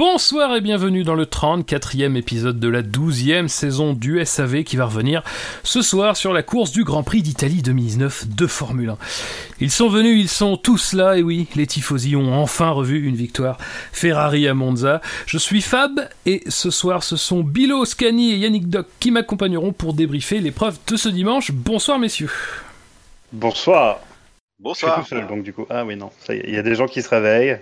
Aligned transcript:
Bonsoir 0.00 0.56
et 0.56 0.62
bienvenue 0.62 1.04
dans 1.04 1.14
le 1.14 1.26
34e 1.26 2.16
épisode 2.16 2.58
de 2.58 2.68
la 2.68 2.80
12e 2.80 3.48
saison 3.48 3.92
du 3.92 4.24
SAV 4.24 4.64
qui 4.64 4.78
va 4.78 4.86
revenir 4.86 5.22
ce 5.62 5.82
soir 5.82 6.16
sur 6.16 6.32
la 6.32 6.42
course 6.42 6.72
du 6.72 6.84
Grand 6.84 7.02
Prix 7.02 7.20
d'Italie 7.20 7.60
2019 7.60 8.28
de 8.28 8.46
Formule 8.46 8.88
1. 8.88 8.98
Ils 9.60 9.70
sont 9.70 9.90
venus, 9.90 10.18
ils 10.18 10.30
sont 10.30 10.56
tous 10.56 10.94
là, 10.94 11.18
et 11.18 11.22
oui, 11.22 11.48
les 11.54 11.66
tifosi 11.66 12.16
ont 12.16 12.32
enfin 12.32 12.70
revu 12.70 13.06
une 13.06 13.14
victoire 13.14 13.58
Ferrari 13.92 14.48
à 14.48 14.54
Monza. 14.54 15.02
Je 15.26 15.36
suis 15.36 15.60
Fab 15.60 16.08
et 16.24 16.44
ce 16.48 16.70
soir 16.70 17.02
ce 17.02 17.16
sont 17.16 17.42
Bilo, 17.42 17.84
Scani 17.84 18.32
et 18.32 18.38
Yannick 18.38 18.70
Doc 18.70 18.86
qui 19.00 19.10
m'accompagneront 19.10 19.74
pour 19.74 19.92
débriefer 19.92 20.40
l'épreuve 20.40 20.78
de 20.86 20.96
ce 20.96 21.10
dimanche. 21.10 21.50
Bonsoir 21.52 21.98
messieurs. 21.98 22.30
Bonsoir. 23.32 24.00
Bonsoir. 24.58 25.00
Je 25.00 25.04
suis 25.04 25.10
tout 25.10 25.20
seul 25.20 25.28
donc 25.28 25.42
du 25.42 25.52
coup. 25.52 25.66
Ah 25.68 25.84
oui 25.84 25.94
non, 25.94 26.10
il 26.30 26.54
y 26.54 26.56
a 26.56 26.62
des 26.62 26.74
gens 26.74 26.86
qui 26.86 27.02
se 27.02 27.10
réveillent. 27.10 27.58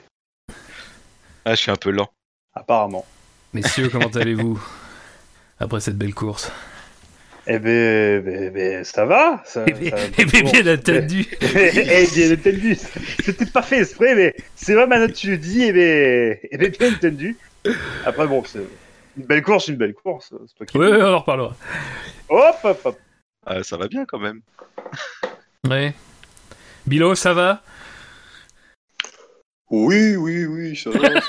Ah, 1.45 1.57
je 1.57 1.61
suis 1.63 1.73
un 1.73 1.77
peu 1.77 1.91
lent. 1.91 2.09
Apparemment. 2.59 3.07
Messieurs, 3.55 3.89
comment 3.89 4.09
allez-vous 4.09 4.61
après 5.61 5.81
cette 5.81 5.97
belle 5.97 6.13
course? 6.13 6.51
Eh 7.47 7.59
ben, 7.61 8.21
ben, 8.21 8.53
ben, 8.53 8.85
ça 8.85 9.05
va. 9.07 9.43
Ça, 9.47 9.65
eh 9.67 9.73
bien, 9.73 9.93
eh 10.19 10.25
bien, 10.25 10.43
bien 10.43 10.75
entendu. 10.75 11.25
eh 11.41 12.07
bien 12.13 12.33
entendu. 12.33 12.77
C'était 13.25 13.47
pas 13.47 13.63
fait 13.63 13.79
exprès, 13.79 14.15
mais 14.17 14.35
c'est 14.57 14.75
vrai 14.75 14.89
maintenant 14.89 15.13
tu 15.15 15.31
le 15.31 15.39
dis, 15.39 15.63
eh 15.63 15.73
bien, 15.73 16.37
eh 16.51 16.59
bien, 16.59 16.69
bien 16.69 16.93
entendu. 16.95 17.37
Après, 18.05 18.27
bon, 18.27 18.43
c'est 18.45 18.59
une 19.17 19.25
belle 19.25 19.43
course, 19.43 19.69
une 19.69 19.77
belle 19.77 19.95
course. 19.95 20.31
Toi 20.57 20.67
qui 20.67 20.77
oui, 20.77 20.89
oui, 20.91 20.99
on 21.01 21.15
en 21.15 21.19
reparlera. 21.21 21.57
Hop, 22.29 22.57
hop, 22.65 22.81
hop. 22.85 22.99
Ah, 23.47 23.63
ça 23.63 23.77
va 23.77 23.87
bien 23.87 24.05
quand 24.05 24.19
même. 24.19 24.41
Ouais. 25.67 25.95
Bilo, 26.87 27.15
ça 27.15 27.33
va? 27.35 27.63
Oui, 29.71 30.17
oui, 30.17 30.47
oui, 30.47 30.77
ça 30.77 30.91
va. 30.91 31.09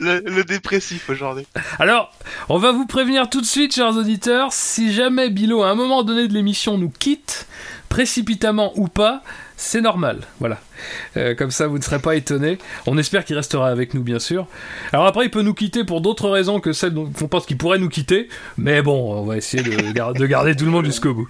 le, 0.00 0.42
dépressif 0.42 1.10
aujourd'hui. 1.10 1.46
Alors, 1.78 2.12
on 2.48 2.58
va 2.58 2.72
vous 2.72 2.86
prévenir 2.86 3.28
tout 3.28 3.40
de 3.40 3.46
suite, 3.46 3.74
chers 3.74 3.96
auditeurs, 3.96 4.52
si 4.52 4.92
jamais 4.92 5.28
Bilo, 5.28 5.62
à 5.62 5.70
un 5.70 5.74
moment 5.74 6.02
donné 6.04 6.26
de 6.26 6.32
l'émission, 6.32 6.78
nous 6.78 6.90
quitte, 6.90 7.46
précipitamment 7.88 8.72
ou 8.76 8.88
pas, 8.88 9.22
c'est 9.60 9.80
normal. 9.80 10.20
Voilà. 10.38 10.60
Euh, 11.16 11.34
comme 11.34 11.50
ça, 11.50 11.66
vous 11.66 11.78
ne 11.78 11.82
serez 11.82 11.98
pas 11.98 12.14
étonnés. 12.14 12.58
On 12.86 12.96
espère 12.96 13.24
qu'il 13.24 13.34
restera 13.34 13.68
avec 13.68 13.92
nous, 13.92 14.02
bien 14.04 14.20
sûr. 14.20 14.46
Alors 14.92 15.04
après, 15.06 15.24
il 15.24 15.30
peut 15.30 15.42
nous 15.42 15.52
quitter 15.52 15.82
pour 15.82 16.00
d'autres 16.00 16.30
raisons 16.30 16.60
que 16.60 16.72
celles 16.72 16.94
dont 16.94 17.10
on 17.20 17.26
pense 17.26 17.44
qu'il 17.44 17.58
pourrait 17.58 17.78
nous 17.78 17.88
quitter. 17.88 18.28
Mais 18.56 18.82
bon, 18.82 19.14
on 19.14 19.24
va 19.24 19.36
essayer 19.36 19.64
de, 19.64 19.92
de 20.16 20.26
garder 20.26 20.54
tout 20.54 20.64
le 20.64 20.70
monde 20.70 20.84
jusqu'au 20.84 21.12
bout. 21.12 21.28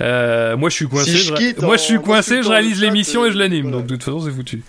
Euh, 0.00 0.56
moi, 0.56 0.70
je 0.70 0.74
suis 0.74 0.88
coincé. 0.88 1.16
je, 1.16 1.64
moi, 1.64 1.76
je 1.76 1.82
suis 1.82 2.00
coincé. 2.00 2.42
Je 2.42 2.48
réalise 2.48 2.80
l'émission 2.80 3.24
et 3.24 3.30
je 3.30 3.38
l'anime. 3.38 3.70
Donc, 3.70 3.86
de 3.86 3.94
toute 3.94 4.02
façon, 4.02 4.20
c'est 4.20 4.32
foutu. 4.32 4.62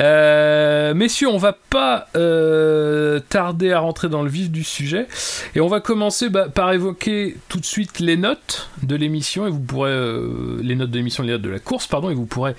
Euh, 0.00 0.94
messieurs, 0.94 1.28
on 1.28 1.36
va 1.36 1.52
pas 1.52 2.08
euh, 2.16 3.20
tarder 3.28 3.72
à 3.72 3.80
rentrer 3.80 4.08
dans 4.08 4.22
le 4.22 4.30
vif 4.30 4.50
du 4.50 4.64
sujet 4.64 5.06
et 5.54 5.60
on 5.60 5.68
va 5.68 5.80
commencer 5.80 6.30
bah, 6.30 6.48
par 6.48 6.72
évoquer 6.72 7.36
tout 7.48 7.60
de 7.60 7.66
suite 7.66 8.00
les 8.00 8.16
notes 8.16 8.70
de 8.82 8.96
l'émission 8.96 9.46
et 9.46 9.50
vous 9.50 9.60
pourrez 9.60 9.92
euh, 9.92 10.58
les 10.62 10.74
notes 10.74 10.90
de 10.90 10.96
l'émission, 10.96 11.22
les 11.22 11.32
notes 11.32 11.42
de 11.42 11.50
la 11.50 11.58
course, 11.58 11.86
pardon, 11.86 12.10
et 12.10 12.14
vous 12.14 12.26
pourrez 12.26 12.54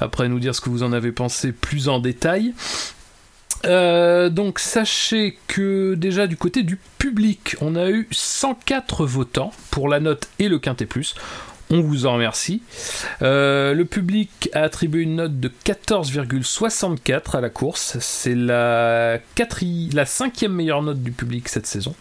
après 0.00 0.28
nous 0.28 0.40
dire 0.40 0.54
ce 0.54 0.60
que 0.60 0.70
vous 0.70 0.82
en 0.82 0.92
avez 0.92 1.12
pensé 1.12 1.52
plus 1.52 1.88
en 1.88 2.00
détail. 2.00 2.52
donc 3.64 4.58
sachez 4.58 5.38
que 5.46 5.94
déjà 5.94 6.26
du 6.26 6.36
côté 6.36 6.64
du 6.64 6.78
public, 6.98 7.54
on 7.60 7.76
a 7.76 7.90
eu 7.90 8.08
104 8.10 9.06
votants 9.06 9.52
pour 9.70 9.88
la 9.88 10.00
note 10.00 10.28
et 10.40 10.48
le 10.48 10.58
quintet 10.58 10.86
plus. 10.86 11.14
On 11.74 11.80
vous 11.80 12.04
en 12.04 12.12
remercie. 12.12 12.60
Euh, 13.22 13.72
le 13.72 13.86
public 13.86 14.50
a 14.52 14.60
attribué 14.60 15.04
une 15.04 15.16
note 15.16 15.40
de 15.40 15.50
14,64 15.64 17.38
à 17.38 17.40
la 17.40 17.48
course. 17.48 17.96
C'est 17.98 18.34
la, 18.34 19.18
la 19.92 20.04
cinquième 20.04 20.52
meilleure 20.52 20.82
note 20.82 21.02
du 21.02 21.12
public 21.12 21.48
cette 21.48 21.66
saison. 21.66 21.94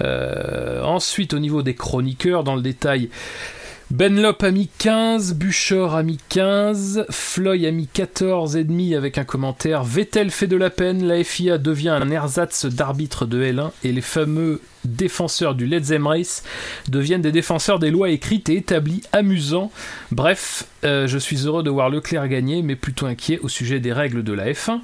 Euh, 0.00 0.82
ensuite, 0.82 1.34
au 1.34 1.38
niveau 1.38 1.62
des 1.62 1.76
chroniqueurs, 1.76 2.42
dans 2.42 2.56
le 2.56 2.62
détail, 2.62 3.10
Benlop 3.90 4.44
a 4.44 4.52
mis 4.52 4.68
15, 4.78 5.34
Buchor 5.34 5.96
a 5.96 6.04
mis 6.04 6.20
15, 6.28 7.06
Floy 7.10 7.66
a 7.66 7.72
mis 7.72 7.88
14,5 7.92 8.96
avec 8.96 9.18
un 9.18 9.24
commentaire. 9.24 9.82
Vettel 9.82 10.30
fait 10.30 10.46
de 10.46 10.56
la 10.56 10.70
peine, 10.70 11.04
la 11.04 11.24
FIA 11.24 11.58
devient 11.58 11.88
un 11.88 12.08
ersatz 12.08 12.66
d'arbitre 12.66 13.26
de 13.26 13.42
L1 13.42 13.72
et 13.82 13.90
les 13.90 14.00
fameux 14.00 14.62
défenseurs 14.84 15.56
du 15.56 15.66
Let's 15.66 15.92
Race 16.00 16.44
deviennent 16.86 17.20
des 17.20 17.32
défenseurs 17.32 17.80
des 17.80 17.90
lois 17.90 18.10
écrites 18.10 18.48
et 18.48 18.56
établies 18.56 19.02
amusants. 19.12 19.72
Bref, 20.12 20.68
euh, 20.84 21.08
je 21.08 21.18
suis 21.18 21.46
heureux 21.46 21.64
de 21.64 21.70
voir 21.70 21.90
Leclerc 21.90 22.28
gagner, 22.28 22.62
mais 22.62 22.76
plutôt 22.76 23.06
inquiet 23.06 23.40
au 23.40 23.48
sujet 23.48 23.80
des 23.80 23.92
règles 23.92 24.22
de 24.22 24.32
la 24.32 24.52
F1. 24.52 24.82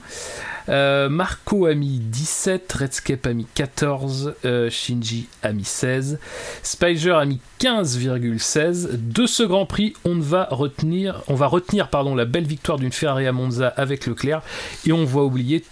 Euh, 0.69 1.09
Marco 1.09 1.66
a 1.66 1.75
mis 1.75 1.99
17, 1.99 2.72
Redscape 2.72 3.27
a 3.27 3.32
mis 3.32 3.47
14, 3.54 4.34
euh, 4.44 4.71
Shinji 4.71 5.28
a 5.43 5.53
mis 5.53 5.65
16, 5.65 6.19
Spiger 6.62 7.12
a 7.12 7.25
mis 7.25 7.41
15,16. 7.60 8.91
De 8.93 9.26
ce 9.26 9.43
Grand 9.43 9.66
Prix, 9.66 9.94
on 10.05 10.19
va 10.19 10.49
retenir, 10.50 11.22
on 11.28 11.34
va 11.34 11.47
retenir 11.47 11.88
la 12.16 12.25
belle 12.25 12.47
victoire 12.47 12.78
d'une 12.78 12.93
Ferrari 12.93 13.26
à 13.26 13.32
Monza 13.32 13.69
avec 13.69 14.06
Leclerc 14.06 14.43
et 14.87 14.93
on 14.93 15.05
va 15.05 15.22
oublier 15.22 15.65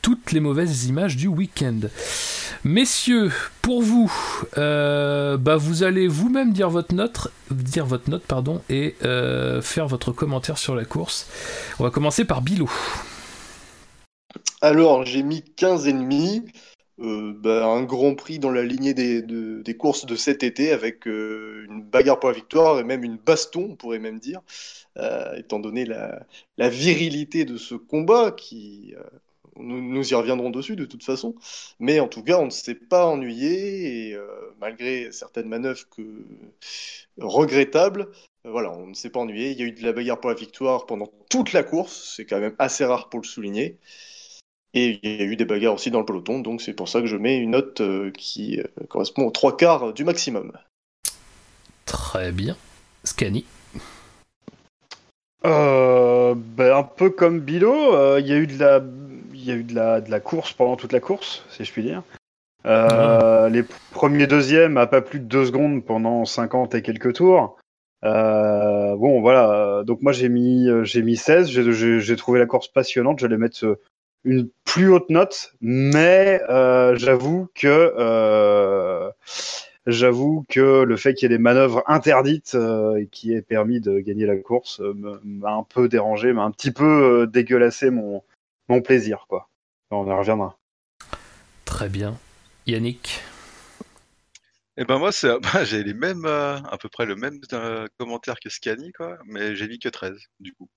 toutes 0.00 0.32
les 0.32 0.40
mauvaises 0.40 0.86
images 0.86 1.16
du 1.16 1.26
week-end. 1.26 1.80
Messieurs, 2.64 3.32
pour 3.62 3.82
vous, 3.82 4.12
euh, 4.56 5.36
bah 5.36 5.56
vous 5.56 5.82
allez 5.82 6.08
vous-même 6.08 6.52
dire 6.52 6.70
votre 6.70 6.94
note, 6.94 7.28
dire 7.50 7.84
votre 7.84 8.08
note 8.10 8.22
pardon, 8.22 8.62
et 8.70 8.96
faire 9.62 9.86
votre 9.86 10.12
commentaire 10.12 10.58
sur 10.58 10.74
la 10.74 10.84
course. 10.84 11.26
On 11.78 11.84
va 11.84 11.90
commencer 11.90 12.24
par 12.24 12.42
Bilou. 12.42 12.70
Alors, 14.60 15.04
j'ai 15.04 15.22
mis 15.22 15.42
15 15.42 15.88
ennemis. 15.88 16.42
Euh, 16.98 17.34
bah, 17.36 17.66
un 17.66 17.82
grand 17.82 18.14
prix 18.14 18.38
dans 18.38 18.50
la 18.50 18.62
lignée 18.62 18.94
des, 18.94 19.76
courses 19.76 20.06
de 20.06 20.16
cet 20.16 20.42
été 20.42 20.72
avec 20.72 21.06
euh, 21.06 21.66
une 21.68 21.82
bagarre 21.82 22.18
pour 22.18 22.30
la 22.30 22.34
victoire 22.34 22.80
et 22.80 22.84
même 22.84 23.04
une 23.04 23.18
baston, 23.18 23.68
on 23.72 23.76
pourrait 23.76 23.98
même 23.98 24.18
dire, 24.18 24.40
euh, 24.96 25.36
étant 25.36 25.58
donné 25.58 25.84
la, 25.84 26.24
virilité 26.68 27.44
de 27.44 27.56
ce 27.56 27.74
combat 27.74 28.30
qui. 28.32 28.94
Nous, 29.58 30.10
y 30.10 30.14
reviendrons 30.14 30.50
dessus 30.50 30.76
de 30.76 30.84
toute 30.84 31.02
façon. 31.02 31.34
Mais 31.80 31.98
en 31.98 32.08
tout 32.08 32.22
cas, 32.22 32.38
on 32.38 32.46
ne 32.46 32.50
s'est 32.50 32.74
pas 32.74 33.06
ennuyé 33.06 34.10
et 34.10 34.16
malgré 34.60 35.10
certaines 35.12 35.48
manœuvres 35.48 35.80
regrettables, 37.18 38.08
voilà, 38.44 38.70
on 38.72 38.88
ne 38.88 38.94
s'est 38.94 39.08
pas 39.08 39.20
ennuyé. 39.20 39.52
Il 39.52 39.58
y 39.58 39.62
a 39.62 39.66
eu 39.66 39.72
de 39.72 39.82
la 39.82 39.92
bagarre 39.92 40.20
pour 40.20 40.28
la 40.28 40.36
victoire 40.36 40.84
pendant 40.84 41.10
toute 41.30 41.54
la 41.54 41.62
course. 41.62 42.14
C'est 42.16 42.26
quand 42.26 42.38
même 42.38 42.54
assez 42.58 42.84
rare 42.84 43.08
pour 43.08 43.20
le 43.20 43.26
souligner. 43.26 43.78
Et 44.76 45.00
il 45.02 45.10
y 45.10 45.22
a 45.22 45.24
eu 45.24 45.36
des 45.36 45.46
bagarres 45.46 45.72
aussi 45.72 45.90
dans 45.90 46.00
le 46.00 46.04
peloton, 46.04 46.40
donc 46.40 46.60
c'est 46.60 46.74
pour 46.74 46.86
ça 46.86 47.00
que 47.00 47.06
je 47.06 47.16
mets 47.16 47.38
une 47.38 47.52
note 47.52 47.80
euh, 47.80 48.10
qui 48.10 48.60
euh, 48.60 48.64
correspond 48.90 49.24
aux 49.24 49.30
trois 49.30 49.56
quarts 49.56 49.94
du 49.94 50.04
maximum. 50.04 50.52
Très 51.86 52.30
bien. 52.30 52.58
Scanny 53.02 53.46
euh, 55.46 56.34
ben, 56.36 56.76
Un 56.76 56.82
peu 56.82 57.08
comme 57.08 57.40
Bilo, 57.40 58.18
il 58.18 58.26
y 58.26 58.32
a 58.34 58.36
eu, 58.36 58.46
de 58.46 58.58
la, 58.58 58.82
y 59.32 59.50
a 59.50 59.54
eu 59.54 59.64
de, 59.64 59.74
la, 59.74 60.02
de 60.02 60.10
la 60.10 60.20
course 60.20 60.52
pendant 60.52 60.76
toute 60.76 60.92
la 60.92 61.00
course, 61.00 61.42
si 61.48 61.64
je 61.64 61.72
puis 61.72 61.82
dire. 61.82 62.02
Les 62.66 63.64
premiers 63.92 64.26
deuxièmes 64.26 64.76
à 64.76 64.86
pas 64.86 65.00
plus 65.00 65.20
de 65.20 65.24
deux 65.24 65.46
secondes 65.46 65.86
pendant 65.86 66.26
50 66.26 66.74
et 66.74 66.82
quelques 66.82 67.14
tours. 67.14 67.56
bon, 68.02 69.20
voilà. 69.22 69.84
Donc 69.86 70.02
moi 70.02 70.12
j'ai 70.12 70.28
mis 70.28 70.68
j'ai 70.82 71.00
mis 71.00 71.16
16. 71.16 71.48
J'ai 71.48 72.16
trouvé 72.16 72.40
la 72.40 72.46
course 72.46 72.68
passionnante. 72.68 73.20
J'allais 73.20 73.38
mettre 73.38 73.78
une 74.24 74.48
plus 74.64 74.88
haute 74.88 75.08
note, 75.08 75.54
mais 75.60 76.40
euh, 76.50 76.96
j'avoue 76.96 77.48
que 77.54 77.94
euh, 77.96 79.10
j'avoue 79.86 80.44
que 80.48 80.82
le 80.82 80.96
fait 80.96 81.14
qu'il 81.14 81.30
y 81.30 81.32
ait 81.32 81.36
des 81.36 81.42
manœuvres 81.42 81.82
interdites 81.86 82.54
euh, 82.54 82.96
et 82.96 83.06
qui 83.06 83.32
ait 83.32 83.42
permis 83.42 83.80
de 83.80 84.00
gagner 84.00 84.26
la 84.26 84.36
course 84.36 84.80
m'a 85.24 85.52
un 85.52 85.62
peu 85.62 85.88
dérangé, 85.88 86.32
m'a 86.32 86.42
un 86.42 86.50
petit 86.50 86.72
peu 86.72 87.26
dégueulassé 87.32 87.90
mon, 87.90 88.22
mon 88.68 88.82
plaisir, 88.82 89.26
quoi. 89.28 89.48
On 89.90 90.10
en 90.10 90.18
reviendra. 90.18 90.58
Très 91.64 91.88
bien. 91.88 92.18
Yannick? 92.66 93.22
Eh 94.76 94.84
ben 94.84 94.98
moi, 94.98 95.12
c'est, 95.12 95.28
bah, 95.40 95.64
j'ai 95.64 95.84
les 95.84 95.94
mêmes, 95.94 96.26
à 96.26 96.76
peu 96.80 96.88
près 96.88 97.06
le 97.06 97.14
même 97.14 97.38
commentaire 97.98 98.40
que 98.42 98.50
Scani, 98.50 98.92
quoi, 98.92 99.18
mais 99.26 99.54
j'ai 99.54 99.68
mis 99.68 99.78
que 99.78 99.88
13, 99.88 100.18
du 100.40 100.52
coup. 100.52 100.68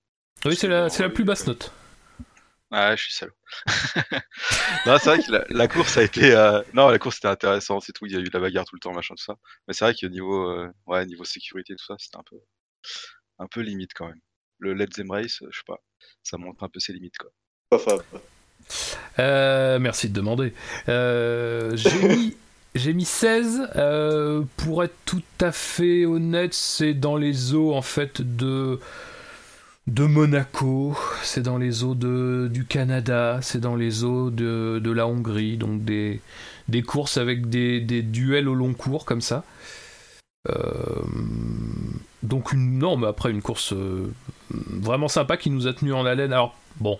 Oui, 0.44 0.54
c'est 0.56 0.68
la, 0.68 0.86
la 0.86 1.10
plus 1.10 1.24
basse 1.24 1.46
note. 1.46 1.72
Ah, 2.72 2.94
je 2.94 3.02
suis 3.02 3.12
salaud. 3.12 3.32
non, 4.86 4.96
c'est 4.98 5.06
vrai 5.06 5.18
que 5.18 5.52
la, 5.52 5.66
course 5.66 5.96
a 5.96 6.04
été. 6.04 6.32
Euh, 6.32 6.62
non, 6.72 6.88
la 6.88 7.00
course 7.00 7.16
était 7.16 7.26
intéressante, 7.26 7.82
c'est 7.84 7.92
tout. 7.92 8.06
Il 8.06 8.12
y 8.12 8.16
a 8.16 8.20
eu 8.20 8.24
de 8.24 8.30
la 8.32 8.38
bagarre 8.38 8.64
tout 8.64 8.76
le 8.76 8.80
temps, 8.80 8.92
machin, 8.92 9.14
tout 9.16 9.24
ça. 9.24 9.34
Mais 9.66 9.74
c'est 9.74 9.84
vrai 9.84 9.94
que 9.94 10.06
niveau, 10.06 10.48
euh, 10.48 10.68
ouais, 10.86 11.04
niveau 11.06 11.24
sécurité, 11.24 11.74
tout 11.74 11.84
ça, 11.84 11.96
c'était 11.98 12.16
un 12.16 12.22
peu, 12.30 12.36
un 13.40 13.46
peu 13.48 13.60
limite 13.60 13.90
quand 13.94 14.06
même. 14.06 14.20
Le 14.58 14.74
Let's 14.74 14.94
Them 14.94 15.10
Race, 15.10 15.42
je 15.50 15.56
sais 15.56 15.64
pas, 15.66 15.78
ça 16.22 16.38
montre 16.38 16.62
un 16.62 16.68
peu 16.68 16.78
ses 16.78 16.92
limites, 16.92 17.16
quoi. 17.18 17.30
Euh, 19.18 19.78
merci 19.80 20.08
de 20.08 20.14
demander. 20.14 20.54
j'ai 20.86 22.08
mis. 22.08 22.36
J'ai 22.76 22.92
mis 22.92 23.04
16. 23.04 23.68
pour 24.56 24.84
être 24.84 24.94
tout 25.04 25.24
à 25.40 25.50
fait 25.50 26.06
honnête, 26.06 26.54
c'est 26.54 26.94
dans 26.94 27.16
les 27.16 27.52
eaux 27.52 27.74
en 27.74 27.82
fait 27.82 28.22
de 28.22 28.78
de 29.90 30.04
Monaco, 30.04 30.96
c'est 31.22 31.42
dans 31.42 31.58
les 31.58 31.82
eaux 31.82 31.96
de, 31.96 32.48
du 32.52 32.64
Canada, 32.64 33.40
c'est 33.42 33.58
dans 33.58 33.74
les 33.74 34.04
eaux 34.04 34.30
de, 34.30 34.80
la 34.90 35.06
Hongrie, 35.06 35.56
donc 35.56 35.84
des, 35.84 36.20
courses 36.86 37.16
avec 37.16 37.48
des, 37.48 37.80
duels 38.02 38.48
au 38.48 38.54
long 38.54 38.72
cours 38.72 39.04
comme 39.04 39.20
ça. 39.20 39.44
Euh, 40.48 40.54
donc 42.22 42.52
une, 42.52 42.78
non, 42.78 43.02
après 43.02 43.30
une 43.30 43.42
course 43.42 43.72
euh, 43.72 44.10
vraiment 44.50 45.08
sympa 45.08 45.36
qui 45.36 45.50
nous 45.50 45.66
a 45.66 45.74
tenu 45.74 45.92
en 45.92 46.06
haleine. 46.06 46.32
Alors 46.32 46.56
bon, 46.78 46.98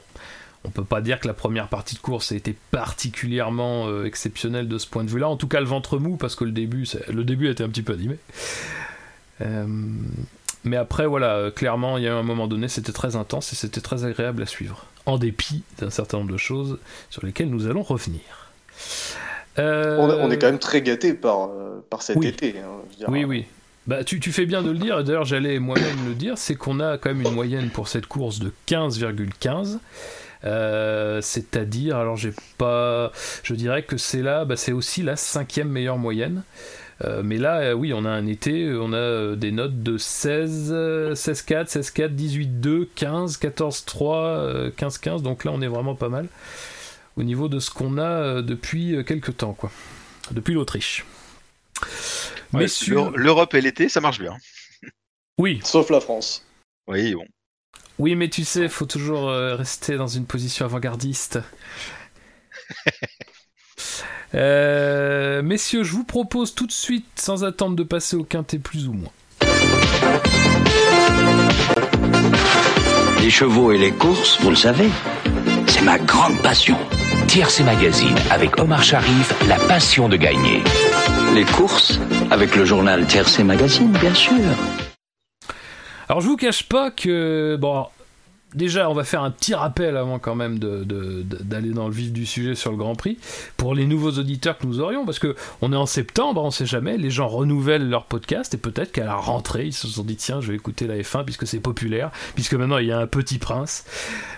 on 0.64 0.70
peut 0.70 0.84
pas 0.84 1.00
dire 1.00 1.20
que 1.20 1.28
la 1.28 1.32
première 1.32 1.68
partie 1.68 1.94
de 1.94 2.00
course 2.00 2.32
a 2.32 2.34
été 2.34 2.56
particulièrement 2.72 3.86
euh, 3.86 4.04
exceptionnelle 4.04 4.68
de 4.68 4.78
ce 4.78 4.88
point 4.88 5.04
de 5.04 5.10
vue-là. 5.10 5.28
En 5.28 5.36
tout 5.36 5.48
cas, 5.48 5.60
le 5.60 5.66
ventre 5.66 5.98
mou 5.98 6.16
parce 6.16 6.34
que 6.34 6.44
le 6.44 6.52
début, 6.52 6.86
le 7.08 7.22
début 7.22 7.48
été 7.48 7.62
un 7.62 7.68
petit 7.68 7.82
peu 7.82 7.92
animé. 7.92 8.18
Mais 10.64 10.76
après, 10.76 11.06
voilà, 11.06 11.50
clairement, 11.50 11.98
il 11.98 12.04
y 12.04 12.08
a 12.08 12.14
un 12.14 12.22
moment 12.22 12.46
donné, 12.46 12.68
c'était 12.68 12.92
très 12.92 13.16
intense 13.16 13.52
et 13.52 13.56
c'était 13.56 13.80
très 13.80 14.04
agréable 14.04 14.42
à 14.42 14.46
suivre, 14.46 14.86
en 15.06 15.18
dépit 15.18 15.62
d'un 15.78 15.90
certain 15.90 16.18
nombre 16.18 16.32
de 16.32 16.38
choses 16.38 16.78
sur 17.10 17.24
lesquelles 17.24 17.50
nous 17.50 17.66
allons 17.66 17.82
revenir. 17.82 18.20
On, 19.56 20.30
est 20.30 20.38
quand 20.38 20.46
même 20.46 20.58
très 20.58 20.80
gâté 20.80 21.12
par, 21.12 21.50
par 21.90 22.02
cet 22.02 22.24
été. 22.24 22.54
Hein, 22.58 23.06
oui, 23.08 23.24
oui. 23.24 23.44
Bah, 23.86 24.04
tu, 24.04 24.20
tu, 24.20 24.30
fais 24.30 24.46
bien 24.46 24.62
de 24.62 24.70
le 24.70 24.78
dire, 24.78 25.02
d'ailleurs 25.02 25.24
j'allais 25.24 25.58
moi-même 25.58 26.06
le 26.06 26.14
dire, 26.14 26.38
c'est 26.38 26.54
qu'on 26.54 26.80
a 26.80 26.98
quand 26.98 27.10
même 27.10 27.22
une 27.22 27.34
moyenne 27.34 27.70
pour 27.70 27.88
cette 27.88 28.06
course 28.06 28.38
de 28.38 28.52
15,15. 28.68 29.78
Euh, 30.44 31.20
c'est-à-dire, 31.20 31.96
alors 31.96 32.16
j'ai 32.16 32.32
pas, 32.56 33.12
je 33.42 33.54
dirais 33.54 33.82
que 33.82 33.96
c'est 33.96 34.22
là, 34.22 34.44
bah, 34.44 34.56
c'est 34.56 34.72
aussi 34.72 35.02
la 35.02 35.16
cinquième 35.16 35.68
meilleure 35.68 35.98
moyenne. 35.98 36.42
Euh, 37.02 37.22
mais 37.24 37.38
là, 37.38 37.60
euh, 37.60 37.72
oui, 37.72 37.92
on 37.94 38.04
a 38.04 38.10
un 38.10 38.26
été, 38.26 38.70
on 38.74 38.92
a 38.92 39.34
des 39.36 39.52
notes 39.52 39.82
de 39.82 39.96
16, 39.96 40.72
16-4, 41.14 41.68
16-4, 41.68 42.14
18-2, 42.60 42.88
15, 42.94 43.38
14-3, 43.38 44.70
15-15, 44.72 45.22
donc 45.22 45.44
là 45.44 45.52
on 45.54 45.62
est 45.62 45.68
vraiment 45.68 45.94
pas 45.94 46.08
mal 46.08 46.28
au 47.16 47.22
niveau 47.22 47.48
de 47.48 47.58
ce 47.58 47.70
qu'on 47.70 47.98
a 47.98 48.42
depuis 48.42 49.04
quelques 49.04 49.36
temps, 49.36 49.52
quoi. 49.52 49.70
Depuis 50.30 50.54
l'Autriche. 50.54 51.04
Mais 52.52 52.66
l'Europe 53.14 53.54
et 53.54 53.60
l'été, 53.60 53.88
ça 53.88 54.00
marche 54.00 54.20
bien. 54.20 54.36
Oui. 55.38 55.60
Sauf 55.64 55.90
la 55.90 56.00
France. 56.00 56.44
Oui, 56.86 57.14
bon. 57.14 57.26
Oui, 57.98 58.14
mais 58.14 58.28
tu 58.28 58.44
sais, 58.44 58.68
faut 58.68 58.86
toujours 58.86 59.28
euh, 59.28 59.56
rester 59.56 59.96
dans 59.96 60.06
une 60.06 60.26
position 60.26 60.64
avant-gardiste. 60.64 61.38
Euh, 64.34 65.42
messieurs, 65.42 65.82
je 65.82 65.92
vous 65.92 66.04
propose 66.04 66.54
tout 66.54 66.66
de 66.66 66.72
suite, 66.72 67.06
sans 67.16 67.44
attendre 67.44 67.76
de 67.76 67.82
passer 67.82 68.16
au 68.16 68.22
quintet 68.22 68.58
plus 68.58 68.86
ou 68.86 68.92
moins. 68.92 69.10
Les 73.20 73.30
chevaux 73.30 73.72
et 73.72 73.78
les 73.78 73.92
courses, 73.92 74.40
vous 74.40 74.50
le 74.50 74.56
savez, 74.56 74.88
c'est 75.66 75.82
ma 75.82 75.98
grande 75.98 76.38
passion. 76.42 76.76
Tiercé 77.26 77.62
Magazine 77.62 78.14
avec 78.30 78.58
Omar 78.58 78.82
Sharif, 78.82 79.34
la 79.48 79.56
passion 79.56 80.08
de 80.08 80.16
gagner. 80.16 80.62
Les 81.34 81.44
courses 81.44 82.00
avec 82.30 82.56
le 82.56 82.64
journal 82.64 83.06
Tiercé 83.06 83.44
Magazine, 83.44 83.92
bien 84.00 84.14
sûr. 84.14 84.34
Alors 86.08 86.20
je 86.20 86.26
vous 86.26 86.36
cache 86.36 86.64
pas 86.64 86.90
que 86.90 87.56
bon 87.60 87.86
déjà, 88.54 88.90
on 88.90 88.94
va 88.94 89.04
faire 89.04 89.22
un 89.22 89.30
petit 89.30 89.54
rappel 89.54 89.96
avant 89.96 90.18
quand 90.18 90.34
même 90.34 90.58
d'aller 90.58 91.70
dans 91.70 91.88
le 91.88 91.94
vif 91.94 92.12
du 92.12 92.26
sujet 92.26 92.54
sur 92.54 92.70
le 92.70 92.76
Grand 92.76 92.94
Prix 92.94 93.18
pour 93.56 93.74
les 93.74 93.86
nouveaux 93.86 94.12
auditeurs 94.12 94.58
que 94.58 94.66
nous 94.66 94.80
aurions, 94.80 95.04
parce 95.04 95.18
que 95.18 95.34
on 95.60 95.72
est 95.72 95.76
en 95.76 95.86
septembre, 95.86 96.42
on 96.42 96.50
sait 96.50 96.66
jamais, 96.66 96.96
les 96.96 97.10
gens 97.10 97.28
renouvellent 97.28 97.88
leur 97.88 98.04
podcast 98.04 98.54
et 98.54 98.58
peut-être 98.58 98.92
qu'à 98.92 99.04
la 99.04 99.14
rentrée, 99.14 99.66
ils 99.66 99.72
se 99.72 99.88
sont 99.88 100.04
dit 100.04 100.16
tiens, 100.16 100.40
je 100.40 100.48
vais 100.48 100.56
écouter 100.56 100.86
la 100.86 100.96
F1 100.96 101.24
puisque 101.24 101.46
c'est 101.46 101.60
populaire, 101.60 102.10
puisque 102.34 102.54
maintenant 102.54 102.78
il 102.78 102.86
y 102.86 102.92
a 102.92 102.98
un 102.98 103.06
petit 103.06 103.38
prince. 103.38 103.84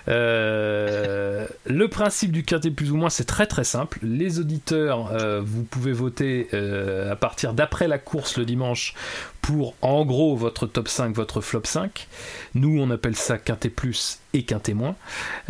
Euh, 0.07 1.47
le 1.65 1.87
principe 1.87 2.31
du 2.31 2.43
quintet 2.43 2.71
plus 2.71 2.91
ou 2.91 2.97
moins, 2.97 3.09
c'est 3.09 3.25
très 3.25 3.47
très 3.47 3.63
simple. 3.63 3.99
Les 4.03 4.39
auditeurs, 4.39 5.11
euh, 5.11 5.41
vous 5.43 5.63
pouvez 5.63 5.91
voter 5.91 6.47
euh, 6.53 7.11
à 7.11 7.15
partir 7.15 7.53
d'après 7.53 7.87
la 7.87 7.97
course 7.97 8.37
le 8.37 8.45
dimanche 8.45 8.93
pour 9.41 9.75
en 9.81 10.05
gros 10.05 10.35
votre 10.35 10.67
top 10.67 10.87
5, 10.87 11.13
votre 11.15 11.41
flop 11.41 11.63
5. 11.65 12.07
Nous, 12.55 12.79
on 12.79 12.89
appelle 12.89 13.15
ça 13.15 13.37
quintet 13.37 13.69
plus 13.69 14.02
et 14.33 14.43
quintet 14.43 14.73
moins. 14.73 14.95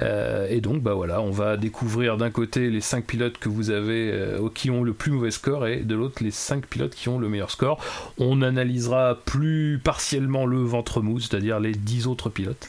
Euh, 0.02 0.48
et 0.50 0.62
donc, 0.62 0.82
bah 0.82 0.94
voilà, 0.94 1.22
on 1.22 1.32
va 1.32 1.58
découvrir 1.58 2.18
d'un 2.18 2.30
côté 2.30 2.70
les 2.70 2.82
5 2.82 3.06
pilotes 3.06 3.38
que 3.38 3.50
vous 3.50 3.70
avez 3.70 4.12
euh, 4.12 4.50
qui 4.54 4.70
ont 4.70 4.84
le 4.84 4.94
plus 4.94 5.12
mauvais 5.12 5.32
score 5.32 5.68
et 5.68 5.78
de 5.78 5.96
l'autre 5.96 6.24
les 6.24 6.32
5 6.32 6.66
pilotes 6.66 6.96
qui 6.96 7.10
ont 7.10 7.20
le 7.20 7.30
meilleur 7.30 7.52
score. 7.52 7.84
On 8.18 8.42
analysera 8.42 9.20
plus 9.26 9.80
partiellement 9.84 10.46
le 10.46 10.64
ventre 10.64 11.02
mou, 11.02 11.20
c'est-à-dire 11.20 11.60
les 11.60 11.74
10 11.74 12.08
autres 12.08 12.30
pilotes. 12.30 12.68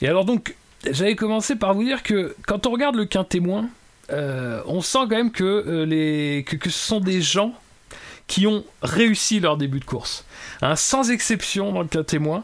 Et 0.00 0.08
alors 0.08 0.24
donc, 0.24 0.54
j'avais 0.90 1.16
commencé 1.16 1.56
par 1.56 1.74
vous 1.74 1.84
dire 1.84 2.02
que 2.02 2.36
quand 2.46 2.66
on 2.66 2.70
regarde 2.70 2.96
le 2.96 3.06
quintet 3.06 3.40
moins, 3.40 3.68
euh, 4.10 4.60
on 4.66 4.80
sent 4.80 4.98
quand 5.08 5.16
même 5.16 5.32
que, 5.32 5.84
les, 5.84 6.44
que 6.44 6.70
ce 6.70 6.78
sont 6.78 7.00
des 7.00 7.22
gens 7.22 7.54
qui 8.26 8.46
ont 8.46 8.64
réussi 8.82 9.40
leur 9.40 9.56
début 9.56 9.80
de 9.80 9.84
course. 9.84 10.24
Hein, 10.64 10.76
sans 10.76 11.10
exception 11.10 11.72
dans 11.72 11.82
le 11.82 11.88
cas 11.88 12.02
témoin. 12.02 12.42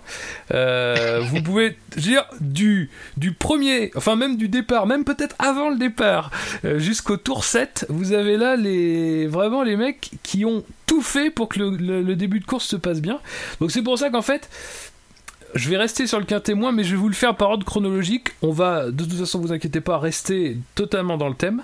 Euh, 0.52 1.22
vous 1.24 1.42
pouvez 1.42 1.78
dire 1.96 2.26
du, 2.42 2.90
du 3.16 3.32
premier, 3.32 3.90
enfin 3.96 4.14
même 4.14 4.36
du 4.36 4.50
départ, 4.50 4.86
même 4.86 5.04
peut-être 5.04 5.34
avant 5.38 5.70
le 5.70 5.78
départ, 5.78 6.30
euh, 6.66 6.78
jusqu'au 6.78 7.16
tour 7.16 7.44
7, 7.44 7.86
vous 7.88 8.12
avez 8.12 8.36
là 8.36 8.56
les, 8.56 9.26
vraiment 9.26 9.62
les 9.62 9.74
mecs 9.74 10.10
qui 10.22 10.44
ont 10.44 10.64
tout 10.84 11.00
fait 11.00 11.30
pour 11.30 11.48
que 11.48 11.60
le, 11.60 12.14
début 12.14 12.40
de 12.40 12.44
course 12.44 12.66
se 12.66 12.76
passe 12.76 13.00
bien. 13.00 13.20
Donc 13.58 13.70
c'est 13.70 13.80
pour 13.80 13.98
ça 13.98 14.10
qu'en 14.10 14.20
fait, 14.20 14.50
je 15.54 15.70
vais 15.70 15.78
rester 15.78 16.06
sur 16.06 16.18
le 16.18 16.26
quintet 16.26 16.52
moins, 16.52 16.72
mais 16.72 16.84
je 16.84 16.90
vais 16.90 17.00
vous 17.00 17.08
le 17.08 17.14
faire 17.14 17.36
par 17.36 17.48
ordre 17.48 17.64
chronologique. 17.64 18.32
On 18.42 18.52
va, 18.52 18.90
de 18.90 19.02
toute 19.02 19.18
façon, 19.18 19.40
vous 19.40 19.52
inquiétez 19.52 19.80
pas, 19.80 19.98
rester 19.98 20.58
totalement 20.74 21.16
dans 21.16 21.28
le 21.30 21.36
thème. 21.36 21.62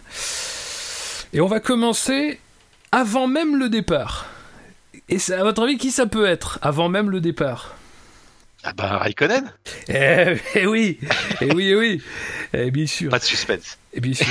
Et 1.35 1.43
on 1.43 1.49
va 1.49 1.61
commencer 1.61 2.41
avant 2.93 3.27
même 3.27 3.59
le 3.59 3.69
départ. 3.69 4.31
Et 5.09 5.19
à 5.33 5.43
votre 5.45 5.63
avis, 5.63 5.79
qui 5.79 5.91
ça 5.93 6.07
peut 6.07 6.27
être 6.27 6.59
avant 6.63 6.89
même 6.89 7.11
le 7.11 7.21
départ? 7.21 7.77
Ah 8.65 8.73
bah 8.73 8.99
Raikkonen 8.99 9.53
eh, 9.89 10.35
eh, 10.57 10.67
oui 10.67 10.99
Eh 11.41 11.55
oui, 11.55 11.69
eh 11.69 11.77
oui 11.77 12.03
eh, 12.53 12.71
Bien 12.73 12.87
sûr. 12.87 13.11
Pas 13.11 13.21
de 13.21 13.25
suspense. 13.25 13.79
Eh, 13.93 14.01
bien 14.01 14.15
sûr. 14.15 14.27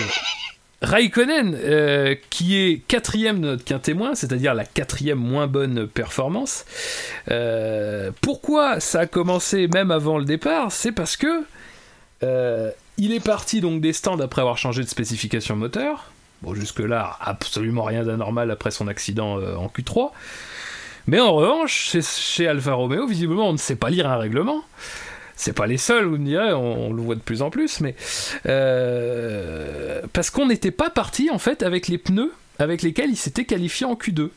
Raikkonen, 0.82 1.56
euh, 1.56 2.16
qui 2.30 2.58
est 2.58 2.82
quatrième 2.88 3.40
de 3.40 3.48
notre 3.48 3.64
quintémoin, 3.64 4.14
c'est-à-dire 4.14 4.54
la 4.54 4.66
quatrième 4.66 5.18
moins 5.18 5.48
bonne 5.48 5.88
performance. 5.88 6.66
Euh, 7.32 8.12
pourquoi 8.22 8.82
ça 8.82 9.02
a 9.02 9.06
commencé 9.06 9.70
même 9.70 9.92
avant 9.92 10.18
le 10.18 10.26
départ? 10.26 10.74
C'est 10.74 10.92
parce 10.92 11.16
que 11.16 11.46
euh, 12.24 12.72
il 12.98 13.14
est 13.14 13.24
parti 13.24 13.62
donc 13.62 13.80
des 13.80 13.94
stands 13.94 14.20
après 14.20 14.42
avoir 14.42 14.58
changé 14.58 14.84
de 14.84 14.90
spécification 14.90 15.56
moteur. 15.56 16.12
Bon, 16.42 16.54
jusque-là, 16.54 17.18
absolument 17.22 17.84
rien 17.84 18.04
d'anormal 18.04 18.52
après 18.52 18.72
son 18.72 18.90
accident 18.90 19.38
en 19.38 19.68
Q3. 19.68 20.12
Mais 21.08 21.20
en 21.20 21.34
revanche, 21.34 21.96
chez, 22.02 22.48
Alfa 22.48 22.74
Romeo, 22.74 23.08
visiblement, 23.08 23.50
on 23.50 23.54
ne 23.54 23.58
sait 23.58 23.76
pas 23.76 23.90
lire 23.90 24.10
un 24.10 24.18
règlement. 24.18 24.64
C'est 25.36 25.54
pas 25.54 25.68
les 25.68 25.78
seuls, 25.78 26.06
vous 26.06 26.18
me 26.18 26.26
direz, 26.26 26.54
on, 26.54 26.94
le 26.94 27.02
voit 27.02 27.16
de 27.16 27.20
plus 27.20 27.42
en 27.42 27.50
plus, 27.50 27.82
mais. 27.82 27.96
Euh, 28.48 30.02
parce 30.14 30.30
qu'on 30.30 30.48
n'était 30.48 30.72
pas 30.72 30.90
parti, 30.90 31.30
en 31.30 31.40
fait, 31.40 31.62
avec 31.62 31.88
les 31.88 31.98
pneus 31.98 32.32
avec 32.58 32.84
lesquels 32.84 33.10
il 33.10 33.18
s'était 33.18 33.44
qualifié 33.44 33.86
en 33.86 33.96
Q2 33.96 34.30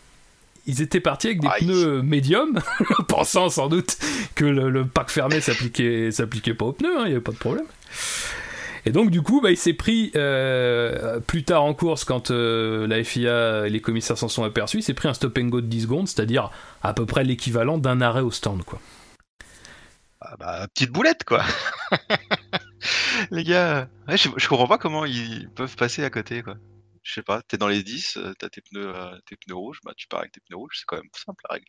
ils 0.68 0.82
étaient 0.82 1.00
partis 1.00 1.28
avec 1.28 1.40
des 1.40 1.48
pneus 1.60 2.02
médiums, 2.02 2.60
pensant 3.08 3.48
sans 3.48 3.68
doute 3.68 3.96
que 4.34 4.44
le, 4.44 4.84
pack 4.84 5.08
fermé 5.08 5.40
s'appliquait, 5.40 6.10
s'appliquait 6.10 6.52
pas 6.52 6.66
aux 6.66 6.72
pneus, 6.72 6.94
hein, 6.94 7.02
il 7.04 7.08
n'y 7.08 7.12
avait 7.12 7.22
pas 7.22 7.32
de 7.32 7.38
problème. 7.38 7.64
Et 8.88 8.90
donc, 8.90 9.10
du 9.10 9.20
coup, 9.20 9.42
bah, 9.42 9.50
il 9.50 9.58
s'est 9.58 9.74
pris, 9.74 10.10
euh, 10.16 11.20
plus 11.20 11.44
tard 11.44 11.62
en 11.62 11.74
course, 11.74 12.04
quand 12.04 12.30
euh, 12.30 12.86
la 12.86 13.04
FIA 13.04 13.66
et 13.66 13.68
les 13.68 13.82
commissaires 13.82 14.16
s'en 14.16 14.28
sont 14.28 14.44
aperçus, 14.44 14.78
il 14.78 14.82
s'est 14.82 14.94
pris 14.94 15.08
un 15.08 15.12
stop 15.12 15.36
and 15.36 15.48
go 15.48 15.60
de 15.60 15.66
10 15.66 15.82
secondes, 15.82 16.08
c'est-à-dire 16.08 16.50
à 16.82 16.94
peu 16.94 17.04
près 17.04 17.22
l'équivalent 17.22 17.76
d'un 17.76 18.00
arrêt 18.00 18.22
au 18.22 18.30
stand, 18.30 18.64
quoi. 18.64 18.80
Ah 20.22 20.36
bah, 20.38 20.66
petite 20.72 20.90
boulette, 20.90 21.24
quoi. 21.24 21.44
les 23.30 23.44
gars, 23.44 23.90
je, 24.08 24.48
comprends 24.48 24.66
pas 24.66 24.78
comment 24.78 25.04
ils 25.04 25.50
peuvent 25.50 25.76
passer 25.76 26.02
à 26.02 26.08
côté, 26.08 26.42
quoi. 26.42 26.54
Je 27.02 27.12
sais 27.12 27.22
pas, 27.22 27.42
t'es 27.42 27.58
dans 27.58 27.68
les 27.68 27.82
10, 27.82 28.16
euh, 28.16 28.32
t'as 28.38 28.48
tes 28.48 28.62
pneus, 28.62 28.94
tes 29.26 29.36
pneus 29.36 29.54
rouges, 29.54 29.80
bah, 29.84 29.92
tu 29.98 30.08
pars 30.08 30.20
avec 30.20 30.32
tes 30.32 30.40
pneus 30.48 30.56
rouges, 30.56 30.78
c'est 30.78 30.86
quand 30.86 30.96
même 30.96 31.10
simple 31.12 31.44
la 31.50 31.56
règle. 31.56 31.66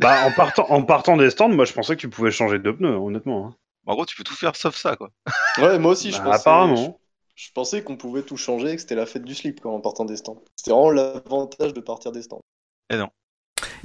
Bah, 0.00 0.26
en 0.26 0.32
partant, 0.32 0.66
en 0.70 0.82
partant 0.82 1.16
des 1.16 1.30
stands, 1.30 1.50
moi 1.50 1.66
je 1.66 1.72
pensais 1.72 1.94
que 1.94 2.00
tu 2.00 2.08
pouvais 2.08 2.32
changer 2.32 2.58
de 2.58 2.72
pneus, 2.72 2.96
honnêtement. 2.96 3.46
Hein. 3.46 3.56
En 3.88 3.94
gros, 3.94 4.04
tu 4.04 4.16
peux 4.16 4.22
tout 4.22 4.36
faire 4.36 4.54
sauf 4.54 4.76
ça, 4.76 4.96
quoi. 4.96 5.10
Ouais, 5.56 5.78
moi 5.78 5.92
aussi, 5.92 6.12
je 6.12 6.18
bah, 6.18 6.24
pensais. 6.24 6.40
Apparemment. 6.40 7.00
Je, 7.34 7.48
pensais 7.54 7.82
qu'on 7.82 7.96
pouvait 7.96 8.22
tout 8.22 8.36
changer 8.36 8.72
et 8.72 8.74
que 8.74 8.82
c'était 8.82 8.94
la 8.94 9.06
fête 9.06 9.24
du 9.24 9.34
slip 9.34 9.64
en 9.64 9.80
partant 9.80 10.04
des 10.04 10.16
stands. 10.16 10.42
C'était 10.56 10.72
vraiment 10.72 10.90
l'avantage 10.90 11.72
de 11.72 11.80
partir 11.80 12.12
des 12.12 12.22
stands. 12.22 12.42
Et 12.90 12.96
non. 12.96 13.08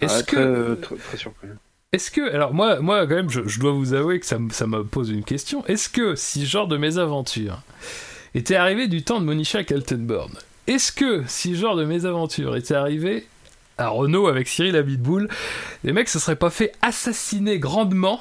Est-ce 0.01 0.23
que. 0.23 0.75
Très, 0.75 1.17
surpris. 1.17 1.47
Est-ce 1.93 2.11
que, 2.11 2.33
alors 2.33 2.53
moi, 2.53 2.79
moi 2.81 3.07
quand 3.07 3.15
même, 3.15 3.29
je, 3.29 3.59
dois 3.59 3.71
vous 3.71 3.93
avouer 3.93 4.19
que 4.19 4.25
ça, 4.25 4.37
ça, 4.51 4.67
me 4.67 4.83
pose 4.83 5.09
une 5.09 5.23
question. 5.23 5.65
Est-ce 5.67 5.87
que 5.87 6.15
si 6.15 6.41
ce 6.41 6.49
genre 6.49 6.67
de 6.67 6.77
mésaventure 6.77 7.61
était 8.33 8.55
arrivé 8.55 8.87
du 8.87 9.03
temps 9.03 9.21
de 9.21 9.25
Monisha 9.25 9.63
Kaltenborn, 9.63 10.33
est-ce 10.65 10.91
que 10.91 11.23
si 11.27 11.55
ce 11.55 11.61
genre 11.61 11.75
de 11.75 11.85
mésaventure 11.85 12.55
était 12.55 12.73
arrivé 12.73 13.27
à 13.77 13.89
Renault 13.89 14.27
avec 14.27 14.47
Cyril 14.47 14.75
Abitboul, 14.75 15.29
les 15.83 15.93
mecs 15.93 16.09
se 16.09 16.19
seraient 16.19 16.35
pas 16.35 16.49
fait 16.49 16.73
assassiner 16.81 17.59
grandement 17.59 18.19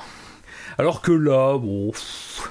Alors 0.79 1.03
que 1.03 1.13
là, 1.13 1.59
bon. 1.59 1.91
pff, 1.91 2.51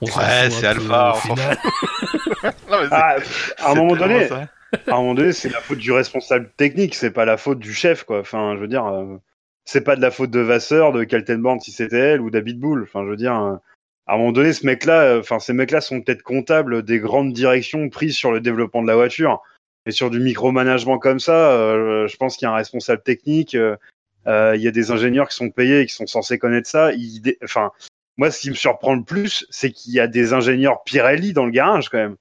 on 0.00 0.06
Ouais, 0.06 0.50
c'est 0.50 0.60
peu, 0.62 0.66
Alpha. 0.66 1.14
Non, 2.68 2.78
mais 2.80 2.88
Ah, 2.90 3.16
à 3.58 3.70
un 3.70 3.74
moment 3.74 3.94
donné, 3.94 4.26
ça. 4.26 4.48
à 4.88 4.94
un 4.94 4.96
moment 4.96 5.14
donné, 5.14 5.32
c'est 5.32 5.48
la 5.48 5.60
faute 5.60 5.78
du 5.78 5.92
responsable 5.92 6.50
technique, 6.56 6.94
c'est 6.94 7.10
pas 7.12 7.24
la 7.24 7.36
faute 7.36 7.58
du 7.60 7.72
chef, 7.72 8.02
quoi. 8.04 8.20
Enfin, 8.20 8.54
je 8.56 8.60
veux 8.60 8.68
dire, 8.68 8.86
euh, 8.86 9.16
c'est 9.64 9.82
pas 9.84 9.94
de 9.96 10.00
la 10.02 10.10
faute 10.10 10.30
de 10.30 10.40
Vasseur, 10.40 10.92
de 10.92 11.04
Kaltenborn 11.04 11.60
si 11.60 11.70
c'était 11.70 11.98
elle 11.98 12.20
ou 12.20 12.30
d'Abitbull. 12.30 12.82
Enfin, 12.82 13.04
je 13.04 13.10
veux 13.10 13.16
dire, 13.16 13.36
euh, 13.36 13.54
à 14.08 14.14
un 14.14 14.18
moment 14.18 14.32
donné, 14.32 14.52
ce 14.52 14.66
mec-là, 14.66 15.02
euh, 15.02 15.20
enfin, 15.20 15.38
ces 15.38 15.52
mecs-là 15.52 15.80
sont 15.80 16.00
peut-être 16.00 16.22
comptables 16.22 16.82
des 16.82 16.98
grandes 16.98 17.32
directions 17.32 17.88
prises 17.88 18.16
sur 18.16 18.32
le 18.32 18.40
développement 18.40 18.82
de 18.82 18.88
la 18.88 18.96
voiture. 18.96 19.40
Et 19.86 19.90
sur 19.92 20.10
du 20.10 20.18
micromanagement 20.20 20.98
comme 20.98 21.20
ça, 21.20 21.50
euh, 21.52 22.06
je 22.08 22.16
pense 22.16 22.36
qu'il 22.36 22.46
y 22.46 22.48
a 22.48 22.52
un 22.52 22.56
responsable 22.56 23.02
technique, 23.02 23.56
il 24.26 24.60
y 24.60 24.68
a 24.68 24.70
des 24.70 24.90
ingénieurs 24.90 25.28
qui 25.28 25.36
sont 25.36 25.50
payés 25.50 25.80
et 25.80 25.86
qui 25.86 25.94
sont 25.94 26.06
censés 26.06 26.38
connaître 26.38 26.68
ça. 26.68 26.92
Ils 26.92 27.20
dé- 27.20 27.38
Enfin, 27.42 27.70
moi, 28.16 28.30
ce 28.30 28.40
qui 28.40 28.50
me 28.50 28.54
surprend 28.54 28.94
le 28.94 29.02
plus, 29.04 29.46
c'est 29.50 29.70
qu'il 29.70 29.92
y 29.94 30.00
a 30.00 30.06
des 30.06 30.32
ingénieurs 30.32 30.82
Pirelli 30.84 31.32
dans 31.32 31.44
le 31.46 31.50
garage 31.50 31.88
quand 31.88 31.98
même. 31.98 32.16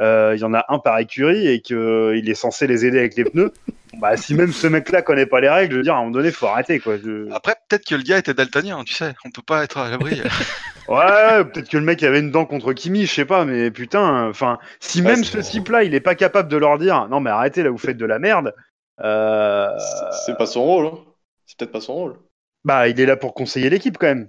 Euh, 0.00 0.32
Il 0.36 0.40
y 0.40 0.44
en 0.44 0.52
a 0.52 0.64
un 0.68 0.78
par 0.78 0.98
écurie 0.98 1.46
et 1.48 1.60
qu'il 1.62 2.28
est 2.28 2.34
censé 2.34 2.66
les 2.66 2.84
aider 2.84 2.98
avec 2.98 3.16
les 3.16 3.24
pneus. 3.24 3.52
Bah, 3.98 4.18
si 4.18 4.34
même 4.34 4.52
ce 4.52 4.66
mec-là 4.66 5.00
connaît 5.00 5.24
pas 5.24 5.40
les 5.40 5.48
règles, 5.48 5.72
je 5.72 5.76
veux 5.78 5.82
dire, 5.82 5.94
à 5.94 5.96
un 5.96 6.00
moment 6.00 6.10
donné, 6.10 6.30
faut 6.30 6.46
arrêter, 6.46 6.80
quoi. 6.80 6.98
Je- 6.98 7.30
Après, 7.32 7.54
peut-être 7.68 7.86
que 7.86 7.94
le 7.94 8.02
gars 8.02 8.18
était 8.18 8.34
daltonien, 8.34 8.84
tu 8.84 8.92
sais. 8.92 9.14
On 9.24 9.30
peut 9.30 9.40
pas 9.40 9.64
être 9.64 9.78
à 9.78 9.88
l'abri. 9.88 10.20
Ouais, 10.88 11.44
peut-être 11.46 11.68
que 11.70 11.78
le 11.78 11.82
mec 11.84 12.02
avait 12.04 12.20
une 12.20 12.30
dent 12.30 12.44
contre 12.44 12.72
Kimi, 12.72 13.06
je 13.06 13.12
sais 13.14 13.24
pas, 13.24 13.44
mais 13.44 13.72
putain, 13.72 14.28
enfin, 14.28 14.58
si 14.78 15.00
Ouais, 15.00 15.08
même 15.08 15.24
ce 15.24 15.38
type-là, 15.38 15.82
il 15.82 15.94
est 15.94 16.00
pas 16.00 16.14
capable 16.14 16.48
de 16.48 16.56
leur 16.56 16.78
dire, 16.78 17.08
non, 17.08 17.18
mais 17.18 17.30
arrêtez, 17.30 17.62
là, 17.64 17.70
vous 17.70 17.78
faites 17.78 17.96
de 17.96 18.06
la 18.06 18.18
merde, 18.20 18.54
euh, 19.02 19.68
C'est- 19.78 20.26
C'est 20.26 20.36
pas 20.38 20.46
son 20.46 20.62
rôle. 20.62 20.86
Hein. 20.86 20.98
C'est 21.46 21.56
peut-être 21.58 21.72
pas 21.72 21.80
son 21.80 21.94
rôle. 21.94 22.16
bah, 22.64 22.88
il 22.88 23.00
est 23.00 23.06
là 23.06 23.16
pour 23.16 23.34
conseiller 23.34 23.70
l'équipe, 23.70 23.96
quand 23.98 24.06
même. 24.08 24.28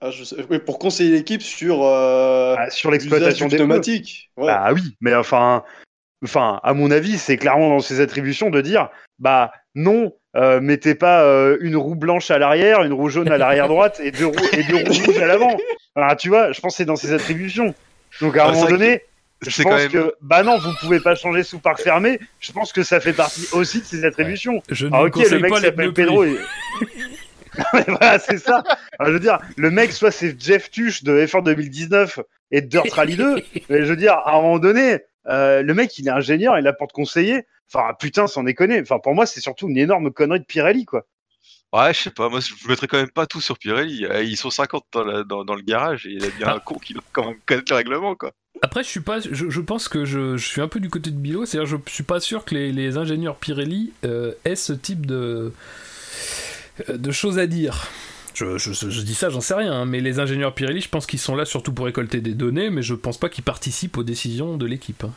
Ah, 0.00 0.10
je 0.10 0.24
sais- 0.24 0.36
oui, 0.50 0.58
pour 0.58 0.78
conseiller 0.78 1.10
l'équipe 1.10 1.42
sur 1.42 1.84
euh, 1.84 2.54
Ah, 2.58 2.70
sur 2.70 2.90
l'exploitation 2.90 3.46
des 3.48 3.56
pneumatiques. 3.56 4.30
Ouais. 4.36 4.46
Bah 4.46 4.70
oui, 4.72 4.96
mais 5.00 5.14
enfin, 5.14 5.62
enfin, 6.24 6.60
à 6.62 6.74
mon 6.74 6.90
avis, 6.90 7.18
c'est 7.18 7.36
clairement 7.36 7.68
dans 7.68 7.80
ses 7.80 8.00
attributions 8.00 8.50
de 8.50 8.60
dire, 8.60 8.88
bah 9.18 9.52
non, 9.74 10.12
euh, 10.36 10.60
mettez 10.60 10.94
pas 10.94 11.22
euh, 11.24 11.56
une 11.60 11.76
roue 11.76 11.94
blanche 11.94 12.30
à 12.30 12.38
l'arrière, 12.38 12.82
une 12.82 12.92
roue 12.92 13.08
jaune 13.10 13.30
à 13.30 13.38
l'arrière 13.38 13.68
droite 13.68 14.00
et 14.02 14.10
deux 14.10 14.26
roues 14.26 14.34
et 14.52 14.62
deux 14.64 14.76
roues 14.76 15.04
rouges 15.06 15.18
à 15.22 15.26
l'avant. 15.26 15.56
Ah, 15.94 16.16
tu 16.16 16.30
vois, 16.30 16.52
je 16.52 16.60
pense 16.62 16.72
que 16.72 16.76
c'est 16.78 16.84
dans 16.86 16.96
ses 16.96 17.12
attributions. 17.12 17.74
Donc 18.22 18.38
à 18.38 18.46
un 18.46 18.54
c'est 18.54 18.60
moment 18.60 18.70
donné, 18.70 19.02
je 19.50 19.62
pense 19.62 19.72
quand 19.72 19.76
même- 19.78 19.90
que 19.90 20.14
bah 20.20 20.42
non, 20.42 20.58
vous 20.58 20.72
pouvez 20.80 21.00
pas 21.00 21.14
changer 21.14 21.42
sous 21.42 21.58
parc 21.58 21.80
fermé. 21.80 22.18
Je 22.40 22.52
pense 22.52 22.72
que 22.72 22.82
ça 22.82 23.00
fait 23.00 23.12
partie 23.12 23.46
aussi 23.52 23.80
de 23.80 23.84
ses 23.84 24.04
attributions. 24.04 24.62
Je 24.70 24.86
ne 24.86 24.92
Ah 24.94 25.02
ok, 25.04 25.16
le 25.30 25.38
mec 25.40 25.56
s'appelle. 25.56 25.92
Pedro. 25.92 26.24
Et... 26.24 26.38
Voilà, 27.72 28.18
c'est 28.18 28.38
ça. 28.38 28.62
Alors, 28.98 29.08
je 29.08 29.12
veux 29.12 29.20
dire, 29.20 29.38
le 29.56 29.70
mec, 29.70 29.92
soit 29.92 30.10
c'est 30.10 30.40
Jeff 30.40 30.70
Tuch 30.70 31.02
de 31.04 31.26
F1 31.26 31.42
2019 31.42 32.20
et 32.50 32.62
de 32.62 32.66
Dirt 32.66 32.90
Rally 32.92 33.16
2, 33.16 33.36
mais 33.68 33.80
je 33.84 33.90
veux 33.90 33.96
dire, 33.96 34.14
à 34.14 34.30
un 34.36 34.40
moment 34.40 34.58
donné, 34.58 35.00
euh, 35.28 35.62
le 35.62 35.74
mec, 35.74 35.98
il 35.98 36.08
est 36.08 36.10
ingénieur, 36.10 36.56
il 36.56 36.60
est 36.60 36.62
là 36.62 36.72
pour 36.72 36.88
te 36.88 36.94
conseiller. 36.94 37.42
Enfin, 37.72 37.92
putain, 37.98 38.26
sans 38.26 38.42
déconner. 38.42 38.80
Enfin, 38.80 38.98
pour 38.98 39.14
moi, 39.14 39.26
c'est 39.26 39.40
surtout 39.40 39.68
une 39.68 39.76
énorme 39.76 40.10
connerie 40.12 40.40
de 40.40 40.44
Pirelli, 40.46 40.84
quoi. 40.86 41.04
Ouais, 41.74 41.94
je 41.94 42.00
sais 42.00 42.10
pas, 42.10 42.28
moi 42.28 42.40
je 42.40 42.52
mettrais 42.68 42.86
quand 42.86 42.98
même 42.98 43.10
pas 43.10 43.24
tout 43.26 43.40
sur 43.40 43.56
Pirelli. 43.58 44.04
Euh, 44.04 44.22
Ils 44.22 44.36
sont 44.36 44.50
50 44.50 44.84
dans, 44.92 45.04
la- 45.04 45.24
dans, 45.24 45.42
dans 45.42 45.54
le 45.54 45.62
garage 45.62 46.04
et 46.06 46.10
il 46.10 46.22
y 46.22 46.26
a 46.26 46.30
bien 46.36 46.46
Ah. 46.50 46.54
un 46.56 46.58
con 46.58 46.74
qui 46.74 46.92
doit 46.92 47.02
quand 47.12 47.26
même 47.26 47.38
connaître 47.46 47.72
le 47.72 47.76
règlement, 47.76 48.14
quoi. 48.14 48.32
Après, 48.64 48.84
je 48.84 48.88
suis 48.88 49.00
pas, 49.00 49.18
je, 49.20 49.60
pense 49.60 49.88
que 49.88 50.04
je, 50.04 50.36
suis 50.36 50.60
un 50.60 50.68
peu 50.68 50.78
du 50.78 50.88
côté 50.88 51.10
de 51.10 51.16
Bilo, 51.16 51.44
c'est-à-dire 51.44 51.66
je 51.66 51.92
suis 51.92 52.04
pas 52.04 52.20
sûr 52.20 52.44
que 52.44 52.54
les, 52.54 52.96
ingénieurs 52.96 53.36
Pirelli 53.36 53.92
euh, 54.04 54.32
aient 54.44 54.56
ce 54.56 54.72
type 54.72 55.04
de 55.04 55.52
de 56.88 57.10
choses 57.10 57.38
à 57.38 57.46
dire. 57.46 57.88
Je 58.34 59.00
dis 59.02 59.14
ça, 59.14 59.28
j'en 59.28 59.40
sais 59.40 59.54
rien, 59.54 59.72
hein, 59.72 59.84
mais 59.84 60.00
les 60.00 60.20
ingénieurs 60.20 60.54
Pirelli, 60.54 60.80
je 60.80 60.88
pense 60.88 61.06
qu'ils 61.06 61.18
sont 61.18 61.34
là 61.34 61.44
surtout 61.44 61.72
pour 61.72 61.86
récolter 61.86 62.20
des 62.20 62.34
données, 62.34 62.70
mais 62.70 62.82
je 62.82 62.94
pense 62.94 63.18
pas 63.18 63.28
qu'ils 63.28 63.44
participent 63.44 63.98
aux 63.98 64.04
décisions 64.04 64.56
de 64.56 64.64
l'équipe. 64.64 65.04
hein. 65.04 65.12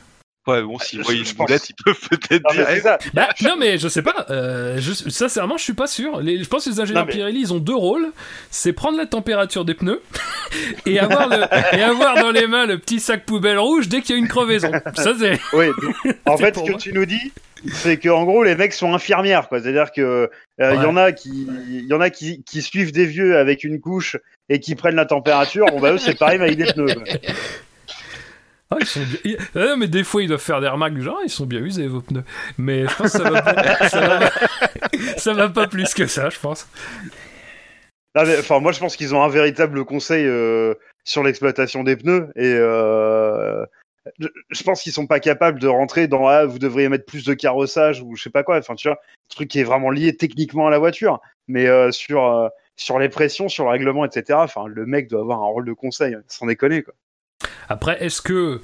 Ouais, 0.48 0.62
bon, 0.62 0.78
s'ils 0.78 1.00
Je- 1.00 1.04
voient 1.06 1.14
une 1.14 1.24
pense- 1.24 1.34
boulette, 1.36 1.70
ils 1.70 1.76
peuvent 1.84 2.00
peut-être 2.10 2.44
mais 2.52 2.56
dire. 2.58 2.66
c'est 2.68 2.78
eh, 2.78 2.82
ça. 2.82 2.98
Bah, 3.16 3.30
non, 3.44 3.56
mais 3.58 3.78
je 3.80 3.88
sais 3.88 4.04
pas. 4.04 4.28
euh, 4.30 4.78
je, 4.80 4.94
sincèrement, 5.10 5.58
je 5.58 5.64
suis 5.64 5.74
pas 5.74 5.88
sûr. 5.88 6.22
Les- 6.22 6.44
je 6.44 6.48
pense 6.48 6.66
que 6.66 6.70
les 6.70 6.80
ingénieurs 6.80 7.04
Non, 7.04 7.08
mais- 7.08 7.14
Pirelli, 7.14 7.40
ils 7.42 7.54
ont 7.54 7.58
deux 7.60 7.74
rôles. 7.76 8.12
C'est 8.52 8.72
prendre 8.74 8.98
la 8.98 9.08
température 9.08 9.66
des 9.66 9.74
pneus 9.74 10.02
et 10.86 11.00
avoir, 11.00 11.28
le, 11.30 11.38
et 11.78 11.82
avoir 11.82 12.16
dans 12.22 12.30
les 12.32 12.46
mains 12.46 12.68
le 12.68 12.78
petit 12.78 13.00
sac 13.00 13.26
poubelle 13.26 13.58
rouge 13.58 13.88
dès 13.88 14.02
qu'il 14.02 14.16
y 14.16 14.18
a 14.18 14.22
une 14.22 14.28
crevaison. 14.28 14.72
Ça, 14.96 15.14
c'est. 15.20 15.40
Oui. 15.54 15.66
donc, 15.82 15.96
en 16.26 16.38
C'est 16.38 16.44
fait, 16.46 16.56
ce 16.60 16.64
que 16.64 16.70
moi. 16.72 16.80
tu 16.80 16.94
nous 16.94 17.06
dis, 17.06 17.32
c'est 17.74 17.98
que 17.98 18.10
en 18.10 18.24
gros, 18.24 18.44
les 18.44 18.56
mecs 18.56 18.74
sont 18.74 18.94
infirmières, 18.94 19.48
quoi. 19.50 19.60
C'est-à-dire 19.62 19.92
que 19.92 20.02
euh, 20.02 20.28
il 20.60 20.66
Ouais. 20.66 20.76
y 20.84 20.86
en 20.86 20.96
a 20.96 21.12
qui, 21.12 21.48
il 21.70 21.88
y 21.88 21.94
en 21.94 22.02
a 22.02 22.10
qui, 22.12 22.44
qui 22.44 22.62
suivent 22.62 22.92
des 22.92 23.06
vieux 23.08 23.38
avec 23.38 23.64
une 23.64 23.80
couche 23.82 24.16
et 24.50 24.60
qui 24.60 24.76
prennent 24.76 24.96
la 24.96 25.06
température. 25.06 25.66
Bon 25.68 25.80
bah 25.80 25.94
eux, 25.94 25.98
c'est 25.98 26.18
pareil 26.18 26.38
mais 26.38 26.46
avec 26.46 26.58
des 26.58 26.72
pneus. 26.72 26.94
quoi. 26.94 27.04
Ah, 28.72 28.78
ils 28.80 28.86
sont 28.86 29.02
bien... 29.02 29.36
ah 29.56 29.60
non, 29.60 29.78
mais 29.78 29.88
des 29.88 30.04
fois, 30.04 30.24
ils 30.24 30.28
doivent 30.28 30.42
faire 30.42 30.62
des 30.62 30.68
remarques 30.68 30.94
du 30.94 31.04
genre, 31.04 31.20
ils 31.24 31.30
sont 31.30 31.46
bien 31.46 31.60
usés, 31.60 31.88
vos 31.88 32.02
pneus. 32.02 32.24
Mais 32.58 32.88
je 32.88 32.96
pense 32.96 33.12
que 33.12 33.18
ça 33.20 33.30
va 33.30 33.42
pas, 33.42 33.90
ça 33.90 34.08
va, 34.08 34.30
ça 35.18 35.34
va 35.34 35.50
pas 35.50 35.68
plus 35.68 35.94
que 35.94 36.08
ça, 36.08 36.30
je 36.30 36.40
pense. 36.40 36.68
Enfin, 38.16 38.60
moi, 38.60 38.72
je 38.72 38.80
pense 38.80 38.96
qu'ils 38.96 39.14
ont 39.14 39.24
un 39.24 39.30
véritable 39.30 39.84
conseil 39.86 40.26
euh, 40.26 40.74
sur 41.04 41.22
l'exploitation 41.24 41.84
des 41.84 41.96
pneus 41.96 42.30
et 42.36 42.54
euh, 42.54 43.66
je, 44.20 44.28
je 44.50 44.64
pense 44.64 44.82
qu'ils 44.82 44.92
sont 44.92 45.08
pas 45.08 45.20
capables 45.20 45.60
de 45.60 45.68
rentrer 45.68 46.08
dans 46.08 46.28
ah, 46.28 46.46
vous 46.46 46.60
devriez 46.60 46.90
mettre 46.90 47.06
plus 47.06 47.26
de 47.26 47.34
carrossage 47.34 48.02
ou 48.02 48.16
je 48.16 48.24
sais 48.24 48.30
pas 48.30 48.44
quoi. 48.44 48.58
Enfin, 48.58 48.76
tu 48.76 48.88
vois, 48.88 48.98
un 48.98 49.36
truc 49.36 49.50
qui 49.50 49.60
est 49.60 49.64
vraiment 49.64 49.90
lié 49.90 50.16
techniquement 50.16 50.68
à 50.68 50.70
la 50.70 50.80
voiture, 50.80 51.20
mais 51.48 51.68
euh, 51.68 51.92
sur 51.92 52.26
euh, 52.26 52.50
sur 52.76 53.00
les 53.00 53.10
pressions, 53.10 53.48
sur 53.50 53.66
le 53.66 53.72
règlement, 53.72 54.06
etc. 54.06 54.40
Enfin, 54.42 54.68
le 54.68 54.86
mec 54.86 55.10
doit 55.10 55.22
avoir 55.22 55.42
un 55.44 55.48
rôle 55.48 55.66
de 55.66 55.74
conseil, 55.74 56.18
sans 56.28 56.46
déconner 56.48 56.84
quoi. 56.84 56.94
Après, 57.70 58.04
est-ce 58.04 58.22
que. 58.22 58.62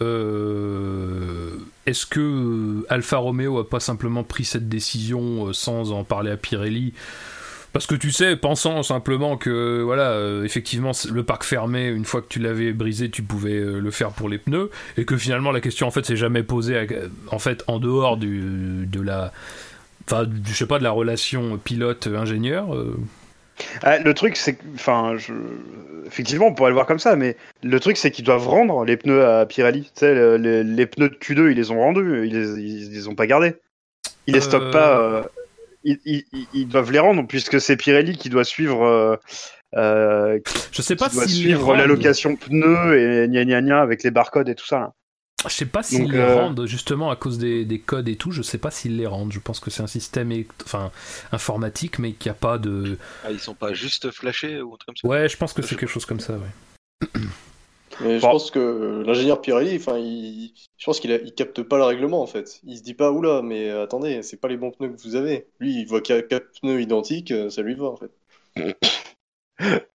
euh, 0.00 1.50
est-ce 1.86 2.06
que 2.06 2.84
Alfa 2.88 3.18
Romeo 3.18 3.58
a 3.58 3.68
pas 3.68 3.80
simplement 3.80 4.22
pris 4.24 4.44
cette 4.44 4.68
décision 4.68 5.48
euh, 5.48 5.52
sans 5.52 5.92
en 5.92 6.04
parler 6.04 6.30
à 6.30 6.36
Pirelli? 6.36 6.94
Parce 7.72 7.86
que 7.86 7.94
tu 7.94 8.10
sais, 8.10 8.34
pensant 8.34 8.82
simplement 8.82 9.36
que, 9.36 9.82
voilà, 9.82 10.10
euh, 10.10 10.42
effectivement, 10.44 10.92
le 11.12 11.22
parc 11.22 11.44
fermé, 11.44 11.86
une 11.86 12.04
fois 12.04 12.20
que 12.20 12.26
tu 12.28 12.40
l'avais 12.40 12.72
brisé, 12.72 13.10
tu 13.10 13.22
pouvais 13.22 13.60
le 13.60 13.90
faire 13.90 14.10
pour 14.10 14.28
les 14.28 14.38
pneus, 14.38 14.70
et 14.96 15.04
que 15.04 15.16
finalement 15.16 15.52
la 15.52 15.60
question 15.60 15.86
en 15.86 15.92
fait 15.92 16.04
s'est 16.04 16.16
jamais 16.16 16.42
posée, 16.42 16.88
en 17.30 17.38
fait, 17.38 17.62
en 17.68 17.78
dehors 17.78 18.16
du, 18.16 18.86
de 18.86 19.00
la, 19.00 19.32
enfin, 20.06 20.28
je 20.44 20.52
sais 20.52 20.66
pas, 20.66 20.78
de 20.78 20.84
la 20.84 20.90
relation 20.90 21.58
pilote-ingénieur. 21.58 22.74
Ah, 23.82 23.98
le 23.98 24.14
truc, 24.14 24.36
c'est 24.36 24.54
que, 24.54 24.62
enfin, 24.74 25.14
je... 25.16 25.32
effectivement, 26.06 26.46
on 26.48 26.54
pourrait 26.54 26.70
le 26.70 26.74
voir 26.74 26.86
comme 26.86 26.98
ça, 26.98 27.16
mais 27.16 27.36
le 27.62 27.80
truc, 27.80 27.96
c'est 27.96 28.10
qu'ils 28.10 28.24
doivent 28.24 28.46
rendre 28.48 28.84
les 28.84 28.96
pneus 28.96 29.24
à 29.24 29.46
Pirelli. 29.46 29.82
Tu 29.84 29.90
sais, 30.00 30.14
le- 30.14 30.36
les, 30.36 30.62
les 30.64 30.86
pneus 30.86 31.08
de 31.10 31.14
Q2, 31.16 31.50
ils 31.50 31.56
les 31.56 31.70
ont 31.70 31.78
rendus, 31.78 32.26
ils 32.26 32.32
les, 32.32 32.60
ils, 32.60 32.92
les 32.92 33.08
ont 33.08 33.14
pas 33.14 33.26
gardés. 33.26 33.54
Ils 34.26 34.34
les 34.34 34.40
Euh. 34.40 34.42
stockent 34.42 34.72
pas. 34.72 34.98
euh, 35.00 35.22
ils, 35.84 36.24
ils- 36.52 36.68
doivent 36.68 36.92
les 36.92 36.98
rendre 36.98 37.26
puisque 37.26 37.60
c'est 37.60 37.76
Pirelli 37.76 38.16
qui 38.16 38.28
doit 38.28 38.44
suivre. 38.44 38.84
euh, 38.84 39.16
euh, 39.76 40.38
qui 40.40 40.58
je 40.72 40.82
sais 40.82 40.96
pas 40.96 41.08
doit 41.08 41.26
suivre 41.28 41.76
l'allocation 41.76 42.34
pneus 42.36 42.98
et 42.98 43.28
gna 43.28 43.44
gna 43.44 43.62
gna 43.62 43.80
avec 43.80 44.02
les 44.02 44.10
barcodes 44.10 44.48
et 44.48 44.54
tout 44.56 44.66
ça. 44.66 44.78
Là. 44.80 44.92
Je 45.48 45.54
sais 45.54 45.66
pas 45.66 45.82
s'ils 45.82 46.10
les 46.10 46.18
euh, 46.18 46.34
rendent 46.34 46.66
justement 46.66 47.10
à 47.10 47.16
cause 47.16 47.38
des, 47.38 47.64
des 47.64 47.78
codes 47.80 48.08
et 48.08 48.16
tout. 48.16 48.30
Je 48.30 48.42
sais 48.42 48.58
pas 48.58 48.70
s'ils 48.70 48.96
les 48.96 49.06
rendent. 49.06 49.32
Je 49.32 49.40
pense 49.40 49.58
que 49.60 49.70
c'est 49.70 49.82
un 49.82 49.86
système 49.86 50.32
enfin, 50.64 50.92
informatique, 51.32 51.98
mais 51.98 52.12
qu'il 52.12 52.30
n'y 52.30 52.36
a 52.36 52.38
pas 52.38 52.58
de. 52.58 52.98
Ah, 53.22 53.32
ils 53.32 53.40
sont 53.40 53.54
pas 53.54 53.72
juste 53.72 54.10
flashés 54.10 54.60
ou 54.60 54.76
comme 54.84 54.96
ça? 54.96 55.08
Ouais, 55.08 55.28
je 55.28 55.36
pense 55.36 55.52
que 55.52 55.62
c'est 55.62 55.76
quelque 55.76 55.88
chose 55.88 56.04
comme 56.06 56.20
ça. 56.20 56.34
Ouais. 56.34 57.10
Mais 58.00 58.18
je 58.20 58.22
Bon. 58.22 58.30
pense 58.30 58.50
que 58.50 59.02
l'ingénieur 59.06 59.40
Pirelli, 59.42 59.76
enfin, 59.76 59.98
il... 59.98 60.52
je 60.78 60.84
pense 60.84 61.00
qu'il 61.00 61.12
a... 61.12 61.16
il 61.16 61.34
capte 61.34 61.62
pas 61.62 61.76
le 61.76 61.84
règlement 61.84 62.22
en 62.22 62.26
fait. 62.26 62.60
Il 62.64 62.78
se 62.78 62.82
dit 62.82 62.94
pas 62.94 63.10
oula, 63.12 63.42
mais 63.42 63.70
attendez, 63.70 64.22
c'est 64.22 64.38
pas 64.38 64.48
les 64.48 64.56
bons 64.56 64.70
pneus 64.70 64.90
que 64.90 65.02
vous 65.02 65.16
avez. 65.16 65.48
Lui, 65.60 65.74
il 65.80 65.86
voit 65.86 66.00
qu'il 66.00 66.14
y 66.14 66.18
a 66.18 66.22
quatre 66.22 66.50
pneus 66.60 66.80
identiques, 66.80 67.30
euh, 67.30 67.50
ça 67.50 67.62
lui 67.62 67.74
va 67.74 67.86
en 67.86 67.96
fait. 67.96 68.10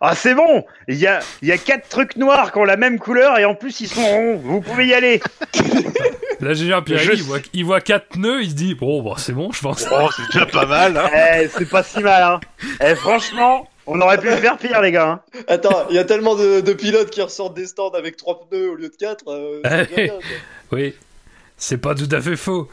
Ah, 0.00 0.14
c'est 0.16 0.34
bon 0.34 0.64
Il 0.88 0.96
y 0.96 1.06
a, 1.06 1.20
il 1.42 1.48
y 1.48 1.52
a 1.52 1.58
quatre 1.58 1.88
trucs 1.88 2.16
noirs 2.16 2.50
qui 2.52 2.58
ont 2.58 2.64
la 2.64 2.76
même 2.76 2.98
couleur 2.98 3.38
et 3.38 3.44
en 3.44 3.54
plus 3.54 3.80
ils 3.80 3.88
sont 3.88 4.04
ronds. 4.04 4.36
Vous 4.42 4.60
pouvez 4.60 4.86
y 4.86 4.94
aller. 4.94 5.20
L'ingénieur 6.40 6.82
Pirelli, 6.82 7.06
Je 7.06 7.12
il 7.12 7.22
voit, 7.22 7.38
il 7.52 7.64
voit 7.64 7.80
quatre 7.80 8.08
pneus, 8.08 8.42
il 8.42 8.50
se 8.50 8.54
dit 8.56 8.74
bon, 8.74 9.02
bah, 9.02 9.14
c'est 9.16 9.32
bon, 9.32 9.52
je 9.52 9.60
pense. 9.60 9.86
Oh, 9.92 10.08
c'est 10.16 10.26
déjà 10.32 10.46
pas 10.46 10.66
mal, 10.66 10.96
hein. 10.96 11.08
Eh, 11.42 11.48
c'est 11.48 11.68
pas 11.68 11.82
si 11.84 12.00
mal, 12.00 12.22
hein. 12.22 12.40
Eh, 12.84 12.96
franchement, 12.96 13.68
on 13.86 14.00
aurait 14.00 14.18
pu 14.18 14.28
faire 14.28 14.58
pire, 14.58 14.80
les 14.80 14.90
gars. 14.90 15.08
hein. 15.08 15.20
Attends, 15.46 15.86
il 15.90 15.94
y 15.94 15.98
a 16.00 16.04
tellement 16.04 16.34
de, 16.34 16.60
de 16.60 16.72
pilotes 16.72 17.10
qui 17.10 17.22
ressortent 17.22 17.54
des 17.54 17.66
stands 17.68 17.90
avec 17.90 18.16
trois 18.16 18.40
pneus 18.48 18.70
au 18.70 18.74
lieu 18.74 18.88
de 18.88 18.96
quatre. 18.96 19.24
euh, 19.28 19.60
bien, 19.62 20.06
quoi. 20.08 20.18
Oui, 20.72 20.94
c'est 21.56 21.78
pas 21.78 21.94
tout 21.94 22.08
à 22.10 22.20
fait 22.20 22.36
faux. 22.36 22.68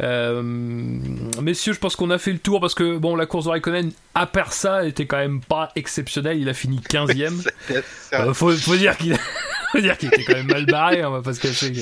Euh, 0.00 0.42
messieurs, 0.42 1.72
je 1.72 1.78
pense 1.78 1.96
qu'on 1.96 2.10
a 2.10 2.18
fait 2.18 2.32
le 2.32 2.38
tour 2.38 2.60
parce 2.60 2.74
que 2.74 2.98
bon, 2.98 3.16
la 3.16 3.26
course 3.26 3.46
de 3.46 3.50
Raikkonen, 3.50 3.92
à 4.14 4.26
part 4.26 4.52
ça, 4.52 4.84
était 4.86 5.06
quand 5.06 5.16
même 5.18 5.40
pas 5.40 5.70
exceptionnelle. 5.76 6.38
Il 6.38 6.48
a 6.48 6.54
fini 6.54 6.80
15ème. 6.80 7.42
C'était- 7.68 7.82
Euh, 8.14 8.34
faut, 8.34 8.50
faut 8.52 8.76
dire 8.76 8.96
qu'il 8.96 9.12
était 9.12 10.24
quand 10.24 10.34
même 10.34 10.46
mal 10.48 10.66
barré, 10.66 11.04
on 11.04 11.10
va 11.10 11.22
pas 11.22 11.32
se 11.34 11.40
cacher. 11.40 11.72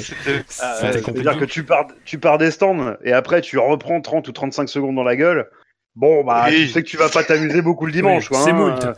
C'est-à-dire 0.49 1.39
que 1.39 1.45
tu 1.45 1.65
pars, 1.65 1.87
tu 2.05 2.19
pars 2.19 2.39
des 2.39 2.51
stands 2.51 2.95
et 3.05 3.13
après 3.13 3.41
tu 3.41 3.59
reprends 3.59 4.01
30 4.01 4.29
ou 4.29 4.33
35 4.33 4.69
secondes 4.69 4.95
dans 4.97 5.03
la 5.05 5.17
gueule. 5.17 5.49
Bon, 5.97 6.25
bah, 6.25 6.47
Oui. 6.49 6.67
tu 6.67 6.69
sais 6.69 6.83
que 6.83 6.89
tu 6.89 6.97
vas 6.97 7.09
pas 7.09 7.23
t'amuser 7.23 7.63
beaucoup 7.63 7.87
le 7.87 7.93
dimanche, 7.93 8.25
Oui, 8.31 8.37
quoi. 8.37 8.45
c'est 8.45 8.51
hein. 8.51 8.55
moult. 8.55 8.85
Euh, 8.85 8.95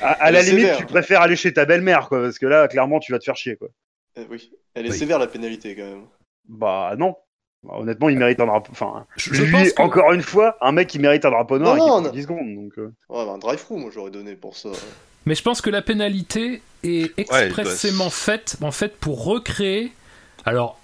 À, 0.00 0.12
à 0.12 0.30
la 0.30 0.40
limite, 0.40 0.60
sévère. 0.60 0.76
tu 0.78 0.86
préfères 0.86 1.20
aller 1.20 1.36
chez 1.36 1.52
ta 1.52 1.66
belle-mère, 1.66 2.08
quoi, 2.08 2.22
parce 2.22 2.38
que 2.38 2.46
là, 2.46 2.66
clairement, 2.66 2.98
tu 2.98 3.12
vas 3.12 3.18
te 3.18 3.24
faire 3.24 3.36
chier, 3.36 3.56
quoi. 3.56 3.68
Eh 4.16 4.22
oui, 4.30 4.50
elle 4.74 4.86
est 4.86 4.90
Oui. 4.90 4.96
sévère 4.96 5.18
la 5.18 5.26
pénalité 5.26 5.76
quand 5.76 5.84
même. 5.84 6.06
Bah, 6.48 6.94
non. 6.96 7.14
Bah, 7.62 7.74
honnêtement, 7.78 8.08
il 8.08 8.18
mérite 8.18 8.40
un 8.40 8.46
drapeau. 8.46 8.70
Enfin, 8.72 9.04
Je, 9.16 9.42
lui, 9.42 9.52
pense 9.52 9.72
que- 9.72 9.82
encore 9.82 10.12
une 10.12 10.22
fois, 10.22 10.56
un 10.62 10.72
mec 10.72 10.88
qui 10.88 10.98
mérite 10.98 11.24
un 11.24 11.30
drapeau 11.30 11.58
noir 11.58 11.76
Non, 11.76 11.86
non, 11.88 12.00
non. 12.02 12.10
10 12.10 12.22
secondes. 12.22 12.54
Donc, 12.54 12.72
euh. 12.78 12.92
Ouais, 13.08 13.24
bah, 13.26 13.32
un 13.34 13.38
drive-through, 13.38 13.78
moi 13.78 13.90
j'aurais 13.94 14.10
donné 14.10 14.34
pour 14.34 14.56
ça. 14.56 14.70
Mais 15.26 15.34
je 15.34 15.42
pense 15.42 15.60
que 15.60 15.68
la 15.68 15.82
pénalité 15.82 16.62
est 16.82 17.12
expressément 17.18 18.08
faite, 18.08 18.56
en 18.62 18.70
fait, 18.70 18.96
pour 18.96 19.24
recréer, 19.24 19.92
alors 20.46 20.78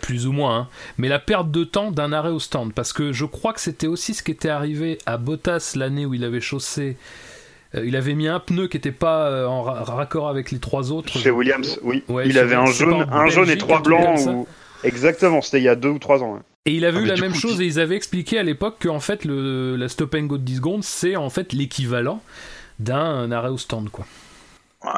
plus 0.00 0.26
ou 0.26 0.32
moins, 0.32 0.56
hein, 0.60 0.68
mais 0.96 1.08
la 1.08 1.18
perte 1.18 1.50
de 1.50 1.64
temps 1.64 1.90
d'un 1.90 2.12
arrêt 2.14 2.30
au 2.30 2.38
stand. 2.38 2.72
Parce 2.72 2.92
que 2.94 3.12
je 3.12 3.26
crois 3.26 3.52
que 3.52 3.60
c'était 3.60 3.88
aussi 3.88 4.14
ce 4.14 4.22
qui 4.22 4.30
était 4.30 4.48
arrivé 4.48 4.96
à 5.04 5.18
Bottas 5.18 5.72
l'année 5.76 6.06
où 6.06 6.14
il 6.14 6.24
avait 6.24 6.40
chaussé. 6.40 6.96
euh, 7.74 7.84
il 7.84 7.96
avait 7.96 8.14
mis 8.14 8.28
un 8.28 8.38
pneu 8.40 8.68
qui 8.68 8.76
n'était 8.78 8.92
pas 8.92 9.26
euh, 9.28 9.46
en 9.46 9.62
ra- 9.62 9.82
raccord 9.84 10.28
avec 10.28 10.50
les 10.50 10.58
trois 10.60 10.92
autres. 10.92 11.18
Chez 11.18 11.30
Williams, 11.30 11.78
oui. 11.82 12.02
Ouais, 12.08 12.26
il 12.28 12.38
avait 12.38 12.54
un 12.54 12.66
jaune, 12.66 13.06
un 13.10 13.26
jaune 13.26 13.50
et 13.50 13.58
trois 13.58 13.82
blancs. 13.82 14.20
Ou... 14.26 14.46
Exactement, 14.84 15.40
c'était 15.42 15.58
il 15.58 15.64
y 15.64 15.68
a 15.68 15.74
deux 15.76 15.88
ou 15.90 15.98
trois 15.98 16.22
ans. 16.22 16.34
ouais. 16.34 16.40
Et 16.66 16.72
il 16.74 16.84
avait 16.84 16.98
Ah, 16.98 17.00
eu 17.00 17.04
mais 17.04 17.14
la 17.16 17.20
même 17.20 17.32
coup, 17.32 17.38
chose 17.38 17.60
et 17.60 17.64
ils 17.64 17.80
avaient 17.80 17.96
expliqué 17.96 18.38
à 18.38 18.42
l'époque 18.44 18.76
qu'en 18.82 19.00
fait 19.00 19.24
le, 19.24 19.74
la 19.76 19.88
stop 19.88 20.14
and 20.14 20.22
go 20.24 20.38
de 20.38 20.44
10 20.44 20.56
secondes 20.56 20.84
c'est 20.84 21.16
en 21.16 21.28
fait 21.28 21.52
l'équivalent 21.52 22.20
d'un 22.78 23.32
arrêt 23.32 23.48
au 23.48 23.58
stand 23.58 23.88
quoi. 23.90 24.04
Ouais, 24.84 24.90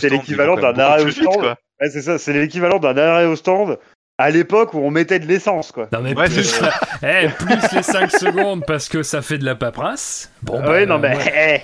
C'est- 0.00 0.08
l'équivalent 0.10 0.56
d'un 0.56 0.76
arrêt 0.78 1.04
au 1.04 1.10
stand. 1.10 1.56
Ouais, 1.80 1.90
c'est 1.90 2.02
ça, 2.02 2.18
c'est 2.18 2.32
l'équivalent 2.32 2.78
d'un 2.80 2.96
arrêt 2.96 3.26
au 3.26 3.36
stand 3.36 3.78
à 4.18 4.30
l'époque 4.30 4.74
où 4.74 4.78
on 4.78 4.90
mettait 4.92 5.18
de 5.18 5.26
l'essence, 5.26 5.72
quoi. 5.72 5.88
Non 5.92 6.00
mais 6.00 6.16
Ouais, 6.16 6.26
plus, 6.28 6.60
eh, 7.02 7.28
plus 7.28 7.72
les 7.76 7.82
5 7.82 8.10
secondes 8.12 8.64
parce 8.66 8.88
que 8.88 9.02
ça 9.02 9.22
fait 9.22 9.38
de 9.38 9.44
la 9.44 9.54
paperasse. 9.56 10.30
Bon, 10.42 10.58
Ah 10.60 10.66
bah, 10.66 10.70
ouais, 10.72 10.86
non, 10.86 10.98
mais. 11.00 11.14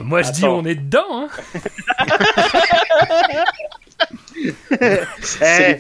moi, 0.00 0.20
moi, 0.20 0.22
je 0.22 0.30
dis 0.32 0.44
on 0.44 0.64
est 0.64 0.74
dedans. 0.76 1.28
Hein. 1.28 1.28
Eh, 5.42 5.76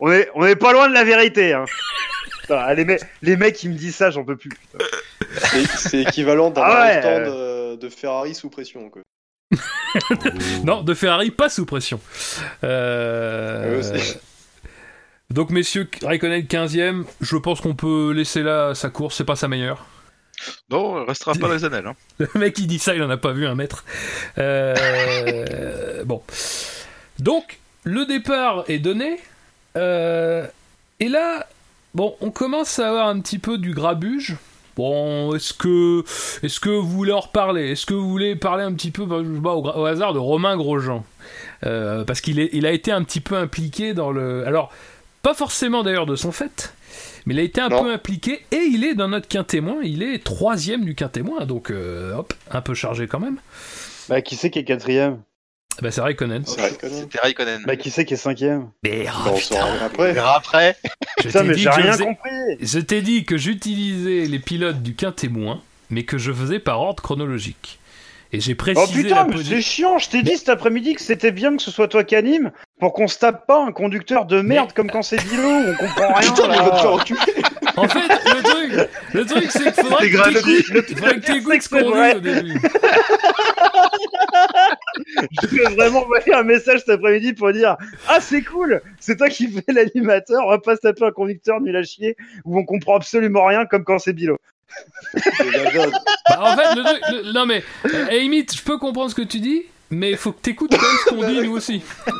on 0.00 0.10
est, 0.10 0.28
on 0.34 0.44
est 0.46 0.56
pas 0.56 0.72
loin 0.72 0.88
de 0.88 0.94
la 0.94 1.04
vérité. 1.04 1.52
Hein. 1.52 1.64
Putain, 2.40 2.74
les, 2.74 2.84
mecs, 2.84 3.02
les 3.22 3.36
mecs 3.36 3.54
qui 3.54 3.68
me 3.68 3.74
disent 3.74 3.96
ça, 3.96 4.10
j'en 4.10 4.24
peux 4.24 4.36
plus. 4.36 4.50
C'est 5.76 6.02
équivalent 6.02 6.50
d'un 6.50 6.62
Ah 6.64 6.84
ouais, 6.84 7.00
stand 7.00 7.22
euh. 7.26 7.76
de 7.76 7.88
Ferrari 7.88 8.34
sous 8.34 8.50
pression. 8.50 8.90
Quoi. 8.90 9.02
Non, 10.64 10.82
de 10.82 10.94
Ferrari 10.94 11.30
pas 11.30 11.48
sous 11.48 11.66
pression. 11.66 12.00
Euh, 12.64 13.78
aussi. 13.78 14.18
Donc 15.30 15.50
messieurs, 15.50 15.88
Raikkonen 16.02 16.42
15ème, 16.42 17.04
je 17.20 17.36
pense 17.36 17.60
qu'on 17.60 17.74
peut 17.74 18.12
laisser 18.12 18.42
là 18.42 18.74
sa 18.74 18.90
course, 18.90 19.16
c'est 19.16 19.24
pas 19.24 19.36
sa 19.36 19.46
meilleure. 19.46 19.86
Non, 20.70 21.02
il 21.02 21.08
restera 21.08 21.34
pas 21.34 21.48
dans 21.48 21.54
les 21.54 21.64
annales. 21.64 21.86
Hein. 21.86 21.96
Le 22.34 22.40
mec 22.40 22.54
qui 22.54 22.66
dit 22.66 22.78
ça, 22.78 22.94
il 22.94 23.02
en 23.02 23.10
a 23.10 23.16
pas 23.16 23.32
vu 23.32 23.46
un 23.46 23.54
mètre. 23.54 23.84
Euh, 24.38 26.04
bon. 26.04 26.22
Donc, 27.18 27.58
le 27.84 28.06
départ 28.06 28.64
est 28.68 28.78
donné. 28.78 29.18
Euh, 29.76 30.46
et 30.98 31.08
là, 31.08 31.46
bon, 31.94 32.14
on 32.20 32.30
commence 32.30 32.78
à 32.78 32.88
avoir 32.88 33.08
un 33.08 33.20
petit 33.20 33.38
peu 33.38 33.58
du 33.58 33.72
grabuge. 33.72 34.36
Bon, 34.76 35.34
est-ce 35.34 35.52
que, 35.52 36.04
est-ce 36.42 36.58
que 36.60 36.70
vous 36.70 36.88
voulez 36.88 37.12
en 37.12 37.20
reparler? 37.20 37.72
Est-ce 37.72 37.84
que 37.86 37.94
vous 37.94 38.08
voulez 38.08 38.36
parler 38.36 38.64
un 38.64 38.72
petit 38.72 38.90
peu, 38.90 39.04
bah, 39.04 39.18
je 39.22 39.34
sais 39.34 39.40
pas, 39.42 39.54
au, 39.54 39.84
hasard, 39.84 40.12
de 40.14 40.18
Romain 40.18 40.56
Grosjean? 40.56 41.04
Euh, 41.66 42.04
Parce 42.04 42.20
qu'il 42.20 42.38
est, 42.38 42.48
il 42.52 42.64
a 42.66 42.72
été 42.72 42.90
un 42.92 43.02
petit 43.02 43.20
peu 43.20 43.36
impliqué 43.36 43.92
dans 43.94 44.10
le. 44.10 44.46
Alors, 44.46 44.72
pas 45.22 45.34
forcément 45.34 45.82
d'ailleurs 45.82 46.06
de 46.06 46.16
son 46.16 46.32
fait, 46.32 46.72
mais 47.26 47.34
il 47.34 47.40
a 47.40 47.42
été 47.42 47.60
un 47.60 47.68
Non. 47.68 47.82
peu 47.82 47.92
impliqué 47.92 48.40
et 48.52 48.62
il 48.72 48.84
est 48.84 48.94
dans 48.94 49.08
notre 49.08 49.28
quintémoin. 49.28 49.76
Il 49.82 50.02
est 50.02 50.24
troisième 50.24 50.84
du 50.84 50.94
quintémoin, 50.94 51.44
donc 51.44 51.70
euh, 51.70 52.14
hop, 52.14 52.32
un 52.50 52.62
peu 52.62 52.72
chargé 52.72 53.06
quand 53.06 53.20
même. 53.20 53.38
Bah, 54.08 54.22
qui 54.22 54.34
c'est 54.36 54.50
qui 54.50 54.60
est 54.60 54.64
quatrième? 54.64 55.20
Bah, 55.82 55.90
c'est 55.90 56.00
Raikkonen. 56.00 56.44
C'est 56.46 56.60
même. 56.60 56.92
C'était 57.00 57.18
Raikkonen. 57.20 57.62
Bah, 57.66 57.76
qui 57.76 57.90
c'est 57.90 58.04
qui 58.04 58.14
est 58.14 58.18
cinquième 58.18 58.68
Mais 58.84 59.04
Bah, 59.04 59.12
oh, 59.32 59.36
putain, 59.36 59.66
après. 60.34 60.76
Je 61.18 61.22
Putain, 61.28 61.40
t'ai 61.42 61.46
mais 61.48 61.54
dit 61.54 61.62
j'ai 61.62 61.68
que 61.70 61.74
je 61.76 61.80
rien 61.80 61.92
faisais- 61.92 62.04
compris. 62.04 62.30
Je 62.60 62.78
t'ai 62.80 63.02
dit 63.02 63.24
que 63.24 63.36
j'utilisais 63.38 64.26
les 64.26 64.38
pilotes 64.38 64.82
du 64.82 64.94
quintémoin, 64.94 65.60
mais 65.90 66.02
que 66.04 66.18
je 66.18 66.32
faisais 66.32 66.58
par 66.58 66.80
ordre 66.80 67.02
chronologique. 67.02 67.78
Et 68.32 68.40
j'ai 68.40 68.52
Oh 68.52 68.56
précisé 68.56 69.02
putain, 69.02 69.16
la 69.16 69.24
mais 69.24 69.42
c'est 69.42 69.60
chiant, 69.60 69.98
je 69.98 70.08
t'ai 70.08 70.22
dit 70.22 70.36
cet 70.36 70.50
après-midi 70.50 70.94
que 70.94 71.00
c'était 71.00 71.32
bien 71.32 71.56
que 71.56 71.62
ce 71.62 71.72
soit 71.72 71.88
toi 71.88 72.04
qui 72.04 72.14
anime 72.14 72.52
pour 72.78 72.92
qu'on 72.92 73.08
se 73.08 73.18
tape 73.18 73.44
pas 73.46 73.64
un 73.64 73.72
conducteur 73.72 74.24
de 74.24 74.40
merde 74.40 74.72
comme 74.72 74.88
quand 74.88 75.02
c'est 75.02 75.16
Dilo, 75.16 75.42
on 75.48 75.74
comprend 75.74 76.14
rien. 76.14 76.30
Putain, 76.30 76.46
mais 76.48 76.54
il 76.56 76.62
va 76.62 76.70
te 76.70 76.76
faire 76.76 76.84
là. 76.84 76.90
enculer. 76.92 77.18
En 77.76 77.88
fait, 77.88 78.08
le 78.08 78.42
truc, 78.42 78.88
le 79.14 79.26
truc 79.26 79.50
c'est 79.50 79.72
qu'il 79.72 79.84
faudrait 79.84 80.04
C'est 80.04 80.10
que 80.10 80.16
gratuit. 80.16 80.34
t'écoutes- 80.34 80.64
ce 80.66 80.72
que 80.72 80.80
c'est 81.62 81.70
qu'on 81.82 81.90
dit 81.92 82.16
au 82.16 82.20
début. 82.20 82.60
Je 85.42 85.56
vais 85.56 85.74
vraiment 85.74 86.02
envoyer 86.02 86.34
un 86.34 86.42
message 86.42 86.80
cet 86.80 86.88
après-midi 86.90 87.32
pour 87.32 87.52
dire 87.52 87.76
Ah, 88.08 88.20
c'est 88.20 88.42
cool, 88.42 88.80
c'est 89.00 89.16
toi 89.16 89.28
qui 89.28 89.48
fais 89.50 89.72
l'animateur, 89.72 90.44
on 90.46 90.50
va 90.50 90.58
pas 90.58 90.76
se 90.76 90.80
taper 90.80 91.04
un 91.04 91.10
conducteur 91.12 91.60
nul 91.60 91.76
à 91.76 91.82
chier 91.82 92.16
où 92.44 92.58
on 92.58 92.64
comprend 92.64 92.96
absolument 92.96 93.44
rien 93.46 93.66
comme 93.66 93.84
quand 93.84 93.98
c'est 93.98 94.12
Bilo. 94.12 94.38
Bah, 95.14 95.20
en 96.38 96.56
fait, 96.56 96.74
le 96.76 96.84
truc, 96.84 97.00
le- 97.10 97.32
non 97.32 97.46
mais, 97.46 97.62
euh, 97.86 98.06
à 98.06 98.12
la 98.12 98.18
limite, 98.18 98.56
je 98.56 98.62
peux 98.62 98.78
comprendre 98.78 99.10
ce 99.10 99.14
que 99.14 99.22
tu 99.22 99.40
dis, 99.40 99.64
mais 99.90 100.10
il 100.12 100.16
faut 100.16 100.32
que 100.32 100.40
t'écoutes 100.40 100.70
quand 100.70 100.80
même 100.82 100.96
ce 101.04 101.10
qu'on 101.10 101.28
dit 101.32 101.40
nous 101.46 101.52
aussi. 101.56 101.82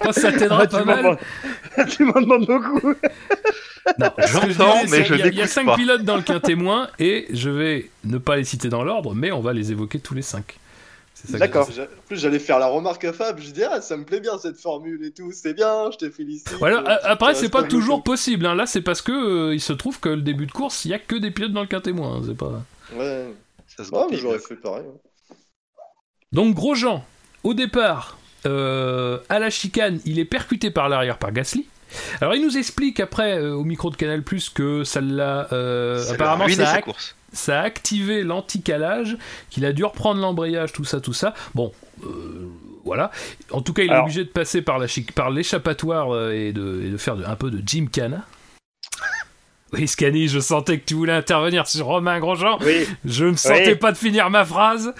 Parce 0.00 0.16
que 0.16 0.22
ça 0.22 0.32
t'aidera 0.32 0.62
Ah, 0.62 0.66
pas 0.66 0.78
tu 0.80 0.84
mal. 0.86 1.02
m'en 1.02 1.02
demandes- 1.02 1.88
tu 1.90 2.04
m'en 2.04 2.20
demandes 2.20 2.46
beaucoup. 2.46 2.94
J'entends, 4.30 4.82
disais, 4.84 4.98
mais 4.98 5.04
je 5.04 5.14
Il 5.14 5.34
y 5.34 5.42
a 5.42 5.46
cinq 5.46 5.74
pilotes 5.76 6.02
dans 6.02 6.16
le 6.16 6.22
quintémoin 6.22 6.88
et 6.98 7.26
je 7.32 7.50
vais 7.50 7.90
ne 8.04 8.18
pas 8.18 8.36
les 8.36 8.44
citer 8.44 8.68
dans 8.68 8.84
l'ordre, 8.84 9.14
mais 9.14 9.32
on 9.32 9.40
va 9.40 9.52
les 9.52 9.72
évoquer 9.72 9.98
tous 9.98 10.14
les 10.14 10.22
cinq. 10.22 10.58
D'accord. 11.30 11.68
En 11.68 12.06
plus, 12.06 12.16
j'allais 12.20 12.38
faire 12.38 12.60
la 12.60 12.66
remarque 12.68 13.04
à 13.04 13.12
Fab. 13.12 13.40
Je 13.40 13.50
dis, 13.50 13.64
ah, 13.64 13.80
ça 13.80 13.96
me 13.96 14.04
plaît 14.04 14.20
bien 14.20 14.38
cette 14.38 14.56
formule 14.60 15.04
et 15.04 15.10
tout. 15.10 15.32
C'est 15.32 15.52
bien, 15.52 15.90
je 15.90 15.96
te 15.96 16.08
félicite. 16.10 16.54
Voilà, 16.60 16.78
Euh, 16.88 16.96
après, 17.02 17.34
c'est 17.34 17.48
pas 17.48 17.64
toujours 17.64 18.04
possible. 18.04 18.46
hein. 18.46 18.54
Là, 18.54 18.66
c'est 18.66 18.82
parce 18.82 19.02
que 19.02 19.10
euh, 19.48 19.54
il 19.54 19.60
se 19.60 19.72
trouve 19.72 19.98
que 19.98 20.10
le 20.10 20.20
début 20.22 20.46
de 20.46 20.52
course, 20.52 20.84
il 20.84 20.92
y 20.92 20.94
a 20.94 20.98
que 21.00 21.16
des 21.16 21.32
pilotes 21.32 21.52
dans 21.52 21.62
le 21.62 21.66
quintémoin. 21.66 22.18
hein. 22.18 22.22
C'est 22.24 22.36
pas. 22.36 22.62
Ouais, 22.94 23.34
Ça 23.66 23.82
se 23.84 23.90
ouais 23.90 24.02
mais 24.10 24.16
j'aurais 24.16 24.38
fait 24.38 24.54
pareil. 24.54 24.84
hein. 24.86 25.07
Donc 26.32 26.54
Grosjean, 26.54 27.04
au 27.42 27.54
départ, 27.54 28.18
euh, 28.46 29.18
à 29.28 29.38
la 29.38 29.50
chicane, 29.50 30.00
il 30.04 30.18
est 30.18 30.24
percuté 30.24 30.70
par 30.70 30.88
l'arrière 30.88 31.18
par 31.18 31.32
Gasly. 31.32 31.66
Alors 32.20 32.34
il 32.34 32.42
nous 32.44 32.58
explique 32.58 33.00
après 33.00 33.38
euh, 33.38 33.54
au 33.54 33.64
micro 33.64 33.88
de 33.88 33.96
Canal 33.96 34.22
que 34.22 34.84
ça 34.84 35.00
l'a 35.00 35.48
euh, 35.54 35.98
apparemment 36.12 36.44
ça 36.56 36.70
a, 36.72 36.74
ça 37.32 37.60
activé 37.62 38.24
l'anti-calage, 38.24 39.16
qu'il 39.48 39.64
a 39.64 39.72
dû 39.72 39.84
reprendre 39.84 40.20
l'embrayage, 40.20 40.72
tout 40.74 40.84
ça, 40.84 41.00
tout 41.00 41.14
ça. 41.14 41.32
Bon, 41.54 41.72
voilà. 42.84 43.10
En 43.50 43.62
tout 43.62 43.72
cas, 43.72 43.82
il 43.84 43.90
est 43.90 43.94
obligé 44.02 44.24
de 44.24 44.28
passer 44.28 44.60
par 44.60 44.78
la 44.78 44.86
chic- 44.86 45.12
par 45.12 45.30
l'échappatoire 45.30 46.30
et, 46.30 46.52
de, 46.52 46.82
et 46.86 46.90
de 46.90 46.96
faire 46.98 47.16
de- 47.16 47.24
un 47.24 47.36
peu 47.36 47.50
de 47.50 47.62
gymkhana. 47.66 48.22
Oui, 49.72 49.86
Scani, 49.86 50.28
je 50.28 50.40
sentais 50.40 50.78
que 50.78 50.84
tu 50.84 50.94
voulais 50.94 51.12
intervenir 51.12 51.66
sur 51.66 51.86
Romain 51.86 52.18
Grosjean. 52.20 52.58
Oui, 52.62 52.86
Je 53.04 53.26
ne 53.26 53.34
sentais 53.36 53.72
Oui. 53.72 53.74
pas 53.76 53.92
de 53.92 53.96
finir 53.98 54.30
ma 54.30 54.44
phrase. 54.44 54.94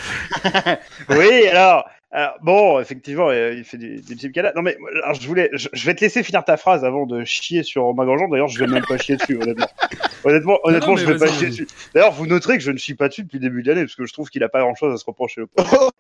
oui, 1.08 1.46
alors. 1.48 1.84
alors, 2.10 2.34
bon, 2.42 2.78
effectivement, 2.80 3.28
euh, 3.30 3.54
il 3.56 3.64
fait 3.64 3.78
des, 3.78 4.00
des 4.00 4.14
petits 4.14 4.30
canards. 4.30 4.52
Non, 4.56 4.62
mais 4.62 4.76
alors, 5.02 5.14
je 5.14 5.26
voulais, 5.26 5.48
je, 5.54 5.68
je 5.72 5.86
vais 5.86 5.94
te 5.94 6.00
laisser 6.02 6.22
finir 6.22 6.44
ta 6.44 6.56
phrase 6.58 6.84
avant 6.84 7.06
de 7.06 7.24
chier 7.24 7.62
sur 7.62 7.82
Romain 7.84 8.04
Grosjean. 8.04 8.28
D'ailleurs, 8.28 8.48
je 8.48 8.58
vais 8.58 8.66
même 8.66 8.84
pas 8.86 8.98
chier 8.98 9.16
dessus, 9.16 9.36
honnêtement. 9.40 9.66
Honnêtement, 10.24 10.58
honnêtement, 10.64 10.88
non, 10.88 10.96
je 10.96 11.06
vais 11.06 11.16
pas 11.16 11.28
chier 11.32 11.46
dessus. 11.46 11.68
D'ailleurs, 11.94 12.10
vous 12.12 12.26
noterez 12.26 12.58
que 12.58 12.62
je 12.64 12.72
ne 12.72 12.76
chie 12.76 12.94
pas 12.94 13.06
dessus 13.08 13.22
depuis 13.22 13.36
le 13.38 13.42
début 13.42 13.62
de 13.62 13.68
l'année 13.68 13.82
parce 13.84 13.94
que 13.94 14.04
je 14.04 14.12
trouve 14.12 14.28
qu'il 14.28 14.42
a 14.42 14.48
pas 14.48 14.60
grand 14.60 14.74
chose 14.74 14.92
à 14.92 14.96
se 14.96 15.04
reprocher. 15.04 15.42
le. 15.42 15.46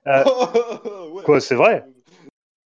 Euh, 0.08 0.24
Ouais. 1.14 1.22
Quoi, 1.24 1.40
c'est 1.40 1.54
vrai? 1.54 1.84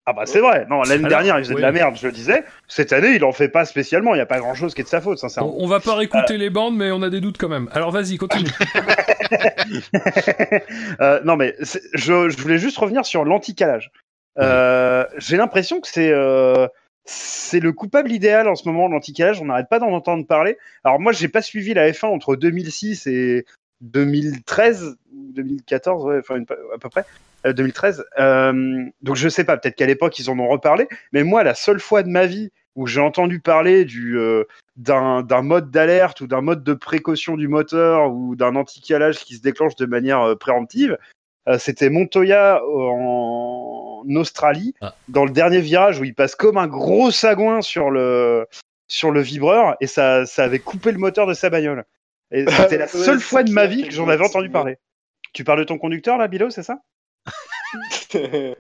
Ah 0.09 0.13
bah 0.13 0.23
c'est 0.25 0.39
vrai. 0.39 0.67
Non, 0.71 0.83
l'année 0.83 1.09
dernière, 1.09 1.37
il 1.39 1.43
faisait 1.43 1.55
oui. 1.55 1.61
de 1.61 1.67
la 1.67 1.73
merde, 1.73 1.97
je 2.01 2.07
le 2.07 2.13
disais. 2.13 2.45
Cette 2.69 2.93
année, 2.93 3.17
il 3.17 3.25
en 3.25 3.33
fait 3.33 3.49
pas 3.49 3.65
spécialement. 3.65 4.15
Il 4.15 4.19
y 4.19 4.21
a 4.21 4.27
pas 4.27 4.39
grand 4.39 4.55
chose 4.55 4.73
qui 4.73 4.83
est 4.83 4.85
de 4.85 4.89
sa 4.89 5.01
faute, 5.01 5.19
sincèrement. 5.19 5.53
On, 5.59 5.65
on 5.65 5.67
va 5.67 5.81
pas 5.81 5.97
réécouter 5.97 6.39
les 6.39 6.49
bandes, 6.49 6.77
mais 6.77 6.93
on 6.93 7.03
a 7.03 7.11
des 7.11 7.21
doutes 7.21 7.39
quand 7.39 7.49
même. 7.49 7.69
Alors 7.73 7.91
vas-y, 7.91 8.17
continue. 8.17 8.51
Euh, 11.01 11.21
non, 11.25 11.37
mais 11.37 11.57
je, 11.61 12.29
je 12.29 12.37
voulais 12.37 12.59
juste 12.59 12.79
revenir 12.79 13.05
sur 13.05 13.25
l'anti-calage. 13.25 13.91
Euh, 14.39 15.05
J'ai 15.19 15.37
l'impression 15.37 15.81
que 15.81 15.89
c'est 15.89 16.13
euh, 16.13 16.69
c'est 17.05 17.61
le 17.61 17.73
coupable 17.73 18.13
idéal 18.13 18.49
en 18.49 18.55
ce 18.55 18.69
moment, 18.69 18.89
l'anti-calage. 18.89 19.41
On 19.41 19.47
n'arrête 19.47 19.69
pas 19.69 19.79
d'en 19.79 19.93
entendre 19.93 20.27
parler. 20.27 20.57
Alors 20.85 21.01
moi, 21.01 21.13
j'ai 21.13 21.29
pas 21.29 21.43
suivi 21.43 21.75
la 21.75 21.91
F1 21.91 22.07
entre 22.07 22.37
2006 22.37 23.07
et 23.07 23.47
2013 23.81 24.97
ou 25.06 25.06
2014, 25.33 26.05
ouais, 26.05 26.19
enfin 26.21 26.37
une- 26.37 26.47
à 26.75 26.79
peu 26.79 26.89
près. 26.89 27.05
euh, 27.47 27.53
2013. 27.53 28.05
Euh, 28.19 28.85
donc 29.03 29.17
je 29.17 29.29
sais 29.29 29.45
pas, 29.45 29.57
peut-être 29.57 29.77
qu'à 29.77 29.87
l'époque 29.87 30.19
ils 30.19 30.31
en 30.31 30.39
ont 30.39 30.49
reparlé, 30.49 30.89
mais 31.13 31.23
moi 31.23 31.43
la 31.45 31.55
seule 31.55 31.81
fois 31.81 32.03
de 32.03 32.09
ma 32.09 32.27
vie 32.27 32.51
où 32.75 32.87
j'ai 32.87 33.01
entendu 33.01 33.41
parler 33.41 33.85
du 33.85 34.19
euh, 34.19 34.45
d'un 34.77 35.23
d'un 35.23 35.43
mode 35.43 35.71
d'alerte 35.71 36.21
ou 36.21 36.27
d'un 36.27 36.41
mode 36.43 36.63
de 36.65 36.75
précaution 36.75 37.37
du 37.37 37.49
moteur 37.49 38.13
ou 38.13 38.37
d'un 38.37 38.57
anti-calage 38.57 39.19
qui 39.21 39.37
se 39.37 39.43
déclenche 39.43 39.77
de 39.77 39.87
manière 39.87 40.21
euh, 40.23 40.35
préemptive, 40.35 40.99
euh, 41.49 41.59
c'était 41.59 41.89
Montoya 41.91 42.57
euh, 42.57 42.63
en 42.67 44.05
Australie, 44.17 44.75
Ah. 44.81 44.95
dans 45.09 45.25
le 45.25 45.31
dernier 45.31 45.61
virage 45.61 46.01
où 46.01 46.05
il 46.05 46.15
passe 46.15 46.35
comme 46.35 46.59
un 46.59 46.67
gros 46.67 47.11
sagouin 47.11 47.61
sur 47.63 47.91
le 47.91 48.47
sur 48.89 49.11
le 49.11 49.21
vibreur 49.21 49.77
et 49.81 49.87
ça 49.87 50.27
ça 50.27 50.45
avait 50.45 50.59
coupé 50.59 50.93
le 50.93 50.99
moteur 50.99 51.27
de 51.27 51.35
sa 51.35 51.49
bagnole. 51.51 51.85
Et 52.33 52.45
c'était 52.75 52.79
la 52.79 52.89
seule 52.89 53.21
fois 53.21 53.43
de 53.43 53.53
ma 53.53 53.67
vie 53.67 53.85
que 53.87 53.93
j'en 53.95 54.09
avais 54.09 54.25
entendu 54.25 54.51
parler. 54.51 54.77
Tu 55.37 55.45
parles 55.45 55.59
de 55.59 55.65
ton 55.65 55.77
conducteur 55.77 56.17
là, 56.17 56.29
Bilo, 56.29 56.49
c'est 56.49 56.63
ça? 56.63 56.79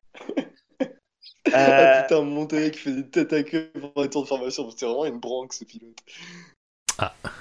Ah 1.52 1.54
Euh, 1.54 2.02
putain, 2.02 2.22
Monterey 2.22 2.70
qui 2.72 2.80
fait 2.80 2.90
des 2.90 3.08
têtes 3.08 3.32
à 3.32 3.42
queue 3.44 3.70
pendant 3.80 4.02
les 4.02 4.10
tours 4.10 4.24
de 4.24 4.28
formation, 4.28 4.68
c'était 4.70 4.84
vraiment 4.84 5.06
une 5.06 5.18
branque 5.20 5.54
ce 5.54 5.64
pilote. 5.64 5.96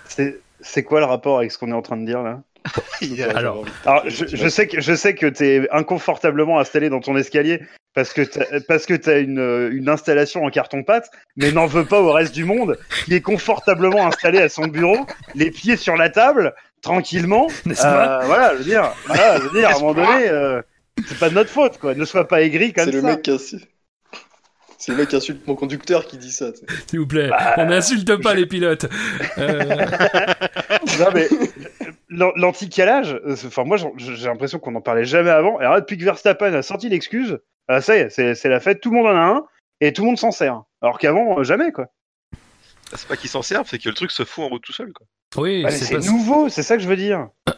c'est- 0.05 0.39
C'est 0.61 0.83
quoi 0.83 0.99
le 1.01 1.05
rapport 1.05 1.39
avec 1.39 1.51
ce 1.51 1.57
qu'on 1.57 1.69
est 1.69 1.73
en 1.75 1.81
train 1.81 1.97
de 1.97 2.05
dire 2.05 2.21
là? 2.23 2.41
Alors, 3.35 3.65
je, 4.07 4.25
je 4.25 4.47
sais 4.47 4.67
que 4.67 4.79
je 4.79 4.95
sais 4.95 5.15
que 5.15 5.25
t'es 5.25 5.67
inconfortablement 5.71 6.59
installé 6.59 6.89
dans 6.89 7.01
ton 7.01 7.17
escalier 7.17 7.59
parce 7.93 8.13
que 8.13 8.21
parce 8.67 8.85
que 8.85 8.93
t'as 8.93 9.19
une, 9.19 9.37
euh, 9.39 9.69
une 9.73 9.89
installation 9.89 10.45
en 10.45 10.49
carton 10.49 10.83
pâte, 10.83 11.11
mais 11.35 11.51
n'en 11.51 11.65
veux 11.65 11.85
pas 11.85 11.99
au 12.01 12.11
reste 12.11 12.33
du 12.33 12.45
monde 12.45 12.77
qui 13.05 13.15
est 13.15 13.21
confortablement 13.21 14.07
installé 14.07 14.39
à 14.39 14.47
son 14.49 14.67
bureau, 14.67 15.05
les 15.35 15.51
pieds 15.51 15.75
sur 15.77 15.95
la 15.97 16.09
table, 16.09 16.53
tranquillement. 16.85 17.47
N'est-ce 17.65 17.81
pas 17.81 18.21
Euh, 18.21 18.25
voilà, 18.25 18.53
je 18.53 18.57
veux 18.59 18.63
dire, 18.63 18.93
voilà, 19.07 19.37
je 19.39 19.43
veux 19.47 19.59
dire, 19.59 19.69
à 19.69 19.75
un 19.75 19.79
moment 19.79 19.93
donné, 19.93 20.29
euh, 20.29 20.61
c'est 21.07 21.19
pas 21.19 21.29
de 21.29 21.35
notre 21.35 21.49
faute 21.49 21.77
quoi. 21.79 21.93
Ne 21.95 22.05
sois 22.05 22.27
pas 22.27 22.41
aigri 22.41 22.71
comme 22.73 22.85
C'est 22.85 22.91
ça. 22.91 22.97
le 22.97 23.03
mec 23.03 23.21
qui 23.23 23.31
insulte. 23.31 23.67
C'est 24.77 24.91
le 24.91 24.97
mec 24.99 25.09
qui 25.09 25.15
insulte 25.15 25.47
mon 25.47 25.55
conducteur 25.55 26.05
qui 26.05 26.17
dit 26.17 26.31
ça. 26.31 26.47
S'il 26.87 26.99
vous 26.99 27.07
plaît, 27.07 27.29
Bah, 27.29 27.55
on 27.57 27.65
n'insulte 27.65 28.21
pas 28.21 28.33
les 28.35 28.45
pilotes. 28.45 28.85
Euh, 29.37 29.63
Non 30.99 31.07
mais 31.13 31.27
l'an- 32.09 32.31
l'anti-calage, 32.35 33.13
euh, 33.25 33.35
c'est- 33.35 33.47
enfin 33.47 33.63
moi 33.63 33.77
j'ai 33.97 34.27
l'impression 34.27 34.59
qu'on 34.59 34.71
n'en 34.71 34.81
parlait 34.81 35.05
jamais 35.05 35.31
avant. 35.31 35.59
Et 35.59 35.65
alors, 35.65 35.77
depuis 35.81 35.97
que 35.97 36.03
Verstappen 36.05 36.53
a 36.53 36.61
sorti 36.61 36.87
l'excuse, 36.89 37.39
ah, 37.67 37.81
ça 37.81 37.95
y 37.97 37.99
est, 38.01 38.09
c'est 38.09 38.35
c'est 38.35 38.49
la 38.49 38.59
fête, 38.59 38.79
tout 38.79 38.91
le 38.91 38.97
monde 38.97 39.07
en 39.07 39.15
a 39.17 39.25
un 39.37 39.43
et 39.81 39.91
tout 39.91 40.03
le 40.03 40.07
monde 40.07 40.19
s'en 40.19 40.31
sert. 40.31 40.61
Alors 40.81 40.99
qu'avant 40.99 41.41
jamais 41.43 41.71
quoi. 41.71 41.87
C'est 42.93 43.07
pas 43.07 43.17
qu'ils 43.17 43.29
s'en 43.31 43.41
servent, 43.41 43.67
c'est 43.67 43.79
que 43.79 43.89
le 43.89 43.95
truc 43.95 44.11
se 44.11 44.23
fout 44.23 44.43
en 44.43 44.49
route 44.49 44.61
tout 44.63 44.71
seul, 44.73 44.93
quoi. 44.93 45.07
Oui, 45.37 45.63
Bah, 45.63 45.71
c'est 45.71 45.95
pas... 45.95 46.05
nouveau, 46.05 46.49
c'est 46.49 46.63
ça 46.63 46.77
que 46.77 46.83
je 46.83 46.87
veux 46.87 46.97
dire. 46.97 47.27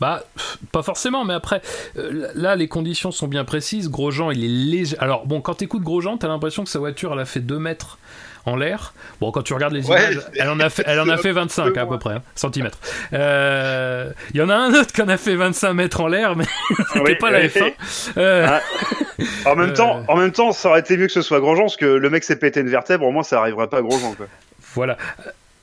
Bah, 0.00 0.24
pas 0.72 0.82
forcément, 0.82 1.24
mais 1.24 1.32
après, 1.34 1.62
euh, 1.96 2.26
là, 2.34 2.56
les 2.56 2.66
conditions 2.66 3.12
sont 3.12 3.28
bien 3.28 3.44
précises. 3.44 3.88
Grosjean, 3.88 4.32
il 4.32 4.42
est 4.42 4.48
léger. 4.48 4.96
Alors, 4.98 5.26
bon, 5.28 5.40
quand 5.40 5.54
t'écoutes 5.54 5.84
Grosjean, 5.84 6.16
t'as 6.18 6.26
l'impression 6.26 6.64
que 6.64 6.70
sa 6.70 6.80
voiture, 6.80 7.12
elle 7.12 7.20
a 7.20 7.24
fait 7.24 7.38
2 7.38 7.60
mètres 7.60 7.98
en 8.44 8.56
l'air. 8.56 8.94
Bon, 9.20 9.30
quand 9.30 9.42
tu 9.42 9.54
regardes 9.54 9.74
les 9.74 9.88
Ouais, 9.88 10.02
images, 10.12 10.26
elle 10.36 10.48
en 10.48 10.58
a 10.58 10.70
fait, 10.70 10.82
elle 10.86 10.98
en 10.98 11.08
a 11.08 11.16
fait 11.18 11.30
25 11.30 11.76
à 11.76 11.86
peu 11.86 12.00
près, 12.00 12.14
hein, 12.14 12.22
centimètres. 12.34 12.78
Euh, 13.12 14.10
Il 14.34 14.40
y 14.40 14.42
en 14.42 14.48
a 14.48 14.56
un 14.56 14.74
autre 14.74 14.92
qui 14.92 15.02
en 15.02 15.08
a 15.08 15.16
fait 15.16 15.36
25 15.36 15.72
mètres 15.72 16.00
en 16.00 16.08
l'air, 16.08 16.34
mais 16.34 16.46
c'était 16.92 17.00
Oui, 17.00 17.14
pas 17.14 17.30
la 17.30 17.38
oui. 17.42 17.46
F1. 17.46 17.72
Euh, 18.16 18.46
Ah. 18.48 18.60
En 19.46 19.54
même 19.54 19.72
temps, 19.72 20.02
en 20.08 20.16
même 20.16 20.32
temps, 20.32 20.50
ça 20.50 20.68
aurait 20.70 20.80
été 20.80 20.96
mieux 20.96 21.06
que 21.06 21.12
ce 21.12 21.22
soit 21.22 21.38
Grosjean, 21.38 21.62
parce 21.62 21.76
que 21.76 21.84
le 21.86 22.10
mec 22.10 22.24
s'est 22.24 22.34
pété 22.40 22.58
une 22.58 22.68
vertèbre, 22.70 23.04
au 23.06 23.12
moins 23.12 23.22
ça 23.22 23.38
arriverait 23.38 23.68
pas 23.68 23.78
à 23.78 23.82
Grosjean 23.82 24.14
quoi. 24.16 24.26
Voilà. 24.74 24.96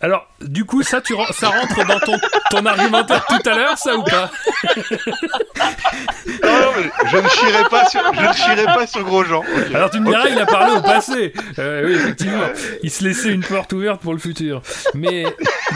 Alors, 0.01 0.27
du 0.41 0.63
coup, 0.63 0.81
ça, 0.81 1.01
tu, 1.01 1.13
ça 1.31 1.49
rentre 1.49 1.85
dans 1.85 1.99
ton, 1.99 2.17
ton 2.51 2.65
argumentaire 2.65 3.25
tout 3.25 3.49
à 3.49 3.55
l'heure, 3.55 3.77
ça 3.77 3.97
ou 3.97 4.03
pas? 4.03 4.31
Non, 6.25 6.61
non, 6.61 6.71
mais 6.77 6.89
je 7.09 7.17
ne 7.17 7.27
chierai 7.27 7.63
pas 7.69 7.85
sur, 7.85 8.01
je 8.13 8.21
ne 8.21 8.33
chierai 8.33 8.65
pas 8.65 8.87
sur 8.87 9.03
Grosjean. 9.03 9.43
Alors 9.73 9.89
tu 9.89 9.99
me 9.99 10.05
diras, 10.05 10.29
il 10.29 10.39
a 10.39 10.45
parlé 10.45 10.77
au 10.77 10.81
passé. 10.81 11.33
Euh, 11.57 11.85
oui, 11.85 11.93
effectivement. 11.93 12.47
Il 12.81 12.91
se 12.91 13.03
laissait 13.03 13.33
une 13.33 13.43
porte 13.43 13.73
ouverte 13.73 14.01
pour 14.01 14.13
le 14.13 14.19
futur. 14.19 14.61
Mais 14.93 15.25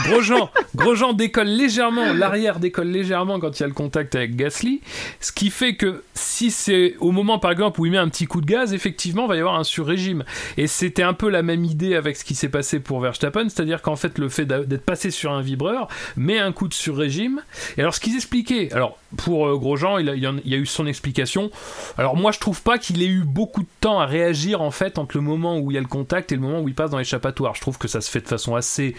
Grosjean, 0.05 0.49
Grosjean 0.75 1.12
décolle 1.13 1.47
légèrement, 1.47 2.13
l'arrière 2.13 2.59
décolle 2.59 2.88
légèrement 2.88 3.39
quand 3.39 3.59
il 3.59 3.63
y 3.63 3.65
a 3.65 3.67
le 3.67 3.73
contact 3.73 4.15
avec 4.15 4.38
Gasly, 4.38 4.81
ce 5.19 5.33
qui 5.33 5.49
fait 5.49 5.75
que 5.75 6.03
si 6.13 6.51
c'est 6.51 6.95
au 6.99 7.12
moment 7.12 7.39
par 7.39 7.51
exemple 7.51 7.81
où 7.81 7.86
il 7.86 7.91
met 7.91 7.97
un 7.97 8.07
petit 8.07 8.25
coup 8.25 8.39
de 8.39 8.45
gaz, 8.45 8.73
effectivement, 8.73 9.25
il 9.25 9.29
va 9.29 9.36
y 9.36 9.39
avoir 9.39 9.55
un 9.55 9.65
sur-régime. 9.65 10.23
Et 10.57 10.67
c'était 10.67 11.03
un 11.03 11.13
peu 11.13 11.29
la 11.29 11.41
même 11.41 11.65
idée 11.65 11.95
avec 11.95 12.15
ce 12.15 12.23
qui 12.23 12.36
s'est 12.36 12.49
passé 12.49 12.79
pour 12.79 13.01
Verstappen, 13.01 13.49
c'est-à-dire 13.49 13.81
qu'en 13.81 13.97
fait 13.97 14.12
le 14.21 14.30
fait 14.30 14.45
d'être 14.45 14.86
passé 14.86 15.12
sur 15.12 15.32
un 15.32 15.41
vibreur 15.41 15.88
met 16.15 16.39
un 16.39 16.52
coup 16.52 16.67
de 16.67 16.73
sur-régime. 16.73 17.41
Et 17.78 17.82
alors 17.82 17.95
ce 17.95 17.99
qu'ils 17.99 18.15
expliquaient, 18.15 18.71
alors 18.73 18.97
pour 19.17 19.47
euh, 19.47 19.58
Grosjean, 19.58 19.97
il, 19.97 20.08
y 20.45 20.54
a 20.54 20.58
eu 20.58 20.65
son 20.65 20.86
explication. 20.86 21.52
Alors 21.97 22.15
moi 22.15 22.32
je 22.32 22.39
trouve 22.39 22.62
pas 22.62 22.78
qu'il 22.78 23.02
ait 23.02 23.08
eu 23.08 23.23
beaucoup 23.23 23.62
de 23.62 23.67
temps 23.82 23.99
à 23.99 24.06
réagir 24.06 24.62
en 24.62 24.71
fait 24.71 24.97
entre 24.97 25.17
le 25.17 25.23
moment 25.23 25.58
où 25.60 25.71
il 25.71 25.76
y 25.76 25.78
a 25.78 25.82
le 25.82 25.88
contact 25.88 26.32
et 26.32 26.36
le 26.36 26.41
moment 26.41 26.62
où 26.62 26.67
il 26.67 26.76
passe 26.76 26.91
dans 26.91 26.97
l'échappatoire. 26.97 27.56
Je 27.56 27.62
trouve 27.62 27.78
que 27.78 27.88
ça 27.88 28.02
se 28.02 28.10
fait 28.10 28.21
de 28.21 28.28
façon 28.28 28.56
assez 28.56 28.95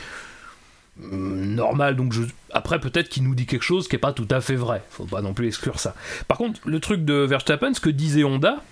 hum, 1.03 1.55
normale. 1.55 1.97
Donc 1.97 2.15
après 2.53 2.81
peut-être 2.81 3.09
qu'il 3.09 3.25
nous 3.25 3.35
dit 3.35 3.47
quelque 3.47 3.63
chose 3.63 3.89
qui 3.89 3.97
est 3.97 4.01
pas 4.01 4.13
tout 4.13 4.29
à 4.31 4.41
fait 4.41 4.57
vrai. 4.57 4.83
Faut 4.91 5.05
pas 5.05 5.23
non 5.23 5.35
plus 5.35 5.47
exclure 5.47 5.79
ça. 5.79 5.95
Par 6.29 6.39
contre 6.39 6.61
le 6.65 6.81
truc 6.81 7.05
de 7.05 7.15
Verstappen, 7.15 7.75
ce 7.75 7.81
que 7.81 7.91
disait 7.91 8.25
Honda. 8.25 8.63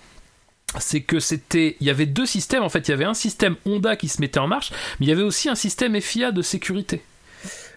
C'est 0.79 1.01
que 1.01 1.19
c'était, 1.19 1.77
il 1.79 1.87
y 1.87 1.89
avait 1.89 2.05
deux 2.05 2.25
systèmes 2.25 2.63
en 2.63 2.69
fait. 2.69 2.87
Il 2.87 2.91
y 2.91 2.93
avait 2.93 3.05
un 3.05 3.13
système 3.13 3.55
Honda 3.65 3.95
qui 3.95 4.07
se 4.09 4.19
mettait 4.21 4.39
en 4.39 4.47
marche, 4.47 4.71
mais 4.99 5.05
il 5.05 5.09
y 5.09 5.11
avait 5.11 5.21
aussi 5.23 5.49
un 5.49 5.55
système 5.55 5.99
FIA 6.01 6.31
de 6.31 6.41
sécurité. 6.41 7.01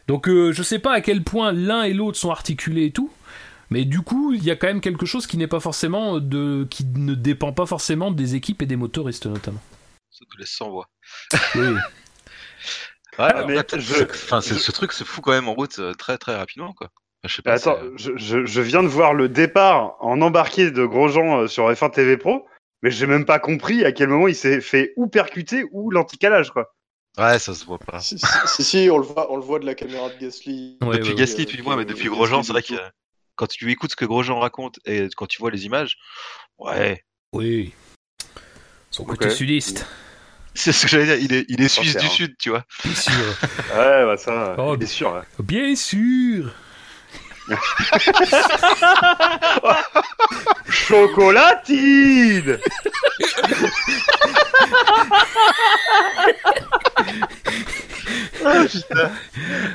Donc 0.09 0.29
euh, 0.29 0.53
je 0.53 0.63
sais 0.63 0.79
pas 0.79 0.93
à 0.95 1.01
quel 1.01 1.23
point 1.23 1.53
l'un 1.53 1.83
et 1.83 1.93
l'autre 1.93 2.17
sont 2.19 2.31
articulés 2.31 2.87
et 2.87 2.91
tout, 2.93 3.11
mais 3.71 3.85
du 3.85 4.01
coup 4.03 4.33
il 4.33 4.45
y 4.45 4.51
a 4.51 4.57
quand 4.57 4.69
même 4.69 4.81
quelque 4.81 5.05
chose 5.05 5.27
qui 5.27 5.37
n'est 5.37 5.47
pas 5.49 5.61
forcément 5.61 6.21
de, 6.21 6.67
qui 6.71 6.85
ne 6.85 7.15
dépend 7.15 7.53
pas 7.53 7.67
forcément 7.67 8.11
des 8.13 8.35
équipes 8.37 8.63
et 8.63 8.67
des 8.67 8.77
motoristes 8.77 9.27
notamment. 9.27 9.61
Ça 10.11 10.25
te 10.33 10.39
laisse 10.39 10.51
sans 10.53 10.71
voix. 10.71 10.89
Oui. 11.57 11.75
Ouais, 13.19 13.29
Ah, 13.35 13.45
mais 13.47 13.55
fait, 13.57 13.81
je- 13.81 13.95
ce- 13.95 14.03
enfin, 14.05 14.41
je- 14.41 14.55
ce 14.55 14.73
truc 14.73 14.93
se 14.93 15.03
fout 15.03 15.25
quand 15.25 15.33
même 15.33 15.49
en 15.49 15.55
route 15.55 15.79
euh, 15.79 15.95
très 15.95 16.19
très 16.19 16.37
rapidement, 16.37 16.75
quoi. 16.75 16.91
Je 17.25 17.35
sais 17.35 17.41
pas. 17.41 17.55
Attends, 17.55 17.79
je, 17.97 18.13
je- 18.17 18.45
je 18.45 18.61
viens 18.61 18.83
de 18.83 18.89
voir 18.89 19.15
le 19.15 19.31
départ 19.31 19.95
en 20.01 20.21
embarqué 20.21 20.71
de 20.71 20.85
Grosjean 20.85 21.41
euh, 21.41 21.47
sur 21.49 21.71
F1 21.73 21.91
TV 21.91 22.19
Pro, 22.19 22.47
mais 22.87 22.93
j'ai 22.93 23.07
même 23.09 23.25
pas 23.25 23.41
compris 23.41 23.85
à 23.85 23.91
quel 23.91 24.09
moment 24.09 24.29
il 24.29 24.37
s'est 24.37 24.61
fait 24.61 24.93
ou 24.97 25.09
percuter 25.09 25.65
ou 25.73 25.91
l'anticalage 25.91 26.53
quoi. 26.53 26.73
Ouais, 27.19 27.41
ça 27.41 27.53
se 27.53 27.65
voit 27.65 27.81
pas. 27.81 27.99
Si, 27.99 28.17
si, 28.17 28.27
si, 28.47 28.63
si, 28.63 28.89
on 28.93 28.99
le 28.99 29.05
voit, 29.05 29.33
on 29.33 29.37
le 29.37 29.43
voit 29.43 29.59
de 29.59 29.67
la 29.67 29.75
caméra 29.75 30.09
de 30.09 30.17
Gasly. 30.17 30.79
Ouais, 30.83 30.99
depuis 30.99 31.09
ouais, 31.11 31.15
Gasly, 31.17 31.41
ouais, 31.41 31.47
tu 31.47 31.57
le 31.57 31.65
vois, 31.65 31.75
mais 31.75 31.85
depuis 31.85 32.09
Grosjean, 32.09 32.45
c'est 32.45 32.53
vrai 32.53 32.63
que 32.63 32.75
quand 33.35 33.49
tu 33.49 33.69
écoutes 33.73 33.91
ce 33.91 33.97
que 33.97 34.05
Grosjean 34.05 34.39
raconte 34.39 34.79
et 34.85 35.09
quand 35.17 35.27
tu 35.27 35.39
vois 35.41 35.51
les 35.51 35.65
images, 35.67 35.97
ouais, 36.59 37.03
Oui. 37.33 37.75
Son 38.93 39.05
côté 39.05 39.31
sudiste. 39.31 39.85
c'est 40.55 40.71
ce 40.71 40.83
que 40.83 40.89
j'allais 40.89 41.07
dire. 41.07 41.17
Il 41.19 41.33
est, 41.35 41.45
il 41.49 41.61
est 41.61 41.69
suisse 41.69 41.97
du 41.97 42.07
un- 42.07 42.09
sud, 42.09 42.37
tu 42.39 42.51
vois. 42.51 42.65
Bien 42.85 42.95
sûr. 42.95 43.35
Ouais, 43.75 44.05
bah 44.07 44.17
ça, 44.17 44.55
Oh, 44.59 44.77
bien 44.77 44.87
sûr. 44.87 45.13
ouais. 45.13 45.45
Bien 45.45 45.75
sûr. 45.75 46.55
Chocolatine. 50.69 52.59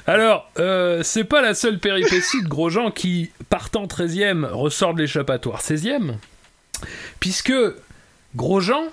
Alors, 0.07 0.49
euh, 0.59 1.03
c'est 1.03 1.23
pas 1.23 1.41
la 1.41 1.53
seule 1.53 1.79
péripétie 1.79 2.41
de 2.43 2.47
Grosjean 2.47 2.91
qui, 2.91 3.31
partant 3.49 3.85
13ème, 3.85 4.45
ressort 4.45 4.93
de 4.93 5.01
l'échappatoire. 5.01 5.61
16ème, 5.61 6.15
puisque 7.19 7.53
Grosjean, 8.35 8.83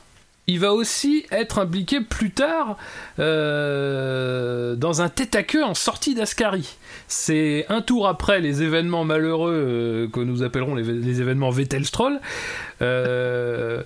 il 0.48 0.58
va 0.58 0.72
aussi 0.72 1.26
être 1.30 1.58
impliqué 1.58 2.00
plus 2.00 2.30
tard 2.32 2.78
euh, 3.18 4.74
dans 4.76 5.02
un 5.02 5.10
tête-à-queue 5.10 5.62
en 5.62 5.74
sortie 5.74 6.14
d'Ascari. 6.14 6.76
C'est 7.06 7.66
un 7.68 7.82
tour 7.82 8.08
après 8.08 8.40
les 8.40 8.62
événements 8.62 9.04
malheureux 9.04 9.52
euh, 9.52 10.08
que 10.08 10.20
nous 10.20 10.42
appellerons 10.42 10.74
les, 10.74 11.20
événements 11.20 11.50
Vettel-Stroll. 11.50 12.18
Euh, 12.80 13.82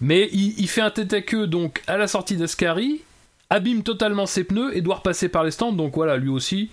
mais 0.00 0.28
il, 0.32 0.68
fait 0.68 0.82
un 0.82 0.90
tête-à-queue 0.90 1.48
donc 1.48 1.82
à 1.88 1.96
la 1.96 2.06
sortie 2.06 2.36
d'Ascari, 2.36 3.02
abîme 3.50 3.82
totalement 3.82 4.26
ses 4.26 4.44
pneus 4.44 4.76
et 4.76 4.82
doit 4.82 4.96
repasser 4.96 5.28
par 5.28 5.42
les 5.42 5.50
stands. 5.50 5.72
Donc 5.72 5.96
voilà, 5.96 6.16
lui 6.16 6.28
aussi, 6.28 6.70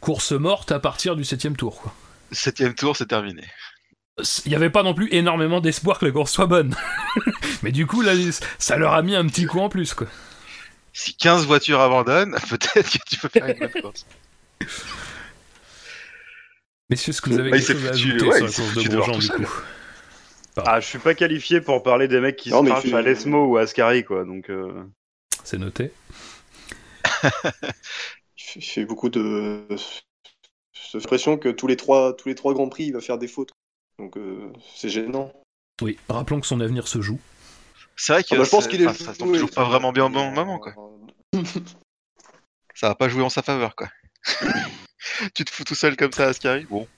course 0.00 0.30
morte 0.30 0.70
à 0.70 0.78
partir 0.78 1.16
du 1.16 1.24
septième 1.24 1.56
tour. 1.56 1.92
Septième 2.30 2.74
tour, 2.74 2.96
c'est 2.96 3.06
terminé. 3.06 3.42
Il 4.44 4.50
n'y 4.50 4.54
avait 4.54 4.70
pas 4.70 4.82
non 4.84 4.94
plus 4.94 5.08
énormément 5.12 5.60
d'espoir 5.60 5.98
que 5.98 6.06
la 6.06 6.12
course 6.12 6.30
soit 6.32 6.46
bonne. 6.46 6.74
Mais 7.62 7.72
du 7.72 7.86
coup, 7.86 8.00
là, 8.00 8.12
ça 8.58 8.76
leur 8.76 8.92
a 8.92 9.02
mis 9.02 9.16
un 9.16 9.26
petit 9.26 9.46
coup 9.46 9.58
en 9.58 9.68
plus. 9.68 9.92
Quoi. 9.94 10.06
Si 10.92 11.16
15 11.16 11.46
voitures 11.46 11.80
abandonnent, 11.80 12.36
peut-être 12.48 12.90
que 12.92 12.98
tu 13.08 13.16
peux 13.18 13.28
faire 13.28 13.46
une 13.46 13.58
bonne 13.58 13.82
course. 13.82 14.06
Messieurs, 16.90 17.10
est-ce 17.10 17.22
que 17.22 17.30
vous 17.30 17.38
avez 17.40 17.50
Bah, 17.50 17.56
il 17.56 17.64
quelque 17.66 17.78
s'est 17.80 17.82
chose 17.82 17.88
à 17.88 17.92
foutu- 17.92 18.10
ajouter 18.12 18.26
ouais, 18.28 18.36
sur 18.36 18.46
la 18.46 18.52
course 18.52 18.74
de 18.84 18.96
Grosjean, 18.96 19.18
du 19.18 19.28
coup 19.46 19.52
Ah, 20.64 20.80
je 20.80 20.86
suis 20.86 20.98
pas 20.98 21.14
qualifié 21.14 21.60
pour 21.60 21.82
parler 21.82 22.06
des 22.08 22.20
mecs 22.20 22.36
qui 22.36 22.50
Non, 22.50 22.62
se 22.64 22.68
crachent 22.70 22.84
tu- 22.84 22.94
à 22.94 23.02
l'ESMO 23.02 23.46
ou 23.46 23.56
à 23.56 23.62
Ascari 23.62 24.04
quoi. 24.04 24.24
Donc 24.24 24.50
euh, 24.50 24.84
C'est 25.42 25.58
noté. 25.58 25.90
Il 27.24 27.30
fait- 28.36 28.60
il 28.60 28.62
fait 28.62 28.84
beaucoup 28.84 29.08
de. 29.08 29.66
J'ai 30.72 30.98
l'impression 30.98 31.36
que 31.38 31.48
tous 31.48 31.66
les 31.66 31.76
trois, 31.76 32.14
tous 32.14 32.28
les 32.28 32.34
trois 32.36 32.52
grands 32.54 32.68
prix, 32.68 32.84
il 32.84 32.92
va 32.92 33.00
faire 33.00 33.18
des 33.18 33.26
fautes. 33.28 33.50
Donc 33.98 34.16
euh, 34.16 34.52
c'est 34.74 34.88
gênant. 34.88 35.32
Oui, 35.82 35.98
rappelons 36.08 36.40
que 36.40 36.46
son 36.46 36.60
avenir 36.60 36.88
se 36.88 37.00
joue. 37.00 37.18
C'est 37.96 38.12
vrai 38.12 38.22
que 38.24 38.28
Ah 38.32 38.38
bah, 38.38 38.44
je 38.44 38.50
pense 38.50 38.66
qu'il 38.68 38.82
est. 38.82 38.86
enfin, 38.86 39.04
ça 39.04 39.14
tombe 39.14 39.32
toujours 39.32 39.50
pas 39.50 39.64
vraiment 39.64 39.92
bien 39.92 40.06
au 40.06 40.08
bon 40.10 40.30
moment, 40.30 40.58
quoi. 40.58 40.74
Ça 42.76 42.88
va 42.88 42.94
pas 42.96 43.08
jouer 43.08 43.22
en 43.22 43.28
sa 43.28 43.42
faveur, 43.42 43.76
quoi. 43.76 43.88
tu 45.34 45.44
te 45.44 45.50
fous 45.52 45.62
tout 45.62 45.76
seul 45.76 45.96
comme 45.96 46.10
ça 46.12 46.24
à 46.24 46.28
Ascari 46.30 46.64
Bon. 46.64 46.88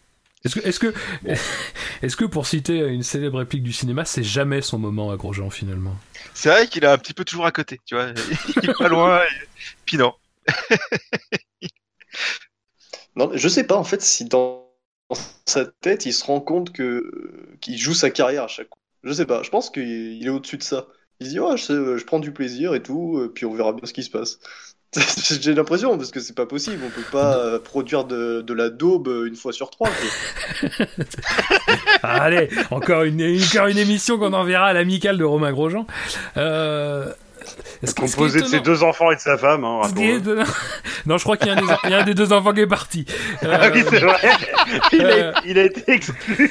Est-ce 0.45 0.55
que, 0.59 0.67
est-ce 0.67 0.79
que, 0.81 0.95
est-ce 2.03 2.17
que 2.17 2.25
pour 2.25 2.47
citer 2.47 2.79
une 2.79 3.03
célèbre 3.03 3.39
réplique 3.39 3.63
du 3.63 3.73
cinéma, 3.75 4.05
c'est 4.07 4.23
jamais 4.23 4.63
son 4.63 4.79
moment 4.79 5.11
à 5.11 5.17
Grosjean 5.17 5.51
finalement? 5.51 5.95
C'est 6.33 6.49
vrai 6.49 6.67
qu'il 6.67 6.85
est 6.85 6.89
un 6.89 6.97
petit 6.99 7.13
peu 7.13 7.25
toujours 7.27 7.45
à 7.47 7.53
côté, 7.53 7.79
tu 7.85 7.95
vois. 7.95 8.09
Il 8.63 8.71
est 8.71 8.75
pas 8.79 8.89
loin. 8.89 9.21
et- 9.23 9.47
Puis 9.85 9.99
non. 9.99 10.15
Non, 13.17 13.31
je 13.35 13.49
sais 13.49 13.65
pas 13.65 13.77
en 13.77 13.85
fait 13.85 14.01
si 14.03 14.25
dans 14.27 14.66
sa 15.45 15.65
tête 15.65 16.07
il 16.07 16.13
se 16.13 16.25
rend 16.25 16.41
compte 16.41 16.73
que 16.73 17.11
qu'il 17.61 17.79
joue 17.79 17.95
sa 17.95 18.11
carrière 18.11 18.45
à 18.45 18.49
chaque 18.49 18.69
coup. 18.69 18.79
Je 19.05 19.13
sais 19.13 19.27
pas, 19.27 19.43
je 19.43 19.51
pense 19.51 19.71
qu'il 19.71 20.25
est 20.25 20.29
au-dessus 20.29 20.59
de 20.59 20.63
ça. 20.63 20.89
Il 21.21 21.27
se 21.27 21.33
dit, 21.33 21.41
ouais, 21.41 21.57
je, 21.57 21.97
je 21.97 22.05
prends 22.05 22.19
du 22.19 22.33
plaisir 22.33 22.75
et 22.75 22.83
tout, 22.83 23.31
puis 23.35 23.47
on 23.47 23.55
verra 23.55 23.73
bien 23.73 23.87
ce 23.87 23.93
qui 23.93 24.03
se 24.03 24.11
passe. 24.11 24.39
J'ai 25.41 25.55
l'impression, 25.55 25.97
parce 25.97 26.11
que 26.11 26.21
c'est 26.21 26.35
pas 26.35 26.47
possible, 26.47 26.83
on 26.85 26.91
peut 26.91 27.07
pas 27.11 27.59
produire 27.59 28.05
de, 28.05 28.41
de, 28.41 28.55
la 28.55 28.71
daube 28.71 29.09
une 29.27 29.37
fois 29.37 29.53
sur 29.53 29.71
trois. 29.71 29.91
Allez, 32.03 32.49
encore 32.71 33.03
une, 33.03 33.23
encore 33.43 33.67
une 33.67 33.79
émission 33.79 34.19
qu'on 34.19 34.33
enverra 34.33 34.67
à 34.67 34.73
l'amicale 34.73 35.19
de 35.19 35.25
Romain 35.25 35.53
Grosjean. 35.53 35.87
Euh, 36.37 37.13
Composé 37.97 38.41
de 38.41 38.47
ses 38.47 38.61
deux 38.61 38.83
enfants 38.83 39.11
et 39.11 39.17
de 39.17 39.21
sa 39.21 39.37
femme. 39.37 39.65
Hein, 39.65 39.81
non, 41.07 41.19
je 41.19 41.25
crois 41.25 41.37
qu'il 41.37 41.49
y, 41.49 41.89
y, 41.91 41.95
a 41.95 41.99
un 41.99 42.05
des 42.05 42.15
deux 42.15 42.33
enfants 42.33 42.53
qui 42.53 42.61
est 42.61 42.67
parti. 42.67 43.07
Euh... 43.43 43.57
Ah 43.67 43.71
oui, 43.73 43.83
c'est 43.89 44.01
vrai. 44.01 44.19
Il, 44.93 45.01
euh... 45.03 45.33
a, 45.33 45.41
il, 45.47 45.59
a, 45.59 45.65
été 45.65 45.83
exclu. 45.91 46.51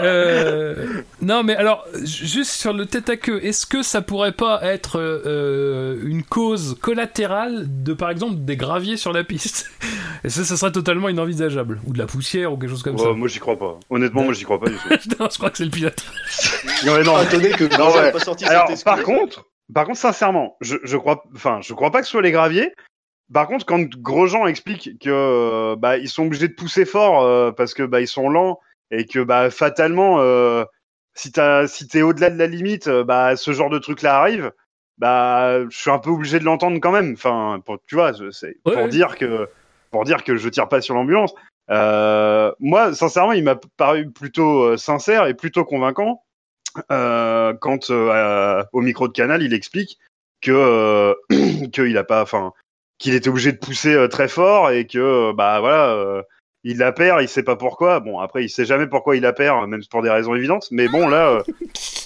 euh... 0.00 1.02
Non, 1.22 1.42
mais 1.44 1.54
alors, 1.54 1.84
juste 2.02 2.50
sur 2.50 2.72
le 2.72 2.86
tête 2.86 3.08
à 3.08 3.16
queue, 3.16 3.40
est-ce 3.44 3.64
que 3.64 3.82
ça 3.82 4.02
pourrait 4.02 4.32
pas 4.32 4.60
être 4.62 4.98
euh, 4.98 6.00
une 6.04 6.24
cause 6.24 6.76
collatérale 6.80 7.66
de, 7.68 7.92
par 7.92 8.10
exemple, 8.10 8.36
des 8.38 8.56
graviers 8.56 8.96
sur 8.96 9.12
la 9.12 9.24
piste? 9.24 9.70
Et 10.24 10.30
ça, 10.30 10.44
ça 10.44 10.56
serait 10.56 10.72
totalement 10.72 11.08
inenvisageable? 11.08 11.80
Ou 11.86 11.92
de 11.92 11.98
la 11.98 12.06
poussière 12.06 12.52
ou 12.52 12.56
quelque 12.56 12.70
chose 12.70 12.82
comme 12.82 12.96
ouais, 12.96 13.04
ça? 13.04 13.12
Moi, 13.12 13.28
j'y 13.28 13.38
crois 13.38 13.58
pas. 13.58 13.78
Honnêtement, 13.88 14.24
moi, 14.24 14.32
j'y 14.32 14.44
crois 14.44 14.58
pas 14.58 14.68
du 14.68 14.76
tout. 14.76 14.88
non, 15.20 15.28
je 15.30 15.38
crois 15.38 15.50
que 15.50 15.58
c'est 15.58 15.64
le 15.64 15.70
pilote. 15.70 16.02
non, 16.84 16.96
mais 16.96 17.04
non. 17.04 17.16
Attendez 17.16 17.50
que 17.50 17.64
non, 17.78 17.94
ouais. 17.94 18.12
pas 18.12 18.18
sorti 18.18 18.44
alors, 18.44 18.68
par 18.84 19.02
contre, 19.02 19.44
par 19.72 19.84
contre, 19.84 19.98
sincèrement, 19.98 20.56
je, 20.60 20.76
je 20.82 20.96
crois, 20.96 21.24
enfin, 21.34 21.60
je 21.62 21.74
crois 21.74 21.90
pas 21.90 22.00
que 22.00 22.06
ce 22.06 22.12
soit 22.12 22.22
les 22.22 22.32
graviers. 22.32 22.72
Par 23.32 23.46
contre, 23.46 23.66
quand 23.66 23.84
Grosjean 23.96 24.46
explique 24.46 24.98
que 25.00 25.10
euh, 25.10 25.76
bah, 25.76 25.98
ils 25.98 26.08
sont 26.08 26.24
obligés 26.24 26.48
de 26.48 26.54
pousser 26.54 26.86
fort 26.86 27.22
euh, 27.22 27.52
parce 27.52 27.74
que 27.74 27.82
bah, 27.82 28.00
ils 28.00 28.08
sont 28.08 28.30
lents 28.30 28.58
et 28.90 29.04
que 29.04 29.18
bah, 29.18 29.50
fatalement, 29.50 30.20
euh, 30.20 30.64
si 31.14 31.30
t'as, 31.30 31.66
si 31.66 31.86
t'es 31.86 32.00
au-delà 32.00 32.30
de 32.30 32.38
la 32.38 32.46
limite, 32.46 32.88
bah, 32.88 33.36
ce 33.36 33.52
genre 33.52 33.68
de 33.68 33.78
truc 33.78 34.02
là 34.02 34.18
arrive. 34.18 34.52
Bah, 34.96 35.62
je 35.68 35.78
suis 35.78 35.90
un 35.90 35.98
peu 35.98 36.10
obligé 36.10 36.38
de 36.38 36.44
l'entendre 36.44 36.78
quand 36.80 36.90
même. 36.90 37.12
Enfin, 37.12 37.60
pour, 37.64 37.76
tu 37.86 37.94
vois, 37.94 38.12
c'est 38.32 38.56
pour 38.64 38.74
ouais. 38.74 38.88
dire 38.88 39.16
que 39.16 39.48
pour 39.90 40.04
dire 40.04 40.24
que 40.24 40.36
je 40.36 40.48
tire 40.48 40.68
pas 40.68 40.80
sur 40.80 40.94
l'ambulance. 40.94 41.34
Euh, 41.70 42.52
moi, 42.58 42.94
sincèrement, 42.94 43.32
il 43.32 43.44
m'a 43.44 43.56
paru 43.76 44.10
plutôt 44.10 44.76
sincère 44.78 45.26
et 45.26 45.34
plutôt 45.34 45.64
convaincant 45.64 46.22
quand 46.74 47.90
euh, 47.90 48.64
au 48.72 48.80
micro 48.80 49.08
de 49.08 49.12
Canal, 49.12 49.42
il 49.42 49.54
explique 49.54 49.98
que 50.40 50.52
euh, 50.52 51.14
qu'il 51.72 51.96
a 51.98 52.04
pas, 52.04 52.22
enfin, 52.22 52.52
qu'il 52.98 53.14
était 53.14 53.28
obligé 53.28 53.52
de 53.52 53.58
pousser 53.58 53.94
euh, 53.94 54.08
très 54.08 54.28
fort 54.28 54.70
et 54.70 54.86
que 54.86 54.98
euh, 54.98 55.32
bah 55.32 55.60
voilà, 55.60 55.90
euh, 55.90 56.22
il 56.64 56.78
la 56.78 56.92
perd, 56.92 57.22
il 57.22 57.28
sait 57.28 57.42
pas 57.42 57.56
pourquoi. 57.56 58.00
Bon, 58.00 58.18
après, 58.18 58.44
il 58.44 58.48
sait 58.48 58.64
jamais 58.64 58.86
pourquoi 58.86 59.16
il 59.16 59.22
la 59.22 59.32
perd, 59.32 59.68
même 59.68 59.82
pour 59.90 60.02
des 60.02 60.10
raisons 60.10 60.34
évidentes. 60.34 60.66
Mais 60.70 60.88
bon, 60.88 61.08
là, 61.08 61.28
euh, 61.30 61.42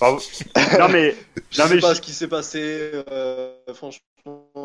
enfin, 0.00 0.16
non 0.78 0.88
mais 0.90 1.14
Je 1.50 1.60
non 1.62 1.66
sais 1.68 1.74
mais 1.74 1.80
pas 1.80 1.90
je- 1.90 1.94
ce 1.96 2.00
qui 2.00 2.12
s'est 2.12 2.28
passé, 2.28 2.90
euh, 3.10 3.50
franchement. 3.74 4.02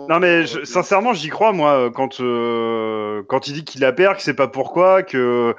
non 0.09 0.19
mais 0.19 0.45
je- 0.45 0.63
sincèrement, 0.65 1.13
j'y 1.13 1.29
crois 1.29 1.51
moi 1.53 1.89
quand 1.93 2.19
euh, 2.19 3.23
quand 3.27 3.47
il 3.47 3.53
dit 3.53 3.63
qu'il 3.65 3.81
la 3.81 3.93
perd, 3.93 4.17
que 4.17 4.21
c'est 4.21 4.33
pas 4.33 4.47
pourquoi, 4.47 5.03
que 5.03 5.55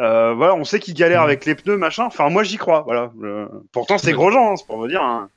euh, 0.00 0.34
voilà, 0.34 0.54
on 0.54 0.64
sait 0.64 0.80
qu'il 0.80 0.94
galère 0.94 1.20
Mhm. 1.20 1.26
avec 1.26 1.44
les 1.44 1.54
pneus, 1.54 1.76
machin. 1.76 2.04
Enfin, 2.06 2.28
moi 2.30 2.42
j'y 2.42 2.56
crois. 2.56 2.82
Voilà. 2.82 3.12
Euh, 3.22 3.46
pourtant, 3.72 3.98
c'est 3.98 4.12
Grosjean, 4.12 4.52
hein, 4.52 4.56
c'est 4.56 4.66
pour 4.66 4.78
me 4.78 4.88
dire. 4.88 5.02
hein. 5.02 5.28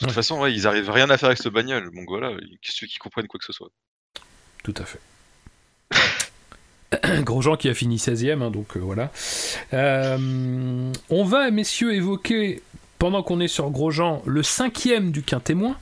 De 0.00 0.06
toute 0.06 0.14
façon, 0.14 0.40
ouais, 0.40 0.52
ils 0.52 0.66
arrivent 0.66 0.90
rien 0.90 1.10
à 1.10 1.18
faire 1.18 1.28
avec 1.28 1.38
ce 1.42 1.48
bagnole. 1.48 1.90
Donc 1.94 2.08
voilà, 2.08 2.30
qu'est-ce 2.62 2.84
qu'ils 2.86 2.98
comprennent 2.98 3.26
quoi 3.26 3.38
que 3.38 3.44
ce 3.44 3.52
soit. 3.52 3.68
Tout 4.64 4.74
à 4.78 4.84
fait. 4.84 5.00
Grosjean 7.22 7.56
qui 7.56 7.68
a 7.68 7.74
fini 7.74 7.96
16ème, 7.98 8.42
hein, 8.42 8.50
donc 8.50 8.76
euh, 8.76 8.80
voilà. 8.80 9.10
Euh, 9.74 10.92
on 11.08 11.24
va, 11.24 11.50
messieurs, 11.50 11.94
évoquer, 11.94 12.62
pendant 13.00 13.22
qu'on 13.22 13.40
est 13.40 13.48
sur 13.48 13.70
Grosjean, 13.70 14.22
le 14.26 14.42
cinquième 14.42 15.10
du 15.10 15.22
quintémoin, 15.22 15.74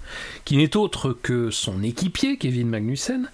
qui 0.45 0.57
n'est 0.57 0.77
autre 0.77 1.13
que 1.13 1.51
son 1.51 1.83
équipier, 1.83 2.39
Kevin 2.39 2.69
Magnussen, 2.69 3.29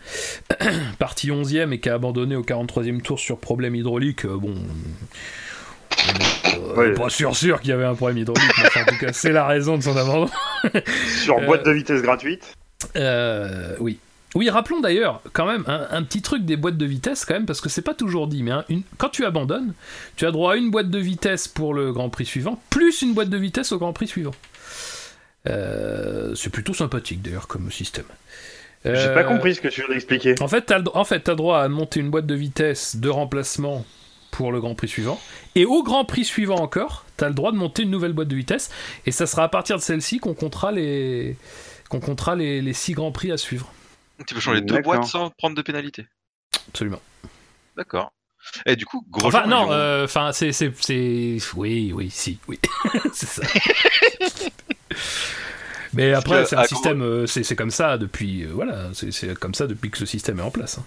parti 0.98 1.28
11ème 1.28 1.72
et 1.72 1.80
qui 1.80 1.90
a 1.90 1.94
abandonné 1.94 2.34
au 2.34 2.42
43e 2.42 3.02
tour 3.02 3.20
sur 3.20 3.38
problème 3.38 3.74
hydraulique. 3.74 4.24
Euh, 4.24 4.38
bon. 4.38 4.54
euh, 4.54 6.76
Ouais. 6.76 6.94
Pas 6.94 7.10
sûr, 7.10 7.36
sûr 7.36 7.60
qu'il 7.60 7.70
y 7.70 7.72
avait 7.72 7.84
un 7.84 7.94
problème 7.94 8.18
hydraulique, 8.18 8.50
mais 8.58 8.82
en 8.82 8.86
tout 8.86 8.98
cas, 8.98 9.12
c'est 9.12 9.32
la 9.32 9.46
raison 9.46 9.76
de 9.76 9.82
son 9.82 9.96
abandon. 9.96 10.30
Sur 11.22 11.38
Euh, 11.38 11.46
boîte 11.46 11.64
de 11.66 11.72
vitesse 11.72 12.02
gratuite. 12.02 12.54
Euh, 12.96 13.76
oui. 13.80 13.98
Oui, 14.34 14.50
rappelons 14.50 14.80
d'ailleurs 14.80 15.20
quand 15.32 15.46
même 15.46 15.62
un, 15.68 15.86
un 15.90 16.02
petit 16.02 16.20
truc 16.22 16.44
des 16.44 16.56
boîtes 16.56 16.76
de 16.76 16.84
vitesse 16.86 17.24
quand 17.24 17.34
même 17.34 17.46
parce 17.46 17.60
que 17.60 17.68
c'est 17.68 17.82
pas 17.82 17.94
toujours 17.94 18.26
dit, 18.26 18.42
mais 18.42 18.50
hein, 18.50 18.64
une- 18.68 18.82
quand 18.98 19.08
tu 19.10 19.24
abandonnes, 19.24 19.74
tu 20.16 20.26
as 20.26 20.32
droit 20.32 20.54
à 20.54 20.56
une 20.56 20.70
boîte 20.70 20.90
de 20.90 20.98
vitesse 20.98 21.46
pour 21.46 21.72
le 21.72 21.92
Grand 21.92 22.10
Prix 22.10 22.26
suivant, 22.26 22.60
plus 22.70 23.02
une 23.02 23.14
boîte 23.14 23.30
de 23.30 23.36
vitesse 23.36 23.70
au 23.72 23.78
Grand 23.78 23.92
Prix 23.92 24.08
suivant. 24.08 24.34
Euh, 25.46 26.34
c'est 26.34 26.50
plutôt 26.50 26.74
sympathique 26.74 27.22
d'ailleurs 27.22 27.46
comme 27.46 27.70
système. 27.70 28.06
J'ai 28.84 28.90
Euh, 28.92 29.14
pas 29.14 29.24
compris 29.24 29.54
ce 29.54 29.60
que 29.60 29.68
tu 29.68 29.80
viens 29.82 29.88
d'expliquer. 29.90 30.34
En 30.40 30.48
fait, 30.48 30.62
t'as 30.62 30.80
en 30.94 31.04
fait, 31.04 31.20
t'as 31.20 31.34
droit 31.34 31.60
à 31.60 31.68
monter 31.68 32.00
une 32.00 32.10
boîte 32.10 32.26
de 32.26 32.34
vitesse 32.34 32.96
de 32.96 33.08
remplacement 33.08 33.84
pour 34.30 34.52
le 34.52 34.60
Grand 34.60 34.74
Prix 34.74 34.88
suivant. 34.88 35.20
Et 35.54 35.64
au 35.64 35.82
Grand 35.82 36.04
Prix 36.04 36.24
suivant 36.24 36.56
encore, 36.56 37.04
t'as 37.16 37.28
le 37.28 37.34
droit 37.34 37.52
de 37.52 37.56
monter 37.56 37.82
une 37.84 37.90
nouvelle 37.90 38.12
boîte 38.12 38.28
de 38.28 38.36
vitesse. 38.36 38.70
Et 39.06 39.12
ça 39.12 39.26
sera 39.26 39.44
à 39.44 39.48
partir 39.48 39.76
de 39.76 39.82
celle-ci 39.82 40.18
qu'on 40.18 40.34
comptera 40.34 40.72
les 40.72 41.36
qu'on 41.88 42.00
comptera 42.00 42.34
les, 42.34 42.60
les 42.60 42.72
six 42.72 42.92
Grands 42.94 43.12
Prix 43.12 43.30
à 43.30 43.36
suivre. 43.36 43.72
Tu 44.26 44.34
peux 44.34 44.40
changer 44.40 44.60
deux 44.60 44.80
boîtes 44.80 45.04
sans 45.04 45.30
prendre 45.30 45.56
de 45.56 45.62
pénalité. 45.62 46.06
Absolument. 46.68 47.00
D'accord. 47.76 48.12
Et 48.66 48.76
du 48.76 48.84
coup, 48.84 49.04
Grosjean. 49.10 49.28
Enfin, 49.38 49.46
non, 49.46 49.72
euh, 49.72 50.04
enfin, 50.04 50.32
c'est, 50.32 50.52
c'est, 50.52 50.72
c'est, 50.80 51.38
oui, 51.56 51.92
oui, 51.94 52.10
si, 52.10 52.38
oui, 52.46 52.58
c'est 53.12 53.26
ça. 53.26 53.42
Mais 55.94 56.12
après, 56.12 56.44
c'est 56.44 56.56
un 56.56 56.60
gros- 56.62 56.68
système, 56.68 57.02
euh, 57.02 57.26
c'est, 57.26 57.44
c'est 57.44 57.56
comme 57.56 57.70
ça 57.70 57.98
depuis, 57.98 58.42
euh, 58.44 58.48
voilà, 58.52 58.90
c'est, 58.94 59.12
c'est 59.12 59.34
comme 59.38 59.54
ça 59.54 59.66
depuis 59.66 59.90
que 59.90 59.98
ce 59.98 60.06
système 60.06 60.40
est 60.40 60.42
en 60.42 60.50
place. 60.50 60.78
hein. 60.78 60.84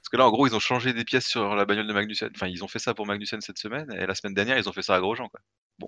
Parce 0.00 0.08
que 0.10 0.16
là, 0.16 0.26
en 0.26 0.30
gros, 0.30 0.46
ils 0.46 0.54
ont 0.56 0.60
changé 0.60 0.92
des 0.92 1.04
pièces 1.04 1.26
sur 1.26 1.54
la 1.54 1.64
bagnole 1.64 1.86
de 1.86 1.92
Magnussen. 1.92 2.28
Enfin, 2.34 2.48
ils 2.48 2.64
ont 2.64 2.68
fait 2.68 2.80
ça 2.80 2.94
pour 2.94 3.06
Magnussen 3.06 3.40
cette 3.40 3.58
semaine, 3.58 3.86
et 3.96 4.04
la 4.06 4.14
semaine 4.14 4.34
dernière, 4.34 4.58
ils 4.58 4.68
ont 4.68 4.72
fait 4.72 4.82
ça 4.82 4.94
à 4.96 5.00
Grosjean, 5.00 5.28
quoi. 5.28 5.40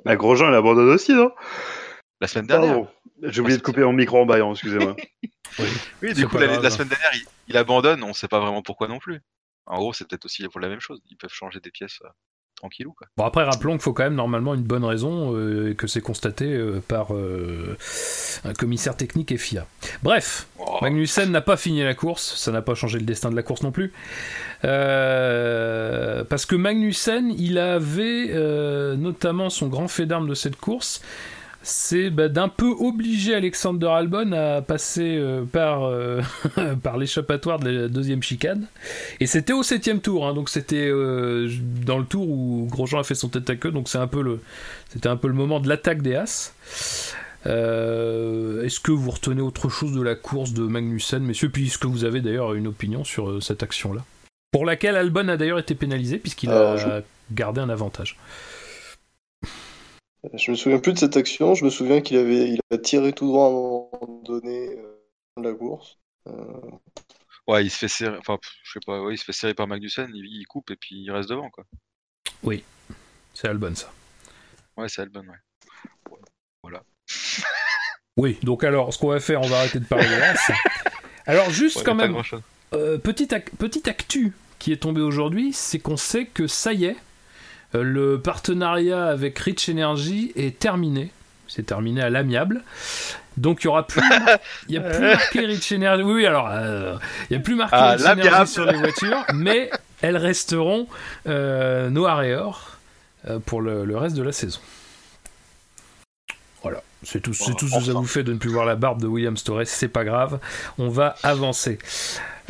Bah, 0.04 0.16
Grosjean, 0.16 0.48
il 0.48 0.54
abandonne 0.54 0.88
aussi, 0.90 1.12
non? 1.12 1.30
La 2.20 2.28
semaine 2.28 2.46
dernière. 2.46 2.86
J'ai 3.22 3.40
oublié 3.40 3.58
de 3.58 3.62
couper 3.62 3.82
mon 3.82 3.92
micro 3.92 4.20
en 4.20 4.26
baillant, 4.26 4.52
excusez-moi. 4.52 4.96
Oui, 6.02 6.14
du 6.14 6.26
coup, 6.26 6.36
la, 6.38 6.68
semaine 6.68 6.88
dernière, 6.88 7.10
il, 7.14 7.22
il 7.46 7.56
abandonne, 7.56 8.02
on 8.02 8.12
sait 8.12 8.26
pas 8.26 8.40
vraiment 8.40 8.62
pourquoi 8.62 8.88
non 8.88 8.98
plus. 8.98 9.20
En 9.66 9.76
gros, 9.76 9.92
c'est 9.92 10.04
peut-être 10.08 10.24
aussi 10.24 10.42
pour 10.48 10.58
la 10.58 10.68
même 10.68 10.80
chose. 10.80 11.00
Ils 11.10 11.16
peuvent 11.16 11.32
changer 11.32 11.60
des 11.60 11.70
pièces 11.70 12.00
euh, 12.04 12.08
tranquillou, 12.56 12.92
quoi. 12.92 13.06
Bon, 13.16 13.24
après, 13.24 13.44
rappelons 13.44 13.72
qu'il 13.72 13.82
faut 13.82 13.92
quand 13.92 14.02
même 14.02 14.16
normalement 14.16 14.54
une 14.54 14.64
bonne 14.64 14.84
raison 14.84 15.36
euh, 15.36 15.70
et 15.70 15.74
que 15.76 15.86
c'est 15.86 16.00
constaté 16.00 16.46
euh, 16.46 16.80
par 16.80 17.14
euh, 17.14 17.76
un 18.44 18.52
commissaire 18.52 18.96
technique 18.96 19.30
et 19.30 19.36
FIA. 19.36 19.66
Bref, 20.02 20.48
Oh, 20.66 20.78
Magnussen 20.82 21.30
n'a 21.30 21.40
pas 21.40 21.56
fini 21.56 21.82
la 21.82 21.94
course, 21.94 22.36
ça 22.36 22.50
n'a 22.50 22.62
pas 22.62 22.74
changé 22.74 22.98
le 22.98 23.04
destin 23.04 23.30
de 23.30 23.36
la 23.36 23.42
course 23.42 23.62
non 23.62 23.70
plus. 23.70 23.92
Euh, 24.64 26.24
parce 26.24 26.46
que 26.46 26.56
Magnussen, 26.56 27.32
il 27.36 27.58
avait 27.58 28.30
euh, 28.30 28.96
notamment 28.96 29.50
son 29.50 29.68
grand 29.68 29.88
fait 29.88 30.06
d'armes 30.06 30.28
de 30.28 30.34
cette 30.34 30.56
course, 30.56 31.02
c'est 31.64 32.10
bah, 32.10 32.28
d'un 32.28 32.48
peu 32.48 32.70
obliger 32.78 33.34
Alexander 33.34 33.86
Albon 33.86 34.32
à 34.32 34.60
passer 34.60 35.16
euh, 35.16 35.44
par, 35.44 35.84
euh, 35.84 36.20
par 36.82 36.98
l'échappatoire 36.98 37.58
de 37.58 37.70
la 37.70 37.88
deuxième 37.88 38.22
chicane. 38.22 38.66
Et 39.18 39.26
c'était 39.26 39.54
au 39.54 39.62
septième 39.62 40.00
tour, 40.00 40.26
hein, 40.26 40.34
donc 40.34 40.50
c'était 40.50 40.86
euh, 40.88 41.50
dans 41.84 41.98
le 41.98 42.04
tour 42.04 42.28
où 42.28 42.68
Grosjean 42.70 43.00
a 43.00 43.02
fait 43.02 43.14
son 43.14 43.28
tête 43.28 43.48
à 43.48 43.56
queue, 43.56 43.70
donc 43.70 43.88
c'est 43.88 43.98
un 43.98 44.06
peu 44.06 44.22
le, 44.22 44.40
c'était 44.90 45.08
un 45.08 45.16
peu 45.16 45.26
le 45.26 45.34
moment 45.34 45.58
de 45.58 45.68
l'attaque 45.68 46.02
des 46.02 46.14
As. 46.14 46.52
Est-ce 47.46 48.80
que 48.80 48.92
vous 48.92 49.10
retenez 49.10 49.40
autre 49.40 49.68
chose 49.70 49.92
de 49.92 50.02
la 50.02 50.14
course 50.14 50.52
de 50.52 50.62
Magnussen, 50.62 51.22
messieurs, 51.22 51.48
puis 51.48 51.66
est-ce 51.66 51.78
que 51.78 51.86
vous 51.86 52.04
avez 52.04 52.20
d'ailleurs 52.20 52.54
une 52.54 52.66
opinion 52.66 53.04
sur 53.04 53.42
cette 53.42 53.62
action-là? 53.62 54.04
Pour 54.52 54.66
laquelle 54.66 54.96
Albon 54.96 55.28
a 55.28 55.36
d'ailleurs 55.36 55.58
été 55.58 55.74
pénalisé 55.74 56.18
puisqu'il 56.18 56.50
a 56.50 57.02
gardé 57.32 57.60
un 57.60 57.70
avantage. 57.70 58.16
Je 60.32 60.50
me 60.50 60.56
souviens 60.56 60.78
plus 60.78 60.92
de 60.94 60.98
cette 60.98 61.16
action. 61.16 61.54
Je 61.54 61.64
me 61.64 61.70
souviens 61.70 62.00
qu'il 62.00 62.16
avait, 62.16 62.50
il 62.50 62.60
a 62.72 62.78
tiré 62.78 63.12
tout 63.12 63.26
droit 63.26 63.44
à 63.46 63.48
un 63.48 63.52
moment 63.52 64.22
donné 64.24 64.70
euh, 64.78 64.96
de 65.36 65.42
la 65.42 65.54
course. 65.54 65.98
Euh, 66.28 66.32
Ouais, 67.46 67.62
il 67.62 67.70
se 67.70 67.76
fait 67.76 67.88
serrer. 67.88 68.16
Enfin, 68.16 68.38
je 68.62 68.72
sais 68.72 68.78
pas, 68.86 69.02
ouais, 69.02 69.12
il 69.14 69.18
se 69.18 69.24
fait 69.24 69.32
serrer 69.34 69.52
par 69.52 69.66
Magnussen, 69.66 70.10
il, 70.14 70.24
il 70.24 70.46
coupe 70.46 70.70
et 70.70 70.76
puis 70.76 70.96
il 71.02 71.10
reste 71.10 71.28
devant, 71.28 71.50
quoi. 71.50 71.64
C'est 73.34 73.48
Albon 73.48 73.74
ça. 73.74 73.92
Ouais, 74.78 74.88
c'est 74.88 75.02
Albon, 75.02 75.24
ouais. 75.28 76.70
Oui, 78.16 78.38
donc 78.42 78.64
alors 78.64 78.94
ce 78.94 78.98
qu'on 78.98 79.08
va 79.08 79.20
faire, 79.20 79.42
on 79.42 79.46
va 79.46 79.58
arrêter 79.58 79.80
de 79.80 79.84
parler 79.84 80.06
de 80.06 80.12
As. 80.22 80.52
Alors 81.26 81.50
juste 81.50 81.78
Ouais, 81.78 81.82
quand 81.84 81.94
même. 81.96 82.16
Euh, 82.72 82.96
petite, 82.96 83.32
ac- 83.32 83.50
petite 83.58 83.88
actu 83.88 84.32
qui 84.58 84.72
est 84.72 84.76
tombée 84.78 85.00
aujourd'hui, 85.02 85.52
c'est 85.52 85.80
qu'on 85.80 85.96
sait 85.96 86.24
que 86.26 86.46
ça 86.46 86.72
y 86.72 86.84
est, 86.84 86.96
euh, 86.96 87.00
le 87.82 88.20
partenariat 88.20 89.06
avec 89.06 89.38
Rich 89.38 89.68
Energy 89.68 90.32
est 90.36 90.58
terminé. 90.58 91.10
C'est 91.48 91.66
terminé 91.66 92.00
à 92.00 92.10
l'amiable. 92.10 92.62
Donc 93.36 93.62
il 93.62 93.64
y 93.64 93.68
aura 93.68 93.86
plus, 93.86 94.02
il 94.68 94.74
y 94.74 94.78
a 94.78 94.80
plus 94.80 95.00
marqué 95.00 95.40
Rich 95.40 95.72
Energy. 95.72 96.02
Oui, 96.02 96.26
alors 96.26 96.48
euh, 96.50 96.96
il 97.30 97.34
y 97.34 97.36
a 97.36 97.42
plus 97.42 97.54
marqué 97.54 97.76
Ah, 97.76 97.92
Rich 97.92 98.06
Energy 98.06 98.52
sur 98.52 98.64
les 98.64 98.78
voitures, 98.78 99.24
mais 99.34 99.70
elles 100.02 100.16
resteront 100.16 100.86
euh, 101.26 101.90
noires 101.90 102.22
et 102.22 102.34
or 102.34 102.78
euh, 103.28 103.38
pour 103.44 103.60
le, 103.60 103.84
le 103.84 103.96
reste 103.96 104.16
de 104.16 104.22
la 104.22 104.32
saison. 104.32 104.60
C'est 107.04 107.20
tout, 107.20 107.32
c'est 107.34 107.54
tout 107.54 107.68
ce 107.68 107.78
que 107.78 107.84
ça 107.84 107.92
vous 107.92 108.06
fait 108.06 108.22
de 108.22 108.32
ne 108.32 108.38
plus 108.38 108.50
voir 108.50 108.64
la 108.64 108.76
barbe 108.76 109.00
de 109.00 109.06
William 109.06 109.36
Torres. 109.36 109.62
C'est 109.66 109.88
pas 109.88 110.04
grave, 110.04 110.38
on 110.78 110.88
va 110.88 111.16
avancer. 111.22 111.78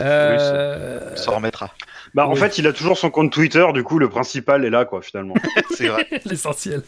Euh, 0.00 1.10
On 1.12 1.16
s'en 1.16 1.36
remettra. 1.36 1.72
Bah, 2.14 2.26
en 2.26 2.32
Oui. 2.34 2.38
fait, 2.40 2.58
il 2.58 2.66
a 2.66 2.72
toujours 2.72 2.96
son 2.98 3.10
compte 3.10 3.32
Twitter, 3.32 3.66
du 3.74 3.82
coup, 3.82 3.98
le 3.98 4.08
principal 4.08 4.64
est 4.64 4.70
là, 4.70 4.84
quoi, 4.84 5.02
finalement. 5.02 5.34
C'est 5.76 5.88
vrai. 5.88 6.06
L'essentiel. 6.24 6.82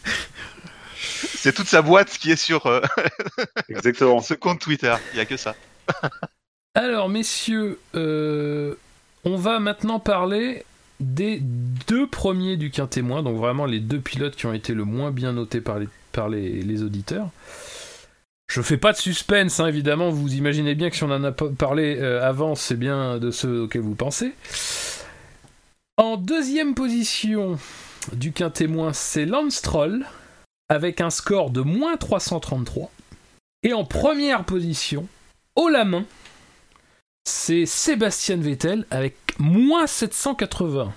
C'est 0.98 1.52
toute 1.52 1.66
sa 1.68 1.82
boîte 1.82 2.10
qui 2.18 2.30
est 2.32 2.36
sur 2.36 2.66
euh, 2.66 2.80
Exactement. 3.68 4.20
ce 4.20 4.34
compte 4.34 4.60
Twitter. 4.60 4.94
Il 5.12 5.18
y 5.18 5.20
a 5.20 5.24
que 5.24 5.36
ça. 5.36 5.54
Alors, 6.74 7.08
messieurs, 7.08 7.78
euh, 7.94 8.74
on 9.24 9.36
va 9.36 9.58
maintenant 9.60 9.98
parler 10.00 10.64
des 11.00 11.40
deux 11.40 12.06
premiers 12.06 12.56
du 12.56 12.70
quintémoin, 12.70 13.22
donc 13.22 13.36
vraiment 13.36 13.66
les 13.66 13.80
deux 13.80 14.00
pilotes 14.00 14.36
qui 14.36 14.46
ont 14.46 14.52
été 14.52 14.74
le 14.74 14.84
moins 14.84 15.10
bien 15.10 15.32
notés 15.32 15.60
par 15.60 15.78
les, 15.78 15.88
par 16.12 16.28
les, 16.28 16.82
auditeurs. 16.82 17.30
Je 18.48 18.62
fais 18.62 18.76
pas 18.76 18.92
de 18.92 18.96
suspense, 18.96 19.60
hein, 19.60 19.66
évidemment, 19.66 20.10
vous 20.10 20.34
imaginez 20.34 20.74
bien 20.74 20.88
que 20.88 20.96
si 20.96 21.02
on 21.02 21.10
en 21.10 21.24
a 21.24 21.32
parlé 21.32 21.96
euh, 21.98 22.22
avant, 22.22 22.54
c'est 22.54 22.76
bien 22.76 23.18
de 23.18 23.30
ceux 23.30 23.62
auxquels 23.62 23.82
vous 23.82 23.96
pensez. 23.96 24.32
En 25.96 26.16
deuxième 26.16 26.74
position 26.74 27.58
du 28.12 28.32
quintémoin, 28.32 28.92
c'est 28.92 29.26
Lance 29.26 29.56
Stroll, 29.56 30.06
avec 30.68 31.00
un 31.00 31.10
score 31.10 31.50
de 31.50 31.60
moins 31.60 31.96
333. 31.96 32.90
Et 33.62 33.72
en 33.72 33.84
première 33.84 34.44
position, 34.44 35.08
haut 35.56 35.68
la 35.68 35.84
main, 35.84 36.04
c'est 37.24 37.66
Sébastien 37.66 38.36
Vettel 38.36 38.86
avec 38.90 39.16
moins 39.38 39.86
780. 39.86 40.92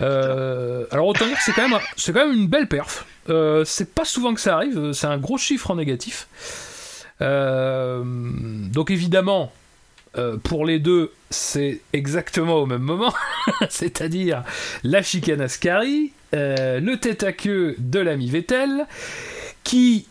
Euh, 0.00 0.86
alors 0.92 1.08
autant 1.08 1.26
dire 1.26 1.36
que 1.36 1.42
c'est 1.42 1.52
quand 1.52 1.68
même 1.68 1.78
quand 2.06 2.26
même 2.26 2.32
une 2.32 2.46
belle 2.46 2.68
perf. 2.68 3.06
Euh, 3.28 3.64
c'est 3.64 3.94
pas 3.94 4.04
souvent 4.04 4.34
que 4.34 4.40
ça 4.40 4.54
arrive. 4.54 4.92
C'est 4.92 5.06
un 5.06 5.18
gros 5.18 5.38
chiffre 5.38 5.70
en 5.70 5.76
négatif. 5.76 6.28
Euh, 7.20 8.02
donc 8.04 8.90
évidemment, 8.90 9.52
euh, 10.16 10.36
pour 10.36 10.64
les 10.64 10.78
deux, 10.78 11.12
c'est 11.30 11.80
exactement 11.92 12.56
au 12.56 12.66
même 12.66 12.82
moment, 12.82 13.12
c'est-à-dire 13.68 14.42
la 14.82 15.02
chicane 15.02 15.40
Ascari, 15.40 16.12
euh, 16.34 16.80
le 16.80 16.98
tête 16.98 17.22
à 17.22 17.32
queue 17.32 17.74
de 17.78 18.00
l'ami 18.00 18.30
Vettel, 18.30 18.86
qui 19.64 20.06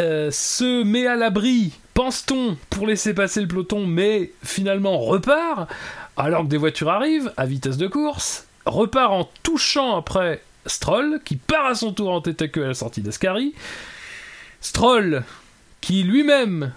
euh, 0.00 0.30
se 0.30 0.82
met 0.82 1.06
à 1.06 1.16
l'abri, 1.16 1.72
pense-t-on, 1.94 2.56
pour 2.70 2.86
laisser 2.86 3.14
passer 3.14 3.40
le 3.40 3.48
peloton, 3.48 3.86
mais 3.86 4.32
finalement 4.44 4.98
repart, 4.98 5.68
alors 6.16 6.42
que 6.42 6.48
des 6.48 6.56
voitures 6.56 6.90
arrivent 6.90 7.32
à 7.36 7.46
vitesse 7.46 7.76
de 7.76 7.86
course, 7.86 8.46
repart 8.66 9.12
en 9.12 9.28
touchant 9.42 9.96
après 9.96 10.42
Stroll, 10.66 11.20
qui 11.24 11.36
part 11.36 11.66
à 11.66 11.74
son 11.74 11.92
tour 11.92 12.10
en 12.10 12.20
tête 12.20 12.42
à 12.42 12.60
la 12.60 12.74
sortie 12.74 13.00
d'Ascari. 13.00 13.54
Stroll, 14.60 15.24
qui 15.80 16.02
lui-même, 16.04 16.72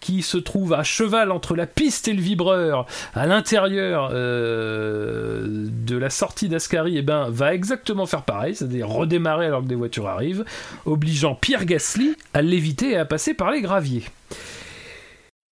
qui 0.00 0.22
se 0.22 0.38
trouve 0.38 0.72
à 0.72 0.82
cheval 0.82 1.30
entre 1.30 1.54
la 1.54 1.66
piste 1.66 2.08
et 2.08 2.12
le 2.12 2.20
vibreur, 2.20 2.86
à 3.14 3.26
l'intérieur 3.26 4.10
euh, 4.12 5.44
de 5.46 5.96
la 5.96 6.10
sortie 6.10 6.48
d'Ascari, 6.48 6.98
eh 6.98 7.02
ben, 7.02 7.28
va 7.30 7.54
exactement 7.54 8.06
faire 8.06 8.22
pareil, 8.22 8.54
c'est-à-dire 8.54 8.88
redémarrer 8.88 9.46
alors 9.46 9.62
que 9.62 9.68
des 9.68 9.74
voitures 9.74 10.08
arrivent, 10.08 10.44
obligeant 10.86 11.34
Pierre 11.34 11.64
Gasly 11.64 12.16
à 12.34 12.42
l'éviter 12.42 12.90
et 12.90 12.96
à 12.96 13.04
passer 13.04 13.34
par 13.34 13.50
les 13.50 13.60
graviers. 13.60 14.04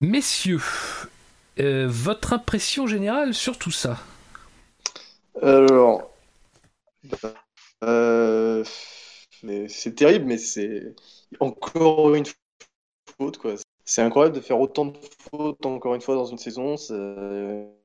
Messieurs, 0.02 0.62
euh, 1.60 1.88
votre 1.90 2.34
impression 2.34 2.88
générale 2.88 3.34
sur 3.34 3.58
tout 3.58 3.72
ça 3.72 3.98
Alors, 5.42 6.12
euh, 7.84 8.64
c'est 9.70 9.96
terrible, 9.96 10.26
mais 10.26 10.38
c'est 10.38 10.96
encore 11.40 12.14
une 12.16 12.26
faute, 13.20 13.38
quoi. 13.38 13.56
C'est 13.86 14.02
incroyable 14.02 14.36
de 14.36 14.42
faire 14.42 14.60
autant 14.60 14.86
de 14.88 14.98
fautes 15.32 15.66
encore 15.66 15.96
une 15.96 16.02
fois 16.02 16.16
dans 16.16 16.26
une 16.26 16.38
saison. 16.40 16.78
ça- 16.78 16.96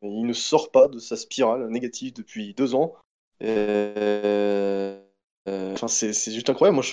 Il 0.02 0.26
ne 0.26 0.32
sort 0.32 0.70
pas 0.72 0.88
de 0.88 0.98
sa 0.98 1.16
spirale 1.16 1.68
négative 1.68 2.12
depuis 2.14 2.54
deux 2.54 2.74
ans. 2.74 2.94
Euh, 3.42 5.00
euh, 5.48 5.72
Enfin, 5.74 5.88
c'est 5.88 6.12
juste 6.32 6.50
incroyable. 6.50 6.76
Moi, 6.76 6.84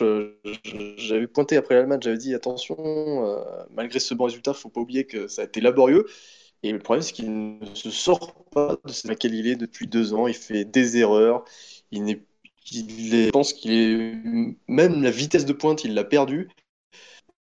j'avais 0.98 1.28
pointé 1.28 1.58
après 1.58 1.76
l'Allemagne, 1.76 2.00
j'avais 2.02 2.18
dit 2.18 2.34
attention, 2.36 2.76
euh, 2.80 3.44
malgré 3.72 4.00
ce 4.00 4.14
bon 4.14 4.26
résultat, 4.26 4.54
faut 4.54 4.70
pas 4.70 4.82
oublier 4.82 5.06
que 5.06 5.28
ça 5.28 5.44
a 5.44 5.46
été 5.46 5.62
laborieux. 5.62 6.06
Et 6.64 6.72
le 6.72 6.80
problème, 6.80 7.02
c'est 7.02 7.14
qu'il 7.14 7.60
ne 7.60 7.74
se 7.74 7.90
sort 7.90 8.46
pas 8.52 8.78
de 8.84 8.92
ce 8.92 9.08
laquelle 9.08 9.34
il 9.34 9.48
est 9.48 9.56
depuis 9.56 9.88
deux 9.88 10.14
ans. 10.14 10.28
Il 10.28 10.34
fait 10.34 10.66
des 10.66 10.98
erreurs. 10.98 11.46
Il 11.92 12.20
je 12.72 13.30
pense 13.32 13.54
qu'il 13.54 13.72
est 13.72 14.14
même 14.68 15.02
la 15.02 15.12
vitesse 15.12 15.46
de 15.46 15.54
pointe, 15.54 15.84
il 15.84 15.94
l'a 15.94 16.04
perdu. 16.04 16.50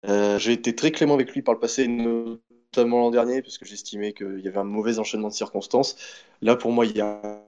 Euh, 0.07 0.39
j'ai 0.39 0.53
été 0.53 0.75
très 0.75 0.91
clément 0.93 1.15
avec 1.15 1.33
lui 1.33 1.43
par 1.43 1.55
le 1.55 1.61
passé, 1.61 1.87
notamment 1.89 3.01
l'an 3.01 3.11
dernier, 3.11 3.43
parce 3.43 3.59
que 3.59 3.67
j'estimais 3.67 4.13
qu'il 4.13 4.41
y 4.41 4.49
avait 4.49 4.59
un 4.59 4.65
mauvais 4.65 4.99
enchaînement 4.99 5.29
de 5.29 5.35
circonstances. 5.35 5.97
Là, 6.41 6.57
pour 6.57 6.73
moi, 6.73 6.87
il 6.87 6.97
y 6.97 7.01
a, 7.01 7.45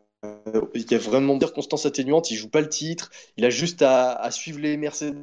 vraiment 0.98 1.37
des 1.37 1.46
circonstances 1.46 1.87
atténuantes. 1.87 2.30
Il 2.30 2.37
joue 2.37 2.50
pas 2.50 2.61
le 2.61 2.68
titre. 2.68 3.11
Il 3.37 3.44
a 3.44 3.50
juste 3.50 3.83
à, 3.83 4.12
à 4.12 4.30
suivre 4.30 4.61
les 4.61 4.76
Mercedes, 4.76 5.16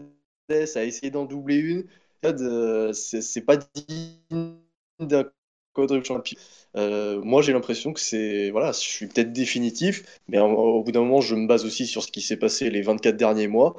à 0.49 0.83
essayer 0.83 1.11
d'en 1.11 1.25
doubler 1.25 1.57
une. 1.57 1.85
Euh, 2.25 2.93
c'est 2.93 3.41
pas 3.41 3.57
digne 3.57 4.55
d'un 4.99 5.25
Euh, 6.75 7.21
moi, 7.23 7.41
j'ai 7.41 7.53
l'impression 7.53 7.93
que 7.93 7.99
c'est. 7.99 8.49
Voilà, 8.51 8.71
je 8.71 8.79
suis 8.79 9.07
peut-être 9.07 9.33
définitif, 9.33 10.03
mais 10.27 10.39
au, 10.39 10.45
au 10.45 10.83
bout 10.83 10.91
d'un 10.91 11.01
moment, 11.01 11.21
je 11.21 11.35
me 11.35 11.47
base 11.47 11.65
aussi 11.65 11.87
sur 11.87 12.03
ce 12.03 12.11
qui 12.11 12.21
s'est 12.21 12.37
passé 12.37 12.69
les 12.69 12.81
24 12.81 13.17
derniers 13.17 13.47
mois. 13.47 13.75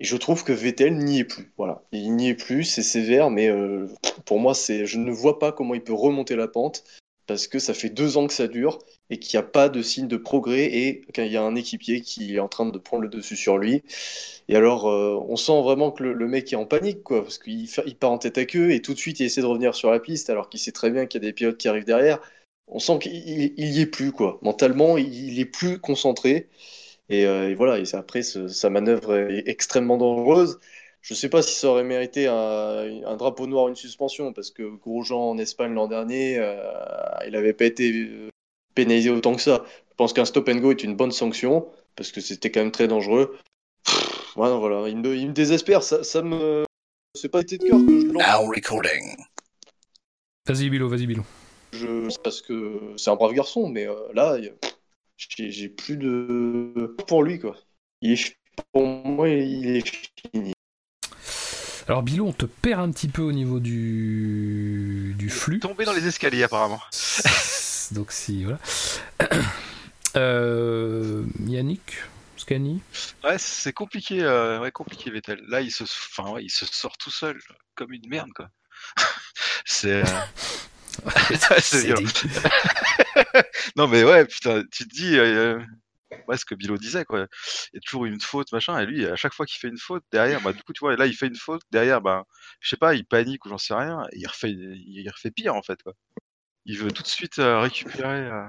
Et 0.00 0.04
je 0.04 0.16
trouve 0.16 0.44
que 0.44 0.52
Vettel 0.52 0.96
n'y 0.98 1.20
est 1.20 1.24
plus. 1.24 1.52
Voilà, 1.56 1.82
il 1.92 2.14
n'y 2.16 2.28
est 2.28 2.34
plus, 2.34 2.64
c'est 2.64 2.82
sévère, 2.82 3.30
mais 3.30 3.48
euh, 3.48 3.86
pour 4.24 4.40
moi, 4.40 4.54
c'est, 4.54 4.86
je 4.86 4.98
ne 4.98 5.12
vois 5.12 5.38
pas 5.38 5.52
comment 5.52 5.74
il 5.74 5.84
peut 5.84 5.92
remonter 5.92 6.36
la 6.36 6.48
pente 6.48 6.84
parce 7.26 7.46
que 7.48 7.58
ça 7.58 7.74
fait 7.74 7.90
deux 7.90 8.16
ans 8.16 8.26
que 8.26 8.32
ça 8.34 8.48
dure 8.48 8.78
et 9.10 9.18
qu'il 9.18 9.38
n'y 9.38 9.44
a 9.44 9.48
pas 9.48 9.68
de 9.68 9.82
signe 9.82 10.08
de 10.08 10.16
progrès 10.16 10.64
et 10.64 11.02
qu'il 11.14 11.26
y 11.32 11.36
a 11.36 11.42
un 11.42 11.54
équipier 11.54 12.00
qui 12.00 12.36
est 12.36 12.38
en 12.40 12.48
train 12.48 12.66
de 12.66 12.78
prendre 12.78 13.02
le 13.02 13.08
dessus 13.08 13.36
sur 13.36 13.58
lui. 13.58 13.82
Et 14.48 14.56
alors, 14.56 14.88
euh, 14.88 15.18
on 15.28 15.36
sent 15.36 15.62
vraiment 15.62 15.90
que 15.90 16.02
le, 16.04 16.26
mec 16.28 16.52
est 16.52 16.56
en 16.56 16.66
panique, 16.66 17.02
quoi, 17.02 17.22
parce 17.22 17.38
qu'il 17.38 17.68
part 17.98 18.10
en 18.12 18.18
tête 18.18 18.38
à 18.38 18.44
queue 18.44 18.72
et 18.72 18.82
tout 18.82 18.94
de 18.94 18.98
suite 18.98 19.20
il 19.20 19.26
essaie 19.26 19.40
de 19.40 19.46
revenir 19.46 19.74
sur 19.74 19.90
la 19.90 20.00
piste 20.00 20.30
alors 20.30 20.48
qu'il 20.48 20.60
sait 20.60 20.72
très 20.72 20.90
bien 20.90 21.06
qu'il 21.06 21.22
y 21.22 21.26
a 21.26 21.28
des 21.28 21.32
pilotes 21.32 21.58
qui 21.58 21.68
arrivent 21.68 21.84
derrière. 21.84 22.20
On 22.68 22.78
sent 22.78 22.98
qu'il 23.00 23.14
il- 23.14 23.54
il 23.56 23.72
y 23.72 23.80
est 23.80 23.86
plus, 23.86 24.12
quoi. 24.12 24.38
Mentalement, 24.42 24.96
il, 24.98 25.12
il 25.14 25.38
est 25.40 25.44
plus 25.44 25.78
concentré. 25.80 26.48
Et, 27.10 27.26
euh, 27.26 27.54
voilà, 27.56 27.78
et 27.78 27.94
après, 27.94 28.22
sa 28.22 28.70
manœuvre 28.70 29.16
est 29.16 29.44
extrêmement 29.48 29.96
dangereuse. 29.98 30.58
Je 31.04 31.12
ne 31.12 31.18
sais 31.18 31.28
pas 31.28 31.42
si 31.42 31.54
ça 31.54 31.68
aurait 31.68 31.84
mérité 31.84 32.28
un, 32.28 33.04
un 33.04 33.16
drapeau 33.16 33.46
noir, 33.46 33.68
une 33.68 33.76
suspension, 33.76 34.32
parce 34.32 34.50
que 34.50 34.62
Grosjean 34.62 35.32
en 35.32 35.36
Espagne 35.36 35.74
l'an 35.74 35.86
dernier, 35.86 36.38
euh, 36.38 36.56
il 37.26 37.32
n'avait 37.32 37.52
pas 37.52 37.66
été 37.66 37.92
euh, 37.92 38.30
pénalisé 38.74 39.10
autant 39.10 39.34
que 39.34 39.42
ça. 39.42 39.66
Je 39.90 39.94
pense 39.98 40.14
qu'un 40.14 40.24
stop 40.24 40.48
and 40.48 40.60
go 40.60 40.70
est 40.70 40.82
une 40.82 40.96
bonne 40.96 41.12
sanction, 41.12 41.68
parce 41.94 42.10
que 42.10 42.22
c'était 42.22 42.50
quand 42.50 42.60
même 42.60 42.72
très 42.72 42.88
dangereux. 42.88 43.36
Pff, 43.84 44.32
voilà, 44.34 44.56
voilà, 44.56 44.88
il 44.88 44.96
me, 44.96 45.14
il 45.14 45.28
me 45.28 45.34
désespère, 45.34 45.82
ça, 45.82 46.02
ça 46.04 46.22
me. 46.22 46.64
C'est 47.14 47.28
pas 47.28 47.42
été 47.42 47.58
de 47.58 47.64
cœur 47.64 47.80
que 47.80 48.00
je 48.00 48.06
lance. 48.06 48.22
Now 48.26 48.50
recording. 48.50 49.14
Vas-y, 50.48 50.70
Bilo, 50.70 50.88
vas-y, 50.88 51.06
Bilo. 51.06 51.22
Je, 51.74 52.08
parce 52.22 52.40
que 52.40 52.94
c'est 52.96 53.10
un 53.10 53.16
brave 53.16 53.34
garçon, 53.34 53.68
mais 53.68 53.86
euh, 53.86 53.94
là, 54.14 54.38
j'ai 55.18 55.68
plus 55.68 55.98
de. 55.98 56.96
Pour 57.06 57.22
lui, 57.22 57.38
quoi. 57.38 57.56
Il 58.00 58.12
est, 58.12 58.36
pour 58.72 58.86
moi, 58.86 59.28
il 59.28 59.76
est 59.76 59.86
fini. 60.32 60.53
Alors, 61.86 62.02
Bilo, 62.02 62.26
on 62.26 62.32
te 62.32 62.46
perd 62.46 62.80
un 62.80 62.90
petit 62.90 63.08
peu 63.08 63.20
au 63.20 63.32
niveau 63.32 63.60
du, 63.60 65.14
du 65.18 65.28
flux. 65.28 65.60
Tombé 65.60 65.84
dans 65.84 65.92
les 65.92 66.06
escaliers 66.06 66.42
apparemment. 66.42 66.80
Donc, 67.92 68.12
si, 68.12 68.44
voilà. 68.44 68.58
Euh, 70.16 71.24
Yannick 71.44 71.96
Scani 72.36 72.80
Ouais, 73.24 73.36
c'est 73.36 73.72
compliqué, 73.72 74.22
euh, 74.22 74.60
ouais, 74.60 74.70
compliqué 74.70 75.10
Vettel. 75.10 75.42
Là, 75.48 75.60
il 75.60 75.72
se, 75.72 75.82
enfin, 75.82 76.30
ouais, 76.30 76.44
il 76.44 76.50
se 76.50 76.66
sort 76.66 76.96
tout 76.98 77.10
seul, 77.10 77.40
comme 77.74 77.92
une 77.92 78.08
merde, 78.08 78.30
quoi. 78.32 78.48
c'est. 79.64 80.04
euh, 80.04 80.04
c'est 81.60 81.86
violent. 81.86 82.08
non, 83.74 83.88
mais 83.88 84.04
ouais, 84.04 84.24
putain, 84.24 84.62
tu 84.70 84.86
te 84.86 84.94
dis, 84.94 85.18
euh, 85.18 85.58
ouais, 86.28 86.36
ce 86.36 86.44
que 86.44 86.54
Bilo 86.54 86.78
disait, 86.78 87.04
quoi. 87.04 87.26
Il 87.72 87.76
y 87.76 87.78
a 87.78 87.80
toujours 87.80 88.06
une 88.06 88.20
faute, 88.20 88.52
machin, 88.52 88.78
et 88.80 88.86
lui, 88.86 89.06
à 89.06 89.16
chaque 89.16 89.34
fois 89.34 89.46
qu'il 89.46 89.58
fait 89.60 89.68
une 89.68 89.78
faute, 89.78 90.04
derrière, 90.12 90.40
bah, 90.40 90.52
du 90.52 90.62
coup, 90.62 90.72
tu 90.72 90.80
vois, 90.80 90.96
là, 90.96 91.06
il 91.06 91.14
fait 91.14 91.26
une 91.28 91.36
faute, 91.36 91.62
derrière, 91.70 92.00
bah, 92.00 92.24
je 92.60 92.68
sais 92.70 92.76
pas, 92.76 92.94
il 92.94 93.06
panique 93.06 93.44
ou 93.46 93.48
j'en 93.50 93.58
sais 93.58 93.74
rien, 93.74 94.02
et 94.12 94.18
il 94.18 94.26
refait, 94.26 94.50
il 94.52 95.08
refait 95.10 95.30
pire, 95.30 95.54
en 95.54 95.62
fait, 95.62 95.82
quoi. 95.82 95.94
Il 96.66 96.78
veut 96.78 96.92
tout 96.92 97.02
de 97.02 97.08
suite 97.08 97.38
euh, 97.38 97.60
récupérer, 97.60 98.26
euh, 98.28 98.46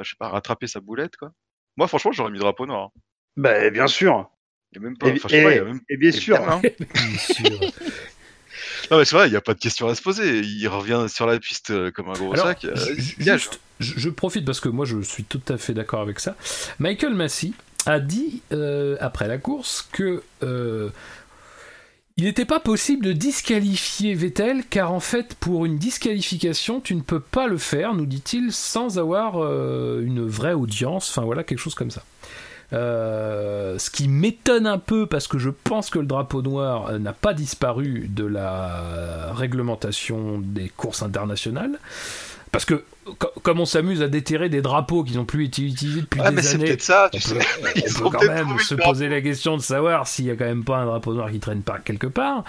je 0.00 0.10
sais 0.10 0.16
pas, 0.18 0.28
rattraper 0.30 0.66
sa 0.68 0.80
boulette, 0.80 1.16
quoi. 1.16 1.32
Moi, 1.76 1.88
franchement, 1.88 2.12
j'aurais 2.12 2.30
mis 2.32 2.38
drapeau 2.40 2.66
noir. 2.66 2.90
hein. 2.96 3.00
Bah, 3.36 3.70
bien 3.70 3.86
sûr. 3.86 4.30
Il 4.72 4.76
y 4.76 4.78
a 4.78 4.82
même 4.82 4.98
pas, 4.98 5.10
Et, 5.10 5.12
enfin, 5.12 5.28
je 5.28 5.34
sais 5.36 5.40
pas, 5.40 5.52
il 5.52 5.56
y 5.56 5.58
a 5.58 5.64
et- 5.64 5.64
même 5.64 5.80
et 5.88 5.96
bien 5.96 6.10
et 6.12 6.20
sûr. 6.20 6.38
bien, 6.40 6.42
hein. 6.48 6.66
Bien 6.94 7.16
sûr. 7.16 7.68
Non, 8.90 8.98
mais 8.98 9.04
c'est 9.04 9.16
vrai, 9.16 9.28
il 9.28 9.30
n'y 9.30 9.36
a 9.36 9.40
pas 9.40 9.54
de 9.54 9.58
question 9.58 9.88
à 9.88 9.94
se 9.94 10.02
poser. 10.02 10.40
Il 10.40 10.68
revient 10.68 11.06
sur 11.08 11.26
la 11.26 11.38
piste 11.38 11.70
euh, 11.70 11.90
comme 11.90 12.08
un 12.08 12.14
gros 12.14 12.32
Alors, 12.32 12.46
sac. 12.46 12.64
euh, 12.64 12.74
juste, 13.18 13.60
je, 13.80 13.94
je 13.96 14.08
profite 14.10 14.44
parce 14.44 14.60
que 14.60 14.68
moi 14.68 14.84
je 14.84 15.00
suis 15.00 15.24
tout 15.24 15.40
à 15.48 15.56
fait 15.58 15.74
d'accord 15.74 16.00
avec 16.00 16.20
ça. 16.20 16.36
Michael 16.78 17.14
Massey 17.14 17.52
a 17.86 18.00
dit 18.00 18.42
euh, 18.52 18.96
après 19.00 19.28
la 19.28 19.38
course 19.38 19.88
que 19.92 20.22
euh, 20.42 20.88
il 22.16 22.24
n'était 22.24 22.44
pas 22.44 22.60
possible 22.60 23.04
de 23.04 23.12
disqualifier 23.12 24.14
Vettel 24.14 24.64
car 24.70 24.92
en 24.92 25.00
fait 25.00 25.34
pour 25.34 25.66
une 25.66 25.76
disqualification 25.78 26.80
tu 26.80 26.94
ne 26.94 27.00
peux 27.00 27.20
pas 27.20 27.46
le 27.48 27.58
faire, 27.58 27.94
nous 27.94 28.06
dit-il, 28.06 28.52
sans 28.52 28.98
avoir 28.98 29.42
euh, 29.42 30.00
une 30.04 30.24
vraie 30.26 30.54
audience, 30.54 31.10
enfin 31.10 31.22
voilà 31.26 31.42
quelque 31.42 31.58
chose 31.58 31.74
comme 31.74 31.90
ça. 31.90 32.04
Euh, 32.72 33.78
ce 33.78 33.90
qui 33.90 34.08
m'étonne 34.08 34.66
un 34.66 34.78
peu 34.78 35.06
parce 35.06 35.28
que 35.28 35.38
je 35.38 35.50
pense 35.50 35.90
que 35.90 35.98
le 35.98 36.06
drapeau 36.06 36.42
noir 36.42 36.86
euh, 36.88 36.98
n'a 36.98 37.12
pas 37.12 37.34
disparu 37.34 38.06
de 38.08 38.24
la 38.24 39.32
réglementation 39.34 40.38
des 40.42 40.70
courses 40.76 41.02
internationales. 41.02 41.78
Parce 42.50 42.64
que 42.64 42.84
co- 43.18 43.30
comme 43.42 43.60
on 43.60 43.64
s'amuse 43.66 44.00
à 44.00 44.08
déterrer 44.08 44.48
des 44.48 44.62
drapeaux 44.62 45.02
qui 45.04 45.16
n'ont 45.16 45.24
plus 45.24 45.44
été 45.46 45.62
utilisés 45.62 46.00
depuis 46.02 46.20
des 46.20 46.30
mais 46.30 46.46
années, 46.48 46.76
ça, 46.78 47.10
on 47.12 47.18
tu 47.18 47.28
peut, 47.34 47.40
on 48.04 48.10
peut 48.10 48.16
quand 48.18 48.26
même 48.32 48.58
se 48.60 48.74
poser 48.76 49.08
la 49.08 49.20
question 49.20 49.56
de 49.56 49.62
savoir 49.62 50.06
s'il 50.06 50.26
y 50.26 50.30
a 50.30 50.36
quand 50.36 50.44
même 50.44 50.64
pas 50.64 50.78
un 50.78 50.86
drapeau 50.86 51.14
noir 51.14 51.30
qui 51.30 51.40
traîne 51.40 51.62
par 51.62 51.82
quelque 51.82 52.06
part. 52.06 52.44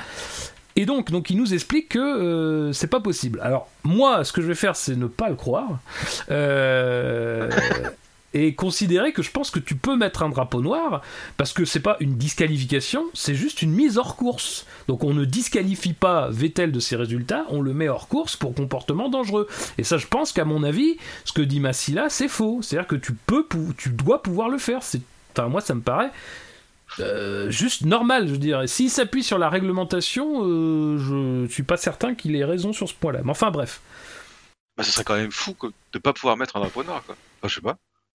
Et 0.78 0.86
donc, 0.86 1.10
donc 1.10 1.30
il 1.30 1.38
nous 1.38 1.54
explique 1.54 1.90
que 1.90 2.00
euh, 2.00 2.72
c'est 2.74 2.88
pas 2.88 3.00
possible. 3.00 3.40
Alors 3.42 3.68
moi, 3.84 4.24
ce 4.24 4.32
que 4.32 4.42
je 4.42 4.48
vais 4.48 4.56
faire, 4.56 4.76
c'est 4.76 4.96
ne 4.96 5.08
pas 5.08 5.30
le 5.30 5.36
croire 5.36 5.80
euh, 6.30 7.50
et 8.36 8.54
considérer 8.54 9.14
que 9.14 9.24
je 9.24 9.32
pense 9.32 9.50
que 9.50 9.60
tu 9.60 9.76
peux 9.76 9.96
mettre 9.96 10.22
un 10.22 10.30
drapeau 10.30 10.62
noir 10.62 11.02
parce 11.38 11.54
que 11.54 11.64
c'est 11.64 11.80
pas 11.80 11.96
une 12.02 12.18
disqualification, 12.18 13.06
c'est 13.14 13.34
juste 13.34 13.62
une 13.62 13.72
mise 13.72 13.98
hors 13.98 14.18
course. 14.18 14.66
Donc 14.90 15.06
on 15.06 15.14
ne 15.14 15.24
disqualifie 15.24 15.94
pas 15.94 16.30
Vettel 16.30 16.74
de 16.74 16.80
ses 16.82 16.98
résultats, 16.98 17.46
on 17.50 17.62
le 17.62 17.74
met 17.74 17.88
hors 17.88 18.10
course 18.10 18.36
pour 18.36 18.54
comportement 18.54 19.08
dangereux. 19.08 19.48
Et 19.78 19.84
ça, 19.84 19.98
je 19.98 20.08
pense 20.08 20.34
qu'à 20.34 20.44
mon 20.44 20.64
avis, 20.64 20.98
ce 21.24 21.32
que 21.32 21.42
dit 21.42 21.62
Massila, 21.62 22.10
c'est 22.10 22.28
faux. 22.28 22.60
C'est-à-dire 22.62 22.88
que 22.88 22.98
tu 22.98 23.14
peux, 23.14 23.48
tu 23.78 23.90
dois 23.90 24.22
pouvoir 24.22 24.50
le 24.50 24.58
faire. 24.58 24.82
Moi, 25.48 25.62
ça 25.62 25.74
me 25.74 25.82
paraît 25.82 26.12
euh, 27.00 27.50
juste 27.50 27.86
normal, 27.86 28.28
je 28.28 28.34
veux 28.34 28.38
dire. 28.38 28.68
S'il 28.68 28.90
s'appuie 28.90 29.24
sur 29.24 29.38
la 29.38 29.50
réglementation, 29.50 30.44
euh, 30.44 30.98
je 30.98 31.52
suis 31.52 31.64
pas 31.64 31.78
certain 31.78 32.16
qu'il 32.16 32.36
ait 32.36 32.46
raison 32.46 32.74
sur 32.74 32.90
ce 32.90 32.94
point-là. 32.94 33.22
Mais 33.24 33.32
enfin, 33.32 33.50
bref. 33.50 33.82
Bah, 34.78 34.84
ce 34.84 34.92
serait 34.92 35.06
quand 35.06 35.16
même 35.16 35.32
fou 35.32 35.54
quoi, 35.54 35.70
de 35.94 36.00
pas 36.00 36.12
pouvoir 36.12 36.36
mettre 36.36 36.58
un 36.58 36.60
drapeau 36.60 36.84
noir, 36.84 37.02
quoi. 37.06 37.16
Enfin, 37.40 37.48
je 37.48 37.56
sais 37.56 37.62
pas. 37.62 37.78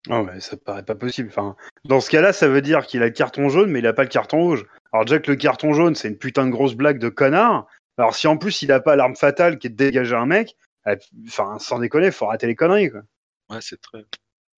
Non, 0.08 0.24
mais 0.24 0.40
ça 0.40 0.56
paraît 0.56 0.84
pas 0.84 0.94
possible. 0.94 1.28
Enfin, 1.30 1.56
dans 1.84 2.00
ce 2.00 2.10
cas-là, 2.10 2.32
ça 2.32 2.48
veut 2.48 2.62
dire 2.62 2.86
qu'il 2.86 3.02
a 3.02 3.06
le 3.06 3.12
carton 3.12 3.48
jaune, 3.48 3.70
mais 3.70 3.80
il 3.80 3.86
a 3.86 3.92
pas 3.92 4.02
le 4.02 4.08
carton 4.08 4.38
rouge. 4.38 4.64
Alors 4.92 5.04
déjà 5.04 5.18
que 5.18 5.30
le 5.30 5.36
carton 5.36 5.72
jaune, 5.72 5.94
c'est 5.94 6.08
une 6.08 6.18
putain 6.18 6.46
de 6.46 6.50
grosse 6.50 6.74
blague 6.74 6.98
de 6.98 7.08
connard. 7.08 7.66
Alors 7.98 8.14
si 8.14 8.26
en 8.26 8.36
plus 8.36 8.62
il 8.62 8.72
a 8.72 8.80
pas 8.80 8.96
l'arme 8.96 9.16
fatale 9.16 9.58
qui 9.58 9.66
est 9.66 9.70
de 9.70 9.76
dégager 9.76 10.14
un 10.14 10.26
mec, 10.26 10.56
euh, 10.86 10.96
enfin, 11.26 11.58
sans 11.58 11.78
déconner, 11.78 12.10
faut 12.10 12.26
arrêter 12.26 12.46
les 12.46 12.54
conneries, 12.54 12.90
quoi. 12.90 13.02
Ouais, 13.50 13.58
c'est 13.60 13.80
très. 13.80 14.04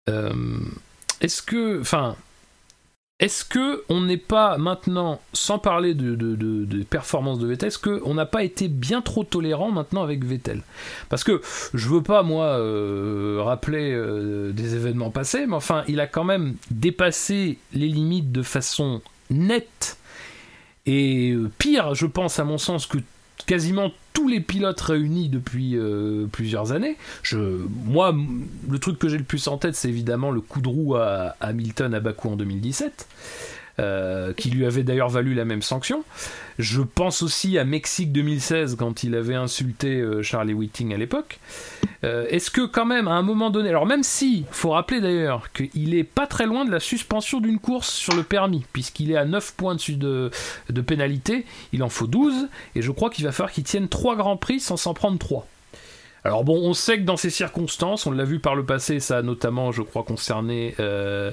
Euh, 0.09 0.33
est-ce 1.21 1.43
que, 1.43 1.81
enfin, 1.81 2.17
est-ce 3.21 3.45
que 3.45 3.83
on 3.89 4.03
n'est 4.03 4.17
pas 4.17 4.59
maintenant, 4.59 5.21
sans 5.33 5.59
parler 5.59 5.95
de, 5.95 6.15
de, 6.15 6.37
de- 6.37 6.65
de 6.65 7.47
Vettel, 7.47 7.67
est-ce 7.69 7.79
que 7.79 8.01
on 8.05 8.15
n'a 8.15 8.27
pas 8.27 8.45
été 8.45 8.69
bien 8.69 9.03
trop 9.03 9.25
tolérant 9.25 9.73
maintenant 9.73 10.03
avec 10.05 10.25
Vettel? 10.25 10.63
Parce 11.09 11.25
que 11.25 11.41
je 11.75 11.89
veux 11.89 12.03
pas 12.03 12.23
moi 12.23 12.45
euh, 12.45 13.41
rappeler 13.43 13.93
euh, 13.93 14.53
des 14.53 14.77
événements 14.77 15.11
passés, 15.11 15.47
mais 15.47 15.57
enfin, 15.57 15.83
il 15.89 15.99
a 15.99 16.07
quand 16.07 16.25
même 16.25 16.55
dépassé 16.71 17.59
les 17.73 17.89
limites 17.89 18.31
de 18.31 18.43
façon 18.43 19.03
nette. 19.31 19.97
Et 20.87 21.33
euh, 21.33 21.51
pire, 21.59 21.95
je 21.95 22.07
pense 22.07 22.39
à 22.39 22.45
mon 22.45 22.57
sens 22.59 22.87
que 22.87 22.99
quasiment 23.49 23.91
tous 24.13 24.29
les 24.29 24.41
pilotes 24.41 24.81
réunis 24.81 25.29
depuis 25.29 25.77
euh, 25.77 26.27
plusieurs 26.31 26.73
années. 26.73 26.97
Moi, 27.33 28.15
le 28.71 28.79
truc 28.79 28.99
que 28.99 29.09
j'ai 29.09 29.17
le 29.17 29.25
plus 29.25 29.49
en 29.49 29.57
tête, 29.57 29.75
c'est 29.75 29.89
évidemment 29.89 30.31
le 30.31 30.41
coup 30.41 30.61
de 30.61 30.69
roue 30.69 30.97
à 30.97 31.35
Hamilton 31.41 31.95
à 31.95 32.01
Bakou 32.01 32.29
en 32.29 32.37
2017. 32.37 33.09
Euh, 33.81 34.33
qui 34.33 34.51
lui 34.51 34.67
avait 34.67 34.83
d'ailleurs 34.83 35.09
valu 35.09 35.35
la 35.35 35.45
même 35.45 35.63
sanction. 35.63 36.03
Je 36.59 36.83
pense 36.83 37.23
aussi 37.23 37.59
à 37.59 37.65
Mexique 37.65 38.11
2016 38.11 38.77
quand 38.77 39.05
il 39.05 39.15
avait 39.15 39.37
insulté 39.37 40.01
euh, 40.01 40.23
Charlie 40.23 40.55
Whiting 40.55 40.93
à 40.93 40.97
l'époque. 40.97 41.39
Euh, 42.03 42.27
Est-ce 42.29 42.51
que 42.51 42.67
quand 42.67 42.87
même 42.87 43.07
à 43.07 43.13
un 43.13 43.23
moment 43.23 43.51
donné, 43.51 43.69
alors 43.69 43.87
même 43.87 44.03
si, 44.03 44.45
faut 44.51 44.71
rappeler 44.71 45.01
d'ailleurs 45.01 45.53
qu'il 45.53 45.95
est 45.95 46.05
pas 46.05 46.27
très 46.27 46.47
loin 46.47 46.65
de 46.65 46.71
la 46.71 46.81
suspension 46.81 47.41
d'une 47.41 47.61
course 47.61 47.91
sur 47.91 48.15
le 48.15 48.25
permis, 48.25 48.65
puisqu'il 48.73 49.13
est 49.13 49.17
à 49.17 49.25
9 49.25 49.55
points 49.55 49.77
dessus 49.77 49.95
de, 49.95 50.31
de 50.69 50.81
pénalité, 50.81 51.47
il 51.73 51.83
en 51.83 51.89
faut 51.89 52.09
12, 52.09 52.49
et 52.75 52.83
je 52.83 52.91
crois 52.91 53.11
qu'il 53.11 53.25
va 53.25 53.33
falloir 53.33 53.53
qu'il 53.53 53.65
tienne 53.65 53.89
3 53.89 54.17
grands 54.17 54.37
prix 54.37 54.59
sans 54.59 54.77
s'en 54.77 54.95
prendre 54.95 55.19
3. 55.19 55.47
Alors 56.25 56.45
bon, 56.45 56.59
on 56.63 56.75
sait 56.75 56.99
que 56.99 57.05
dans 57.05 57.17
ces 57.17 57.31
circonstances, 57.31 58.07
on 58.07 58.11
l'a 58.11 58.25
vu 58.25 58.41
par 58.41 58.55
le 58.55 58.65
passé, 58.65 59.01
ça 59.01 59.19
a 59.19 59.23
notamment, 59.23 59.71
je 59.73 59.83
crois, 59.83 60.03
concerné, 60.03 60.75
euh, 60.81 61.31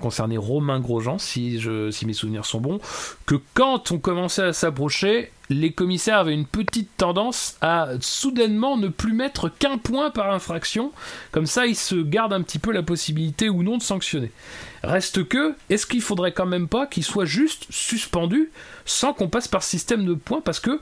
concerné 0.00 0.36
Romain 0.36 0.80
Grosjean, 0.80 1.18
si, 1.18 1.60
je, 1.60 1.90
si 1.90 2.06
mes 2.06 2.12
souvenirs 2.12 2.44
sont 2.44 2.60
bons, 2.60 2.78
que 3.26 3.34
quand 3.54 3.90
on 3.90 3.98
commençait 3.98 4.42
à 4.42 4.52
s'approcher, 4.52 5.32
les 5.50 5.72
commissaires 5.72 6.18
avaient 6.18 6.34
une 6.34 6.46
petite 6.46 6.96
tendance 6.96 7.56
à 7.60 7.88
soudainement 8.00 8.76
ne 8.76 8.88
plus 8.88 9.12
mettre 9.12 9.48
qu'un 9.48 9.78
point 9.78 10.10
par 10.10 10.32
infraction, 10.32 10.92
comme 11.30 11.46
ça 11.46 11.66
ils 11.66 11.76
se 11.76 11.96
gardent 11.96 12.32
un 12.32 12.42
petit 12.42 12.58
peu 12.58 12.72
la 12.72 12.82
possibilité 12.82 13.48
ou 13.48 13.62
non 13.62 13.78
de 13.78 13.82
sanctionner. 13.82 14.30
Reste 14.82 15.28
que, 15.28 15.54
est-ce 15.70 15.86
qu'il 15.86 16.02
faudrait 16.02 16.32
quand 16.32 16.46
même 16.46 16.68
pas 16.68 16.86
qu'il 16.86 17.04
soit 17.04 17.24
juste 17.24 17.66
suspendu 17.70 18.50
sans 18.84 19.12
qu'on 19.12 19.28
passe 19.28 19.48
par 19.48 19.62
système 19.62 20.04
de 20.04 20.14
points? 20.14 20.40
Parce 20.40 20.60
que 20.60 20.80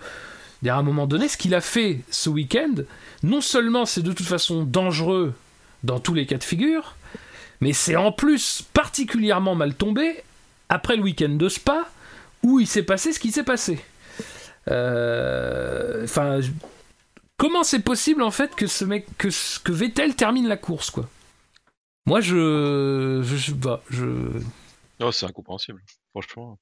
à 0.69 0.77
un 0.77 0.83
moment 0.83 1.07
donné, 1.07 1.29
ce 1.29 1.37
qu'il 1.37 1.55
a 1.55 1.61
fait 1.61 2.01
ce 2.11 2.29
week-end, 2.29 2.75
non 3.23 3.41
seulement 3.41 3.87
c'est 3.87 4.03
de 4.03 4.13
toute 4.13 4.27
façon 4.27 4.63
dangereux 4.65 5.35
dans 5.83 6.01
tous 6.01 6.13
les 6.13 6.27
cas 6.27 6.37
de 6.37 6.45
figure, 6.45 6.97
mais 7.61 7.73
c'est 7.73 7.97
en 7.97 8.13
plus 8.13 8.63
particulièrement 8.75 9.55
mal 9.55 9.75
tombé 9.75 10.23
après 10.69 10.97
le 10.97 11.03
week-end 11.03 11.31
de 11.31 11.49
Spa 11.49 11.89
où 12.43 12.61
il 12.61 12.67
s'est 12.67 12.83
passé 12.83 13.13
ce 13.13 13.19
qui 13.19 13.31
s'est 13.31 13.45
passé. 13.45 13.81
Euh, 14.69 16.05
Enfin, 16.05 16.41
comment 17.37 17.63
c'est 17.63 17.81
possible 17.81 18.23
en 18.23 18.31
fait 18.31 18.55
que 18.55 18.67
ce 18.67 18.85
mec, 18.85 19.07
que, 19.17 19.29
Vettel 19.73 20.15
termine 20.15 20.49
la 20.49 20.57
course 20.57 20.91
quoi? 20.91 21.09
Moi, 22.07 22.21
je, 22.21 23.21
je, 23.23 23.53
bah, 23.53 23.83
je, 23.91 24.05
Oh, 25.01 25.11
c'est 25.13 25.27
incompréhensible, 25.27 25.83
franchement. 26.11 26.59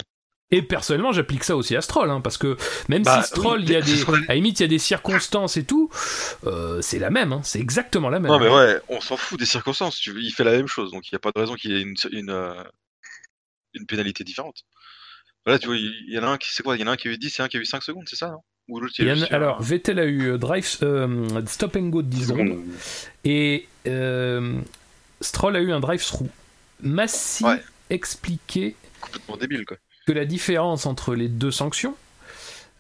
Et 0.51 0.63
personnellement, 0.63 1.13
j'applique 1.13 1.45
ça 1.45 1.57
aussi 1.57 1.77
à 1.77 1.81
Stroll, 1.83 2.11
hein, 2.11 2.21
parce 2.21 2.39
que 2.39 2.57
même 2.89 3.03
Bah, 3.03 3.23
si 3.23 3.29
Stroll, 3.29 3.59
oui, 3.61 3.65
il 3.67 3.73
y 3.73 3.77
a 3.77 3.83
des, 3.83 4.05
à 4.29 4.35
limite, 4.35 4.61
il 4.61 4.63
y 4.63 4.65
a 4.65 4.69
des 4.69 4.79
circonstances 4.79 5.57
et 5.57 5.65
tout, 5.65 5.91
euh, 6.47 6.81
c'est 6.81 6.99
la 6.99 7.11
même, 7.11 7.33
hein, 7.33 7.41
c'est 7.45 7.61
exactement 7.61 8.09
la 8.09 8.19
même. 8.21 8.31
Non, 8.31 8.39
mais 8.39 8.49
ouais, 8.49 8.81
on 8.89 9.01
s'en 9.01 9.17
fout 9.17 9.39
des 9.39 9.47
circonstances. 9.47 9.99
Tu... 9.99 10.13
Il 10.21 10.33
fait 10.33 10.45
la 10.45 10.53
même 10.53 10.67
chose, 10.69 10.91
donc 10.91 11.07
il 11.09 11.15
n'y 11.15 11.17
a 11.17 11.21
pas 11.21 11.33
de 11.33 11.39
raison 11.39 11.55
qu'il 11.55 11.73
y 11.73 11.77
ait 11.77 11.83
une, 11.83 11.95
une, 12.13 12.31
euh, 12.31 12.55
une 13.75 13.87
pénalité 13.87 14.25
différente. 14.25 14.65
Voilà, 15.45 15.59
tu 15.59 15.67
vois, 15.67 15.77
il 15.77 16.05
y 16.13 16.19
en 16.19 16.23
a 16.25 16.29
un 16.29 16.37
qui, 16.39 16.49
c'est 16.53 16.63
quoi 16.63 16.77
Il 16.77 16.81
y 16.81 16.85
en 16.85 16.89
a 16.89 16.93
un 16.93 16.97
qui 16.97 17.09
a 17.09 17.11
eu 17.13 17.19
10 17.19 17.39
et 17.39 17.43
un 17.43 17.49
qui 17.49 17.57
a 17.57 17.61
eu 17.61 17.65
5 17.65 17.83
secondes, 17.83 18.05
c'est 18.09 18.17
ça 18.17 18.29
non? 18.29 18.41
Ou 18.69 18.81
l'autre, 18.81 18.95
il 18.99 19.05
Il 19.05 19.09
y 19.09 19.11
a 19.11 19.15
en 19.15 19.17
eu 19.17 19.23
a- 19.23 19.27
sur- 19.27 19.35
alors, 19.37 19.63
Vettel 19.63 19.99
a 19.99 20.05
eu 20.05 20.33
euh, 20.33 20.39
drive, 20.39 20.77
euh, 20.83 21.47
stop 21.47 21.77
and 21.77 21.89
go 21.89 22.03
de 22.03 22.09
10 22.09 22.27
secondes, 22.27 22.59
et 23.25 23.67
euh, 23.87 24.61
Stroll 25.23 25.57
a 25.57 25.61
eu 25.61 25.73
un 25.73 25.81
drive-through. 25.81 26.29
Massy 26.83 27.45
Ouais. 27.45 27.63
expliquait 27.89 28.75
complètement 29.01 29.37
débile, 29.39 29.65
quoi. 29.65 29.79
Que 30.09 30.13
la 30.15 30.25
différence 30.25 30.87
entre 30.87 31.15
les 31.15 31.29
deux 31.29 31.51
sanctions 31.51 31.95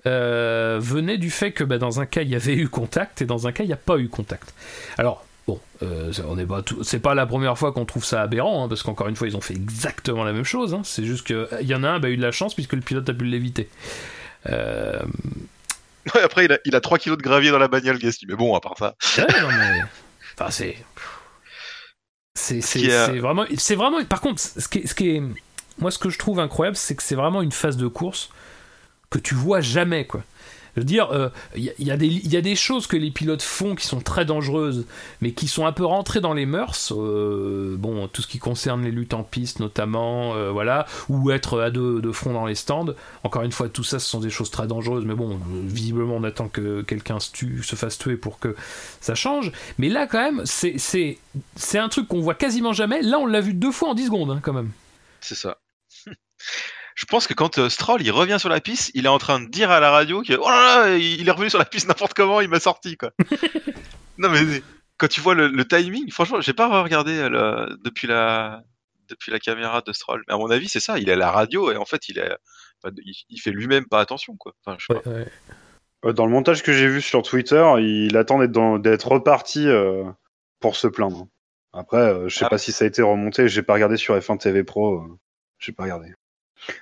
euh, 0.06 0.78
venait 0.80 1.18
du 1.18 1.30
fait 1.30 1.52
que 1.52 1.62
bah, 1.62 1.76
dans 1.76 2.00
un 2.00 2.06
cas 2.06 2.22
il 2.22 2.30
y 2.30 2.34
avait 2.34 2.54
eu 2.54 2.70
contact 2.70 3.20
et 3.20 3.26
dans 3.26 3.46
un 3.46 3.52
cas 3.52 3.64
il 3.64 3.66
n'y 3.66 3.74
a 3.74 3.76
pas 3.76 3.98
eu 3.98 4.08
contact. 4.08 4.54
Alors 4.96 5.26
bon, 5.46 5.60
euh, 5.82 6.10
on 6.26 6.36
pas 6.46 6.64
c'est 6.82 7.00
pas 7.00 7.14
la 7.14 7.26
première 7.26 7.58
fois 7.58 7.72
qu'on 7.72 7.84
trouve 7.84 8.02
ça 8.06 8.22
aberrant 8.22 8.64
hein, 8.64 8.68
parce 8.68 8.82
qu'encore 8.82 9.08
une 9.08 9.16
fois 9.16 9.28
ils 9.28 9.36
ont 9.36 9.42
fait 9.42 9.52
exactement 9.52 10.24
la 10.24 10.32
même 10.32 10.44
chose. 10.44 10.72
hein. 10.72 10.80
C'est 10.84 11.04
juste 11.04 11.26
que 11.26 11.50
il 11.60 11.66
y 11.66 11.74
en 11.74 11.84
a 11.84 11.88
un 11.90 12.00
bah, 12.00 12.08
a 12.08 12.10
eu 12.12 12.16
de 12.16 12.22
la 12.22 12.32
chance 12.32 12.54
puisque 12.54 12.72
le 12.72 12.80
pilote 12.80 13.06
a 13.10 13.12
pu 13.12 13.26
l'éviter. 13.26 13.68
Euh, 14.48 15.00
Ouais, 16.14 16.22
après, 16.22 16.46
il 16.46 16.52
a, 16.52 16.58
il 16.64 16.74
a 16.74 16.80
3 16.80 16.96
kilos 16.96 17.18
de 17.18 17.22
gravier 17.22 17.50
dans 17.50 17.58
la 17.58 17.68
bagnole, 17.68 17.98
Gasly. 17.98 18.26
Mais 18.26 18.34
bon, 18.34 18.54
à 18.56 18.60
part 18.60 18.78
ça? 18.78 18.94
ouais, 19.18 19.40
non, 19.42 19.48
mais- 19.48 19.82
enfin 20.40 20.50
c'est 20.50 20.76
c'est 22.34 23.18
vraiment 23.18 23.44
c'est 23.58 23.74
vraiment 23.74 24.02
par 24.04 24.22
contre 24.22 24.40
ce 24.40 24.66
qui 24.68 24.78
est, 24.78 24.86
ce 24.86 24.94
qui 24.94 25.10
est 25.10 25.22
moi 25.80 25.90
ce 25.90 25.98
que 25.98 26.10
je 26.10 26.18
trouve 26.18 26.40
incroyable 26.40 26.76
c'est 26.76 26.94
que 26.94 27.02
c'est 27.02 27.14
vraiment 27.14 27.42
une 27.42 27.52
phase 27.52 27.76
de 27.76 27.86
course 27.86 28.30
que 29.10 29.18
tu 29.18 29.34
vois 29.34 29.60
jamais 29.60 30.06
quoi. 30.06 30.22
Je 30.74 30.82
veux 30.82 30.84
dire 30.84 31.10
euh, 31.10 31.28
il 31.56 31.72
il 31.78 31.86
y 32.32 32.36
a 32.36 32.40
des 32.40 32.54
choses 32.54 32.86
que 32.86 32.96
les 32.96 33.10
pilotes 33.10 33.42
font 33.42 33.74
qui 33.74 33.84
sont 33.84 34.00
très 34.00 34.24
dangereuses 34.24 34.86
mais 35.20 35.32
qui 35.32 35.48
sont 35.48 35.66
un 35.66 35.72
peu 35.72 35.84
rentrées 35.84 36.20
dans 36.20 36.34
les 36.34 36.46
mœurs 36.46 36.92
euh, 36.92 37.74
bon 37.76 38.06
tout 38.06 38.22
ce 38.22 38.28
qui 38.28 38.38
concerne 38.38 38.84
les 38.84 38.92
luttes 38.92 39.14
en 39.14 39.24
piste 39.24 39.58
notamment 39.58 40.34
euh, 40.36 40.52
voilà 40.52 40.86
ou 41.08 41.32
être 41.32 41.60
à 41.60 41.70
deux 41.70 42.00
de 42.00 42.12
front 42.12 42.32
dans 42.32 42.46
les 42.46 42.54
stands. 42.54 42.94
Encore 43.24 43.42
une 43.42 43.50
fois 43.50 43.68
tout 43.68 43.82
ça 43.82 43.98
ce 43.98 44.08
sont 44.08 44.20
des 44.20 44.30
choses 44.30 44.50
très 44.50 44.68
dangereuses 44.68 45.04
mais 45.04 45.14
bon 45.14 45.32
euh, 45.32 45.38
visiblement 45.64 46.14
on 46.14 46.22
attend 46.22 46.48
que 46.48 46.82
quelqu'un 46.82 47.18
se 47.18 47.30
se 47.62 47.76
fasse 47.76 47.98
tuer 47.98 48.16
pour 48.16 48.38
que 48.38 48.54
ça 49.00 49.16
change. 49.16 49.50
Mais 49.78 49.88
là 49.88 50.06
quand 50.06 50.22
même 50.22 50.42
c'est 50.44 51.18
un 51.74 51.88
truc 51.88 52.06
qu'on 52.06 52.20
voit 52.20 52.34
quasiment 52.34 52.72
jamais. 52.72 53.02
Là 53.02 53.18
on 53.18 53.26
l'a 53.26 53.40
vu 53.40 53.52
deux 53.54 53.72
fois 53.72 53.88
en 53.88 53.94
10 53.94 54.06
secondes 54.06 54.30
hein, 54.30 54.40
quand 54.42 54.52
même. 54.52 54.70
C'est 55.20 55.34
ça. 55.34 55.58
Je 56.94 57.04
pense 57.06 57.26
que 57.26 57.34
quand 57.34 57.58
euh, 57.58 57.68
Stroll 57.68 58.02
il 58.02 58.10
revient 58.10 58.38
sur 58.40 58.48
la 58.48 58.60
piste, 58.60 58.90
il 58.94 59.04
est 59.06 59.08
en 59.08 59.18
train 59.18 59.40
de 59.40 59.46
dire 59.48 59.70
à 59.70 59.80
la 59.80 59.90
radio 59.90 60.22
que 60.22 60.34
oh 60.34 60.48
là 60.48 60.86
là, 60.88 60.96
il 60.96 61.26
est 61.28 61.30
revenu 61.30 61.50
sur 61.50 61.58
la 61.58 61.64
piste 61.64 61.86
n'importe 61.88 62.14
comment, 62.14 62.40
il 62.40 62.48
m'a 62.48 62.60
sorti 62.60 62.96
quoi. 62.96 63.10
non 64.18 64.28
mais 64.30 64.40
quand 64.96 65.08
tu 65.08 65.20
vois 65.20 65.34
le, 65.34 65.46
le 65.48 65.64
timing, 65.64 66.10
franchement, 66.10 66.40
j'ai 66.40 66.52
pas 66.54 66.82
regardé 66.82 67.16
euh, 67.18 67.28
le- 67.28 67.76
depuis 67.84 68.06
la 68.08 68.62
depuis 69.08 69.30
la 69.32 69.38
caméra 69.38 69.80
de 69.80 69.92
Stroll. 69.92 70.22
Mais 70.28 70.34
à 70.34 70.36
mon 70.36 70.50
avis, 70.50 70.68
c'est 70.68 70.80
ça, 70.80 70.98
il 70.98 71.08
est 71.08 71.12
à 71.12 71.16
la 71.16 71.30
radio 71.30 71.70
et 71.72 71.76
en 71.76 71.84
fait, 71.86 72.08
il 72.08 72.18
est 72.18 72.30
enfin, 72.82 72.94
il, 73.04 73.14
il 73.30 73.40
fait 73.40 73.50
lui-même 73.52 73.86
pas 73.86 74.00
attention 74.00 74.36
quoi. 74.36 74.52
Enfin, 74.64 74.76
je 74.78 74.86
sais 74.86 74.94
Ouais, 74.94 75.00
pas. 75.00 75.10
ouais. 75.10 75.28
Euh, 76.04 76.12
Dans 76.12 76.26
le 76.26 76.32
montage 76.32 76.62
que 76.62 76.72
j'ai 76.72 76.88
vu 76.88 77.00
sur 77.00 77.22
Twitter, 77.22 77.64
il 77.78 78.16
attend 78.16 78.38
d'être 78.44 79.08
reparti 79.08 79.66
euh, 79.68 80.04
pour 80.60 80.74
se 80.76 80.86
plaindre. 80.88 81.26
Après, 81.72 81.98
euh, 81.98 82.28
je 82.28 82.36
sais 82.36 82.44
Ah. 82.46 82.50
pas 82.50 82.58
si 82.58 82.72
ça 82.72 82.84
a 82.84 82.88
été 82.88 83.02
remonté. 83.02 83.48
J'ai 83.48 83.62
pas 83.62 83.74
regardé 83.74 83.96
sur 83.96 84.16
F1 84.16 84.38
TV 84.38 84.64
Pro. 84.64 84.96
euh, 85.00 85.18
j'ai 85.58 85.72
pas 85.72 85.84
regardé. 85.84 86.12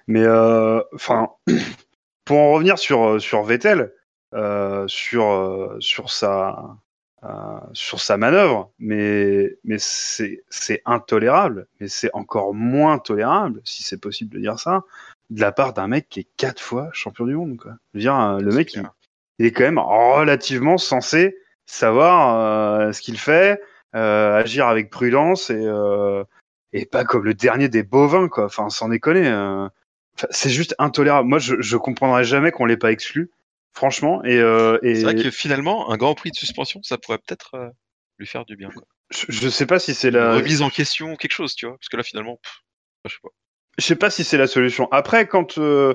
Mais 0.06 0.24
euh, 0.24 0.80
enfin, 0.94 1.30
pour 2.24 2.38
en 2.38 2.52
revenir 2.52 2.78
sur 2.78 3.04
euh, 3.04 3.18
sur 3.18 3.42
Vettel, 3.42 3.92
euh, 4.34 4.84
sur 4.88 5.76
sur 5.80 6.10
sa 6.10 6.76
euh, 7.24 7.58
sur 7.72 8.00
sa 8.00 8.16
manœuvre, 8.16 8.72
mais 8.78 9.56
mais 9.64 9.76
c'est 9.78 10.44
c'est 10.48 10.82
intolérable. 10.84 11.66
Mais 11.80 11.88
c'est 11.88 12.10
encore 12.14 12.54
moins 12.54 12.98
tolérable, 12.98 13.60
si 13.64 13.82
c'est 13.82 14.00
possible 14.00 14.34
de 14.34 14.40
dire 14.40 14.58
ça, 14.58 14.82
de 15.30 15.40
la 15.40 15.52
part 15.52 15.72
d'un 15.72 15.88
mec 15.88 16.08
qui 16.08 16.20
est 16.20 16.28
quatre 16.36 16.60
fois 16.60 16.88
champion 16.92 17.26
du 17.26 17.34
monde. 17.34 17.56
Quoi. 17.56 17.72
Je 17.94 17.98
veux 17.98 18.02
dire, 18.02 18.38
le 18.38 18.52
mec, 18.52 18.74
il, 18.74 18.82
il 19.38 19.46
est 19.46 19.52
quand 19.52 19.64
même 19.64 19.78
relativement 19.78 20.78
censé 20.78 21.36
savoir 21.66 22.38
euh, 22.38 22.92
ce 22.92 23.02
qu'il 23.02 23.18
fait, 23.18 23.60
euh, 23.94 24.36
agir 24.36 24.68
avec 24.68 24.90
prudence 24.90 25.50
et 25.50 25.64
euh, 25.66 26.24
et 26.72 26.86
pas 26.86 27.04
comme 27.04 27.24
le 27.24 27.34
dernier 27.34 27.68
des 27.68 27.82
bovins, 27.82 28.28
quoi. 28.28 28.46
Enfin, 28.46 28.68
sans 28.70 28.88
déconner. 28.88 29.26
euh. 29.28 29.68
Enfin, 30.16 30.28
c'est 30.30 30.50
juste 30.50 30.74
intolérable. 30.78 31.28
Moi, 31.28 31.38
je, 31.38 31.56
je 31.60 31.76
comprendrais 31.76 32.24
jamais 32.24 32.50
qu'on 32.50 32.64
l'ait 32.64 32.76
pas 32.78 32.90
exclu, 32.92 33.30
franchement. 33.74 34.24
Et, 34.24 34.38
euh, 34.38 34.78
et 34.82 34.94
C'est 34.96 35.02
vrai 35.02 35.14
que 35.14 35.30
finalement, 35.30 35.90
un 35.90 35.96
grand 35.96 36.14
prix 36.14 36.30
de 36.30 36.36
suspension, 36.36 36.82
ça 36.82 36.96
pourrait 36.98 37.18
peut-être 37.18 37.54
euh, 37.54 37.68
lui 38.18 38.26
faire 38.26 38.44
du 38.46 38.56
bien. 38.56 38.70
Quoi. 38.70 38.82
je, 39.10 39.26
je 39.28 39.48
sais 39.48 39.66
pas 39.66 39.78
si 39.78 39.94
c'est 39.94 40.08
Une 40.08 40.14
la, 40.14 40.34
remise 40.36 40.62
en 40.62 40.70
question, 40.70 41.16
quelque 41.16 41.32
chose, 41.34 41.54
tu 41.54 41.66
vois. 41.66 41.76
Parce 41.76 41.88
que 41.88 41.96
là, 41.98 42.02
finalement, 42.02 42.38
pff, 42.42 42.62
je 43.04 43.12
sais 43.12 43.18
pas. 43.22 43.28
je 43.78 43.84
sais 43.84 43.96
pas 43.96 44.10
si 44.10 44.24
c'est 44.24 44.38
la 44.38 44.46
solution. 44.46 44.90
Après, 44.90 45.28
quand 45.28 45.58
euh, 45.58 45.94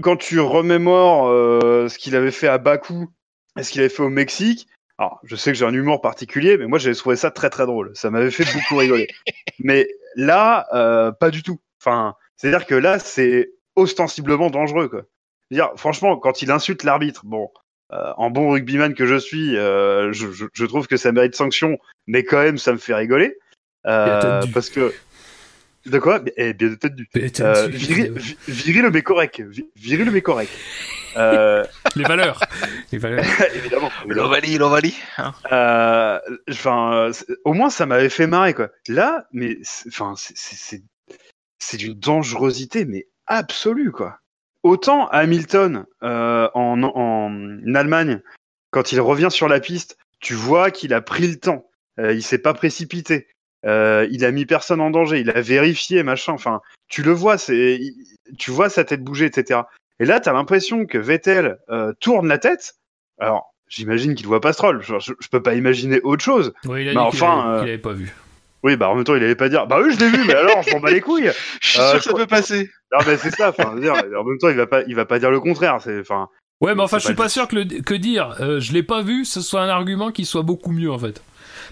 quand 0.00 0.16
tu 0.16 0.38
remémores 0.40 1.26
euh, 1.28 1.88
ce 1.88 1.98
qu'il 1.98 2.14
avait 2.16 2.30
fait 2.30 2.48
à 2.48 2.58
Bakou 2.58 3.10
et 3.58 3.62
ce 3.64 3.70
qu'il 3.72 3.80
avait 3.80 3.88
fait 3.90 4.02
au 4.02 4.08
Mexique, 4.10 4.68
alors 4.98 5.20
je 5.24 5.36
sais 5.36 5.52
que 5.52 5.58
j'ai 5.58 5.64
un 5.66 5.72
humour 5.74 6.00
particulier, 6.00 6.56
mais 6.56 6.66
moi 6.66 6.78
j'avais 6.78 6.94
trouvé 6.94 7.16
ça 7.16 7.30
très 7.30 7.50
très 7.50 7.66
drôle. 7.66 7.90
Ça 7.94 8.10
m'avait 8.10 8.30
fait 8.30 8.44
beaucoup 8.52 8.76
rigoler. 8.76 9.08
Mais 9.58 9.88
là, 10.16 10.66
euh, 10.74 11.12
pas 11.12 11.30
du 11.30 11.42
tout. 11.42 11.58
Enfin, 11.80 12.14
c'est-à-dire 12.36 12.66
que 12.66 12.74
là, 12.74 12.98
c'est 12.98 13.50
ostensiblement 13.74 14.50
dangereux, 14.50 14.88
quoi. 14.88 15.02
Dire, 15.50 15.70
franchement, 15.76 16.16
quand 16.16 16.42
il 16.42 16.50
insulte 16.50 16.82
l'arbitre, 16.82 17.22
bon, 17.24 17.48
euh, 17.92 18.12
en 18.16 18.30
bon 18.30 18.50
rugbyman 18.50 18.94
que 18.94 19.06
je 19.06 19.16
suis, 19.16 19.56
euh, 19.56 20.12
je, 20.12 20.30
je- 20.32 20.46
je 20.52 20.64
trouve 20.66 20.88
que 20.88 20.96
ça 20.96 21.12
mérite 21.12 21.34
sanction, 21.36 21.78
mais 22.06 22.24
quand 22.24 22.42
même, 22.42 22.58
ça 22.58 22.72
me 22.72 22.78
fait 22.78 22.94
rigoler. 22.94 23.36
parce 24.52 24.70
que. 24.70 24.92
De 25.86 26.00
quoi? 26.00 26.20
Eh 26.36 26.52
bien, 26.52 26.70
de 26.70 26.74
tête 26.74 26.96
du. 26.96 27.06
Viril, 27.68 28.12
vi- 28.16 28.36
viril 28.48 28.90
mais 28.92 29.02
correct. 29.02 29.40
Vi- 29.40 29.68
Viril 29.76 30.10
mais 30.10 30.20
correct. 30.20 30.50
Euh, 31.16 31.64
Les 31.94 32.04
valeurs. 32.04 32.40
Les 32.92 32.98
valeurs. 32.98 33.24
évidemment. 33.54 33.90
L'Ovalie, 34.06 34.58
l'Ovalie. 34.58 34.96
Hein. 35.18 35.32
Euh, 35.52 36.18
Enfin, 36.50 36.92
euh, 36.94 37.12
au 37.44 37.52
moins 37.52 37.70
ça 37.70 37.86
m'avait 37.86 38.08
fait 38.08 38.26
marrer 38.26 38.54
quoi. 38.54 38.68
Là, 38.88 39.26
mais 39.32 39.58
c'est- 39.62 39.88
enfin, 39.88 40.14
c'est- 40.16 40.82
d'une 41.78 41.94
dangerosité 41.94 42.84
mais 42.84 43.06
absolue 43.26 43.90
quoi. 43.92 44.18
Autant 44.62 45.08
Hamilton 45.08 45.84
euh, 46.02 46.48
en, 46.54 46.82
en 46.82 47.74
Allemagne, 47.74 48.20
quand 48.70 48.92
il 48.92 49.00
revient 49.00 49.30
sur 49.30 49.48
la 49.48 49.60
piste, 49.60 49.96
tu 50.20 50.34
vois 50.34 50.70
qu'il 50.70 50.92
a 50.94 51.00
pris 51.00 51.26
le 51.28 51.36
temps. 51.36 51.68
Euh, 51.98 52.12
il 52.12 52.22
s'est 52.22 52.38
pas 52.38 52.54
précipité. 52.54 53.28
Euh, 53.64 54.06
il 54.10 54.24
a 54.24 54.30
mis 54.32 54.44
personne 54.46 54.80
en 54.80 54.90
danger. 54.90 55.18
Il 55.20 55.30
a 55.30 55.40
vérifié 55.40 56.02
machin. 56.02 56.32
Enfin, 56.32 56.60
tu 56.88 57.02
le 57.02 57.12
vois, 57.12 57.38
c'est, 57.38 57.80
tu 58.38 58.50
vois 58.50 58.68
sa 58.68 58.84
tête 58.84 59.02
bouger, 59.02 59.26
etc. 59.26 59.60
Et 60.00 60.04
là, 60.04 60.20
t'as 60.20 60.32
l'impression 60.32 60.86
que 60.86 60.98
Vettel 60.98 61.58
euh, 61.70 61.92
tourne 62.00 62.28
la 62.28 62.38
tête. 62.38 62.74
Alors, 63.18 63.54
j'imagine 63.68 64.14
qu'il 64.14 64.26
voit 64.26 64.40
pas 64.40 64.52
Stroll. 64.52 64.82
Je, 64.82 64.98
je, 64.98 65.12
je 65.18 65.28
peux 65.28 65.42
pas 65.42 65.54
imaginer 65.54 66.00
autre 66.02 66.22
chose. 66.24 66.52
Oui, 66.66 66.82
il 66.82 66.88
a 66.88 66.92
Mais 66.94 67.04
dit 67.10 67.16
qu'il 67.16 67.22
enfin, 67.24 67.40
avait- 67.40 67.48
euh, 67.56 67.60
qu'il 67.60 67.68
avait 67.70 67.78
pas 67.78 67.92
vu. 67.92 68.14
Oui, 68.62 68.76
bah 68.76 68.88
en 68.90 68.94
même 68.96 69.04
temps, 69.04 69.14
il 69.14 69.22
allait 69.22 69.36
pas 69.36 69.48
dire. 69.48 69.66
Bah 69.66 69.78
oui, 69.82 69.94
je 69.94 70.00
l'ai 70.00 70.08
vu, 70.08 70.24
mais 70.26 70.34
alors, 70.34 70.62
je 70.62 70.72
m'en 70.72 70.80
bats 70.80 70.90
les 70.90 71.00
couilles. 71.00 71.30
Je 71.60 71.68
suis 71.68 71.78
Euh, 71.80 71.90
sûr 71.92 71.98
que 71.98 72.04
ça 72.04 72.14
peut 72.14 72.26
passer. 72.26 72.68
Non, 72.92 72.98
mais 73.06 73.16
c'est 73.16 73.30
ça. 73.30 73.50
Enfin, 73.50 73.70
je 73.70 73.74
veux 73.76 73.80
dire, 73.80 73.92
en 73.94 74.24
même 74.24 74.38
temps, 74.38 74.48
il 74.48 74.56
va 74.56 74.66
pas, 74.66 74.82
il 74.88 74.94
va 74.96 75.04
pas 75.04 75.18
dire 75.20 75.30
le 75.30 75.38
contraire. 75.40 75.78
C'est, 75.80 76.00
enfin, 76.00 76.28
Ouais, 76.60 76.74
mais 76.74 76.82
enfin, 76.82 76.98
je 76.98 77.04
suis 77.04 77.14
pas 77.14 77.24
pas 77.24 77.28
sûr 77.28 77.46
que, 77.48 77.56
le, 77.56 77.64
que 77.82 77.94
dire 77.94 78.34
euh, 78.40 78.58
je 78.60 78.72
l'ai 78.72 78.82
pas 78.82 79.02
vu, 79.02 79.24
ce 79.26 79.40
soit 79.42 79.60
un 79.60 79.68
argument 79.68 80.10
qui 80.10 80.24
soit 80.24 80.40
beaucoup 80.42 80.72
mieux 80.72 80.90
en 80.90 80.98
fait. 80.98 81.22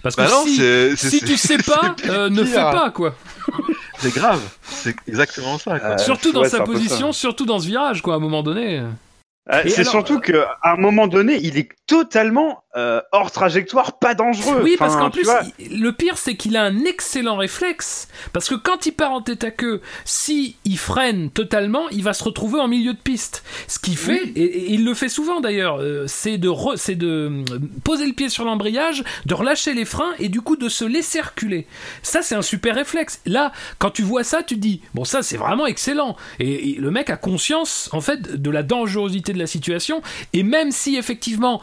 Parce 0.05 0.14
que 0.16 0.20
Bah 0.20 0.28
non, 0.30 0.44
si, 0.44 0.57
c'est 0.57 0.96
c'est- 0.96 1.09
si 1.11 1.18
c'est- 1.18 1.26
tu 1.26 1.36
sais 1.36 1.57
pas, 1.59 1.96
euh, 2.09 2.28
ne 2.30 2.44
fais 2.44 2.55
pas 2.57 2.90
quoi. 2.92 3.16
C'est 3.98 4.14
grave. 4.14 4.40
C'est 4.62 4.94
exactement 5.09 5.57
ça. 5.59 5.80
Quoi. 5.80 5.88
Euh, 5.90 5.98
surtout 5.98 6.30
dans 6.32 6.42
ouais, 6.42 6.48
sa 6.48 6.61
position, 6.61 7.12
surtout 7.12 7.46
dans 7.46 7.59
ce 7.59 7.66
virage 7.66 8.02
quoi, 8.02 8.14
à 8.14 8.16
un 8.18 8.20
moment 8.20 8.42
donné. 8.42 8.80
Euh, 8.80 9.62
Et 9.64 9.70
c'est 9.70 9.80
alors, 9.80 9.92
surtout 9.92 10.20
que 10.20 10.44
à 10.62 10.72
un 10.72 10.76
moment 10.76 11.07
donné, 11.07 11.38
il 11.42 11.57
est 11.57 11.70
totalement 11.86 12.63
euh, 12.76 13.00
hors 13.12 13.30
trajectoire, 13.30 13.98
pas 13.98 14.14
dangereux. 14.14 14.60
Oui, 14.62 14.76
parce 14.78 14.96
qu'en 14.96 15.10
plus, 15.10 15.28
il- 15.58 15.80
le 15.80 15.92
pire, 15.92 16.18
c'est 16.18 16.36
qu'il 16.36 16.56
a 16.56 16.62
un 16.64 16.84
excellent 16.84 17.36
réflexe. 17.36 18.08
Parce 18.32 18.48
que 18.48 18.54
quand 18.56 18.86
il 18.86 18.92
part 18.92 19.12
en 19.12 19.20
tête 19.22 19.44
à 19.44 19.50
queue, 19.50 19.80
si 20.04 20.56
il 20.64 20.78
freine 20.78 21.30
totalement, 21.30 21.88
il 21.90 22.02
va 22.02 22.12
se 22.12 22.24
retrouver 22.24 22.58
en 22.60 22.66
milieu 22.68 22.92
de 22.92 22.98
piste. 22.98 23.44
Ce 23.68 23.78
qu'il 23.78 23.96
fait, 23.96 24.22
et, 24.34 24.42
et 24.42 24.72
il 24.72 24.84
le 24.84 24.94
fait 24.94 25.08
souvent 25.08 25.40
d'ailleurs, 25.40 25.80
euh, 25.80 26.06
c'est 26.08 26.36
de, 26.38 26.48
re- 26.48 26.96
de 26.96 27.06
euh, 27.06 27.44
poser 27.84 28.06
le 28.06 28.12
pied 28.12 28.28
sur 28.28 28.44
l'embrayage, 28.44 29.04
de 29.26 29.34
relâcher 29.34 29.74
les 29.74 29.84
freins 29.84 30.12
et 30.18 30.28
du 30.28 30.40
coup 30.40 30.56
de 30.56 30.68
se 30.68 30.84
laisser 30.84 31.20
reculer. 31.20 31.66
Ça, 32.02 32.22
c'est 32.22 32.34
un 32.34 32.42
super 32.42 32.74
réflexe. 32.74 33.20
Là, 33.26 33.52
quand 33.78 33.90
tu 33.90 34.02
vois 34.02 34.24
ça, 34.24 34.42
tu 34.42 34.56
te 34.56 34.60
dis, 34.60 34.80
bon, 34.94 35.04
ça, 35.04 35.22
c'est 35.22 35.36
vraiment 35.36 35.66
excellent. 35.66 36.16
Et, 36.40 36.70
et 36.70 36.74
le 36.74 36.90
mec 36.90 37.10
a 37.10 37.16
conscience, 37.16 37.88
en 37.92 38.00
fait, 38.00 38.40
de 38.42 38.50
la 38.50 38.62
dangerosité 38.62 39.32
de 39.32 39.38
la 39.38 39.46
situation. 39.46 40.02
Et 40.32 40.42
même 40.42 40.72
si, 40.72 40.96
effectivement, 40.96 41.60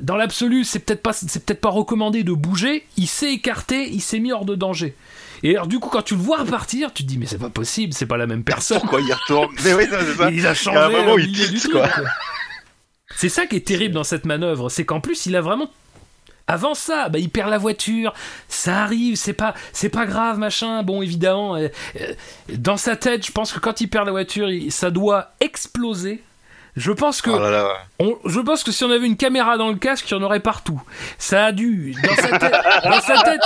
dans 0.00 0.16
l'absolu, 0.16 0.64
c'est 0.64 0.78
peut-être 0.80 1.02
pas, 1.02 1.12
c'est 1.12 1.44
peut-être 1.44 1.60
pas 1.60 1.70
recommandé 1.70 2.22
de 2.24 2.32
bouger. 2.32 2.86
Il 2.96 3.06
s'est 3.08 3.32
écarté, 3.32 3.88
il 3.90 4.00
s'est 4.00 4.18
mis 4.18 4.32
hors 4.32 4.44
de 4.44 4.54
danger. 4.54 4.94
Et 5.42 5.50
alors, 5.54 5.66
du 5.68 5.78
coup, 5.78 5.88
quand 5.88 6.02
tu 6.02 6.14
le 6.16 6.20
vois 6.20 6.38
repartir, 6.38 6.92
tu 6.92 7.04
te 7.04 7.08
dis, 7.08 7.16
mais 7.18 7.26
c'est 7.26 7.38
pas 7.38 7.50
possible, 7.50 7.94
c'est 7.94 8.06
pas 8.06 8.16
la 8.16 8.26
même 8.26 8.42
personne. 8.44 8.80
Pourquoi 8.80 9.00
il 9.00 9.12
retourne 9.12 9.54
Mais 9.64 9.72
oui, 9.74 9.84
non, 9.90 9.98
ça. 10.16 10.30
Il 10.30 10.46
a 10.46 10.54
changé. 10.54 10.76
Il 10.78 10.80
y 10.80 10.82
a 10.82 10.86
un 10.86 10.90
moment 10.90 11.12
au 11.12 11.16
où 11.16 11.18
il 11.20 11.26
milieu 11.28 11.46
du 11.46 11.50
tilte, 11.58 11.60
truc, 11.62 11.72
quoi. 11.74 11.88
quoi. 11.88 12.04
C'est 13.16 13.28
ça 13.28 13.46
qui 13.46 13.56
est 13.56 13.66
terrible 13.66 13.94
dans 13.94 14.04
cette 14.04 14.24
manœuvre, 14.26 14.68
c'est 14.68 14.84
qu'en 14.84 15.00
plus, 15.00 15.26
il 15.26 15.34
a 15.36 15.40
vraiment. 15.40 15.70
Avant 16.50 16.74
ça, 16.74 17.08
bah, 17.10 17.18
il 17.18 17.28
perd 17.28 17.50
la 17.50 17.58
voiture, 17.58 18.14
ça 18.48 18.82
arrive, 18.82 19.16
c'est 19.16 19.32
pas, 19.34 19.54
c'est 19.72 19.90
pas 19.90 20.06
grave, 20.06 20.38
machin. 20.38 20.82
Bon, 20.82 21.02
évidemment, 21.02 21.56
euh, 21.56 21.68
euh, 22.00 22.14
dans 22.54 22.78
sa 22.78 22.96
tête, 22.96 23.26
je 23.26 23.32
pense 23.32 23.52
que 23.52 23.58
quand 23.58 23.80
il 23.82 23.88
perd 23.88 24.06
la 24.06 24.12
voiture, 24.12 24.48
il- 24.48 24.72
ça 24.72 24.90
doit 24.90 25.32
exploser. 25.40 26.22
Je 26.78 26.92
pense 26.92 27.20
que 27.20 27.30
Oh 27.30 27.38
là 27.38 27.50
là. 27.50 27.68
on- 27.98 28.16
je 28.24 28.40
pense 28.40 28.62
que 28.62 28.72
si 28.72 28.84
on 28.84 28.90
avait 28.90 29.06
une 29.06 29.16
caméra 29.16 29.56
dans 29.58 29.68
le 29.68 29.74
casque, 29.76 30.10
il 30.10 30.14
y 30.14 30.16
en 30.16 30.22
aurait 30.22 30.40
partout. 30.40 30.80
Ça 31.18 31.46
a 31.46 31.52
dû, 31.52 31.94
dans 32.02 32.14
sa 32.14 32.38
tête, 32.38 32.54
dans 32.84 33.00
sa 33.00 33.22
tête 33.22 33.40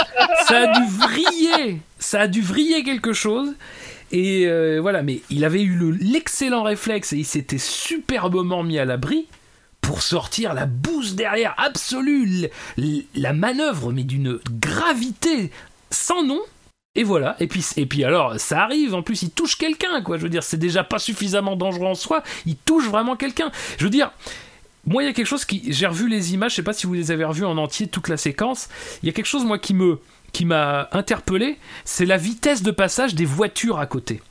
ça 0.47 0.59
a 0.61 0.67
dû 0.79 0.87
vriller. 0.87 1.79
Ça 1.99 2.21
a 2.23 2.27
dû 2.29 2.43
vriller 2.43 2.83
quelque 2.85 3.13
chose. 3.13 3.55
Et 4.13 4.47
euh, 4.47 4.79
voilà, 4.81 5.03
mais 5.03 5.21
il 5.31 5.45
avait 5.45 5.63
eu 5.63 5.75
le- 5.75 5.91
l'excellent 5.99 6.63
réflexe 6.63 7.13
et 7.15 7.17
il 7.17 7.25
s'était 7.25 7.57
superbement 7.59 8.63
mis 8.63 8.79
à 8.79 8.85
l'abri 8.85 9.27
pour 9.81 10.03
sortir 10.03 10.53
la 10.55 10.67
bouse 10.67 11.15
derrière 11.15 11.55
absolue, 11.57 12.49
la 13.15 13.33
manœuvre, 13.33 13.93
mais 13.93 14.05
d'une 14.05 14.39
gravité 14.51 15.51
sans 15.91 16.23
nom. 16.23 16.41
Et 16.95 17.05
voilà, 17.05 17.37
et 17.41 17.47
puis, 17.47 17.65
et 17.77 17.87
puis 17.87 18.05
alors, 18.05 18.39
ça 18.39 18.65
arrive, 18.65 18.95
en 18.95 19.03
plus, 19.03 19.23
il 19.23 19.31
touche 19.31 19.57
quelqu'un, 19.57 20.03
quoi. 20.03 20.19
Je 20.19 20.23
veux 20.23 20.29
dire, 20.29 20.43
c'est 20.43 20.59
déjà 20.59 20.85
pas 20.85 20.99
suffisamment 20.99 21.57
dangereux 21.57 21.87
en 21.87 21.95
soi, 21.95 22.23
il 22.45 22.57
touche 22.57 22.87
vraiment 22.87 23.17
quelqu'un. 23.17 23.51
Je 23.79 23.85
veux 23.85 23.91
dire, 23.91 24.11
moi, 24.87 25.03
il 25.03 25.07
y 25.07 25.09
a 25.09 25.15
quelque 25.15 25.27
chose 25.27 25.47
qui. 25.47 25.73
J'ai 25.73 25.87
revu 25.87 26.09
les 26.09 26.35
images, 26.35 26.51
je 26.51 26.57
sais 26.57 26.63
pas 26.63 26.75
si 26.75 26.87
vous 26.87 26.93
les 26.93 27.11
avez 27.11 27.25
revues 27.25 27.47
en 27.47 27.57
entier, 27.57 27.87
toute 27.87 28.09
la 28.09 28.19
séquence. 28.19 28.69
Il 29.03 29.07
y 29.07 29.09
a 29.09 29.13
quelque 29.13 29.27
chose, 29.27 29.45
moi, 29.45 29.59
qui 29.59 29.73
me 29.73 30.01
qui 30.33 30.45
m'a 30.47 30.89
interpellé, 30.93 31.59
c'est 31.85 32.07
la 32.07 32.17
vitesse 32.17 32.63
de 32.63 32.71
passage 32.71 33.15
des 33.15 33.27
voitures 33.27 33.79
à 33.79 33.87
côté. 33.87 34.23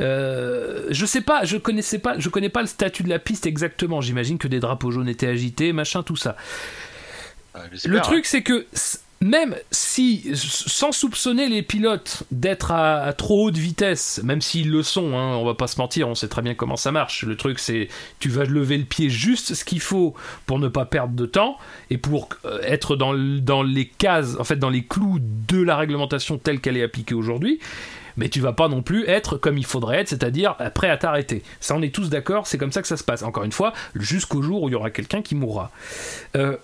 Euh, 0.00 0.86
je 0.90 1.06
sais 1.06 1.20
pas, 1.20 1.44
je 1.44 1.56
connaissais 1.56 1.98
pas, 1.98 2.18
je 2.18 2.28
connais 2.30 2.48
pas 2.48 2.62
le 2.62 2.66
statut 2.66 3.02
de 3.02 3.10
la 3.10 3.18
piste 3.18 3.46
exactement. 3.46 4.00
J'imagine 4.00 4.38
que 4.38 4.48
des 4.48 4.58
drapeaux 4.58 4.90
jaunes 4.90 5.08
étaient 5.08 5.28
agités, 5.28 5.72
machin, 5.72 6.02
tout 6.02 6.16
ça. 6.16 6.36
J'espère, 7.70 7.92
Le 7.92 7.98
hein. 7.98 8.02
truc, 8.02 8.26
c'est 8.26 8.42
que 8.42 8.66
même 9.24 9.56
si, 9.70 10.32
sans 10.34 10.92
soupçonner 10.92 11.48
les 11.48 11.62
pilotes 11.62 12.24
d'être 12.30 12.72
à, 12.72 13.10
trop 13.14 13.46
haute 13.46 13.56
vitesse, 13.56 14.20
même 14.22 14.42
s'ils 14.42 14.70
le 14.70 14.82
sont, 14.82 15.16
hein, 15.16 15.36
on 15.36 15.46
va 15.46 15.54
pas 15.54 15.66
se 15.66 15.80
mentir, 15.80 16.10
on 16.10 16.14
sait 16.14 16.28
très 16.28 16.42
bien 16.42 16.54
comment 16.54 16.76
ça 16.76 16.92
marche. 16.92 17.24
Le 17.24 17.34
truc, 17.34 17.58
c'est 17.58 17.88
tu 18.18 18.28
vas 18.28 18.44
lever 18.44 18.76
le 18.76 18.84
pied 18.84 19.08
juste 19.08 19.54
ce 19.54 19.64
qu'il 19.64 19.80
faut 19.80 20.12
pour 20.44 20.58
ne 20.58 20.68
pas 20.68 20.84
perdre 20.84 21.14
de 21.14 21.24
temps 21.24 21.56
et 21.88 21.96
pour 21.96 22.28
euh, 22.44 22.60
être 22.64 22.96
dans 22.96 23.62
les 23.62 23.86
cases, 23.86 24.36
en 24.38 24.44
fait, 24.44 24.56
dans 24.56 24.68
les 24.68 24.84
clous 24.84 25.20
de 25.22 25.62
la 25.62 25.78
réglementation 25.78 26.36
telle 26.36 26.60
qu'elle 26.60 26.76
est 26.76 26.82
appliquée 26.82 27.14
aujourd'hui. 27.14 27.60
mais 28.18 28.28
tu 28.28 28.40
vas 28.40 28.52
pas 28.52 28.68
non 28.68 28.82
plus 28.82 29.08
être 29.08 29.38
comme 29.38 29.56
il 29.56 29.64
faudrait 29.64 30.00
être, 30.00 30.10
c'est-à-dire 30.10 30.54
prêt 30.74 30.90
à 30.90 30.98
t'arrêter. 30.98 31.42
Ça, 31.60 31.74
on 31.74 31.80
est 31.80 31.94
tous 31.94 32.10
d'accord, 32.10 32.46
c'est 32.46 32.58
comme 32.58 32.72
ça 32.72 32.82
que 32.82 32.88
ça 32.88 32.98
se 32.98 33.04
passe. 33.04 33.22
Encore 33.22 33.44
une 33.44 33.52
fois, 33.52 33.72
jusqu'au 33.94 34.42
jour 34.42 34.64
où 34.64 34.68
il 34.68 34.72
y 34.72 34.74
aura 34.74 34.90
quelqu'un 34.90 35.22
qui 35.22 35.34
mourra. 35.34 35.70
Euh, 36.36 36.58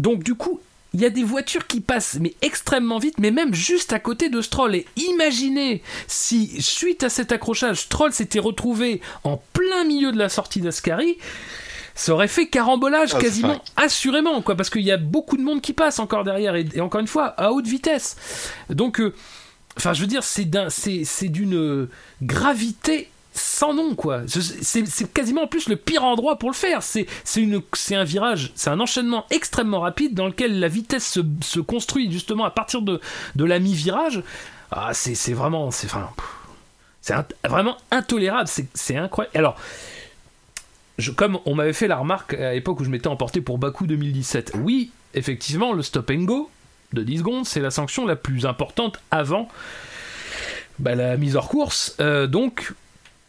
donc 0.00 0.24
du 0.24 0.34
coup, 0.34 0.60
il 0.94 1.00
y 1.00 1.04
a 1.04 1.10
des 1.10 1.24
voitures 1.24 1.66
qui 1.66 1.80
passent 1.80 2.18
mais 2.20 2.34
extrêmement 2.42 2.98
vite, 2.98 3.18
mais 3.18 3.30
même 3.30 3.54
juste 3.54 3.92
à 3.92 3.98
côté 3.98 4.28
de 4.28 4.40
Stroll. 4.40 4.74
Et 4.76 4.86
imaginez 4.96 5.82
si, 6.06 6.60
suite 6.60 7.02
à 7.02 7.08
cet 7.08 7.32
accrochage, 7.32 7.80
Stroll 7.82 8.12
s'était 8.12 8.38
retrouvé 8.38 9.00
en 9.24 9.42
plein 9.52 9.84
milieu 9.84 10.12
de 10.12 10.18
la 10.18 10.28
sortie 10.28 10.60
d'Ascari, 10.60 11.18
ça 11.94 12.12
aurait 12.12 12.28
fait 12.28 12.46
carambolage 12.46 13.10
Ah, 13.14 13.18
quasiment 13.18 13.62
assurément, 13.76 14.40
quoi, 14.42 14.56
parce 14.56 14.70
qu'il 14.70 14.82
y 14.82 14.90
a 14.90 14.96
beaucoup 14.96 15.36
de 15.36 15.42
monde 15.42 15.60
qui 15.60 15.72
passe 15.72 15.98
encore 15.98 16.24
derrière, 16.24 16.56
et, 16.56 16.66
et 16.74 16.80
encore 16.80 17.00
une 17.00 17.06
fois, 17.06 17.26
à 17.26 17.52
haute 17.52 17.66
vitesse. 17.66 18.16
Donc, 18.70 19.00
euh, 19.00 19.14
enfin, 19.76 19.92
je 19.92 20.00
veux 20.00 20.06
dire, 20.06 20.24
c'est 20.24 20.44
d'une 21.28 21.54
euh, 21.54 21.90
gravité 22.22 23.10
sans 23.32 23.72
nom, 23.72 23.94
quoi. 23.94 24.22
C'est 24.26 25.12
quasiment 25.12 25.42
en 25.42 25.46
plus 25.46 25.68
le 25.68 25.76
pire 25.76 26.04
endroit 26.04 26.38
pour 26.38 26.50
le 26.50 26.54
faire. 26.54 26.82
C'est 26.82 27.06
un 27.94 28.04
virage, 28.04 28.52
c'est 28.54 28.70
un 28.70 28.80
enchaînement 28.80 29.26
extrêmement 29.30 29.80
rapide 29.80 30.14
dans 30.14 30.26
lequel 30.26 30.60
la 30.60 30.68
vitesse 30.68 31.06
se, 31.06 31.20
se 31.42 31.60
construit 31.60 32.10
justement 32.12 32.44
à 32.44 32.50
partir 32.50 32.82
de, 32.82 33.00
la 33.36 33.58
mi-virage. 33.58 34.22
Ah, 34.70 34.92
c'est 34.94 35.32
vraiment, 35.32 35.70
c'est 35.70 35.88
vraiment 37.48 37.76
intolérable. 37.90 38.48
C'est 38.48 38.66
c'est 38.74 38.96
incroyable. 38.96 39.36
Alors, 39.36 39.56
je- 40.98 41.10
comme 41.10 41.38
on 41.46 41.54
m'avait 41.54 41.72
fait 41.72 41.88
la 41.88 41.96
remarque 41.96 42.34
à 42.34 42.52
l'époque 42.52 42.80
où 42.80 42.84
je 42.84 42.90
m'étais 42.90 43.08
emporté 43.08 43.40
pour 43.40 43.58
Baku 43.58 43.86
2017, 43.86 44.52
oui, 44.62 44.90
effectivement, 45.14 45.72
le 45.72 45.82
stop 45.82 46.10
and 46.10 46.24
go 46.24 46.50
de 46.92 47.02
10 47.02 47.18
secondes, 47.18 47.46
c'est 47.46 47.60
la 47.60 47.70
sanction 47.70 48.06
la 48.06 48.16
plus 48.16 48.44
importante 48.44 49.00
avant 49.10 49.48
bah, 50.78 50.94
la 50.94 51.16
mise 51.16 51.36
hors 51.36 51.48
course. 51.48 51.96
Euh, 52.00 52.26
donc, 52.26 52.74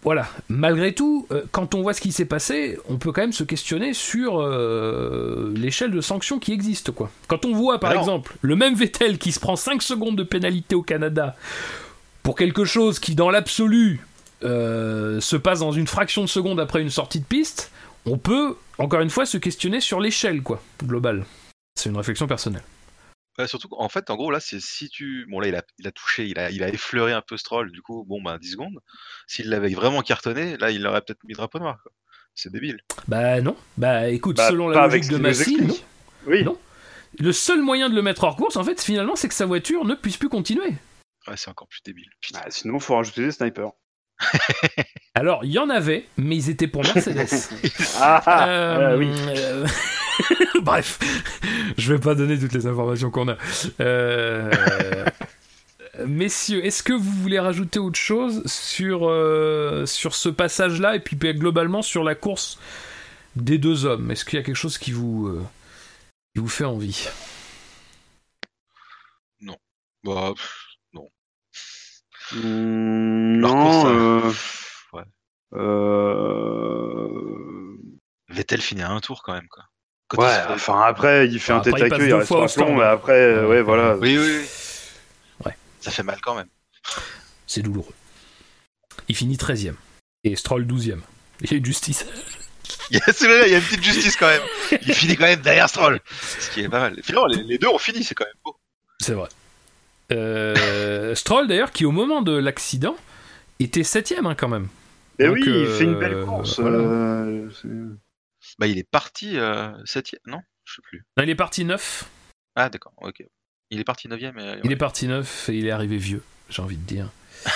voilà, 0.04 0.28
malgré 0.49 0.93
tout, 0.93 1.28
euh, 1.32 1.43
quand 1.51 1.76
on 1.76 1.82
voit 1.82 1.93
ce 1.93 2.01
qui 2.01 2.12
s'est 2.12 2.26
passé, 2.26 2.78
on 2.89 2.97
peut 2.97 3.12
quand 3.12 3.22
même 3.22 3.34
se 3.34 3.43
questionner 3.43 3.93
sur 3.93 4.39
euh, 4.41 5.54
l'échelle 5.56 5.91
de 5.91 6.01
sanctions 6.01 6.39
qui 6.39 6.51
existe. 6.51 6.91
Quoi. 6.91 7.10
Quand 7.28 7.45
on 7.45 7.54
voit, 7.54 7.80
par 7.80 7.91
Alors- 7.91 8.04
exemple, 8.04 8.36
le 8.41 8.56
même 8.56 8.76
Vettel 8.76 9.18
qui 9.18 9.32
se 9.32 9.39
prend 9.39 9.56
5 9.56 9.82
secondes 9.82 10.16
de 10.18 10.24
pénalité 10.24 10.76
au 10.76 10.82
Canada 10.84 11.36
pour 12.22 12.36
quelque 12.36 12.66
chose 12.66 12.99
qui, 12.99 13.16
dans 13.16 13.30
l'absolu, 13.30 14.01
euh, 14.43 15.22
se 15.22 15.36
passe 15.38 15.60
dans 15.60 15.72
une 15.72 15.88
fraction 15.88 16.22
de 16.22 16.28
seconde 16.28 16.60
après 16.60 16.82
une 16.82 16.89
sortie 16.89 17.20
de 17.20 17.26
piste, 17.26 17.72
on 18.06 18.18
peut, 18.18 18.56
encore 18.78 18.99
une 19.01 19.10
fois, 19.10 19.26
se 19.26 19.38
questionner 19.38 19.80
sur 19.80 20.01
l'échelle, 20.01 20.41
quoi, 20.41 20.62
globale. 20.84 21.26
C'est 21.76 21.89
une 21.89 21.97
réflexion 21.97 22.28
personnelle. 22.28 22.64
Ouais, 23.39 23.47
surtout, 23.47 23.67
en 23.71 23.89
fait, 23.89 24.09
en 24.11 24.15
gros, 24.15 24.29
là, 24.29 24.39
c'est 24.39 24.59
si 24.59 24.89
tu. 24.89 25.25
Bon, 25.29 25.39
là, 25.39 25.47
il 25.47 25.55
a, 25.55 25.63
il 25.79 25.88
a 25.88 25.91
touché, 25.91 26.27
il 26.27 26.38
a, 26.38 26.51
il 26.51 26.61
a 26.63 26.69
effleuré 26.69 27.13
un 27.13 27.21
peu 27.21 27.36
Stroll, 27.38 27.71
du 27.71 27.81
coup, 27.81 28.05
bon, 28.07 28.21
bah, 28.21 28.38
10 28.39 28.51
secondes. 28.51 28.79
S'il 29.27 29.49
l'avait 29.49 29.73
vraiment 29.73 30.01
cartonné, 30.03 30.55
là, 30.57 30.69
il 30.69 30.86
aurait 30.86 31.01
peut-être 31.01 31.23
mis 31.23 31.34
drapeau 31.34 31.57
noir, 31.59 31.79
quoi. 31.81 31.91
C'est 32.36 32.51
débile. 32.51 32.79
Bah 33.07 33.41
non, 33.41 33.55
bah 33.77 34.09
écoute, 34.09 34.38
Bah, 34.38 34.49
selon 34.49 34.67
pas 34.69 34.79
la 34.79 34.84
avec 34.84 35.03
logique 35.03 35.05
ce 35.05 35.11
de 35.11 35.17
nous 35.17 35.23
Massy, 35.23 35.55
non. 35.57 35.63
explique. 35.65 35.86
Oui. 36.27 36.43
Non. 36.43 36.57
Le 37.19 37.31
seul 37.31 37.61
moyen 37.61 37.89
de 37.89 37.95
le 37.95 38.01
mettre 38.01 38.23
hors 38.23 38.36
course, 38.36 38.55
en 38.55 38.63
fait, 38.63 38.81
finalement, 38.81 39.15
c'est 39.15 39.27
que 39.27 39.36
sa 39.36 39.45
voiture 39.45 39.86
ne 39.86 39.93
puisse 39.93 40.17
plus 40.17 40.29
continuer. 40.29 40.69
Ouais, 41.27 41.36
c'est 41.38 41.49
encore 41.49 41.67
plus 41.67 41.81
débile. 41.84 42.09
Putain. 42.21 42.39
Bah, 42.39 42.45
sinon, 42.49 42.79
faut 42.79 42.95
rajouter 42.95 43.21
des 43.25 43.31
snipers. 43.31 43.69
Alors, 45.15 45.43
il 45.45 45.51
y 45.51 45.59
en 45.59 45.69
avait, 45.69 46.07
mais 46.17 46.36
ils 46.36 46.49
étaient 46.49 46.67
pour 46.67 46.84
Mercedes. 46.84 47.27
Ah, 47.99 48.21
ah, 48.25 48.47
Euh, 48.49 48.79
euh, 48.93 48.97
oui. 48.97 49.11
euh, 49.27 49.67
Bref, 50.61 50.99
je 51.78 51.93
vais 51.93 51.99
pas 51.99 52.16
donner 52.16 52.38
toutes 52.39 52.53
les 52.53 52.68
informations 52.68 53.11
qu'on 53.11 53.30
a. 53.30 53.38
Euh, 53.80 54.51
Messieurs, 56.07 56.66
est-ce 56.66 56.82
que 56.84 56.93
vous 56.93 57.11
voulez 57.11 57.39
rajouter 57.39 57.80
autre 57.80 57.99
chose 57.99 58.43
sur, 58.45 59.07
euh, 59.09 59.86
sur 59.86 60.16
ce 60.16 60.30
passage-là 60.30 60.95
et 60.95 60.99
puis 60.99 61.16
ben, 61.16 61.38
globalement 61.38 61.82
sur 61.82 62.03
la 62.03 62.16
course 62.16 62.59
des 63.36 63.57
deux 63.57 63.86
hommes? 63.86 64.09
Est-ce 64.11 64.26
qu'il 64.26 64.38
y 64.38 64.41
a 64.41 64.45
quelque 64.45 64.55
chose 64.55 64.78
qui 64.78 64.91
vous, 64.91 65.28
euh, 65.28 65.43
qui 66.34 66.41
vous 66.41 66.47
fait 66.49 66.66
envie? 66.66 67.07
Bah, 70.03 70.34
pff, 70.36 70.59
Hmm, 72.32 73.39
leur 73.41 73.55
non, 73.55 73.57
course, 73.57 73.86
euh, 73.86 74.32
ouais. 74.93 75.03
euh, 75.53 77.07
Vettel 78.30 78.61
finit 78.61 78.82
à 78.82 78.89
un 78.91 78.99
tour 79.01 79.22
quand 79.24 79.34
même, 79.34 79.47
quoi. 79.49 79.66
Quand 80.16 80.24
Ouais, 80.24 80.38
enfin 80.49 80.82
après, 80.82 81.28
il 81.28 81.39
fait 81.39 81.53
un 81.53 81.59
tête 81.59 81.74
à 81.82 81.89
queue, 81.89 82.07
il 82.07 82.14
reste 82.14 82.30
pas 82.30 82.47
plomb, 82.47 82.78
mais 82.78 82.84
après, 82.84 83.14
euh, 83.14 83.47
ouais, 83.47 83.61
voilà. 83.61 83.95
Oui, 83.97 84.18
oui, 84.18 84.38
oui. 84.39 84.45
Ouais. 85.45 85.57
Ça 85.80 85.91
fait 85.91 86.03
mal 86.03 86.18
quand 86.22 86.36
même. 86.36 86.47
C'est 87.47 87.61
douloureux. 87.61 87.93
Il 89.07 89.16
finit 89.16 89.36
13ème. 89.38 89.76
Et 90.24 90.36
Stroll 90.36 90.66
12ème. 90.66 91.01
Il 91.41 91.51
y 91.51 91.55
a 91.55 91.57
eu 91.57 91.66
justice. 91.66 92.05
Il 92.91 92.97
y 92.97 92.99
a- 93.01 93.11
c'est 93.14 93.28
vrai, 93.28 93.47
il 93.47 93.51
y 93.51 93.55
a 93.55 93.57
une 93.57 93.64
petite 93.64 93.84
justice 93.84 94.16
quand 94.16 94.28
même. 94.28 94.41
Il 94.86 94.93
finit 94.93 95.16
quand 95.16 95.26
même 95.26 95.41
derrière 95.41 95.68
Stroll. 95.70 95.99
Ce 96.39 96.49
qui 96.51 96.61
est 96.61 96.70
pas 96.70 96.80
mal. 96.80 96.99
Finalement, 97.03 97.28
les, 97.28 97.43
les 97.43 97.57
deux 97.57 97.68
ont 97.68 97.78
fini, 97.78 98.03
c'est 98.03 98.14
quand 98.16 98.26
même 98.26 98.34
beau. 98.43 98.55
C'est 98.99 99.14
vrai. 99.14 99.30
Euh, 100.11 101.16
Stroll, 101.16 101.47
d'ailleurs, 101.47 101.72
qui 101.72 101.86
au 101.86 101.91
moment 101.91 102.22
de 102.22 102.34
l'accident 102.38 102.95
était 103.59 103.82
7ème 103.82 104.26
hein, 104.28 104.36
quand 104.36 104.47
même. 104.49 104.68
Et 105.20 105.26
Donc, 105.26 105.36
oui, 105.36 105.43
il 105.45 105.51
euh, 105.51 105.78
fait 105.78 105.84
une 105.86 105.95
belle 105.99 106.24
course. 106.26 106.59
voilà. 106.59 106.80
Euh, 108.54 108.60
Bah, 108.60 108.68
il 108.68 108.78
est 108.78 108.89
parti 108.89 109.38
euh, 109.38 109.72
septième, 109.86 110.22
non 110.26 110.41
Je 110.66 110.76
sais 110.76 110.82
plus. 110.84 111.06
Non, 111.18 111.24
il 111.24 111.30
est 111.30 111.36
parti 111.36 111.66
9. 111.66 112.06
Ah, 112.56 112.70
d'accord, 112.70 112.93
ok. 113.01 113.24
Il 113.70 113.80
est 113.80 113.84
parti 113.84 114.08
neuvième. 114.08 114.38
Et... 114.39 114.60
Il 114.64 114.72
est 114.72 114.78
parti 114.78 115.08
9 115.08 115.49
et 115.49 115.58
il 115.58 115.68
est 115.68 115.72
arrivé 115.72 115.97
vieux, 115.97 116.24
j'ai 116.49 116.62
envie 116.62 116.78
de 116.78 116.86
dire. 116.86 117.10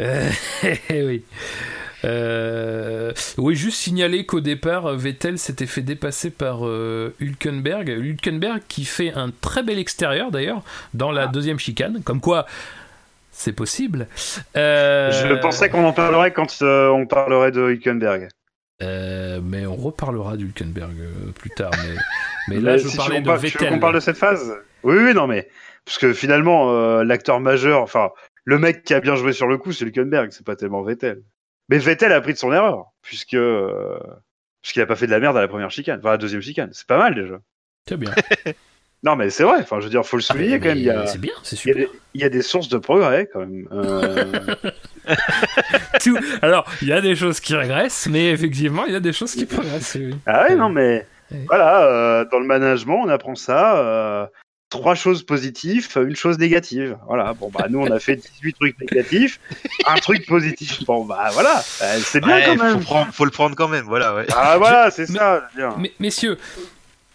Euh, 0.00 0.30
oui. 0.90 1.24
Euh, 2.04 3.12
oui, 3.36 3.56
juste 3.56 3.78
signaler 3.78 4.24
qu'au 4.26 4.40
départ, 4.40 4.94
Vettel 4.94 5.38
s'était 5.38 5.66
fait 5.66 5.82
dépasser 5.82 6.30
par 6.30 6.66
euh, 6.66 7.14
Hülkenberg. 7.20 7.88
Hülkenberg 7.88 8.62
qui 8.68 8.84
fait 8.84 9.12
un 9.12 9.30
très 9.40 9.62
bel 9.62 9.78
extérieur 9.78 10.30
d'ailleurs 10.30 10.62
dans 10.94 11.10
la 11.10 11.26
deuxième 11.26 11.58
chicane. 11.58 12.02
Comme 12.04 12.20
quoi, 12.20 12.46
c'est 13.32 13.52
possible. 13.52 14.08
Euh, 14.56 15.10
Je 15.12 15.34
pensais 15.34 15.68
qu'on 15.68 15.84
en 15.84 15.92
parlerait 15.92 16.32
quand 16.32 16.62
euh, 16.62 16.88
on 16.88 17.06
parlerait 17.06 17.52
de 17.52 17.70
Hülkenberg. 17.70 18.28
Euh, 18.82 19.40
mais 19.42 19.66
on 19.66 19.74
reparlera 19.76 20.36
d'Hülkenberg 20.36 20.94
euh, 21.00 21.32
plus 21.32 21.50
tard. 21.50 21.70
Mais, 21.82 21.94
mais 22.56 22.60
là, 22.60 22.72
Mais 22.72 22.78
je 22.78 22.84
si 22.86 22.90
tu 22.92 22.96
parlais 22.96 23.16
veux 23.16 23.22
de 23.22 23.26
pas- 23.26 23.36
tu 23.38 23.46
veux 23.46 23.48
Vettel. 23.52 23.68
qu'on 23.70 23.78
parle 23.80 23.94
de 23.94 24.00
cette 24.00 24.16
phase? 24.16 24.54
Oui, 24.82 24.96
oui, 24.98 25.14
non, 25.14 25.26
mais. 25.26 25.48
Parce 25.84 25.98
que 25.98 26.12
finalement, 26.12 26.70
euh, 26.72 27.02
l'acteur 27.04 27.40
majeur, 27.40 27.80
enfin, 27.82 28.10
le 28.44 28.58
mec 28.58 28.84
qui 28.84 28.94
a 28.94 29.00
bien 29.00 29.14
joué 29.16 29.32
sur 29.32 29.46
le 29.46 29.56
coup, 29.58 29.72
c'est 29.72 29.84
Hülkenberg, 29.84 30.30
c'est 30.32 30.44
pas 30.46 30.56
tellement 30.56 30.82
Vettel. 30.82 31.22
Mais 31.70 31.78
Vettel 31.78 32.12
a 32.12 32.16
appris 32.16 32.32
de 32.34 32.38
son 32.38 32.52
erreur, 32.52 32.86
puisque. 33.02 33.34
euh, 33.34 33.98
Puisqu'il 34.60 34.82
a 34.82 34.86
pas 34.86 34.96
fait 34.96 35.06
de 35.06 35.12
la 35.12 35.20
merde 35.20 35.36
à 35.36 35.40
la 35.40 35.46
première 35.46 35.70
chicane, 35.70 36.00
enfin 36.00 36.08
à 36.08 36.12
la 36.12 36.18
deuxième 36.18 36.42
chicane. 36.42 36.70
C'est 36.72 36.86
pas 36.86 36.98
mal 36.98 37.14
déjà. 37.14 37.38
C'est 37.88 37.96
bien. 37.96 38.10
Non, 39.04 39.14
mais 39.14 39.30
c'est 39.30 39.44
vrai, 39.44 39.58
enfin, 39.60 39.78
je 39.78 39.84
veux 39.84 39.90
dire, 39.90 40.04
faut 40.04 40.16
le 40.16 40.22
souligner 40.22 40.54
Ah, 40.54 40.58
quand 40.58 40.68
même. 40.68 40.78
Il 40.78 40.82
y, 40.84 40.90
a, 40.90 41.06
C'est 41.06 41.20
bien, 41.20 41.32
c'est 41.44 41.54
il, 41.64 41.68
y 41.68 41.70
a 41.70 41.74
super. 41.74 41.92
des, 41.92 41.98
il 42.14 42.20
y 42.20 42.24
a 42.24 42.28
des 42.28 42.42
sources 42.42 42.68
de 42.68 42.78
progrès 42.78 43.28
quand 43.32 43.40
même. 43.40 43.68
Euh, 43.72 44.54
Tout- 46.02 46.18
Alors, 46.42 46.64
il 46.82 46.88
y 46.88 46.92
a 46.92 47.00
des 47.00 47.14
choses 47.16 47.40
qui 47.40 47.54
régressent, 47.54 48.08
mais 48.10 48.30
effectivement, 48.30 48.84
il 48.86 48.92
y 48.92 48.96
a 48.96 49.00
des 49.00 49.12
choses 49.12 49.32
qui 49.34 49.46
progressent. 49.46 49.96
oui. 49.98 50.14
Ah 50.26 50.44
ouais, 50.48 50.56
non, 50.56 50.68
mais 50.68 51.06
Ouais. 51.30 51.44
voilà, 51.46 51.84
euh, 51.84 52.24
dans 52.32 52.38
le 52.38 52.46
management, 52.46 53.02
on 53.04 53.08
apprend 53.08 53.34
ça. 53.34 53.78
euh, 53.78 54.26
trois 54.70 54.94
choses 54.94 55.22
positives, 55.22 55.88
une 55.96 56.16
chose 56.16 56.38
négative. 56.38 56.96
Voilà, 57.06 57.32
bon, 57.34 57.50
bah, 57.50 57.66
nous, 57.70 57.80
on 57.80 57.90
a 57.90 57.98
fait 57.98 58.16
18 58.42 58.52
trucs 58.54 58.80
négatifs, 58.80 59.38
un 59.86 59.94
truc 59.96 60.26
positif. 60.26 60.84
Bon, 60.84 61.04
bah, 61.04 61.28
voilà, 61.32 61.56
euh, 61.82 61.98
c'est 62.02 62.20
bien 62.20 62.34
Ouais, 62.36 62.42
quand 62.46 62.56
faut, 62.56 62.64
même. 62.64 62.80
prendre, 62.80 63.12
faut 63.12 63.24
le 63.24 63.30
prendre 63.30 63.54
quand 63.56 63.68
même, 63.68 63.84
voilà, 63.84 64.14
ouais. 64.14 64.26
Ah, 64.34 64.56
voilà, 64.58 64.90
c'est 64.90 65.06
ça. 65.06 65.48
Mais, 65.78 65.92
messieurs, 66.00 66.36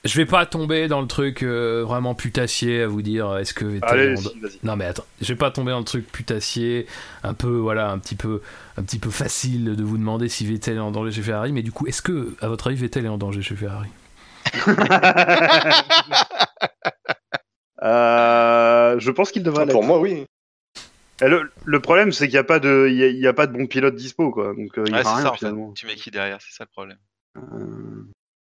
je 0.03 0.17
vais 0.17 0.25
pas 0.25 0.45
tomber 0.45 0.87
dans 0.87 1.01
le 1.01 1.07
truc 1.07 1.43
euh, 1.43 1.83
vraiment 1.85 2.13
putassier 2.15 2.81
à 2.83 2.87
vous 2.87 3.01
dire 3.01 3.37
est-ce 3.37 3.53
que 3.53 3.65
Vettel 3.65 3.89
Allez, 3.89 4.03
est 4.13 4.17
en- 4.17 4.21
si, 4.31 4.39
vas-y. 4.39 4.59
Non 4.63 4.75
mais 4.75 4.85
attends, 4.85 5.05
je 5.21 5.27
vais 5.27 5.37
pas 5.37 5.51
tomber 5.51 5.71
dans 5.71 5.79
le 5.79 5.85
truc 5.85 6.11
putassier, 6.11 6.87
un 7.23 7.33
peu 7.33 7.47
voilà, 7.55 7.89
un 7.89 7.99
petit 7.99 8.15
peu 8.15 8.41
un 8.77 8.83
petit 8.83 8.99
peu 8.99 9.09
facile 9.09 9.75
de 9.75 9.83
vous 9.83 9.97
demander 9.97 10.27
si 10.29 10.45
Vettel 10.45 10.77
est 10.77 10.79
en 10.79 10.91
danger 10.91 11.11
chez 11.11 11.21
Ferrari, 11.21 11.51
mais 11.51 11.61
du 11.63 11.71
coup, 11.71 11.87
est-ce 11.87 12.01
que 12.01 12.35
à 12.41 12.47
votre 12.47 12.67
avis 12.67 12.75
Vettel 12.77 13.05
est 13.05 13.09
en 13.09 13.17
danger 13.17 13.41
chez 13.41 13.55
Ferrari? 13.55 13.89
Euh, 17.81 18.97
je 18.99 19.11
pense 19.11 19.31
qu'il 19.31 19.43
devrait 19.43 19.65
l'être. 19.65 19.73
Pour 19.73 19.83
moi, 19.83 19.99
oui. 19.99 20.25
Et 21.21 21.27
Le, 21.27 21.51
le 21.65 21.79
problème, 21.81 22.11
c'est 22.11 22.27
qu'il 22.27 22.35
n'y 22.35 22.39
a 22.39 22.43
pas 22.43 22.59
de, 22.59 22.87
il 22.89 22.95
y 22.95 23.03
a, 23.03 23.07
il 23.07 23.19
y 23.19 23.27
a 23.27 23.33
pas 23.33 23.45
de 23.47 23.51
bon 23.53 23.67
pilote 23.67 23.95
dispo, 23.95 24.31
quoi. 24.31 24.53
Donc, 24.53 24.77
euh, 24.77 24.83
il 24.87 24.91
y 24.91 24.93
Ouais, 24.93 24.99
a 24.99 25.03
c'est 25.03 25.09
rien 25.09 25.21
ça, 25.23 25.29
en 25.29 25.33
fait. 25.33 25.39
finalement. 25.39 25.73
Tu 25.73 25.85
mets 25.85 25.95
qui 25.95 26.09
derrière, 26.11 26.37
c'est 26.41 26.53
ça 26.55 26.63
le 26.63 26.69
problème. 26.71 26.97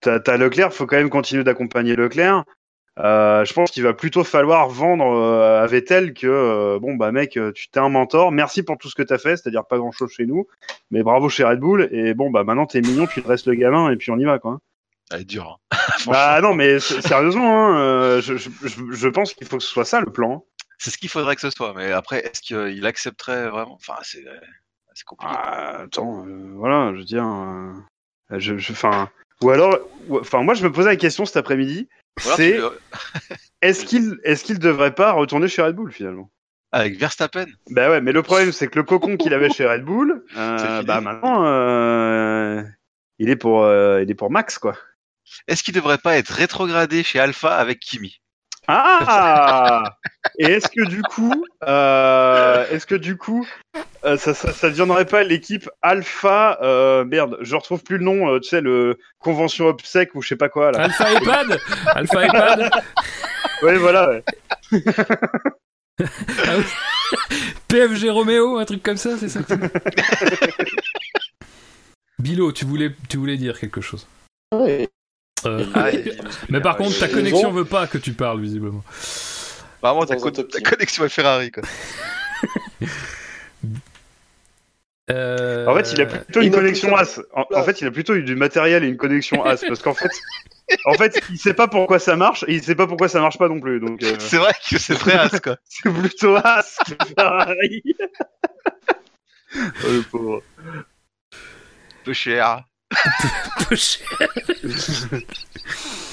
Euh, 0.07 0.19
T'as 0.19 0.19
t'as 0.19 0.37
Leclerc, 0.37 0.73
faut 0.73 0.85
quand 0.85 0.97
même 0.97 1.09
continuer 1.09 1.43
d'accompagner 1.43 1.95
Leclerc. 1.95 2.43
Euh, 2.99 3.43
je 3.43 3.53
pense 3.53 3.71
qu'il 3.71 3.81
va 3.83 3.93
plutôt 3.93 4.23
falloir 4.23 4.69
vendre 4.69 5.05
euh, 5.05 5.63
à 5.63 5.65
Vettel 5.65 6.13
que 6.13 6.27
euh, 6.27 6.77
bon 6.79 6.93
bah 6.93 7.11
mec, 7.11 7.37
euh, 7.37 7.51
tu 7.51 7.67
t'es 7.69 7.79
un 7.79 7.89
mentor, 7.89 8.31
merci 8.31 8.61
pour 8.61 8.77
tout 8.77 8.87
ce 8.87 8.93
que 8.95 9.01
t'as 9.01 9.17
fait, 9.17 9.35
c'est-à-dire 9.35 9.65
pas 9.65 9.77
grand-chose 9.79 10.11
chez 10.11 10.27
nous, 10.27 10.45
mais 10.91 11.01
bravo 11.01 11.27
chez 11.27 11.43
Red 11.43 11.59
Bull 11.59 11.89
et 11.91 12.13
bon 12.13 12.29
bah 12.29 12.43
maintenant 12.43 12.67
t'es 12.67 12.81
mignon, 12.81 13.07
tu 13.07 13.23
te 13.23 13.27
restes 13.27 13.47
le 13.47 13.55
gamin 13.55 13.89
et 13.89 13.95
puis 13.95 14.11
on 14.11 14.19
y 14.19 14.25
va 14.25 14.37
quoi. 14.37 14.59
Elle 15.11 15.21
est 15.21 15.25
dure. 15.25 15.59
Hein. 15.71 15.77
Bah 16.07 16.39
non 16.41 16.53
mais 16.53 16.79
sérieusement, 16.79 17.69
hein, 17.69 17.79
euh, 17.79 18.21
je, 18.21 18.35
je, 18.35 19.07
pense 19.07 19.33
qu'il 19.33 19.47
faut 19.47 19.57
que 19.57 19.63
ce 19.63 19.69
soit 19.69 19.85
ça 19.85 19.99
le 19.99 20.11
plan. 20.11 20.45
C'est 20.77 20.91
ce 20.91 20.97
qu'il 20.99 21.09
faudrait 21.09 21.35
que 21.35 21.41
ce 21.41 21.49
soit. 21.49 21.73
Mais 21.75 21.91
après, 21.91 22.19
est-ce 22.25 22.41
qu'il 22.41 22.85
accepterait 22.85 23.49
vraiment? 23.49 23.73
Enfin, 23.75 23.95
c'est 24.03 24.23
compliqué. 25.05 25.33
Ah, 25.35 25.81
attends, 25.83 26.25
euh, 26.27 26.51
voilà, 26.55 26.91
je 26.93 26.99
veux 26.99 27.05
dire. 27.05 27.25
euh, 27.25 27.71
je, 28.39 28.57
je, 28.57 28.71
enfin, 28.71 29.09
ou 29.43 29.49
alors, 29.49 29.77
ou- 30.07 30.19
enfin, 30.19 30.41
moi, 30.43 30.53
je 30.53 30.63
me 30.63 30.71
posais 30.71 30.89
la 30.89 30.95
question 30.95 31.25
cet 31.25 31.37
après-midi. 31.37 31.87
C'est 32.35 32.59
est-ce 33.61 33.85
qu'il, 33.85 34.17
est-ce 34.23 34.43
qu'il 34.43 34.59
devrait 34.59 34.93
pas 34.95 35.11
retourner 35.11 35.47
chez 35.47 35.61
Red 35.61 35.75
Bull 35.75 35.91
finalement? 35.91 36.29
Avec 36.71 36.97
Verstappen 36.97 37.45
Bah 37.69 37.89
ouais, 37.89 38.01
mais 38.01 38.11
le 38.11 38.23
problème, 38.23 38.51
c'est 38.51 38.67
que 38.67 38.77
le 38.79 38.83
cocon 38.83 39.15
qu'il 39.17 39.33
avait 39.33 39.49
chez 39.51 39.65
Red 39.67 39.83
Bull, 39.83 40.25
euh, 40.37 40.81
bah 40.83 41.01
maintenant, 41.01 41.45
euh, 41.45 42.63
il 43.19 43.29
est 43.29 43.35
pour, 43.35 43.63
euh, 43.63 44.01
il 44.01 44.09
est 44.09 44.15
pour 44.15 44.31
Max 44.31 44.57
quoi. 44.57 44.75
Est-ce 45.47 45.63
qu'il 45.63 45.73
devrait 45.73 45.97
pas 45.99 46.17
être 46.17 46.29
rétrogradé 46.29 47.03
chez 47.03 47.19
Alpha 47.19 47.55
avec 47.55 47.79
Kimi? 47.79 48.21
Ah 48.67 49.97
Et 50.39 50.45
est-ce 50.45 50.69
que 50.69 50.85
du 50.85 51.01
coup, 51.01 51.45
euh, 51.67 52.65
est-ce 52.71 52.85
que 52.85 52.95
du 52.95 53.17
coup, 53.17 53.45
euh, 54.05 54.17
ça, 54.17 54.33
ça, 54.33 54.51
ça 54.53 54.69
deviendrait 54.69 55.05
pas 55.05 55.23
l'équipe 55.23 55.69
Alpha 55.81 56.59
euh, 56.61 57.03
Merde, 57.05 57.37
je 57.41 57.55
retrouve 57.55 57.83
plus 57.83 57.97
le 57.97 58.05
nom. 58.05 58.29
euh, 58.33 58.39
tu 58.39 58.49
sais, 58.49 58.61
le 58.61 58.97
convention 59.19 59.67
obsèque 59.67 60.15
ou 60.15 60.21
je 60.21 60.29
sais 60.29 60.35
pas 60.35 60.49
quoi 60.49 60.71
là. 60.71 60.81
Alpha 60.83 61.13
iPad 61.13 61.59
Alpha 61.87 62.25
iPad 62.25 62.69
Ouais, 63.63 63.77
voilà. 63.77 64.09
Ouais. 64.09 64.23
Ah 65.99 66.55
oui. 66.57 66.63
PFG 67.67 68.09
Roméo, 68.09 68.57
un 68.57 68.65
truc 68.65 68.81
comme 68.81 68.97
ça, 68.97 69.15
c'est 69.17 69.29
ça? 69.29 69.39
Bilo, 72.19 72.51
tu 72.51 72.65
voulais, 72.65 72.95
tu 73.09 73.17
voulais 73.17 73.37
dire 73.37 73.59
quelque 73.59 73.79
chose? 73.79 74.07
Ouais. 74.53 74.89
Euh, 75.45 75.65
Ah, 75.73 75.89
Mais 76.49 76.61
par 76.61 76.77
contre, 76.77 76.97
ta 76.99 77.07
connexion 77.07 77.51
veut 77.51 77.65
pas 77.65 77.87
que 77.87 77.97
tu 77.97 78.13
parles, 78.13 78.41
visiblement. 78.41 78.83
Ta, 79.81 80.15
co- 80.15 80.31
top 80.31 80.49
ta 80.49 80.61
connexion 80.61 81.03
est 81.05 81.09
Ferrari, 81.09 81.51
quoi. 81.51 81.63
Euh, 85.11 85.67
En 85.67 85.75
fait, 85.75 85.91
il 85.91 86.01
a 86.01 86.05
plutôt 86.05 86.41
une 86.41 86.51
connexion 86.51 86.95
AS. 86.95 87.19
En, 87.33 87.45
en 87.53 87.63
fait, 87.63 87.81
il 87.81 87.87
a 87.87 87.91
plutôt 87.91 88.15
eu 88.15 88.23
du 88.23 88.35
matériel 88.35 88.85
et 88.85 88.87
une 88.87 88.95
connexion 88.95 89.43
AS 89.43 89.61
parce 89.67 89.81
qu'en 89.81 89.93
fait, 89.93 90.09
en 90.85 90.93
fait, 90.93 91.19
il 91.29 91.37
sait 91.37 91.53
pas 91.53 91.67
pourquoi 91.67 91.99
ça 91.99 92.15
marche 92.15 92.45
et 92.47 92.53
il 92.53 92.63
sait 92.63 92.73
pas 92.75 92.87
pourquoi 92.87 93.09
ça 93.09 93.19
marche 93.19 93.37
pas 93.37 93.49
non 93.49 93.59
plus. 93.59 93.81
Donc, 93.81 94.01
euh, 94.01 94.15
C'est 94.19 94.37
vrai 94.37 94.53
que 94.69 94.77
c'est 94.77 94.95
très 94.95 95.13
as, 95.17 95.39
quoi. 95.41 95.57
c'est 95.65 95.91
plutôt 95.93 96.37
AS 96.37 96.77
que 96.87 96.93
Ferrari. 97.17 97.83
Oh, 99.55 99.87
le 99.91 100.01
pauvre. 100.03 100.41
Peu 102.05 102.13
cher. 102.13 102.63
Peu 103.67 103.75
cher. 103.75 104.07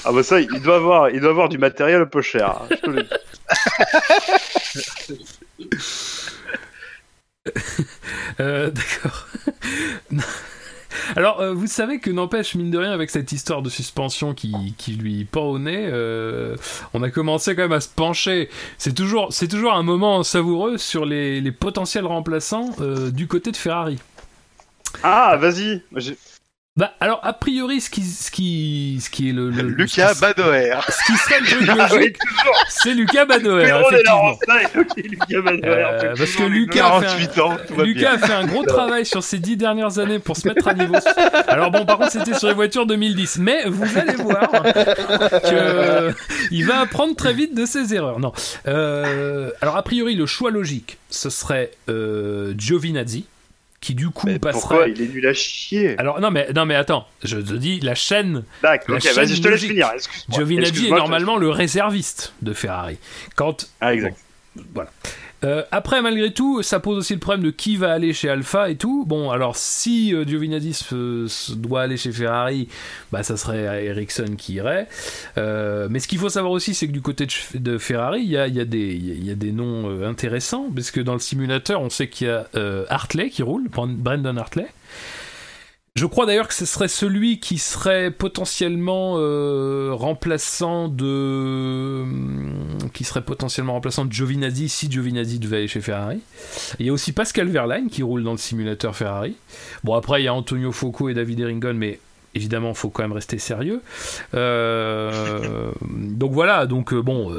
Ah 0.05 0.11
bah 0.11 0.23
ça, 0.23 0.39
il 0.39 0.47
doit 0.61 0.75
avoir, 0.77 1.09
il 1.09 1.19
doit 1.21 1.29
avoir 1.31 1.49
du 1.49 1.57
matériel 1.57 2.01
un 2.01 2.05
peu 2.05 2.21
cher. 2.21 2.49
hein, 2.49 2.67
je 2.71 2.75
te 2.75 2.89
le 2.89 3.03
dis. 3.03 3.09
Euh, 8.39 8.69
D'accord. 8.69 9.27
Non. 10.11 10.23
Alors, 11.15 11.39
euh, 11.39 11.53
vous 11.53 11.67
savez 11.67 11.99
que 11.99 12.09
n'empêche, 12.11 12.53
mine 12.55 12.69
de 12.69 12.77
rien, 12.77 12.91
avec 12.91 13.09
cette 13.09 13.31
histoire 13.31 13.61
de 13.61 13.69
suspension 13.69 14.33
qui, 14.33 14.53
qui 14.77 14.93
lui 14.93 15.25
pend 15.25 15.45
au 15.45 15.57
nez, 15.57 15.87
euh, 15.89 16.55
on 16.93 17.01
a 17.01 17.09
commencé 17.09 17.55
quand 17.55 17.63
même 17.63 17.71
à 17.71 17.81
se 17.81 17.89
pencher. 17.89 18.49
C'est 18.77 18.93
toujours, 18.93 19.33
c'est 19.33 19.47
toujours 19.47 19.73
un 19.73 19.83
moment 19.83 20.21
savoureux 20.23 20.77
sur 20.77 21.05
les, 21.05 21.41
les 21.41 21.51
potentiels 21.51 22.05
remplaçants 22.05 22.69
euh, 22.81 23.09
du 23.09 23.27
côté 23.27 23.51
de 23.51 23.57
Ferrari. 23.57 23.97
Ah, 25.03 25.37
vas-y. 25.37 25.81
J'ai- 25.95 26.17
Bah, 26.77 26.93
alors, 27.01 27.19
a 27.23 27.33
priori, 27.33 27.81
ce 27.81 27.89
qui, 27.89 28.01
ce 28.01 28.31
qui, 28.31 29.01
ce 29.03 29.09
qui 29.09 29.27
est 29.29 29.33
le. 29.33 29.49
le- 29.49 29.63
Lucas 29.63 30.09
ce 30.09 30.13
qui- 30.15 30.21
Badoer. 30.21 30.79
Ce 30.87 31.05
qui 31.11 31.17
serait 31.17 31.39
le 31.41 31.45
truc 31.45 31.69
Ah 31.77 31.87
logique, 31.93 32.17
c'est 32.69 32.93
Lucas 32.93 33.25
Badoer, 33.25 33.67
la 33.67 33.81
effectivement. 33.81 34.31
Lucas 34.95 35.41
Badoer, 35.41 35.67
Euh, 35.67 36.13
parce 36.17 36.31
que 36.31 36.43
Lucas 36.43 36.85
a 36.95 37.01
fait 37.01 37.07
un- 37.07 37.09
48 37.09 37.39
ans, 37.39 37.57
tout 37.67 37.75
va 37.75 37.83
Lucas 37.83 38.11
a 38.13 38.17
fait 38.19 38.31
un 38.33 38.45
gros 38.45 38.63
travail 38.67 39.05
sur 39.05 39.21
ces 39.21 39.39
dix 39.39 39.57
dernières 39.57 39.99
années 39.99 40.19
pour 40.19 40.37
se 40.37 40.47
mettre 40.47 40.65
à 40.69 40.73
niveau. 40.73 40.95
Alors 41.49 41.71
bon, 41.71 41.85
par 41.85 41.97
contre, 41.97 42.13
c'était 42.13 42.35
sur 42.35 42.47
les 42.47 42.53
voitures 42.53 42.85
2010. 42.85 43.39
Mais 43.39 43.65
vous 43.67 43.97
allez 43.97 44.15
voir 44.15 44.49
que 44.49 46.13
il 46.51 46.65
va 46.65 46.79
apprendre 46.79 47.17
très 47.17 47.33
vite 47.33 47.53
de 47.53 47.65
ses 47.65 47.93
erreurs. 47.93 48.21
Non. 48.21 48.31
Euh, 48.67 49.51
alors 49.59 49.75
a 49.75 49.83
priori, 49.83 50.15
le 50.15 50.25
choix 50.25 50.51
logique, 50.51 50.99
ce 51.09 51.29
serait 51.29 51.71
euh, 51.89 52.53
Giovinazzi, 52.57 53.25
qui 53.81 53.95
du 53.95 54.09
coup 54.09 54.27
Mais 54.27 54.37
pourquoi 54.39 54.77
passerait. 54.77 54.91
il 54.91 55.01
est 55.01 55.07
nul 55.07 55.27
à 55.27 55.33
chier 55.33 55.95
Alors 55.99 56.21
non 56.21 56.29
mais 56.31 56.47
non 56.55 56.65
mais 56.65 56.75
attends, 56.75 57.07
je 57.23 57.37
te 57.37 57.53
dis 57.53 57.79
la 57.81 57.95
chaîne 57.95 58.43
D'accord, 58.61 58.91
la 58.91 58.95
ok, 58.97 59.01
chaîne 59.03 59.13
vas-y, 59.15 59.35
je 59.35 59.41
te 59.41 59.47
laisse 59.47 59.61
finir. 59.61 59.89
Excuse-moi. 59.93 60.37
Giovinazzi 60.37 60.65
est 60.67 60.69
Excuse-moi, 60.69 60.99
normalement 60.99 61.37
le 61.37 61.49
réserviste 61.49 62.33
de 62.43 62.53
Ferrari. 62.53 62.97
Quand 63.35 63.67
Ah, 63.81 63.93
exact. 63.93 64.17
Euh, 65.43 65.63
après, 65.71 66.01
malgré 66.03 66.31
tout, 66.31 66.61
ça 66.61 66.79
pose 66.79 66.97
aussi 66.99 67.13
le 67.13 67.19
problème 67.19 67.43
de 67.43 67.49
qui 67.51 67.75
va 67.75 67.91
aller 67.91 68.13
chez 68.13 68.29
Alpha 68.29 68.69
et 68.69 68.75
tout. 68.75 69.05
Bon, 69.07 69.31
alors 69.31 69.55
si 69.55 70.13
euh, 70.13 70.23
Giovinazzi 70.25 70.73
se- 70.73 71.25
se 71.27 71.53
doit 71.53 71.81
aller 71.81 71.97
chez 71.97 72.11
Ferrari, 72.11 72.67
bah 73.11 73.23
ça 73.23 73.37
serait 73.37 73.85
Ericsson 73.85 74.35
qui 74.37 74.53
irait. 74.53 74.87
Euh, 75.39 75.87
mais 75.89 75.99
ce 75.99 76.07
qu'il 76.07 76.19
faut 76.19 76.29
savoir 76.29 76.51
aussi, 76.51 76.75
c'est 76.75 76.85
que 76.87 76.91
du 76.91 77.01
côté 77.01 77.25
de, 77.55 77.77
Ferrari, 77.79 78.21
il 78.21 78.29
y 78.29 78.37
a, 78.37 78.47
y 78.47 78.59
a 78.59 78.63
y 78.63 79.31
a 79.31 79.35
des 79.35 79.51
noms 79.51 79.89
euh, 79.89 80.07
intéressants, 80.07 80.67
parce 80.75 80.91
que 80.91 81.01
dans 81.01 81.13
le 81.13 81.19
simulateur, 81.19 81.81
on 81.81 81.89
sait 81.89 82.07
qu'il 82.07 82.27
y 82.27 82.29
a 82.29 82.45
euh, 82.55 82.85
Hartley 82.89 83.29
qui 83.31 83.41
roule, 83.41 83.67
Bran- 83.67 83.87
Brandon 83.87 84.37
Hartley. 84.37 84.67
Je 85.95 86.05
crois 86.05 86.25
d'ailleurs 86.25 86.47
que 86.47 86.53
ce 86.53 86.65
serait 86.65 86.87
celui 86.87 87.41
qui 87.41 87.57
serait 87.57 88.11
potentiellement 88.11 89.15
euh, 89.17 89.91
remplaçant 89.91 90.87
de 90.87 92.05
qui 92.93 93.03
serait 93.03 93.23
potentiellement 93.23 93.73
remplaçant 93.73 94.05
de 94.05 94.13
Giovinazzi 94.13 94.69
si 94.69 94.89
Giovinazzi 94.89 95.37
devait 95.37 95.57
aller 95.57 95.67
chez 95.67 95.81
Ferrari. 95.81 96.21
Il 96.79 96.85
y 96.85 96.89
a 96.89 96.93
aussi 96.93 97.11
Pascal 97.11 97.49
Verlaine 97.49 97.89
qui 97.89 98.03
roule 98.03 98.23
dans 98.23 98.31
le 98.31 98.37
simulateur 98.37 98.95
Ferrari. 98.95 99.35
Bon 99.83 99.93
après 99.93 100.21
il 100.21 100.25
y 100.25 100.27
a 100.29 100.33
Antonio 100.33 100.71
Focco 100.71 101.09
et 101.09 101.13
David 101.13 101.41
Eringon 101.41 101.73
mais 101.73 101.99
évidemment 102.35 102.73
faut 102.73 102.89
quand 102.89 103.03
même 103.03 103.11
rester 103.11 103.37
sérieux. 103.37 103.81
Euh, 104.33 105.73
donc 105.91 106.31
voilà 106.31 106.67
donc 106.67 106.93
euh, 106.93 107.01
bon 107.01 107.35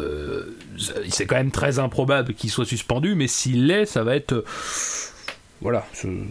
c'est 1.09 1.25
quand 1.25 1.37
même 1.37 1.53
très 1.53 1.79
improbable 1.79 2.35
qu'il 2.35 2.51
soit 2.51 2.67
suspendu 2.67 3.15
mais 3.15 3.29
s'il 3.29 3.67
l'est 3.67 3.87
ça 3.87 4.05
va 4.05 4.15
être 4.15 4.45
voilà, 5.63 5.87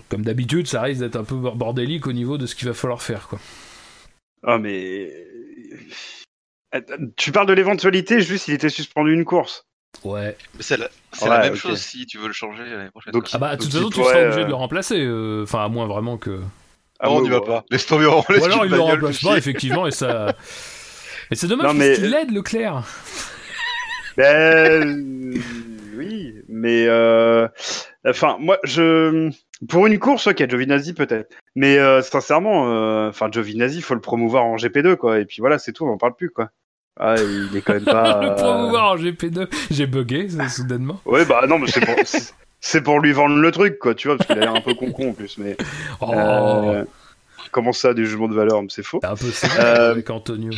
comme 0.10 0.22
d'habitude, 0.24 0.68
ça 0.68 0.82
risque 0.82 1.00
d'être 1.02 1.16
un 1.16 1.24
peu 1.24 1.36
bor- 1.36 1.56
bordélique 1.56 2.06
au 2.08 2.14
niveau 2.14 2.38
de 2.38 2.46
ce 2.46 2.54
qu'il 2.56 2.68
va 2.68 2.74
falloir 2.74 3.02
faire, 3.02 3.28
quoi. 3.28 3.40
Ah, 4.46 4.58
mais. 4.58 5.12
Tu 7.18 7.32
parles 7.32 7.48
de 7.48 7.54
l'éventualité, 7.54 8.22
juste 8.22 8.48
il 8.48 8.54
était 8.54 8.70
suspendu 8.70 9.14
une 9.14 9.26
course. 9.26 9.66
Ouais. 10.06 10.38
Mais 10.56 10.64
c'est 10.64 10.78
la, 10.78 10.88
c'est 11.12 11.26
Ouais, 11.26 11.30
la 11.30 11.40
même 11.40 11.56
chose 11.56 11.80
si 11.82 12.06
tu 12.06 12.18
veux 12.18 12.28
le 12.28 12.34
changer 12.34 12.64
l'année 12.64 12.90
prochaine. 12.90 13.12
Donc. 13.12 13.28
Ah 13.34 13.38
bah, 13.38 13.56
de 13.58 13.62
toute 13.64 13.74
façon, 13.74 13.90
tu 13.90 14.02
seras 14.02 14.22
obligé 14.24 14.40
euh, 14.40 14.44
de 14.46 14.50
le 14.50 14.56
remplacer. 14.56 15.00
euh, 15.00 15.44
Enfin, 15.44 15.66
à 15.66 15.68
moins 15.68 15.86
vraiment 15.86 16.18
que. 16.18 16.40
Ah, 17.00 17.08
non, 17.08 17.18
on 17.18 17.22
n'y 17.24 17.30
va 17.30 17.42
pas. 17.42 17.66
Laisse 17.70 17.86
tomber, 17.86 18.06
on 18.06 18.24
laisse 18.32 18.42
Ou 18.42 18.46
alors 18.46 18.66
il 18.66 18.72
le 18.72 18.80
remplace 18.80 19.22
pas, 19.22 19.38
effectivement, 19.38 19.86
et 19.86 19.92
ça. 19.92 20.34
Mais 21.30 21.36
c'est 21.36 21.48
dommage 21.48 21.74
Non, 21.74 21.78
parce 21.78 22.00
qu'il 22.00 22.14
aide 22.14 22.32
Leclerc. 22.32 22.84
Ben, 24.18 24.24
euh, 24.36 25.40
oui, 25.98 26.34
mais 26.50 26.86
euh, 26.88 27.48
enfin 28.08 28.38
moi 28.40 28.58
je 28.64 29.30
pour 29.70 29.86
une 29.88 30.00
course 30.00 30.28
ok 30.28 30.48
Giovinazzi 30.50 30.94
peut-être, 30.94 31.34
mais 31.56 31.78
euh, 31.78 32.02
sincèrement 32.02 32.66
euh, 32.72 33.10
enfin 33.10 33.30
Giovinazzi 33.32 33.82
faut 33.82 33.94
le 33.94 34.02
promouvoir 34.02 34.44
en 34.46 34.56
GP2 34.56 34.96
quoi 34.96 35.20
et 35.20 35.26
puis 35.26 35.38
voilà 35.40 35.60
c'est 35.60 35.72
tout 35.74 35.86
on 35.86 35.90
en 35.94 35.98
parle 35.98 36.16
plus 36.16 36.30
quoi. 36.30 36.50
Ah 37.00 37.16
il 37.18 37.56
est 37.56 37.62
quand 37.62 37.74
même 37.74 37.86
pas. 37.86 38.20
le 38.22 38.30
euh, 38.32 38.36
promouvoir 38.36 38.92
en 38.92 38.96
GP2. 38.98 39.48
J'ai 39.72 39.88
bugué, 39.88 40.28
ça, 40.30 40.50
soudainement. 40.50 41.00
Ouais 41.06 41.26
bah 41.26 41.46
non 41.48 41.58
mais 41.60 41.68
c'est 41.68 41.86
pour 41.86 41.96
c'est- 42.60 42.82
pour 42.82 43.00
lui 43.00 43.12
vendre 43.12 43.38
le 43.38 43.52
truc 43.52 43.80
quoi 43.80 43.96
tu 43.96 44.08
vois 44.08 44.18
parce 44.18 44.28
qu'il 44.28 44.38
a 44.38 44.42
l'air 44.42 44.56
un 44.56 44.62
peu 44.62 44.74
con 44.74 44.92
con 44.92 45.10
en 45.10 45.14
plus 45.14 45.38
mais. 45.38 45.56
Oh, 46.02 46.12
euh, 46.14 46.84
Comment 47.52 47.74
ça 47.74 47.94
des 47.94 48.06
jugements 48.06 48.28
de 48.30 48.36
valeur 48.36 48.62
mais 48.62 48.68
c'est 48.70 48.84
faux. 48.84 49.00
c'est 49.02 49.08
un 49.10 49.16
peu 49.16 49.32
sévère 49.32 49.66
euh, 49.80 49.92
avec 49.92 50.10
Antonio. 50.10 50.52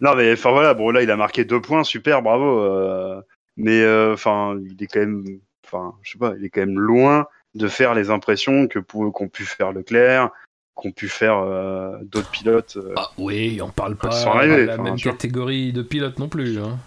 Non 0.00 0.14
mais 0.14 0.32
enfin 0.32 0.50
voilà 0.52 0.74
bon 0.74 0.90
là 0.90 1.02
il 1.02 1.10
a 1.10 1.16
marqué 1.16 1.44
deux 1.44 1.60
points 1.60 1.84
super 1.84 2.22
bravo 2.22 2.60
euh, 2.60 3.20
mais 3.56 3.80
euh, 3.82 4.14
enfin 4.14 4.56
il 4.70 4.82
est 4.82 4.86
quand 4.86 5.00
même 5.00 5.24
enfin 5.66 5.94
je 6.02 6.12
sais 6.12 6.18
pas 6.18 6.34
il 6.38 6.44
est 6.44 6.50
quand 6.50 6.60
même 6.60 6.78
loin 6.78 7.26
de 7.54 7.68
faire 7.68 7.94
les 7.94 8.10
impressions 8.10 8.68
que 8.68 8.78
qu'ont 8.78 9.28
pu 9.28 9.44
faire 9.44 9.72
Leclerc 9.72 10.30
qu'ont 10.76 10.92
pu 10.92 11.08
faire 11.08 11.38
euh, 11.38 11.98
d'autres 12.02 12.30
pilotes 12.30 12.76
euh. 12.76 12.92
Ah 12.96 13.10
oui, 13.18 13.60
on 13.62 13.70
parle 13.70 13.96
pas 13.96 14.08
de 14.08 14.66
la 14.66 14.74
enfin, 14.74 14.82
même 14.82 14.96
catégorie 14.96 15.72
de 15.72 15.82
pilote 15.82 16.18
non 16.18 16.28
plus. 16.28 16.58
Hein. 16.58 16.78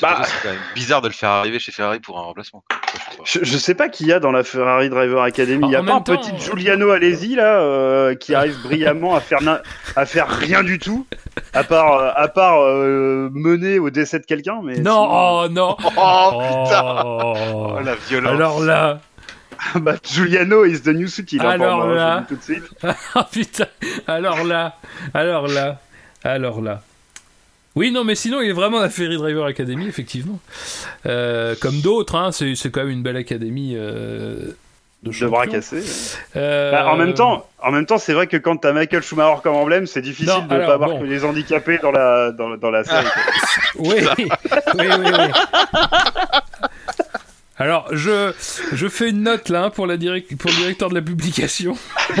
Bah- 0.00 0.22
C'est 0.24 0.42
quand 0.42 0.48
même 0.54 0.58
bizarre 0.74 1.02
de 1.02 1.08
le 1.08 1.12
faire 1.14 1.30
arriver 1.30 1.58
chez 1.58 1.72
Ferrari 1.72 2.00
pour 2.00 2.18
un 2.18 2.22
remplacement. 2.22 2.62
quoi. 2.68 2.78
Je 2.94 2.98
sais 2.98 3.16
pas. 3.18 3.22
je, 3.24 3.38
je 3.52 3.58
sais 3.58 3.74
pas 3.74 3.88
qui 3.88 4.06
y 4.06 4.12
a 4.12 4.20
dans 4.20 4.32
la 4.32 4.42
Ferrari 4.44 4.88
Driver 4.88 5.22
Academy 5.22 5.66
il 5.68 5.76
a 5.76 5.82
pas 5.82 5.94
un 5.94 6.00
temps, 6.00 6.16
petit 6.16 6.30
euh, 6.32 6.38
Giuliano 6.38 6.90
Alesi 6.90 7.34
là 7.36 7.60
euh, 7.60 8.14
qui 8.14 8.34
arrive 8.34 8.56
brillamment 8.62 9.14
à 9.14 9.20
faire 9.20 9.42
na- 9.42 9.62
à 9.96 10.06
faire 10.06 10.28
rien 10.28 10.62
du 10.62 10.78
tout 10.78 11.06
à 11.52 11.62
part 11.64 11.98
euh, 11.98 12.10
à 12.16 12.28
part 12.28 12.62
euh, 12.62 13.28
mener 13.32 13.78
au 13.78 13.90
décès 13.90 14.18
de 14.20 14.24
quelqu'un 14.26 14.60
mais 14.62 14.78
Non, 14.78 15.06
oh 15.10 15.48
non. 15.50 15.76
Oh 15.96 16.40
putain 16.40 17.02
Oh. 17.04 17.34
Oh 17.76 17.80
la 17.84 17.94
violence 17.96 18.32
Alors 18.34 18.60
là, 18.60 19.00
sinon- 19.72 19.84
bah 19.84 19.94
Giuliano 20.02 20.64
is 20.64 20.80
the 20.82 20.88
new 20.88 21.08
city 21.08 21.36
là, 21.38 21.50
Alors 21.50 21.84
moi, 21.84 21.94
là. 21.94 22.24
tout 22.28 22.36
de 22.36 22.42
suite 22.42 22.64
Ah 23.14 23.28
putain, 23.32 23.66
alors 24.06 24.42
là, 24.44 24.76
alors 25.14 25.46
là, 25.48 25.78
alors 26.24 26.60
là. 26.62 26.80
Oui, 27.80 27.90
non, 27.92 28.04
mais 28.04 28.14
sinon, 28.14 28.42
il 28.42 28.50
est 28.50 28.52
vraiment 28.52 28.78
la 28.78 28.90
Ferry 28.90 29.16
Driver 29.16 29.46
Academy, 29.46 29.86
effectivement. 29.88 30.38
Euh, 31.06 31.54
comme 31.62 31.80
d'autres, 31.80 32.14
hein, 32.14 32.30
c'est 32.30 32.54
c'est 32.54 32.70
quand 32.70 32.80
même 32.80 32.90
une 32.90 33.02
belle 33.02 33.16
académie 33.16 33.72
euh, 33.74 34.52
de 35.02 35.10
De 35.18 35.26
bras 35.26 35.46
cassés. 35.46 35.82
Euh, 36.36 36.72
Bah, 36.72 36.88
en 36.90 36.98
même 36.98 37.14
temps, 37.14 37.46
en 37.58 37.72
même 37.72 37.86
temps, 37.86 37.96
c'est 37.96 38.12
vrai 38.12 38.26
que 38.26 38.36
quand 38.36 38.58
t'as 38.58 38.74
Michael 38.74 39.02
Schumacher 39.02 39.40
comme 39.42 39.54
emblème, 39.54 39.86
c'est 39.86 40.02
difficile 40.02 40.28
Non, 40.28 40.44
de 40.46 40.52
alors, 40.52 40.66
pas 40.66 40.74
avoir 40.74 40.90
bon. 40.90 41.00
que 41.00 41.04
les 41.06 41.24
handicapés 41.24 41.78
dans 41.78 41.90
la 41.90 42.32
dans, 42.32 42.54
dans 42.58 42.70
la 42.70 42.84
série. 42.84 43.06
Oui, 43.78 43.94
oui, 44.18 44.28
oui, 44.78 44.86
oui. 45.00 45.32
Alors, 47.56 47.88
je, 47.92 48.34
je 48.74 48.88
fais 48.88 49.08
une 49.08 49.22
note 49.22 49.48
là 49.48 49.64
hein, 49.64 49.70
pour, 49.70 49.86
la 49.86 49.96
direct, 49.96 50.36
pour 50.36 50.50
le 50.50 50.56
directeur 50.56 50.90
de 50.90 50.94
la 50.96 51.02
publication. 51.02 51.78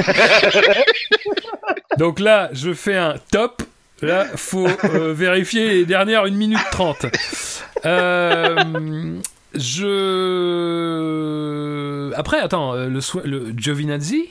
Donc 1.98 2.18
là, 2.18 2.48
je 2.54 2.72
fais 2.72 2.96
un 2.96 3.16
top. 3.30 3.62
Là, 4.02 4.26
faut 4.36 4.66
euh, 4.84 5.12
vérifier 5.12 5.68
les 5.68 5.84
dernières 5.84 6.24
1 6.24 6.30
minute 6.30 6.58
30. 6.70 7.06
Euh, 7.84 9.18
je. 9.54 10.00
Après, 12.16 12.40
attends, 12.40 12.74
euh, 12.74 12.88
le, 12.88 13.00
le 13.24 13.52
Giovinazzi, 13.56 14.30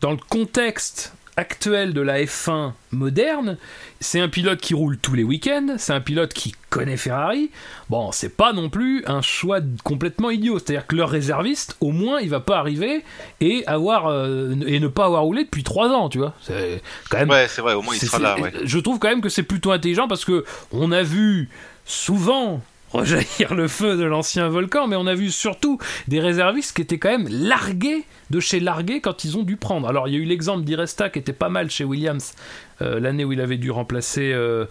dans 0.00 0.10
le 0.10 0.18
contexte 0.28 1.14
actuel 1.38 1.94
de 1.94 2.00
la 2.00 2.20
F1 2.20 2.72
moderne, 2.90 3.58
c'est 4.00 4.18
un 4.18 4.28
pilote 4.28 4.60
qui 4.60 4.74
roule 4.74 4.98
tous 4.98 5.14
les 5.14 5.22
week-ends, 5.22 5.76
c'est 5.78 5.92
un 5.92 6.00
pilote 6.00 6.34
qui 6.34 6.52
connaît 6.68 6.96
Ferrari. 6.96 7.52
Bon, 7.88 8.10
c'est 8.10 8.36
pas 8.36 8.52
non 8.52 8.68
plus 8.68 9.04
un 9.06 9.22
choix 9.22 9.60
complètement 9.84 10.30
idiot. 10.30 10.58
C'est-à-dire 10.58 10.86
que 10.88 10.96
leur 10.96 11.08
réserviste, 11.08 11.76
au 11.80 11.92
moins, 11.92 12.18
il 12.18 12.28
va 12.28 12.40
pas 12.40 12.58
arriver 12.58 13.04
et 13.40 13.64
avoir 13.68 14.08
euh, 14.08 14.56
et 14.66 14.80
ne 14.80 14.88
pas 14.88 15.04
avoir 15.04 15.22
roulé 15.22 15.44
depuis 15.44 15.62
3 15.62 15.90
ans, 15.90 16.08
tu 16.08 16.18
vois. 16.18 16.34
C'est 16.42 16.82
quand 17.08 17.18
même 17.18 17.30
Ouais, 17.30 17.46
c'est 17.48 17.62
vrai, 17.62 17.74
au 17.74 17.82
moins 17.82 17.94
il 17.94 18.00
sera 18.00 18.18
là, 18.18 18.38
ouais. 18.40 18.52
Je 18.64 18.78
trouve 18.80 18.98
quand 18.98 19.08
même 19.08 19.20
que 19.20 19.28
c'est 19.28 19.44
plutôt 19.44 19.70
intelligent 19.70 20.08
parce 20.08 20.24
que 20.24 20.44
on 20.72 20.90
a 20.90 21.04
vu 21.04 21.48
souvent 21.84 22.60
rejaillir 22.92 23.54
le 23.54 23.68
feu 23.68 23.96
de 23.96 24.04
l'ancien 24.04 24.48
volcan, 24.48 24.86
mais 24.88 24.96
on 24.96 25.06
a 25.06 25.14
vu 25.14 25.30
surtout 25.30 25.78
des 26.08 26.20
réservistes 26.20 26.74
qui 26.74 26.82
étaient 26.82 26.98
quand 26.98 27.10
même 27.10 27.28
largués 27.28 28.04
de 28.30 28.40
chez 28.40 28.60
largués 28.60 29.00
quand 29.00 29.24
ils 29.24 29.36
ont 29.36 29.42
dû 29.42 29.56
prendre. 29.56 29.88
Alors 29.88 30.08
il 30.08 30.14
y 30.14 30.16
a 30.16 30.20
eu 30.20 30.24
l'exemple 30.24 30.64
d'Iresta 30.64 31.10
qui 31.10 31.18
était 31.18 31.32
pas 31.32 31.48
mal 31.48 31.70
chez 31.70 31.84
Williams 31.84 32.34
euh, 32.82 33.00
l'année 33.00 33.24
où 33.24 33.32
il 33.32 33.40
avait 33.40 33.56
dû 33.58 33.70
remplacer 33.70 34.32
euh, 34.32 34.64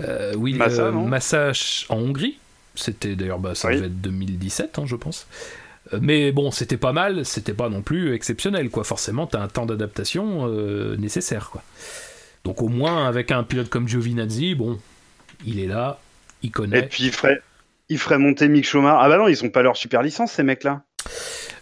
euh, 0.00 0.34
Will- 0.36 0.56
Massa, 0.56 0.82
euh, 0.86 0.92
Massa 0.92 1.52
en 1.88 1.96
Hongrie. 1.98 2.38
C'était 2.74 3.16
d'ailleurs 3.16 3.38
bah, 3.38 3.54
ça 3.54 3.68
Oui. 3.68 3.76
devait 3.76 3.86
être 3.86 4.00
2017, 4.00 4.78
hein, 4.78 4.82
je 4.86 4.96
pense. 4.96 5.26
Mais 6.00 6.32
bon, 6.32 6.50
c'était 6.50 6.76
pas 6.76 6.92
mal, 6.92 7.24
c'était 7.24 7.54
pas 7.54 7.68
non 7.68 7.80
plus 7.80 8.12
exceptionnel, 8.12 8.70
quoi. 8.70 8.82
Forcément, 8.82 9.26
t'as 9.26 9.40
un 9.40 9.46
temps 9.48 9.66
d'adaptation 9.66 10.48
nécessaire, 10.98 11.50
quoi. 11.50 11.62
Donc 12.44 12.60
au 12.60 12.68
moins, 12.68 13.06
avec 13.06 13.30
un 13.30 13.44
pilote 13.44 13.68
comme 13.68 13.86
Giovinazzi, 13.88 14.54
bon, 14.56 14.78
il 15.46 15.60
est 15.60 15.66
là, 15.68 16.00
il 16.46 16.48
Et 16.48 16.52
connaît. 16.52 16.86
puis 16.86 17.04
il 17.04 17.12
ferait 17.12 17.40
il 17.88 17.98
ferait 17.98 18.18
monter 18.18 18.48
Mick 18.48 18.64
Schumacher. 18.64 18.98
Ah 19.00 19.08
bah 19.08 19.16
non, 19.18 19.28
ils 19.28 19.44
ont 19.44 19.50
pas 19.50 19.62
leur 19.62 19.76
super 19.76 20.02
licence 20.02 20.32
ces 20.32 20.42
mecs-là. 20.42 20.82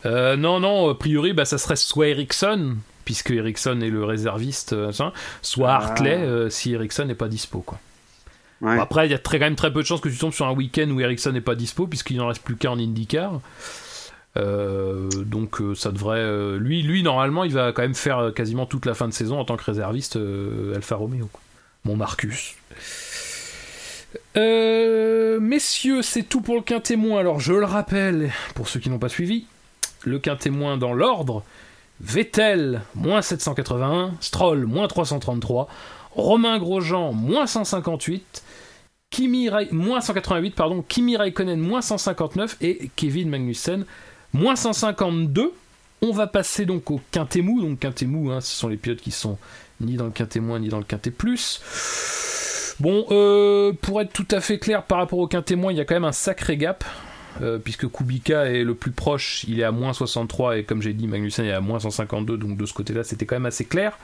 Euh, 0.07 0.37
non, 0.37 0.59
non, 0.61 0.89
a 0.91 0.95
priori, 0.95 1.33
bah, 1.35 1.45
ça 1.45 1.59
serait 1.59 1.77
soit 1.77 2.09
Ericsson, 2.09 2.77
puisque 3.05 3.31
Ericsson 3.31 3.81
est 3.83 3.91
le 3.91 4.05
réserviste, 4.05 4.73
euh, 4.73 4.91
soit 5.43 5.71
Ah. 5.71 5.77
Hartley, 5.77 6.15
euh, 6.17 6.49
si 6.49 6.73
Ericsson 6.73 7.05
n'est 7.05 7.15
pas 7.15 7.29
dispo, 7.29 7.61
quoi. 7.61 7.79
Ouais. 8.63 8.77
Bon, 8.77 8.83
après, 8.83 9.07
il 9.07 9.11
y 9.11 9.15
a 9.15 9.19
très, 9.19 9.39
quand 9.39 9.45
même 9.45 9.57
très 9.57 9.71
peu 9.73 9.83
de 9.83 9.87
chances 9.87 10.01
que 10.01 10.09
tu 10.09 10.17
tombes 10.17 10.33
sur 10.33 10.47
un 10.47 10.53
week-end 10.55 10.89
où 10.91 11.01
Ericsson 11.01 11.33
n'est 11.33 11.41
pas 11.43 11.55
dispo, 11.55 11.87
puisqu'il 11.87 12.17
n'en 12.17 12.29
reste 12.29 12.43
plus 12.43 12.57
qu'un 12.57 12.71
en 12.71 12.79
IndyCar. 12.79 13.41
Donc 14.37 15.59
ça 15.77 15.93
devrait 15.93 16.59
lui 16.59 16.83
lui 16.83 17.03
normalement 17.05 17.45
il 17.45 17.53
va 17.53 17.71
quand 17.73 17.83
même 17.83 17.95
faire 17.95 18.33
quasiment 18.35 18.67
toute 18.67 18.85
la 18.85 18.95
fin 18.95 19.07
de 19.07 19.13
saison 19.13 19.39
en 19.39 19.45
tant 19.45 19.57
que 19.57 19.63
réserviste 19.65 20.19
Alfa 20.75 20.97
Romeo 20.97 21.27
quoi. 21.33 21.41
mon 21.85 21.95
Marcus 21.97 22.57
Euh, 24.37 25.41
messieurs 25.41 26.03
c'est 26.03 26.23
tout 26.23 26.41
pour 26.41 26.57
le 26.57 26.61
quintémoin 26.61 27.21
alors 27.21 27.41
je 27.41 27.53
le 27.53 27.65
rappelle 27.65 28.33
pour 28.55 28.69
ceux 28.69 28.81
qui 28.81 28.91
n'ont 28.91 28.99
pas 28.99 29.09
suivi 29.09 29.47
le 30.03 30.19
quintémoin 30.19 30.77
dans 30.77 30.93
l'ordre 30.93 31.43
Vettel 32.01 32.83
moins 32.95 33.23
781 33.23 34.15
Stroll 34.21 34.67
moins 34.67 34.89
333 34.89 35.69
Romain 36.13 36.59
Grosjean 36.59 37.13
moins 37.13 37.47
158 37.47 38.43
Kimi 39.11 39.49
moins 39.71 40.01
188 40.01 40.55
pardon 40.55 40.85
Raikkonen 41.17 41.61
moins 41.61 41.83
159 41.83 42.57
et 42.61 42.91
Kevin 42.97 43.31
Magnussen 43.31 43.87
moins 44.33 44.57
152 44.57 45.53
on 46.03 46.13
va 46.13 46.27
passer 46.27 46.67
donc 46.67 46.91
au 46.91 47.01
quintet 47.11 47.41
mou. 47.41 47.63
Donc 47.63 47.79
quintet 47.79 48.07
mou 48.07 48.31
hein, 48.31 48.41
ce 48.41 48.55
sont 48.55 48.69
les 48.69 48.77
pilotes 48.77 49.01
qui 49.01 49.11
sont 49.11 49.39
ni 49.81 49.97
dans 49.97 50.05
le 50.05 50.11
quintet 50.11 50.41
moins 50.41 50.59
ni 50.59 50.69
dans 50.69 50.79
le 50.79 50.85
quintet 50.85 51.11
plus 51.11 51.61
bon 52.81 53.07
euh, 53.11 53.73
pour 53.81 54.01
être 54.01 54.13
tout 54.13 54.27
à 54.31 54.41
fait 54.41 54.59
clair 54.59 54.83
par 54.83 54.99
rapport 54.99 55.19
au 55.19 55.29
moins 55.57 55.73
il 55.73 55.79
y 55.79 55.81
a 55.81 55.85
quand 55.85 55.95
même 55.95 56.05
un 56.05 56.13
sacré 56.13 56.57
gap 56.57 56.85
euh, 57.43 57.59
puisque 57.59 57.89
Kubica 57.91 58.47
est 58.47 58.63
le 58.63 58.75
plus 58.75 58.93
proche, 58.93 59.45
il 59.49 59.59
est 59.59 59.65
à 59.65 59.73
moins 59.73 59.93
63 59.93 60.59
et 60.59 60.65
comme 60.65 60.81
j'ai 60.81 60.93
dit 60.93 61.09
Magnussen 61.09 61.45
est 61.45 61.53
à 61.53 61.61
moins 61.61 61.81
152 61.81 62.37
donc 62.37 62.57
de 62.57 62.67
ce 62.67 62.73
côté 62.73 62.93
là 62.93 63.03
c'était 63.05 63.27
quand 63.27 63.37
même 63.37 63.47
assez 63.47 63.65
clair 63.65 63.99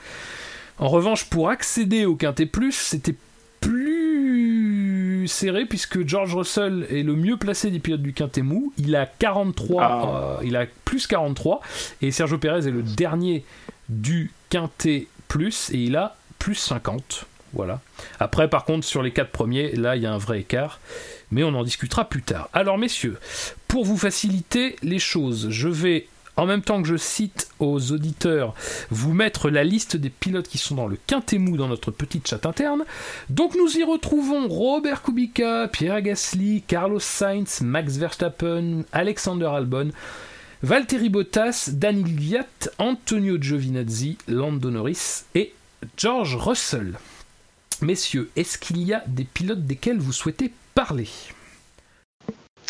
en 0.81 0.87
revanche, 0.87 1.25
pour 1.25 1.49
accéder 1.49 2.05
au 2.05 2.15
Quintet 2.15 2.47
Plus, 2.47 2.71
c'était 2.71 3.13
plus 3.59 5.27
serré 5.27 5.65
puisque 5.65 6.07
George 6.07 6.35
Russell 6.35 6.87
est 6.89 7.03
le 7.03 7.15
mieux 7.15 7.37
placé 7.37 7.69
des 7.69 7.77
pilotes 7.77 8.01
du 8.01 8.13
Quintet 8.13 8.41
Mou. 8.41 8.73
Il 8.77 8.95
a 8.95 9.05
43, 9.05 9.83
Ah. 9.83 10.39
euh, 10.41 10.43
il 10.43 10.55
a 10.55 10.65
plus 10.83 11.05
43 11.05 11.61
et 12.01 12.09
Sergio 12.09 12.39
Perez 12.39 12.67
est 12.67 12.71
le 12.71 12.81
dernier 12.81 13.45
du 13.89 14.31
Quintet 14.49 15.05
Plus 15.27 15.69
et 15.71 15.77
il 15.77 15.95
a 15.95 16.15
plus 16.39 16.55
50. 16.55 17.27
Voilà. 17.53 17.81
Après, 18.19 18.49
par 18.49 18.65
contre, 18.65 18.85
sur 18.85 19.03
les 19.03 19.11
quatre 19.11 19.31
premiers, 19.31 19.73
là, 19.73 19.95
il 19.95 20.03
y 20.03 20.05
a 20.05 20.13
un 20.13 20.17
vrai 20.17 20.39
écart. 20.41 20.79
Mais 21.31 21.43
on 21.43 21.55
en 21.55 21.63
discutera 21.63 22.05
plus 22.09 22.23
tard. 22.23 22.49
Alors, 22.53 22.77
messieurs, 22.77 23.17
pour 23.67 23.85
vous 23.85 23.97
faciliter 23.97 24.75
les 24.83 24.99
choses, 24.99 25.49
je 25.49 25.69
vais, 25.69 26.07
en 26.35 26.45
même 26.45 26.61
temps 26.61 26.81
que 26.81 26.87
je 26.87 26.97
cite 26.97 27.49
aux 27.59 27.91
auditeurs, 27.91 28.53
vous 28.89 29.13
mettre 29.13 29.49
la 29.49 29.63
liste 29.63 29.95
des 29.95 30.09
pilotes 30.09 30.49
qui 30.49 30.57
sont 30.57 30.75
dans 30.75 30.87
le 30.87 30.97
quintet 31.07 31.37
mou 31.37 31.55
dans 31.55 31.69
notre 31.69 31.91
petite 31.91 32.27
chat 32.27 32.45
interne. 32.45 32.83
Donc 33.29 33.55
nous 33.55 33.77
y 33.77 33.83
retrouvons 33.83 34.47
Robert 34.49 35.03
Kubica, 35.03 35.69
Pierre 35.69 36.01
Gasly, 36.01 36.63
Carlos 36.67 36.99
Sainz, 36.99 37.61
Max 37.61 37.95
Verstappen, 37.95 38.83
Alexander 38.91 39.45
Albon, 39.45 39.91
Valtteri 40.63 41.09
Bottas, 41.09 41.69
Daniel 41.71 42.13
Viat, 42.13 42.69
Antonio 42.77 43.37
Giovinazzi, 43.39 44.17
Lando 44.27 44.69
Norris 44.69 45.23
et 45.33 45.53
George 45.97 46.35
Russell. 46.35 46.97
Messieurs, 47.81 48.29
est-ce 48.35 48.59
qu'il 48.59 48.77
y 48.83 48.93
a 48.93 49.03
des 49.07 49.23
pilotes 49.23 49.65
desquels 49.65 49.97
vous 49.97 50.13
souhaitez 50.13 50.53
parler? 50.75 51.09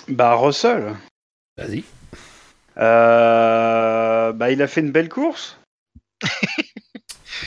Bah 0.07 0.35
Russell. 0.35 0.95
Vas-y. 1.57 1.83
Euh, 2.77 4.31
bah 4.31 4.51
il 4.51 4.61
a 4.61 4.67
fait 4.67 4.79
une 4.79 4.91
belle 4.91 5.09
course. 5.09 5.59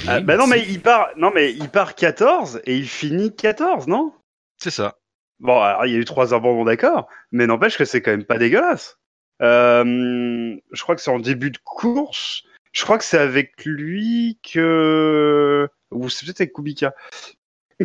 Ah, 0.09 0.21
bah 0.21 0.37
non 0.37 0.47
mais 0.49 0.61
il 0.69 0.83
part 0.83 1.11
non 1.17 1.31
mais 1.33 1.53
il 1.53 1.69
part 1.69 1.95
14 1.95 2.61
et 2.65 2.77
il 2.77 2.89
finit 2.89 3.35
14 3.35 3.87
non? 3.87 4.13
C'est 4.59 4.73
ça. 4.73 4.99
Bon 5.39 5.61
alors 5.63 5.87
il 5.87 5.93
y 5.93 5.97
a 5.97 5.99
eu 5.99 6.05
trois 6.05 6.35
abandons 6.35 6.65
d'accord 6.65 7.09
mais 7.31 7.47
n'empêche 7.47 7.79
que 7.79 7.85
c'est 7.85 8.03
quand 8.03 8.11
même 8.11 8.25
pas 8.25 8.37
dégueulasse. 8.37 8.99
Euh, 9.41 10.57
je 10.73 10.83
crois 10.83 10.97
que 10.97 11.01
c'est 11.01 11.13
en 11.13 11.21
début 11.21 11.53
de 11.53 11.59
course. 11.65 12.43
Je 12.73 12.83
crois 12.83 12.99
que 12.99 13.05
c'est 13.05 13.19
avec 13.19 13.65
lui 13.65 14.39
que 14.43 15.69
ou 15.93 16.09
c'est 16.11 16.27
peut-être 16.27 16.41
avec 16.41 16.53
Kubica 16.53 16.93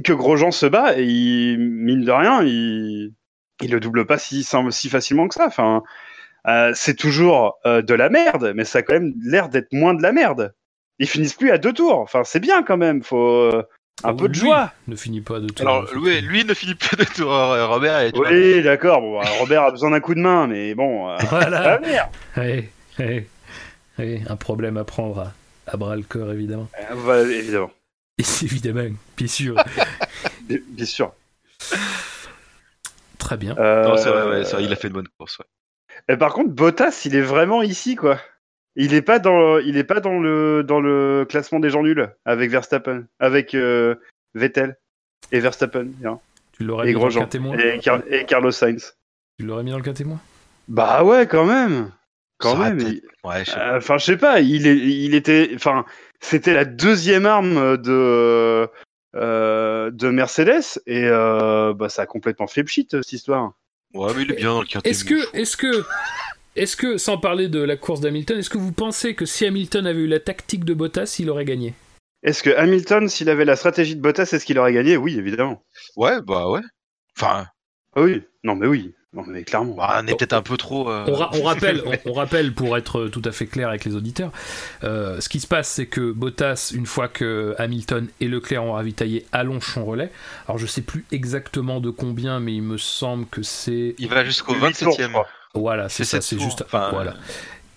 que 0.03 0.13
Grosjean 0.13 0.51
se 0.51 0.65
bat 0.65 0.97
et 0.97 1.03
il 1.03 1.57
mine 1.59 2.03
de 2.05 2.11
rien 2.11 2.43
il 2.43 3.13
il 3.61 3.71
le 3.71 3.79
double 3.79 4.05
pas 4.05 4.17
si 4.17 4.43
si 4.71 4.89
facilement 4.89 5.27
que 5.27 5.35
ça. 5.35 5.45
Enfin 5.47 5.83
euh, 6.47 6.71
c'est 6.73 6.95
toujours 6.95 7.59
euh, 7.65 7.81
de 7.81 7.93
la 7.93 8.09
merde, 8.09 8.53
mais 8.55 8.63
ça 8.63 8.79
a 8.79 8.81
quand 8.81 8.93
même 8.93 9.13
l'air 9.21 9.49
d'être 9.49 9.73
moins 9.73 9.93
de 9.93 10.01
la 10.01 10.11
merde. 10.13 10.53
Ils 10.97 11.07
finissent 11.07 11.33
plus 11.33 11.51
à 11.51 11.57
deux 11.57 11.73
tours. 11.73 11.97
Enfin, 11.99 12.23
c'est 12.23 12.39
bien 12.39 12.63
quand 12.63 12.77
même. 12.77 13.03
Faut 13.03 13.51
euh, 13.51 13.63
un 14.03 14.13
peu 14.13 14.29
de 14.29 14.35
joie. 14.35 14.71
Ne 14.87 14.95
finit 14.95 15.19
pas 15.21 15.39
de 15.39 15.47
tout. 15.47 15.61
Alors, 15.61 15.85
lui, 15.93 16.21
lui 16.21 16.45
ne 16.45 16.53
finit 16.53 16.75
pas 16.75 16.95
de 16.97 17.03
tour. 17.03 17.33
euh, 17.33 17.67
Robert, 17.67 17.99
est 17.99 18.17
Oui, 18.17 18.61
d'accord. 18.63 19.01
Bon, 19.01 19.19
Robert 19.39 19.63
a 19.63 19.71
besoin 19.71 19.91
d'un 19.91 19.99
coup 19.99 20.15
de 20.15 20.19
main, 20.21 20.47
mais 20.47 20.73
bon. 20.75 21.09
euh, 21.09 21.17
Voilà. 21.29 21.77
venir. 21.77 22.07
Oui, 22.37 22.69
oui, 22.99 23.23
oui, 23.97 24.21
un 24.27 24.35
problème 24.37 24.77
à 24.77 24.85
prendre 24.85 25.19
à, 25.19 25.33
à 25.67 25.75
bras 25.77 25.95
le 25.97 26.03
corps, 26.03 26.31
évidemment. 26.31 26.67
Euh, 26.79 26.95
voilà, 26.95 27.21
évidemment, 27.29 27.71
évidemment, 28.43 28.89
bien 29.17 29.27
sûr. 29.27 29.55
bien, 30.41 30.57
bien 30.67 30.85
sûr. 30.85 31.13
Très 33.17 33.37
bien. 33.37 33.55
Euh, 33.57 33.83
Non, 33.83 33.97
c'est 33.97 34.09
vrai, 34.09 34.27
ouais, 34.29 34.43
c'est 34.45 34.53
vrai, 34.55 34.63
il 34.63 34.71
a 34.71 34.75
fait 34.75 34.87
une 34.87 34.93
bonne 34.93 35.07
course. 35.17 35.39
Ouais. 35.39 35.45
et 36.13 36.17
par 36.17 36.33
contre, 36.33 36.49
Bottas, 36.51 37.03
il 37.05 37.15
est 37.15 37.21
vraiment 37.21 37.61
ici, 37.61 37.95
quoi. 37.95 38.19
Il 38.75 38.93
est 38.93 39.01
pas 39.01 39.19
dans, 39.19 39.57
il 39.59 39.77
est 39.77 39.83
pas 39.83 39.99
dans 39.99 40.19
le 40.19 40.63
dans 40.63 40.79
le 40.79 41.25
classement 41.27 41.59
des 41.59 41.69
gens 41.69 41.83
nuls 41.83 42.07
avec 42.23 42.49
Verstappen, 42.49 43.05
avec 43.19 43.53
euh, 43.55 43.95
Vettel 44.35 44.77
et 45.31 45.39
Verstappen, 45.39 45.85
bien. 45.85 46.19
Tu 46.53 46.63
l'aurais 46.63 46.85
et 46.85 46.87
mis 46.89 46.93
dans 46.93 46.99
le 46.99 47.03
Grosjean 47.05 47.21
cas 47.21 47.27
témoin 47.27 47.57
et, 47.57 47.79
Car- 47.79 48.03
et 48.09 48.25
Carlos 48.25 48.51
Sainz. 48.51 48.95
Tu 49.37 49.45
l'aurais 49.45 49.63
mis 49.63 49.71
dans 49.71 49.77
le 49.77 49.83
cas 49.83 49.93
témoin 49.93 50.19
Bah 50.67 51.03
ouais, 51.03 51.27
quand 51.27 51.45
même. 51.45 51.91
Quand 52.37 52.53
Ça 52.55 52.69
même. 52.73 52.79
Ouais, 53.25 53.43
je 53.43 53.51
sais 53.51 53.55
pas. 53.57 53.73
Euh, 53.73 53.77
Enfin, 53.77 53.97
je 53.97 54.05
sais 54.05 54.17
pas. 54.17 54.39
Il 54.39 54.65
est, 54.65 54.77
il 54.77 55.13
était. 55.13 55.51
Enfin, 55.55 55.85
c'était 56.19 56.53
la 56.53 56.65
deuxième 56.65 57.25
arme 57.25 57.77
de 57.77 58.69
euh, 59.15 59.89
de 59.89 60.09
Mercedes 60.09 60.79
et 60.85 61.05
euh, 61.05 61.73
bah, 61.73 61.89
ça 61.89 62.03
a 62.03 62.05
complètement 62.05 62.45
fait 62.45 62.63
pchit 62.63 62.87
cette 62.91 63.11
histoire. 63.11 63.53
Ouais, 63.95 64.13
mais 64.15 64.21
il 64.21 64.31
est 64.31 64.35
bien 64.35 64.53
dans 64.53 64.61
le 64.61 64.67
quintet. 64.67 64.87
Est-ce 64.87 65.03
que, 65.03 65.35
est-ce 65.35 65.57
que, 65.57 65.83
est-ce 66.55 66.77
que, 66.77 66.97
sans 66.97 67.17
parler 67.17 67.47
de 67.47 67.59
la 67.59 67.75
course 67.75 68.01
d'Hamilton, 68.01 68.37
est-ce 68.37 68.51
que 68.51 68.59
vous 68.59 68.71
pensez 68.71 69.15
que 69.15 69.25
si 69.25 69.47
Hamilton 69.47 69.87
avait 69.87 70.01
eu 70.01 70.07
la 70.07 70.19
tactique 70.19 70.63
de 70.63 70.75
Bottas, 70.75 71.15
il 71.17 71.31
aurait 71.31 71.45
gagné? 71.45 71.73
Est-ce 72.21 72.43
que 72.43 72.51
Hamilton, 72.51 73.09
s'il 73.09 73.31
avait 73.31 73.45
la 73.45 73.55
stratégie 73.55 73.95
de 73.95 74.01
Bottas, 74.01 74.29
est-ce 74.31 74.45
qu'il 74.45 74.59
aurait 74.59 74.73
gagné? 74.73 74.95
Oui, 74.95 75.17
évidemment. 75.17 75.63
Ouais, 75.95 76.21
bah 76.21 76.47
ouais. 76.47 76.61
Enfin, 77.17 77.47
Ah 77.95 78.01
oui, 78.01 78.21
non 78.43 78.55
mais 78.55 78.67
oui, 78.67 78.93
non 79.13 79.23
mais 79.25 79.43
clairement. 79.43 79.73
bah, 79.75 80.01
on 80.03 80.07
est 80.07 80.15
peut-être 80.17 80.33
un 80.33 80.41
peu 80.43 80.55
trop. 80.55 80.89
euh, 80.89 81.05
on, 81.07 81.13
ra- 81.15 81.31
on 81.33 81.41
rappelle, 81.43 81.81
on, 82.05 82.11
on 82.11 82.13
rappelle 82.13 82.53
pour 82.53 82.77
être 82.77 83.07
tout 83.07 83.21
à 83.25 83.31
fait 83.31 83.47
clair 83.47 83.69
avec 83.69 83.85
les 83.85 83.95
auditeurs, 83.95 84.31
euh, 84.83 85.19
ce 85.19 85.29
qui 85.29 85.39
se 85.39 85.47
passe, 85.47 85.67
c'est 85.67 85.87
que 85.87 86.11
Bottas, 86.11 86.71
une 86.75 86.85
fois 86.85 87.07
que 87.07 87.55
Hamilton 87.57 88.07
et 88.19 88.27
Leclerc 88.27 88.63
ont 88.63 88.73
ravitaillé, 88.73 89.25
allonge 89.31 89.65
son 89.73 89.83
relais. 89.85 90.11
Alors 90.47 90.57
je 90.59 90.67
sais 90.67 90.81
plus 90.81 91.05
exactement 91.11 91.79
de 91.79 91.89
combien, 91.89 92.39
mais 92.39 92.53
il 92.53 92.61
me 92.61 92.77
semble 92.77 93.25
que 93.25 93.41
c'est 93.41 93.95
Il 93.97 94.09
va 94.09 94.23
jusqu'au 94.23 94.53
Huit 94.53 94.59
tours, 94.77 94.95
27 94.95 94.97
je 94.99 95.03
e 95.03 95.09
crois. 95.09 95.27
Voilà, 95.55 95.89
c'est 95.89 96.03
ça, 96.03 96.21
c'est 96.21 96.39
juste. 96.39 96.61
enfin, 96.61 96.89
voilà. 96.91 97.15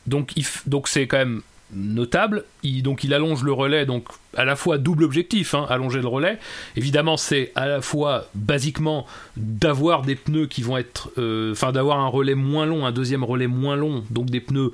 Donc, 0.06 0.32
il 0.36 0.42
f- 0.44 0.60
donc 0.66 0.88
c'est 0.88 1.06
quand 1.06 1.16
même 1.16 1.40
notable. 1.72 2.44
Donc 2.62 3.04
il 3.04 3.14
allonge 3.14 3.42
le 3.42 3.52
relais, 3.52 3.86
donc 3.86 4.06
à 4.36 4.44
la 4.44 4.56
fois 4.56 4.78
double 4.78 5.04
objectif, 5.04 5.54
hein, 5.54 5.66
allonger 5.68 6.00
le 6.00 6.08
relais. 6.08 6.38
Évidemment, 6.76 7.16
c'est 7.16 7.52
à 7.54 7.66
la 7.66 7.80
fois 7.80 8.26
basiquement 8.34 9.06
d'avoir 9.36 10.02
des 10.02 10.14
pneus 10.14 10.46
qui 10.46 10.62
vont 10.62 10.76
être, 10.76 11.10
euh, 11.18 11.52
enfin 11.52 11.72
d'avoir 11.72 12.00
un 12.00 12.08
relais 12.08 12.34
moins 12.34 12.66
long, 12.66 12.86
un 12.86 12.92
deuxième 12.92 13.24
relais 13.24 13.46
moins 13.46 13.76
long, 13.76 14.04
donc 14.10 14.26
des 14.26 14.40
pneus 14.40 14.72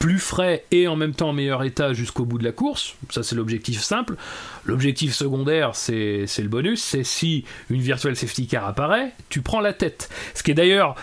plus 0.00 0.18
frais 0.18 0.64
et 0.70 0.88
en 0.88 0.96
même 0.96 1.12
temps 1.12 1.28
en 1.28 1.32
meilleur 1.34 1.62
état 1.62 1.92
jusqu'au 1.92 2.24
bout 2.24 2.38
de 2.38 2.44
la 2.44 2.52
course. 2.52 2.94
Ça, 3.10 3.22
c'est 3.22 3.36
l'objectif 3.36 3.82
simple. 3.82 4.16
L'objectif 4.64 5.14
secondaire, 5.14 5.76
c'est 5.76 6.26
le 6.38 6.48
bonus. 6.48 6.82
C'est 6.82 7.04
si 7.04 7.44
une 7.68 7.82
virtual 7.82 8.16
safety 8.16 8.46
car 8.46 8.66
apparaît, 8.66 9.12
tu 9.28 9.42
prends 9.42 9.60
la 9.60 9.74
tête. 9.74 10.08
Ce 10.34 10.42
qui 10.42 10.52
est 10.52 10.54
d'ailleurs 10.54 10.96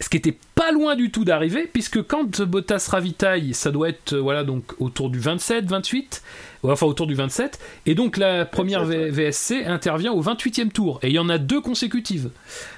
ce 0.00 0.08
qui 0.08 0.16
était 0.16 0.36
pas 0.54 0.70
loin 0.70 0.94
du 0.94 1.10
tout 1.10 1.24
d'arriver, 1.24 1.68
puisque 1.72 2.02
quand 2.02 2.40
Bottas 2.42 2.86
ravitaille, 2.90 3.52
ça 3.52 3.70
doit 3.72 3.88
être 3.88 4.12
euh, 4.12 4.20
voilà 4.20 4.44
donc 4.44 4.74
autour 4.78 5.10
du 5.10 5.18
27, 5.18 5.64
28, 5.66 6.22
ouais, 6.62 6.72
enfin 6.72 6.86
autour 6.86 7.08
du 7.08 7.14
27, 7.14 7.58
et 7.86 7.96
donc 7.96 8.16
la 8.16 8.44
première 8.44 8.84
27, 8.84 9.10
V- 9.12 9.24
VSC 9.24 9.64
intervient 9.66 10.12
au 10.12 10.22
28e 10.22 10.70
tour, 10.70 11.00
et 11.02 11.08
il 11.08 11.14
y 11.14 11.18
en 11.18 11.28
a 11.28 11.38
deux 11.38 11.60
consécutives. 11.60 12.30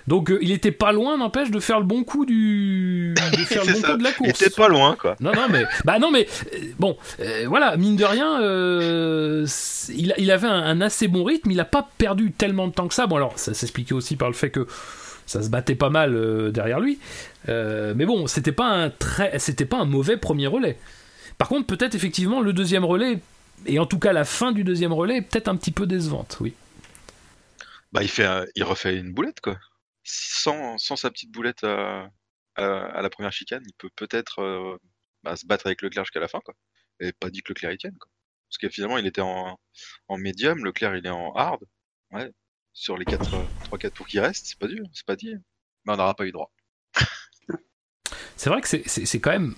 Donc 0.07 0.31
euh, 0.31 0.39
il 0.41 0.51
était 0.51 0.71
pas 0.73 0.93
loin, 0.93 1.19
n'empêche, 1.19 1.51
de 1.51 1.61
faire 1.61 1.79
le 1.79 1.85
bon 1.85 2.05
coup 2.05 2.25
du, 2.25 3.13
de 3.15 3.37
faire 3.45 3.67
le 3.67 3.73
bon 3.75 3.81
ça. 3.81 3.91
coup 3.93 3.97
de 3.99 4.03
la 4.05 4.11
Il 4.11 4.15
course. 4.17 4.41
était 4.43 4.55
pas 4.57 4.69
loin, 4.69 4.97
quoi. 4.99 5.17
Non, 5.21 5.33
non, 5.35 5.47
mais 5.51 5.65
bah 5.85 5.99
non, 5.99 6.11
mais 6.11 6.27
euh, 6.55 6.59
bon, 6.79 6.97
euh, 7.21 7.45
voilà, 7.49 7.77
mine 7.77 7.97
de 7.97 8.05
rien, 8.05 8.41
euh, 8.41 9.47
il, 9.95 10.15
il 10.17 10.31
avait 10.31 10.49
un, 10.49 10.53
un 10.63 10.81
assez 10.81 11.07
bon 11.07 11.25
rythme. 11.25 11.51
Il 11.51 11.61
a 11.61 11.65
pas 11.67 11.87
perdu 11.99 12.33
tellement 12.33 12.67
de 12.67 12.73
temps 12.73 12.89
que 12.89 12.95
ça. 12.95 13.07
Bon, 13.07 13.17
alors 13.17 13.39
ça 13.39 13.53
s'expliquait 13.53 13.93
aussi 13.95 14.17
par 14.17 14.29
le 14.29 14.35
fait 14.35 14.49
que 14.51 14.67
ça 15.31 15.43
se 15.43 15.49
battait 15.49 15.77
pas 15.77 15.91
mal 15.91 16.17
euh, 16.17 16.51
derrière 16.51 16.81
lui. 16.81 16.99
Euh, 17.49 17.95
mais 17.97 18.05
bon, 18.05 18.27
c'était 18.27 18.51
pas 18.51 18.67
un 18.67 18.91
très, 18.91 19.39
pas 19.69 19.79
un 19.79 19.85
mauvais 19.85 20.17
premier 20.17 20.49
relais. 20.49 20.77
Par 21.39 21.49
contre, 21.49 21.69
peut-être 21.69 21.95
effectivement 21.95 22.41
le 22.41 22.53
deuxième 22.53 22.85
relais 22.85 23.21
et 23.67 23.79
en 23.79 23.87
tout 23.87 24.01
cas 24.01 24.13
la 24.13 24.25
fin 24.25 24.51
du 24.51 24.65
deuxième 24.65 24.93
relais 24.93 25.23
peut-être 25.23 25.47
un 25.47 25.57
petit 25.57 25.71
peu 25.71 25.87
décevante. 25.87 26.39
Oui. 26.41 26.55
Bah, 27.93 28.03
il, 28.03 28.09
fait, 28.09 28.27
il 28.57 28.65
refait 28.65 28.97
une 28.97 29.13
boulette, 29.13 29.41
quoi. 29.41 29.57
Sans, 30.03 30.79
sans 30.79 30.97
sa 30.97 31.11
petite 31.11 31.31
boulette 31.31 31.63
à 31.63 32.11
la 32.57 33.11
première 33.11 33.33
chicane, 33.33 33.63
il 33.65 33.75
peut 33.79 33.91
peut-être 33.95 34.41
euh, 34.41 34.79
bah, 35.23 35.37
se 35.37 35.47
battre 35.47 35.67
avec 35.67 35.81
Leclerc 35.81 36.05
jusqu'à 36.07 36.21
la 36.21 36.29
fin, 36.29 36.41
quoi. 36.45 36.55
Et 36.99 37.13
pas 37.13 37.31
dit 37.31 37.43
que 37.43 37.53
Leclerc 37.53 37.73
y 37.73 37.79
tienne, 37.79 37.97
quoi. 37.99 38.11
Parce 38.49 38.59
que 38.59 38.69
finalement, 38.69 38.99
il 38.99 39.07
était 39.07 39.21
en, 39.21 39.57
en 40.09 40.19
médium, 40.19 40.65
Leclerc, 40.65 40.97
il 40.97 41.07
est 41.07 41.11
en 41.11 41.33
hard. 41.35 41.61
Ouais. 42.11 42.33
Sur 42.73 42.97
les 42.97 43.05
3-4 43.05 43.91
tours 43.93 44.07
qui 44.07 44.21
restent, 44.21 44.47
c'est 44.47 44.59
pas 44.59 44.67
dur, 44.69 44.85
c'est 44.93 45.05
pas 45.07 45.17
dit. 45.17 45.35
Mais 45.85 45.93
on 45.93 45.97
n'aura 45.97 46.15
pas 46.15 46.27
eu 46.27 46.33
droit. 46.33 46.51
C'est 48.37 48.49
vrai 48.49 48.61
que 48.63 48.69
c'est- 48.69 49.21
quand 49.21 49.31
même. 49.33 49.55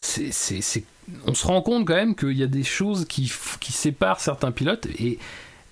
c'est- 0.00 0.32
c'est- 0.32 0.60
c'est- 0.60 0.84
On 1.26 1.34
se 1.34 1.46
rend 1.46 1.62
compte 1.62 1.86
quand 1.86 1.94
même 1.94 2.14
qu'il 2.16 2.36
y 2.36 2.42
a 2.42 2.46
des 2.48 2.64
choses 2.64 3.04
qui, 3.06 3.32
qui 3.60 3.72
séparent 3.72 4.20
certains 4.20 4.50
pilotes 4.52 4.86
et 4.98 5.18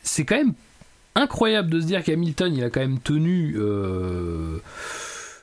c'est 0.03 0.25
quand 0.25 0.37
même 0.37 0.55
incroyable 1.15 1.71
de 1.71 1.81
se 1.81 1.87
dire 1.87 2.03
qu'Hamilton 2.05 2.55
il 2.55 2.63
a 2.65 2.71
quand 2.71 2.81
même 2.81 3.01
tenu. 3.01 3.55
euh, 3.59 4.59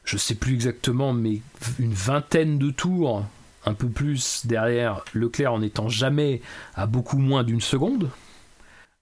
je 0.05 0.15
sais 0.17 0.35
plus 0.35 0.53
exactement, 0.53 1.11
mais 1.13 1.41
une 1.79 1.93
vingtaine 1.93 2.57
de 2.59 2.71
tours, 2.71 3.25
un 3.65 3.73
peu 3.73 3.89
plus 3.89 4.45
derrière 4.45 5.03
Leclerc 5.13 5.51
en 5.53 5.61
étant 5.61 5.89
jamais 5.89 6.41
à 6.75 6.85
beaucoup 6.85 7.17
moins 7.17 7.43
d'une 7.43 7.61
seconde. 7.61 8.09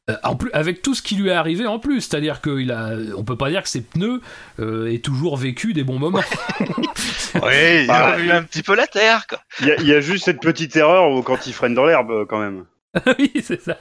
Euh, 0.07 0.15
en 0.23 0.35
plus, 0.35 0.51
avec 0.53 0.83
tout 0.83 0.93
ce 0.93 1.01
qui 1.01 1.15
lui 1.15 1.29
est 1.29 1.33
arrivé 1.33 1.65
en 1.65 1.79
plus, 1.79 2.01
c'est-à-dire 2.01 2.39
qu'il 2.41 2.71
a, 2.71 2.91
on 3.17 3.23
peut 3.23 3.37
pas 3.37 3.49
dire 3.49 3.63
que 3.63 3.69
ses 3.69 3.81
pneus 3.81 4.21
euh, 4.59 4.91
aient 4.93 4.99
toujours 4.99 5.35
vécu 5.35 5.73
des 5.73 5.83
bons 5.83 5.97
moments. 5.99 6.21
Oui, 7.35 7.81
il 7.81 7.87
Bah, 7.87 8.13
a 8.13 8.15
vu 8.15 8.31
un 8.31 8.43
petit 8.43 8.63
peu 8.63 8.75
la 8.75 8.87
terre, 8.87 9.27
quoi. 9.27 9.39
Il 9.59 9.67
y, 9.67 9.71
a- 9.71 9.75
il 9.77 9.87
y 9.87 9.93
a 9.93 9.99
juste 9.99 10.23
cette 10.25 10.39
petite 10.41 10.73
erreur 10.77 11.11
où 11.11 11.21
quand 11.21 11.47
il 11.47 11.53
freine 11.53 11.73
dans 11.73 11.85
l'herbe 11.85 12.11
euh, 12.11 12.25
quand 12.25 12.39
même. 12.39 12.63
oui, 13.19 13.31
c'est 13.43 13.61
ça. 13.61 13.77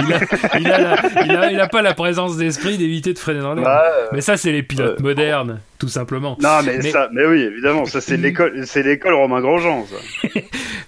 Il 0.00 0.12
a, 0.12 0.20
il, 0.60 0.66
a 0.72 0.78
la- 0.78 1.24
il 1.24 1.30
a- 1.32 1.52
il 1.52 1.60
a 1.60 1.66
pas 1.68 1.82
la 1.82 1.94
présence 1.94 2.36
d'esprit 2.36 2.78
d'éviter 2.78 3.12
de 3.12 3.18
freiner 3.18 3.40
dans 3.40 3.54
l'air. 3.54 3.64
Bah, 3.64 3.84
euh, 3.86 4.06
Mais 4.12 4.20
ça, 4.20 4.36
c'est 4.36 4.52
les 4.52 4.62
pilotes 4.62 5.00
euh, 5.00 5.02
modernes, 5.02 5.60
tout 5.78 5.88
simplement. 5.88 6.36
non 6.40 6.62
mais, 6.64 6.78
Mais- 6.78 6.90
ça, 6.90 7.08
mais 7.12 7.26
oui 7.26 7.40
évidemment 7.42 7.84
ça 7.84 8.00
c'est 8.00 8.16
l'école, 8.16 8.66
c'est 8.66 8.82
l'école 8.82 9.14
Romain 9.14 9.40
Grosjean 9.40 9.86
ça. 9.86 10.28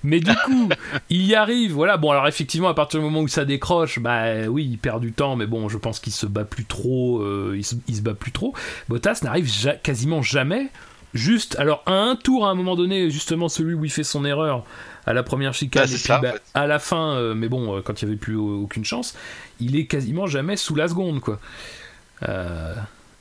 Mais 0.03 0.21
du 0.21 0.33
coup, 0.47 0.69
il 1.11 1.27
y 1.27 1.35
arrive. 1.35 1.73
Voilà. 1.73 1.99
Bon, 1.99 2.11
alors 2.11 2.27
effectivement, 2.27 2.69
à 2.71 2.75
partir 2.75 3.01
du 3.01 3.05
moment 3.05 3.21
où 3.21 3.29
ça 3.29 3.45
décroche, 3.45 3.99
bah 3.99 4.47
oui, 4.49 4.67
il 4.71 4.79
perd 4.79 5.03
du 5.03 5.13
temps. 5.13 5.37
Mais 5.37 5.45
bon, 5.47 5.69
je 5.69 5.77
pense 5.77 6.01
qu'il 6.01 6.15
se 6.15 6.25
bat 6.25 6.45
plus 6.45 6.65
trop. 6.65 7.21
euh, 7.21 7.53
il, 7.55 7.65
se, 7.67 7.75
il 7.87 7.97
se 7.97 8.01
bat 8.01 8.15
plus 8.15 8.33
trop. 8.33 8.55
Bottas 8.89 9.21
n'arrive 9.23 9.47
ja- 9.47 9.75
quasiment 9.75 10.23
jamais. 10.23 10.69
Juste, 11.13 11.55
alors 11.59 11.83
à 11.85 11.93
un 11.93 12.17
tour 12.17 12.47
à 12.47 12.51
un 12.51 12.55
moment 12.55 12.77
donné, 12.77 13.11
justement 13.11 13.49
celui 13.51 13.75
où 13.75 13.85
il 13.85 13.91
fait 13.91 14.05
son 14.05 14.25
erreur 14.25 14.65
à 15.07 15.13
la 15.13 15.23
première 15.23 15.55
chicane, 15.55 15.85
et 15.85 15.87
puis 15.89 15.99
ça, 15.99 16.19
en 16.19 16.23
bah, 16.23 16.33
fait. 16.33 16.43
à 16.55 16.67
la 16.67 16.79
fin, 16.79 17.15
euh, 17.17 17.35
mais 17.35 17.49
bon, 17.49 17.77
euh, 17.77 17.81
quand 17.83 18.01
il 18.03 18.05
n'y 18.07 18.11
avait 18.13 18.19
plus 18.21 18.37
au- 18.37 18.63
aucune 18.63 18.85
chance, 18.85 19.17
il 19.61 19.77
est 19.77 19.87
quasiment 19.87 20.27
jamais 20.27 20.57
sous 20.57 20.75
la 20.75 20.89
seconde, 20.89 21.21
quoi. 21.21 21.41
Euh, 22.29 22.75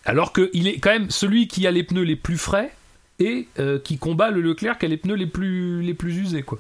alors 0.05 0.33
que 0.33 0.49
il 0.53 0.67
est 0.67 0.79
quand 0.79 0.89
même 0.91 1.09
celui 1.09 1.47
qui 1.47 1.65
a 1.67 1.71
les 1.71 1.83
pneus 1.83 2.03
les 2.03 2.15
plus 2.15 2.37
frais 2.37 2.71
et 3.19 3.47
euh, 3.59 3.79
qui 3.79 3.97
combat 3.97 4.29
le 4.29 4.41
Leclerc 4.41 4.77
qui 4.77 4.85
a 4.85 4.89
les 4.89 4.97
pneus 4.97 5.15
les 5.15 5.25
plus 5.27 5.81
les 5.81 5.93
plus 5.93 6.17
usés, 6.17 6.43
quoi. 6.43 6.59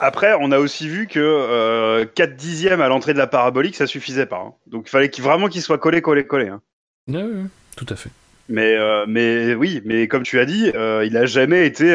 Après 0.00 0.32
on 0.40 0.50
a 0.52 0.58
aussi 0.58 0.88
vu 0.88 1.06
que 1.06 1.20
euh, 1.20 2.04
4 2.14 2.36
dixièmes 2.36 2.80
à 2.80 2.88
l'entrée 2.88 3.12
de 3.12 3.18
la 3.18 3.26
parabolique 3.26 3.76
ça 3.76 3.86
suffisait 3.86 4.26
pas. 4.26 4.38
hein. 4.46 4.52
Donc 4.66 4.86
il 4.86 4.90
fallait 4.90 5.08
qu'il- 5.10 5.24
vraiment 5.24 5.48
qu'il 5.48 5.62
soit 5.62 5.78
collé 5.78 6.02
collé 6.02 6.26
collé. 6.26 6.48
hein. 6.48 6.60
Ouais, 7.08 7.24
tout 7.76 7.86
à 7.88 7.96
fait. 7.96 8.10
Mais, 8.48 8.74
euh, 8.76 9.04
mais 9.08 9.54
oui, 9.54 9.80
mais 9.86 10.06
comme 10.08 10.22
tu 10.22 10.38
as 10.38 10.44
dit, 10.44 10.70
euh, 10.74 11.04
il 11.06 11.16
a 11.16 11.24
jamais 11.26 11.66
été 11.66 11.90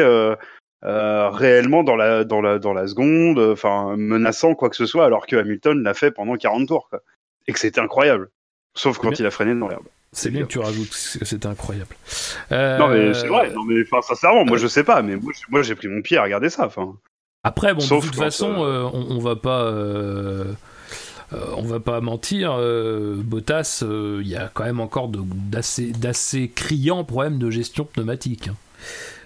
euh, 0.84 0.88
euh, 0.88 1.30
réellement 1.30 1.82
dans 1.82 1.96
la, 1.96 2.24
dans 2.24 2.40
la, 2.40 2.58
dans 2.58 2.72
la 2.72 2.86
seconde, 2.88 3.38
enfin 3.38 3.96
menaçant 3.96 4.54
quoi 4.54 4.70
que 4.70 4.76
ce 4.76 4.86
soit, 4.86 5.04
alors 5.04 5.26
que 5.26 5.36
Hamilton 5.36 5.82
l'a 5.82 5.94
fait 5.94 6.10
pendant 6.10 6.36
40 6.36 6.68
tours. 6.68 6.88
Quoi. 6.90 7.00
Et 7.46 7.52
que 7.52 7.58
c'était 7.58 7.80
incroyable. 7.80 8.30
Sauf 8.74 8.98
quand 8.98 9.08
bien. 9.10 9.16
il 9.20 9.26
a 9.26 9.30
freiné 9.30 9.54
dans 9.54 9.68
l'herbe. 9.68 9.84
C'est 10.12 10.30
bien 10.30 10.42
que 10.42 10.48
tu 10.48 10.58
rajoutes 10.58 10.88
que 10.90 11.24
c'était 11.24 11.46
incroyable. 11.46 11.94
Euh, 12.50 12.78
Non 12.78 12.88
mais 12.88 13.14
c'est 13.14 13.28
vrai, 13.28 13.50
non 13.52 13.62
mais 13.64 13.82
enfin 13.82 14.02
sincèrement, 14.02 14.44
moi 14.44 14.56
je 14.58 14.66
sais 14.66 14.82
pas, 14.84 15.02
mais 15.02 15.16
moi, 15.48 15.62
j'ai 15.62 15.74
pris 15.76 15.86
mon 15.88 16.02
pied 16.02 16.16
à 16.16 16.22
regarder 16.24 16.50
ça. 16.50 16.66
Enfin, 16.66 16.94
Après, 17.44 17.74
bon, 17.74 17.80
Sauf 17.80 18.04
de 18.04 18.10
toute 18.10 18.18
façon, 18.18 18.64
euh, 18.64 18.84
euh, 18.84 18.90
on, 18.92 19.16
on 19.16 19.18
va 19.20 19.36
pas. 19.36 19.62
euh, 19.64 20.52
euh, 21.32 21.44
on 21.56 21.62
va 21.62 21.78
pas 21.78 22.00
mentir, 22.00 22.56
euh, 22.58 23.14
Bottas, 23.18 23.82
euh, 23.84 24.18
il 24.22 24.28
y 24.28 24.34
a 24.34 24.50
quand 24.52 24.64
même 24.64 24.80
encore 24.80 25.10
d'assez 25.12 26.48
criants 26.56 27.04
problèmes 27.04 27.38
de 27.38 27.50
gestion 27.50 27.84
pneumatique. 27.84 28.48
hein. 28.48 28.56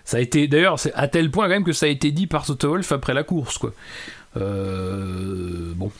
Ça 0.05 0.19
a 0.19 0.21
été, 0.21 0.47
d'ailleurs, 0.49 0.79
c'est 0.79 0.93
à 0.95 1.09
tel 1.09 1.31
point 1.31 1.45
quand 1.45 1.51
même 1.51 1.65
que 1.65 1.73
ça 1.73 1.87
a 1.87 1.89
été 1.89 2.11
dit 2.13 2.27
par 2.27 2.45
Toto 2.45 2.69
Wolff 2.71 2.93
après 2.93 3.15
la 3.15 3.23
course, 3.23 3.59
quoi. 3.59 3.73
Euh, 4.37 5.73
bon, 5.77 5.91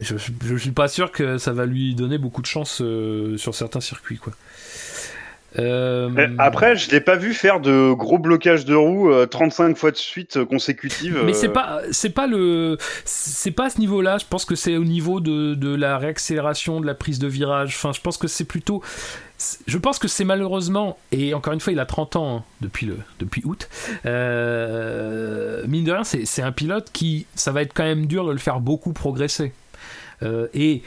je, 0.00 0.16
je, 0.16 0.30
je 0.42 0.56
suis 0.56 0.70
pas 0.70 0.88
sûr 0.88 1.12
que 1.12 1.36
ça 1.36 1.52
va 1.52 1.66
lui 1.66 1.94
donner 1.94 2.18
beaucoup 2.18 2.40
de 2.40 2.46
chance 2.46 2.80
euh, 2.80 3.36
sur 3.36 3.54
certains 3.54 3.80
circuits, 3.80 4.18
quoi. 4.18 4.32
Euh, 5.58 6.08
Après, 6.38 6.76
je 6.76 6.90
l'ai 6.90 7.00
pas 7.00 7.16
vu 7.16 7.34
faire 7.34 7.60
de 7.60 7.92
gros 7.92 8.18
blocages 8.18 8.64
de 8.64 8.74
roues 8.74 9.10
euh, 9.12 9.26
35 9.26 9.76
fois 9.76 9.90
de 9.90 9.96
suite 9.96 10.36
euh, 10.36 10.44
consécutives. 10.44 11.20
Mais 11.24 11.32
c'est 11.32 11.48
pas, 11.48 11.80
c'est 11.90 12.10
pas 12.10 12.26
le, 12.28 12.78
c'est 13.04 13.50
pas 13.50 13.66
à 13.66 13.70
ce 13.70 13.80
niveau-là. 13.80 14.18
Je 14.18 14.26
pense 14.28 14.44
que 14.44 14.54
c'est 14.54 14.76
au 14.76 14.84
niveau 14.84 15.20
de, 15.20 15.54
de 15.54 15.74
la 15.74 15.98
réaccélération, 15.98 16.80
de 16.80 16.86
la 16.86 16.94
prise 16.94 17.18
de 17.18 17.26
virage. 17.26 17.74
Enfin, 17.76 17.92
je 17.92 18.00
pense 18.00 18.16
que 18.16 18.28
c'est 18.28 18.44
plutôt, 18.44 18.82
je 19.66 19.78
pense 19.78 19.98
que 19.98 20.08
c'est 20.08 20.24
malheureusement, 20.24 20.98
et 21.12 21.34
encore 21.34 21.52
une 21.52 21.60
fois, 21.60 21.72
il 21.72 21.80
a 21.80 21.86
30 21.86 22.16
ans 22.16 22.44
depuis 22.60 22.86
le, 22.86 22.98
depuis 23.18 23.42
août. 23.44 23.68
Euh, 24.04 25.66
mine 25.66 25.84
de 25.84 25.92
rien, 25.92 26.04
c'est, 26.04 26.24
c'est 26.26 26.42
un 26.42 26.52
pilote 26.52 26.90
qui, 26.92 27.26
ça 27.34 27.52
va 27.52 27.62
être 27.62 27.72
quand 27.72 27.84
même 27.84 28.06
dur 28.06 28.26
de 28.26 28.32
le 28.32 28.38
faire 28.38 28.60
beaucoup 28.60 28.92
progresser. 28.92 29.52
Euh, 30.22 30.48
et 30.52 30.82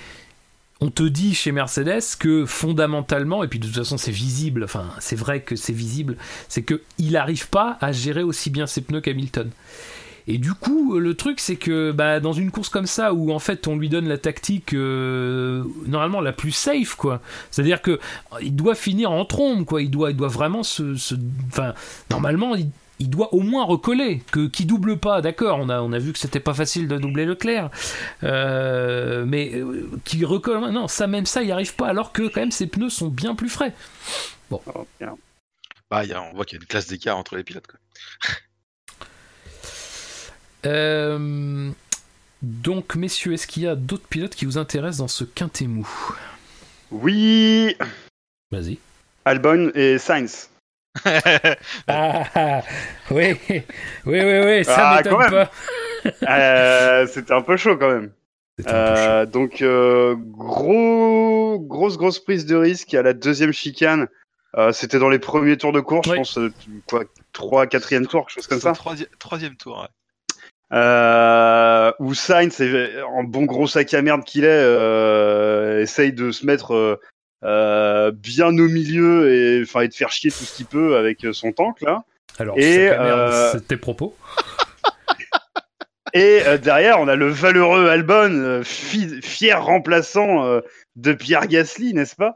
on 0.81 0.89
te 0.89 1.03
dit 1.03 1.33
chez 1.33 1.51
Mercedes 1.51 2.17
que 2.19 2.45
fondamentalement, 2.45 3.43
et 3.43 3.47
puis 3.47 3.59
de 3.59 3.65
toute 3.65 3.75
façon 3.75 3.97
c'est 3.97 4.11
visible, 4.11 4.63
enfin 4.63 4.85
c'est 4.99 5.15
vrai 5.15 5.41
que 5.41 5.55
c'est 5.55 5.73
visible, 5.73 6.17
c'est 6.49 6.63
qu'il 6.63 7.11
n'arrive 7.11 7.49
pas 7.49 7.77
à 7.81 7.91
gérer 7.91 8.21
aussi 8.21 8.49
bien 8.49 8.67
ses 8.67 8.81
pneus 8.81 9.01
qu'Hamilton. 9.01 9.49
Et 10.27 10.37
du 10.37 10.53
coup, 10.53 10.97
le 10.99 11.15
truc, 11.15 11.39
c'est 11.39 11.55
que 11.57 11.91
bah, 11.91 12.19
dans 12.19 12.33
une 12.33 12.49
course 12.51 12.69
comme 12.69 12.85
ça, 12.85 13.13
où 13.13 13.31
en 13.31 13.39
fait 13.39 13.67
on 13.67 13.77
lui 13.77 13.89
donne 13.89 14.07
la 14.07 14.17
tactique 14.17 14.73
euh, 14.73 15.63
normalement 15.85 16.21
la 16.21 16.31
plus 16.33 16.51
safe, 16.51 16.95
quoi. 16.95 17.21
C'est-à-dire 17.51 17.81
que 17.81 17.99
il 18.41 18.55
doit 18.55 18.75
finir 18.75 19.11
en 19.11 19.25
trombe, 19.25 19.65
quoi. 19.65 19.81
Il 19.81 19.91
doit, 19.91 20.11
il 20.11 20.17
doit 20.17 20.27
vraiment 20.29 20.63
se, 20.63 20.95
enfin, 21.47 21.73
normalement, 22.09 22.55
il, 22.55 23.09
doit 23.09 23.33
au 23.33 23.41
moins 23.41 23.65
recoller, 23.65 24.21
que 24.31 24.47
qui 24.47 24.65
double 24.65 24.97
pas, 24.97 25.21
d'accord. 25.21 25.59
On 25.59 25.67
a, 25.67 25.81
on 25.81 25.91
a 25.91 25.99
vu 25.99 26.13
que 26.13 26.19
c'était 26.19 26.39
pas 26.39 26.53
facile 26.53 26.87
de 26.87 26.97
doubler 26.97 27.25
Leclerc, 27.25 27.69
Euh, 28.23 29.25
mais 29.27 29.51
euh, 29.55 29.89
qui 30.05 30.23
recolle, 30.23 30.71
non, 30.71 30.87
ça 30.87 31.05
même 31.07 31.25
ça, 31.25 31.41
il 31.41 31.47
n'y 31.47 31.51
arrive 31.51 31.75
pas, 31.75 31.87
alors 31.89 32.13
que 32.13 32.23
quand 32.29 32.39
même 32.39 32.51
ses 32.51 32.67
pneus 32.67 32.89
sont 32.91 33.09
bien 33.09 33.35
plus 33.35 33.49
frais. 33.49 33.73
Oh, 34.51 34.61
bien. 34.99 35.17
Bah, 35.91 36.05
y 36.05 36.13
a- 36.13 36.21
on 36.21 36.33
voit 36.33 36.45
qu'il 36.45 36.57
y 36.57 36.61
a 36.61 36.63
une 36.63 36.67
classe 36.67 36.87
d'écart 36.87 37.17
entre 37.17 37.35
les 37.35 37.43
pilotes. 37.43 37.67
Quoi. 37.67 37.79
Euh, 40.65 41.69
donc, 42.41 42.95
messieurs, 42.95 43.33
est-ce 43.33 43.47
qu'il 43.47 43.63
y 43.63 43.67
a 43.67 43.75
d'autres 43.75 44.07
pilotes 44.07 44.35
qui 44.35 44.45
vous 44.45 44.57
intéressent 44.57 44.97
dans 44.99 45.07
ce 45.07 45.23
quintet 45.23 45.67
mou? 45.67 45.87
Oui, 46.91 47.75
Vas-y. 48.51 48.77
Albon 49.25 49.71
et 49.75 49.97
Sainz. 49.97 50.49
Ah, 51.87 52.23
ah, 52.35 52.61
oui, 53.09 53.35
oui, 53.49 53.63
oui, 54.05 54.39
oui, 54.45 54.63
ça 54.65 54.89
Ah, 54.91 54.97
m'étonne 54.97 55.13
quand 55.13 55.19
même. 55.19 55.29
pas. 55.31 55.51
Euh, 56.29 57.07
C'était 57.07 57.33
un 57.33 57.41
peu 57.41 57.57
chaud 57.57 57.77
quand 57.77 57.89
même. 57.91 58.11
Chaud. 58.59 58.65
Euh, 58.69 59.25
donc 59.25 59.61
euh, 59.63 60.15
gros, 60.17 61.57
grosse 61.59 61.97
grosse 61.97 62.19
prise 62.23 62.45
de 62.45 62.55
risque 62.55 62.93
à 62.93 63.01
la 63.01 63.13
deuxième 63.13 63.51
chicane. 63.53 64.07
Euh, 64.55 64.71
C'était 64.71 64.99
dans 64.99 65.09
les 65.09 65.17
premiers 65.17 65.57
tours 65.57 65.71
de 65.71 65.79
course, 65.79 66.07
Oui. 66.09 66.13
je 66.13 66.17
pense 66.17 66.39
quoi, 66.85 67.05
3 67.31 67.65
quatrième 67.65 68.05
tour, 68.05 68.27
quelque 68.27 68.35
chose 68.35 68.47
comme 68.47 68.59
ça. 68.59 68.73
troisième, 68.73 69.09
troisième 69.17 69.55
tour. 69.55 69.79
ouais. 69.81 69.87
Euh, 70.73 71.91
où 71.99 72.15
Sainz, 72.15 72.59
en 73.07 73.23
bon 73.23 73.43
gros 73.43 73.67
sac 73.67 73.93
à 73.93 74.01
merde 74.01 74.23
qu'il 74.23 74.43
est, 74.43 74.47
euh, 74.49 75.81
essaye 75.81 76.13
de 76.13 76.31
se 76.31 76.47
mettre 76.47 76.73
euh, 76.73 76.99
euh, 77.43 78.11
bien 78.11 78.47
au 78.47 78.67
milieu 78.67 79.31
et 79.31 79.61
enfin 79.61 79.81
et 79.81 79.87
de 79.87 79.93
faire 79.93 80.11
chier 80.11 80.31
tout 80.31 80.43
ce 80.43 80.55
qu'il 80.55 80.65
peut 80.65 80.97
avec 80.97 81.27
son 81.33 81.51
tank 81.51 81.81
là. 81.81 82.03
Alors, 82.39 82.57
et, 82.57 82.89
c'est 83.51 83.67
tes 83.67 83.77
propos. 83.77 84.15
Et 86.15 86.43
derrière, 86.61 86.99
on 86.99 87.07
a 87.07 87.15
le 87.15 87.27
valeureux 87.27 87.89
Albon, 87.89 88.61
fi- 88.63 89.19
fier 89.23 89.63
remplaçant 89.63 90.61
de 90.95 91.13
Pierre 91.13 91.47
Gasly, 91.47 91.95
n'est-ce 91.95 92.15
pas? 92.15 92.35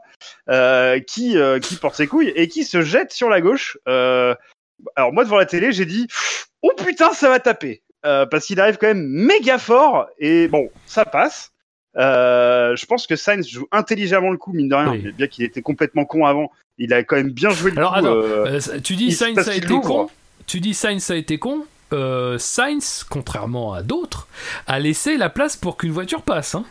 Qui, 1.06 1.36
qui 1.62 1.76
porte 1.76 1.94
ses 1.94 2.08
couilles 2.08 2.32
et 2.34 2.48
qui 2.48 2.64
se 2.64 2.82
jette 2.82 3.12
sur 3.12 3.28
la 3.28 3.40
gauche. 3.40 3.78
Alors 3.86 5.12
moi, 5.12 5.22
devant 5.22 5.36
la 5.36 5.46
télé, 5.46 5.70
j'ai 5.70 5.84
dit 5.84 6.08
«Oh 6.62 6.72
putain, 6.76 7.12
ça 7.12 7.28
va 7.28 7.38
taper 7.38 7.82
Euh, 8.06 8.26
Parce 8.26 8.46
qu'il 8.46 8.60
arrive 8.60 8.76
quand 8.78 8.86
même 8.86 9.06
méga 9.06 9.58
fort, 9.58 10.06
et 10.18 10.48
bon, 10.48 10.70
ça 10.86 11.04
passe. 11.04 11.50
Euh, 11.96 12.76
je 12.76 12.86
pense 12.86 13.06
que 13.06 13.16
Sainz 13.16 13.48
joue 13.48 13.66
intelligemment 13.72 14.30
le 14.30 14.36
coup, 14.36 14.52
mine 14.52 14.68
de 14.68 14.74
rien, 14.74 14.90
Oui. 14.92 15.12
bien 15.16 15.26
qu'il 15.26 15.44
était 15.44 15.62
complètement 15.62 16.04
con 16.04 16.26
avant. 16.26 16.50
Il 16.76 16.92
a 16.94 17.02
quand 17.02 17.16
même 17.16 17.30
bien 17.30 17.50
joué 17.50 17.72
le 17.72 17.78
Alors, 17.78 17.92
coup. 17.94 17.98
attends, 17.98 18.14
euh, 18.14 18.60
tu 18.84 18.94
dis 18.94 19.10
Sainz 19.12 19.48
a 19.48 19.54
été 19.54 19.66
con. 19.80 20.08
Tu 20.46 20.60
dis 20.60 20.74
Sainz 20.74 21.10
a 21.10 21.16
été 21.16 21.38
con. 21.38 21.64
Euh, 21.92 22.38
Sainz, 22.38 23.04
contrairement 23.08 23.72
à 23.72 23.82
d'autres, 23.82 24.28
a 24.66 24.78
laissé 24.78 25.16
la 25.16 25.28
place 25.30 25.56
pour 25.56 25.76
qu'une 25.76 25.90
voiture 25.90 26.22
passe. 26.22 26.54
hein. 26.54 26.64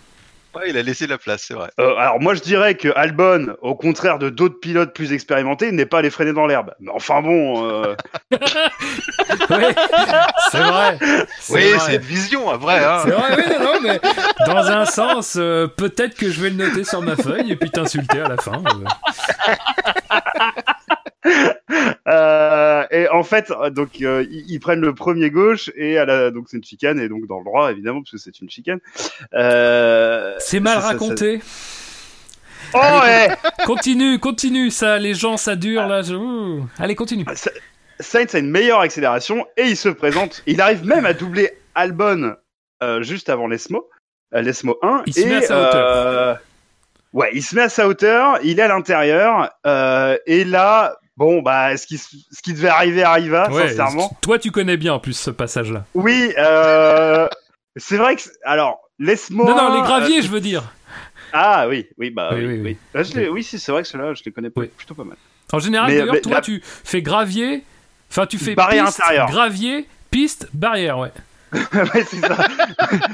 Ouais, 0.58 0.70
il 0.70 0.78
a 0.78 0.82
laissé 0.82 1.06
la 1.06 1.20
place, 1.20 1.44
c'est 1.48 1.54
vrai. 1.54 1.70
Euh, 1.80 1.96
alors 1.98 2.20
moi 2.20 2.34
je 2.34 2.42
dirais 2.42 2.76
que 2.76 2.88
Albon, 2.96 3.56
au 3.62 3.76
contraire 3.76 4.18
de 4.18 4.30
d'autres 4.30 4.60
pilotes 4.60 4.94
plus 4.94 5.14
expérimentés, 5.14 5.72
n'est 5.72 5.86
pas 5.86 6.00
allé 6.00 6.10
freiner 6.10 6.34
dans 6.34 6.48
l'herbe. 6.48 6.74
Mais 6.80 6.92
enfin 6.92 7.22
bon, 7.22 7.70
euh, 7.70 7.96
Ouais, 8.32 9.76
c'est 10.52 10.58
vrai. 10.58 10.98
Oui, 11.50 11.64
c'est 11.80 11.96
une 11.96 12.02
vision, 12.02 12.52
hein, 12.52 12.58
vrai. 12.58 12.84
Hein. 12.84 13.02
C'est 13.04 13.12
vrai, 13.12 13.36
oui, 13.38 13.44
non, 13.60 13.66
non, 13.66 13.80
mais 13.82 14.00
dans 14.46 14.72
un 14.72 14.86
sens, 14.86 15.36
euh, 15.38 15.68
peut-être 15.68 16.16
que 16.16 16.32
je 16.32 16.42
vais 16.42 16.50
le 16.50 16.56
noter 16.56 16.84
sur 16.84 17.02
ma 17.02 17.16
feuille 17.16 17.52
et 17.52 17.56
puis 17.56 17.70
t'insulter 17.70 18.22
à 18.22 18.30
la 18.30 18.38
fin. 18.38 18.64
euh. 22.08 22.86
et 22.92 23.08
en 23.10 23.24
fait 23.24 23.52
euh, 23.52 23.70
donc 23.70 24.02
euh, 24.02 24.26
ils, 24.30 24.46
ils 24.52 24.60
prennent 24.60 24.82
le 24.82 24.94
premier 24.96 25.30
gauche 25.30 25.70
et 25.76 25.98
à 25.98 26.06
la, 26.06 26.32
donc 26.32 26.46
c'est 26.50 26.58
une 26.58 26.64
chicane 26.64 27.00
et 27.00 27.10
donc 27.10 27.28
dans 27.28 27.40
le 27.40 27.46
droit 27.46 27.72
évidemment 27.72 28.02
parce 28.02 28.12
que 28.12 28.18
c'est 28.18 28.40
une 28.42 28.50
chicane. 28.50 28.80
Euh, 29.34 30.36
C'est 30.40 30.60
mal 30.60 30.76
ça- 30.76 30.82
ça- 30.82 30.88
raconté. 30.90 31.42
Oh 32.74 32.80
Allez, 32.82 33.28
ouais. 33.30 33.36
Continue, 33.66 34.20
continue, 34.20 34.70
ça, 34.72 34.98
les 34.98 35.14
gens, 35.14 35.38
ça 35.38 35.56
dure 35.56 35.88
là. 35.88 36.02
je-. 36.02 36.62
Allez, 36.80 36.96
continue. 36.96 37.26
Sa- 37.36 37.52
Sainz 38.00 38.36
a 38.36 38.40
une 38.40 38.50
meilleure 38.52 38.82
accélération 38.82 39.46
et 39.58 39.64
il 39.64 39.78
se 39.78 39.90
présente. 39.90 40.44
Il 40.48 40.62
arrive 40.62 40.86
même 40.86 41.06
à 41.06 41.14
doubler 41.14 41.52
Albon 41.76 42.36
juste 43.02 43.30
avant 43.30 43.48
l'ESMO, 43.48 43.90
l'ESMO 44.34 44.78
1. 44.84 45.04
Il 45.08 45.14
se 45.14 45.20
et, 45.22 45.26
met 45.26 45.36
à 45.38 45.42
sa 45.42 45.68
hauteur. 45.70 46.38
ouais, 47.14 47.30
il 47.34 47.42
se 47.42 47.56
met 47.56 47.62
à 47.64 47.70
sa 47.70 47.88
hauteur, 47.88 48.38
il 48.44 48.60
est 48.60 48.64
à 48.64 48.68
l'intérieur 48.68 49.50
euh, 49.66 50.18
et 50.28 50.44
là, 50.44 50.98
bon 51.18 51.42
bah, 51.42 51.76
ce 51.76 51.86
qui, 51.86 51.98
ce 51.98 52.42
qui 52.42 52.54
devait 52.54 52.70
arriver 52.70 53.04
arriva, 53.04 53.50
Ouais, 53.52 53.70
sincèrement. 53.70 54.16
Toi, 54.22 54.40
tu 54.40 54.52
connais 54.52 54.78
bien 54.78 54.94
en 54.94 55.00
plus 55.00 55.14
ce 55.14 55.32
passage-là. 55.32 55.86
Oui, 55.94 56.34
euh, 56.38 57.28
c'est 57.76 57.98
vrai 57.98 58.16
que 58.16 58.22
alors 58.46 58.80
l'ESMO. 59.00 59.46
Non, 59.46 59.56
non, 59.56 59.72
1, 59.74 59.76
les 59.76 59.82
graviers, 59.82 60.20
euh, 60.20 60.24
je 60.24 60.30
veux 60.30 60.40
dire. 60.40 60.64
ah 61.34 61.68
oui, 61.68 61.88
oui 61.98 62.10
bah 62.12 62.30
Oui, 62.34 62.40
oui, 62.40 62.46
oui, 62.46 62.54
oui. 62.54 62.78
oui. 62.96 63.02
Ah, 63.28 63.32
oui, 63.32 63.44
c'est 63.44 63.72
vrai 63.72 63.82
que 63.82 63.88
ceux-là, 63.88 64.14
je 64.14 64.24
les 64.26 64.32
connais 64.32 64.50
pas- 64.50 64.62
plutôt 64.66 64.94
pas 64.96 65.04
mal. 65.04 65.18
En 65.54 65.60
général, 65.60 65.90
d'ailleurs, 65.90 66.22
toi, 66.22 66.34
la- 66.36 66.42
tu 66.42 66.62
fais 66.64 67.02
gravier. 67.02 67.64
Enfin, 68.10 68.26
tu 68.26 68.38
fais 68.38 68.56
Barrière 68.56 68.86
piste, 68.86 69.02
intérieure. 69.02 69.28
gravier, 69.30 69.88
piste, 70.12 70.48
barrière, 70.54 70.98
ouais. 71.00 71.12
ouais, 71.74 72.04
c'est 72.06 72.20
ça. 72.20 72.38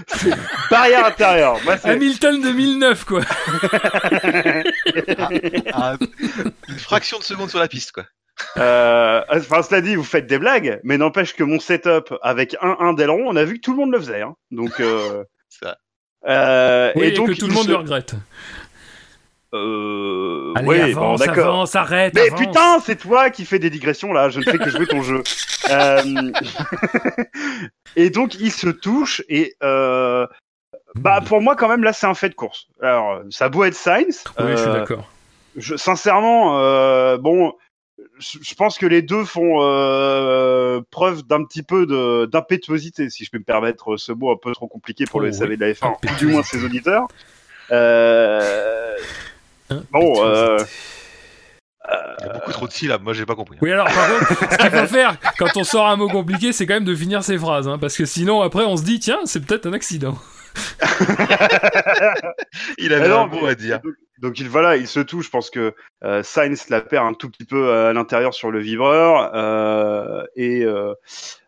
C'est 0.07 0.31
barrière 0.71 1.05
intérieure. 1.05 1.57
Moi, 1.65 1.75
Hamilton 1.83 2.41
2009, 2.41 3.05
quoi. 3.05 3.21
Ah, 5.73 5.95
une 6.69 6.79
fraction 6.79 7.19
de 7.19 7.23
seconde 7.23 7.49
sur 7.49 7.59
la 7.59 7.67
piste, 7.67 7.91
quoi. 7.91 8.05
Euh, 8.57 9.21
enfin, 9.29 9.61
cela 9.61 9.81
dit, 9.81 9.95
vous 9.95 10.03
faites 10.03 10.25
des 10.27 10.39
blagues, 10.39 10.79
mais 10.83 10.97
n'empêche 10.97 11.35
que 11.35 11.43
mon 11.43 11.59
setup 11.59 12.13
avec 12.23 12.55
un 12.61 12.75
1 12.79 12.93
d'aileron, 12.93 13.25
on 13.27 13.35
a 13.35 13.43
vu 13.43 13.55
que 13.55 13.61
tout 13.61 13.71
le 13.71 13.77
monde 13.77 13.91
le 13.91 13.99
faisait. 13.99 14.21
Hein. 14.21 14.35
Donc, 14.51 14.79
euh, 14.79 15.23
C'est 15.49 15.65
vrai. 15.65 15.75
euh, 16.27 16.91
Oui, 16.95 17.03
et, 17.05 17.07
et 17.09 17.11
donc 17.11 17.27
que 17.29 17.33
tout 17.33 17.47
le 17.47 17.53
monde 17.53 17.65
se- 17.65 17.69
le 17.69 17.75
regrette. 17.77 18.15
Euh, 19.53 20.53
Allez, 20.55 20.67
ouais, 20.67 20.81
avance, 20.93 21.19
bon, 21.19 21.25
d'accord. 21.25 21.45
avance, 21.47 21.75
arrête, 21.75 22.13
Mais 22.15 22.27
avance. 22.27 22.39
putain, 22.39 22.79
c'est 22.83 22.95
toi 22.95 23.29
qui 23.29 23.45
fais 23.45 23.59
des 23.59 23.69
digressions 23.69 24.11
là. 24.13 24.29
Je 24.29 24.39
ne 24.39 24.45
fais 24.45 24.57
que 24.57 24.69
jouer 24.69 24.87
ton 24.87 25.01
jeu. 25.01 25.21
Euh, 25.69 26.01
et 27.95 28.09
donc, 28.09 28.35
il 28.35 28.51
se 28.51 28.67
touche 28.67 29.23
et 29.29 29.55
euh, 29.63 30.27
bah 30.95 31.21
pour 31.25 31.39
moi 31.41 31.55
quand 31.55 31.69
même 31.69 31.85
là, 31.85 31.93
c'est 31.93 32.05
un 32.05 32.13
fait 32.13 32.27
de 32.27 32.35
course. 32.35 32.67
Alors, 32.81 33.21
ça 33.29 33.45
a 33.45 33.49
beau 33.49 33.63
être 33.63 33.73
Sainz. 33.73 34.25
Oui, 34.39 34.51
je 34.51 34.55
suis 34.57 34.67
euh, 34.67 34.73
d'accord. 34.73 35.09
je, 35.55 35.77
sincèrement, 35.77 37.15
bon, 37.17 37.53
je, 38.19 38.55
pense 38.55 38.77
que 38.77 38.85
les 38.85 39.01
deux 39.01 39.23
font 39.23 39.59
euh, 39.61 40.81
preuve 40.91 41.23
d'un 41.23 41.43
petit 41.45 41.63
peu 41.63 41.85
de- 41.85 42.25
d'impétuosité, 42.25 43.09
si 43.09 43.23
je 43.23 43.31
peux 43.31 43.37
me 43.39 43.43
permettre 43.43 43.95
ce 43.95 44.11
mot 44.11 44.31
un 44.31 44.37
peu 44.37 44.51
trop 44.51 44.67
compliqué 44.67 45.05
pour 45.05 45.21
Oh, 45.21 45.23
le 45.23 45.31
SAV 45.31 45.49
oui. 45.51 45.57
de 45.57 45.61
la 45.65 45.71
F1, 45.71 45.93
ou 46.11 46.15
du 46.17 46.27
moins 46.27 46.43
ses 46.43 46.63
auditeurs. 46.65 47.07
Euh, 47.71 48.97
bon, 49.91 50.25
euh, 50.25 50.57
Il 52.21 52.25
y 52.25 52.29
a 52.29 52.33
beaucoup 52.33 52.51
trop 52.51 52.67
de 52.67 52.71
syllabes, 52.71 53.03
moi 53.03 53.13
j'ai 53.13 53.25
pas 53.25 53.35
compris. 53.35 53.57
Oui, 53.61 53.71
alors 53.71 53.87
par 53.87 54.07
contre, 54.07 54.51
ce 54.51 54.57
qu'il 54.57 54.71
faut 54.71 54.87
faire 54.93 55.17
quand 55.37 55.57
on 55.57 55.63
sort 55.63 55.87
un 55.87 55.95
mot 55.95 56.07
compliqué, 56.07 56.53
c'est 56.53 56.65
quand 56.65 56.75
même 56.75 56.85
de 56.85 56.95
finir 56.95 57.23
ses 57.23 57.37
phrases, 57.37 57.67
hein, 57.67 57.77
parce 57.79 57.97
que 57.97 58.05
sinon 58.05 58.41
après 58.41 58.63
on 58.63 58.77
se 58.77 58.83
dit 58.83 58.99
tiens, 58.99 59.19
c'est 59.25 59.45
peut-être 59.45 59.65
un 59.65 59.73
accident. 59.73 60.17
Il 62.77 62.93
avait 62.93 63.11
un 63.11 63.27
mot 63.27 63.45
à 63.45 63.55
dire. 63.55 63.79
Donc, 63.81 63.93
donc 64.19 64.39
il 64.39 64.47
voilà, 64.47 64.77
il 64.77 64.87
se 64.87 64.99
touche. 65.01 65.25
Je 65.25 65.29
pense 65.31 65.49
que 65.49 65.73
euh, 66.03 66.23
Sainz 66.23 66.69
la 66.69 66.81
perd 66.81 67.05
un 67.05 67.13
tout 67.13 67.29
petit 67.29 67.45
peu 67.45 67.67
euh, 67.67 67.89
à 67.89 67.93
l'intérieur 67.93 68.33
sur 68.33 68.51
le 68.51 68.59
vibreur 68.59 69.31
euh, 69.35 70.23
et 70.35 70.63
euh, 70.63 70.93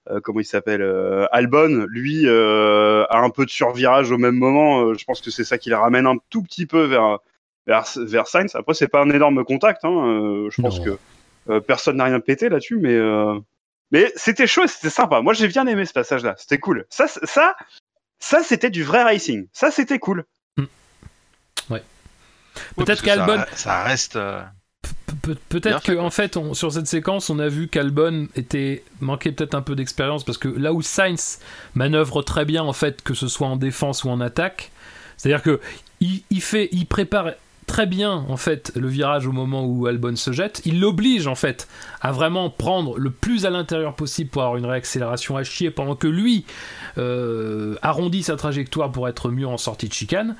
euh, 0.09 0.19
comment 0.21 0.39
il 0.39 0.45
s'appelle 0.45 0.81
euh, 0.81 1.25
Albon, 1.31 1.85
lui 1.89 2.23
euh, 2.25 3.05
a 3.09 3.19
un 3.19 3.29
peu 3.29 3.45
de 3.45 3.49
survirage 3.49 4.11
au 4.11 4.17
même 4.17 4.35
moment. 4.35 4.81
Euh, 4.81 4.93
je 4.95 5.05
pense 5.05 5.21
que 5.21 5.31
c'est 5.31 5.43
ça 5.43 5.57
qui 5.57 5.69
le 5.69 5.77
ramène 5.77 6.05
un 6.05 6.17
tout 6.29 6.43
petit 6.43 6.65
peu 6.65 6.83
vers 6.83 7.19
vers, 7.67 7.85
vers 7.97 8.27
Sainz. 8.27 8.55
Après 8.55 8.73
c'est 8.73 8.87
pas 8.87 9.01
un 9.01 9.09
énorme 9.09 9.43
contact. 9.43 9.83
Hein, 9.85 9.89
euh, 10.07 10.49
je 10.51 10.61
pense 10.61 10.79
Non. 10.79 10.85
que 10.85 10.97
euh, 11.49 11.59
personne 11.59 11.97
n'a 11.97 12.05
rien 12.05 12.19
pété 12.19 12.49
là-dessus, 12.49 12.77
mais 12.79 12.93
euh, 12.93 13.39
mais 13.91 14.11
c'était 14.15 14.47
chaud, 14.47 14.63
et 14.63 14.67
c'était 14.67 14.89
sympa. 14.89 15.21
Moi 15.21 15.33
j'ai 15.33 15.47
bien 15.47 15.65
aimé 15.67 15.85
ce 15.85 15.93
passage-là. 15.93 16.35
C'était 16.37 16.57
cool. 16.59 16.85
Ça 16.89 17.07
ça 17.07 17.55
ça 18.19 18.43
c'était 18.43 18.69
du 18.69 18.83
vrai 18.83 19.03
racing. 19.03 19.47
Ça 19.53 19.71
c'était 19.71 19.99
cool. 19.99 20.25
Ouais, 21.69 21.81
Peut-être 22.77 23.01
que 23.01 23.07
ça- 23.09 23.15
qu'Albon- 23.17 23.45
Ça 23.55 23.83
reste. 23.83 24.15
euh, 24.15 24.41
Peut-être 25.49 25.81
fait, 25.83 25.95
qu'en 25.95 26.09
fait, 26.11 26.37
on- 26.37 26.53
sur 26.53 26.71
cette 26.71 26.85
séquence, 26.85 27.29
on 27.31 27.39
a 27.39 27.47
vu 27.47 27.67
qu'Albon 27.67 28.27
était 28.35 28.83
manquait 29.01 29.31
peut-être 29.31 29.55
un 29.55 29.61
peu 29.63 29.75
d'expérience 29.75 30.23
parce 30.23 30.37
que 30.37 30.47
là 30.47 30.71
où 30.73 30.81
Sainz 30.83 31.39
manœuvre 31.73 32.21
très 32.21 32.45
bien, 32.45 32.63
en 32.63 32.73
fait, 32.73 33.01
que 33.01 33.13
ce 33.15 33.27
soit 33.27 33.47
en 33.47 33.55
défense 33.55 34.03
ou 34.03 34.09
en 34.09 34.21
attaque, 34.21 34.71
c'est-à-dire 35.17 35.41
que 35.41 35.59
il, 36.01 36.21
il 36.29 36.41
fait, 36.41 36.69
il 36.71 36.85
prépare 36.85 37.31
très 37.67 37.85
bien 37.87 38.25
en 38.29 38.37
fait 38.37 38.71
le 38.75 38.87
virage 38.87 39.25
au 39.27 39.31
moment 39.31 39.65
où 39.65 39.87
Albon 39.87 40.15
se 40.15 40.31
jette. 40.31 40.61
Il 40.65 40.79
l'oblige 40.79 41.27
en 41.27 41.35
fait 41.35 41.67
à 42.01 42.11
vraiment 42.11 42.49
prendre 42.49 42.97
le 42.97 43.09
plus 43.09 43.45
à 43.45 43.49
l'intérieur 43.49 43.95
possible 43.95 44.29
pour 44.29 44.43
avoir 44.43 44.57
une 44.57 44.65
réaccélération 44.65 45.35
à 45.37 45.43
chier 45.43 45.71
pendant 45.71 45.95
que 45.95 46.07
lui 46.07 46.45
euh, 46.97 47.75
arrondit 47.81 48.23
sa 48.23 48.35
trajectoire 48.35 48.91
pour 48.91 49.07
être 49.07 49.29
mieux 49.29 49.47
en 49.47 49.57
sortie 49.57 49.87
de 49.87 49.93
chicane. 49.93 50.35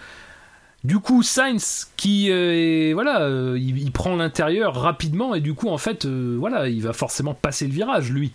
Du 0.84 1.00
coup, 1.00 1.24
Sainz 1.24 1.92
qui 1.98 2.30
euh, 2.30 2.54
est- 2.54 2.94
voilà, 2.94 3.22
euh, 3.22 3.58
il, 3.60 3.80
il 3.82 3.92
prend 3.92 4.16
l'intérieur 4.16 4.76
rapidement 4.76 5.34
et 5.34 5.42
du 5.42 5.56
coup 5.56 5.70
en 5.70 5.80
fait 5.80 6.06
euh, 6.06 6.38
voilà, 6.40 6.70
il 6.70 6.84
va 6.84 6.94
forcément 6.94 7.34
passer 7.34 7.66
le 7.66 7.74
virage 7.74 8.12
lui. 8.12 8.34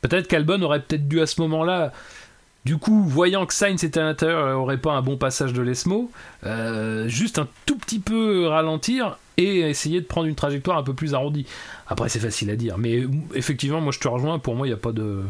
Peut-être 0.00 0.26
qu'Albon 0.26 0.62
aurait 0.62 0.80
peut-être 0.80 1.06
dû 1.08 1.20
à 1.20 1.26
ce 1.26 1.38
moment-là 1.42 1.92
du 2.64 2.76
coup, 2.76 3.02
voyant 3.04 3.46
que 3.46 3.54
Sainz 3.54 3.82
était 3.84 4.00
à 4.00 4.04
l'intérieur 4.04 4.48
et 4.48 4.52
aurait 4.52 4.78
pas 4.78 4.92
un 4.92 5.02
bon 5.02 5.16
passage 5.16 5.52
de 5.52 5.62
l'ESMO, 5.62 6.10
euh, 6.44 7.08
juste 7.08 7.38
un 7.38 7.48
tout 7.66 7.76
petit 7.78 7.98
peu 8.00 8.46
ralentir 8.46 9.16
et 9.38 9.60
essayer 9.60 10.00
de 10.00 10.06
prendre 10.06 10.26
une 10.26 10.34
trajectoire 10.34 10.76
un 10.76 10.82
peu 10.82 10.92
plus 10.92 11.14
arrondie. 11.14 11.46
Après, 11.88 12.08
c'est 12.10 12.18
facile 12.20 12.50
à 12.50 12.56
dire, 12.56 12.76
mais 12.76 13.04
effectivement, 13.34 13.80
moi 13.80 13.92
je 13.92 13.98
te 13.98 14.08
rejoins. 14.08 14.38
Pour 14.38 14.54
moi, 14.56 14.66
il 14.66 14.70
n'y 14.70 14.74
a 14.74 14.78
pas 14.78 14.92
de. 14.92 15.20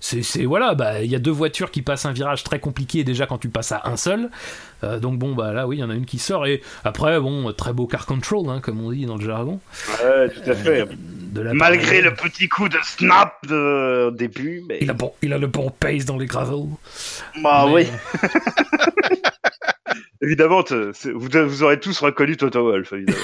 C'est, 0.00 0.22
c'est- 0.22 0.46
voilà, 0.46 0.74
bah 0.74 1.02
il 1.02 1.10
y 1.10 1.14
a 1.14 1.20
deux 1.20 1.30
voitures 1.30 1.70
qui 1.70 1.80
passent 1.82 2.06
un 2.06 2.12
virage 2.12 2.42
très 2.42 2.58
compliqué 2.58 3.04
déjà 3.04 3.26
quand 3.26 3.38
tu 3.38 3.48
passes 3.50 3.70
à 3.70 3.82
un 3.84 3.96
seul. 3.96 4.30
Euh, 4.82 4.98
donc 4.98 5.16
bon, 5.18 5.34
bah 5.34 5.52
là 5.52 5.68
oui, 5.68 5.76
il 5.76 5.80
y 5.80 5.84
en 5.84 5.90
a 5.90 5.94
une 5.94 6.06
qui 6.06 6.18
sort 6.18 6.44
et 6.46 6.60
après 6.82 7.20
bon, 7.20 7.52
très 7.52 7.72
beau 7.72 7.86
car 7.86 8.04
control, 8.06 8.48
hein, 8.48 8.58
comme 8.60 8.80
on 8.84 8.90
dit 8.90 9.06
dans 9.06 9.16
le 9.16 9.24
jargon. 9.24 9.60
Ouais, 10.02 10.28
tout 10.30 10.50
à 10.50 10.54
fait. 10.54 10.88
De 11.32 11.40
la 11.40 11.54
Malgré 11.54 12.02
le 12.02 12.12
petit 12.12 12.46
coup 12.48 12.68
de 12.68 12.76
snap 12.82 13.38
de 13.46 14.10
début, 14.14 14.62
mais... 14.68 14.78
il 14.82 14.90
a 14.90 14.92
bon, 14.92 15.14
il 15.22 15.32
a 15.32 15.38
le 15.38 15.46
bon 15.46 15.70
pace 15.70 16.04
dans 16.04 16.18
les 16.18 16.26
gravels. 16.26 16.66
Bah 17.42 17.64
Mais, 17.66 17.72
oui. 17.72 17.86
Évidemment, 20.22 20.62
te- 20.62 20.92
c'est- 20.94 21.10
vous, 21.10 21.28
vous 21.32 21.62
aurez 21.62 21.80
tous 21.80 21.98
reconnu 22.00 22.36
Toto 22.36 22.62
Wolff, 22.64 22.92
évidemment. 22.92 23.18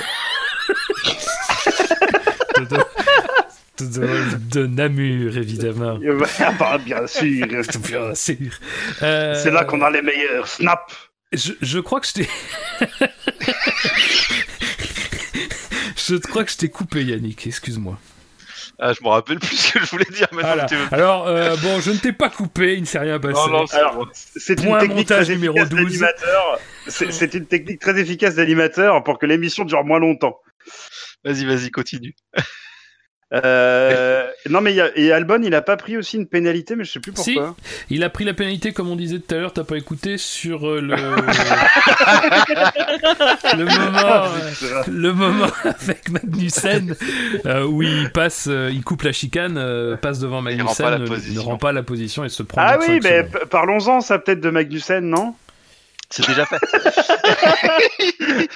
de, 3.78 4.36
de, 4.52 4.66
Namur, 4.66 5.36
évidemment. 5.36 5.98
Ah 6.40 6.52
bah, 6.58 6.78
bien 6.78 7.06
sûr. 7.06 7.46
Bien 7.46 8.14
sûr. 8.14 8.36
Euh, 9.02 9.34
C'est 9.34 9.50
là 9.50 9.64
qu'on 9.64 9.82
a 9.82 9.90
les 9.90 10.02
meilleurs. 10.02 10.48
Snap 10.48 10.90
Je, 11.32 11.52
je 11.60 11.78
crois 11.78 12.00
que 12.00 12.06
je 12.06 12.12
t'ai. 12.14 12.28
Je 15.98 16.16
crois 16.16 16.44
que 16.44 16.50
je 16.50 16.56
t'ai 16.56 16.68
coupé, 16.68 17.04
Yannick. 17.04 17.46
Excuse-moi. 17.46 17.98
Ah, 18.80 18.92
je 18.92 19.02
me 19.02 19.08
rappelle 19.08 19.40
plus 19.40 19.56
ce 19.56 19.72
que 19.72 19.80
je 19.84 19.90
voulais 19.90 20.04
dire 20.04 20.28
maintenant. 20.32 20.48
Voilà. 20.50 20.64
que 20.64 20.68
tu 20.68 20.76
veux- 20.76 20.86
Alors, 20.94 21.26
euh, 21.26 21.56
bon, 21.56 21.80
je 21.80 21.90
ne 21.90 21.96
t'ai 21.96 22.12
pas 22.12 22.30
coupé. 22.30 22.74
Il 22.74 22.82
ne 22.82 22.86
s'est 22.86 22.98
rien 23.00 23.18
passé. 23.18 23.34
Non, 23.34 23.48
non, 23.48 23.64
c'est 24.12 24.52
une 24.62 24.78
technique 24.78 24.96
montage 24.96 25.24
très 25.26 25.34
numéro 25.34 25.56
efficace 25.56 25.70
12. 25.70 25.84
d'animateur. 26.00 26.58
C'est 26.86 27.12
c'est 27.12 27.34
une 27.34 27.46
technique 27.46 27.80
très 27.80 27.98
efficace 27.98 28.36
d'animateur 28.36 29.02
pour 29.02 29.18
que 29.18 29.26
l'émission 29.26 29.64
dure 29.64 29.84
moins 29.84 29.98
longtemps. 29.98 30.38
Vas-y, 31.24 31.44
vas-y, 31.44 31.70
continue. 31.70 32.14
Euh, 33.34 34.24
non, 34.48 34.62
mais 34.62 34.72
il 34.72 34.76
y 34.76 34.80
a, 34.80 34.88
et 34.96 35.12
Albon, 35.12 35.42
il 35.42 35.54
a 35.54 35.60
pas 35.60 35.76
pris 35.76 35.98
aussi 35.98 36.16
une 36.16 36.26
pénalité, 36.26 36.76
mais 36.76 36.84
je 36.84 36.92
sais 36.92 37.00
plus 37.00 37.12
Si. 37.16 37.34
pourquoi. 37.34 37.56
Il 37.90 38.02
a 38.02 38.08
pris 38.08 38.24
la 38.24 38.32
pénalité, 38.32 38.72
comme 38.72 38.88
on 38.88 38.96
disait 38.96 39.18
tout 39.18 39.34
à 39.34 39.38
l'heure. 39.38 39.52
T'as 39.52 39.64
pas 39.64 39.76
écouté 39.76 40.16
sur 40.16 40.66
euh, 40.66 40.80
le 40.80 40.96
le 43.56 43.64
moment. 43.64 44.24
euh, 44.24 44.82
le 44.88 45.12
moment 45.12 45.46
avec 45.64 46.10
Magnussen 46.10 46.94
euh, 47.46 47.64
où 47.66 47.82
il 47.82 48.10
passe, 48.12 48.46
euh, 48.48 48.70
il 48.72 48.82
coupe 48.82 49.02
la 49.02 49.12
chicane, 49.12 49.56
euh, 49.58 49.96
passe 49.96 50.18
devant 50.18 50.44
Il 50.48 50.62
rend 50.62 50.74
pas 50.74 50.90
Magnussen, 50.90 50.90
la 50.90 50.98
ne, 51.30 51.34
ne 51.34 51.40
rend 51.40 51.58
pas 51.58 51.72
la 51.72 51.82
position 51.82 52.24
et 52.24 52.28
se 52.28 52.42
prend. 52.42 52.60
Ah 52.64 52.78
oui, 52.80 53.00
mais 53.02 53.26
parlons-en, 53.50 54.00
ça 54.00 54.18
peut-être 54.18 54.40
de 54.40 54.50
Magnussen, 54.50 55.04
non? 55.04 55.34
C'est 56.10 56.26
déjà 56.26 56.46
fait. 56.46 56.58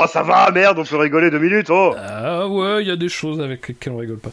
Oh, 0.00 0.06
ça 0.08 0.22
va, 0.22 0.50
merde, 0.50 0.78
on 0.78 0.84
peut 0.84 0.96
rigoler 0.96 1.30
deux 1.30 1.38
minutes, 1.38 1.68
oh 1.70 1.94
Ah 1.96 2.46
ouais, 2.48 2.82
il 2.82 2.88
y 2.88 2.90
a 2.90 2.96
des 2.96 3.08
choses 3.08 3.40
avec 3.40 3.68
lesquelles 3.68 3.92
on 3.92 3.98
rigole 3.98 4.18
pas. 4.18 4.30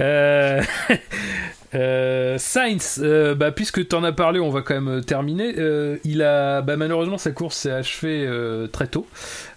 Euh... 0.00 0.62
euh, 1.74 2.38
Sainz, 2.38 3.00
euh, 3.02 3.34
bah, 3.34 3.50
puisque 3.52 3.86
tu 3.88 3.94
en 3.96 4.04
as 4.04 4.12
parlé, 4.12 4.40
on 4.40 4.50
va 4.50 4.62
quand 4.62 4.78
même 4.80 5.04
terminer. 5.04 5.54
Euh, 5.58 5.96
il 6.04 6.22
a, 6.22 6.62
bah, 6.62 6.76
malheureusement, 6.76 7.18
sa 7.18 7.30
course 7.30 7.56
s'est 7.56 7.70
achevée 7.70 8.24
euh, 8.26 8.66
très 8.66 8.86
tôt, 8.86 9.06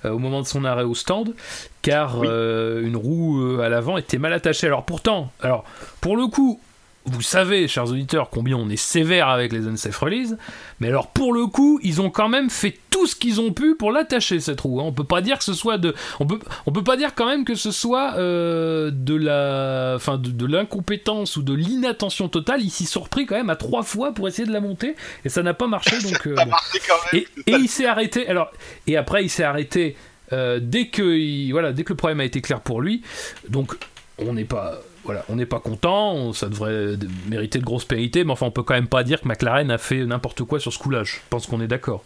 euh, 0.06 0.12
au 0.12 0.20
moment 0.20 0.42
de 0.42 0.48
son 0.48 0.64
arrêt 0.66 0.84
au 0.84 0.96
stand, 0.96 1.34
car 1.82 2.20
Oui. 2.20 2.28
euh, 2.30 2.86
une 2.86 2.96
roue 2.96 3.42
euh, 3.42 3.62
à 3.62 3.70
l'avant 3.70 3.98
était 3.98 4.18
mal 4.20 4.34
attachée. 4.34 4.68
Alors 4.68 4.86
pourtant, 4.86 5.32
alors 5.42 5.66
pour 6.02 6.16
le 6.18 6.28
coup, 6.28 6.60
vous 7.06 7.22
savez, 7.22 7.68
chers 7.68 7.90
auditeurs, 7.90 8.30
combien 8.30 8.56
on 8.56 8.70
est 8.70 8.78
sévère 8.78 9.28
avec 9.28 9.52
les 9.52 9.68
unsafe 9.68 9.98
release, 9.98 10.38
mais 10.80 10.88
alors 10.88 11.08
pour 11.08 11.34
le 11.34 11.48
coup, 11.48 11.80
ils 11.84 12.00
ont 12.02 12.10
quand 12.10 12.30
même 12.30 12.50
fait 12.50 12.78
tout 12.90 13.08
ce 13.08 13.16
qu'ils 13.16 13.42
ont 13.42 13.52
pu 13.52 13.76
pour 13.76 13.92
l'attacher 13.92 14.40
cette 14.40 14.62
roue. 14.62 14.80
hein. 14.80 14.84
On 14.86 14.94
peut 14.94 15.04
pas 15.04 15.20
dire 15.22 15.38
que 15.38 15.44
ce 15.44 15.54
soit 15.54 15.78
de, 15.78 15.94
on 16.22 16.26
peut, 16.26 16.40
on 16.66 16.72
peut 16.72 16.84
pas 16.84 16.96
dire 16.96 17.14
quand 17.16 17.26
même 17.26 17.44
que 17.44 17.56
ce 17.56 17.72
soit 17.72 18.14
euh, 18.18 18.90
de 18.94 19.16
la, 19.16 19.94
enfin 19.98 20.18
de, 20.18 20.30
de 20.30 20.46
l'incompétence 20.46 21.36
ou 21.36 21.44
de 21.44 21.54
l'inattention 21.54 22.30
totale. 22.30 22.62
Il 22.62 22.70
s'y 22.70 22.86
surpris 22.86 23.26
quand 23.26 23.36
même 23.36 23.50
à 23.50 23.56
trois 23.58 23.84
fois 23.84 24.14
pour 24.14 24.28
essayer 24.30 24.48
de 24.48 24.54
la 24.54 24.62
monter 24.62 24.96
et 25.26 25.30
ça 25.30 25.44
n'a 25.44 25.54
pas 25.54 25.68
marché. 25.68 25.98
Donc 26.04 26.26
euh, 26.28 26.36
bon. 26.36 26.46
marché 26.46 26.80
quand 26.88 26.96
même. 27.12 27.24
Et, 27.46 27.52
et 27.52 27.56
il 27.56 27.68
s'est 27.68 27.86
arrêté. 27.86 28.28
Alors, 28.30 28.50
et 28.88 28.96
après, 28.96 29.26
il 29.26 29.30
s'est 29.30 29.44
arrêté 29.44 29.98
euh, 30.32 30.60
dès 30.62 30.88
que, 30.88 31.02
il- 31.18 31.52
voilà, 31.52 31.74
dès 31.74 31.84
que 31.84 31.92
le 31.92 31.98
problème 31.98 32.22
a 32.22 32.26
été 32.26 32.40
clair 32.42 32.62
pour 32.62 32.80
lui. 32.82 33.02
Donc, 33.50 33.74
on 34.20 34.34
n'est 34.34 34.46
pas, 34.46 34.80
voilà, 35.04 35.26
on 35.30 35.36
n'est 35.36 35.46
pas 35.46 35.60
content. 35.60 36.14
on- 36.14 36.34
ça 36.34 36.48
devrait 36.50 36.98
de- 36.98 37.08
mériter 37.30 37.60
de 37.60 37.64
grosses 37.66 37.86
pénalités, 37.86 38.24
mais 38.24 38.32
enfin, 38.32 38.46
on 38.46 38.52
peut 38.52 38.64
quand 38.64 38.74
même 38.74 38.88
pas 38.88 39.04
dire 39.04 39.22
que 39.22 39.28
McLaren 39.28 39.70
a 39.72 39.78
fait 39.78 40.06
n'importe 40.06 40.44
quoi 40.44 40.60
sur 40.60 40.72
ce 40.74 40.80
coup-là. 40.80 41.04
Je 41.04 41.18
pense 41.30 41.48
qu'on 41.48 41.62
est 41.62 41.68
d'accord. 41.68 42.04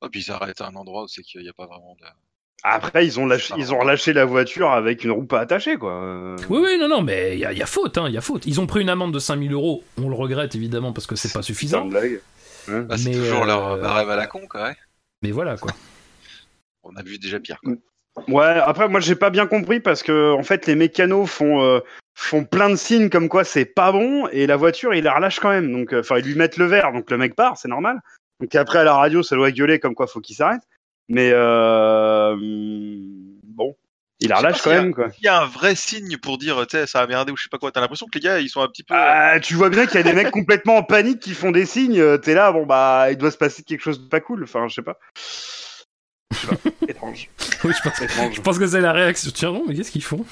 Oh, 0.00 0.08
puis 0.10 0.24
ils 0.26 0.30
arrêtent 0.30 0.60
à 0.60 0.68
un 0.68 0.74
endroit 0.76 1.04
où 1.04 1.08
c'est 1.08 1.22
qu'il 1.22 1.40
n'y 1.42 1.48
a 1.48 1.52
pas 1.52 1.66
vraiment 1.66 1.96
de. 2.00 2.06
Après, 2.66 3.04
ils 3.06 3.20
ont, 3.20 3.26
lâché, 3.26 3.52
ils 3.58 3.74
ont 3.74 3.78
relâché 3.78 4.12
la 4.14 4.24
voiture 4.24 4.70
avec 4.70 5.04
une 5.04 5.10
roue 5.10 5.26
pas 5.26 5.40
attachée, 5.40 5.76
quoi. 5.76 6.34
Oui, 6.48 6.60
oui, 6.62 6.78
non, 6.78 6.88
non, 6.88 7.02
mais 7.02 7.34
il 7.34 7.40
y, 7.40 7.44
a- 7.44 7.52
il 7.52 7.58
y 7.58 7.62
a 7.62 7.66
faute, 7.66 7.98
hein, 7.98 8.06
il 8.08 8.14
y 8.14 8.18
a 8.18 8.22
faute. 8.22 8.46
Ils 8.46 8.58
ont 8.60 8.66
pris 8.66 8.80
une 8.80 8.88
amende 8.88 9.12
de 9.12 9.18
5000 9.18 9.52
euros. 9.52 9.84
On 10.02 10.08
le 10.08 10.14
regrette 10.14 10.54
évidemment 10.54 10.92
parce 10.94 11.06
que 11.06 11.14
c'est 11.16 11.32
pas 11.32 11.42
suffisant. 11.42 11.84
blague. 11.86 12.20
Bah, 12.66 12.96
c'est 12.96 13.10
Mais, 13.10 13.16
toujours 13.16 13.44
leur 13.44 13.72
euh, 13.72 13.80
barème 13.82 14.08
à 14.08 14.16
la 14.16 14.26
con, 14.26 14.46
quoi. 14.48 14.62
ouais. 14.68 14.76
Mais 15.20 15.30
voilà 15.30 15.56
quoi. 15.58 15.72
On 16.84 16.96
a 16.96 17.02
vu 17.02 17.18
déjà 17.18 17.38
pire. 17.40 17.58
Quoi. 17.62 17.74
Ouais, 18.28 18.60
après, 18.60 18.88
moi, 18.88 19.00
j'ai 19.00 19.16
pas 19.16 19.30
bien 19.30 19.46
compris 19.46 19.80
parce 19.80 20.02
que, 20.02 20.32
en 20.32 20.42
fait, 20.42 20.66
les 20.66 20.74
mécanos 20.76 21.28
font, 21.28 21.62
euh, 21.62 21.80
font 22.14 22.44
plein 22.44 22.70
de 22.70 22.76
signes 22.76 23.10
comme 23.10 23.28
quoi 23.28 23.44
c'est 23.44 23.64
pas 23.64 23.90
bon 23.92 24.28
et 24.28 24.46
la 24.46 24.56
voiture, 24.56 24.94
il 24.94 25.04
la 25.04 25.14
relâche 25.14 25.40
quand 25.40 25.50
même. 25.50 25.70
Donc, 25.72 25.92
euh, 25.92 26.00
enfin, 26.00 26.18
ils 26.18 26.24
lui 26.24 26.34
mettent 26.36 26.56
le 26.56 26.66
verre, 26.66 26.92
donc 26.92 27.10
le 27.10 27.18
mec 27.18 27.34
part, 27.34 27.56
c'est 27.58 27.68
normal. 27.68 28.00
Donc, 28.40 28.54
après, 28.54 28.78
à 28.80 28.84
la 28.84 28.94
radio, 28.94 29.22
ça 29.22 29.36
doit 29.36 29.50
gueuler 29.50 29.78
comme 29.80 29.94
quoi 29.94 30.06
faut 30.06 30.20
qu'il 30.20 30.36
s'arrête. 30.36 30.62
Mais, 31.08 31.30
euh, 31.32 32.34
bon, 32.38 33.76
il 34.20 34.28
la 34.28 34.36
relâche 34.36 34.62
quand 34.62 34.70
a- 34.70 34.74
même, 34.80 34.94
quoi. 34.94 35.08
Il 35.20 35.24
y 35.24 35.28
a 35.28 35.42
un 35.42 35.46
vrai 35.46 35.74
signe 35.74 36.16
pour 36.18 36.38
dire, 36.38 36.66
tu 36.66 36.76
sais, 36.76 36.86
ça 36.86 37.00
a 37.00 37.06
merdé 37.06 37.32
ou 37.32 37.36
je 37.36 37.42
sais 37.44 37.48
pas 37.48 37.58
quoi. 37.58 37.70
T'as 37.72 37.80
l'impression 37.80 38.06
que 38.06 38.14
les 38.18 38.20
gars, 38.24 38.38
ils 38.40 38.48
sont 38.48 38.62
un 38.62 38.68
petit 38.68 38.82
peu. 38.84 38.94
Ah, 38.96 39.38
tu 39.40 39.54
vois 39.54 39.68
bien 39.70 39.86
qu'il 39.86 39.96
y 39.96 39.98
a 39.98 40.02
des 40.02 40.12
mecs 40.12 40.30
complètement 40.30 40.76
en 40.78 40.82
panique 40.82 41.20
qui 41.20 41.34
font 41.34 41.50
des 41.50 41.66
signes. 41.66 42.00
euh, 42.00 42.16
T'es 42.16 42.34
là, 42.34 42.52
bon, 42.52 42.64
bah, 42.64 43.08
il 43.10 43.16
doit 43.18 43.30
se 43.30 43.36
passer 43.36 43.62
quelque 43.62 43.82
chose 43.82 44.00
de 44.02 44.08
pas 44.08 44.20
cool. 44.20 44.44
Enfin, 44.44 44.66
je 44.68 44.74
sais 44.74 44.82
pas. 44.82 44.98
Je 46.32 46.38
sais 46.38 46.46
pas. 46.46 46.56
Étrange. 46.88 47.28
Oui, 47.64 47.72
je 47.76 47.82
pense, 47.88 48.00
Étrange. 48.00 48.34
je 48.34 48.40
pense 48.40 48.58
que 48.58 48.66
c'est 48.66 48.80
la 48.80 48.92
réaction. 48.92 49.30
Tiens, 49.34 49.52
non, 49.52 49.64
mais 49.68 49.74
qu'est-ce 49.74 49.90
qu'ils 49.92 50.02
font? 50.04 50.24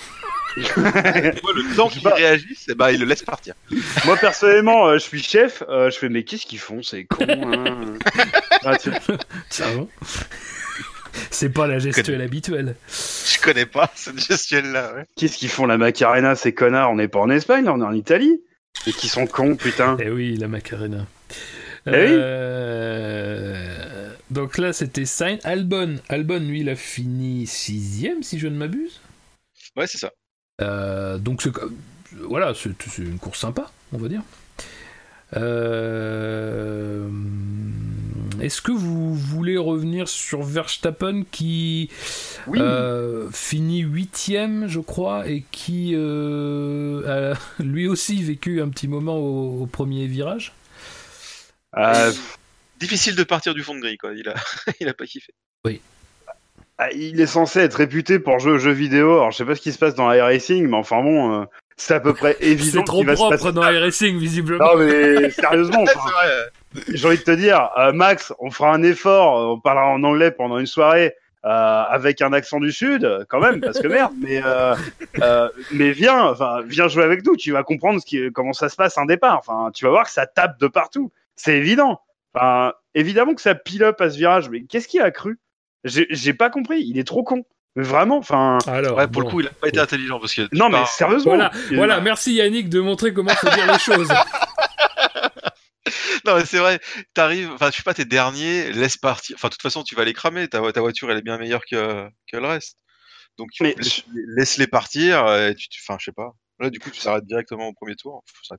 Le 0.57 1.77
temps 1.77 1.89
qu'ils 1.89 2.03
pas. 2.03 2.15
réagissent, 2.15 2.66
eh 2.70 2.74
ben, 2.74 2.91
ils 2.91 3.01
le 3.01 3.07
laissent 3.07 3.23
partir. 3.23 3.55
Moi 4.05 4.16
personnellement, 4.16 4.89
euh, 4.89 4.95
je 4.95 5.03
suis 5.05 5.23
chef. 5.23 5.62
euh, 5.69 5.91
je 5.91 5.99
fais 5.99 6.09
mais 6.09 6.24
qu'est-ce 6.24 6.47
qu'ils 6.47 6.59
font 6.59 6.83
C'est 6.83 7.05
con. 7.05 7.24
Hein 7.29 7.95
Ah. 8.65 8.77
Tiens, 8.77 9.74
non. 9.74 9.89
C'est 11.31 11.49
pas 11.51 11.66
la 11.66 11.79
gestuelle 11.81 12.20
habituelle. 12.23 12.77
Je 12.89 13.41
connais 13.41 13.66
pas 13.66 13.91
cette 13.97 14.24
gestuelle-là, 14.24 14.95
ouais. 14.95 15.05
Qu'est-ce 15.16 15.37
qu'ils 15.37 15.49
font 15.49 15.66
la 15.66 15.79
Macarena 15.79 16.37
Ces 16.37 16.55
connards? 16.55 16.91
On 16.93 16.97
n'est 16.97 17.09
pas 17.09 17.19
en 17.19 17.29
Espagne, 17.31 17.65
là, 17.65 17.73
on 17.74 17.81
est 17.81 17.85
en 17.85 17.93
Italie. 17.93 18.41
Et 18.87 18.93
qui 18.93 19.09
sont 19.09 19.27
cons, 19.27 19.57
putain. 19.57 19.97
Eh 20.01 20.11
oui, 20.11 20.37
la 20.37 20.47
Macarena. 20.49 21.07
Eh 21.87 21.91
oui. 21.91 21.97
Euh, 22.73 24.11
Donc 24.31 24.59
là, 24.59 24.73
c'était 24.73 25.05
Sainz. 25.05 25.41
Albon, 25.45 25.97
Albon, 26.09 26.39
lui, 26.39 26.61
il 26.61 26.69
a 26.69 26.77
fini 26.77 27.47
sixième, 27.49 28.23
si 28.23 28.39
je 28.39 28.47
ne 28.47 28.57
m'abuse. 28.57 29.01
Ouais, 29.77 29.87
c'est 29.89 29.99
ça. 29.99 30.12
Euh, 30.62 31.18
donc 31.18 31.47
voilà, 32.20 32.55
c'est 32.55 32.70
une 32.98 33.18
course 33.18 33.40
sympa, 33.40 33.70
on 33.93 33.98
va 33.98 34.09
dire. 34.09 34.22
Euh, 35.34 37.09
Est-ce 38.40 38.60
que 38.60 38.72
vous 38.72 39.14
voulez 39.14 39.56
revenir 39.56 40.09
sur 40.09 40.43
Verstappen 40.43 41.22
qui 41.30 41.90
Oui. 42.47 42.59
euh, 42.60 43.30
finit 43.30 43.80
huitième, 43.80 44.68
je 44.68 44.80
crois, 44.80 45.28
et 45.28 45.44
qui 45.51 45.93
euh, 45.94 47.32
a 47.34 47.39
lui 47.62 47.89
aussi 47.89 48.22
vécu 48.22 48.60
un 48.60 48.68
petit 48.68 48.89
moment 48.89 49.16
au, 49.16 49.62
au 49.62 49.66
premier 49.66 50.06
virage? 50.06 50.52
Difficile 52.78 53.14
de 53.16 53.24
partir 53.24 53.55
du 53.55 53.62
fond 53.62 53.74
de 53.74 53.80
grille, 53.80 53.97
quoi. 53.98 54.12
Il 54.14 54.28
a, 54.28 54.34
il 54.80 54.89
a 54.89 54.94
pas 54.94 55.06
kiffé. 55.06 55.32
ah, 55.64 55.70
il 56.94 57.20
est 57.20 57.27
censé 57.27 57.61
être 57.61 57.74
réputé 57.74 58.19
pour 58.19 58.39
jouer 58.39 58.53
aux 58.53 58.59
jeux 58.59 58.73
vidéo. 58.73 59.12
Alors 59.15 59.31
je 59.31 59.39
sais 59.39 59.44
pas 59.44 59.55
ce 59.55 59.61
qui 59.61 59.73
se 59.73 59.78
passe 59.78 59.94
dans 59.94 60.12
iRacing, 60.12 60.66
mais 60.69 60.77
enfin 60.77 61.03
bon, 61.03 61.43
euh, 61.43 61.44
c'est 61.77 61.94
à 61.94 62.01
peu 62.01 62.15
près 62.15 62.36
évident 62.40 62.81
C'est 62.81 62.85
trop 62.85 63.05
va 63.05 63.15
se 63.15 63.20
propre 63.20 63.36
passer. 63.36 63.53
dans 63.53 64.19
visiblement. 64.19 64.65
Non 64.65 64.78
mais 64.78 65.31
sérieusement, 65.31 65.85
j'ai 66.89 67.07
envie 67.07 67.19
de 67.19 67.23
te 67.23 67.31
dire, 67.31 67.70
euh, 67.78 67.93
Max, 67.93 68.32
on 68.39 68.51
fera 68.51 68.73
un 68.73 68.82
effort, 68.82 69.53
on 69.53 69.61
parlera 69.61 69.89
en 69.89 70.03
anglais 70.03 70.31
pendant 70.31 70.59
une 70.59 70.66
soirée. 70.66 71.15
euh, 71.44 71.49
avec 71.49 72.23
un 72.23 72.32
accent 72.32 72.61
du 72.61 72.70
sud, 72.70 73.27
quand 73.28 73.40
même, 73.40 73.61
parce 73.61 73.81
que 73.81 73.89
merde. 73.89 74.12
Mais 74.20 74.40
euh, 74.44 74.77
euh, 75.20 75.49
mais 75.73 75.90
viens, 75.90 76.27
enfin 76.27 76.62
viens 76.65 76.86
jouer 76.89 77.03
avec 77.05 77.27
nous. 77.27 77.36
Tu 77.36 77.51
vas 77.53 77.65
comprendre 77.65 78.01
ce 78.01 78.07
qui, 78.07 78.31
comment 78.32 78.53
ça 78.53 78.69
se 78.69 78.77
passe 78.77 78.97
un 78.97 79.07
départ. 79.07 79.39
Enfin, 79.39 79.70
tu 79.74 79.85
vas 79.85 79.90
voir 79.90 80.05
que 80.05 80.12
ça 80.12 80.27
tape 80.27 80.61
de 80.61 80.69
partout. 80.69 81.11
C'est 81.35 81.57
évident. 81.57 82.01
Enfin, 82.35 82.74
évidemment 82.94 83.35
que 83.35 83.40
ça 83.43 83.55
pile 83.55 83.82
up 83.82 84.01
à 84.01 84.09
ce 84.11 84.16
virage. 84.16 84.51
Mais 84.51 84.62
qu'est-ce 84.62 84.86
qu'il 84.86 85.03
a 85.03 85.11
cru? 85.11 85.39
J'ai 85.84 86.34
pas 86.34 86.50
compris. 86.50 86.82
Il 86.86 86.98
est 86.98 87.04
trop 87.04 87.22
con. 87.24 87.44
Mais 87.74 87.82
vraiment, 87.84 88.18
enfin. 88.18 88.59
Alors, 88.66 88.98
Ouais, 88.98 89.06
pour 89.06 89.22
bon. 89.22 89.28
le 89.28 89.30
coup, 89.32 89.40
il 89.40 89.46
a 89.46 89.50
pas 89.50 89.68
été 89.68 89.78
intelligent 89.80 90.20
parce 90.20 90.34
que. 90.34 90.46
Non, 90.52 90.68
mais 90.68 90.84
sérieusement. 90.86 91.34
Voilà, 91.34 91.50
il- 91.70 91.76
voilà, 91.76 92.00
merci 92.00 92.34
Yannick 92.34 92.68
de 92.68 92.80
montrer 92.80 93.12
comment 93.14 93.30
faut 93.34 93.48
dire 93.48 93.70
les 93.72 93.78
choses. 93.78 94.09
Non, 96.24 96.36
mais 96.36 96.44
c'est 96.44 96.59
vrai, 96.59 96.78
t'arrives, 97.14 97.50
enfin, 97.52 97.70
je 97.72 97.76
sais 97.78 97.82
pas, 97.82 97.94
t'es 97.94 98.04
dernier, 98.04 98.72
laisse 98.72 98.96
partir. 98.96 99.34
Enfin, 99.36 99.48
de 99.48 99.54
toute 99.54 99.62
façon, 99.62 99.82
tu 99.82 99.94
vas 99.96 100.04
les 100.04 100.12
cramer. 100.12 100.46
Ta, 100.46 100.60
ta 100.72 100.80
voiture, 100.80 101.10
elle 101.10 101.18
est 101.18 101.22
bien 101.22 101.38
meilleure 101.38 101.62
que, 101.68 102.09
que 102.30 102.36
le 102.36 102.46
reste. 102.46 102.76
Donc, 103.38 103.48
Mais 103.60 103.74
laisse-les 104.36 104.66
partir. 104.68 105.26
Et 105.34 105.54
tu, 105.56 105.68
tu- 105.68 105.80
enfin, 105.84 105.96
je 105.98 106.04
sais 106.04 106.12
pas. 106.12 106.32
Là, 106.60 106.70
du 106.70 106.78
coup, 106.78 106.90
tu 106.90 107.00
s'arrêtes 107.00 107.26
directement 107.26 107.66
au 107.68 107.72
premier 107.72 107.96
tour. 107.96 108.22
Ça- 108.44 108.56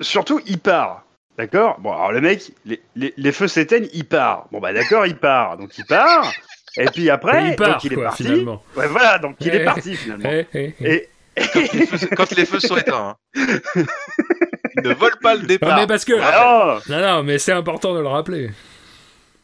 Surtout, 0.00 0.40
il 0.46 0.58
part. 0.58 1.04
D'accord? 1.38 1.78
Bon, 1.80 1.92
alors 1.92 2.12
le 2.12 2.20
mec, 2.20 2.50
les, 2.64 2.82
les, 2.96 3.14
les 3.16 3.32
feux 3.32 3.48
s'éteignent, 3.48 3.88
il 3.92 4.06
part. 4.06 4.48
Bon, 4.52 4.58
bah 4.58 4.72
d'accord, 4.72 5.06
il 5.06 5.16
part. 5.16 5.56
Donc 5.58 5.76
il 5.78 5.84
part. 5.84 6.32
Et 6.78 6.86
puis 6.86 7.08
après, 7.10 7.48
il 7.50 7.56
part, 7.56 7.68
donc 7.74 7.84
il 7.84 7.92
est 7.92 7.96
quoi, 7.96 8.04
parti. 8.04 8.24
finalement. 8.24 8.62
Ouais, 8.76 8.86
voilà, 8.88 9.18
donc 9.18 9.36
il 9.40 9.48
Eh. 9.54 9.56
est 9.56 9.64
parti 9.64 9.94
finalement. 9.96 10.28
Eh, 10.30 10.46
eh, 10.54 10.74
eh. 10.80 10.92
Et, 10.94 11.08
Quand 11.52 11.60
les 11.74 11.86
feux, 11.86 12.08
quand 12.16 12.36
les 12.36 12.46
feux 12.46 12.60
sont 12.60 12.76
éteints. 12.76 13.16
hein. 13.36 13.46
Ils 13.74 14.82
ne 14.84 14.94
volent 14.94 15.16
pas 15.22 15.34
le 15.34 15.40
Non, 15.42 15.46
départ. 15.46 15.78
mais 15.78 15.86
parce 15.86 16.04
que. 16.04 16.14
Ah, 16.20 16.78
Non, 16.88 17.00
non, 17.00 17.22
mais 17.22 17.38
c'est 17.38 17.52
important 17.52 17.94
de 17.94 18.00
le 18.00 18.06
rappeler. 18.08 18.50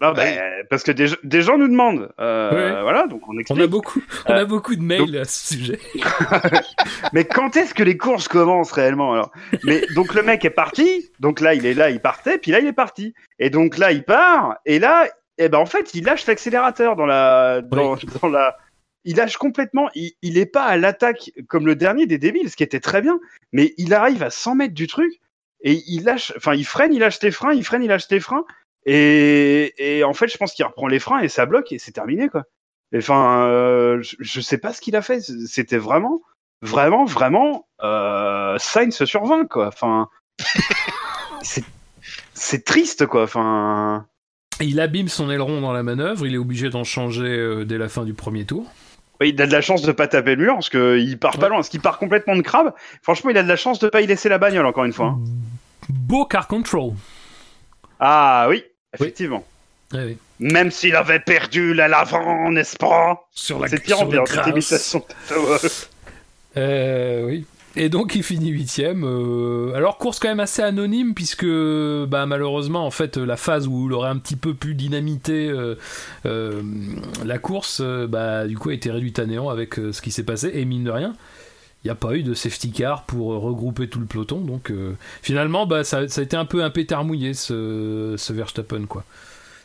non, 0.00 0.12
bah, 0.14 0.24
parce 0.70 0.82
que 0.84 0.90
des, 0.92 1.08
des 1.22 1.42
gens 1.42 1.58
nous 1.58 1.68
demandent. 1.68 2.08
Euh, 2.18 2.50
Ouais. 2.76 2.82
Voilà, 2.82 3.06
donc 3.06 3.28
on 3.28 3.34
On 3.34 3.38
explique. 3.38 3.60
a 3.62 3.66
beaucoup, 3.66 4.02
on 4.26 4.32
a 4.34 4.44
beaucoup 4.46 4.74
de 4.74 4.82
mails 4.82 5.18
à 5.18 5.24
ce 5.24 5.54
sujet. 5.54 5.78
Mais 7.12 7.24
quand 7.24 7.56
est-ce 7.56 7.74
que 7.74 7.82
les 7.82 7.96
courses 7.96 8.26
commencent 8.28 8.72
réellement 8.72 9.12
alors? 9.12 9.30
Mais 9.64 9.82
donc 9.94 10.14
le 10.14 10.22
mec 10.22 10.44
est 10.44 10.50
parti, 10.50 11.10
donc 11.20 11.40
là 11.40 11.54
il 11.54 11.66
est 11.66 11.74
là, 11.74 11.90
il 11.90 12.00
partait, 12.00 12.38
puis 12.38 12.50
là 12.52 12.60
il 12.60 12.66
est 12.66 12.72
parti. 12.72 13.14
Et 13.38 13.50
donc 13.50 13.78
là 13.78 13.92
il 13.92 14.02
part, 14.02 14.56
et 14.66 14.78
là, 14.78 15.06
eh 15.38 15.48
ben 15.48 15.58
en 15.58 15.66
fait 15.66 15.94
il 15.94 16.04
lâche 16.04 16.26
l'accélérateur 16.26 16.96
dans 16.96 17.06
la, 17.06 17.62
dans, 17.62 17.96
dans 18.22 18.28
la, 18.28 18.56
il 19.04 19.16
lâche 19.16 19.36
complètement. 19.36 19.88
Il, 19.94 20.12
il 20.22 20.38
est 20.38 20.46
pas 20.46 20.64
à 20.64 20.76
l'attaque 20.76 21.32
comme 21.48 21.66
le 21.66 21.76
dernier 21.76 22.06
des 22.06 22.18
débiles, 22.18 22.50
ce 22.50 22.56
qui 22.56 22.62
était 22.62 22.80
très 22.80 23.02
bien, 23.02 23.18
mais 23.52 23.74
il 23.78 23.94
arrive 23.94 24.22
à 24.22 24.30
100 24.30 24.54
mètres 24.56 24.74
du 24.74 24.86
truc 24.86 25.20
et 25.62 25.82
il 25.86 26.04
lâche, 26.04 26.32
enfin 26.36 26.54
il 26.54 26.64
freine, 26.64 26.92
il 26.92 27.00
lâche 27.00 27.20
les 27.22 27.30
freins, 27.30 27.52
il 27.52 27.64
freine, 27.64 27.82
il 27.82 27.88
lâche 27.88 28.08
les 28.10 28.20
freins, 28.20 28.44
et, 28.84 29.74
et 29.78 30.04
en 30.04 30.12
fait 30.12 30.28
je 30.28 30.36
pense 30.36 30.52
qu'il 30.54 30.64
reprend 30.64 30.88
les 30.88 30.98
freins 30.98 31.20
et 31.20 31.28
ça 31.28 31.46
bloque 31.46 31.72
et 31.72 31.78
c'est 31.78 31.92
terminé 31.92 32.28
quoi. 32.28 32.44
Et 32.92 32.98
Enfin, 32.98 33.46
euh, 33.46 34.02
je, 34.02 34.16
je 34.20 34.40
sais 34.40 34.58
pas 34.58 34.72
ce 34.72 34.80
qu'il 34.80 34.96
a 34.96 35.02
fait. 35.02 35.20
C'était 35.20 35.78
vraiment, 35.78 36.20
vraiment, 36.60 37.04
vraiment 37.04 37.66
euh, 37.82 38.58
Sainz 38.58 39.04
sur 39.04 39.24
20 39.24 39.46
quoi. 39.46 39.68
Enfin, 39.68 40.08
c'est 41.42 41.64
c'est 42.34 42.64
triste 42.64 43.06
quoi. 43.06 43.22
Enfin, 43.22 44.06
Et 44.06 44.11
il 44.60 44.80
abîme 44.80 45.08
son 45.08 45.30
aileron 45.30 45.60
dans 45.60 45.72
la 45.72 45.82
manœuvre, 45.82 46.26
il 46.26 46.34
est 46.34 46.38
obligé 46.38 46.70
d'en 46.70 46.84
changer 46.84 47.24
euh, 47.24 47.64
dès 47.64 47.78
la 47.78 47.88
fin 47.88 48.04
du 48.04 48.14
premier 48.14 48.44
tour. 48.44 48.66
oui, 49.20 49.30
il 49.30 49.40
a 49.42 49.46
de 49.46 49.52
la 49.52 49.60
chance 49.60 49.82
de 49.82 49.92
pas 49.92 50.06
taper 50.08 50.34
le 50.36 50.44
mur 50.44 50.54
parce 50.54 50.68
que 50.68 50.98
il 50.98 51.18
part 51.18 51.38
pas 51.38 51.42
Ouais. 51.44 51.48
loin. 51.48 51.58
Parce 51.58 51.68
qu'il 51.68 51.80
part 51.80 51.98
complètement 51.98 52.36
de 52.36 52.42
crabe. 52.42 52.72
Franchement, 53.02 53.30
il 53.30 53.38
a 53.38 53.42
de 53.42 53.48
la 53.48 53.56
chance 53.56 53.78
de 53.78 53.88
pas 53.88 54.00
y 54.02 54.06
laisser 54.06 54.28
la 54.28 54.38
bagnole 54.38 54.66
encore 54.66 54.84
une 54.84 54.92
fois. 54.92 55.06
hein. 55.06 55.20
Beau 55.88 56.24
car 56.26 56.46
control. 56.48 56.92
Ah 57.98 58.46
oui, 58.48 58.64
effectivement. 58.94 59.44
Ouais. 59.92 60.16
Même 60.40 60.70
s'il 60.70 60.96
avait 60.96 61.20
perdu 61.20 61.74
la 61.74 61.86
l'avant, 61.88 62.50
n'est-ce 62.50 62.76
pas? 62.76 63.28
Sur 63.32 63.58
la 63.60 63.68
C'est 63.68 63.80
pire 63.82 63.96
sur 63.98 64.06
en 64.06 64.10
pire, 64.10 64.22
cette 64.26 64.46
imitation. 64.46 65.04
Euh, 66.56 67.24
oui. 67.26 67.46
Et 67.76 67.88
donc 67.88 68.14
il 68.14 68.22
finit 68.22 68.50
huitième. 68.50 69.04
euh, 69.04 69.74
alors 69.74 69.96
course 69.96 70.18
quand 70.18 70.28
même 70.28 70.40
assez 70.40 70.62
anonyme 70.62 71.14
puisque 71.14 71.46
bah, 71.46 72.26
malheureusement 72.26 72.84
en 72.86 72.90
fait 72.90 73.16
la 73.16 73.36
phase 73.36 73.66
où 73.66 73.86
il 73.88 73.92
aurait 73.92 74.10
un 74.10 74.18
petit 74.18 74.36
peu 74.36 74.52
pu 74.52 74.74
dynamiter 74.74 75.48
euh, 75.48 75.76
euh, 76.26 76.62
la 77.24 77.38
course, 77.38 77.80
bah, 77.80 78.46
du 78.46 78.58
coup 78.58 78.68
a 78.70 78.74
été 78.74 78.90
réduite 78.90 79.18
à 79.18 79.26
néant 79.26 79.48
avec 79.48 79.76
ce 79.76 80.02
qui 80.02 80.10
s'est 80.10 80.24
passé 80.24 80.50
et 80.54 80.64
mine 80.64 80.84
de 80.84 80.90
rien. 80.90 81.14
Il 81.84 81.88
n'y 81.88 81.92
a 81.92 81.96
pas 81.96 82.14
eu 82.14 82.22
de 82.22 82.34
safety 82.34 82.70
car 82.70 83.04
pour 83.04 83.28
regrouper 83.28 83.88
tout 83.88 83.98
le 83.98 84.06
peloton, 84.06 84.40
donc 84.40 84.72
finalement 85.22 85.66
bah, 85.66 85.82
ça, 85.82 86.06
ça 86.08 86.20
a 86.20 86.24
été 86.24 86.36
un 86.36 86.44
peu 86.44 86.62
un 86.62 86.70
pétard 86.70 87.04
mouillé 87.04 87.34
ce, 87.34 88.14
ce 88.16 88.32
Verstappen 88.32 88.86
quoi. 88.86 89.04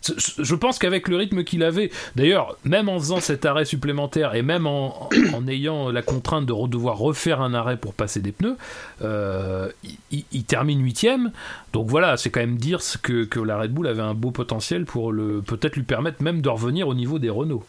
Je 0.01 0.55
pense 0.55 0.79
qu'avec 0.79 1.07
le 1.07 1.17
rythme 1.17 1.43
qu'il 1.43 1.63
avait, 1.63 1.91
d'ailleurs, 2.15 2.57
même 2.63 2.89
en 2.89 2.99
faisant 2.99 3.19
cet 3.19 3.45
arrêt 3.45 3.65
supplémentaire 3.65 4.35
et 4.35 4.41
même 4.41 4.67
en, 4.67 5.09
en 5.33 5.47
ayant 5.47 5.91
la 5.91 6.01
contrainte 6.01 6.45
de 6.45 6.67
devoir 6.67 6.97
refaire 6.97 7.41
un 7.41 7.53
arrêt 7.53 7.77
pour 7.77 7.93
passer 7.93 8.19
des 8.19 8.31
pneus, 8.31 8.57
euh, 9.01 9.69
il, 10.11 10.43
termine 10.45 10.81
huitième. 10.81 11.31
Donc 11.73 11.87
voilà, 11.87 12.17
c'est 12.17 12.29
quand 12.29 12.39
même 12.39 12.57
dire 12.57 12.79
que, 13.01 13.25
que 13.25 13.39
la 13.39 13.57
Red 13.57 13.71
Bull 13.71 13.87
avait 13.87 14.01
un 14.01 14.13
beau 14.13 14.31
potentiel 14.31 14.85
pour 14.85 15.11
le 15.11 15.41
peut-être 15.41 15.75
lui 15.75 15.83
permettre 15.83 16.21
même 16.21 16.41
de 16.41 16.49
revenir 16.49 16.87
au 16.87 16.93
niveau 16.93 17.19
des 17.19 17.29
Renault. 17.29 17.63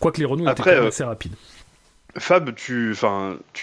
Quoique 0.00 0.18
les 0.18 0.24
Renault 0.24 0.44
étaient 0.44 0.50
Après, 0.50 0.70
quand 0.70 0.76
même 0.76 0.84
euh, 0.84 0.88
assez 0.88 1.04
rapides. 1.04 1.34
Fab, 2.16 2.54
tu, 2.54 2.94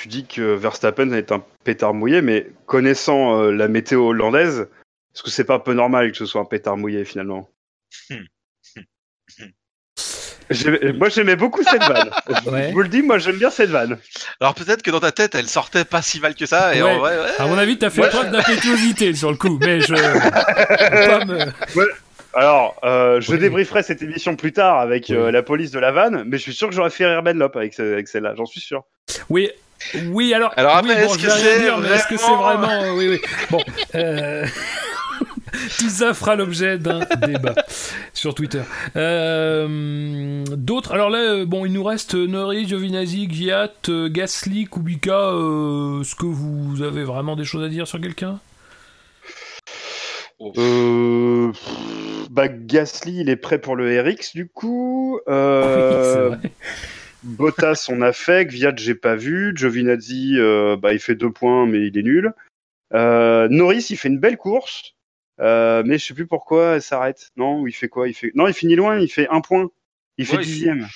dis 0.08 0.26
que 0.26 0.56
Verstappen 0.56 1.12
est 1.12 1.32
un 1.32 1.44
pétard 1.64 1.94
mouillé, 1.94 2.22
mais 2.22 2.48
connaissant 2.66 3.40
euh, 3.40 3.52
la 3.52 3.68
météo 3.68 4.10
hollandaise, 4.10 4.68
est-ce 5.14 5.24
que 5.24 5.30
c'est 5.30 5.46
pas 5.46 5.56
un 5.56 5.60
peu 5.60 5.74
normal 5.74 6.12
que 6.12 6.18
ce 6.18 6.26
soit 6.26 6.42
un 6.42 6.46
pétard 6.46 6.78
mouillé 6.78 7.06
finalement? 7.06 7.50
Moi 10.96 11.08
j'aimais 11.10 11.36
beaucoup 11.38 11.64
cette 11.64 11.84
vanne. 11.84 12.10
Ouais. 12.46 12.68
Je 12.70 12.74
vous 12.74 12.82
le 12.82 12.88
dis, 12.90 13.02
moi 13.02 13.18
j'aime 13.20 13.38
bien 13.38 13.50
cette 13.50 13.70
vanne. 13.70 13.98
Alors 14.42 14.54
peut-être 14.54 14.82
que 14.82 14.92
dans 14.92 15.00
ta 15.00 15.12
tête, 15.12 15.36
elle 15.36 15.48
sortait 15.48 15.86
pas 15.86 16.02
si 16.02 16.20
mal 16.20 16.36
que 16.36 16.46
ça. 16.46 16.76
Et 16.76 16.82
Ouais. 16.82 16.92
en 16.92 17.00
vrai, 17.00 17.18
ouais. 17.18 17.30
À 17.40 17.46
mon 17.48 17.58
avis, 17.58 17.78
t'as 17.78 17.90
fait 17.90 18.02
Ouais. 18.02 18.10
preuve 18.10 18.32
d'impétuosité 18.32 19.14
sur 19.16 19.32
le 19.32 19.38
coup, 19.38 19.58
mais 19.62 19.80
je. 19.82 19.94
pas 21.08 21.26
me- 21.26 21.52
Alors, 22.34 22.76
euh, 22.84 23.20
je 23.22 23.36
débrieferai 23.36 23.84
cette 23.84 24.02
émission 24.02 24.36
plus 24.36 24.52
tard 24.54 24.80
avec 24.80 25.10
euh, 25.10 25.32
la 25.32 25.44
police 25.44 25.72
de 25.72 25.80
la 25.80 25.92
vanne, 25.92 26.24
mais 26.28 26.38
je 26.38 26.44
suis 26.44 26.54
sûr 26.54 26.68
que 26.70 26.76
j'aurais 26.76 26.90
fait 26.90 27.06
rire 27.06 27.24
Ben 27.24 27.38
Lop 27.38 27.56
avec, 27.56 27.74
ce- 27.74 27.82
avec 27.94 28.08
celle-là, 28.08 28.34
j'en 28.38 28.46
suis 28.46 28.62
sûr. 28.62 28.84
Oui, 29.30 29.50
oui, 30.08 30.34
alors. 30.34 30.54
Alors 30.58 30.76
après, 30.78 30.96
oui, 31.02 31.06
bon, 31.08 31.16
est-ce 31.16 31.24
que 31.24 31.30
c'est 31.30 31.60
dire, 31.60 31.78
mais 31.78 31.90
est-ce 31.90 32.08
que 32.08 32.18
c'est 32.18 32.26
vraiment- 32.36 32.70
euh, 32.70 32.92
oui, 32.94 33.10
oui. 33.10 33.22
Bon. 33.50 33.60
euh, 33.96 34.46
Tout 35.80 35.90
ça 35.90 36.14
fera 36.14 36.36
l'objet 36.36 36.78
d'un 36.78 37.00
débat 37.26 37.56
sur 38.14 38.34
Twitter. 38.34 38.62
Euh, 38.96 40.44
D'autres. 40.46 40.92
Alors 40.94 41.10
là, 41.10 41.20
euh, 41.20 41.46
bon, 41.46 41.66
il 41.66 41.74
nous 41.74 41.84
reste 41.84 42.16
Norris, 42.16 42.68
Giovinazzi, 42.68 43.30
Giat, 43.30 43.72
euh, 43.90 44.10
Gasly, 44.10 44.66
Kubica. 44.66 45.32
euh, 45.32 46.02
Est-ce 46.02 46.16
que 46.16 46.26
vous 46.26 46.82
avez 46.82 47.04
vraiment 47.04 47.36
des 47.36 47.44
choses 47.46 47.64
à 47.64 47.70
dire 47.70 47.88
sur 47.88 48.00
quelqu'un? 48.00 48.40
Euh, 50.58 51.52
pff, 51.52 52.28
bah, 52.32 52.48
Gasly, 52.48 53.20
il 53.22 53.30
est 53.30 53.36
prêt 53.36 53.60
pour 53.60 53.76
le 53.76 54.02
RX 54.02 54.34
du 54.34 54.48
coup. 54.48 55.20
Euh. 55.28 56.36
Bottas, 57.24 57.88
on 57.90 58.02
a 58.02 58.14
fait. 58.14 58.46
Gviat, 58.48 58.74
j'ai 58.78 58.96
pas 58.96 59.16
vu. 59.16 59.54
Giovinazzi, 59.56 60.36
euh, 60.40 60.76
bah, 60.78 60.94
il 60.94 61.00
fait 61.00 61.14
deux 61.16 61.32
points, 61.32 61.68
mais 61.68 61.86
il 61.88 61.98
est 61.98 62.04
nul. 62.04 62.34
Euh, 62.94 63.48
Norris, 63.50 63.86
il 63.92 63.98
fait 63.98 64.10
une 64.10 64.20
belle 64.20 64.38
course, 64.38 64.96
euh, 65.42 65.84
mais 65.86 65.98
je 65.98 66.06
sais 66.06 66.14
plus 66.14 66.28
pourquoi 66.28 66.76
elle 66.76 66.82
s'arrête. 66.82 67.32
Non, 67.36 67.62
ou 67.62 67.68
il 67.68 67.74
fait 67.74 67.90
quoi? 67.90 68.08
Il 68.08 68.14
fait 68.14 68.32
non, 68.36 68.48
il 68.48 68.54
finit 68.54 68.76
loin. 68.76 68.98
Il 69.00 69.10
fait 69.10 69.28
un 69.30 69.42
point. 69.42 69.70
Il 70.18 70.26
fait 70.26 70.38
dixième. 70.38 70.88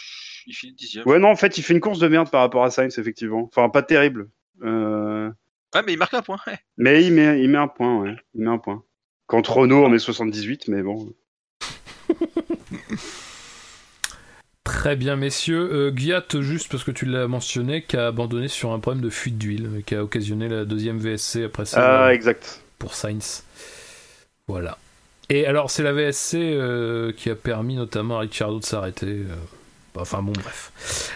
Il 0.48 0.54
finit 0.54 0.74
dixième. 0.74 1.08
Ouais, 1.08 1.18
non, 1.20 1.30
en 1.30 1.36
fait, 1.36 1.58
il 1.58 1.64
fait 1.64 1.74
une 1.74 1.80
course 1.80 2.00
de 2.00 2.08
merde 2.08 2.30
par 2.30 2.42
rapport 2.42 2.64
à 2.64 2.70
Sainz, 2.72 2.98
effectivement. 3.00 3.50
Enfin, 3.52 3.70
pas 3.70 3.82
terrible. 3.84 4.30
Euh, 4.64 5.30
Ouais, 5.74 5.82
mais 5.86 5.92
il 5.94 5.98
marque 5.98 6.14
un 6.14 6.22
point. 6.22 6.38
ouais. 6.48 6.58
Mais 6.78 7.04
il 7.04 7.12
met, 7.12 7.42
il 7.44 7.50
met 7.50 7.58
un 7.58 7.68
point, 7.68 8.00
ouais. 8.02 8.16
Il 8.34 8.42
met 8.44 8.50
un 8.50 8.58
point. 8.58 8.84
Contre 9.28 9.58
Renault, 9.58 9.84
on 9.86 9.90
met 9.90 10.00
78, 10.00 10.70
mais 10.70 10.82
bon. 10.84 11.12
Très 14.64 14.96
bien, 14.96 15.16
messieurs. 15.16 15.70
Euh, 15.72 15.92
Gviat, 15.92 16.24
juste 16.42 16.72
parce 16.72 16.84
que 16.84 16.92
tu 16.92 17.06
l'as 17.06 17.28
mentionné, 17.28 17.84
qui 17.84 17.98
a 17.98 18.08
abandonné 18.08 18.48
sur 18.48 18.72
un 18.72 18.80
problème 18.80 19.04
de 19.04 19.10
fuite 19.10 19.38
d'huile, 19.38 19.84
qui 19.86 19.96
a 19.96 20.04
occasionné 20.04 20.48
la 20.48 20.64
deuxième 20.66 20.98
VSC 20.98 21.44
après 21.44 21.66
ça. 21.66 22.06
Ah, 22.06 22.14
exact. 22.14 22.62
pour 22.80 22.94
Sainz. 22.96 23.44
Voilà. 24.48 24.78
Et 25.30 25.46
alors, 25.48 25.72
c'est 25.72 25.82
la 25.84 25.94
VSC 25.94 26.36
euh, 26.38 27.12
qui 27.12 27.30
a 27.30 27.36
permis 27.36 27.76
notamment 27.76 28.18
à 28.18 28.22
Ricciardo 28.22 28.60
de 28.60 28.64
s'arrêter. 28.66 29.08
euh, 29.08 29.36
Enfin 29.98 30.22
bon, 30.22 30.34
bref. 30.34 30.72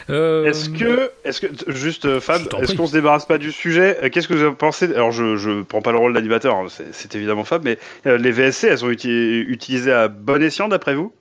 Euh, 0.09 0.45
Est-ce 0.45 0.69
que, 0.69 1.11
est-ce 1.25 1.41
que, 1.41 1.47
juste 1.73 2.19
Fab, 2.21 2.41
est-ce 2.61 2.75
qu'on 2.77 2.87
se 2.87 2.93
débarrasse 2.93 3.25
pas 3.25 3.37
du 3.37 3.51
sujet? 3.51 4.09
Qu'est-ce 4.11 4.27
que 4.29 4.33
vous 4.33 4.41
avez 4.41 4.55
pensé 4.55 4.85
Alors, 4.95 5.11
je, 5.11 5.35
je 5.35 5.63
prends 5.63 5.81
pas 5.81 5.91
le 5.91 5.97
rôle 5.97 6.13
d'animateur, 6.13 6.55
hein, 6.55 6.67
c'est, 6.91 7.13
évidemment 7.13 7.43
Fab, 7.43 7.61
mais 7.65 7.77
euh, 8.05 8.17
les 8.17 8.31
VSC, 8.31 8.67
elles 8.67 8.77
sont 8.77 8.89
uti- 8.89 9.09
utilisées 9.47 9.91
à 9.91 10.07
bon 10.07 10.41
escient 10.41 10.69
d'après 10.69 10.95
vous? 10.95 11.13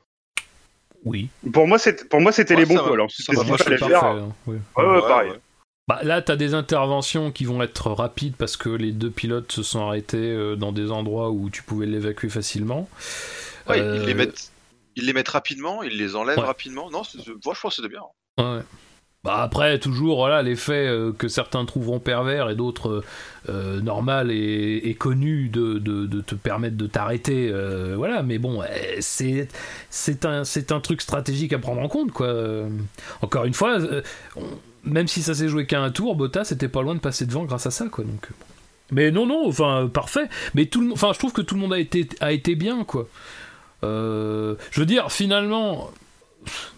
Oui. 1.05 1.29
Pour 1.53 1.67
moi, 1.67 1.79
c'est, 1.81 2.09
pour 2.09 2.21
moi, 2.21 2.31
c'était 2.31 2.55
Ouais, 2.55 2.61
les 2.61 2.67
bons 2.67 2.77
ça 2.77 2.81
coups. 2.83 2.95
Alors, 2.95 3.11
ce 3.11 3.25
qu'il 3.25 3.57
fallait 3.57 3.77
faire. 3.77 4.05
hein, 4.05 4.29
oui. 4.47 4.57
Ouais, 4.77 4.85
ouais, 4.87 5.01
pareil. 5.01 5.33
Bah, 5.89 6.01
là, 6.03 6.21
tu 6.23 6.31
as 6.31 6.37
des 6.37 6.53
interventions 6.55 7.33
qui 7.33 7.45
vont 7.47 7.63
être 7.63 7.91
rapides 7.91 8.35
parce 8.37 8.57
que 8.59 8.69
les 8.69 8.93
deux 8.93 9.11
pilotes 9.11 9.51
se 9.51 9.63
sont 9.63 9.87
arrêtés 9.87 10.19
euh, 10.19 10.55
dans 10.55 10.71
des 10.71 10.91
endroits 10.91 11.31
où 11.31 11.49
tu 11.51 11.63
pouvais 11.63 11.87
l'évacuer 11.87 12.29
facilement. 12.29 12.89
Ouais, 13.69 13.81
Euh, 13.81 13.97
ils 14.01 14.07
les 14.07 14.15
mettent. 14.15 14.53
ils 14.97 15.07
les 15.07 15.13
mettent 15.15 15.31
rapidement, 15.31 15.83
ils 15.83 15.97
les 15.97 16.15
enlèvent 16.15 16.39
Ouais. 16.39 16.45
rapidement. 16.45 16.91
Non, 16.91 17.05
c'est- 17.05 17.19
moi 17.45 17.55
je 17.55 17.61
pense 17.61 17.77
que 17.77 17.83
c'était 17.83 17.89
bien. 17.89 18.03
Ouais. 18.39 18.61
Bah 19.25 19.43
après, 19.43 19.79
toujours, 19.81 20.19
voilà, 20.19 20.43
l'effet 20.43 20.87
euh, 20.87 21.13
que 21.13 21.27
certains 21.27 21.65
trouveront 21.65 21.99
pervers 21.99 22.51
et 22.51 22.55
d'autres 22.55 23.03
euh, 23.49 23.81
normal 23.81 24.31
et, 24.31 24.77
et 24.85 24.95
connu 24.95 25.49
de, 25.49 25.79
de- 25.79 26.07
de 26.07 26.21
te 26.21 26.35
permettre 26.37 26.77
de 26.77 26.87
t'arrêter. 26.87 27.49
euh, 27.51 27.95
voilà, 27.97 28.23
mais 28.23 28.39
bon, 28.39 28.63
c'est 29.01 29.49
c'est 29.91 30.25
un, 30.25 30.45
c'est 30.45 30.71
un 30.71 30.81
truc 30.81 31.01
stratégique 31.01 31.53
à 31.53 31.59
prendre 31.59 31.81
en 31.81 31.89
compte, 31.89 32.13
quoi. 32.13 32.33
Encore 33.23 33.45
une 33.45 33.55
fois, 33.55 33.79
on- 34.37 34.43
même 34.85 35.09
si 35.09 35.23
ça 35.23 35.35
s'est 35.35 35.49
joué 35.49 35.67
qu'à 35.67 35.81
un 35.81 35.91
tour, 35.91 36.15
Bottas 36.17 36.45
c'était 36.45 36.69
pas 36.69 36.83
loin 36.83 36.95
de 36.95 37.01
passer 37.01 37.27
devant 37.27 37.45
grâce 37.45 37.67
à 37.67 37.71
ça, 37.71 37.87
quoi. 37.91 38.05
Donc, 38.05 38.27
euh. 38.31 38.35
Mais 38.91 39.11
non, 39.11 39.27
non, 39.27 39.47
enfin, 39.47 39.91
parfait. 39.93 40.29
Mais 40.55 40.67
tout 40.67 40.81
le, 40.81 40.93
enfin, 40.93 41.11
je 41.13 41.19
trouve 41.19 41.33
que 41.33 41.43
tout 41.43 41.55
le 41.55 41.61
monde 41.61 41.75
a 41.75 41.79
été, 41.79 42.09
a 42.21 42.33
été 42.33 42.55
bien, 42.55 42.85
quoi. 42.85 43.07
Euh, 43.85 44.55
je 44.71 44.81
veux 44.81 44.87
dire, 44.87 45.13
finalement, 45.13 45.91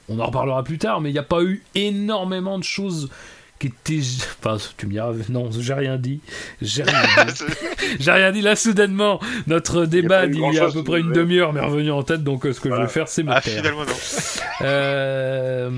on 0.08 0.18
en 0.18 0.26
reparlera 0.26 0.64
plus 0.64 0.78
tard, 0.78 1.00
mais 1.00 1.10
il 1.10 1.12
n'y 1.12 1.18
a 1.20 1.24
pas 1.24 1.42
eu 1.42 1.62
énormément 1.76 2.58
de 2.58 2.64
choses 2.64 3.08
qui 3.60 3.68
étaient. 3.68 4.00
Enfin, 4.42 4.56
tu 4.76 4.86
me 4.86 4.92
diras, 4.92 5.12
non, 5.28 5.50
j'ai 5.52 5.72
rien 5.74 5.98
dit. 5.98 6.20
J'ai 6.60 6.82
rien 6.82 7.00
dit. 7.26 7.44
j'ai 8.00 8.10
rien 8.10 8.32
dit 8.32 8.40
là, 8.42 8.56
soudainement. 8.56 9.20
Notre 9.46 9.84
débat 9.86 10.20
pas 10.22 10.26
eu 10.26 10.30
d'il 10.30 10.52
y 10.52 10.58
a 10.58 10.64
à 10.66 10.70
peu 10.72 10.82
près 10.82 10.98
une 11.00 11.12
demi-heure 11.12 11.52
m'est 11.52 11.60
revenu 11.60 11.92
en 11.92 12.02
tête, 12.02 12.24
donc 12.24 12.44
euh, 12.44 12.52
ce 12.52 12.60
que 12.60 12.70
je 12.70 12.74
vais 12.74 12.88
faire, 12.88 13.06
c'est 13.06 13.22
me 13.22 13.30
Ah, 13.30 13.40
taire. 13.40 13.58
finalement, 13.58 13.84
non. 13.84 13.92
Euh, 14.62 15.70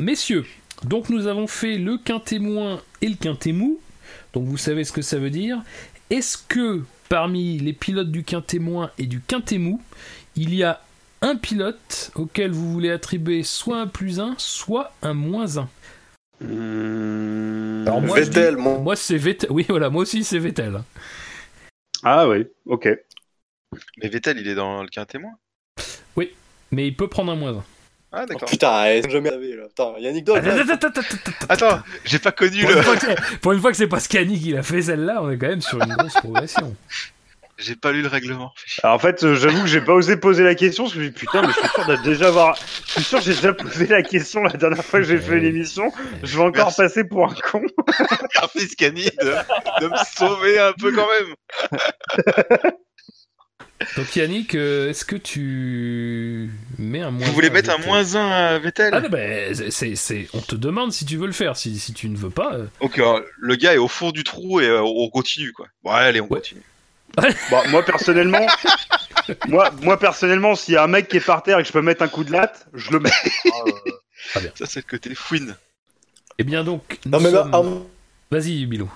messieurs, 0.00 0.46
donc 0.84 1.08
nous 1.10 1.26
avons 1.26 1.46
fait 1.46 1.76
le 1.78 1.98
quintet 1.98 2.38
moins 2.38 2.80
et 3.00 3.08
le 3.08 3.16
quintet 3.16 3.52
mou. 3.52 3.78
Donc 4.32 4.44
vous 4.46 4.56
savez 4.56 4.84
ce 4.84 4.92
que 4.92 5.02
ça 5.02 5.18
veut 5.18 5.30
dire. 5.30 5.62
Est-ce 6.10 6.38
que 6.38 6.82
parmi 7.08 7.58
les 7.58 7.72
pilotes 7.72 8.10
du 8.10 8.24
quintet 8.24 8.58
moins 8.58 8.90
et 8.98 9.06
du 9.06 9.20
quintet 9.20 9.58
mou, 9.58 9.80
il 10.36 10.54
y 10.54 10.62
a 10.64 10.80
un 11.20 11.36
pilote 11.36 12.12
auquel 12.14 12.50
vous 12.52 12.70
voulez 12.72 12.90
attribuer 12.90 13.42
soit 13.42 13.80
un 13.80 13.86
plus 13.86 14.20
1, 14.20 14.34
soit 14.38 14.92
un 15.02 15.14
moins 15.14 15.58
1 15.58 15.68
Hmm. 16.40 17.82
Alors 17.84 18.00
moi, 18.00 18.16
je 18.18 18.22
Vettel, 18.26 18.54
dis- 18.54 18.60
mon- 18.62 18.80
Moi 18.80 18.94
c'est 18.94 19.16
Vettel. 19.16 19.50
Oui, 19.50 19.66
voilà, 19.68 19.90
moi 19.90 20.02
aussi 20.02 20.22
c'est 20.22 20.38
Vettel. 20.38 20.82
Ah 22.04 22.28
oui, 22.28 22.46
ok. 22.66 22.88
Mais 24.00 24.08
Vettel, 24.08 24.38
il 24.38 24.46
est 24.46 24.54
dans 24.54 24.82
le 24.82 24.88
quintet 24.88 25.18
moins? 25.18 25.34
Mais 26.70 26.86
il 26.86 26.94
peut 26.94 27.08
prendre 27.08 27.32
un 27.32 27.34
moins 27.34 27.54
1. 27.56 27.64
Ah, 28.10 28.20
Oh, 28.22 28.26
d'accord. 28.26 28.48
putain, 28.48 28.84
elle 28.84 29.10
jamais 29.10 29.28
savé 29.30 29.54
là. 29.56 29.64
Putain, 29.68 29.92
Yannick 29.98 30.24
Doll. 30.24 30.40
là. 30.42 30.64
Attends, 31.48 31.80
j'ai 32.04 32.18
pas 32.18 32.32
connu 32.32 32.62
Pour, 32.62 32.70
une 32.70 32.76
le. 32.76 32.82
fois 32.82 32.96
que- 32.96 33.36
pour 33.38 33.52
une 33.52 33.60
fois 33.60 33.70
que 33.70 33.76
c'est 33.76 33.86
pas 33.86 34.00
Scani 34.00 34.40
qui 34.40 34.52
l'a 34.52 34.62
fait 34.62 34.80
celle-là, 34.82 35.18
on 35.22 35.30
est 35.30 35.36
quand 35.36 35.48
même 35.48 35.60
sur 35.60 35.78
une 35.82 35.92
grosse 35.94 36.14
progression. 36.14 36.74
J'ai 37.58 37.74
pas 37.74 37.90
lu 37.90 38.02
le 38.02 38.08
règlement. 38.08 38.52
Alors 38.84 38.94
en 38.94 38.98
fait, 39.00 39.24
euh, 39.24 39.34
j'avoue 39.34 39.62
que 39.62 39.66
j'ai 39.66 39.80
pas 39.80 39.92
osé 39.92 40.16
poser 40.16 40.44
la 40.44 40.54
question 40.54 40.84
parce 40.84 40.94
que 40.94 41.00
je 41.00 41.04
me 41.06 41.10
dis 41.10 41.14
putain, 41.18 41.42
mais 41.42 41.48
je 41.48 41.58
suis 41.58 41.68
sûr 41.68 41.86
d'être 41.86 42.02
déjà 42.02 42.28
avoir. 42.28 42.56
Je 42.86 42.92
suis 42.92 43.02
sûr 43.02 43.18
que 43.18 43.24
j'ai 43.24 43.34
déjà 43.34 43.52
posé 43.52 43.86
la 43.88 44.02
question 44.02 44.42
la 44.44 44.52
dernière 44.52 44.84
fois 44.84 45.00
que 45.00 45.06
j'ai 45.06 45.18
fait 45.18 45.40
l'émission. 45.40 45.92
Je 46.22 46.36
vais 46.38 46.44
encore 46.44 46.66
Merci. 46.66 46.76
passer 46.82 47.02
pour 47.04 47.28
un 47.28 47.34
con. 47.34 47.62
Merci 48.40 48.68
Scani 48.68 49.04
de, 49.20 49.34
de 49.80 49.86
me 49.88 49.96
sauver 50.16 50.58
un 50.60 50.72
peu 50.72 50.92
quand 50.92 51.06
même. 51.08 52.70
Donc 53.96 54.14
Yannick, 54.16 54.54
euh, 54.54 54.90
est-ce 54.90 55.04
que 55.04 55.16
tu 55.16 56.50
mets 56.78 57.00
un 57.00 57.10
moins 57.10 57.26
Vous 57.26 57.32
voulez 57.32 57.48
un 57.48 57.50
à 57.50 57.54
mettre 57.54 57.70
un 57.70 57.78
moins 57.78 58.14
1 58.14 58.30
à 58.30 58.58
Vettel 58.58 58.90
Ah 58.94 59.00
non, 59.00 59.08
bah, 59.08 59.18
c'est, 59.70 59.94
c'est- 59.96 60.28
on 60.34 60.40
te 60.40 60.54
demande 60.54 60.92
si 60.92 61.04
tu 61.04 61.16
veux 61.16 61.26
le 61.26 61.32
faire. 61.32 61.56
Si, 61.56 61.78
si 61.78 61.92
tu 61.94 62.08
ne 62.08 62.16
veux 62.16 62.30
pas, 62.30 62.54
euh, 62.54 62.66
Donc 62.80 62.98
euh, 62.98 63.20
le 63.38 63.56
gars 63.56 63.74
est 63.74 63.78
au 63.78 63.88
fond 63.88 64.10
du 64.10 64.24
trou 64.24 64.60
et 64.60 64.66
euh, 64.66 64.82
on 64.82 65.08
continue 65.08 65.52
quoi. 65.52 65.66
Bon 65.82 65.90
allez, 65.90 66.20
on 66.20 66.24
Ouais. 66.24 66.38
continue. 66.40 66.62
Bon, 67.50 67.62
moi 67.70 67.82
personnellement, 67.84 68.46
moi, 69.48 69.70
moi 69.82 69.98
personnellement, 69.98 70.54
s'il 70.54 70.74
y 70.74 70.76
a 70.76 70.84
un 70.84 70.88
mec 70.88 71.08
qui 71.08 71.16
est 71.16 71.20
par 71.24 71.42
terre 71.42 71.58
et 71.58 71.62
que 71.62 71.68
je 71.68 71.72
peux 71.72 71.82
mettre 71.82 72.02
un 72.02 72.08
coup 72.08 72.22
de 72.24 72.30
latte, 72.32 72.66
je 72.74 72.92
le 72.92 73.00
mets. 73.00 73.10
Bien. 74.40 74.50
Ça 74.54 74.66
c'est 74.66 74.80
le 74.80 74.88
côté 74.90 75.14
fouine. 75.14 75.56
Eh 76.38 76.44
bien 76.44 76.62
donc, 76.62 76.98
nous 77.06 77.10
Non, 77.12 77.20
mais 77.20 77.32
bah, 77.32 77.48
sommes- 77.50 77.54
à 77.54 77.58
un 77.58 77.82
vas-y 78.30 78.66
Bilou. 78.66 78.90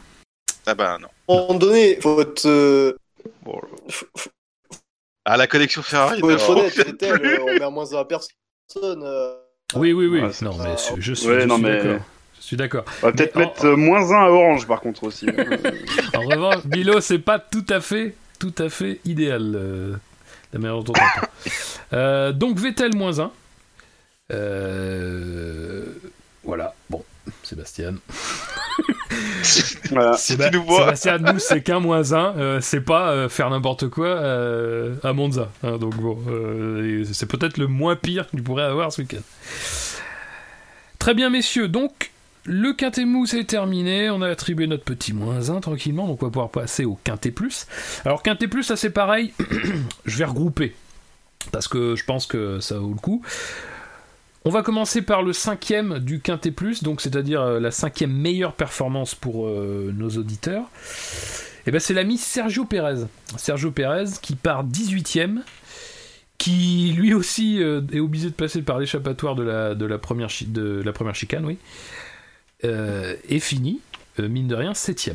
Ah 0.67 0.75
bah 0.75 0.99
non. 1.01 1.09
moment 1.29 1.55
donné, 1.59 1.99
faut 2.01 2.21
être, 2.21 2.47
euh, 2.47 2.97
Bon, 3.43 3.61
faut, 3.89 4.07
faut- 5.25 5.33
Ah 5.33 5.37
la 5.37 5.47
connexion 5.47 5.83
Ferrari. 5.83 6.21
faut 6.21 6.31
être 6.31 6.51
honnête, 6.51 6.75
Vettel, 6.77 7.21
euh, 7.25 7.39
on 7.43 7.47
met 7.47 7.63
à 7.63 7.71
moins 7.71 7.93
un 7.95 7.99
à 8.01 8.05
personne. 8.05 9.03
euh, 9.05 9.35
Oui, 9.75 9.93
oui, 9.93 10.07
oui. 10.07 10.21
C'est 10.33 10.45
non, 10.45 10.57
mais 10.59 10.75
je, 10.97 11.01
je 11.01 11.15
suis, 11.15 11.29
Ouais, 11.29 11.47
non, 11.47 11.57
suis 11.57 11.65
mais- 11.65 11.83
d'accord. 11.83 12.01
Je 12.41 12.47
suis 12.47 12.57
d'accord. 12.57 12.85
on 13.03 13.07
va 13.07 13.13
peut-être 13.13 13.37
Mais 13.37 13.45
en- 13.45 13.47
mettre 13.49 13.65
euh, 13.67 13.77
moins 13.77 14.11
un 14.13 14.25
à 14.27 14.29
orange 14.29 14.67
par 14.67 14.81
contre 14.81 15.05
aussi. 15.05 15.27
En 16.15 16.21
revanche, 16.23 16.67
Bilo, 16.67 17.01
c'est 17.01 17.21
pas 17.21 17.39
tout 17.39 17.65
à 17.69 17.81
fait, 17.81 18.15
tout 18.41 18.55
à 18.59 18.69
fait 18.69 19.01
idéal 19.05 19.53
euh, 19.55 19.95
la 20.53 20.59
manière 20.59 20.83
dont 20.83 20.93
on. 20.97 21.49
Euh, 21.95 22.33
donc 22.33 22.59
Vettel 22.59 22.97
moins 22.97 23.21
1. 23.21 23.31
voilà. 26.43 26.75
Bon, 26.91 27.05
Sébastien. 27.53 27.95
voilà. 29.91 30.17
si 30.17 30.33
Séba- 30.37 30.51
tu 30.51 30.57
nous 30.57 30.65
vois. 30.65 30.97
Sébastien, 30.97 31.19
nous, 31.19 31.39
c'est 31.39 31.61
qu'un 31.63 31.81
moins 31.81 32.13
1. 32.13 32.61
c'est 32.63 32.81
pas 32.81 33.11
euh, 33.11 33.29
faire 33.29 33.51
n'importe 33.51 33.89
quoi 33.89 34.07
euh, 34.07 34.95
à 35.03 35.13
Monza. 35.13 35.51
hein, 35.63 35.77
donc 35.77 35.95
bon, 35.97 36.19
euh, 36.29 37.05
c'est 37.13 37.27
peut-être 37.27 37.59
le 37.59 37.67
moins 37.67 37.95
pire 37.97 38.31
que 38.31 38.37
tu 38.37 38.43
pourrais 38.43 38.63
avoir 38.65 38.91
ce 38.93 39.03
week-end. 39.03 39.21
Très 40.99 41.13
bien, 41.15 41.29
messieurs. 41.31 41.69
Donc, 41.69 42.11
le 42.45 42.73
quintet 42.73 43.05
mou 43.05 43.27
c'est 43.27 43.45
terminé. 43.45 44.09
On 44.09 44.23
a 44.23 44.29
attribué 44.29 44.67
notre 44.67 44.85
petit 44.85 45.13
moins 45.13 45.51
1 45.51 45.61
tranquillement. 45.61 46.07
Donc, 46.07 46.23
on 46.23 46.27
va 46.27 46.31
pouvoir 46.33 46.51
passer 46.51 46.85
au 46.87 46.99
quintet 47.05 47.33
plus. 47.33 47.67
Alors, 48.07 48.23
quintet 48.23 48.49
plus, 48.49 48.63
ça 48.63 48.77
c'est 48.77 48.91
pareil. 48.91 49.35
Je 50.07 50.17
vais 50.19 50.25
regrouper. 50.25 50.75
Parce 51.51 51.67
que 51.69 51.97
je 51.97 52.05
pense 52.05 52.27
que 52.27 52.61
ça 52.61 52.79
vaut 52.79 52.91
le 52.95 53.01
coup. 53.01 53.21
On 54.45 54.51
va 54.51 54.63
commencer 54.63 55.03
par 55.03 55.23
le 55.23 55.33
cinquième 55.33 55.99
du 56.01 56.21
Quintet 56.21 56.51
Plus, 56.51 56.83
donc 56.83 57.01
c'est-à-dire 57.01 57.41
euh, 57.43 57.61
la 57.61 57.71
cinquième 57.71 58.13
meilleure 58.13 58.55
performance 58.55 59.15
pour 59.15 59.47
euh, 59.47 59.93
nos 59.97 60.11
auditeurs. 60.11 60.65
Et 61.67 61.71
ben 61.71 61.79
c'est 61.79 61.95
l'ami 61.95 62.19
Sergio 62.19 62.65
Pérez. 62.65 63.05
Sergio 63.37 63.71
Pérez 63.71 64.07
qui 64.21 64.35
part 64.35 64.65
18ème, 64.67 65.43
qui 66.39 66.93
lui 66.97 67.15
aussi 67.15 67.63
euh, 67.63 67.83
est 67.93 68.01
obligé 68.01 68.31
de 68.31 68.35
passer 68.35 68.63
par 68.63 68.81
l'échappatoire 68.81 69.37
de 69.37 69.45
la, 69.45 69.75
de, 69.77 69.87
la 69.87 69.99
première 69.99 70.29
chi- 70.29 70.47
de 70.47 70.83
la 70.85 70.93
première 70.93 71.15
chicane, 71.15 71.45
oui. 71.47 71.57
Euh, 72.65 73.15
et 73.29 73.39
fini, 73.39 73.81
mine 74.19 74.49
de 74.49 74.57
rien, 74.57 74.73
7ème. 74.73 75.15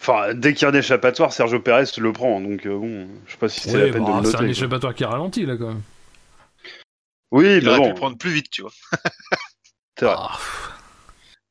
Enfin, 0.00 0.34
dès 0.34 0.54
qu'il 0.54 0.62
y 0.62 0.70
a 0.70 0.74
un 0.74 0.78
échappatoire, 0.78 1.32
Sergio 1.32 1.60
Pérez 1.60 1.84
le 1.98 2.12
prend. 2.12 2.40
Donc 2.40 2.66
bon, 2.66 3.06
je 3.26 3.32
sais 3.32 3.38
pas 3.38 3.48
si 3.48 3.60
c'est 3.60 3.74
Ouais, 3.76 3.86
la 3.86 3.92
peine 3.92 4.02
bon, 4.04 4.18
de 4.18 4.22
le 4.22 4.24
c'est 4.24 4.32
noter. 4.32 4.36
un 4.36 4.40
quoi. 4.40 4.48
échappatoire 4.48 4.94
qui 4.94 5.04
a 5.04 5.08
ralenti 5.08 5.46
là 5.46 5.56
quand 5.56 5.68
même. 5.68 5.82
Oui, 7.32 7.56
Il 7.58 7.64
mais 7.64 7.68
aurait 7.68 7.76
pu 7.78 7.82
bon, 7.82 7.88
le 7.88 7.94
prendre 7.94 8.18
plus 8.18 8.30
vite, 8.30 8.50
tu 8.50 8.62
vois. 8.62 8.72
Ah, 10.02 10.38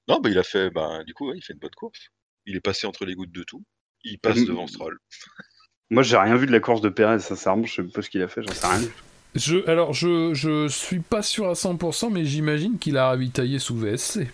Non, 0.07 0.19
bah 0.19 0.29
il 0.29 0.37
a 0.37 0.43
fait, 0.43 0.69
bah 0.69 1.03
du 1.03 1.13
coup, 1.15 1.29
ouais, 1.29 1.37
il 1.37 1.41
fait 1.41 1.53
une 1.53 1.59
bonne 1.59 1.73
course. 1.75 2.09
Il 2.45 2.55
est 2.55 2.61
passé 2.61 2.85
entre 2.85 3.05
les 3.05 3.15
gouttes 3.15 3.31
de 3.31 3.43
tout. 3.43 3.63
Il 4.03 4.19
passe 4.19 4.37
Mm. 4.37 4.45
devant 4.45 4.67
Stroll. 4.67 4.99
Moi, 5.89 6.03
j'ai 6.03 6.17
rien 6.17 6.35
vu 6.35 6.45
de 6.45 6.51
la 6.51 6.59
course 6.59 6.81
de 6.81 6.89
Pérez, 6.89 7.19
sincèrement, 7.19 7.63
je 7.65 7.73
sais 7.75 7.83
pas 7.83 8.01
ce 8.03 8.09
qu'il 8.09 8.21
a 8.21 8.27
fait, 8.27 8.41
j'en 8.43 8.53
sais 8.53 8.67
rien. 8.67 8.81
Je, 9.35 9.67
alors, 9.69 9.93
je, 9.93 10.33
je 10.33 10.67
suis 10.67 10.99
pas 10.99 11.21
sûr 11.23 11.49
à 11.49 11.53
100%, 11.53 12.11
mais 12.11 12.23
j'imagine 12.25 12.77
qu'il 12.79 12.97
a 12.97 13.07
ravitaillé 13.07 13.57
sous 13.59 13.75
VSC. 13.77 14.27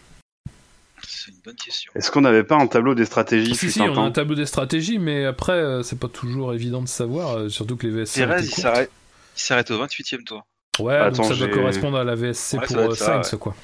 C'est 1.07 1.31
une 1.31 1.39
bonne 1.43 1.55
question. 1.55 1.91
Est-ce 1.95 2.11
qu'on 2.11 2.21
n'avait 2.21 2.43
pas 2.43 2.57
un 2.57 2.67
tableau 2.67 2.93
des 2.95 3.05
stratégies 3.05 3.55
Si, 3.55 3.71
si, 3.71 3.81
un 3.81 3.89
on 3.91 3.97
a 3.97 4.05
un 4.05 4.11
tableau 4.11 4.35
des 4.35 4.45
stratégies, 4.45 4.99
mais 4.99 5.25
après, 5.25 5.53
euh, 5.53 5.83
c'est 5.83 5.97
pas 5.99 6.07
toujours 6.09 6.53
évident 6.53 6.81
de 6.81 6.87
savoir, 6.87 7.37
euh, 7.37 7.49
surtout 7.49 7.75
que 7.77 7.87
les 7.87 7.93
VSC. 7.93 8.19
s'arrête. 8.51 8.91
Il 9.37 9.41
s'arrête 9.41 9.71
au 9.71 9.83
28ème 9.83 10.23
tour. 10.25 10.45
Ouais, 10.79 10.95
Attends, 10.95 11.23
donc 11.23 11.33
ça 11.33 11.35
doit 11.35 11.47
correspondre 11.49 11.97
à 11.97 12.03
la 12.03 12.15
VSC 12.15 12.57
Ouais, 12.57 12.65
pour 12.65 12.77
euh, 12.77 12.95
Sainz, 12.95 13.35
quoi. 13.39 13.55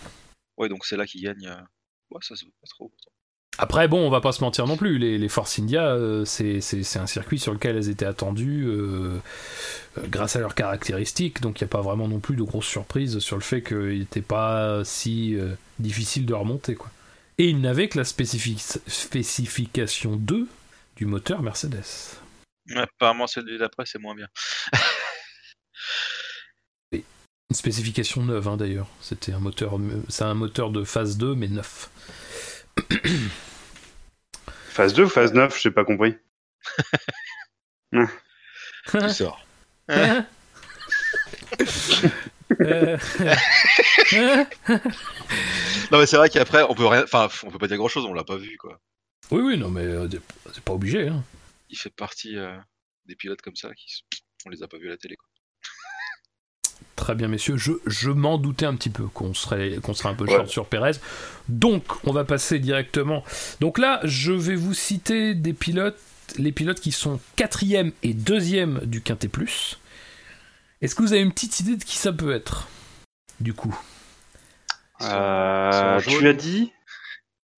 Ouais, 0.58 0.70
donc 0.70 0.86
c'est 0.86 0.98
là 0.98 1.06
qu'il 1.06 1.24
gagne. 1.24 1.48
euh, 1.48 1.56
Ouais, 2.12 2.20
ça 2.22 2.36
se 2.36 2.44
voit 2.46 2.54
pas 2.62 2.68
trop. 2.70 2.92
Après, 3.60 3.88
bon, 3.88 4.06
on 4.06 4.10
va 4.12 4.22
pas 4.22 4.32
se 4.34 4.42
mentir 4.44 4.68
non 4.68 4.78
plus. 4.78 4.98
Les, 5.00 5.18
les 5.18 5.30
Force 5.30 5.58
India, 5.58 5.88
euh, 5.88 6.26
c'est 6.26 6.60
un 6.98 7.08
circuit 7.08 7.40
sur 7.40 7.54
lequel 7.54 7.76
elles 7.76 7.90
étaient 7.90 8.06
attendues 8.06 8.66
euh, 8.68 9.18
euh, 9.98 10.02
grâce 10.10 10.36
à 10.36 10.40
leurs 10.40 10.54
caractéristiques. 10.54 11.42
Donc, 11.42 11.60
il 11.60 11.64
n'y 11.64 11.68
a 11.70 11.72
pas 11.72 11.82
vraiment 11.82 12.08
non 12.08 12.20
plus 12.20 12.36
de 12.36 12.44
grosses 12.44 12.68
surprises 12.68 13.18
sur 13.20 13.36
le 13.36 13.42
fait 13.42 13.64
qu'il 13.64 14.00
n'était 14.00 14.22
pas 14.22 14.84
si 14.86 15.36
difficile 15.80 16.26
de 16.28 16.34
remonter. 16.36 16.76
Quoi. 16.76 16.92
Et 17.40 17.50
il 17.50 17.60
n'avait 17.62 17.88
que 17.90 17.98
la 17.98 18.04
spécifi- 18.04 18.78
spécification 18.88 20.18
2 20.18 20.48
du 20.96 21.06
moteur 21.06 21.42
Mercedes. 21.42 21.84
Ouais, 22.70 22.82
apparemment, 22.82 23.26
celui 23.28 23.58
d'après, 23.58 23.86
c'est 23.88 24.00
moins 24.00 24.14
bien. 24.16 24.28
Une 27.50 27.56
spécification 27.56 28.24
neuve, 28.24 28.48
hein, 28.48 28.58
d'ailleurs. 28.58 28.88
C'était 29.02 29.32
un 29.32 29.40
moteur, 29.40 29.78
c'est 30.10 30.24
un 30.26 30.34
moteur 30.34 30.70
de 30.72 30.84
phase 30.84 31.18
2, 31.18 31.34
mais 31.36 31.48
neuf. 31.48 31.90
Phase 34.70 34.94
2 34.94 35.06
ou 35.06 35.10
phase 35.10 35.34
9, 35.34 35.60
j'ai 35.60 35.72
pas 35.72 35.84
compris. 35.86 36.16
Tu 37.92 39.10
sors. 39.10 39.44
Euh, 39.90 40.22
Non, 45.92 46.00
mais 46.00 46.06
c'est 46.06 46.18
vrai 46.18 46.30
qu'après, 46.30 46.64
on 46.64 46.76
peut 46.76 46.86
rien. 46.86 47.04
Enfin, 47.04 47.28
on 47.44 47.50
peut 47.52 47.58
pas 47.58 47.68
dire 47.68 47.78
grand 47.78 47.88
chose, 47.88 48.06
on 48.06 48.14
l'a 48.14 48.24
pas 48.24 48.38
vu, 48.38 48.56
quoi. 48.58 48.80
oui, 49.32 49.42
oui, 49.42 49.58
non, 49.58 49.70
mais 49.70 49.82
euh, 49.82 50.08
c'est 50.54 50.64
pas 50.64 50.74
obligé. 50.74 51.08
Hein. 51.08 51.24
Il 51.70 51.78
fait 51.78 51.90
partie 51.90 52.38
euh, 52.38 52.56
des 53.06 53.16
pilotes 53.16 53.42
comme 53.42 53.56
ça 53.56 53.74
qui. 53.74 53.86
s- 53.90 54.02
On 54.46 54.50
les 54.50 54.62
a 54.64 54.68
pas 54.68 54.78
vus 54.78 54.88
à 54.88 54.92
la 54.92 54.98
télé, 54.98 55.16
quoi. 55.16 55.28
Très 57.08 57.16
bien, 57.16 57.30
messieurs. 57.30 57.56
Je, 57.56 57.72
je 57.86 58.10
m'en 58.10 58.38
doutais 58.38 58.66
un 58.66 58.76
petit 58.76 58.90
peu 58.90 59.06
qu'on 59.06 59.34
serait, 59.34 59.78
qu'on 59.82 59.94
serait 59.94 60.10
un 60.10 60.14
peu 60.14 60.26
Ouais. 60.26 60.36
short 60.36 60.50
sur 60.50 60.66
Pérez. 60.66 60.92
Donc, 61.48 61.86
on 62.06 62.12
va 62.12 62.26
passer 62.26 62.60
directement. 62.60 63.24
Donc 63.62 63.78
là, 63.78 64.02
je 64.04 64.34
vais 64.34 64.56
vous 64.56 64.74
citer 64.74 65.34
des 65.34 65.54
pilotes, 65.54 65.98
les 66.38 66.52
pilotes 66.52 66.82
qui 66.82 66.92
sont 66.92 67.22
quatrième 67.38 67.94
et 68.04 68.14
deuxième 68.14 68.80
du 68.84 69.00
Quintet 69.02 69.30
Plus. 69.30 69.80
Est-ce 70.82 70.96
que 70.96 71.02
vous 71.02 71.14
avez 71.14 71.22
une 71.22 71.32
petite 71.32 71.62
idée 71.62 71.78
de 71.78 71.84
qui 71.86 71.96
ça 71.96 72.12
peut 72.12 72.34
être 72.36 72.68
Du 73.40 73.54
coup, 73.54 73.74
Euh, 75.00 76.02
tu 76.02 76.10
jaune. 76.10 76.26
as 76.26 76.34
dit? 76.34 76.74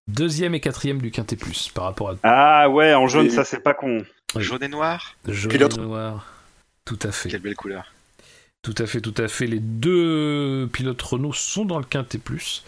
Deuxième 0.08 0.54
et 0.54 0.60
quatrième 0.60 1.02
du 1.02 1.10
Quintet 1.10 1.38
Plus 1.38 1.70
par 1.70 1.86
rapport 1.86 2.12
à 2.12 2.16
Ah 2.22 2.70
ouais, 2.70 2.94
en 2.94 3.08
jaune, 3.08 3.26
Et- 3.26 3.30
ça 3.32 3.44
c'est 3.46 3.62
pas 3.62 3.74
con. 3.74 4.06
Oui. 4.36 4.44
Jaune 4.44 4.62
et 4.62 4.68
noir? 4.68 5.16
jaune 5.28 5.52
Pilote. 5.52 5.76
et 5.76 5.82
noir. 5.82 6.28
Tout 6.86 7.00
à 7.02 7.12
fait. 7.12 7.30
Quelle 7.30 7.42
belle 7.42 7.56
couleur. 7.56 7.92
Tout 8.62 8.76
à 8.78 8.86
fait, 8.86 9.00
tout 9.00 9.14
à 9.18 9.30
fait. 9.30 9.48
Les 9.48 9.62
deux 9.62 10.68
pilotes 10.74 11.02
Renault 11.02 11.32
sont 11.32 11.64
dans 11.64 11.78
le 11.78 11.86
Quintet 11.86 12.18
Plus. 12.18 12.66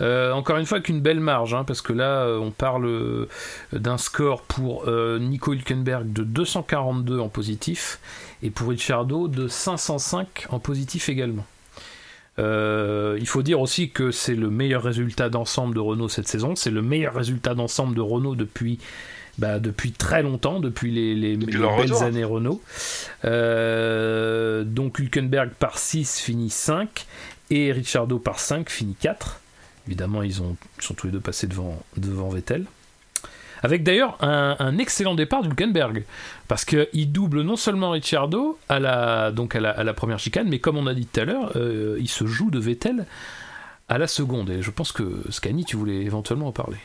Euh, 0.00 0.32
encore 0.32 0.56
une 0.56 0.64
fois, 0.64 0.78
avec 0.78 0.88
une 0.88 1.02
belle 1.02 1.20
marge, 1.20 1.52
hein, 1.52 1.64
parce 1.64 1.82
que 1.82 1.92
là, 1.92 2.22
euh, 2.22 2.38
on 2.38 2.50
parle 2.50 2.86
euh, 2.86 3.28
d'un 3.72 3.98
score 3.98 4.40
pour 4.42 4.90
Nico 5.20 5.52
Hülkenberg 5.52 6.10
de 6.10 6.24
242 6.24 7.20
en 7.20 7.28
positif 7.28 8.00
et 8.42 8.48
pour 8.48 8.70
Ricciardo 8.70 9.28
de 9.28 9.46
505 9.46 10.46
en 10.48 10.58
positif 10.58 11.10
également. 11.10 11.44
Il 12.38 13.26
faut 13.26 13.42
dire 13.42 13.60
aussi 13.60 13.90
que 13.90 14.10
c'est 14.12 14.34
le 14.34 14.48
meilleur 14.48 14.82
résultat 14.82 15.28
d'ensemble 15.28 15.74
de 15.74 15.80
Renault 15.80 16.08
cette 16.08 16.28
saison. 16.28 16.56
C'est 16.56 16.70
le 16.70 16.80
meilleur 16.80 17.14
résultat 17.14 17.54
d'ensemble 17.54 17.94
de 17.94 18.00
Renault 18.00 18.36
depuis, 18.36 18.78
bah, 19.38 19.58
depuis 19.58 19.92
très 19.92 20.22
longtemps, 20.22 20.60
depuis 20.60 20.90
les, 20.90 21.14
les, 21.14 21.36
Depuis 21.36 21.54
les 21.54 21.60
leur 21.60 21.76
belles 21.76 22.02
années 22.02 22.24
Renault. 22.24 22.62
Euh, 23.24 24.64
donc 24.64 24.98
Hülkenberg 24.98 25.50
par 25.50 25.78
6 25.78 26.20
finit 26.20 26.50
5 26.50 27.06
et 27.50 27.72
Ricciardo 27.72 28.18
par 28.18 28.40
5 28.40 28.70
finit 28.70 28.94
4. 28.94 29.40
Évidemment, 29.86 30.22
ils, 30.22 30.42
ont, 30.42 30.56
ils 30.78 30.84
sont 30.84 30.94
tous 30.94 31.06
les 31.06 31.12
deux 31.12 31.20
passés 31.20 31.46
devant, 31.46 31.82
devant 31.96 32.28
Vettel. 32.28 32.64
Avec 33.62 33.82
d'ailleurs 33.82 34.16
un, 34.22 34.56
un 34.58 34.78
excellent 34.78 35.14
départ 35.14 35.42
d'Hülkenberg. 35.42 36.04
Parce 36.48 36.64
qu'il 36.64 37.12
double 37.12 37.42
non 37.42 37.56
seulement 37.56 37.90
Ricciardo 37.90 38.58
à 38.68 38.78
la, 38.78 39.32
donc 39.32 39.54
à 39.54 39.60
la, 39.60 39.70
à 39.70 39.84
la 39.84 39.94
première 39.94 40.18
chicane, 40.18 40.48
mais 40.48 40.58
comme 40.58 40.76
on 40.76 40.86
a 40.86 40.94
dit 40.94 41.06
tout 41.06 41.20
à 41.20 41.24
l'heure, 41.24 41.52
euh, 41.56 41.96
il 42.00 42.08
se 42.08 42.26
joue 42.26 42.50
de 42.50 42.58
Vettel 42.58 43.06
à 43.88 43.98
la 43.98 44.06
seconde. 44.06 44.50
Et 44.50 44.62
je 44.62 44.70
pense 44.70 44.92
que 44.92 45.22
Scani, 45.30 45.64
tu 45.64 45.76
voulais 45.76 46.02
éventuellement 46.02 46.48
en 46.48 46.52
parler. 46.52 46.78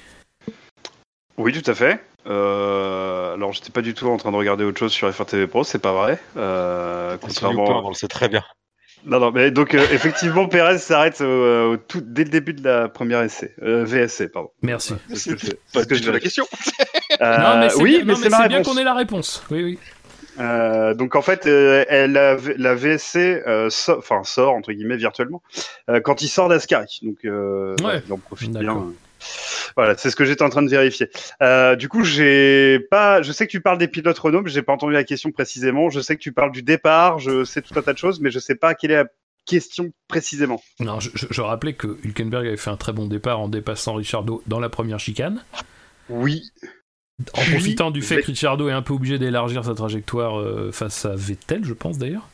Oui, 1.38 1.52
tout 1.54 1.70
à 1.70 1.74
fait. 1.74 2.04
Euh, 2.28 3.34
alors, 3.34 3.52
j'étais 3.54 3.72
pas 3.72 3.82
du 3.82 3.94
tout 3.94 4.08
en 4.08 4.18
train 4.18 4.32
de 4.32 4.36
regarder 4.38 4.64
autre 4.64 4.80
chose 4.80 4.92
sur 4.92 5.12
FRTV 5.14 5.48
Pro, 5.48 5.64
c'est 5.64 5.80
pas 5.80 5.94
vrai. 5.94 6.20
Euh, 6.38 7.18
contrairement. 7.22 7.86
on 7.86 7.90
le 7.90 7.96
sait 7.96 8.08
très 8.08 8.30
bien. 8.30 8.44
Non, 9.04 9.20
non, 9.20 9.32
mais 9.32 9.50
donc 9.50 9.74
euh, 9.74 9.80
effectivement, 9.92 10.48
Perez 10.48 10.78
s'arrête 10.78 11.18
tout, 11.18 12.02
dès 12.04 12.24
le 12.24 12.30
début 12.30 12.54
de 12.54 12.64
la 12.64 12.88
première 12.88 13.24
essai, 13.24 13.56
euh, 13.64 13.84
VSC, 13.84 14.28
pardon. 14.32 14.50
Merci. 14.62 14.94
C'est 15.16 15.36
Pas 15.74 15.86
que 15.86 15.96
je 15.96 16.12
la 16.12 16.20
question. 16.20 16.46
Euh, 17.20 17.38
non, 17.40 17.60
mais 17.60 17.70
c'est 17.70 17.82
oui, 17.82 17.96
bien, 18.04 18.06
mais 18.06 18.30
non, 18.30 18.38
c'est 18.40 18.48
bien 18.48 18.62
qu'on 18.62 18.78
ait 18.78 18.84
la 18.84 18.94
réponse. 18.94 19.44
Oui, 19.50 19.64
oui. 19.64 19.80
Euh, 20.40 20.94
donc 20.94 21.16
en 21.16 21.22
fait, 21.22 21.46
euh, 21.48 21.84
elle, 21.90 22.14
la, 22.14 22.38
la 22.58 22.76
VSC 22.76 23.18
euh, 23.18 23.70
so- 23.70 23.98
enfin, 23.98 24.24
sort 24.24 24.54
entre 24.54 24.72
guillemets 24.72 24.96
virtuellement 24.98 25.42
euh, 25.90 26.00
quand 26.00 26.22
il 26.22 26.28
sort 26.30 26.48
d'Ascari. 26.48 27.00
Donc 27.02 27.18
euh, 27.26 27.76
Ouais. 27.82 27.86
ouais, 27.88 28.04
il 28.08 28.14
en 28.14 28.18
profite 28.18 28.52
bien. 28.52 28.86
Voilà, 29.78 29.98
c'est 29.98 30.10
ce 30.10 30.16
que 30.16 30.26
j'étais 30.26 30.44
en 30.44 30.50
train 30.50 30.62
de 30.64 30.70
vérifier. 30.70 31.10
Euh, 31.42 31.76
du 31.76 31.88
coup, 31.90 32.04
j'ai 32.04 32.80
pas. 32.92 33.22
Je 33.22 33.32
sais 33.32 33.46
que 33.46 33.52
tu 33.52 33.62
parles 33.62 33.78
des 33.78 33.88
pilotes 33.88 34.18
Renault, 34.20 34.42
mais 34.42 34.50
j'ai 34.50 34.62
pas 34.62 34.74
entendu 34.74 34.94
la 34.94 35.04
question 35.04 35.32
précisément. 35.32 35.90
Je 35.90 36.00
sais 36.02 36.16
que 36.16 36.22
tu 36.22 36.32
parles 36.32 36.52
du 36.52 36.64
départ, 36.64 37.20
je 37.20 37.44
sais 37.44 37.62
tout 37.62 37.78
un 37.78 37.82
tas 37.82 37.94
de 37.94 37.98
choses, 37.98 38.20
mais 38.20 38.32
je 38.32 38.40
sais 38.40 38.56
pas 38.56 38.74
quelle 38.76 38.92
est 38.92 38.96
la 39.04 39.06
question 39.46 39.92
précisément. 40.08 40.62
Non, 40.80 41.00
je, 41.00 41.10
je- 41.16 41.28
je 41.30 41.42
rappelais 41.42 41.74
que 41.74 41.98
Hülkenberg 42.04 42.46
avait 42.48 42.58
fait 42.58 42.70
un 42.70 42.78
très 42.78 42.94
bon 42.94 43.06
départ 43.08 43.40
en 43.40 43.48
dépassant 43.48 43.96
Ricciardo 43.96 44.44
dans 44.48 44.60
la 44.60 44.70
première 44.70 45.00
chicane, 45.00 45.44
Oui, 46.10 46.44
en 47.34 47.42
Puis, 47.42 47.52
profitant 47.52 47.92
du 47.92 48.02
fait 48.02 48.22
que 48.22 48.28
Ricciardo 48.28 48.70
est 48.70 48.74
un 48.74 48.82
peu 48.82 48.94
obligé 48.94 49.18
d'élargir 49.20 49.64
sa 49.66 49.74
trajectoire 49.74 50.40
euh, 50.40 50.72
face 50.72 51.06
à 51.06 51.16
Vettel, 51.16 51.64
je 51.66 51.74
pense 51.74 51.98
d'ailleurs. 51.98 52.28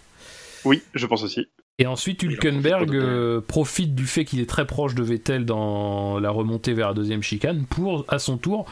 oui, 0.65 0.81
je 0.93 1.05
pense 1.05 1.23
aussi. 1.23 1.47
Et 1.79 1.85
ensuite, 1.85 2.23
Hülkenberg 2.23 2.95
euh, 2.95 3.39
profite 3.41 3.93
du 3.93 4.05
fait 4.07 4.25
qu'il 4.25 4.39
est 4.39 4.49
très 4.49 4.65
proche 4.65 4.95
de 4.95 5.03
Vettel 5.03 5.45
dans 5.45 6.19
la 6.19 6.31
remontée 6.31 6.73
vers 6.73 6.87
la 6.87 6.93
deuxième 6.95 7.21
chicane 7.21 7.65
pour, 7.69 8.03
à 8.07 8.17
son 8.17 8.37
tour, 8.37 8.65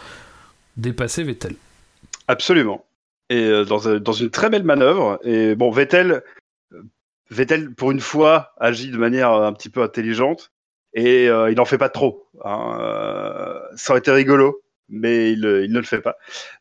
dépasser 0.77 1.23
Vettel. 1.23 1.55
Absolument. 2.27 2.83
Et 3.29 3.43
euh, 3.43 3.63
dans, 3.63 3.87
un- 3.87 3.99
dans 3.99 4.11
une 4.13 4.31
très 4.31 4.49
belle 4.49 4.63
manœuvre. 4.63 5.19
Et 5.23 5.53
bon, 5.55 5.69
Vettel, 5.69 6.23
euh, 6.73 6.81
Vettel 7.29 7.73
pour 7.75 7.91
une 7.91 7.99
fois 7.99 8.53
agit 8.59 8.89
de 8.89 8.97
manière 8.97 9.31
euh, 9.33 9.47
un 9.47 9.53
petit 9.53 9.69
peu 9.69 9.83
intelligente 9.83 10.51
et 10.95 11.29
euh, 11.29 11.51
il 11.51 11.57
n'en 11.57 11.65
fait 11.65 11.77
pas 11.77 11.89
trop. 11.89 12.27
hein. 12.43 12.77
Euh, 12.81 13.59
ça 13.75 13.93
aurait 13.93 13.99
été 13.99 14.09
rigolo, 14.11 14.61
mais 14.89 15.31
il, 15.33 15.45
euh, 15.45 15.63
il 15.63 15.71
ne 15.71 15.77
le 15.79 15.85
fait 15.85 16.01
pas. 16.01 16.15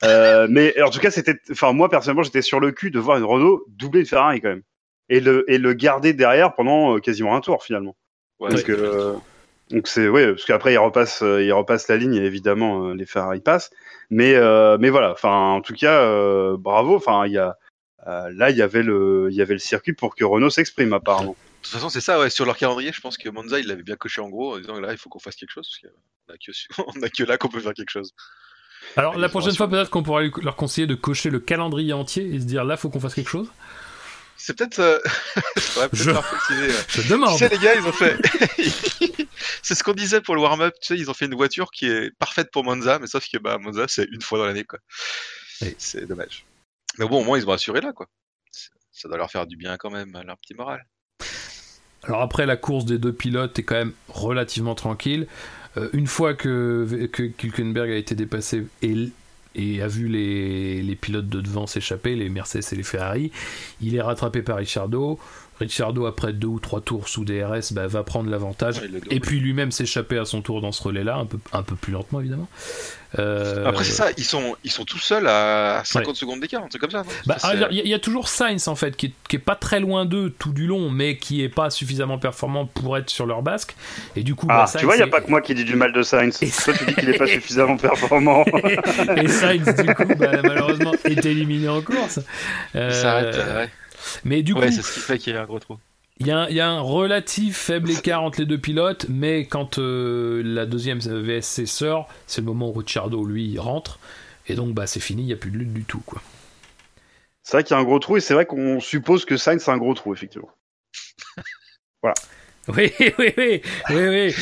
Euh, 0.04 0.46
mais 0.50 0.78
en 0.82 0.90
tout 0.90 1.00
cas, 1.00 1.10
c'était, 1.10 1.38
enfin 1.50 1.72
moi 1.72 1.88
personnellement, 1.88 2.22
j'étais 2.22 2.42
sur 2.42 2.60
le 2.60 2.70
cul 2.72 2.90
de 2.90 2.98
voir 2.98 3.16
une 3.16 3.24
Renault 3.24 3.64
doubler 3.68 4.00
une 4.00 4.06
Ferrari 4.06 4.42
quand 4.42 4.48
même 4.50 4.62
et 5.08 5.20
le 5.20 5.50
et 5.50 5.58
le 5.58 5.72
garder 5.72 6.12
derrière 6.12 6.54
pendant 6.54 6.96
euh, 6.96 7.00
quasiment 7.00 7.34
un 7.34 7.40
tour 7.40 7.62
finalement. 7.62 7.96
Ouais, 8.40 8.50
Parce 8.50 8.62
que 8.62 8.72
euh, 8.72 9.14
donc 9.70 9.86
c'est 9.86 10.08
ouais 10.08 10.28
parce 10.28 10.44
qu'après 10.44 10.72
il 10.74 10.78
repasse 10.78 11.22
euh, 11.22 11.42
il 11.42 11.52
repasse 11.52 11.88
la 11.88 11.96
ligne 11.96 12.14
et 12.14 12.24
évidemment 12.24 12.88
les 12.88 13.06
Ferrari 13.06 13.40
passent 13.40 13.70
mais 14.10 14.34
euh, 14.34 14.76
mais 14.78 14.90
voilà 14.90 15.12
enfin 15.12 15.52
en 15.52 15.60
tout 15.60 15.74
cas 15.74 16.00
euh, 16.02 16.56
bravo 16.58 16.96
enfin 16.96 17.26
il 17.26 17.32
y 17.32 17.38
a 17.38 17.56
euh, 18.06 18.30
là 18.34 18.50
il 18.50 18.56
y 18.56 18.62
avait 18.62 18.82
le 18.82 19.28
il 19.30 19.36
y 19.36 19.42
avait 19.42 19.54
le 19.54 19.60
circuit 19.60 19.94
pour 19.94 20.14
que 20.14 20.24
Renault 20.24 20.50
s'exprime 20.50 20.92
apparemment. 20.92 21.36
De 21.64 21.68
toute 21.70 21.76
façon, 21.78 21.88
c'est 21.88 22.02
ça, 22.02 22.20
ouais. 22.20 22.28
Sur 22.28 22.44
leur 22.44 22.58
calendrier, 22.58 22.92
je 22.92 23.00
pense 23.00 23.16
que 23.16 23.26
Monza, 23.30 23.58
il 23.58 23.66
l'avait 23.66 23.82
bien 23.82 23.96
coché 23.96 24.20
en 24.20 24.28
gros, 24.28 24.54
en 24.54 24.58
disant 24.58 24.78
là, 24.78 24.92
il 24.92 24.98
faut 24.98 25.08
qu'on 25.08 25.18
fasse 25.18 25.34
quelque 25.34 25.48
chose, 25.48 25.66
parce 25.66 25.94
qu'on 25.94 26.34
a 26.34 26.36
que, 26.36 26.92
on 26.98 27.02
a 27.02 27.08
que 27.08 27.22
là 27.22 27.38
qu'on 27.38 27.48
peut 27.48 27.60
faire 27.60 27.72
quelque 27.72 27.88
chose. 27.88 28.12
Alors, 28.98 29.16
la 29.16 29.30
prochaine 29.30 29.54
fois, 29.54 29.66
peut-être 29.66 29.88
qu'on 29.88 30.02
pourra 30.02 30.24
leur 30.42 30.56
conseiller 30.56 30.86
de 30.86 30.94
cocher 30.94 31.30
le 31.30 31.40
calendrier 31.40 31.94
entier 31.94 32.34
et 32.34 32.38
se 32.38 32.44
dire 32.44 32.64
là, 32.64 32.76
faut 32.76 32.90
qu'on 32.90 33.00
fasse 33.00 33.14
quelque 33.14 33.30
chose. 33.30 33.50
C'est 34.46 34.58
peut-être. 34.58 34.78
Euh... 34.78 34.98
peut-être 35.54 35.96
Je- 35.96 36.10
ouais. 36.10 36.20
Je 36.88 37.00
Tu 37.00 37.08
demande. 37.08 37.38
sais, 37.38 37.48
les 37.48 37.56
gars, 37.56 37.74
ils 37.76 37.86
ont 37.86 37.92
fait. 37.92 38.18
c'est 39.62 39.74
ce 39.74 39.82
qu'on 39.82 39.94
disait 39.94 40.20
pour 40.20 40.34
le 40.34 40.42
warm-up. 40.42 40.74
Tu 40.82 40.88
sais, 40.88 41.00
ils 41.00 41.10
ont 41.10 41.14
fait 41.14 41.24
une 41.24 41.34
voiture 41.34 41.70
qui 41.70 41.86
est 41.86 42.10
parfaite 42.18 42.50
pour 42.52 42.62
Monza, 42.62 42.98
mais 42.98 43.06
sauf 43.06 43.26
que 43.26 43.38
bah, 43.38 43.56
Monza, 43.56 43.86
c'est 43.88 44.06
une 44.12 44.20
fois 44.20 44.36
dans 44.38 44.44
l'année, 44.44 44.64
quoi. 44.64 44.80
Oui. 45.62 45.74
C'est 45.78 46.06
dommage. 46.06 46.44
Mais 46.98 47.08
bon, 47.08 47.22
au 47.22 47.24
moins, 47.24 47.38
ils 47.38 47.48
ont 47.48 47.52
assuré 47.52 47.80
là, 47.80 47.94
quoi. 47.94 48.06
Ça 48.92 49.08
doit 49.08 49.16
leur 49.16 49.30
faire 49.30 49.46
du 49.46 49.56
bien 49.56 49.78
quand 49.78 49.90
même, 49.90 50.12
leur 50.26 50.36
petit 50.36 50.52
moral. 50.52 50.84
Alors 52.02 52.20
après, 52.20 52.44
la 52.44 52.58
course 52.58 52.84
des 52.84 52.98
deux 52.98 53.14
pilotes 53.14 53.58
est 53.58 53.62
quand 53.62 53.76
même 53.76 53.94
relativement 54.08 54.74
tranquille. 54.74 55.26
Euh, 55.78 55.88
une 55.94 56.06
fois 56.06 56.34
que, 56.34 57.06
que 57.10 57.22
Hülkenberg 57.22 57.90
a 57.90 57.96
été 57.96 58.14
dépassé 58.14 58.66
et, 58.82 59.08
et 59.54 59.82
a 59.82 59.88
vu 59.88 60.08
les, 60.08 60.82
les 60.82 60.96
pilotes 60.96 61.28
de 61.28 61.40
devant 61.40 61.66
s'échapper, 61.66 62.16
les 62.16 62.28
Mercedes 62.28 62.64
et 62.72 62.76
les 62.76 62.82
Ferrari, 62.82 63.30
il 63.80 63.94
est 63.94 64.02
rattrapé 64.02 64.42
par 64.42 64.56
Ricciardo. 64.58 65.18
Ricciardo, 65.60 66.06
après 66.06 66.32
deux 66.32 66.48
ou 66.48 66.58
trois 66.58 66.80
tours 66.80 67.08
sous 67.08 67.24
DRS, 67.24 67.72
bah, 67.72 67.86
va 67.86 68.02
prendre 68.02 68.28
l'avantage. 68.28 68.78
Ouais, 68.80 68.88
Et 69.10 69.20
puis 69.20 69.38
lui-même 69.40 69.70
s'échapper 69.70 70.18
à 70.18 70.24
son 70.24 70.42
tour 70.42 70.60
dans 70.60 70.72
ce 70.72 70.82
relais-là, 70.82 71.16
un 71.16 71.26
peu, 71.26 71.38
un 71.52 71.62
peu 71.62 71.76
plus 71.76 71.92
lentement 71.92 72.20
évidemment. 72.20 72.48
Euh, 73.20 73.64
Après, 73.66 73.84
c'est 73.84 73.92
ça, 73.92 74.08
ils 74.16 74.24
sont, 74.24 74.56
ils 74.64 74.72
sont 74.72 74.84
tout 74.84 74.98
seuls 74.98 75.28
à 75.28 75.82
50 75.84 76.16
secondes 76.16 76.40
d'écart, 76.40 76.64
un 76.64 76.66
truc 76.66 76.80
comme 76.80 76.90
ça, 76.90 77.04
Bah, 77.26 77.36
ah, 77.44 77.52
il 77.54 77.60
y, 77.60 77.64
a- 77.80 77.82
il 77.84 77.88
y 77.88 77.94
a 77.94 78.00
toujours 78.00 78.26
Sainz 78.28 78.66
en 78.66 78.74
fait 78.74 78.96
qui 78.96 79.06
est, 79.06 79.12
qui 79.28 79.36
est 79.36 79.38
pas 79.38 79.54
très 79.54 79.78
loin 79.78 80.04
d'eux 80.04 80.30
tout 80.36 80.52
du 80.52 80.66
long, 80.66 80.90
mais 80.90 81.16
qui 81.16 81.42
est 81.44 81.48
pas 81.48 81.70
suffisamment 81.70 82.18
performant 82.18 82.66
pour 82.66 82.96
être 82.98 83.08
sur 83.10 83.26
leur 83.26 83.42
basque. 83.42 83.76
Et 84.16 84.24
du 84.24 84.34
coup, 84.34 84.48
Ah 84.50 84.64
bah, 84.72 84.78
tu 84.80 84.84
vois 84.84 84.96
il 84.96 84.98
y 84.98 85.02
a 85.02 85.06
est- 85.06 85.10
pas 85.10 85.20
que 85.20 85.30
moi 85.30 85.40
qui 85.42 85.54
dis 85.54 85.64
du 85.64 85.76
mal 85.76 85.92
de 85.92 86.02
Sainz. 86.02 86.42
Et- 86.42 86.50
Toi 86.50 86.74
tu 86.76 86.84
dis 86.86 86.94
qu'il 86.96 87.08
est 87.08 87.16
pas 87.18 87.28
suffisamment 87.28 87.76
performant. 87.76 88.44
et 89.16 89.28
Sainz 89.28 89.76
du 89.76 89.94
coup 89.94 90.04
bah, 90.18 90.42
malheureusement 90.42 90.92
est 91.04 91.24
éliminé 91.24 91.68
en 91.68 91.82
course. 91.82 92.18
Euh, 92.74 92.88
Il 92.90 92.94
s'arrête, 92.96 93.34
euh, 93.36 93.60
ouais. 93.62 93.70
Mais 94.24 94.42
du 94.42 94.52
Ouais, 94.52 94.66
coup, 94.68 94.72
c'est 94.72 94.82
ce 94.82 94.92
qui 94.94 95.00
fait 95.00 95.18
qu'il 95.18 95.34
y 95.34 95.36
a 95.36 95.42
un 95.42 95.46
gros 95.46 95.58
trou. 95.60 95.78
il 96.18 96.26
y, 96.26 96.30
a 96.30 96.38
un- 96.40 96.48
il 96.48 96.54
y 96.56 96.60
a 96.60 96.68
un 96.68 96.80
relatif 96.80 97.56
faible 97.56 97.90
écart 97.90 98.22
entre 98.22 98.40
les 98.40 98.46
deux 98.46 98.58
pilotes, 98.60 99.06
mais 99.08 99.46
quand 99.46 99.78
euh, 99.78 100.42
la 100.44 100.66
deuxième 100.66 100.98
VSC 101.00 101.66
sort, 101.66 102.08
c'est 102.26 102.40
le 102.40 102.46
moment 102.46 102.68
où 102.70 102.72
Ricciardo 102.72 103.24
lui 103.24 103.58
rentre. 103.58 103.98
Et 104.46 104.54
donc 104.54 104.74
bah 104.74 104.86
c'est 104.86 105.00
fini, 105.00 105.22
il 105.22 105.26
n'y 105.26 105.32
a 105.32 105.36
plus 105.36 105.50
de 105.50 105.56
lutte 105.58 105.72
du 105.72 105.84
tout 105.84 106.02
quoi. 106.04 106.22
c'est 107.42 107.56
vrai 107.56 107.64
qu'il 107.64 107.74
y 107.74 107.78
a 107.78 107.80
un 107.80 107.84
gros 107.84 107.98
trou 107.98 108.16
et 108.18 108.20
c'est 108.20 108.34
vrai 108.34 108.44
qu'on 108.46 108.78
suppose 108.78 109.24
que 109.24 109.36
Sainz 109.38 109.62
c'est 109.64 109.70
un 109.70 109.78
gros 109.78 109.94
trou 109.94 110.12
effectivement. 110.14 110.50
Oui, 112.68 112.90
oui, 112.98 113.12
oui, 113.18 113.32
oui, 113.36 113.62
oui, 113.90 114.06
oui, 114.08 114.34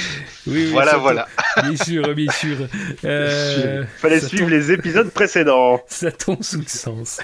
oui, 0.46 0.66
voilà, 0.70 0.96
voilà. 0.96 1.26
Bien 1.62 1.76
sûr, 1.76 2.14
bien 2.14 2.30
sûr. 2.30 2.56
Euh, 3.04 3.84
Fallait 3.96 4.20
suivre 4.20 4.44
tombe- 4.44 4.50
les 4.50 4.70
épisodes 4.70 5.10
précédents. 5.10 5.80
Ça 5.88 6.12
tombe 6.12 6.40
sous 6.42 6.58
le 6.60 6.66
sens. 6.68 7.20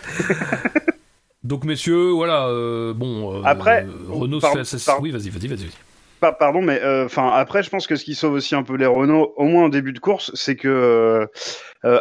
Donc 1.45 1.65
messieurs, 1.65 2.11
voilà, 2.11 2.49
euh, 2.49 2.93
bon. 2.93 3.35
euh, 3.35 3.43
Après, 3.45 3.87
Renault 4.09 4.41
se 4.41 4.63
fait 4.75 4.91
Oui, 5.01 5.11
vas-y, 5.11 5.31
vas-y, 5.31 5.47
vas-y. 5.49 5.69
Pa- 6.21 6.33
pardon, 6.33 6.61
mais 6.63 6.83
euh, 6.83 7.05
enfin 7.05 7.31
après, 7.33 7.63
je 7.63 7.71
pense 7.71 7.87
que 7.87 7.95
ce 7.95 8.05
qui 8.05 8.17
sauve 8.17 8.33
aussi 8.33 8.57
un 8.57 8.65
peu 8.65 8.75
les 8.77 8.87
Renault, 8.87 9.35
au 9.37 9.45
moins 9.45 9.65
en 9.67 9.69
début 9.69 9.93
de 9.93 10.01
course, 10.01 10.33
c'est 10.35 10.57
que 10.57 11.29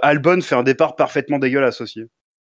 Albon 0.01 0.41
fait 0.41 0.55
un 0.55 0.63
départ 0.63 0.95
parfaitement 0.95 1.37
dégueulasse 1.37 1.81
aussi. 1.81 2.01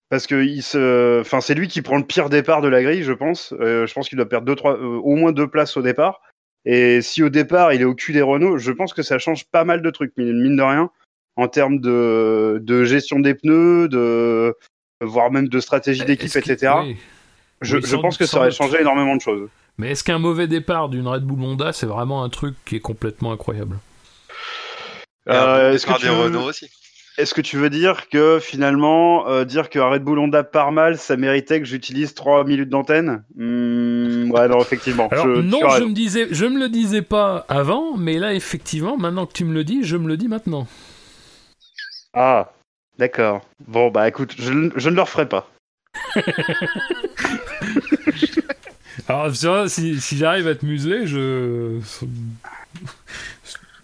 parce 0.09 0.27
que 0.27 0.43
il 0.43 0.61
se, 0.61 1.21
enfin 1.21 1.41
c'est 1.41 1.55
lui 1.55 1.67
qui 1.67 1.81
prend 1.81 1.97
le 1.97 2.03
pire 2.05 2.29
départ 2.29 2.61
de 2.61 2.67
la 2.67 2.83
grille, 2.83 3.01
je 3.01 3.13
pense. 3.13 3.53
Je 3.59 3.91
pense 3.93 4.07
qu'il 4.07 4.17
doit 4.17 4.29
perdre 4.29 4.45
deux, 4.45 4.55
trois, 4.55 4.77
au 4.79 5.15
moins 5.15 5.31
deux 5.31 5.47
places 5.47 5.75
au 5.77 5.81
départ. 5.81 6.21
Et 6.65 7.01
si 7.01 7.23
au 7.23 7.29
départ 7.29 7.73
il 7.73 7.81
est 7.81 7.85
au 7.85 7.95
cul 7.95 8.13
des 8.13 8.21
Renault, 8.21 8.59
je 8.59 8.71
pense 8.71 8.93
que 8.93 9.01
ça 9.01 9.17
change 9.17 9.45
pas 9.49 9.63
mal 9.63 9.81
de 9.81 9.89
trucs, 9.89 10.15
mine 10.15 10.39
mine 10.43 10.55
de 10.55 10.61
rien, 10.61 10.91
en 11.35 11.47
termes 11.47 11.79
de, 11.79 12.59
de 12.61 12.83
gestion 12.85 13.19
des 13.19 13.33
pneus, 13.33 13.87
de 13.89 14.55
voire 15.03 15.31
même 15.31 15.47
de 15.47 15.59
stratégie 15.59 16.05
d'équipe, 16.05 16.25
Est-ce 16.25 16.39
que- 16.39 16.51
etc. 16.51 16.73
oui. 16.83 16.97
Je, 17.61 17.77
Oui, 17.77 17.81
je 17.83 17.87
sans- 17.91 18.01
pense 18.01 18.17
que 18.17 18.25
ça 18.25 18.37
aurait 18.39 18.49
doute. 18.49 18.57
changé 18.57 18.81
énormément 18.81 19.15
de 19.15 19.21
choses. 19.21 19.47
Mais 19.77 19.91
est-ce 19.91 20.03
qu'un 20.03 20.19
mauvais 20.19 20.47
départ 20.47 20.89
d'une 20.89 21.07
Red 21.07 21.23
Bull 21.23 21.41
Honda, 21.41 21.71
c'est 21.73 21.85
vraiment 21.85 22.23
un 22.23 22.29
truc 22.29 22.55
qui 22.65 22.75
est 22.75 22.79
complètement 22.81 23.31
incroyable 23.31 23.77
Euh, 25.29 25.71
est-ce 25.73 25.85
que 25.85 25.93
des 25.93 25.99
tu 25.99 26.05
veux- 26.07 26.23
Renault 26.23 26.41
aussi 26.49 26.67
Est-ce 27.17 27.33
que 27.35 27.41
tu 27.41 27.57
veux 27.57 27.69
dire 27.69 28.09
que 28.09 28.39
finalement, 28.41 29.27
euh, 29.29 29.45
dire 29.45 29.69
que 29.69 29.77
Red 29.79 30.03
Bull 30.03 30.17
Honda 30.19 30.43
part 30.43 30.71
mal, 30.71 30.97
ça 30.97 31.15
méritait 31.15 31.59
que 31.59 31.65
j'utilise 31.65 32.13
3 32.15 32.43
minutes 32.43 32.69
d'antenne? 32.69 33.23
Hmm, 33.37 34.31
Ouais, 34.31 34.47
non, 34.47 34.59
effectivement. 34.59 35.07
Alors 35.11 35.25
je, 35.27 35.41
non, 35.41 35.59
je 35.77 35.83
me 35.83 35.93
disais, 35.93 36.27
je 36.31 36.45
me 36.45 36.57
le 36.59 36.69
disais 36.69 37.03
pas 37.03 37.45
avant, 37.49 37.95
mais 37.97 38.17
là 38.17 38.33
effectivement, 38.33 38.97
maintenant 38.97 39.25
que 39.27 39.33
tu 39.33 39.45
me 39.45 39.53
le 39.53 39.63
dis, 39.63 39.83
je 39.83 39.95
me 39.95 40.07
le 40.07 40.17
dis 40.17 40.27
maintenant. 40.27 40.67
Ah, 42.13 42.51
d'accord. 42.99 43.41
Bon, 43.67 43.89
bah 43.91 44.07
écoute, 44.07 44.33
je, 44.37 44.51
ne- 44.51 44.71
je 44.75 44.89
ne 44.89 44.95
le 44.95 45.01
referai 45.01 45.27
pas. 45.27 45.49
Alors 49.07 49.31
tu 49.31 49.45
vois, 49.47 49.67
si, 49.69 49.99
si 49.99 50.17
j'arrive 50.17 50.47
à 50.47 50.55
te 50.55 50.65
museler, 50.65 51.07
je 51.07 51.79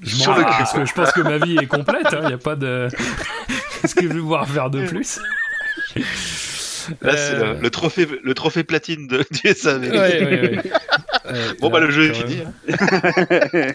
je 0.01 0.15
Sur 0.15 0.33
le 0.35 0.43
parce 0.43 0.73
que 0.73 0.85
je 0.85 0.93
pense 0.93 1.11
que 1.11 1.21
ma 1.21 1.37
vie 1.37 1.57
est 1.57 1.65
complète. 1.67 2.07
Il 2.21 2.27
n'y 2.27 2.33
a 2.33 2.37
pas 2.37 2.55
de 2.55 2.87
qu'est-ce 3.81 3.95
que 3.95 4.03
je 4.03 4.07
vais 4.07 4.19
pouvoir 4.19 4.47
faire 4.47 4.69
de 4.69 4.85
plus 4.87 5.19
Là, 7.01 7.15
c'est 7.17 7.33
Euh, 7.35 7.53
le, 7.55 7.59
le 7.61 7.69
trophée, 7.69 8.07
le 8.23 8.33
trophée 8.33 8.63
platine 8.63 9.07
de, 9.07 9.23
du 9.31 9.53
SAV. 9.53 9.81
Ouais, 9.89 9.89
ouais, 9.91 10.23
ouais. 10.23 10.57
Ouais, 10.57 11.53
Bon, 11.59 11.69
bah, 11.69 11.79
là, 11.79 11.85
le 11.87 11.91
jeu 11.91 12.09
est 12.09 12.13
fini. 12.13 12.37
même. 12.37 13.73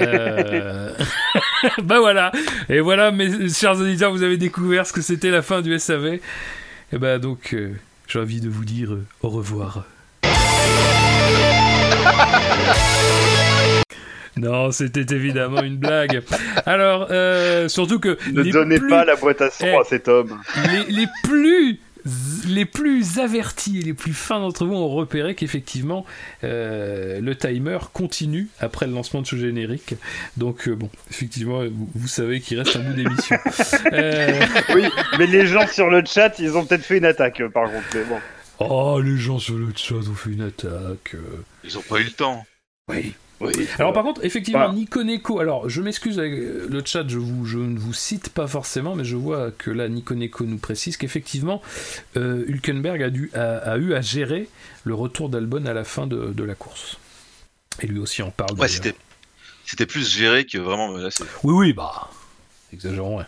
Euh, 0.00 0.90
bah 1.82 1.98
voilà. 2.00 2.32
Et 2.68 2.80
voilà, 2.80 3.10
mes 3.10 3.48
chers 3.48 3.78
auditeurs, 3.80 4.10
vous 4.12 4.22
avez 4.22 4.36
découvert 4.36 4.86
ce 4.86 4.92
que 4.92 5.00
c'était 5.00 5.30
la 5.30 5.42
fin 5.42 5.60
du 5.62 5.76
SAV. 5.78 6.18
Et 6.92 6.98
bah 6.98 7.18
donc, 7.18 7.52
euh, 7.54 7.72
j'ai 8.06 8.18
envie 8.20 8.40
de 8.40 8.48
vous 8.48 8.64
dire 8.64 8.92
euh, 8.92 9.04
au 9.22 9.28
revoir. 9.28 9.84
Non, 14.36 14.70
c'était 14.70 15.04
évidemment 15.16 15.62
une 15.64 15.78
blague. 15.78 16.22
Alors, 16.64 17.08
euh, 17.10 17.66
surtout 17.66 17.98
que 17.98 18.16
Ne 18.32 18.44
donnez 18.44 18.78
plus- 18.78 18.88
pas 18.88 19.04
la 19.04 19.16
boîte 19.16 19.40
à 19.42 19.50
son 19.50 19.66
Eh. 19.66 19.74
à 19.76 19.82
cet 19.84 20.06
homme. 20.06 20.38
les, 20.70 20.84
les 20.94 21.06
plus 21.24 21.80
les 22.46 22.64
plus 22.64 23.18
avertis 23.18 23.78
et 23.78 23.82
les 23.82 23.94
plus 23.94 24.12
fins 24.12 24.40
d'entre 24.40 24.64
vous 24.66 24.74
ont 24.74 24.88
repéré 24.88 25.34
qu'effectivement 25.34 26.04
euh, 26.44 27.20
le 27.20 27.36
timer 27.36 27.78
continue 27.92 28.48
après 28.60 28.86
le 28.86 28.92
lancement 28.92 29.22
de 29.22 29.26
ce 29.26 29.36
générique. 29.36 29.94
Donc 30.36 30.68
euh, 30.68 30.74
bon, 30.74 30.90
effectivement, 31.10 31.64
vous, 31.64 31.88
vous 31.94 32.08
savez 32.08 32.40
qu'il 32.40 32.58
reste 32.58 32.76
un 32.76 32.80
bout 32.80 32.94
d'émission. 32.94 33.36
Euh, 33.92 34.40
Oui, 34.74 34.84
mais 35.18 35.26
les 35.26 35.46
gens 35.46 35.66
sur 35.66 35.88
le 35.88 36.02
chat, 36.04 36.38
ils 36.38 36.56
ont 36.56 36.64
peut-être 36.64 36.84
fait 36.84 36.98
une 36.98 37.04
attaque, 37.04 37.42
par 37.52 37.70
contre. 37.70 37.86
Mais 37.94 38.04
bon. 38.04 38.18
oh, 38.58 39.00
les 39.00 39.16
gens 39.16 39.38
sur 39.38 39.54
le 39.56 39.68
chat 39.74 39.94
ont 39.94 40.14
fait 40.14 40.30
une 40.30 40.42
attaque. 40.42 41.14
Ils 41.64 41.78
ont 41.78 41.82
pas 41.82 42.00
eu 42.00 42.04
le 42.04 42.10
temps. 42.10 42.44
Oui. 42.88 43.14
Oui, 43.40 43.52
Alors 43.78 43.92
par 43.92 44.02
contre, 44.02 44.24
effectivement, 44.24 44.64
Voilà. 44.64 44.74
Nico 44.74 45.02
Neko, 45.04 45.38
alors 45.38 45.68
je 45.68 45.80
m'excuse 45.80 46.18
avec 46.18 46.32
euh, 46.32 46.66
le 46.68 46.82
chat, 46.84 47.06
je, 47.06 47.18
vous, 47.18 47.44
je 47.44 47.58
ne 47.58 47.78
vous 47.78 47.92
cite 47.92 48.30
pas 48.30 48.48
forcément, 48.48 48.96
mais 48.96 49.04
je 49.04 49.14
vois 49.14 49.52
que 49.52 49.70
là, 49.70 49.88
Nico 49.88 50.14
Neko 50.14 50.44
nous 50.44 50.58
précise 50.58 50.96
qu'effectivement, 50.96 51.62
euh, 52.16 52.44
Hülkenberg 52.48 53.02
a, 53.02 53.10
dû, 53.10 53.30
a, 53.34 53.58
a 53.58 53.76
eu 53.78 53.94
à 53.94 54.00
gérer 54.00 54.48
le 54.84 54.94
retour 54.94 55.28
d'Albon 55.28 55.66
à 55.66 55.72
la 55.72 55.84
fin 55.84 56.06
de, 56.08 56.32
de 56.32 56.44
la 56.44 56.54
course. 56.56 56.98
Et 57.80 57.86
lui 57.86 58.00
aussi 58.00 58.22
en 58.22 58.30
parle. 58.30 58.58
Ouais, 58.58 58.66
c'était, 58.66 58.94
c'était 59.64 59.86
plus 59.86 60.10
géré 60.10 60.44
que 60.44 60.58
vraiment 60.58 60.88
menacé. 60.88 61.22
Oui, 61.44 61.54
oui, 61.54 61.72
bah, 61.72 62.10
exagérons, 62.72 63.18
ouais. 63.18 63.24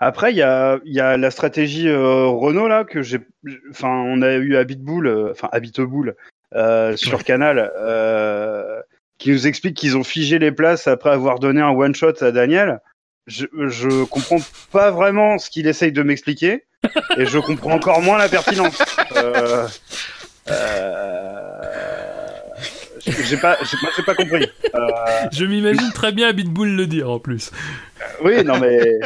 Après, 0.00 0.32
il 0.32 0.36
y 0.36 0.42
a, 0.42 0.78
il 0.84 0.92
y 0.92 1.00
a 1.00 1.16
la 1.16 1.30
stratégie 1.30 1.88
euh, 1.88 2.26
Renault 2.26 2.68
là 2.68 2.84
que 2.84 3.02
j'ai. 3.02 3.20
Enfin, 3.70 3.88
on 3.88 4.20
a 4.22 4.34
eu 4.34 4.56
Habitbull, 4.56 5.06
euh, 5.06 5.30
enfin 5.32 5.48
Habitbull 5.52 6.14
euh, 6.54 6.96
sur. 6.96 7.24
Canal, 7.24 7.70
euh, 7.76 8.80
qui 9.18 9.30
nous 9.30 9.46
explique 9.46 9.76
qu'ils 9.76 9.96
ont 9.96 10.04
figé 10.04 10.38
les 10.38 10.52
places 10.52 10.86
après 10.88 11.10
avoir 11.10 11.38
donné 11.38 11.60
un 11.60 11.70
one 11.70 11.94
shot 11.94 12.22
à 12.22 12.32
Daniel. 12.32 12.80
Je, 13.28 13.46
je 13.68 14.04
comprends 14.04 14.40
pas 14.72 14.90
vraiment 14.90 15.38
ce 15.38 15.48
qu'il 15.48 15.68
essaye 15.68 15.92
de 15.92 16.02
m'expliquer 16.02 16.64
et 17.16 17.26
je 17.26 17.38
comprends 17.38 17.72
encore 17.72 18.02
moins 18.02 18.18
la 18.18 18.28
pertinence. 18.28 18.82
Euh, 19.16 19.68
euh, 20.50 21.52
j'ai 23.06 23.36
pas, 23.36 23.58
j'ai, 23.62 24.02
pas 24.02 24.14
compris. 24.14 24.48
Euh, 24.74 24.78
Je 25.32 25.44
m'imagine 25.44 25.92
très 25.92 26.12
bien 26.12 26.32
Bitbull 26.32 26.74
le 26.74 26.86
dire 26.86 27.10
en 27.10 27.18
plus. 27.18 27.50
Oui, 28.22 28.42
non 28.44 28.58
mais 28.58 28.98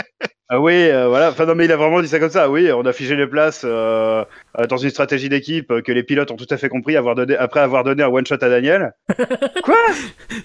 ah 0.49 0.61
oui, 0.61 0.75
euh, 0.75 1.09
voilà. 1.09 1.31
Enfin 1.31 1.45
non 1.47 1.55
mais 1.55 1.65
il 1.65 1.73
a 1.73 1.77
vraiment 1.77 2.01
dit 2.01 2.09
ça 2.09 2.21
comme 2.21 2.31
ça. 2.31 2.49
Oui, 2.51 2.71
on 2.73 2.85
a 2.87 2.93
figé 2.93 3.17
les 3.17 3.27
places 3.27 3.63
euh, 3.65 4.25
euh, 4.59 4.67
dans 4.69 4.77
une 4.77 4.91
stratégie 4.91 5.29
d'équipe 5.29 5.71
euh, 5.71 5.83
que 5.83 5.91
les 5.93 6.03
pilotes 6.05 6.31
ont 6.31 6.37
tout 6.37 6.47
à 6.51 6.57
fait 6.57 6.69
compris 6.69 6.97
avoir 6.97 7.15
donné 7.17 7.37
après 7.37 7.61
avoir 7.61 7.83
donné 7.85 8.03
un 8.03 8.09
one 8.09 8.25
shot 8.27 8.35
à 8.35 8.49
Daniel. 8.49 8.93
Quoi 9.65 9.77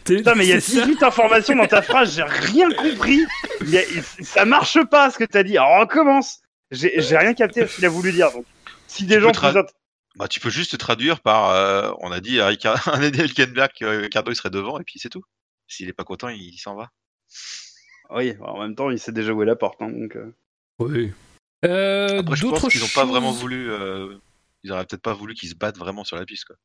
T'es- 0.03 0.17
Putain 0.17 0.33
mais 0.35 0.45
il 0.45 0.49
y 0.49 0.53
a 0.53 0.59
c'est 0.59 0.79
ça 0.79 0.85
18 0.85 1.03
informations 1.03 1.55
dans 1.55 1.67
ta 1.67 1.81
phrase, 1.81 2.15
j'ai 2.15 2.23
rien 2.23 2.71
compris. 2.71 3.21
Il 3.61 3.69
y 3.69 3.77
a- 3.77 3.83
il- 3.87 4.25
ça 4.25 4.45
marche 4.45 4.79
pas 4.89 5.11
ce 5.11 5.17
que 5.19 5.23
t'as 5.25 5.43
dit. 5.43 5.57
Alors 5.57 5.71
on 5.71 5.79
recommence. 5.81 6.39
J'ai 6.71 7.17
rien 7.17 7.33
capté 7.33 7.67
ce 7.67 7.75
qu'il 7.75 7.85
a 7.85 7.89
voulu 7.89 8.11
dire. 8.11 8.31
Donc, 8.31 8.45
si 8.87 9.05
des 9.05 9.15
Tu 9.17 9.21
gens 9.21 9.31
int- 9.31 9.65
Bah, 10.15 10.27
tu 10.27 10.39
peux 10.39 10.49
juste 10.49 10.77
traduire 10.77 11.19
par, 11.19 11.51
euh, 11.51 11.91
on 11.99 12.11
a 12.11 12.19
dit 12.21 12.41
à 12.41 12.47
Ricard- 12.47 12.89
un 12.93 13.01
aidé 13.01 13.19
Hülkenberg 13.23 13.71
que 13.79 13.85
Ricardo 13.85 14.31
il 14.31 14.35
serait 14.35 14.49
devant 14.49 14.79
et 14.79 14.83
puis 14.83 14.97
c'est 14.99 15.09
tout. 15.09 15.21
S'il 15.67 15.87
est 15.89 15.93
pas 15.93 16.03
content, 16.05 16.27
il 16.29 16.57
s'en 16.57 16.75
va. 16.75 16.89
Oui, 18.13 18.33
en 18.41 18.59
même 18.61 18.75
temps, 18.75 18.89
il 18.89 18.99
s'est 18.99 19.11
déjà 19.11 19.31
joué 19.31 19.45
la 19.45 19.55
porte. 19.55 19.81
hein, 19.81 19.89
donc, 19.89 20.15
euh. 20.15 20.33
Oui. 20.79 21.11
Euh, 21.63 22.19
Après, 22.19 22.35
je 22.35 22.45
pense 22.47 22.67
qu'ils 22.71 22.83
ont 22.83 22.87
pas 22.87 23.01
choses- 23.01 23.09
vraiment 23.09 23.31
voulu. 23.31 23.69
euh, 23.71 24.15
Ils 24.63 24.71
auraient 24.71 24.85
peut-être 24.85 25.01
pas 25.01 25.13
voulu 25.13 25.33
qu'ils 25.33 25.49
se 25.49 25.55
battent 25.55 25.77
vraiment 25.77 26.03
sur 26.03 26.17
la 26.17 26.25
piste. 26.25 26.45
Quoi. 26.45 26.55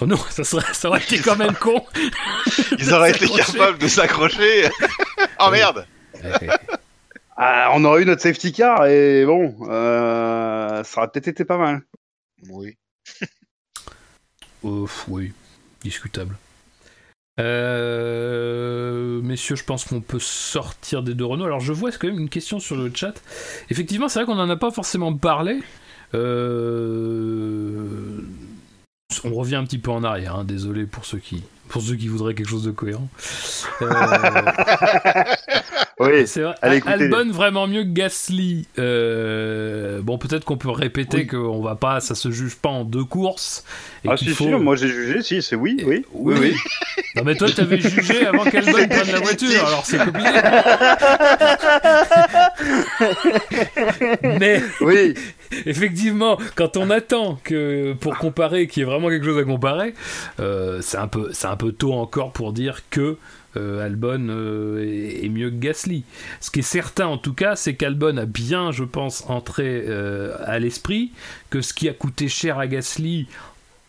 Oh 0.00 0.06
non, 0.06 0.16
ça, 0.16 0.44
serait, 0.44 0.72
ça 0.74 0.88
aurait 0.88 1.02
été 1.02 1.18
quand 1.22 1.36
même 1.36 1.54
con. 1.54 1.84
Ils 2.78 2.92
auraient 2.94 3.10
été 3.10 3.26
capables 3.28 3.78
de 3.78 3.88
s'accrocher. 3.88 4.68
oh 5.40 5.50
merde 5.50 5.86
Ah, 7.36 7.70
on 7.74 7.84
aurait 7.84 8.02
eu 8.02 8.04
notre 8.06 8.22
safety 8.22 8.52
car 8.52 8.86
et 8.86 9.24
bon, 9.26 9.56
euh, 9.68 10.84
ça 10.84 11.00
aurait 11.00 11.10
peut-être 11.10 11.28
été 11.28 11.44
pas 11.44 11.58
mal. 11.58 11.82
Oui. 12.48 12.76
Euh, 14.64 14.86
oui, 15.08 15.32
discutable. 15.82 16.36
Euh, 17.42 19.20
messieurs, 19.22 19.56
je 19.56 19.64
pense 19.64 19.84
qu'on 19.84 20.00
peut 20.00 20.18
sortir 20.20 21.02
des 21.02 21.14
deux 21.14 21.24
Renault. 21.24 21.44
Alors, 21.44 21.60
je 21.60 21.72
vois 21.72 21.90
quand 21.92 22.08
même 22.08 22.18
une 22.18 22.28
question 22.28 22.60
sur 22.60 22.76
le 22.76 22.90
chat. 22.94 23.14
Effectivement, 23.70 24.08
c'est 24.08 24.20
vrai 24.20 24.26
qu'on 24.26 24.34
n'en 24.36 24.48
a 24.48 24.56
pas 24.56 24.70
forcément 24.70 25.12
parlé. 25.14 25.60
Euh, 26.14 28.20
On 29.24 29.34
revient 29.34 29.56
un 29.56 29.64
petit 29.64 29.78
peu 29.78 29.90
en 29.90 30.04
arrière. 30.04 30.36
hein, 30.36 30.44
Désolé 30.44 30.86
pour 30.86 31.04
ceux 31.04 31.18
qui, 31.18 31.42
pour 31.72 31.82
ceux 31.82 31.96
qui 31.96 32.06
voudraient 32.08 32.34
quelque 32.34 32.50
chose 32.50 32.64
de 32.64 32.70
cohérent. 32.70 33.08
Euh, 33.80 33.88
Oui, 35.98 36.26
c'est 36.26 36.40
vrai. 36.42 36.54
Allez. 36.62 36.82
Albon 36.84 37.30
vraiment 37.30 37.68
mieux 37.68 37.84
que 37.84 37.92
Gasly. 37.92 38.66
Euh, 38.78 40.00
Bon, 40.02 40.18
peut-être 40.18 40.44
qu'on 40.44 40.56
peut 40.56 40.70
répéter 40.70 41.18
Oui. 41.18 41.26
qu'on 41.28 41.62
va 41.62 41.76
pas, 41.76 42.00
ça 42.00 42.14
se 42.16 42.30
juge 42.32 42.56
pas 42.56 42.70
en 42.70 42.84
deux 42.84 43.04
courses. 43.04 43.64
Et 44.04 44.08
ah 44.10 44.16
si, 44.16 44.28
faut... 44.30 44.44
si, 44.44 44.50
moi 44.50 44.74
j'ai 44.74 44.88
jugé, 44.88 45.22
si, 45.22 45.42
c'est 45.42 45.54
oui, 45.54 45.76
oui, 45.86 46.04
oui, 46.12 46.34
oui. 46.40 46.56
Non 47.14 47.22
mais 47.24 47.36
toi 47.36 47.48
t'avais 47.50 47.78
jugé 47.78 48.26
avant 48.26 48.44
qu'Albon 48.44 48.72
prenne 48.88 49.12
la 49.12 49.20
voiture, 49.20 49.64
alors 49.66 49.86
c'est 49.86 49.98
compliqué. 49.98 50.28
mais 54.40 54.60
Oui, 54.80 55.14
effectivement, 55.66 56.38
quand 56.54 56.76
on 56.76 56.90
attend 56.90 57.38
que 57.42 57.94
pour 57.94 58.18
comparer, 58.18 58.66
qu'il 58.66 58.82
y 58.82 58.82
ait 58.82 58.88
vraiment 58.88 59.08
quelque 59.08 59.24
chose 59.24 59.38
à 59.38 59.44
comparer, 59.44 59.94
euh, 60.40 60.80
c'est 60.80 60.98
un 60.98 61.08
peu, 61.08 61.30
c'est 61.32 61.46
un 61.46 61.56
peu 61.56 61.72
tôt 61.72 61.92
encore 61.92 62.32
pour 62.32 62.52
dire 62.52 62.80
que 62.90 63.16
euh, 63.56 63.84
Albon 63.84 64.28
euh, 64.30 65.22
est, 65.22 65.28
mieux 65.28 65.50
que 65.50 65.56
Gasly. 65.56 66.04
Ce 66.40 66.50
qui 66.50 66.60
est 66.60 66.62
certain 66.62 67.06
en 67.06 67.18
tout 67.18 67.34
cas, 67.34 67.56
c'est 67.56 67.74
qu'Albon 67.74 68.16
a 68.16 68.24
bien, 68.24 68.70
je 68.70 68.84
pense, 68.84 69.24
entré 69.28 69.86
à 70.44 70.58
l'esprit 70.58 71.12
que 71.50 71.60
ce 71.60 71.74
qui 71.74 71.88
a 71.88 71.92
coûté 71.92 72.28
cher 72.28 72.58
à 72.58 72.66
Gasly. 72.66 73.26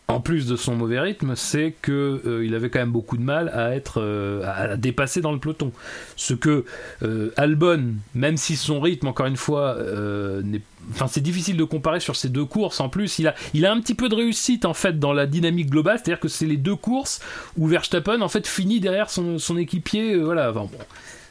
En 0.10 0.20
plus 0.20 0.48
de 0.48 0.58
son 0.58 0.76
mauvais 0.76 1.00
rythme, 1.00 1.36
c'est 1.36 1.74
que 1.82 2.22
euh, 2.26 2.46
il 2.46 2.54
avait 2.56 2.70
quand 2.70 2.80
même 2.80 2.92
beaucoup 2.92 3.16
de 3.18 3.24
mal 3.24 3.50
à 3.50 3.74
être 3.74 4.02
euh, 4.02 4.44
à, 4.46 4.76
dépasser 4.76 5.22
dans 5.22 5.32
le 5.32 5.40
peloton. 5.40 5.72
Ce 6.18 6.34
que 6.34 6.66
euh, 7.04 7.32
Albon, 7.38 7.96
même 8.14 8.36
si 8.38 8.58
son 8.58 8.82
rythme, 8.82 9.08
encore 9.08 9.26
une 9.28 9.38
fois, 9.38 9.76
euh, 9.78 10.42
n'est 10.44 10.62
Enfin, 10.92 11.08
c'est 11.08 11.22
difficile 11.22 11.56
de 11.56 11.64
comparer 11.64 12.02
sur 12.02 12.18
ces 12.18 12.28
deux 12.28 12.44
courses. 12.44 12.82
En 12.82 12.90
plus, 12.90 13.18
il 13.18 13.30
a, 13.30 13.36
il 13.54 13.66
a 13.66 13.72
un 13.72 13.80
petit 13.80 13.96
peu 13.96 14.10
de 14.10 14.16
réussite 14.16 14.66
en 14.66 14.74
fait 14.74 15.00
dans 15.00 15.14
la 15.14 15.26
dynamique 15.26 15.70
globale, 15.70 15.98
c'est-à-dire 15.98 16.20
que 16.20 16.28
c'est 16.28 16.46
les 16.46 16.58
deux 16.58 16.76
courses 16.76 17.22
où 17.58 17.68
Verstappen 17.68 18.20
en 18.20 18.28
fait 18.28 18.46
finit 18.46 18.82
derrière 18.82 19.10
son, 19.10 19.40
son 19.40 19.58
équipier. 19.58 20.16
euh, 20.16 20.24
voilà, 20.26 20.50
enfin, 20.52 20.68
bon, 20.70 20.78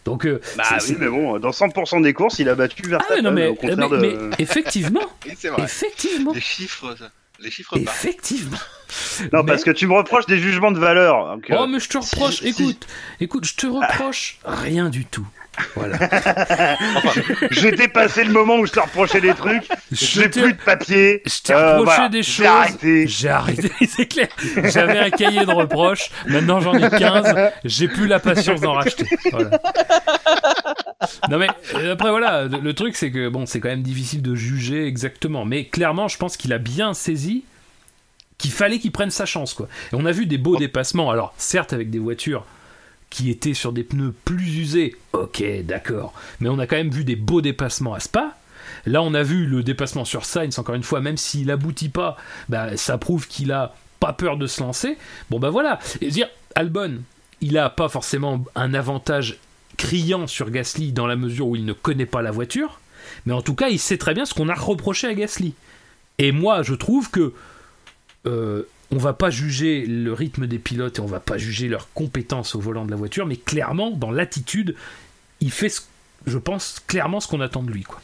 Donc, 0.07 0.25
euh, 0.25 0.41
Bah 0.57 0.63
c'est- 0.67 0.75
oui, 0.77 0.81
c'est- 0.81 0.99
mais 0.99 1.09
bon, 1.09 1.39
dans 1.39 1.51
100% 1.53 2.01
des 2.01 2.15
courses, 2.15 2.39
il 2.39 2.49
a 2.49 2.55
battu 2.55 2.83
ah 2.87 2.89
Verstappen. 2.89 3.21
non 3.23 3.31
mais, 3.31 3.49
au 3.49 3.55
contraire 3.55 3.91
mais- 3.91 3.97
de... 4.15 4.17
mais 4.17 4.37
effectivement, 4.39 5.01
vrai. 5.27 5.65
effectivement, 5.65 6.33
Les 6.33 6.41
chiffres, 6.41 6.97
ça. 6.99 7.11
Les 7.43 7.51
chiffres 7.51 7.73
parlent. 7.75 7.83
effectivement. 7.85 8.59
Non, 9.33 9.43
Mais- 9.43 9.53
parce 9.53 9.65
que 9.65 9.71
tu 9.71 9.87
me 9.87 9.95
reproches 9.95 10.27
des 10.27 10.39
jugements 10.39 10.71
de 10.73 10.79
valeur. 10.79 11.27
donc, 11.35 11.51
euh, 11.51 11.57
Oh 11.61 11.67
mais 11.67 11.81
je 11.81 11.89
te 11.89 11.99
reproche, 11.99 12.37
si- 12.41 12.49
écoute, 12.49 12.87
écoute, 13.21 13.45
je 13.47 13.55
te 13.55 13.67
reproche 13.67 14.39
rien 14.45 14.89
du 14.91 15.05
tout. 15.07 15.27
Voilà. 15.77 15.99
J'ai 17.51 17.73
dépassé 17.73 18.25
le 18.25 18.33
moment 18.33 18.57
où 18.57 18.65
je 18.67 18.73
te 18.73 18.81
reprochais 18.81 19.21
des 19.21 19.35
trucs. 19.35 19.65
J'ai 19.91 20.31
plus 20.31 20.55
de 20.55 20.59
papier. 20.63 21.23
Je 21.27 21.41
t'ai 21.43 21.53
Euh, 21.53 21.77
reproché 21.79 21.85
voilà, 21.97 22.09
des 22.09 22.23
j'ai 22.23 22.33
choses. 22.33 22.47
arrêté. 22.47 23.07
J'ai 23.09 23.29
arrêté, 23.29 23.71
c'est 23.87 24.07
clair. 24.07 24.29
J'avais 24.65 24.99
un 24.99 25.11
cahier 25.11 25.45
de 25.45 25.51
reproches. 25.53 26.11
Maintenant 26.27 26.61
j'en 26.61 26.73
ai 26.75 26.89
15. 26.89 27.35
J'ai 27.65 27.89
plus 27.89 28.07
la 28.07 28.19
patience 28.19 28.63
d'en 28.63 28.73
racheter. 28.73 29.05
Voilà. 29.31 29.51
Non 31.31 31.39
mais 31.39 31.49
euh, 31.75 31.93
après 31.93 32.11
voilà, 32.11 32.45
le, 32.45 32.75
truc 32.75 32.97
c'est 32.97 33.11
que 33.11 33.29
bon, 33.29 33.47
c'est 33.47 33.61
quand 33.61 33.69
même 33.69 33.83
difficile 33.83 34.23
de 34.23 34.35
juger 34.35 34.87
exactement. 34.87 35.45
Mais 35.45 35.67
clairement, 35.67 36.09
je 36.09 36.19
pense 36.19 36.37
qu'il 36.37 36.53
a 36.53 36.59
bien 36.59 36.95
saisi 36.95 37.45
qu'il 38.39 38.51
fallait 38.51 38.79
qu'il 38.79 38.93
prenne 38.93 39.11
sa 39.11 39.27
chance 39.27 39.55
quoi. 39.55 39.69
Et 39.93 39.97
on 39.97 40.05
a 40.05 40.13
vu 40.13 40.27
des 40.27 40.39
beaux 40.39 40.57
dépassements. 40.57 41.11
Alors 41.11 41.35
certes 41.37 41.73
avec 41.73 41.91
des 41.91 41.99
voitures 41.99 42.45
qui 43.11 43.31
étaient 43.31 43.55
sur 43.55 43.73
des 43.73 43.85
pneus 43.85 44.15
plus 44.25 44.57
usés. 44.57 44.97
Ok, 45.13 45.45
d'accord. 45.65 46.15
Mais 46.41 46.49
on 46.49 46.59
a 46.59 46.67
quand 46.67 46.77
même 46.77 46.91
vu 46.91 47.05
des 47.05 47.17
beaux 47.17 47.43
dépassements 47.43 47.93
à 47.93 48.01
Spa. 48.01 48.37
Là, 48.87 49.03
on 49.03 49.13
a 49.13 49.23
vu 49.23 49.47
le 49.47 49.63
dépassement 49.63 50.05
sur 50.05 50.25
Sainz, 50.25 50.59
encore 50.59 50.75
une 50.75 50.83
fois, 50.83 51.01
même 51.01 51.19
s'il 51.19 51.51
aboutit 51.51 51.91
pas, 51.91 52.17
bah, 52.49 52.77
ça 52.77 52.97
prouve 52.97 53.29
qu'il 53.29 53.53
a 53.53 53.75
pas 54.01 54.15
peur 54.15 54.39
de 54.39 54.47
se 54.47 54.63
lancer. 54.63 54.97
Bon, 55.31 55.39
bah 55.39 55.51
voilà. 55.51 55.79
Et 56.01 56.09
dire, 56.09 56.29
Albon, 56.55 57.03
il 57.41 57.59
a 57.59 57.71
pas 57.71 57.89
forcément 57.89 58.43
un 58.55 58.73
avantage 58.73 59.39
criant 59.83 60.29
sur 60.29 60.49
Gasly 60.51 60.93
dans 60.93 61.09
la 61.09 61.17
mesure 61.17 61.49
où 61.49 61.57
il 61.57 61.65
ne 61.65 61.73
connaît 61.73 62.07
pas 62.07 62.23
la 62.23 62.31
voiture, 62.31 62.81
mais 63.27 63.33
en 63.33 63.43
tout 63.43 63.57
cas, 63.57 63.69
il 63.69 63.81
sait 63.81 63.99
très 63.99 64.15
bien 64.15 64.25
ce 64.25 64.33
qu'on 64.33 64.49
a 64.49 64.55
reproché 64.55 65.09
à 65.09 65.15
Gasly. 65.15 65.55
Et 66.19 66.31
moi, 66.31 66.63
je 66.63 66.75
trouve 66.75 67.11
que 67.11 67.35
euh, 68.27 68.63
on 68.93 68.99
va 68.99 69.13
pas 69.13 69.31
juger 69.31 69.85
le 69.85 70.13
rythme 70.13 70.47
des 70.47 70.61
pilotes 70.61 70.99
et 70.99 71.01
on 71.01 71.07
va 71.07 71.19
pas 71.19 71.37
juger 71.37 71.67
leurs 71.67 71.93
compétences 71.95 72.55
au 72.55 72.61
volant 72.61 72.85
de 72.85 72.93
la 72.93 72.97
voiture, 72.97 73.27
mais 73.27 73.37
clairement, 73.37 73.91
dans 73.91 74.13
l'attitude, 74.13 74.77
il 75.41 75.51
fait, 75.51 75.83
je 76.27 76.39
pense, 76.39 76.79
clairement 76.87 77.19
ce 77.19 77.27
qu'on 77.27 77.41
attend 77.41 77.65
de 77.65 77.73
lui. 77.73 77.83
Quoi. 77.83 78.01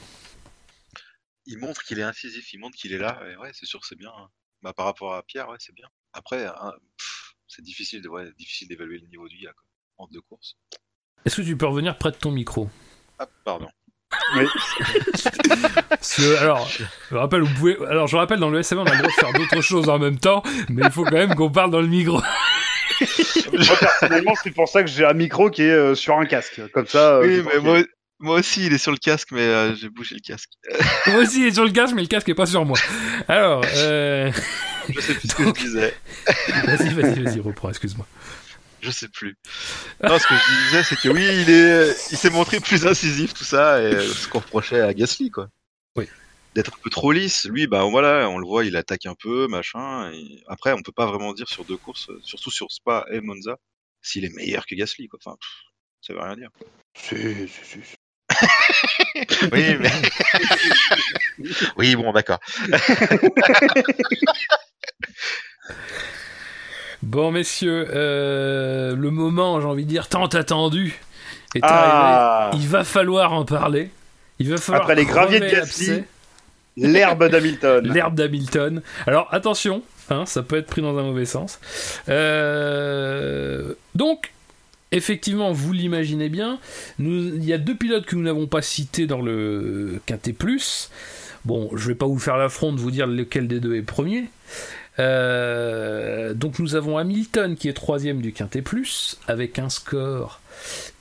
Il 1.47 1.59
montre 1.59 1.85
qu'il 1.85 2.01
est 2.01 2.03
incisif, 2.03 2.53
il 2.53 2.59
montre 2.59 2.77
qu'il 2.77 2.93
est 2.93 2.99
là. 2.99 3.23
Et 3.31 3.37
ouais, 3.37 3.53
c'est 3.55 3.67
sûr, 3.67 3.85
c'est 3.85 3.97
bien. 3.97 4.11
hein. 4.11 4.29
Bah, 4.63 4.73
par 4.73 4.87
rapport 4.87 5.15
à 5.15 5.23
Pierre, 5.23 5.49
ouais, 5.49 5.59
c'est 5.61 5.75
bien. 5.75 5.87
Après, 6.13 6.45
hein, 6.45 6.73
c'est 7.47 7.63
difficile 7.63 8.07
ouais, 8.09 8.33
d'évaluer 8.69 8.99
le 8.99 9.07
niveau 9.07 9.29
du 9.29 9.39
gars. 9.39 9.55
Entre 9.97 10.13
deux 10.13 10.23
courses. 10.23 10.57
Est-ce 11.25 11.37
que 11.37 11.43
tu 11.43 11.57
peux 11.57 11.67
revenir 11.67 11.97
près 11.99 12.11
de 12.11 12.17
ton 12.17 12.31
micro 12.31 12.69
Ah, 13.19 13.27
pardon. 13.45 13.69
Oui. 14.37 14.47
Que, 16.17 16.37
alors, 16.37 16.69
je 17.11 17.17
rappelle, 17.17 17.43
vous 17.43 17.55
pouvez, 17.55 17.77
alors, 17.89 18.07
je 18.07 18.17
rappelle, 18.17 18.39
dans 18.41 18.51
le 18.51 18.61
SM, 18.61 18.79
on 18.79 18.85
a 18.85 18.93
le 18.93 18.99
droit 18.99 19.09
de 19.09 19.13
faire 19.13 19.33
d'autres 19.33 19.61
choses 19.61 19.89
en 19.89 19.99
même 19.99 20.19
temps, 20.19 20.43
mais 20.69 20.83
il 20.85 20.91
faut 20.91 21.05
quand 21.05 21.13
même 21.13 21.35
qu'on 21.35 21.51
parle 21.51 21.71
dans 21.71 21.81
le 21.81 21.87
micro. 21.87 22.21
Moi, 23.01 23.77
personnellement, 23.79 24.35
c'est 24.43 24.51
pour 24.51 24.69
ça 24.69 24.83
que 24.83 24.89
j'ai 24.89 25.05
un 25.05 25.13
micro 25.13 25.51
qui 25.51 25.63
est 25.63 25.71
euh, 25.71 25.95
sur 25.95 26.19
un 26.19 26.27
casque. 26.27 26.61
Comme 26.73 26.87
ça. 26.87 27.17
euh, 27.17 27.27
oui, 27.27 27.43
mais 27.47 27.61
moi, 27.61 27.83
moi 28.19 28.39
aussi, 28.39 28.67
il 28.67 28.73
est 28.73 28.79
sur 28.79 28.91
le 28.91 28.97
casque, 28.99 29.29
mais 29.33 29.43
euh, 29.43 29.75
j'ai 29.75 29.89
bougé 29.89 30.17
le 30.17 30.21
casque. 30.21 30.51
Moi 31.07 31.19
aussi, 31.23 31.43
il 31.43 31.47
est 31.47 31.55
sur 31.55 31.65
le 31.65 31.71
casque, 31.71 31.95
mais 31.95 32.03
le 32.03 32.09
casque 32.09 32.29
est 32.29 32.35
pas 32.35 32.47
sur 32.47 32.65
moi. 32.65 32.79
Alors, 33.29 33.63
euh... 33.77 34.33
Je 34.89 35.01
sais 35.01 35.15
plus 35.15 35.29
ce 35.29 35.35
que 35.35 35.45
je 35.45 35.53
disais. 35.53 35.95
vas-y, 36.65 36.95
vas-y, 36.95 37.23
vas-y, 37.23 37.41
reprends, 37.41 37.69
excuse-moi. 37.69 38.07
Je 38.81 38.91
sais 38.91 39.09
plus. 39.09 39.37
Non, 40.03 40.19
ce 40.19 40.27
que 40.27 40.35
je 40.35 40.65
disais, 40.65 40.83
c'est 40.85 40.97
que 40.97 41.09
oui, 41.09 41.25
il 41.25 41.51
est, 41.51 41.91
il 42.13 42.19
s'est 42.19 42.31
montré 42.31 42.61
plus 42.61 42.87
incisif, 42.87 43.35
tout 43.35 43.45
ça, 43.45 43.83
et 43.83 43.93
ce 44.01 44.29
qu'on 44.29 44.39
reprochait 44.39 44.81
à 44.81 44.95
Gasly, 44.95 45.31
quoi. 45.31 45.49
Oui. 45.97 46.09
D'être 46.55 46.75
un 46.75 46.79
peu 46.83 46.91
trop 46.91 47.13
lisse. 47.13 47.47
Lui, 47.47 47.67
bah 47.67 47.83
voilà, 47.85 48.29
on 48.29 48.39
le 48.39 48.47
voit, 48.47 48.65
il 48.65 48.77
attaque 48.77 49.07
un 49.07 49.15
peu, 49.15 49.49
machin. 49.49 50.13
Et 50.13 50.43
après, 50.47 50.73
on 50.73 50.83
peut 50.83 50.93
pas 50.93 51.07
vraiment 51.07 51.33
dire 51.33 51.49
sur 51.49 51.65
deux 51.65 51.77
courses, 51.77 52.11
surtout 52.23 52.51
sur 52.51 52.71
Spa 52.71 53.05
et 53.11 53.21
Monza, 53.21 53.57
s'il 54.01 54.25
est 54.25 54.35
meilleur 54.35 54.67
que 54.67 54.75
Gasly, 54.77 55.09
quoi. 55.09 55.19
Enfin, 55.25 55.37
pff, 55.37 55.51
ça 56.01 56.15
veut 56.15 56.21
rien 56.21 56.37
dire. 56.37 56.51
Si, 56.95 57.17
si, 57.17 57.49
si, 57.65 57.83
si. 57.83 57.97
Oui, 59.53 59.77
mais. 59.81 59.91
oui, 61.77 61.97
bon, 61.97 62.13
d'accord. 62.13 62.39
Bon, 67.03 67.31
messieurs, 67.31 67.87
euh, 67.95 68.97
le 68.97 69.11
moment, 69.11 69.61
j'ai 69.61 69.67
envie 69.67 69.85
de 69.85 69.89
dire, 69.89 70.09
tant 70.09 70.27
attendu 70.27 71.01
est 71.55 71.61
Ah. 71.63 72.49
arrivé. 72.49 72.63
Il 72.63 72.69
va 72.69 72.85
falloir 72.85 73.33
en 73.33 73.45
parler. 73.45 73.91
Il 74.39 74.51
va 74.51 74.57
falloir 74.57 74.83
Après 74.83 74.95
les 74.95 75.05
graviers 75.05 75.41
de 75.41 75.47
l'abcès. 75.47 76.05
L'herbe 76.77 77.29
d'Hamilton. 77.29 77.85
L'herbe 77.93 78.15
d'Hamilton. 78.15 78.83
Alors 79.07 79.29
attention, 79.33 79.83
hein, 80.11 80.27
ça 80.27 80.43
peut 80.43 80.57
être 80.57 80.67
pris 80.67 80.83
dans 80.83 80.97
un 80.99 81.03
mauvais 81.03 81.25
sens. 81.25 81.59
Euh, 82.09 83.75
donc, 83.95 84.33
effectivement, 84.93 85.53
vous 85.53 85.73
l'imaginez 85.73 86.29
bien, 86.29 86.59
nous- 86.99 87.35
il 87.35 87.45
y 87.45 87.53
a 87.53 87.59
deux 87.59 87.75
pilotes 87.75 88.07
que 88.07 88.15
nous 88.17 88.23
n'avons 88.23 88.47
pas 88.47 88.63
cités 88.63 89.07
dans 89.07 89.21
le 89.21 90.01
Quintet 90.07 90.33
Plus. 90.33 90.91
Bon, 91.45 91.71
je 91.75 91.89
vais 91.89 91.95
pas 91.95 92.07
vous 92.07 92.19
faire 92.19 92.37
l'affront 92.37 92.73
de 92.73 92.79
vous 92.79 92.91
dire 92.91 93.07
lequel 93.07 93.49
des 93.49 93.61
deux 93.61 93.75
est 93.77 93.83
premier. 93.83 94.25
Euh, 94.99 96.35
donc 96.35 96.59
nous 96.59 96.75
avons 96.75 96.99
Hamilton 96.99 97.57
qui 97.57 97.69
est 97.69 97.73
troisième 97.73 98.21
du 98.21 98.33
Quintet 98.33 98.63
Plus 98.63 99.19
avec 99.27 99.59
un 99.59 99.69
score 99.69 100.41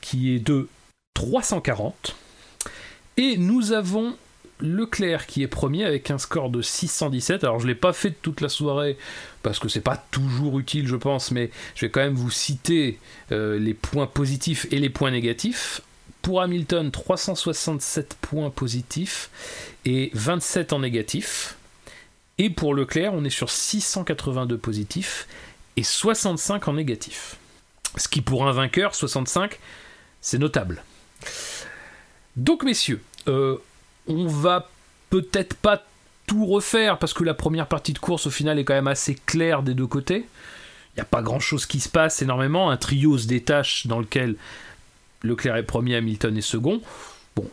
qui 0.02 0.36
est 0.36 0.40
de 0.40 0.68
340. 1.14 2.16
Et 3.18 3.38
nous 3.38 3.72
avons 3.72 4.16
Leclerc 4.60 5.28
qui 5.28 5.44
est 5.44 5.48
premier 5.48 5.86
avec 5.86 6.12
un 6.12 6.18
score 6.18 6.50
de 6.50 6.62
617. 6.62 7.44
Alors 7.44 7.60
je 7.60 7.68
l'ai 7.68 7.76
pas 7.76 7.94
fait 7.94 8.12
toute 8.12 8.42
la 8.42 8.50
soirée 8.50 8.98
parce 9.44 9.60
que 9.60 9.70
c'est 9.70 9.82
pas 9.82 9.98
toujours 10.12 10.60
utile 10.60 10.88
je 10.88 10.96
pense, 10.96 11.32
mais 11.32 11.52
je 11.76 11.86
vais 11.86 11.92
quand 11.92 12.02
même 12.02 12.16
vous 12.16 12.32
citer 12.32 13.00
euh, 13.32 13.60
les 13.60 13.74
points 13.74 14.08
positifs 14.08 14.68
et 14.72 14.80
les 14.80 14.90
points 14.90 15.12
négatifs. 15.12 15.82
Pour 16.22 16.42
Hamilton, 16.42 16.92
367 16.92 18.18
points 18.20 18.50
positifs 18.50 19.30
et 19.86 20.12
27 20.14 20.74
en 20.74 20.80
négatif. 20.80 21.57
Et 22.38 22.50
pour 22.50 22.74
Leclerc, 22.74 23.14
on 23.14 23.24
est 23.24 23.30
sur 23.30 23.50
682 23.50 24.58
positifs 24.58 25.28
et 25.76 25.84
65 25.84 26.68
en 26.68 26.74
négatif. 26.74 27.38
Ce 27.96 28.08
qui 28.08 28.22
pour 28.22 28.48
un 28.48 28.52
vainqueur, 28.52 28.94
65, 28.94 29.60
c'est 30.22 30.38
notable. 30.38 30.84
Donc 32.36 32.64
messieurs, 32.64 33.02
euh, 33.28 33.58
on 34.08 34.28
va 34.28 34.70
peut-être 35.10 35.56
pas 35.56 35.84
tout 36.28 36.46
refaire 36.46 37.00
parce 37.00 37.14
que 37.14 37.24
la 37.24 37.34
première 37.34 37.68
partie 37.68 37.94
de 37.94 38.00
course 38.00 38.28
au 38.28 38.30
final 38.30 38.60
est 38.60 38.66
quand 38.66 38.74
même 38.74 38.88
assez 38.88 39.16
claire 39.16 39.64
des 39.64 39.74
deux 39.74 39.88
côtés. 39.88 40.28
Il 40.94 40.98
n'y 40.98 41.02
a 41.02 41.06
pas 41.06 41.22
grand 41.22 41.40
chose 41.40 41.66
qui 41.66 41.80
se 41.80 41.90
passe 41.90 42.22
énormément. 42.22 42.70
Un 42.70 42.78
trio 42.78 43.18
se 43.18 43.28
détache 43.28 43.88
dans 43.88 44.00
lequel 44.00 44.36
Leclerc 45.24 45.56
est 45.56 45.64
premier, 45.64 45.96
Hamilton 45.96 46.38
est 46.38 46.42
second. 46.42 46.82
Bon, 47.36 47.50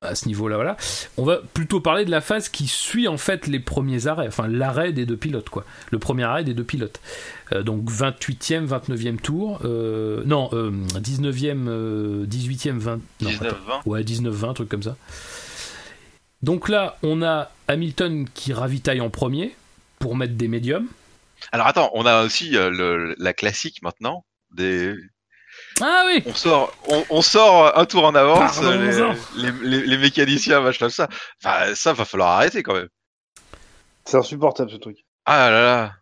à 0.00 0.14
ce 0.14 0.26
niveau-là, 0.28 0.56
voilà. 0.56 0.76
On 1.16 1.24
va 1.24 1.38
plutôt 1.54 1.80
parler 1.80 2.04
de 2.04 2.10
la 2.10 2.20
phase 2.20 2.48
qui 2.48 2.66
suit 2.66 3.08
en 3.08 3.16
fait 3.16 3.46
les 3.46 3.60
premiers 3.60 4.06
arrêts, 4.06 4.28
enfin 4.28 4.46
l'arrêt 4.48 4.92
des 4.92 5.06
deux 5.06 5.16
pilotes, 5.16 5.48
quoi. 5.48 5.64
Le 5.90 5.98
premier 5.98 6.24
arrêt 6.24 6.44
des 6.44 6.54
deux 6.54 6.64
pilotes. 6.64 7.00
Euh, 7.52 7.62
donc 7.62 7.90
28e, 7.90 8.66
29e 8.66 9.16
tour. 9.16 9.60
Euh, 9.64 10.22
non, 10.24 10.50
euh, 10.52 10.70
19e, 11.00 11.68
euh, 11.68 12.26
18e, 12.26 12.78
20. 12.78 13.00
non, 13.22 13.30
19-20. 13.30 13.52
Ouais, 13.86 14.02
19-20, 14.02 14.54
truc 14.54 14.68
comme 14.68 14.82
ça. 14.82 14.96
Donc 16.42 16.68
là, 16.68 16.98
on 17.02 17.22
a 17.22 17.50
Hamilton 17.66 18.28
qui 18.32 18.52
ravitaille 18.52 19.00
en 19.00 19.10
premier 19.10 19.56
pour 19.98 20.16
mettre 20.16 20.34
des 20.34 20.48
médiums. 20.48 20.86
Alors 21.52 21.66
attends, 21.66 21.90
on 21.94 22.06
a 22.06 22.24
aussi 22.24 22.56
euh, 22.56 22.70
le, 22.70 23.14
la 23.18 23.32
classique 23.32 23.82
maintenant. 23.82 24.24
Des... 24.52 24.94
Ah 25.80 26.04
oui 26.06 26.22
On 26.26 26.34
sort, 26.34 26.72
on, 26.88 27.04
on 27.10 27.22
sort 27.22 27.78
un 27.78 27.84
tour 27.84 28.04
en 28.04 28.14
avance. 28.14 28.60
Les, 28.62 29.50
les, 29.50 29.52
les, 29.62 29.86
les 29.86 29.98
mécaniciens, 29.98 30.60
machin, 30.60 30.88
ça. 30.88 31.08
Enfin, 31.42 31.74
ça 31.74 31.92
va 31.92 32.04
falloir 32.04 32.30
arrêter 32.30 32.62
quand 32.62 32.74
même. 32.74 32.88
C'est 34.04 34.16
insupportable 34.16 34.70
ce 34.70 34.76
truc. 34.76 34.98
Ah 35.26 35.50
là 35.50 35.62
là. 35.62 35.92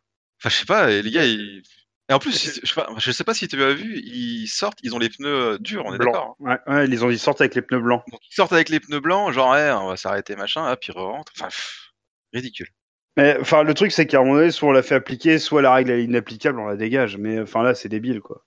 Enfin, 0.41 0.51
je 0.51 0.57
sais 0.57 0.67
pas, 0.67 0.87
les 0.87 1.11
gars, 1.11 1.25
ils... 1.25 1.63
Et 2.09 2.13
en 2.13 2.21
plus, 2.21 2.61
je 2.63 2.67
sais 2.67 2.75
pas, 2.77 2.89
je 2.97 3.11
sais 3.11 3.25
pas 3.25 3.35
si 3.35 3.49
tu 3.49 3.61
as 3.61 3.73
vu, 3.73 3.99
ils 3.99 4.47
sortent, 4.47 4.79
ils 4.85 4.95
ont 4.95 4.99
les 5.01 5.09
pneus 5.09 5.55
euh, 5.55 5.59
durs, 5.59 5.83
on 5.85 5.93
est 5.93 5.99
d'accord. 5.99 6.37
Blanc. 6.39 6.53
Ouais, 6.53 6.73
ouais, 6.73 6.87
ils, 6.87 7.05
ont, 7.05 7.11
ils 7.11 7.19
sortent 7.19 7.41
avec 7.41 7.57
les 7.57 7.63
pneus 7.63 7.81
blancs. 7.81 8.05
Donc 8.13 8.21
ils 8.31 8.35
sortent 8.35 8.53
avec 8.53 8.69
les 8.69 8.79
pneus 8.79 9.01
blancs, 9.01 9.33
genre, 9.33 9.51
ouais, 9.51 9.73
on 9.73 9.89
va 9.89 9.97
s'arrêter, 9.97 10.37
machin, 10.37 10.71
hop, 10.71 10.85
ils 10.87 10.93
rentrent. 10.93 11.33
Enfin, 11.37 11.49
pff, 11.49 11.91
ridicule. 12.33 12.69
Mais 13.17 13.37
enfin, 13.41 13.65
le 13.65 13.75
truc, 13.75 13.91
c'est 13.91 14.07
qu'à 14.07 14.19
un 14.19 14.21
moment 14.23 14.37
donné, 14.37 14.53
soit 14.53 14.69
on 14.69 14.73
la 14.73 14.85
fait 14.85 14.95
appliquer, 14.95 15.41
soit 15.41 15.63
la 15.63 15.75
règle 15.75 15.91
est 15.91 16.05
inapplicable, 16.05 16.61
on 16.61 16.67
la 16.67 16.77
dégage. 16.77 17.17
Mais 17.17 17.41
enfin, 17.41 17.65
là, 17.65 17.75
c'est 17.75 17.89
débile, 17.89 18.21
quoi. 18.21 18.46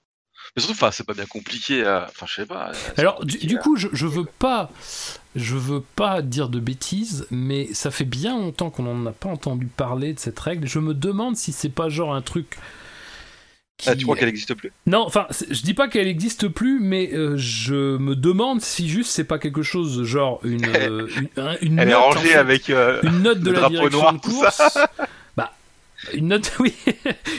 Mais 0.55 0.61
surtout, 0.61 0.73
enfin, 0.73 0.91
c'est 0.91 1.05
pas 1.05 1.13
bien 1.13 1.25
compliqué. 1.25 1.85
à- 1.85 2.07
Enfin, 2.09 2.25
je 2.27 2.33
sais 2.35 2.45
pas. 2.45 2.71
c'est 2.73 2.99
Alors, 2.99 3.23
du, 3.25 3.57
à- 3.57 3.59
coup, 3.59 3.75
je, 3.75 3.87
je 3.93 4.07
veux 4.07 4.25
pas, 4.25 4.71
je 5.35 5.55
veux 5.55 5.81
pas 5.95 6.21
dire 6.21 6.49
de 6.49 6.59
bêtises, 6.59 7.27
mais 7.31 7.69
ça 7.73 7.91
fait 7.91 8.03
bien 8.05 8.37
longtemps 8.37 8.69
qu'on 8.69 8.83
n'en 8.83 9.05
a 9.05 9.11
pas 9.11 9.29
entendu 9.29 9.67
parler 9.67 10.13
de 10.13 10.19
cette 10.19 10.39
règle. 10.39 10.67
Je 10.67 10.79
me 10.79 10.93
demande 10.93 11.35
si 11.37 11.51
c'est 11.51 11.69
pas 11.69 11.89
genre 11.89 12.13
un 12.15 12.21
truc 12.21 12.57
Ah, 13.85 13.95
tu 13.95 14.03
crois 14.03 14.15
qu'elle 14.17 14.25
n'existe 14.27 14.53
plus? 14.55 14.71
Non, 14.87 15.05
enfin, 15.05 15.27
je 15.49 15.61
dis 15.61 15.73
pas 15.73 15.87
qu'elle 15.87 16.07
n'existe 16.07 16.47
plus, 16.49 16.79
mais 16.81 17.11
euh, 17.13 17.35
je 17.37 17.97
me 17.97 18.15
demande 18.15 18.59
si 18.61 18.89
juste 18.89 19.11
c'est 19.11 19.23
pas 19.23 19.39
quelque 19.39 19.61
chose 19.63 20.03
genre 20.03 20.39
une, 20.43 20.65
euh, 20.75 21.07
une, 21.61 21.79
Elle 21.79 21.87
note, 21.87 21.89
est 21.89 21.93
rangée 21.95 22.17
en 22.19 22.21
fait, 22.23 22.33
avec 22.35 22.69
euh, 22.71 22.99
une 23.03 23.21
note 23.21 23.39
de 23.39 23.51
le 23.51 23.61
la 23.61 23.69
direction 23.69 23.99
noir, 23.99 24.13
de 24.13 24.19
tout 24.19 24.29
course. 24.31 24.77
Une 26.13 26.27
note, 26.27 26.51
oui, 26.59 26.73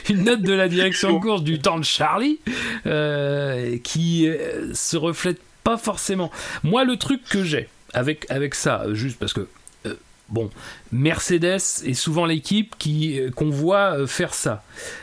une 0.09 0.25
note 0.25 0.43
de 0.43 0.53
la 0.53 0.69
direction 0.69 1.15
de 1.15 1.19
course 1.21 1.43
du 1.43 1.59
temps 1.61 1.79
de 1.79 1.85
Charlie 1.85 2.41
euh, 2.87 3.79
qui 3.83 4.29
euh, 4.29 4.73
se 4.75 4.97
reflète 4.97 5.41
pas 5.65 5.77
forcément. 5.77 6.31
Moi, 6.63 6.85
le 6.85 6.97
truc 6.97 7.23
que 7.25 7.45
j'ai 7.45 7.69
avec 7.93 8.27
avec 8.31 8.55
ça, 8.55 8.85
juste 8.93 9.19
parce 9.19 9.33
que 9.33 9.49
euh, 9.87 9.95
bon, 10.29 10.51
Mercedes 10.93 11.85
est 11.85 11.95
souvent 11.95 12.27
l'équipe 12.27 12.77
qui 12.79 13.21
qu'on 13.35 13.51
voit 13.51 14.07
faire 14.07 14.35
ça. 14.35 14.63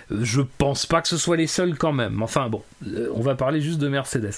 Je 0.09 0.41
pense 0.57 0.85
pas 0.85 1.01
que 1.01 1.07
ce 1.07 1.17
soit 1.17 1.37
les 1.37 1.47
seuls 1.47 1.77
quand 1.77 1.93
même. 1.93 2.21
Enfin 2.21 2.49
bon, 2.49 2.63
on 3.13 3.21
va 3.21 3.35
parler 3.35 3.61
juste 3.61 3.79
de 3.79 3.87
Mercedes. 3.87 4.35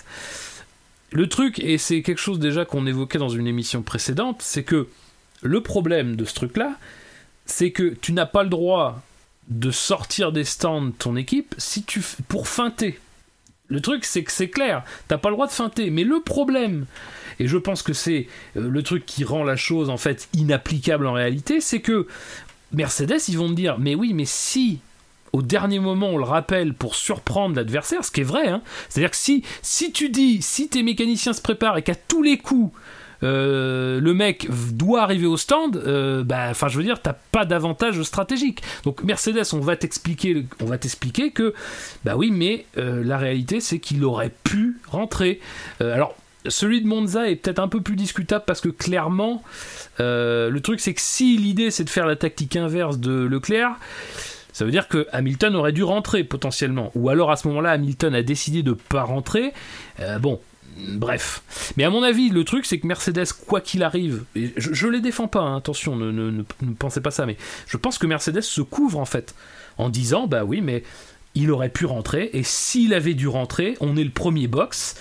Le 1.12 1.28
truc, 1.28 1.60
et 1.60 1.78
c'est 1.80 2.04
quelque 2.04 2.20
chose 2.20 2.38
déjà 2.38 2.66
qu'on 2.66 2.86
évoquait 2.86 3.18
dans 3.18 3.30
une 3.30 3.48
émission 3.48 3.82
précédente, 3.82 4.42
c'est 4.44 4.64
que 4.64 4.88
le 5.42 5.62
problème 5.62 6.16
de 6.16 6.26
ce 6.26 6.36
truc-là, 6.36 6.76
c'est 7.46 7.72
que 7.72 7.96
tu 8.02 8.14
n'as 8.14 8.28
pas 8.28 8.44
le 8.44 8.50
droit 8.50 9.02
de 9.50 9.72
sortir 9.72 10.32
des 10.32 10.44
stands 10.44 10.92
ton 10.92 11.16
équipe 11.16 11.56
si 11.58 11.84
tu 11.84 12.02
pour 12.28 12.48
feinter. 12.48 13.00
Le 13.68 13.82
truc, 13.82 14.06
c'est 14.06 14.24
que 14.24 14.32
c'est 14.32 14.50
clair, 14.50 14.84
t'as 15.08 15.18
pas 15.18 15.30
le 15.30 15.36
droit 15.36 15.48
de 15.48 15.52
feinter. 15.52 15.90
Mais 15.92 16.04
le 16.04 16.20
problème, 16.22 16.86
et 17.40 17.48
je 17.48 17.58
pense 17.58 17.84
que 17.84 17.94
c'est 17.94 18.28
euh, 18.58 18.70
le 18.70 18.84
truc 18.84 19.06
qui 19.06 19.24
rend 19.24 19.44
la 19.44 19.56
chose 19.56 19.90
en 19.90 19.98
fait 19.98 20.28
inapplicable 20.34 21.06
en 21.06 21.14
réalité, 21.14 21.62
c'est 21.62 21.82
que 21.82 22.08
Mercedes, 22.72 23.20
ils 23.28 23.38
vont 23.38 23.50
me 23.50 23.56
dire, 23.56 23.78
mais 23.80 23.96
oui, 23.96 24.14
mais 24.14 24.26
si 24.26 24.80
au 25.32 25.44
dernier 25.44 25.80
moment 25.80 26.10
on 26.10 26.18
le 26.18 26.24
rappelle 26.24 26.74
pour 26.74 26.96
surprendre 26.96 27.56
l'adversaire, 27.56 28.04
ce 28.04 28.12
qui 28.12 28.22
est 28.22 28.26
vrai, 28.26 28.48
hein, 28.48 28.62
c'est-à-dire 28.90 29.12
que 29.12 29.18
si, 29.18 29.44
si 29.62 29.92
tu 29.92 30.10
dis, 30.10 30.42
si 30.42 30.70
tes 30.70 30.82
mécaniciens 30.82 31.34
se 31.34 31.42
préparent 31.42 31.78
et 31.78 31.84
qu'à 31.84 31.96
tous 31.96 32.24
les 32.24 32.38
coups, 32.38 32.74
euh, 33.24 34.00
le 34.00 34.14
mec 34.14 34.48
doit 34.74 35.02
arriver 35.02 35.28
au 35.28 35.38
stand, 35.38 35.76
euh, 35.78 36.24
bah, 36.24 36.48
enfin, 36.50 36.68
je 36.68 36.78
veux 36.78 36.84
dire, 36.84 37.02
t'as 37.02 37.16
pas 37.32 37.46
d'avantage 37.46 38.02
stratégique. 38.04 38.62
Donc 38.84 39.04
Mercedes, 39.04 39.54
on 39.54 39.60
va 39.60 39.76
t'expliquer, 39.76 40.46
on 40.62 40.66
va 40.66 40.78
t'expliquer 40.78 41.32
que, 41.32 41.54
bah 42.06 42.16
oui, 42.16 42.32
mais 42.32 42.66
euh, 42.78 43.04
la 43.04 43.18
réalité, 43.18 43.60
c'est 43.60 43.80
qu'il 43.80 44.04
aurait 44.04 44.34
pu 44.44 44.78
rentrer. 44.88 45.40
Alors. 45.80 46.16
Celui 46.48 46.82
de 46.82 46.88
Monza 46.88 47.30
est 47.30 47.36
peut-être 47.36 47.60
un 47.60 47.68
peu 47.68 47.82
plus 47.82 47.98
discutable 47.98 48.46
parce 48.48 48.62
que 48.62 48.70
clairement, 48.70 49.44
le 50.00 50.58
truc 50.60 50.80
c'est 50.80 50.94
que 50.94 51.02
si 51.02 51.36
l'idée 51.36 51.70
c'est 51.70 51.84
de 51.84 51.90
faire 51.90 52.06
la 52.06 52.16
tactique 52.16 52.56
inverse 52.56 52.98
de 52.98 53.12
Leclerc, 53.12 53.76
ça 54.54 54.64
veut 54.64 54.72
dire 54.72 54.88
que 54.88 55.06
Hamilton 55.12 55.58
aurait 55.58 55.74
dû 55.74 55.84
rentrer 55.84 56.24
potentiellement. 56.24 56.92
Ou 56.96 57.10
alors 57.10 57.30
à 57.30 57.36
ce 57.36 57.46
moment-là, 57.50 57.72
Hamilton 57.72 58.16
a 58.16 58.24
décidé 58.24 58.64
de 58.64 58.72
pas 58.72 59.04
rentrer. 59.04 59.52
Bon, 60.22 60.40
bref. 60.88 61.74
Mais 61.78 61.84
à 61.84 61.90
mon 61.90 62.04
avis, 62.04 62.30
le 62.30 62.44
truc, 62.44 62.66
c'est 62.66 62.80
que 62.80 62.88
Mercedes, 62.88 63.28
quoi 63.48 63.62
qu'il 63.62 63.84
arrive, 63.84 64.24
je, 64.36 64.74
je 64.74 64.88
les 64.88 65.02
défends 65.02 65.28
pas, 65.28 65.42
hein, 65.42 65.58
attention, 65.58 65.96
ne 65.96 66.44
pensez 66.78 67.02
pas 67.02 67.12
ça, 67.12 67.26
mais 67.26 67.38
je 67.68 67.78
pense 67.78 67.98
que 67.98 68.08
Mercedes 68.08 68.42
se 68.42 68.62
couvre 68.62 69.00
en 69.00 69.06
fait, 69.06 69.36
en 69.78 69.90
disant, 69.90 70.28
bah 70.28 70.44
oui, 70.44 70.62
mais 70.62 70.84
il 71.36 71.52
aurait 71.52 71.70
pu 71.70 71.86
rentrer, 71.86 72.30
et 72.34 72.44
s'il 72.44 72.94
avait 72.94 73.14
dû 73.14 73.28
rentrer, 73.28 73.78
on 73.80 73.98
est 73.98 74.04
le 74.04 74.10
premier 74.10 74.48
box, 74.48 74.96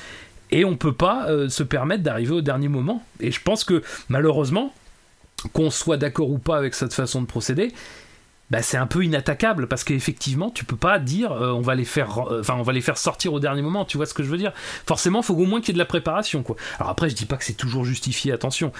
et 0.50 0.64
on 0.64 0.76
peut 0.76 0.92
pas 0.92 1.28
euh, 1.28 1.48
se 1.48 1.62
permettre 1.62 2.02
d'arriver 2.02 2.32
au 2.32 2.40
dernier 2.40 2.68
moment. 2.68 3.04
Et 3.20 3.30
je 3.30 3.40
pense 3.42 3.64
que 3.64 3.82
malheureusement, 4.08 4.74
qu'on 5.52 5.70
soit 5.70 5.96
d'accord 5.96 6.30
ou 6.30 6.38
pas 6.38 6.56
avec 6.56 6.74
cette 6.74 6.94
façon 6.94 7.20
de 7.22 7.26
procéder, 7.26 7.72
bah, 8.50 8.62
c'est 8.62 8.76
un 8.76 8.86
peu 8.86 9.04
inattaquable 9.04 9.68
parce 9.68 9.84
qu'effectivement 9.84 10.50
tu 10.50 10.64
peux 10.64 10.76
pas 10.76 10.98
dire 10.98 11.32
euh, 11.32 11.52
on 11.52 11.60
va 11.60 11.74
les 11.74 11.84
faire 11.84 12.32
euh, 12.32 12.40
enfin 12.40 12.56
on 12.58 12.62
va 12.62 12.72
les 12.72 12.80
faire 12.80 12.98
sortir 12.98 13.32
au 13.32 13.40
dernier 13.40 13.62
moment 13.62 13.84
tu 13.84 13.96
vois 13.96 14.06
ce 14.06 14.14
que 14.14 14.22
je 14.22 14.28
veux 14.28 14.38
dire? 14.38 14.52
Forcément 14.86 15.22
faut 15.22 15.34
au 15.34 15.44
moins 15.44 15.60
qu'il 15.60 15.68
y 15.68 15.70
ait 15.72 15.74
de 15.74 15.78
la 15.78 15.84
préparation 15.84 16.42
quoi. 16.42 16.56
Alors 16.78 16.90
après 16.90 17.10
je 17.10 17.14
dis 17.14 17.26
pas 17.26 17.36
que 17.36 17.44
c'est 17.44 17.54
toujours 17.54 17.84
justifié 17.84 18.32
attention. 18.32 18.72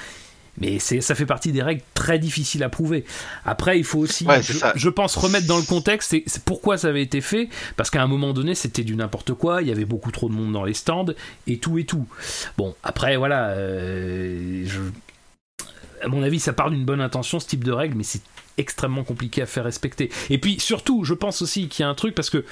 Mais 0.61 0.81
ça 0.81 1.15
fait 1.15 1.27
partie 1.27 1.53
des 1.53 1.63
règles 1.63 1.83
très 1.95 2.19
difficiles 2.19 2.65
à 2.65 2.69
prouver. 2.69 3.05
Après 3.45 3.79
il 3.79 3.85
faut 3.85 4.01
aussi 4.01 4.27
Ouais, 4.27 4.41
je, 4.43 4.89
pense 4.89 5.15
remettre 5.15 5.47
dans 5.47 5.59
le 5.59 5.63
contexte 5.63 6.17
pourquoi 6.45 6.77
ça 6.77 6.89
avait 6.89 7.03
été 7.03 7.21
fait. 7.21 7.49
Parce 7.77 7.91
qu'à 7.91 8.03
un 8.03 8.09
moment 8.09 8.33
donné 8.33 8.57
c'était 8.57 8.83
du 8.83 8.97
n'importe 8.97 9.35
quoi 9.35 9.63
il 9.63 9.69
y 9.69 9.71
avait 9.71 9.85
beaucoup 9.85 10.11
trop 10.11 10.29
de 10.29 10.35
monde 10.35 10.53
dans 10.53 10.65
les 10.65 10.75
stands 10.75 11.13
et 11.47 11.59
tout 11.59 11.79
et 11.79 11.85
tout. 11.85 12.09
Bon 12.57 12.75
après 12.83 13.17
voilà 13.17 13.51
euh, 13.51 14.65
je 14.67 14.81
à 16.03 16.09
mon 16.09 16.23
avis, 16.23 16.41
ça 16.41 16.53
part 16.53 16.71
d'une 16.71 16.85
bonne 16.85 17.01
intention, 17.01 17.41
ce 17.41 17.47
type 17.47 17.65
de 17.65 17.73
règle, 17.73 17.97
mais 17.97 18.05
c'est 18.05 18.23
extrêmement 18.59 19.05
compliqué 19.05 19.43
à 19.43 19.47
faire 19.47 19.65
respecter. 19.65 20.11
Et 20.31 20.39
puis, 20.39 20.61
surtout, 20.61 21.05
je 21.05 21.15
pense 21.15 21.43
aussi 21.43 21.69
qu'il 21.69 21.83
y 21.83 21.87
a 21.87 21.89
un 21.89 21.95
truc, 21.95 22.15
parce 22.15 22.31
que 22.31 22.45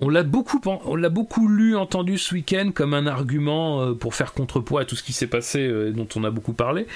on 0.00 0.08
l'a 0.08 0.24
beaucoup, 0.24 0.60
on 0.86 0.96
l'a 0.96 1.08
beaucoup 1.08 1.46
lu, 1.46 1.76
entendu 1.76 2.18
ce 2.18 2.34
week-end 2.34 2.72
comme 2.74 2.94
un 2.94 3.06
argument 3.06 3.80
euh, 3.80 3.94
pour 3.94 4.16
faire 4.16 4.32
contrepoids 4.32 4.80
à 4.80 4.84
tout 4.84 4.96
ce 4.96 5.04
qui 5.04 5.12
s'est 5.12 5.28
passé, 5.28 5.60
euh, 5.60 5.92
dont 5.92 6.08
on 6.16 6.24
a 6.24 6.30
beaucoup 6.30 6.52
parlé. 6.52 6.88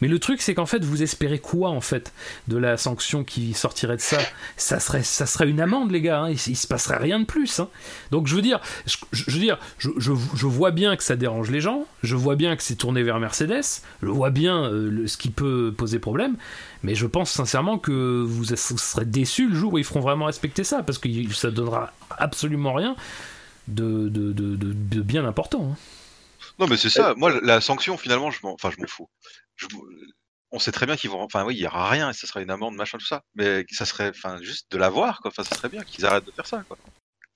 Mais 0.00 0.06
le 0.06 0.20
truc, 0.20 0.40
c'est 0.40 0.54
qu'en 0.54 0.64
fait, 0.64 0.84
vous 0.84 1.02
espérez 1.02 1.40
quoi, 1.40 1.70
en 1.70 1.80
fait, 1.80 2.12
de 2.46 2.56
la 2.56 2.76
sanction 2.76 3.24
qui 3.24 3.54
sortirait 3.54 3.96
de 3.96 4.00
ça? 4.00 4.18
Ça 4.56 4.78
serait, 4.78 5.02
ça 5.02 5.26
serait 5.26 5.50
une 5.50 5.60
amende, 5.60 5.90
les 5.90 6.00
gars. 6.00 6.22
hein, 6.22 6.30
il, 6.30 6.38
il 6.46 6.56
se 6.56 6.68
passerait 6.68 6.98
rien 6.98 7.18
de 7.18 7.24
plus. 7.24 7.58
hein. 7.58 7.68
Donc, 8.12 8.28
je 8.28 8.36
veux 8.36 8.42
dire, 8.42 8.60
je, 8.86 9.30
veux 9.32 9.40
dire, 9.40 9.58
je, 9.78 10.12
vois 10.46 10.70
bien 10.70 10.94
que 10.94 11.02
ça 11.02 11.16
dérange 11.16 11.50
les 11.50 11.60
gens. 11.60 11.86
Je 12.04 12.14
vois 12.14 12.36
bien 12.36 12.54
que 12.54 12.62
c'est 12.62 12.76
tourné 12.76 13.02
vers 13.02 13.18
Mercedes. 13.18 13.82
Je 14.00 14.08
vois 14.08 14.30
bien 14.30 14.62
euh, 14.64 15.08
ce 15.08 15.16
qui 15.16 15.30
peut 15.30 15.74
poser 15.76 15.98
problème. 15.98 16.36
Mais 16.84 16.94
je 16.94 17.06
pense 17.06 17.30
sincèrement 17.30 17.78
que 17.78 18.22
vous, 18.22 18.44
serez 18.44 19.06
déçus 19.06 19.48
le 19.48 19.54
jour 19.56 19.72
où 19.72 19.78
ils 19.78 19.84
feront 19.84 20.00
vraiment 20.00 20.26
respecter 20.26 20.64
ça, 20.64 20.82
parce 20.82 20.98
que 20.98 21.08
ça 21.32 21.50
donnera 21.50 21.92
absolument 22.10 22.74
rien 22.74 22.94
de, 23.68 24.08
de, 24.10 24.32
de, 24.32 24.54
de- 24.56 24.72
de 24.74 25.00
bien 25.00 25.24
important. 25.24 25.70
hein. 25.72 25.76
Non, 26.58 26.66
mais 26.68 26.76
c'est 26.76 26.90
ça. 26.90 27.14
Moi, 27.16 27.40
la 27.42 27.60
sanction, 27.62 27.96
finalement, 27.96 28.30
je 28.30 28.38
m'en, 28.42 28.52
enfin, 28.52 28.70
je 28.70 28.80
m'en 28.80 28.86
fous. 28.86 29.08
Je- 29.56 29.66
On 30.52 30.58
sait 30.58 30.70
très 30.72 30.86
bien 30.86 30.96
qu'ils 30.96 31.10
vont, 31.10 31.20
enfin, 31.22 31.44
oui, 31.44 31.56
il 31.56 31.60
y 31.62 31.66
aura 31.66 31.88
rien 31.88 32.10
et 32.10 32.12
ça 32.12 32.26
sera 32.28 32.40
une 32.42 32.50
amende, 32.50 32.76
machin, 32.76 32.98
tout 32.98 33.06
ça. 33.06 33.22
Mais 33.34 33.64
ça 33.70 33.86
serait, 33.86 34.10
enfin, 34.10 34.40
juste 34.42 34.70
de 34.70 34.76
l'avoir, 34.76 35.20
quoi. 35.20 35.30
Enfin, 35.30 35.42
ça 35.42 35.56
serait 35.56 35.70
bien 35.70 35.82
qu'ils 35.82 36.04
arrêtent 36.06 36.26
de 36.26 36.30
faire 36.32 36.46
ça, 36.46 36.62
quoi. 36.68 36.76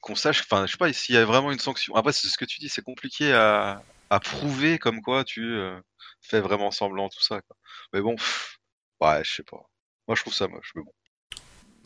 Qu'on 0.00 0.14
sache, 0.14 0.42
enfin, 0.42 0.66
je 0.66 0.72
sais 0.72 0.78
pas, 0.78 0.92
s'il 0.92 1.14
y 1.14 1.18
a 1.18 1.24
vraiment 1.24 1.50
une 1.50 1.58
sanction. 1.58 1.96
Après, 1.96 2.12
c'est 2.12 2.28
ce 2.28 2.36
que 2.38 2.44
tu 2.44 2.60
dis, 2.60 2.68
c'est 2.68 2.82
compliqué 2.84 3.32
à, 3.32 3.82
à 4.10 4.20
prouver 4.20 4.78
comme 4.78 5.00
quoi 5.02 5.24
tu 5.24 5.42
euh, 5.42 5.80
fais 6.20 6.40
vraiment 6.40 6.70
semblant, 6.70 7.08
tout 7.08 7.22
ça, 7.22 7.40
quoi. 7.40 7.56
Mais 7.94 8.00
bon, 8.02 8.14
pff, 8.14 8.57
ouais, 9.00 9.22
je 9.24 9.34
sais 9.36 9.42
pas. 9.42 9.62
Moi, 10.06 10.14
je 10.14 10.22
trouve 10.22 10.34
ça 10.34 10.48
moche, 10.48 10.72
mais 10.74 10.82
bon. 10.82 10.92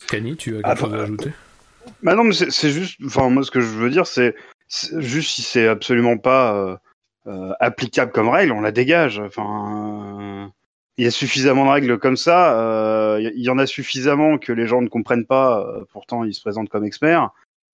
Cani, 0.09 0.37
tu 0.37 0.57
as 0.59 0.63
quelque 0.63 0.79
chose 0.79 0.93
à 0.93 0.97
bah, 0.97 1.03
ajouter? 1.03 1.33
Bah 2.03 2.15
non, 2.15 2.25
mais 2.25 2.35
c'est 2.35 2.71
juste. 2.71 2.99
Enfin, 3.05 3.29
moi, 3.29 3.43
ce 3.43 3.51
que 3.51 3.61
je 3.61 3.67
veux 3.67 3.91
dire, 3.91 4.07
c'est 4.07 4.35
juste 4.69 5.31
si 5.35 5.43
c'est 5.43 5.67
absolument 5.67 6.17
pas 6.19 6.55
euh, 6.55 6.77
euh, 7.27 7.53
applicable 7.61 8.13
comme 8.13 8.29
règle, 8.29 8.53
on 8.53 8.61
la 8.61 8.73
dégage. 8.73 9.19
Enfin, 9.21 10.47
euh, 10.47 10.49
il 10.97 11.05
y 11.05 11.09
a 11.09 11.11
suffisamment 11.11 11.65
de 11.67 11.71
règles 11.71 11.99
comme 11.99 12.17
ça. 12.17 12.59
euh, 12.61 13.21
Il 13.35 13.43
y, 13.43 13.51
en 13.51 13.59
a 13.59 13.67
suffisamment 13.67 14.39
que 14.39 14.53
les 14.53 14.67
gens 14.67 14.83
ne 14.83 14.89
comprennent 14.89 15.27
pas. 15.27 15.61
euh, 15.61 15.85
pourtant, 15.93 16.25
ils 16.25 16.35
se 16.35 16.41
présentent 16.41 16.69
comme 16.69 16.85
experts. 16.85 17.31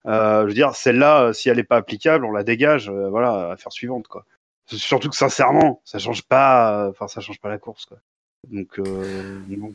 Euh, 0.06 0.42
je 0.42 0.46
veux 0.48 0.54
dire, 0.54 0.74
celle-là, 0.74 1.22
euh, 1.24 1.32
si 1.32 1.48
elle 1.48 1.56
n'est 1.56 1.64
pas 1.64 1.76
applicable, 1.76 2.24
on 2.24 2.32
la 2.32 2.44
dégage. 2.44 2.88
euh, 2.88 3.08
voilà, 3.10 3.50
affaire 3.50 3.72
suivante, 3.72 4.08
quoi. 4.08 4.24
Surtout 4.66 5.08
que 5.10 5.16
sincèrement, 5.16 5.80
ça 5.84 5.98
change 5.98 6.22
pas. 6.22 6.84
euh, 6.86 6.90
Enfin, 6.90 7.08
ça 7.08 7.20
change 7.20 7.40
pas 7.40 7.48
la 7.48 7.58
course, 7.58 7.86
quoi. 7.86 7.98
Donc, 8.46 8.78
euh, 8.78 9.40
bon. 9.48 9.74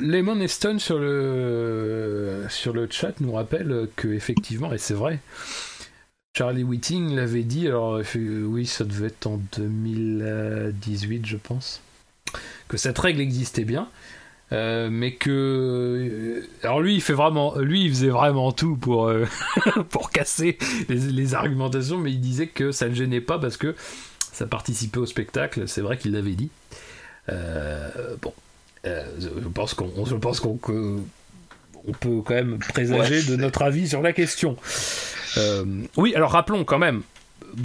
Lemon 0.00 0.40
et 0.40 0.48
sur 0.48 0.98
le, 0.98 2.46
chat 2.90 3.20
nous 3.20 3.32
rappelle 3.32 3.88
que 3.96 4.08
effectivement, 4.08 4.72
et 4.72 4.78
c'est 4.78 4.94
vrai, 4.94 5.20
Charlie 6.36 6.62
Whiting 6.64 7.14
l'avait 7.14 7.42
dit, 7.42 7.66
alors 7.68 7.96
euh, 7.96 8.42
oui, 8.44 8.66
ça 8.66 8.84
devait 8.84 9.08
être 9.08 9.26
en 9.26 9.38
2018, 9.56 11.26
je 11.26 11.36
pense, 11.36 11.82
que 12.68 12.76
cette 12.76 12.98
règle 12.98 13.20
existait 13.20 13.64
bien. 13.64 13.90
euh, 14.52 14.90
mais 14.90 15.14
que 15.14 15.30
euh, 15.30 16.48
alors 16.62 16.80
lui 16.82 16.94
il 16.96 17.00
fait 17.02 17.14
vraiment 17.14 17.56
lui 17.58 17.84
il 17.84 17.90
faisait 17.90 18.08
vraiment 18.10 18.52
tout 18.52 18.76
pour 18.76 19.08
euh, 19.08 19.26
casser 20.12 20.58
les, 20.88 20.96
les 20.98 21.34
argumentations 21.34 21.98
mais 21.98 22.12
il 22.12 22.20
disait 22.20 22.48
que 22.48 22.72
ça 22.72 22.88
ne 22.88 22.94
gênait 22.94 23.20
pas 23.22 23.38
parce 23.38 23.56
que 23.56 23.74
ça 24.32 24.46
participait 24.46 24.98
au 24.98 25.06
spectacle 25.06 25.68
c'est 25.68 25.80
vrai 25.82 25.98
qu'il 25.98 26.12
l'avait 26.12 26.34
dit 26.34 26.50
Euh, 26.50 26.91
bon 27.28 28.32
euh, 28.84 29.04
je 29.20 29.28
pense 29.48 29.74
qu'on 29.74 30.04
je 30.04 30.14
pense 30.16 30.40
qu'on 30.40 30.56
que- 30.56 30.98
on 31.86 31.92
peut 31.92 32.20
quand 32.24 32.34
même 32.34 32.58
présager 32.58 33.18
Ouais, 33.20 33.24
de 33.24 33.36
notre 33.36 33.62
avis 33.62 33.88
sur 33.88 34.02
la 34.02 34.12
question. 34.12 34.56
Euh, 35.36 35.64
oui, 35.96 36.14
alors 36.14 36.30
rappelons 36.32 36.64
quand 36.64 36.78
même, 36.78 37.02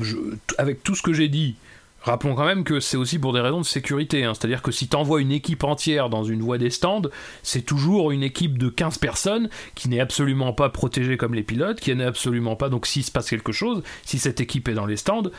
je- 0.01 0.15
avec 0.57 0.83
tout 0.83 0.95
ce 0.95 1.03
que 1.03 1.13
j'ai 1.13 1.27
dit, 1.27 1.55
rappelons 2.01 2.33
quand 2.33 2.45
même 2.45 2.63
que 2.63 2.79
c'est 2.79 2.97
aussi 2.97 3.19
pour 3.19 3.33
des 3.33 3.41
raisons 3.41 3.61
de 3.61 3.65
sécurité. 3.65 4.23
hein. 4.23 4.33
C'est-à-dire 4.33 4.61
que 4.63 4.71
si 4.71 4.87
tu 4.87 4.95
envoies 4.95 5.21
une 5.21 5.31
équipe 5.31 5.63
entière 5.63 6.09
dans 6.09 6.23
une 6.23 6.41
voie 6.41 6.57
des 6.57 6.69
stands, 6.71 7.03
c'est 7.43 7.61
toujours 7.63 8.09
une 8.11 8.23
équipe 8.23 8.57
de 8.57 8.69
15 8.69 8.97
personnes 8.97 9.49
qui 9.75 9.87
n'est 9.89 9.99
absolument 9.99 10.51
pas 10.53 10.69
protégée 10.69 11.17
comme 11.17 11.35
les 11.35 11.43
pilotes, 11.43 11.79
qui 11.79 11.93
n'est 11.95 12.03
absolument 12.03 12.55
pas. 12.55 12.69
Donc 12.69 12.87
s'il 12.87 13.03
se 13.03 13.11
passe 13.11 13.29
quelque 13.29 13.51
chose, 13.51 13.83
si 14.03 14.17
cette 14.17 14.39
équipe 14.41 14.67
est 14.67 14.73
dans 14.73 14.85
les 14.87 14.97
stands, 14.97 15.29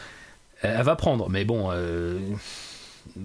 elle 0.63 0.83
va 0.83 0.95
prendre. 0.97 1.29
Mais 1.31 1.45
bon, 1.45 1.69
euh, 1.73 2.19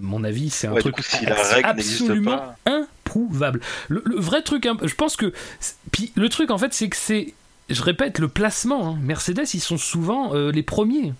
mon 0.02 0.24
avis, 0.24 0.50
c'est 0.50 0.68
un 0.68 0.74
Ouais, 0.74 0.82
truc 0.82 0.96
coup, 0.96 1.02
si 1.04 1.26
absolument 1.64 2.38
pas. 2.38 2.56
improuvable. 2.66 3.60
Le, 3.90 4.02
le 4.06 4.16
vrai 4.18 4.42
truc, 4.42 4.68
je 4.84 4.96
pense 4.96 5.16
que. 5.16 5.34
Puis 5.92 6.12
le 6.16 6.30
truc, 6.30 6.52
en 6.52 6.58
fait, 6.58 6.74
c'est 6.74 6.90
que 6.90 6.98
c'est 6.98 7.34
je 7.70 7.82
répète, 7.82 8.20
le 8.20 8.28
placement. 8.28 8.90
hein. 8.90 8.98
Mercedes, 9.02 9.48
ils 9.54 9.62
sont 9.62 9.78
souvent 9.78 10.34
euh, 10.36 10.52
les 10.52 10.64
premiers. 10.64 11.14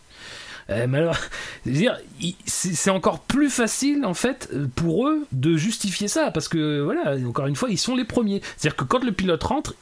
Euh, 0.70 0.88
mais 0.88 1.00
alors, 1.00 1.18
dire, 1.66 1.98
c'est 2.46 2.90
encore 2.90 3.20
plus 3.20 3.50
facile 3.50 4.06
en 4.06 4.14
fait 4.14 4.50
euh, 4.54 4.66
pour 4.76 5.10
eux 5.10 5.28
de 5.34 5.58
justifier 5.58 6.08
ça 6.08 6.32
parce 6.32 6.48
que 6.48 6.80
voilà, 6.82 7.18
encore 7.28 7.48
une 7.48 7.56
fois, 7.58 7.70
ils 7.70 7.78
sont 7.78 7.96
les 7.96 8.06
premiers. 8.06 8.42
C'est-à-dire 8.58 8.78
que 8.78 8.86
quand 8.86 9.04
le 9.04 9.12
pilote 9.12 9.44
rentre, 9.44 9.76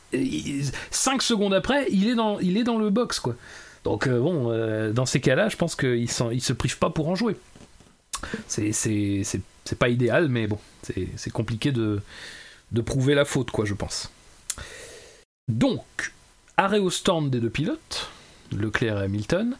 5 0.91 1.21
secondes 1.21 1.53
après, 1.53 1.85
il 1.91 2.07
est 2.09 2.15
dans, 2.15 2.39
il 2.39 2.57
est 2.57 2.63
dans 2.63 2.77
le 2.79 2.89
box 2.89 3.19
quoi. 3.19 3.35
Donc 3.83 4.07
euh, 4.07 4.19
bon, 4.19 4.47
euh, 4.51 4.91
dans 4.91 5.05
ces 5.05 5.19
cas-là, 5.21 5.49
je 5.49 5.55
pense 5.55 5.75
qu'ils 5.75 6.09
ils 6.31 6.41
se 6.41 6.53
privent 6.53 6.77
pas 6.79 6.89
pour 6.89 7.09
en 7.09 7.15
jouer. 7.15 7.35
C'est 8.47 9.79
pas 9.79 9.89
idéal, 9.89 10.27
mais 10.27 10.47
bon, 10.47 10.59
c'est 10.83 11.31
compliqué 11.31 11.71
de, 11.71 12.01
de 12.71 12.81
prouver 12.81 13.15
la 13.15 13.25
faute 13.25 13.51
quoi, 13.51 13.65
je 13.65 13.73
pense. 13.73 14.11
Donc, 15.47 16.13
arrêt 16.57 16.79
au 16.79 16.89
stand 16.89 17.29
des 17.29 17.39
deux 17.39 17.49
pilotes, 17.49 18.09
Leclerc 18.51 18.99
et 18.99 19.05
Hamilton. 19.05 19.57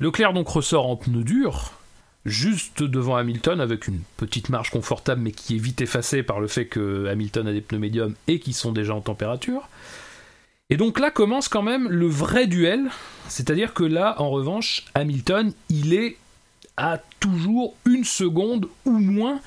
Leclerc 0.00 0.32
donc 0.32 0.48
ressort 0.48 0.86
en 0.88 0.96
pneu 0.96 1.24
dur, 1.24 1.72
juste 2.24 2.82
devant 2.82 3.16
Hamilton, 3.16 3.60
avec 3.60 3.88
une 3.88 4.00
petite 4.16 4.48
marge 4.48 4.70
confortable, 4.70 5.22
mais 5.22 5.32
qui 5.32 5.56
est 5.56 5.58
vite 5.58 5.80
effacée 5.80 6.22
par 6.22 6.40
le 6.40 6.46
fait 6.46 6.66
que 6.66 7.06
Hamilton 7.06 7.48
a 7.48 7.52
des 7.52 7.60
pneus 7.60 7.78
médiums 7.78 8.14
et 8.28 8.38
qui 8.38 8.52
sont 8.52 8.72
déjà 8.72 8.94
en 8.94 9.00
température. 9.00 9.68
Et 10.70 10.76
donc 10.76 10.98
là 11.00 11.10
commence 11.10 11.48
quand 11.48 11.62
même 11.62 11.88
le 11.88 12.06
vrai 12.06 12.46
duel, 12.46 12.88
c'est-à-dire 13.28 13.74
que 13.74 13.84
là, 13.84 14.14
en 14.18 14.30
revanche, 14.30 14.84
Hamilton, 14.94 15.52
il 15.68 15.92
est 15.92 16.16
à 16.82 16.98
toujours 17.20 17.76
une 17.86 18.04
seconde 18.04 18.68
ou 18.84 18.98
moins 18.98 19.40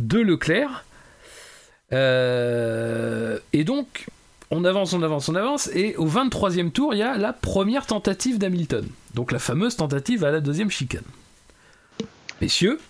de 0.00 0.18
Leclerc. 0.18 0.86
Euh, 1.92 3.38
et 3.52 3.62
donc, 3.62 4.06
on 4.50 4.64
avance, 4.64 4.94
on 4.94 5.02
avance, 5.02 5.28
on 5.28 5.34
avance, 5.34 5.68
et 5.74 5.94
au 5.96 6.08
23e 6.08 6.70
tour, 6.70 6.94
il 6.94 6.98
y 6.98 7.02
a 7.02 7.18
la 7.18 7.34
première 7.34 7.84
tentative 7.84 8.38
d'Hamilton. 8.38 8.88
Donc 9.14 9.32
la 9.32 9.38
fameuse 9.38 9.76
tentative 9.76 10.24
à 10.24 10.30
la 10.30 10.40
deuxième 10.40 10.70
chicane. 10.70 11.04
Messieurs, 12.40 12.80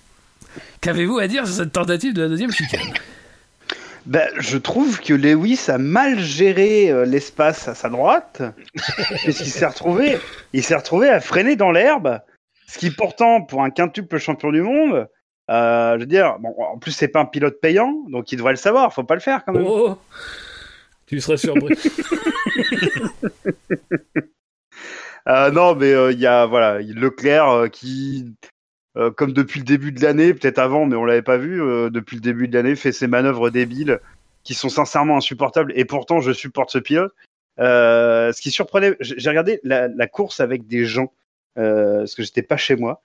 qu'avez-vous 0.80 1.18
à 1.18 1.26
dire 1.26 1.44
sur 1.46 1.56
cette 1.56 1.72
tentative 1.72 2.14
de 2.14 2.22
la 2.22 2.28
deuxième 2.28 2.52
chicane? 2.52 2.94
Ben, 4.06 4.30
je 4.38 4.58
trouve 4.58 5.00
que 5.00 5.12
Lewis 5.12 5.64
a 5.68 5.76
mal 5.76 6.20
géré 6.20 6.90
euh, 6.90 7.04
l'espace 7.04 7.66
à 7.66 7.74
sa 7.74 7.88
droite, 7.88 8.42
puisqu'il 9.24 9.50
s'est 9.50 9.66
retrouvé, 9.66 10.18
il 10.52 10.62
s'est 10.62 10.76
retrouvé 10.76 11.08
à 11.08 11.20
freiner 11.20 11.56
dans 11.56 11.72
l'herbe, 11.72 12.20
ce 12.68 12.78
qui 12.78 12.90
pourtant, 12.90 13.42
pour 13.42 13.64
un 13.64 13.70
quintuple 13.70 14.18
champion 14.18 14.52
du 14.52 14.62
monde, 14.62 15.08
euh, 15.50 15.94
je 15.94 16.00
veux 16.00 16.06
dire, 16.06 16.38
bon, 16.38 16.54
en 16.58 16.78
plus 16.78 16.92
c'est 16.92 17.08
pas 17.08 17.20
un 17.20 17.24
pilote 17.24 17.60
payant, 17.60 18.04
donc 18.08 18.30
il 18.30 18.36
devrait 18.36 18.52
le 18.52 18.56
savoir, 18.56 18.92
faut 18.92 19.04
pas 19.04 19.14
le 19.14 19.20
faire 19.20 19.44
quand 19.44 19.54
même. 19.54 19.64
Oh 19.66 19.98
Tu 21.06 21.20
serais 21.20 21.36
surpris. 21.36 21.74
Euh, 25.26 25.50
non, 25.50 25.74
mais 25.74 25.92
euh, 25.92 26.10
il 26.10 26.18
y 26.18 26.26
a 26.26 26.46
voilà 26.46 26.78
Leclerc 26.80 27.50
euh, 27.50 27.68
qui, 27.68 28.34
euh, 28.96 29.10
comme 29.10 29.32
depuis 29.32 29.60
le 29.60 29.64
début 29.64 29.92
de 29.92 30.00
l'année, 30.02 30.32
peut-être 30.32 30.58
avant, 30.58 30.86
mais 30.86 30.96
on 30.96 31.04
l'avait 31.04 31.22
pas 31.22 31.36
vu, 31.36 31.62
euh, 31.62 31.90
depuis 31.90 32.16
le 32.16 32.22
début 32.22 32.48
de 32.48 32.54
l'année, 32.56 32.74
fait 32.76 32.92
ses 32.92 33.06
manœuvres 33.06 33.50
débiles 33.50 34.00
qui 34.42 34.54
sont 34.54 34.70
sincèrement 34.70 35.18
insupportables. 35.18 35.72
Et 35.76 35.84
pourtant, 35.84 36.20
je 36.20 36.32
supporte 36.32 36.70
ce 36.70 36.78
pilote. 36.78 37.12
Euh, 37.60 38.32
ce 38.32 38.40
qui 38.40 38.50
surprenait, 38.50 38.96
j'ai 39.00 39.28
regardé 39.28 39.60
la, 39.62 39.88
la 39.88 40.06
course 40.06 40.40
avec 40.40 40.66
des 40.66 40.86
gens 40.86 41.12
parce 42.00 42.14
que 42.14 42.22
j'étais 42.22 42.42
pas 42.42 42.56
chez 42.56 42.76
moi 42.76 43.02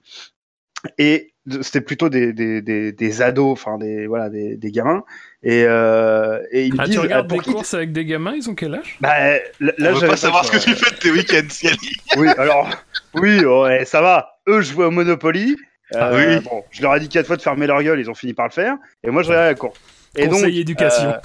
et 0.98 1.34
c'était 1.62 1.82
plutôt 1.82 2.10
des, 2.10 2.32
des, 2.34 2.62
des, 2.62 2.92
des 2.92 3.22
ados, 3.22 3.52
enfin 3.52 3.78
des 3.78 4.08
voilà 4.08 4.30
des, 4.30 4.56
des 4.58 4.72
gamins. 4.72 5.04
Et, 5.42 5.64
euh, 5.68 6.40
et 6.52 6.66
ils 6.66 6.74
me 6.74 6.80
Ah, 6.80 6.86
disent 6.86 6.94
tu 6.96 7.00
ah, 7.00 7.04
regardes 7.04 7.28
pour 7.28 7.38
des 7.40 7.44
qui 7.44 7.50
t- 7.50 7.56
course 7.56 7.74
avec 7.74 7.92
des 7.92 8.06
gamins, 8.06 8.34
ils 8.34 8.50
ont 8.50 8.56
quel 8.56 8.76
âge? 8.76 8.98
Bah, 9.02 9.14
là, 9.32 9.40
là, 9.60 9.74
On 9.92 9.94
veut 9.94 10.00
j'avais 10.00 10.08
pas 10.12 10.18
savoir 10.18 10.46
ce 10.46 10.52
que 10.52 10.58
tu 10.64 10.74
fais 10.74 10.92
de 10.92 11.00
tes 11.00 11.12
week-ends. 11.12 11.70
Oui, 12.18 12.30
alors, 12.38 12.70
oui, 13.16 13.44
ouais, 13.44 13.84
ça 13.86 14.02
va. 14.02 14.38
Eux 14.48 14.62
jouaient 14.62 14.86
au 14.86 14.92
Monopoly. 14.92 15.58
Euh, 15.94 15.98
Ah 16.00 16.12
oui. 16.14 16.40
Bon, 16.44 16.64
je 16.72 16.82
leur 16.82 16.96
ai 16.96 17.00
dit 17.00 17.10
quatre 17.10 17.28
fois 17.28 17.38
de 17.38 17.42
fermer 17.42 17.68
leur 17.68 17.82
gueule, 17.84 18.00
ils 18.00 18.10
ont 18.10 18.16
fini 18.16 18.34
par 18.34 18.46
le 18.48 18.52
faire. 18.52 18.78
Et 19.04 19.10
moi, 19.10 19.22
je 19.24 19.30
regardais 19.30 19.50
la 19.50 19.56
course. 19.56 19.80
Et 20.15 20.27
Conseil 20.27 20.41
donc, 20.44 20.53
éducation. 20.61 21.10
euh, 21.10 21.18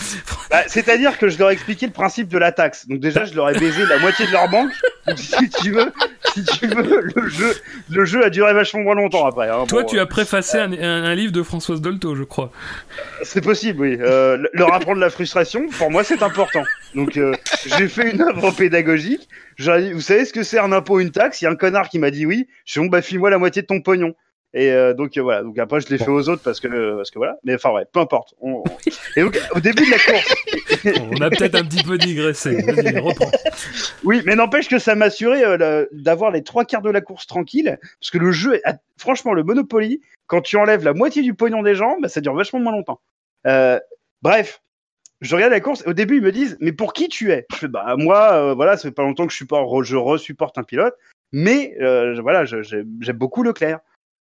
bah, 0.50 0.62
c'est-à-dire 0.66 1.18
que 1.18 1.28
je 1.28 1.38
leur 1.38 1.50
ai 1.50 1.52
expliqué 1.52 1.84
le 1.86 1.92
principe 1.92 2.28
de 2.28 2.38
la 2.38 2.52
taxe. 2.52 2.88
Donc 2.88 3.00
déjà, 3.00 3.26
je 3.26 3.34
leur 3.34 3.50
ai 3.50 3.58
baisé 3.58 3.84
la 3.86 3.98
moitié 3.98 4.26
de 4.26 4.32
leur 4.32 4.48
banque. 4.48 4.70
Donc 5.06 5.18
si 5.18 5.50
tu 5.50 5.72
veux, 5.72 5.92
si 6.32 6.42
tu 6.44 6.66
veux, 6.68 7.02
le 7.14 7.28
jeu, 7.28 7.54
le 7.90 8.04
jeu 8.06 8.24
a 8.24 8.30
duré 8.30 8.54
vachement 8.54 8.80
moins 8.80 8.94
longtemps 8.94 9.26
après. 9.26 9.50
hein. 9.50 9.66
Toi, 9.68 9.82
Bon, 9.82 9.88
tu 9.88 9.98
as 10.00 10.06
préfacé 10.06 10.56
un, 10.58 10.72
un- 10.72 11.04
un 11.04 11.14
livre 11.14 11.32
de 11.32 11.42
Françoise 11.42 11.82
Dolto, 11.82 12.14
je 12.14 12.22
crois. 12.22 12.50
C'est 13.24 13.42
possible, 13.44 13.80
oui. 13.82 13.98
Euh, 14.00 14.38
le- 14.38 14.50
leur 14.54 14.72
apprendre 14.72 15.00
la 15.00 15.10
frustration, 15.10 15.66
pour 15.78 15.90
moi, 15.90 16.02
c'est 16.02 16.22
important. 16.22 16.64
Donc, 16.94 17.18
euh, 17.18 17.34
j'ai 17.76 17.88
fait 17.88 18.10
une 18.12 18.22
œuvre 18.22 18.50
pédagogique. 18.52 19.28
Dit, 19.58 19.92
vous 19.92 20.00
savez 20.00 20.24
ce 20.24 20.32
que 20.32 20.42
c'est 20.42 20.58
un 20.58 20.72
impôt, 20.72 20.98
une 21.00 21.10
taxe? 21.10 21.42
Il 21.42 21.44
y 21.44 21.48
a 21.48 21.50
un 21.50 21.56
connard 21.56 21.90
qui 21.90 21.98
m'a 21.98 22.10
dit 22.10 22.24
oui. 22.24 22.48
Je 22.64 22.72
suis 22.72 22.80
bon, 22.80 22.86
bah, 22.86 23.02
file-moi 23.02 23.28
la 23.28 23.38
moitié 23.38 23.60
de 23.62 23.66
ton 23.66 23.80
pognon. 23.82 24.14
Et 24.60 24.72
euh, 24.72 24.92
donc 24.92 25.16
euh, 25.16 25.22
voilà. 25.22 25.42
Donc 25.44 25.56
après, 25.58 25.80
je 25.80 25.88
l'ai 25.88 25.98
fait 25.98 26.08
aux 26.10 26.28
autres 26.28 26.42
parce 26.42 26.58
que 26.58 26.96
parce 26.96 27.10
que 27.12 27.18
voilà. 27.18 27.36
Mais 27.44 27.54
enfin 27.54 27.70
ouais, 27.70 27.84
peu 27.92 28.00
importe. 28.00 28.34
On- 28.40 28.64
on- 28.66 28.78
Et 29.16 29.22
donc 29.22 29.38
au 29.54 29.60
début 29.60 29.84
de 29.86 29.90
la 29.90 29.98
course, 29.98 30.34
On 31.12 31.20
a 31.20 31.30
peut-être 31.30 31.54
un 31.54 31.64
petit 31.64 31.84
peu 31.84 31.96
digressé. 31.96 32.56
Reprends. 33.00 33.30
oui, 34.04 34.22
mais 34.26 34.34
n'empêche 34.34 34.68
que 34.68 34.78
ça 34.80 34.94
m'a 34.96 35.06
assuré 35.06 35.44
euh, 35.44 35.86
d'avoir 35.92 36.30
les 36.32 36.42
trois 36.42 36.64
quarts 36.64 36.82
de 36.82 36.90
la 36.90 37.00
course 37.00 37.26
tranquille, 37.28 37.78
parce 38.00 38.10
que 38.10 38.18
le 38.18 38.32
jeu, 38.32 38.54
est- 38.56 38.62
franchement, 38.96 39.32
le 39.32 39.44
Monopoly, 39.44 40.00
quand 40.26 40.40
tu 40.40 40.56
enlèves 40.56 40.82
la 40.84 40.92
moitié 40.92 41.22
du 41.22 41.34
pognon 41.34 41.62
des 41.62 41.74
gens, 41.76 41.96
bah, 42.00 42.08
ça 42.08 42.20
dure 42.20 42.34
vachement 42.34 42.58
moins 42.60 42.72
longtemps. 42.72 43.00
Euh, 43.46 43.78
bref, 44.22 44.60
je 45.20 45.34
regarde 45.36 45.52
la 45.52 45.60
course. 45.60 45.82
et 45.86 45.88
Au 45.88 45.92
début, 45.92 46.16
ils 46.16 46.22
me 46.22 46.32
disent, 46.32 46.56
mais 46.60 46.72
pour 46.72 46.92
qui 46.92 47.08
tu 47.08 47.30
es? 47.30 47.46
Je 47.52 47.56
fais, 47.58 47.68
bah 47.68 47.94
moi, 47.96 48.32
euh, 48.32 48.54
voilà, 48.54 48.76
ça 48.76 48.82
fait 48.88 48.94
pas 48.94 49.02
longtemps 49.04 49.26
que 49.26 49.32
je 49.32 49.36
supporte, 49.38 49.84
je 49.84 49.96
resupporte 49.96 50.58
un 50.58 50.64
pilote, 50.64 50.94
mais 51.32 51.76
euh, 51.80 52.20
voilà, 52.20 52.44
j'aime 52.44 52.84
beaucoup 53.16 53.42
Leclerc. 53.42 53.78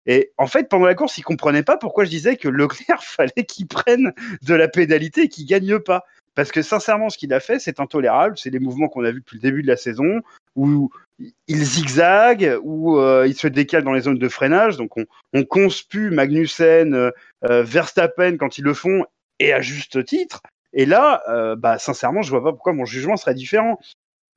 Et 0.07 0.31
en 0.37 0.47
fait, 0.47 0.69
pendant 0.69 0.85
la 0.85 0.95
course, 0.95 1.17
ils 1.17 1.23
comprenaient 1.23 1.63
pas 1.63 1.77
pourquoi 1.77 2.05
je 2.05 2.09
disais 2.09 2.37
que 2.37 2.47
Leclerc 2.47 3.03
fallait 3.03 3.45
qu'il 3.47 3.67
prenne 3.67 4.13
de 4.41 4.53
la 4.55 4.67
pénalité 4.67 5.23
et 5.23 5.29
qu'il 5.29 5.45
gagne 5.45 5.79
pas. 5.79 6.05
Parce 6.33 6.51
que 6.51 6.61
sincèrement, 6.61 7.09
ce 7.09 7.17
qu'il 7.17 7.33
a 7.33 7.39
fait, 7.39 7.59
c'est 7.59 7.79
intolérable. 7.79 8.37
C'est 8.37 8.51
les 8.51 8.59
mouvements 8.59 8.87
qu'on 8.87 9.03
a 9.03 9.11
vus 9.11 9.19
depuis 9.19 9.37
le 9.37 9.41
début 9.41 9.63
de 9.63 9.67
la 9.67 9.75
saison, 9.75 10.21
où 10.55 10.91
il 11.47 11.63
zigzague, 11.63 12.59
où 12.61 12.99
euh, 12.99 13.25
il 13.27 13.35
se 13.35 13.47
décale 13.47 13.83
dans 13.83 13.91
les 13.91 14.01
zones 14.01 14.19
de 14.19 14.29
freinage. 14.29 14.77
Donc 14.77 14.97
on, 14.97 15.05
on 15.33 15.43
conspue 15.43 16.11
Magnussen, 16.11 16.93
euh, 16.93 17.11
euh, 17.45 17.63
Verstappen 17.63 18.37
quand 18.37 18.59
ils 18.59 18.63
le 18.63 18.75
font, 18.75 19.03
et 19.39 19.51
à 19.51 19.61
juste 19.61 20.05
titre. 20.05 20.41
Et 20.73 20.85
là, 20.85 21.23
bah, 21.57 21.79
sincèrement, 21.79 22.21
je 22.21 22.29
vois 22.29 22.43
pas 22.43 22.51
pourquoi 22.51 22.73
mon 22.73 22.85
jugement 22.85 23.17
serait 23.17 23.33
différent. 23.33 23.79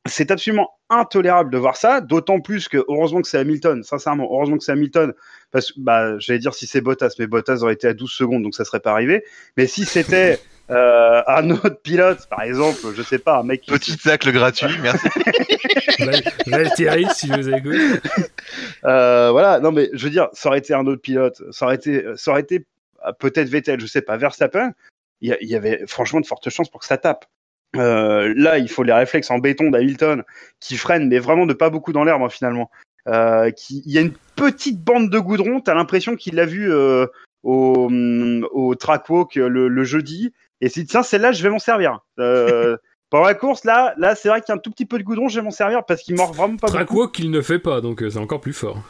C'est 0.08 0.30
absolument 0.30 0.70
intolérable 0.88 1.50
de 1.52 1.58
voir 1.58 1.76
ça, 1.76 2.00
d'autant 2.00 2.40
plus 2.40 2.68
que 2.68 2.78
heureusement 2.88 3.20
que 3.20 3.28
c'est 3.28 3.38
Hamilton, 3.38 3.82
sincèrement, 3.82 4.24
heureusement 4.32 4.56
que 4.56 4.64
c'est 4.64 4.72
Hamilton, 4.72 5.12
parce 5.50 5.72
que 5.72 5.80
bah, 5.80 6.18
j'allais 6.18 6.38
dire 6.38 6.54
si 6.54 6.66
c'est 6.66 6.80
Bottas, 6.80 7.14
mais 7.18 7.26
Bottas 7.26 7.58
aurait 7.62 7.74
été 7.74 7.86
à 7.86 7.92
12 7.92 8.10
secondes, 8.10 8.42
donc 8.42 8.54
ça 8.54 8.64
serait 8.64 8.80
pas 8.80 8.92
arrivé. 8.92 9.22
Mais 9.58 9.66
si 9.66 9.84
c'était 9.84 10.40
euh, 10.70 11.22
un 11.26 11.50
autre 11.50 11.80
pilote, 11.82 12.26
par 12.30 12.42
exemple, 12.42 12.78
je 12.94 13.02
sais 13.02 13.18
pas, 13.18 13.38
un 13.38 13.42
mec 13.42 13.60
qui 13.60 13.70
Petit 13.72 13.96
tacle 13.98 14.32
gratuit, 14.32 14.68
merci. 14.82 15.06
Val- 15.98 16.22
Valtteri, 16.46 17.06
si 17.14 17.28
vous 17.28 17.50
écoute. 17.50 17.76
Euh, 18.86 19.30
voilà, 19.32 19.60
non 19.60 19.70
mais 19.70 19.90
je 19.92 20.04
veux 20.04 20.10
dire, 20.10 20.28
ça 20.32 20.48
aurait 20.48 20.58
été 20.58 20.72
un 20.72 20.86
autre 20.86 21.02
pilote, 21.02 21.42
ça 21.50 21.66
aurait 21.66 21.74
été, 21.76 22.04
ça 22.16 22.30
aurait 22.30 22.40
été 22.40 22.64
euh, 23.06 23.12
peut-être 23.18 23.48
Vettel, 23.48 23.78
je 23.80 23.86
sais 23.86 24.02
pas, 24.02 24.16
Verstappen. 24.16 24.72
Il 25.20 25.28
y, 25.28 25.32
a- 25.32 25.38
il 25.42 25.48
y 25.48 25.54
avait 25.56 25.84
franchement 25.86 26.20
de 26.20 26.26
fortes 26.26 26.48
chances 26.48 26.70
pour 26.70 26.80
que 26.80 26.86
ça 26.86 26.96
tape. 26.96 27.26
Euh, 27.76 28.32
là, 28.36 28.58
il 28.58 28.68
faut 28.68 28.82
les 28.82 28.92
réflexes 28.92 29.30
en 29.30 29.38
béton 29.38 29.70
d'Hamilton 29.70 30.24
qui 30.58 30.76
freinent, 30.76 31.08
mais 31.08 31.18
vraiment 31.18 31.46
de 31.46 31.52
pas 31.52 31.70
beaucoup 31.70 31.92
dans 31.92 32.04
l'herbe 32.04 32.22
hein, 32.22 32.28
finalement. 32.28 32.70
Euh, 33.08 33.50
qui, 33.50 33.82
il 33.86 33.92
y 33.92 33.98
a 33.98 34.02
une 34.02 34.12
petite 34.36 34.82
bande 34.82 35.08
de 35.08 35.18
goudron, 35.18 35.60
t'as 35.60 35.74
l'impression 35.74 36.16
qu'il 36.16 36.34
l'a 36.34 36.44
vu 36.44 36.70
euh, 36.70 37.06
au, 37.42 37.86
hum, 37.86 38.46
au 38.52 38.74
track 38.74 39.08
walk 39.08 39.36
le, 39.36 39.68
le 39.68 39.84
jeudi, 39.84 40.32
et 40.60 40.68
c'est 40.68 40.84
tiens, 40.84 41.02
celle-là, 41.02 41.32
je 41.32 41.42
vais 41.42 41.50
m'en 41.50 41.58
servir. 41.58 42.00
Pendant 43.10 43.26
la 43.26 43.34
course, 43.34 43.64
là, 43.64 43.92
là, 43.96 44.14
c'est 44.14 44.28
vrai 44.28 44.40
qu'il 44.40 44.50
y 44.50 44.52
a 44.52 44.54
un 44.54 44.58
tout 44.58 44.70
petit 44.70 44.86
peu 44.86 44.96
de 44.96 45.02
goudron, 45.02 45.28
je 45.28 45.40
vais 45.40 45.44
m'en 45.44 45.50
servir 45.50 45.84
parce 45.84 46.02
qu'il 46.02 46.14
mord 46.14 46.32
vraiment 46.32 46.56
pas 46.56 46.68
beaucoup. 46.68 46.76
Trackwalk 46.76 47.12
qu'il 47.12 47.30
ne 47.32 47.40
fait 47.40 47.58
pas, 47.58 47.80
donc 47.80 48.04
c'est 48.08 48.18
encore 48.18 48.40
plus 48.40 48.52
fort. 48.52 48.80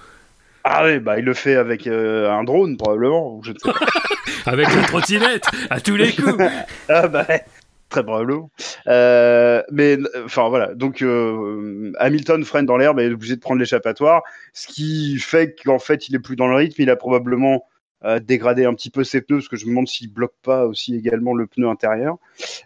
Ah 0.65 0.85
oui, 0.85 0.99
bah 0.99 1.19
il 1.19 1.25
le 1.25 1.33
fait 1.33 1.57
avec 1.57 1.87
euh, 1.87 2.31
un 2.31 2.45
drone 2.45 2.77
probablement, 2.77 3.35
ou 3.35 3.43
je 3.43 3.53
ne 3.53 3.59
sais 3.59 3.73
pas. 3.73 3.79
Avec 4.51 4.75
la 4.75 4.83
trottinette, 4.83 5.45
à 5.69 5.81
tous 5.81 5.97
les 5.97 6.13
coups. 6.15 6.43
ah 6.89 7.09
bah 7.09 7.27
ouais, 7.29 7.45
très 7.91 8.03
probablement. 8.03 8.51
Euh, 8.87 9.63
mais 9.71 9.99
enfin 10.25 10.49
voilà, 10.49 10.75
donc 10.75 11.03
euh, 11.03 11.93
Hamilton 11.99 12.45
freine 12.45 12.65
dans 12.67 12.77
l'herbe 12.79 12.99
et 13.01 13.05
est 13.05 13.13
obligé 13.13 13.37
de 13.37 13.41
prendre 13.41 13.61
l'échappatoire, 13.61 14.23
ce 14.55 14.67
qui 14.69 15.19
fait 15.19 15.55
qu'en 15.63 15.79
fait 15.79 16.09
il 16.09 16.15
est 16.15 16.21
plus 16.21 16.37
dans 16.37 16.47
le 16.49 16.55
rythme, 16.57 16.81
il 16.81 16.89
a 16.91 16.97
probablement 16.97 17.67
euh, 18.05 18.19
dégradé 18.19 18.65
un 18.65 18.73
petit 18.73 18.89
peu 18.91 19.05
ses 19.05 19.21
pneus, 19.21 19.39
parce 19.39 19.49
que 19.49 19.57
je 19.57 19.67
me 19.67 19.71
demande 19.73 19.89
s'il 19.89 20.11
bloque 20.11 20.33
pas 20.43 20.65
aussi 20.65 20.97
également 20.97 21.35
le 21.35 21.47
pneu 21.47 21.69
intérieur. 21.69 22.17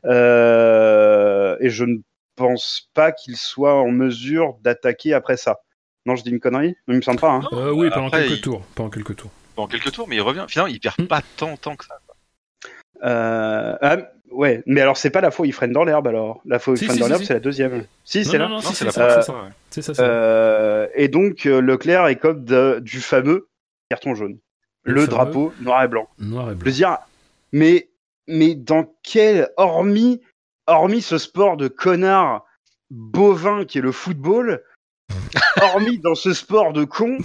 Euh, 0.05 1.57
et 1.61 1.71
je 1.71 1.85
ne 1.85 1.97
pense 2.37 2.89
pas 2.95 3.11
qu'il 3.13 3.37
soit 3.37 3.75
en 3.75 3.91
mesure 3.91 4.57
d'attaquer 4.63 5.13
après 5.15 5.37
ça. 5.37 5.59
Non, 6.07 6.17
je 6.17 6.23
dis 6.23 6.31
une 6.31 6.41
connerie? 6.41 6.77
Il 6.89 6.97
me 6.97 7.01
semble 7.01 7.19
pas. 7.21 7.31
Hein. 7.31 7.43
Euh, 7.53 7.73
oui, 7.73 7.89
pendant 7.91 8.09
Après, 8.09 8.23
quelques 8.23 8.37
il- 8.37 8.41
tours. 8.43 8.63
Pendant 8.75 8.91
quelques 8.91 9.17
tours. 9.17 9.31
Dans 9.57 9.67
quelques 9.67 9.91
tours, 9.93 10.07
mais 10.09 10.17
il 10.17 10.21
revient. 10.21 10.45
Finalement, 10.49 10.73
il 10.73 10.81
perd 10.81 10.97
Hmm. 11.01 11.07
pas 11.07 11.23
tant, 11.37 11.57
tant 11.57 11.77
que 11.77 11.85
ça. 11.87 11.95
Euh, 13.05 13.77
ah, 13.81 13.97
ouais, 14.35 14.63
mais 14.67 14.81
alors 14.81 14.97
c'est 14.97 15.11
pas 15.11 15.21
la 15.21 15.31
il 15.45 15.53
freine 15.53 15.73
dans 15.73 15.85
l'herbe 15.85 16.07
alors. 16.07 16.41
La 16.45 16.57
il 16.57 16.61
Si, 16.61 16.85
freine 16.87 16.91
si, 16.97 16.99
dans 17.01 17.05
si, 17.07 17.09
l'herbe, 17.11 17.21
si. 17.23 17.27
c'est 17.27 17.35
la 17.35 17.41
deuxième. 17.41 17.85
Si, 18.05 18.19
Non, 18.19 18.25
c'est 18.25 18.39
non, 18.39 18.45
là. 18.45 18.49
non, 18.51 18.55
Non, 18.57 18.61
si, 18.63 18.75
c'est 18.75 18.85
la 18.85 18.91
ça. 18.93 19.01
première, 19.01 19.19
Euh, 19.19 19.21
c'est 19.23 19.27
ça, 19.27 19.33
ouais. 19.33 19.49
C'est 19.71 19.83
ça, 19.83 19.95
c'est 19.95 20.01
ça. 20.01 20.07
Euh, 20.09 20.89
et 20.95 21.09
donc 21.09 21.47
euh, 21.47 21.61
Leclerc 21.61 22.07
écope 22.09 22.45
de- 22.45 22.79
du 22.81 23.01
fameux 23.01 23.49
carton 23.91 24.15
jaune, 24.15 24.39
Le 24.83 25.07
drapeau 25.07 25.53
noir 25.61 25.83
et 25.85 25.89
blanc. 25.89 26.09
Noir 26.19 26.49
et 26.49 26.51
Je 26.51 26.55
blanc. 26.57 26.65
veux 26.67 26.73
dire, 26.73 26.99
mais 27.53 27.89
mais 28.29 28.55
dans 28.55 28.87
quel 29.03 29.51
hormis 29.57 30.21
hormis 30.67 31.03
ce 31.03 31.19
sport 31.19 31.57
de 31.57 31.69
connard 31.69 32.45
bovin 32.91 33.65
qui 33.65 33.79
est 33.79 33.83
le 33.83 33.93
football, 33.93 34.63
hormis 35.63 35.99
dans 35.99 36.15
ce 36.15 36.33
sport 36.33 36.73
de 36.73 36.85
con, 36.85 37.19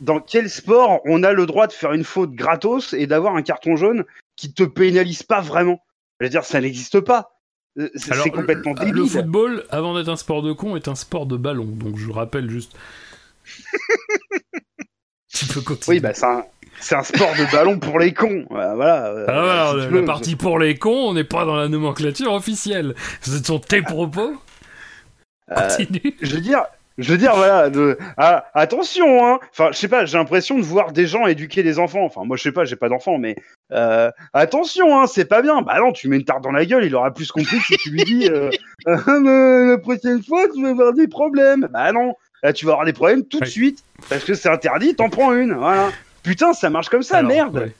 dans 0.00 0.20
quel 0.20 0.50
sport 0.50 1.00
on 1.04 1.22
a 1.22 1.32
le 1.32 1.46
droit 1.46 1.66
de 1.66 1.72
faire 1.72 1.92
une 1.92 2.04
faute 2.04 2.32
gratos 2.32 2.92
et 2.92 3.06
d'avoir 3.06 3.36
un 3.36 3.42
carton 3.42 3.76
jaune 3.76 4.04
qui 4.36 4.52
te 4.52 4.64
pénalise 4.64 5.22
pas 5.22 5.40
vraiment? 5.40 5.80
Je 6.20 6.26
veux 6.26 6.30
dire, 6.30 6.44
ça 6.44 6.60
n'existe 6.60 7.00
pas. 7.00 7.30
Euh, 7.78 7.90
C'est 7.96 8.12
Alors, 8.12 8.30
complètement 8.30 8.72
le, 8.72 8.78
débile. 8.78 8.94
le 8.94 9.06
football, 9.06 9.64
avant 9.70 9.96
d'être 9.96 10.08
un 10.08 10.16
sport 10.16 10.42
de 10.42 10.52
con, 10.52 10.76
est 10.76 10.88
un 10.88 10.94
sport 10.94 11.26
de 11.26 11.36
ballon. 11.36 11.64
Donc 11.66 11.96
je 11.98 12.10
rappelle 12.10 12.48
juste. 12.48 12.76
tu 15.28 15.46
peux 15.46 15.60
continuer. 15.60 15.96
Oui, 15.96 16.00
bah 16.00 16.14
c'est 16.14 16.26
un, 16.26 16.44
c'est 16.80 16.94
un 16.94 17.02
sport 17.02 17.32
de 17.36 17.50
ballon 17.50 17.78
pour 17.78 17.98
les 17.98 18.12
cons. 18.14 18.46
Voilà. 18.50 18.74
voilà, 18.74 19.06
euh, 19.08 19.26
Ah, 19.28 19.72
voilà, 19.72 19.88
si 19.88 19.94
la, 19.94 20.02
partie 20.02 20.36
pour 20.36 20.58
les 20.58 20.76
cons, 20.78 21.08
on 21.08 21.14
n'est 21.14 21.24
pas 21.24 21.44
dans 21.44 21.56
la 21.56 21.68
nomenclature 21.68 22.32
officielle. 22.32 22.94
Ce 23.22 23.42
sont 23.42 23.58
tes 23.58 23.82
propos. 23.82 24.36
Euh, 25.50 25.68
Continue. 25.68 26.16
je 26.22 26.36
veux 26.36 26.40
dire, 26.40 26.62
je 26.98 27.10
veux 27.10 27.18
dire, 27.18 27.34
voilà, 27.34 27.70
de, 27.70 27.98
ah, 28.16 28.44
attention, 28.54 29.26
hein. 29.26 29.40
Enfin, 29.50 29.70
je 29.72 29.78
sais 29.78 29.88
pas, 29.88 30.04
j'ai 30.04 30.16
l'impression 30.16 30.58
de 30.58 30.62
voir 30.62 30.92
des 30.92 31.06
gens 31.06 31.26
éduquer 31.26 31.62
des 31.62 31.78
enfants. 31.78 32.04
Enfin, 32.04 32.22
moi, 32.24 32.36
je 32.36 32.42
sais 32.42 32.52
pas, 32.52 32.64
j'ai 32.64 32.76
pas 32.76 32.88
d'enfants, 32.88 33.18
mais 33.18 33.36
euh, 33.72 34.10
attention, 34.32 34.98
hein, 34.98 35.06
c'est 35.06 35.24
pas 35.24 35.42
bien. 35.42 35.62
Bah 35.62 35.78
non, 35.80 35.92
tu 35.92 36.08
mets 36.08 36.16
une 36.16 36.24
tarte 36.24 36.42
dans 36.42 36.52
la 36.52 36.64
gueule, 36.64 36.84
il 36.84 36.94
aura 36.94 37.12
plus 37.12 37.32
compris 37.32 37.58
que 37.58 37.64
si 37.64 37.76
tu 37.78 37.90
lui 37.90 38.04
dis, 38.04 38.28
euh, 38.30 38.50
mais 38.86 39.70
la 39.70 39.78
prochaine 39.78 40.22
fois, 40.22 40.46
tu 40.54 40.62
vas 40.62 40.70
avoir 40.70 40.92
des 40.92 41.08
problèmes. 41.08 41.68
Bah 41.72 41.90
non, 41.92 42.14
là, 42.42 42.52
tu 42.52 42.64
vas 42.64 42.72
avoir 42.72 42.86
des 42.86 42.92
problèmes 42.92 43.24
tout 43.24 43.40
de 43.40 43.46
suite 43.46 43.82
parce 44.08 44.24
que 44.24 44.34
c'est 44.34 44.48
interdit, 44.48 44.94
t'en 44.94 45.08
prends 45.08 45.32
une. 45.32 45.54
Voilà. 45.54 45.90
Putain, 46.22 46.52
ça 46.52 46.70
marche 46.70 46.88
comme 46.88 47.02
ça, 47.02 47.18
Alors, 47.18 47.30
merde. 47.30 47.56
ouais. 47.56 47.72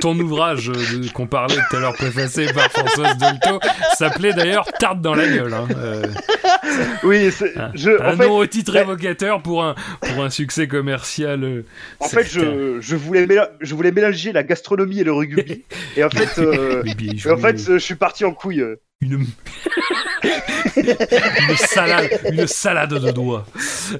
Ton 0.00 0.18
ouvrage 0.18 0.70
euh, 0.70 1.06
qu'on 1.12 1.26
parlait 1.26 1.56
tout 1.70 1.76
à 1.76 1.80
l'heure, 1.80 1.94
préfacé 1.94 2.46
par 2.52 2.70
Françoise 2.70 3.16
Dolto, 3.18 3.60
s'appelait 3.96 4.32
d'ailleurs 4.32 4.66
Tarte 4.78 5.00
dans 5.00 5.14
la 5.14 5.26
gueule. 5.26 5.52
hein. 5.54 5.66
Euh, 5.76 6.02
Oui, 7.02 7.30
c'est- 7.32 7.56
un 7.58 7.70
je, 7.74 7.90
un 8.02 8.16
fait, 8.16 8.26
nom 8.26 8.36
au 8.36 8.46
titre 8.46 8.76
évocateur 8.76 9.42
pour 9.42 9.64
un, 9.64 9.74
pour 10.00 10.22
un 10.24 10.30
succès 10.30 10.68
commercial. 10.68 11.42
euh, 11.44 11.64
En 12.00 12.08
fait, 12.08 12.24
je, 12.30 12.78
je, 12.80 12.96
voulais 12.96 13.26
je 13.60 13.74
voulais 13.74 13.92
mélanger 13.92 14.32
la 14.32 14.42
gastronomie 14.42 15.00
et 15.00 15.04
le 15.04 15.12
rugby. 15.12 15.64
et 15.96 16.04
en 16.04 16.10
fait, 16.10 16.38
euh, 16.40 16.82
et 17.26 17.30
en 17.30 17.36
fait 17.38 17.58
je 17.58 17.78
suis 17.78 17.94
parti 17.96 18.24
en 18.24 18.32
couille. 18.32 18.64
une... 19.00 19.26
une 20.76 21.56
salade, 21.56 22.08
une 22.32 22.46
salade 22.46 22.94
de 22.94 23.10
doigts. 23.10 23.46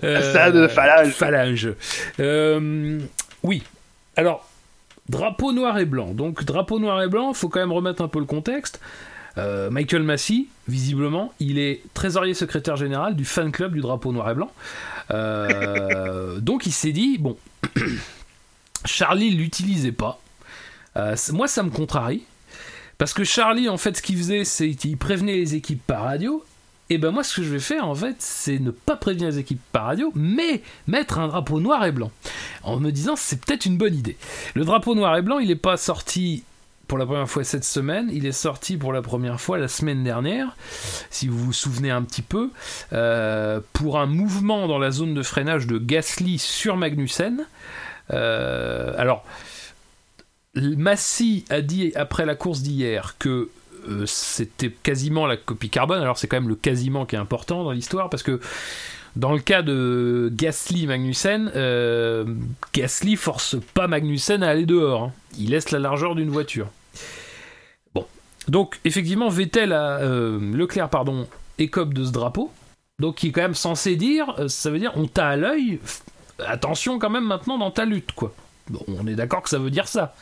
Salade 0.03 0.55
de 0.57 0.69
phalange. 0.69 1.13
phalange. 1.13 1.69
Oui. 3.43 3.63
Alors, 4.17 4.49
drapeau 5.09 5.53
noir 5.53 5.79
et 5.79 5.85
blanc. 5.85 6.13
Donc, 6.15 6.45
drapeau 6.45 6.79
noir 6.79 7.03
et 7.03 7.09
blanc, 7.09 7.33
faut 7.33 7.49
quand 7.49 7.61
même 7.61 7.73
remettre 7.73 8.03
un 8.03 8.09
peu 8.09 8.19
le 8.19 8.25
contexte. 8.25 8.81
Euh, 9.39 9.71
Michael 9.71 10.03
Massey, 10.03 10.47
visiblement, 10.67 11.33
il 11.39 11.59
est 11.59 11.83
trésorier 11.95 12.35
secrétaire 12.35 12.77
général 12.77 13.15
du 13.15 13.25
fan 13.25 13.53
club 13.53 13.75
du 13.75 13.81
drapeau 13.81 14.13
noir 14.13 14.31
et 14.31 14.35
blanc. 14.35 14.51
Euh, 15.13 16.41
donc 16.41 16.67
il 16.67 16.73
s'est 16.73 16.93
dit, 16.93 17.19
bon, 17.19 17.37
Charlie 18.85 19.31
l'utilisait 19.31 19.93
pas. 19.93 20.21
Euh, 20.97 21.15
moi, 21.33 21.47
ça 21.47 21.63
me 21.63 21.71
contrarie. 21.71 22.25
Parce 22.97 23.15
que 23.15 23.23
Charlie, 23.23 23.69
en 23.69 23.77
fait, 23.77 23.97
ce 23.97 24.03
qu'il 24.03 24.17
faisait, 24.17 24.45
c'est 24.45 24.71
qu'il 24.71 24.97
prévenait 24.97 25.37
les 25.37 25.55
équipes 25.55 25.83
par 25.87 26.03
radio. 26.03 26.45
Et 26.91 26.99
ben 26.99 27.11
moi, 27.11 27.23
ce 27.23 27.37
que 27.37 27.43
je 27.43 27.51
vais 27.51 27.59
faire, 27.59 27.87
en 27.87 27.95
fait, 27.95 28.17
c'est 28.19 28.59
ne 28.59 28.71
pas 28.71 28.97
prévenir 28.97 29.29
les 29.29 29.39
équipes 29.39 29.61
par 29.73 29.87
radio, 29.87 30.11
mais 30.15 30.63
mettre 30.87 31.19
un 31.19 31.29
drapeau 31.29 31.61
noir 31.61 31.85
et 31.85 31.93
blanc. 31.93 32.11
En 32.63 32.81
me 32.81 32.91
disant, 32.91 33.15
c'est 33.15 33.45
peut-être 33.45 33.67
une 33.67 33.77
bonne 33.77 33.95
idée. 33.95 34.17
Le 34.55 34.65
drapeau 34.65 34.95
noir 34.95 35.17
et 35.17 35.23
blanc, 35.23 35.39
il 35.39 35.49
n'est 35.49 35.57
pas 35.57 35.77
sorti 35.77 36.45
pour 36.89 36.97
la 36.97 37.05
première 37.05 37.29
fois 37.29 37.45
cette 37.45 37.65
semaine, 37.65 38.09
il 38.11 38.25
est 38.25 38.33
sorti 38.33 38.79
pour 38.79 38.95
la 38.95 39.03
première 39.03 39.39
fois 39.39 39.59
la 39.59 39.69
semaine 39.69 40.03
dernière, 40.03 40.57
si 41.11 41.29
vous 41.29 41.37
vous 41.37 41.53
souvenez 41.53 41.91
un 41.91 42.03
petit 42.03 42.23
peu, 42.23 42.51
euh, 42.95 43.61
pour 43.75 43.99
un 44.01 44.07
mouvement 44.07 44.67
dans 44.67 44.79
la 44.79 44.91
zone 44.91 45.13
de 45.13 45.23
freinage 45.23 45.67
de 45.67 45.77
Gasly 45.77 46.39
sur 46.39 46.79
Magnussen. 46.79 47.47
Euh, 48.11 48.95
alors, 48.97 49.23
Massy 50.55 51.45
a 51.51 51.61
dit 51.61 51.93
après 51.95 52.25
la 52.25 52.35
course 52.35 52.63
d'hier 52.63 53.17
que 53.19 53.51
euh, 53.89 54.07
c'était 54.07 54.71
quasiment 54.71 55.27
la 55.27 55.37
copie 55.37 55.71
carbone. 55.71 56.01
Alors 56.01 56.19
c'est 56.19 56.27
quand 56.29 56.37
même 56.41 56.49
le 56.49 56.55
quasiment 56.55 57.07
qui 57.07 57.17
est 57.17 57.19
important 57.19 57.65
dans 57.65 57.73
l'histoire 57.73 58.11
parce 58.11 58.23
que 58.23 58.41
dans 59.17 59.33
le 59.33 59.41
cas 59.41 59.63
de 59.63 60.31
Gasly 60.33 60.87
Magnussen, 60.87 61.51
euh, 61.57 62.25
Gasly 62.73 63.17
force 63.17 63.57
pas 63.75 63.89
Magnussen 63.89 64.43
à 64.43 64.51
aller 64.51 64.67
dehors. 64.67 65.05
hein. 65.05 65.13
Il 65.39 65.51
laisse 65.51 65.71
la 65.71 65.79
largeur 65.79 66.15
d'une 66.15 66.31
voiture. 66.31 66.69
Bon, 67.95 68.07
donc 68.49 68.79
effectivement 68.85 69.29
Vettel 69.29 69.73
a 69.73 69.99
euh, 69.99 70.39
Leclerc 70.55 70.91
pardon 70.91 71.27
écope 71.59 71.95
de 71.95 72.05
ce 72.05 72.13
drapeau. 72.13 72.53
Donc 73.01 73.17
qui 73.17 73.29
est 73.29 73.33
quand 73.33 73.43
même 73.43 73.55
censé 73.55 73.97
dire, 73.97 74.35
ça 74.49 74.71
veut 74.71 74.79
dire 74.79 74.93
on 74.97 75.07
t'a 75.07 75.29
à 75.29 75.37
l'œil. 75.37 75.81
Attention 76.45 76.99
quand 76.99 77.11
même 77.11 77.27
maintenant 77.27 77.59
dans 77.59 77.71
ta 77.71 77.85
lutte 77.85 78.13
quoi. 78.13 78.35
Bon, 78.69 78.85
on 78.89 79.07
est 79.07 79.15
d'accord 79.15 79.43
que 79.43 79.49
ça 79.49 79.59
veut 79.59 79.71
dire 79.71 79.89
ça. 79.89 80.15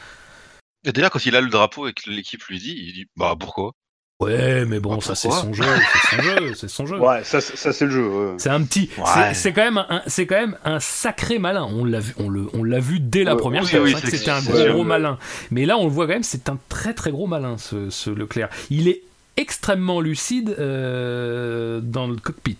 Et 0.87 0.93
déjà, 0.93 1.11
quand 1.11 1.25
il 1.27 1.37
a 1.37 1.41
le 1.43 1.49
drapeau 1.51 1.87
et 1.89 1.93
que 1.93 2.09
l'équipe 2.09 2.43
lui 2.45 2.59
dit, 2.59 2.75
il 2.79 2.93
dit 2.95 3.07
Bah 3.17 3.35
pourquoi? 3.39 3.73
Ouais, 4.19 4.65
mais 4.65 4.81
bon, 4.81 4.95
Bah, 4.95 5.01
ça 5.03 5.15
c'est 5.15 5.31
son 5.31 5.53
jeu, 5.53 5.63
c'est 5.93 6.17
son 6.17 6.23
jeu, 6.23 6.55
c'est 6.55 6.69
son 6.69 6.87
jeu. 6.87 6.99
Ouais, 6.99 7.23
ça, 7.23 7.43
ça 7.43 7.73
c'est 7.75 7.85
le 7.85 7.91
jeu. 7.91 8.09
ouais. 8.09 8.35
C'est 8.39 8.49
un 8.49 8.63
petit, 8.63 8.89
Ouais. 8.97 9.05
c'est- 9.13 9.35
c'est 9.35 9.53
quand 9.53 9.65
même 9.65 9.77
un, 9.91 10.01
c'est 10.07 10.27
quand 10.27 10.37
même 10.41 10.57
un 10.65 10.81
sacré 10.81 11.39
malin. 11.39 11.65
On 11.71 11.85
l'a 11.85 12.01
vu, 12.01 12.15
on 12.19 12.31
le, 12.31 12.47
on 12.55 12.65
l'a 12.65 12.79
vu 12.81 12.99
dès 12.99 13.25
la 13.25 13.35
Ouais, 13.35 13.41
première 13.43 13.65
oui, 13.65 13.69
fois. 13.69 13.81
oui, 13.81 13.91
c'est 13.91 13.93
vrai 14.01 14.03
que 14.03 14.11
c'est- 14.13 14.17
c'était 14.17 14.31
un 14.31 14.73
gros, 14.73 14.85
malin. 14.85 15.19
Mais 15.51 15.67
là, 15.67 15.77
on 15.77 15.85
le 15.85 15.91
voit 15.91 16.07
quand 16.07 16.15
même, 16.15 16.23
c'est 16.23 16.49
un 16.49 16.59
très 16.71 16.95
très 16.95 17.11
gros 17.11 17.27
malin 17.27 17.59
ce, 17.59 17.91
ce 17.91 18.09
Leclerc. 18.09 18.49
Il 18.71 18.89
est 18.89 19.03
extrêmement 19.37 20.01
lucide 20.01 20.57
euh, 20.59 21.81
dans 21.83 22.07
le 22.07 22.17
cockpit, 22.17 22.57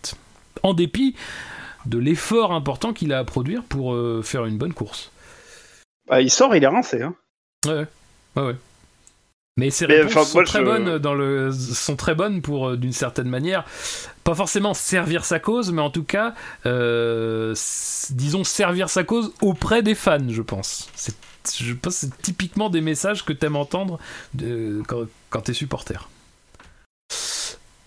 en 0.63 0.75
dépit 0.75 1.15
de 1.87 1.97
l'effort 1.97 2.53
important 2.53 2.93
qu'il 2.93 3.15
a 3.15 3.19
à 3.21 3.25
produire 3.25 3.63
pour 3.63 3.95
euh, 3.95 4.21
faire 4.23 4.45
une 4.45 4.59
bonne 4.59 4.75
course. 4.75 5.11
Bah, 6.07 6.21
il 6.21 6.31
sort, 6.31 6.55
il 6.55 6.63
est 6.63 6.67
rincé. 6.67 7.01
Hein. 7.01 7.15
Ouais, 7.67 7.87
ouais, 8.37 8.43
ouais. 8.43 8.57
Mais 9.59 9.71
ses 9.71 9.87
Mais, 9.87 10.03
réponses 10.03 10.29
sont, 10.29 10.39
moi, 10.39 10.45
très 10.45 10.59
je- 10.59 10.65
bonnes 10.65 10.99
dans 10.99 11.15
le, 11.15 11.51
sont 11.51 11.97
très 11.97 12.15
bonnes 12.15 12.43
pour, 12.43 12.69
euh, 12.69 12.77
d'une 12.77 12.93
certaine 12.93 13.29
manière, 13.31 13.65
pas 14.23 14.35
forcément 14.35 14.75
servir 14.75 15.25
sa 15.25 15.39
cause, 15.39 15.73
mais 15.73 15.81
en 15.81 15.89
tout 15.89 16.05
cas, 16.05 16.35
euh, 16.67 17.55
disons, 18.11 18.45
servir 18.45 18.91
sa 18.91 19.03
cause 19.03 19.33
auprès 19.41 19.83
des 19.83 19.95
fans, 19.95 20.29
je 20.29 20.43
pense. 20.43 20.91
C'est, 20.95 21.15
je 21.59 21.73
pense 21.73 21.95
c'est 21.97 22.15
typiquement 22.21 22.69
des 22.69 22.83
messages 22.83 23.25
que 23.25 23.33
t'aimes 23.33 23.57
entendre 23.57 23.99
de, 24.35 24.83
quand, 24.87 25.07
quand 25.31 25.41
t'es 25.41 25.55
supporter. 25.55 26.07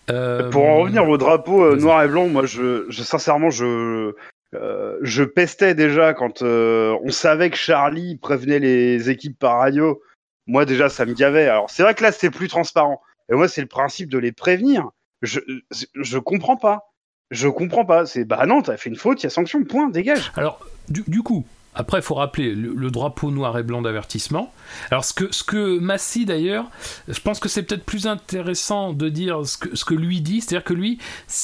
Euh, 0.09 0.49
Pour 0.49 0.65
en 0.65 0.79
revenir 0.79 1.07
au 1.07 1.17
drapeau 1.19 1.63
euh, 1.63 1.75
noir 1.75 2.01
et 2.01 2.07
blanc, 2.07 2.27
moi, 2.27 2.47
je, 2.47 2.85
je 2.89 3.03
sincèrement, 3.03 3.51
je, 3.51 4.13
euh, 4.55 4.97
je 5.03 5.23
pestais 5.23 5.75
déjà 5.75 6.15
quand 6.15 6.41
euh, 6.41 6.97
on 7.03 7.11
savait 7.11 7.51
que 7.51 7.57
Charlie 7.57 8.17
prévenait 8.17 8.57
les 8.57 9.11
équipes 9.11 9.37
par 9.37 9.59
radio. 9.59 10.01
Moi, 10.49 10.65
déjà, 10.65 10.89
ça 10.89 11.05
me 11.05 11.13
gavait. 11.13 11.47
Alors, 11.47 11.69
c'est 11.69 11.83
vrai 11.83 11.93
que 11.93 12.01
là, 12.01 12.11
c'est 12.11 12.31
plus 12.31 12.47
transparent. 12.47 12.99
Et 13.31 13.35
moi, 13.35 13.47
c'est 13.47 13.61
le 13.61 13.67
principe 13.67 14.09
de 14.09 14.17
les 14.17 14.31
prévenir. 14.31 14.89
Je, 15.21 15.39
je 15.69 16.17
comprends 16.17 16.57
pas. 16.57 16.91
Je 17.29 17.47
comprends 17.47 17.85
pas. 17.85 18.07
C'est 18.07 18.25
bah 18.25 18.47
non, 18.47 18.63
t'as 18.63 18.75
fait 18.75 18.89
une 18.89 18.95
faute, 18.95 19.21
il 19.21 19.25
y 19.25 19.27
a 19.27 19.29
sanction, 19.29 19.63
point, 19.63 19.89
dégage. 19.89 20.31
Alors, 20.35 20.59
du, 20.87 21.03
du 21.05 21.21
coup, 21.21 21.45
après, 21.75 21.99
il 21.99 22.01
faut 22.01 22.15
rappeler 22.15 22.55
le, 22.55 22.89
drapeau 22.89 23.29
noir 23.29 23.59
et 23.59 23.63
blanc 23.63 23.83
d'avertissement. 23.83 24.51
Alors, 24.89 25.05
ce 25.05 25.13
que, 25.13 25.31
ce 25.31 25.43
que 25.43 25.77
Massy, 25.77 26.25
d'ailleurs, 26.25 26.65
je 27.07 27.19
pense 27.19 27.39
que 27.39 27.47
c'est 27.47 27.61
peut-être 27.61 27.85
plus 27.85 28.07
intéressant 28.07 28.93
de 28.93 29.07
dire 29.07 29.45
ce 29.45 29.59
que, 29.59 29.75
ce 29.75 29.85
que 29.85 29.93
lui 29.93 30.19
dit. 30.19 30.41
C'est-à-dire 30.41 30.63
que 30.63 30.73
lui, 30.73 30.97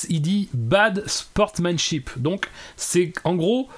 il 0.10 0.22
dit 0.24 0.50
bad 0.56 1.08
sportsmanship. 1.08 2.10
Donc, 2.18 2.50
c'est 2.76 3.14
en 3.24 3.36
gros 3.36 3.70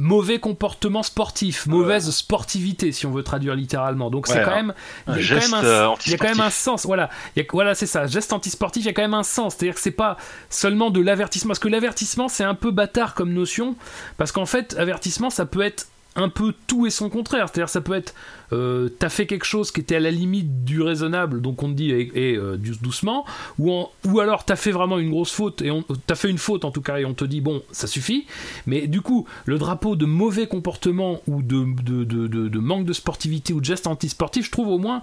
mauvais 0.00 0.38
comportement 0.38 1.02
sportif, 1.02 1.66
mauvaise 1.66 2.10
sportivité, 2.10 2.92
si 2.92 3.06
on 3.06 3.10
veut 3.10 3.22
traduire 3.22 3.54
littéralement. 3.54 4.10
Donc, 4.10 4.26
c'est 4.26 4.42
quand 4.44 4.54
même. 4.54 4.74
il 5.06 5.10
y 5.10 5.12
a 5.12 5.12
Un 5.12 5.16
quand 5.16 5.22
geste 5.22 5.50
même 5.52 5.60
un- 5.60 5.64
euh, 5.66 5.88
il 6.06 6.12
y 6.12 6.14
a 6.14 6.18
quand 6.18 6.28
même 6.28 6.40
un 6.40 6.50
sens, 6.50 6.86
voilà. 6.86 7.10
Il 7.34 7.42
y 7.42 7.42
a- 7.42 7.48
voilà, 7.52 7.74
c'est 7.74 7.86
ça. 7.86 8.06
Geste 8.06 8.32
antisportif, 8.32 8.82
il 8.84 8.86
y 8.86 8.90
a 8.90 8.92
quand 8.92 9.02
même 9.02 9.14
un 9.14 9.22
sens. 9.22 9.54
C'est-à-dire 9.56 9.74
que 9.74 9.80
c'est 9.80 9.90
pas 9.90 10.16
seulement 10.50 10.90
de 10.90 11.00
l'avertissement. 11.00 11.48
Parce 11.48 11.58
que 11.58 11.68
l'avertissement, 11.68 12.28
c'est 12.28 12.44
un 12.44 12.54
peu 12.54 12.70
bâtard 12.70 13.14
comme 13.14 13.32
notion. 13.32 13.74
Parce 14.16 14.32
qu'en 14.32 14.46
fait, 14.46 14.76
avertissement, 14.78 15.30
ça 15.30 15.46
peut 15.46 15.62
être 15.62 15.86
un 16.16 16.28
peu 16.28 16.52
tout 16.66 16.86
et 16.86 16.90
son 16.90 17.08
contraire. 17.10 17.48
C'est-à-dire, 17.48 17.68
ça 17.68 17.80
peut 17.80 17.94
être, 17.94 18.14
euh, 18.52 18.88
t'as 18.88 19.08
fait 19.08 19.26
quelque 19.26 19.44
chose 19.44 19.70
qui 19.70 19.80
était 19.80 19.96
à 19.96 20.00
la 20.00 20.10
limite 20.10 20.64
du 20.64 20.82
raisonnable, 20.82 21.40
donc 21.42 21.62
on 21.62 21.68
te 21.68 21.74
dit, 21.74 21.90
et, 21.92 22.10
et, 22.32 22.36
euh, 22.36 22.56
dou- 22.56 22.74
doucement, 22.80 23.24
ou, 23.58 23.86
alors 24.18 24.44
t'as 24.44 24.56
fait 24.56 24.72
vraiment 24.72 24.98
une 24.98 25.10
grosse 25.10 25.32
faute, 25.32 25.62
et 25.62 25.70
on, 25.70 25.84
t'as 26.06 26.14
fait 26.14 26.30
une 26.30 26.38
faute 26.38 26.64
en 26.64 26.70
tout 26.70 26.80
cas, 26.82 26.98
et 26.98 27.04
on 27.04 27.14
te 27.14 27.24
dit, 27.24 27.40
bon, 27.40 27.62
ça 27.70 27.86
suffit. 27.86 28.26
Mais 28.66 28.86
du 28.86 29.00
coup, 29.00 29.26
le 29.44 29.58
drapeau 29.58 29.94
de 29.94 30.06
mauvais 30.06 30.46
comportement 30.46 31.20
ou 31.26 31.42
de, 31.42 32.58
manque 32.58 32.86
de 32.86 32.92
sportivité 32.92 33.52
ou 33.52 33.60
de 33.60 33.64
geste 33.66 33.86
antisportif, 33.86 34.46
je 34.46 34.50
trouve 34.50 34.68
au 34.68 34.78
moins, 34.78 35.02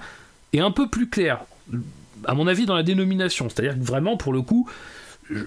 est 0.52 0.60
un 0.60 0.72
peu 0.72 0.90
plus 0.90 1.10
clair. 1.10 1.40
à 2.26 2.34
mon 2.34 2.48
avis, 2.48 2.66
dans 2.66 2.76
la 2.76 2.84
dénomination. 2.84 3.50
C'est-à-dire 3.50 3.78
que 3.78 3.84
vraiment, 3.84 4.18
pour 4.18 4.34
le 4.34 4.42
coup, 4.42 4.70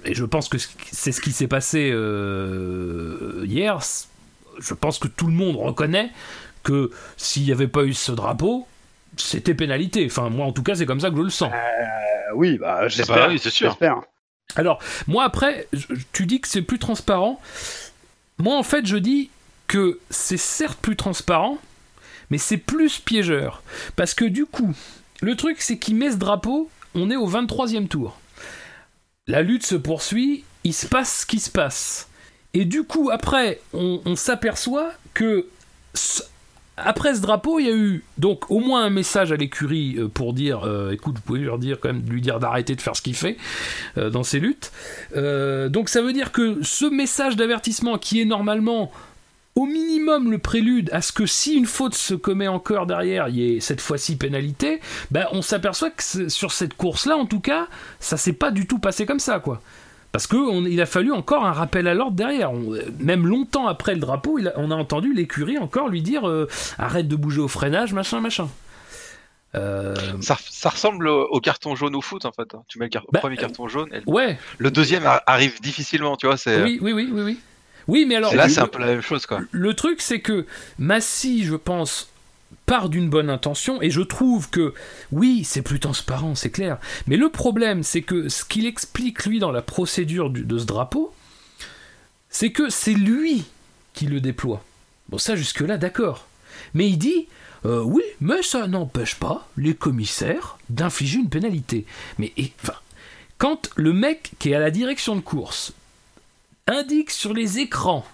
et 0.05 0.15
je 0.15 0.25
pense 0.25 0.49
que 0.49 0.57
c'est 0.91 1.13
ce 1.13 1.21
qui 1.21 1.33
s'est 1.33 1.49
passé 1.49 1.91
euh, 1.93 3.45
hier, 3.47 3.81
je 4.59 4.75
pense 4.75 4.99
que 4.99 5.09
tout 5.09 5.27
le 5.27 5.33
monde 5.33 5.57
reconnaît 5.57 6.11
que 6.63 6.91
s'il 7.17 7.45
n'y 7.45 7.53
avait 7.53 7.69
pas 7.69 7.85
eu 7.85 7.95
ce 7.95 8.13
drapeau, 8.13 8.67
c'était 9.17 9.55
pénalité. 9.55 10.07
Enfin, 10.07 10.29
moi, 10.31 10.47
en 10.47 10.53
tout 10.53 10.63
cas, 10.63 10.75
c'est 10.75 10.87
comme 10.87 11.01
ça 11.01 11.11
que 11.11 11.17
je 11.17 11.23
le 11.23 11.31
sens. 11.31 11.53
Euh, 11.53 12.35
oui, 12.35 12.59
bah, 12.59 12.89
j'espère. 12.89 13.17
bah 13.17 13.27
oui, 13.29 13.39
c'est 13.39 13.51
sûr. 13.51 13.79
Alors, 14.57 14.81
moi, 15.07 15.25
après, 15.25 15.69
tu 16.13 16.27
dis 16.27 16.41
que 16.41 16.49
c'est 16.49 16.63
plus 16.63 16.79
transparent. 16.79 17.41
Moi, 18.39 18.57
en 18.57 18.63
fait, 18.63 18.87
je 18.87 18.97
dis 18.97 19.31
que 19.67 19.99
c'est 20.11 20.37
certes 20.37 20.79
plus 20.81 20.97
transparent, 20.97 21.59
mais 22.31 22.39
c'est 22.39 22.57
plus 22.57 22.99
piégeur. 22.99 23.63
Parce 23.97 24.15
que 24.15 24.25
du 24.25 24.47
coup, 24.47 24.75
le 25.21 25.37
truc, 25.37 25.61
c'est 25.61 25.79
qu'il 25.79 25.97
met 25.97 26.11
ce 26.11 26.17
drapeau, 26.17 26.71
on 26.95 27.11
est 27.11 27.17
au 27.17 27.29
23e 27.29 27.89
tour. 27.89 28.19
La 29.27 29.43
lutte 29.43 29.67
se 29.67 29.75
poursuit, 29.75 30.45
il 30.65 30.75
se 30.75 30.87
passe 30.87 31.21
ce 31.21 31.27
qui 31.27 31.41
se 31.41 31.51
passe. 31.51 32.09
Et 32.57 32.65
du 32.65 32.85
coup, 32.85 33.11
après, 33.13 33.61
on, 33.75 34.17
s'aperçoit 34.17 34.91
que 35.13 35.45
après 36.79 37.15
ce 37.15 37.21
drapeau, 37.21 37.59
il 37.59 37.67
y 37.67 37.71
a 37.71 37.77
eu 37.77 38.03
donc 38.17 38.51
au 38.51 38.61
moins 38.61 38.83
un 38.83 38.89
message 38.89 39.31
à 39.31 39.37
l'écurie 39.37 39.97
euh, 39.99 40.09
pour 40.09 40.33
dire, 40.33 40.65
euh, 40.65 40.93
écoute, 40.93 41.17
vous 41.17 41.21
pouvez 41.21 41.59
dire 41.59 41.79
quand 41.79 41.93
même, 41.93 42.03
lui 42.09 42.23
dire 42.23 42.41
d'arrêter 42.41 42.75
de 42.75 42.81
faire 42.81 42.97
ce 42.97 43.03
qu'il 43.03 43.15
fait 43.15 43.37
euh, 43.99 44.09
dans 44.09 44.23
ses 44.23 44.41
luttes. 44.41 44.73
Donc 45.15 45.91
ça 45.91 46.01
veut 46.01 46.15
dire 46.15 46.33
que 46.33 46.57
ce 46.63 46.87
message 46.87 47.37
d'avertissement 47.37 47.99
qui 47.99 48.23
est 48.23 48.25
normalement 48.25 48.91
au 49.55 49.67
minimum 49.67 50.31
le 50.31 50.39
prélude 50.39 50.89
à 50.95 51.03
ce 51.03 51.13
que 51.13 51.27
si 51.27 51.57
une 51.57 51.67
faute 51.67 51.95
se 51.95 52.15
commet 52.15 52.49
encore 52.49 52.87
derrière, 52.87 53.29
il 53.29 53.37
y 53.37 53.57
ait 53.57 53.61
cette 53.61 53.83
fois-ci 53.83 54.17
pénalité, 54.17 54.81
ben 55.11 55.27
on 55.33 55.43
s'aperçoit 55.43 55.91
que 55.91 56.31
sur 56.31 56.53
cette 56.53 56.73
course-là, 56.73 57.19
en 57.19 57.27
tout 57.27 57.41
cas, 57.41 57.67
ça 58.01 58.17
s'est 58.17 58.33
pas 58.33 58.51
du 58.51 58.67
tout 58.67 58.79
passé 58.79 59.05
comme 59.05 59.21
ça, 59.21 59.41
quoi. 59.41 59.61
Parce 60.17 60.27
qu'il 60.29 60.81
a 60.81 60.87
fallu 60.87 61.13
encore 61.13 61.45
un 61.45 61.53
rappel 61.53 61.87
à 61.87 61.93
l'ordre 61.93 62.17
derrière. 62.17 62.51
On- 62.51 62.75
même 63.01 63.27
longtemps 63.27 63.67
après 63.67 63.93
le 63.93 64.01
drapeau, 64.01 64.39
il 64.39 64.49
a- 64.49 64.55
on 64.57 64.71
a 64.71 64.75
entendu 64.75 65.13
l'écurie 65.13 65.59
encore 65.59 65.89
lui 65.91 66.01
dire 66.01 66.27
euh, 66.27 66.49
arrête 66.79 67.07
de 67.07 67.17
bouger 67.17 67.43
au 67.43 67.49
freinage, 67.49 67.93
machin, 67.93 68.21
machin. 68.23 68.49
Euh, 69.55 69.95
Ça, 70.23 70.39
ça 70.49 70.71
ressemble 70.71 71.07
au, 71.09 71.25
au 71.27 71.41
carton 71.41 71.77
jaune 71.77 71.95
au 71.95 72.01
foot 72.01 72.25
en 72.25 72.33
fait. 72.33 72.55
hein. 72.55 72.63
Tu 72.67 72.79
mets 72.79 72.87
le 72.87 72.91
car- 72.91 73.05
Bah, 73.13 73.21
premier 73.21 73.37
carton 73.37 73.69
jaune, 73.69 73.91
et 73.93 74.01
le- 74.07 74.09
ouais, 74.11 74.39
le 74.57 74.71
deuxième 74.71 75.05
ar- 75.05 75.21
arrive 75.27 75.61
difficilement, 75.61 76.17
tu 76.17 76.27
vois. 76.27 76.37
Oui, 76.47 76.79
oui, 76.81 76.93
oui, 76.93 77.11
oui, 77.13 77.23
oui. 77.23 77.39
Oui, 77.87 78.07
mais 78.09 78.17
alors. 78.17 78.35
là, 78.35 78.49
c'est 78.49 78.61
un 78.61 78.67
peu 78.69 78.79
la 78.81 78.87
même 78.87 79.03
chose 79.03 79.27
quoi. 79.27 79.41
Le 79.51 79.75
truc, 79.75 80.01
c'est 80.01 80.21
que 80.21 80.47
Massy, 80.79 81.45
je 81.45 81.57
pense, 81.57 82.09
part 82.67 82.89
d'une 82.89 83.09
bonne 83.09 83.31
intention, 83.31 83.81
et 83.81 83.91
je 83.91 84.03
trouve 84.03 84.51
que, 84.51 84.75
oui, 85.13 85.45
c'est 85.45 85.63
plus 85.63 85.81
transparent, 85.81 86.35
c'est 86.35 86.51
clair, 86.51 86.79
mais 87.07 87.17
le 87.17 87.31
problème, 87.31 87.83
c'est 87.83 88.03
que 88.03 88.29
ce 88.29 88.45
qu'il 88.45 88.67
explique, 88.67 89.25
lui, 89.25 89.39
dans 89.39 89.53
la 89.53 89.63
procédure 89.63 90.31
du- 90.31 90.45
de 90.45 90.59
ce 90.59 90.65
drapeau, 90.65 91.15
c'est 92.29 92.51
que 92.51 92.69
c'est 92.69 92.93
lui 92.95 93.45
qui 93.95 94.07
le 94.07 94.21
déploie. 94.21 94.63
Bon, 95.09 95.19
ça, 95.19 95.37
jusque-là, 95.37 95.79
d'accord. 95.79 96.27
Mais 96.75 96.89
il 96.89 96.99
dit, 96.99 97.29
euh, 97.65 97.81
oui, 97.83 98.03
mais 98.21 98.43
ça 98.43 98.67
n'empêche 98.67 99.15
pas 99.15 99.49
les 99.57 99.75
commissaires 99.75 100.59
d'infliger 100.69 101.19
une 101.19 101.31
pénalité. 101.31 101.87
Mais, 102.19 102.33
enfin, 102.63 102.75
quand 103.39 103.71
le 103.77 103.93
mec 103.93 104.33
qui 104.39 104.51
est 104.51 104.55
à 104.55 104.61
la 104.61 104.71
direction 104.71 105.15
de 105.15 105.21
course 105.21 105.73
indique 106.67 107.11
sur 107.13 107.33
les 107.33 107.61
écrans 107.61 108.05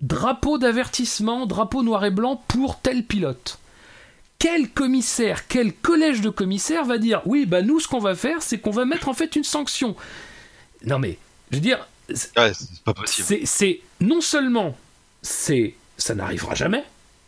drapeau 0.00 0.58
d'avertissement, 0.58 1.46
drapeau 1.46 1.82
noir 1.82 2.04
et 2.04 2.10
blanc 2.10 2.42
pour 2.48 2.80
tel 2.80 3.04
pilote. 3.04 3.58
Quel 4.42 4.68
commissaire, 4.70 5.46
quel 5.46 5.72
collège 5.72 6.20
de 6.20 6.28
commissaires 6.28 6.84
va 6.84 6.98
dire 6.98 7.22
oui, 7.26 7.46
bah 7.46 7.62
nous 7.62 7.78
ce 7.78 7.86
qu'on 7.86 8.00
va 8.00 8.16
faire, 8.16 8.42
c'est 8.42 8.58
qu'on 8.58 8.72
va 8.72 8.84
mettre 8.84 9.08
en 9.08 9.14
fait 9.14 9.36
une 9.36 9.44
sanction. 9.44 9.94
Non 10.84 10.98
mais, 10.98 11.16
je 11.52 11.58
veux 11.58 11.62
dire, 11.62 11.86
c'est- 12.12 12.36
Ouais, 12.36 12.52
c'est 12.52 12.82
pas 12.82 12.92
possible. 12.92 13.24
c'est, 13.28 13.42
c'est 13.46 13.80
non 14.00 14.20
seulement 14.20 14.76
c'est 15.22 15.74
ça 15.96 16.16
n'arrivera 16.16 16.56
jamais, 16.56 16.82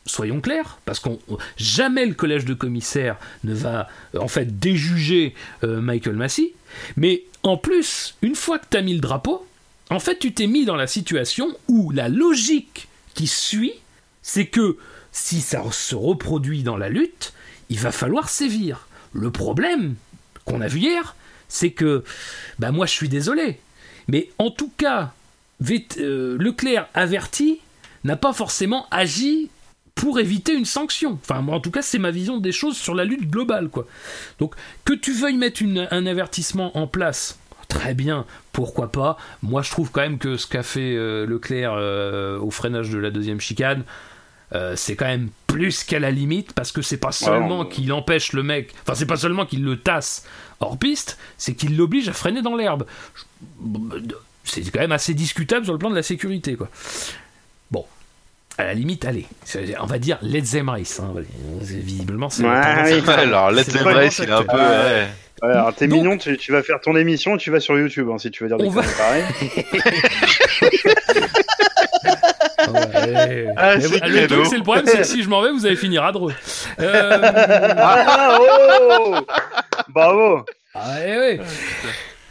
soyons 0.06 0.40
clairs, 0.40 0.80
parce 0.86 0.98
qu'on 0.98 1.20
jamais 1.56 2.04
le 2.04 2.14
collège 2.14 2.46
de 2.46 2.54
commissaires 2.54 3.16
ne 3.44 3.54
va 3.54 3.88
euh, 4.16 4.18
en 4.18 4.26
fait 4.26 4.58
déjuger 4.58 5.34
euh, 5.62 5.80
Michael 5.80 6.16
Massey, 6.16 6.52
mais 6.96 7.22
en 7.44 7.56
plus, 7.56 8.16
une 8.22 8.34
fois 8.34 8.58
que 8.58 8.66
tu 8.68 8.76
as 8.76 8.82
mis 8.82 8.94
le 8.94 9.00
drapeau, 9.00 9.46
en 9.88 10.00
fait 10.00 10.18
tu 10.18 10.34
t'es 10.34 10.48
mis 10.48 10.64
dans 10.64 10.74
la 10.74 10.88
situation 10.88 11.56
où 11.68 11.92
la 11.92 12.08
logique 12.08 12.88
qui 13.14 13.28
suit, 13.28 13.74
c'est 14.22 14.46
que 14.46 14.78
si 15.14 15.40
ça 15.40 15.62
se 15.70 15.94
reproduit 15.94 16.64
dans 16.64 16.76
la 16.76 16.90
lutte, 16.90 17.32
il 17.70 17.78
va 17.78 17.92
falloir 17.92 18.28
sévir. 18.28 18.88
Le 19.12 19.30
problème 19.30 19.94
qu'on 20.44 20.60
a 20.60 20.66
vu 20.66 20.80
hier, 20.80 21.16
c'est 21.48 21.70
que, 21.70 22.04
bah 22.58 22.72
moi 22.72 22.84
je 22.84 22.92
suis 22.92 23.08
désolé, 23.08 23.60
mais 24.08 24.28
en 24.38 24.50
tout 24.50 24.72
cas, 24.76 25.14
euh, 25.98 26.36
Leclerc 26.38 26.88
averti 26.94 27.60
n'a 28.02 28.16
pas 28.16 28.32
forcément 28.32 28.86
agi 28.90 29.48
pour 29.94 30.18
éviter 30.18 30.52
une 30.52 30.64
sanction. 30.64 31.18
Enfin, 31.22 31.40
moi, 31.40 31.54
en 31.54 31.60
tout 31.60 31.70
cas, 31.70 31.80
c'est 31.80 32.00
ma 32.00 32.10
vision 32.10 32.38
des 32.38 32.50
choses 32.50 32.76
sur 32.76 32.96
la 32.96 33.04
lutte 33.04 33.30
globale, 33.30 33.68
quoi. 33.68 33.86
Donc, 34.40 34.56
que 34.84 34.92
tu 34.92 35.12
veuilles 35.12 35.36
mettre 35.36 35.62
un 35.92 36.06
avertissement 36.06 36.76
en 36.76 36.88
place, 36.88 37.38
très 37.68 37.94
bien, 37.94 38.26
pourquoi 38.52 38.90
pas. 38.90 39.16
Moi, 39.42 39.62
je 39.62 39.70
trouve 39.70 39.92
quand 39.92 40.00
même 40.00 40.18
que 40.18 40.36
ce 40.36 40.48
qu'a 40.48 40.64
fait 40.64 40.96
euh, 40.96 41.24
Leclerc 41.24 41.74
euh, 41.74 42.40
au 42.40 42.50
freinage 42.50 42.90
de 42.90 42.98
la 42.98 43.12
deuxième 43.12 43.40
chicane, 43.40 43.84
euh, 44.54 44.74
c'est 44.76 44.96
quand 44.96 45.06
même 45.06 45.28
plus 45.46 45.84
qu'à 45.84 45.98
la 45.98 46.10
limite, 46.10 46.52
parce 46.52 46.72
que 46.72 46.82
c'est 46.82 46.96
pas 46.96 47.12
seulement 47.12 47.60
on- 47.60 47.64
qu'il 47.64 47.92
empêche 47.92 48.32
le 48.32 48.42
mec, 48.42 48.72
enfin, 48.82 48.94
c'est 48.94 49.06
pas 49.06 49.16
seulement 49.16 49.46
qu'il 49.46 49.64
le 49.64 49.78
tasse 49.78 50.24
hors 50.60 50.78
piste, 50.78 51.18
c'est 51.38 51.54
qu'il 51.54 51.76
l'oblige 51.76 52.08
à 52.08 52.12
freiner 52.12 52.42
dans 52.42 52.56
l'herbe. 52.56 52.86
C'est 54.44 54.62
quand 54.70 54.80
même 54.80 54.92
assez 54.92 55.14
discutable 55.14 55.64
sur 55.64 55.72
le 55.72 55.78
plan 55.78 55.90
de 55.90 55.96
la 55.96 56.02
sécurité, 56.02 56.54
quoi. 56.54 56.68
Bon, 57.70 57.84
à 58.58 58.64
la 58.64 58.74
limite, 58.74 59.04
allez, 59.04 59.26
on 59.80 59.86
va 59.86 59.98
dire 59.98 60.18
let's 60.22 60.50
them 60.52 60.68
race. 60.68 61.00
hein, 61.00 61.12
Visiblement, 61.60 62.30
c'est 62.30 62.44
Ouais, 62.44 63.00
oui. 63.02 63.10
alors, 63.10 63.50
Let's 63.50 63.66
c'est 63.70 63.78
Them 63.78 63.86
Race, 63.88 64.18
il 64.18 64.28
est 64.28 64.32
un 64.32 64.42
peu. 64.44 64.56
ouais. 64.56 65.08
Ouais, 65.42 65.50
alors 65.50 65.74
t'es 65.74 65.88
mignon, 65.88 66.16
tu, 66.16 66.36
tu 66.38 66.52
vas 66.52 66.62
faire 66.62 66.80
ton 66.80 66.94
émission, 66.96 67.36
tu 67.36 67.50
vas 67.50 67.58
sur 67.60 67.76
YouTube 67.76 68.08
hein, 68.10 68.18
si 68.18 68.30
tu 68.30 68.44
veux 68.44 68.48
dire 68.48 68.56
des 68.56 68.68
va-. 68.68 68.82
Ouais. 72.72 73.46
Ah, 73.56 73.76
le 73.76 74.26
truc, 74.26 74.46
c'est 74.46 74.56
le 74.56 74.62
problème, 74.62 74.86
c'est 74.86 74.98
que 74.98 75.04
si 75.04 75.22
je 75.22 75.28
m'en 75.28 75.42
vais, 75.42 75.50
vous 75.52 75.66
allez 75.66 75.76
finir 75.76 76.04
à 76.04 76.12
Dreux. 76.12 76.34
Euh, 76.80 77.20
Ah, 77.76 78.38
oh 78.40 79.16
Bravo 79.88 80.44
ah, 80.74 80.94
ouais, 80.98 81.16
ouais. 81.18 81.40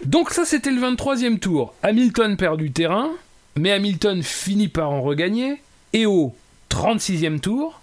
Donc 0.06 0.32
ça, 0.32 0.44
c'était 0.44 0.72
le 0.72 0.82
23e 0.82 1.40
tour. 1.40 1.74
Hamilton 1.82 2.36
perd 2.36 2.58
du 2.58 2.72
terrain, 2.72 3.10
mais 3.56 3.72
Hamilton 3.72 4.22
finit 4.22 4.68
par 4.68 4.92
en 4.92 5.02
regagner. 5.02 5.62
Et 5.94 6.06
au 6.06 6.36
36e 6.70 7.40
tour, 7.40 7.80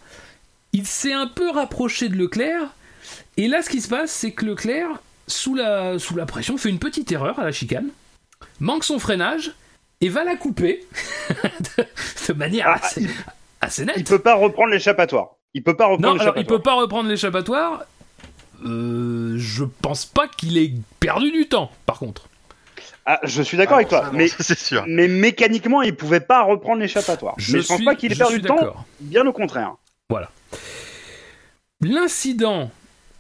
il 0.73 0.87
s'est 0.87 1.13
un 1.15 1.27
peu 1.27 1.51
rapproché 1.51 2.09
de 2.09 2.17
Leclerc. 2.17 2.63
Et 3.37 3.49
là, 3.49 3.63
ce 3.63 3.71
qui 3.71 3.81
se 3.81 3.89
passe, 3.89 4.11
c'est 4.11 4.33
que 4.33 4.45
Leclerc, 4.45 4.89
sous 5.27 5.55
la, 5.55 5.99
sous 5.99 6.15
la 6.17 6.27
pression, 6.27 6.59
fait 6.59 6.69
une 6.69 6.79
petite 6.79 7.11
erreur 7.11 7.39
à 7.39 7.45
la 7.45 7.53
chicane, 7.53 7.89
manque 8.59 8.85
son 8.85 8.99
freinage 8.99 9.53
et 10.01 10.09
va 10.09 10.25
la 10.25 10.37
couper 10.37 10.85
de, 11.35 11.85
de 12.29 12.33
manière 12.33 12.67
Ah, 12.69 12.81
assez, 12.83 13.07
assez 13.61 13.85
nette. 13.85 13.97
Il 13.99 14.05
peut 14.05 14.19
pas 14.19 14.35
reprendre 14.35 14.71
l'échappatoire. 14.71 15.37
Il 15.55 15.63
peut 15.63 15.77
pas 15.77 15.87
reprendre 15.87 16.03
Non, 16.15 16.21
alors 16.21 16.35
il 16.37 16.41
l'échappatoire. 16.41 16.59
peut 16.59 16.63
pas 16.63 16.75
reprendre 16.75 17.09
l'échappatoire. 17.09 17.83
Euh, 18.65 19.35
je 19.39 19.65
pense 19.65 20.05
pas 20.07 20.29
qu'il 20.29 20.59
ait 20.59 20.73
perdu 21.01 21.31
du 21.33 21.49
temps, 21.49 21.71
par 21.87 21.99
contre. 21.99 22.29
Ah, 23.07 23.19
je 23.25 23.43
suis 23.43 23.57
d'accord 23.57 23.75
Ah, 23.77 23.79
avec 23.79 23.89
toi, 23.89 24.01
ça, 24.03 24.07
non, 24.13 24.19
mais, 24.19 24.29
sûr. 24.57 24.85
mais 24.87 25.09
mécaniquement, 25.09 25.83
il 25.83 25.97
pouvait 25.97 26.21
pas 26.21 26.43
reprendre 26.43 26.81
l'échappatoire. 26.81 27.35
je 27.39 27.57
pense 27.59 27.77
suis- 27.77 27.85
pas 27.85 27.95
qu'il 27.95 28.13
ait 28.13 28.17
perdu 28.17 28.41
de 28.41 28.47
temps, 28.47 28.75
bien 29.01 29.27
au 29.27 29.33
contraire. 29.33 29.75
L'incident, 31.83 32.71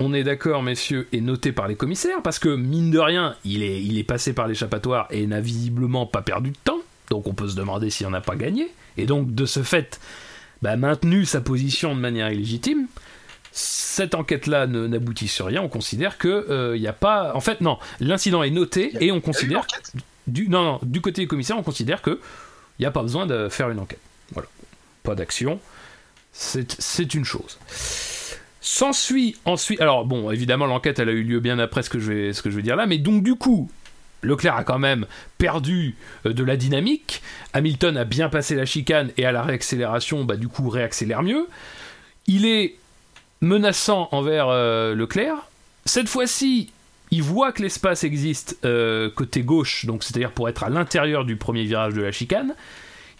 on 0.00 0.14
est 0.14 0.24
d'accord, 0.24 0.62
messieurs, 0.62 1.06
est 1.12 1.20
noté 1.20 1.52
par 1.52 1.68
les 1.68 1.76
commissaires 1.76 2.22
parce 2.22 2.38
que 2.38 2.48
mine 2.48 2.90
de 2.90 2.98
rien, 2.98 3.36
il 3.44 3.62
est, 3.62 3.82
il 3.82 3.98
est 3.98 4.04
passé 4.04 4.32
par 4.32 4.48
l'échappatoire 4.48 5.06
et 5.10 5.26
n'a 5.26 5.40
visiblement 5.40 6.06
pas 6.06 6.22
perdu 6.22 6.50
de 6.50 6.56
temps. 6.64 6.78
Donc 7.10 7.26
on 7.26 7.34
peut 7.34 7.48
se 7.48 7.56
demander 7.56 7.90
s'il 7.90 8.06
en 8.06 8.14
a 8.14 8.20
pas 8.20 8.34
gagné. 8.34 8.68
Et 8.96 9.04
donc 9.04 9.34
de 9.34 9.44
ce 9.44 9.62
fait, 9.62 10.00
bah, 10.62 10.76
maintenu 10.76 11.26
sa 11.26 11.40
position 11.40 11.94
de 11.94 12.00
manière 12.00 12.32
illégitime. 12.32 12.86
Cette 13.52 14.14
enquête-là 14.14 14.66
n'aboutit 14.66 15.28
sur 15.28 15.46
rien. 15.46 15.60
On 15.60 15.68
considère 15.68 16.18
que 16.18 16.72
il 16.76 16.80
n'y 16.80 16.86
a 16.86 16.92
pas. 16.92 17.34
En 17.34 17.40
fait, 17.40 17.60
non. 17.60 17.78
L'incident 17.98 18.42
est 18.42 18.50
noté 18.50 18.92
et 19.00 19.10
on 19.10 19.20
considère 19.20 19.66
du 20.28 20.48
non, 20.48 20.62
non 20.62 20.80
du 20.82 21.00
côté 21.00 21.22
des 21.22 21.26
commissaires, 21.26 21.58
on 21.58 21.64
considère 21.64 22.00
que 22.00 22.20
il 22.78 22.82
n'y 22.82 22.86
a 22.86 22.92
pas 22.92 23.02
besoin 23.02 23.26
de 23.26 23.48
faire 23.48 23.68
une 23.68 23.80
enquête. 23.80 24.00
Voilà. 24.32 24.48
Pas 25.02 25.14
d'action. 25.14 25.60
C'est 26.32 27.14
une 27.14 27.24
chose. 27.24 27.58
S'ensuit 28.60 29.36
ensuite. 29.46 29.80
Alors, 29.80 30.04
bon, 30.04 30.30
évidemment, 30.30 30.66
l'enquête, 30.66 30.98
elle 30.98 31.08
a 31.08 31.12
eu 31.12 31.22
lieu 31.22 31.40
bien 31.40 31.58
après 31.58 31.82
ce 31.82 31.90
que, 31.90 31.98
je 31.98 32.12
vais, 32.12 32.62
dire 32.62 32.76
là, 32.76 32.86
mais 32.86 32.98
donc, 32.98 33.22
du 33.22 33.34
coup, 33.34 33.70
Leclerc 34.22 34.56
a 34.56 34.64
quand 34.64 34.78
même 34.78 35.06
perdu 35.38 35.96
euh, 36.26 36.32
de 36.32 36.44
la 36.44 36.56
dynamique. 36.56 37.22
Hamilton 37.54 37.96
a 37.96 38.04
bien 38.04 38.28
passé 38.28 38.54
la 38.54 38.66
chicane 38.66 39.12
et 39.16 39.24
à 39.24 39.32
la 39.32 39.42
réaccélération, 39.42 40.24
bah, 40.24 40.36
du 40.36 40.48
coup, 40.48 40.68
réaccélère 40.68 41.22
mieux. 41.22 41.48
Il 42.26 42.44
est 42.44 42.76
menaçant 43.40 44.08
envers 44.12 44.48
euh, 44.48 44.94
Leclerc. 44.94 45.48
cette 45.86 46.08
fois-ci, 46.08 46.70
il 47.10 47.22
voit 47.22 47.52
que 47.52 47.62
l'espace 47.62 48.04
existe 48.04 48.58
euh, 48.64 49.10
côté 49.10 49.40
gauche, 49.40 49.86
donc 49.86 50.04
c'est-à-dire 50.04 50.30
pour 50.30 50.48
être 50.48 50.62
à 50.62 50.68
l'intérieur 50.68 51.24
du 51.24 51.36
premier 51.36 51.64
virage 51.64 51.94
de 51.94 52.02
la 52.02 52.12
chicane. 52.12 52.54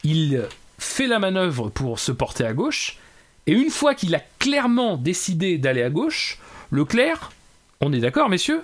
Il 0.04 0.42
fait 0.78 1.06
la 1.06 1.18
manœuvre 1.18 1.70
pour 1.70 1.98
se 1.98 2.12
porter 2.12 2.44
à 2.44 2.52
gauche. 2.52 2.98
Et 3.46 3.52
une 3.52 3.70
fois 3.70 3.94
qu'il 3.94 4.14
a 4.14 4.20
clairement 4.38 4.96
décidé 4.96 5.58
d'aller 5.58 5.82
à 5.82 5.90
gauche, 5.90 6.38
Leclerc, 6.70 7.32
on 7.80 7.92
est 7.92 8.00
d'accord 8.00 8.28
messieurs, 8.28 8.62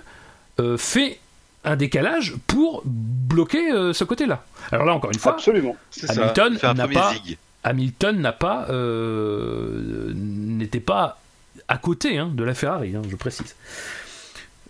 euh, 0.59 0.77
fait 0.77 1.19
un 1.63 1.75
décalage 1.75 2.35
pour 2.47 2.83
bloquer 2.85 3.71
euh, 3.71 3.93
ce 3.93 4.03
côté-là. 4.03 4.43
Alors 4.71 4.85
là, 4.85 4.93
encore 4.93 5.11
une 5.11 5.19
fois, 5.19 5.33
Absolument. 5.33 5.75
Hamilton 6.07 6.57
n'a 6.75 6.87
pas-. 6.87 7.13
Hamilton 7.63 8.21
n'a 8.21 8.31
pas 8.31 8.67
euh, 8.69 10.13
n'était 10.15 10.79
pas 10.79 11.19
à 11.67 11.77
côté 11.77 12.17
hein, 12.17 12.31
de 12.33 12.43
la 12.43 12.53
Ferrari, 12.53 12.95
hein, 12.95 13.01
je 13.09 13.15
précise. 13.15 13.55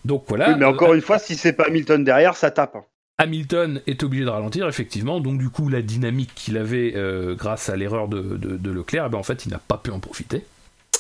Donc 0.03 0.23
voilà. 0.27 0.49
Oui, 0.49 0.55
mais 0.57 0.65
encore 0.65 0.91
euh, 0.91 0.95
une 0.95 1.01
fois, 1.01 1.19
si 1.19 1.35
c'est 1.35 1.53
pas 1.53 1.65
Hamilton 1.67 2.03
derrière, 2.03 2.35
ça 2.35 2.49
tape. 2.49 2.77
Hamilton 3.17 3.81
est 3.87 4.03
obligé 4.03 4.25
de 4.25 4.29
ralentir, 4.29 4.67
effectivement. 4.67 5.19
Donc, 5.19 5.39
du 5.39 5.49
coup, 5.49 5.69
la 5.69 5.81
dynamique 5.81 6.31
qu'il 6.35 6.57
avait 6.57 6.93
euh, 6.95 7.35
grâce 7.35 7.69
à 7.69 7.75
l'erreur 7.75 8.07
de, 8.07 8.37
de- 8.37 8.71
Leclerc, 8.71 9.05
eh 9.07 9.09
ben, 9.09 9.17
en 9.17 9.23
fait, 9.23 9.45
il 9.45 9.49
n'a 9.51 9.59
pas 9.59 9.77
pu 9.77 9.89
en 9.91 9.99
profiter. 9.99 10.45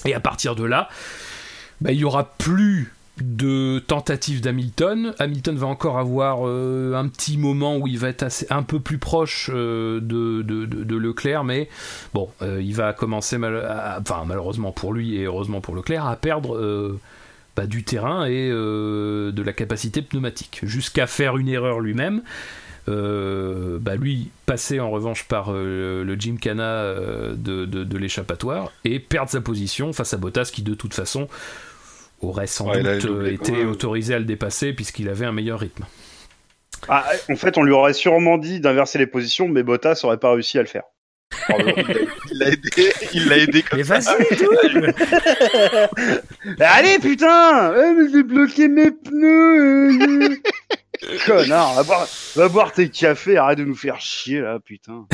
Et 0.05 0.13
à 0.15 0.19
partir 0.19 0.55
de 0.55 0.63
là, 0.63 0.89
ben, 1.81 1.91
il 1.91 1.99
y 1.99 2.03
aura 2.03 2.23
plus 2.37 2.91
de 3.21 3.79
tentatives 3.79 4.41
d'Hamilton. 4.41 5.13
Hamilton 5.19 5.55
va 5.57 5.67
encore 5.67 5.97
avoir 5.99 6.47
euh, 6.47 6.93
un 6.95 7.07
petit 7.07 7.37
moment 7.37 7.77
où 7.77 7.87
il 7.87 7.97
va 7.99 8.09
être 8.09 8.23
assez- 8.23 8.47
un 8.51 8.61
peu 8.63 8.79
plus 8.79 8.97
proche 8.99 9.49
euh, 9.53 9.99
de, 10.01 10.41
de- 10.43 10.95
Leclerc, 10.97 11.43
mais 11.43 11.67
bon, 12.13 12.29
il 12.41 12.73
va 12.73 12.93
commencer, 12.93 13.37
mal- 13.37 13.67
enfin, 13.99 14.23
malheureusement 14.27 14.71
pour 14.71 14.93
lui 14.93 15.15
et 15.17 15.23
heureusement 15.25 15.61
pour 15.61 15.75
Leclerc, 15.75 16.05
à 16.05 16.15
perdre 16.15 16.97
bah, 17.57 17.65
du 17.65 17.83
terrain 17.83 18.25
et 18.27 18.49
euh, 18.51 19.31
de 19.31 19.41
la 19.41 19.51
capacité 19.51 20.03
pneumatique, 20.03 20.59
jusqu'à 20.61 21.07
faire 21.07 21.37
une 21.37 21.49
erreur 21.49 21.79
lui-même. 21.79 22.21
Euh, 22.87 23.79
bah, 23.81 23.97
lui 23.97 24.29
passer 24.45 24.79
en 24.79 24.89
revanche 24.89 25.27
par 25.27 25.47
euh, 25.49 26.05
le 26.05 26.15
Gymkhana 26.17 26.63
euh, 26.63 27.33
de, 27.35 27.65
de, 27.65 27.83
de 27.83 27.97
l'échappatoire 27.97 28.71
et 28.85 28.99
perdre 28.99 29.29
sa 29.29 29.41
position 29.41 29.91
face 29.91 30.13
à 30.13 30.17
Bottas 30.17 30.51
qui 30.53 30.61
de 30.61 30.73
toute 30.73 30.93
façon 30.93 31.27
aurait 32.21 32.47
sans 32.47 32.69
Ouais, 32.69 32.81
doute 32.81 33.05
doublé, 33.05 33.31
euh, 33.31 33.33
été 33.33 33.65
autorisé 33.65 34.13
à 34.13 34.19
le 34.19 34.25
dépasser 34.25 34.71
puisqu'il 34.71 35.09
avait 35.09 35.25
un 35.25 35.33
meilleur 35.33 35.59
rythme. 35.59 35.83
Ah, 36.87 37.05
en 37.29 37.35
fait, 37.35 37.57
on 37.57 37.63
lui 37.63 37.73
aurait 37.73 37.93
sûrement 37.93 38.37
dit 38.37 38.61
d'inverser 38.61 38.99
les 38.99 39.07
positions, 39.07 39.49
mais 39.49 39.63
Bottas 39.63 39.99
aurait 40.03 40.19
pas 40.19 40.31
réussi 40.31 40.57
à 40.57 40.61
le 40.61 40.67
faire. 40.67 40.83
Il 42.31 42.39
l'a 42.39 42.47
aidé, 42.49 42.93
il 43.13 43.27
l'a 43.27 43.37
aidé 43.37 43.61
comme 43.63 43.79
Mais 43.79 43.83
ça. 43.85 43.99
vas-y, 43.99 44.93
Allez, 46.59 46.99
putain 46.99 47.73
Eh, 47.75 47.93
mais 47.93 48.09
j'ai 48.11 48.23
bloqué 48.23 48.67
mes 48.67 48.91
pneus 48.91 49.91
euh. 50.01 50.35
Connard, 51.25 51.75
va 51.75 51.83
boire, 51.83 52.07
va 52.35 52.49
boire 52.49 52.71
tes 52.71 52.89
cafés, 52.89 53.37
arrête 53.37 53.59
de 53.59 53.63
nous 53.65 53.75
faire 53.75 54.01
chier, 54.01 54.41
là, 54.41 54.59
putain. 54.59 55.05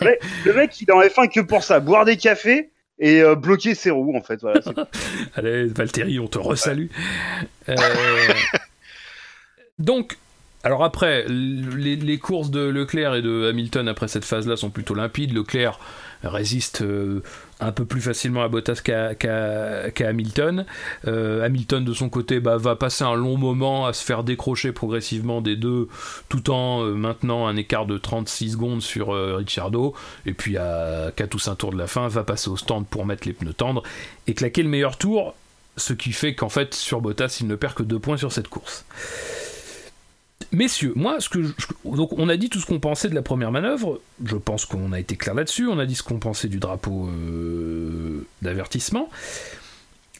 le, 0.00 0.06
mec, 0.06 0.22
le 0.46 0.52
mec, 0.54 0.80
il 0.80 0.88
est 0.88 0.92
en 0.92 1.02
F1 1.02 1.30
que 1.32 1.40
pour 1.40 1.62
ça, 1.62 1.78
boire 1.80 2.04
des 2.06 2.16
cafés 2.16 2.70
et 2.98 3.20
euh, 3.22 3.34
bloquer 3.34 3.74
ses 3.74 3.90
roues, 3.90 4.16
en 4.16 4.22
fait. 4.22 4.40
Voilà, 4.40 4.60
Allez, 5.34 5.66
Valtteri, 5.66 6.18
on 6.20 6.26
te 6.26 6.38
resalue. 6.38 6.86
Euh, 7.68 7.74
Donc, 9.78 10.16
alors 10.64 10.82
après, 10.82 11.26
les, 11.28 12.18
courses 12.18 12.50
de 12.50 12.60
Leclerc 12.60 13.16
et 13.16 13.22
de 13.22 13.50
Hamilton 13.50 13.86
après 13.86 14.08
cette 14.08 14.24
phase-là 14.24 14.56
sont 14.56 14.70
plutôt 14.70 14.94
limpides. 14.94 15.34
Leclerc 15.34 15.78
résiste 16.22 16.80
euh, 16.80 17.22
un 17.60 17.70
peu 17.70 17.84
plus 17.84 18.00
facilement 18.00 18.42
à 18.42 18.48
Bottas 18.48 18.80
qu'à 18.82 20.08
Hamilton. 20.08 20.64
Euh, 21.06 21.44
Hamilton, 21.44 21.84
de 21.84 21.92
son 21.92 22.08
côté, 22.08 22.40
bah, 22.40 22.56
va 22.56 22.76
passer 22.76 23.04
un 23.04 23.14
long 23.14 23.36
moment 23.36 23.84
à 23.84 23.92
se 23.92 24.02
faire 24.02 24.24
décrocher 24.24 24.72
progressivement 24.72 25.42
des 25.42 25.56
deux, 25.56 25.86
tout 26.30 26.50
en 26.50 26.82
euh, 26.82 26.94
maintenant 26.94 27.46
un 27.46 27.56
écart 27.56 27.84
de 27.84 27.98
36 27.98 28.52
secondes 28.52 28.80
sur 28.80 29.08
Ricciardo. 29.36 29.92
Et 30.24 30.32
puis, 30.32 30.56
à 30.56 31.12
4 31.14 31.34
ou 31.34 31.38
5 31.38 31.56
tours 31.56 31.72
de 31.72 31.78
la 31.78 31.86
fin, 31.86 32.08
va 32.08 32.24
passer 32.24 32.48
au 32.48 32.56
stand 32.56 32.86
pour 32.86 33.04
mettre 33.04 33.28
les 33.28 33.34
pneus 33.34 33.52
tendres 33.52 33.82
et 34.26 34.32
claquer 34.32 34.62
le 34.62 34.70
meilleur 34.70 34.96
tour, 34.96 35.34
ce 35.76 35.92
qui 35.92 36.12
fait 36.12 36.34
qu'en 36.34 36.48
fait, 36.48 36.72
sur 36.72 37.02
Bottas, 37.02 37.36
il 37.42 37.48
ne 37.48 37.54
perd 37.54 37.74
que 37.74 37.82
2 37.82 37.98
points 37.98 38.16
sur 38.16 38.32
cette 38.32 38.48
course. 38.48 38.86
Messieurs, 40.54 40.92
moi, 40.96 41.20
ce 41.20 41.28
que 41.28 41.38
donc 41.84 42.12
on 42.18 42.28
a 42.28 42.36
dit 42.36 42.48
tout 42.48 42.60
ce 42.60 42.66
qu'on 42.66 42.80
pensait 42.80 43.08
de 43.08 43.14
la 43.14 43.22
première 43.22 43.50
manœuvre. 43.50 44.00
Je 44.24 44.36
pense 44.36 44.66
qu'on 44.66 44.92
a 44.92 45.00
été 45.00 45.16
clair 45.16 45.34
là-dessus. 45.34 45.68
On 45.68 45.78
a 45.78 45.86
dit 45.86 45.94
ce 45.94 46.02
qu'on 46.02 46.18
pensait 46.18 46.48
du 46.48 46.58
drapeau 46.58 47.08
euh, 47.08 48.26
d'avertissement. 48.42 49.08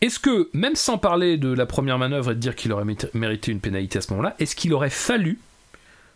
Est-ce 0.01 0.19
que, 0.19 0.51
même 0.53 0.75
sans 0.75 0.99
parler 0.99 1.37
de 1.39 1.53
la 1.53 1.67
première 1.67 1.99
manœuvre 1.99 2.33
et 2.33 2.35
de 2.35 2.41
dire 2.41 2.57
qu'il 2.57 2.73
aurait 2.73 2.85
mé- 2.85 3.09
mérité 3.15 3.53
une 3.53 3.61
pénalité 3.61 3.99
à 3.99 4.03
ce 4.03 4.11
moment-là, 4.11 4.35
est-ce 4.39 4.55
qu'il 4.57 4.75
aurait 4.75 4.91
fallu, 4.91 5.39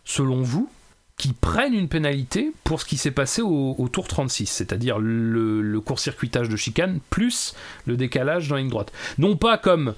selon 0.05 0.41
vous, 0.41 0.69
qu'il 1.17 1.33
prenne 1.33 1.73
une 1.73 1.87
pénalité 1.87 2.51
pour 2.63 2.79
ce 2.79 2.85
qui 2.85 2.97
s'est 2.97 3.11
passé 3.11 3.41
au, 3.41 3.89
tour 3.91 4.07
36, 4.07 4.45
c'est-à-dire 4.47 4.99
le, 4.99 5.79
court-circuitage 5.81 6.49
de 6.49 6.55
chicane 6.55 6.99
plus 7.09 7.55
le 7.85 7.97
décalage 7.97 8.47
dans 8.47 8.55
la 8.55 8.61
ligne 8.61 8.69
droite? 8.69 8.91
Non 9.17 9.35
pas 9.35 9.57
comme, 9.57 9.93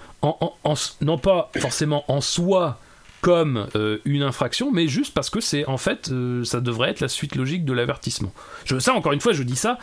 non 1.01 1.17
pas 1.17 1.51
forcément 1.59 2.05
en 2.07 2.21
soi 2.21 2.79
comme 3.21 3.69
euh, 3.75 3.99
une 4.05 4.23
infraction, 4.23 4.71
mais 4.71 4.87
juste 4.87 5.13
parce 5.13 5.29
que 5.29 5.39
c'est 5.39 5.65
en 5.65 5.77
fait, 5.77 6.09
euh, 6.11 6.43
ça 6.43 6.59
devrait 6.61 6.89
être 6.89 6.99
la 6.99 7.07
suite 7.07 7.35
logique 7.35 7.65
de 7.65 7.73
l'avertissement. 7.73 8.33
Je, 8.65 8.79
ça, 8.79 8.93
encore 8.93 9.13
une 9.13 9.21
fois, 9.21 9.33
je 9.33 9.43
dis 9.43 9.55
ça. 9.55 9.77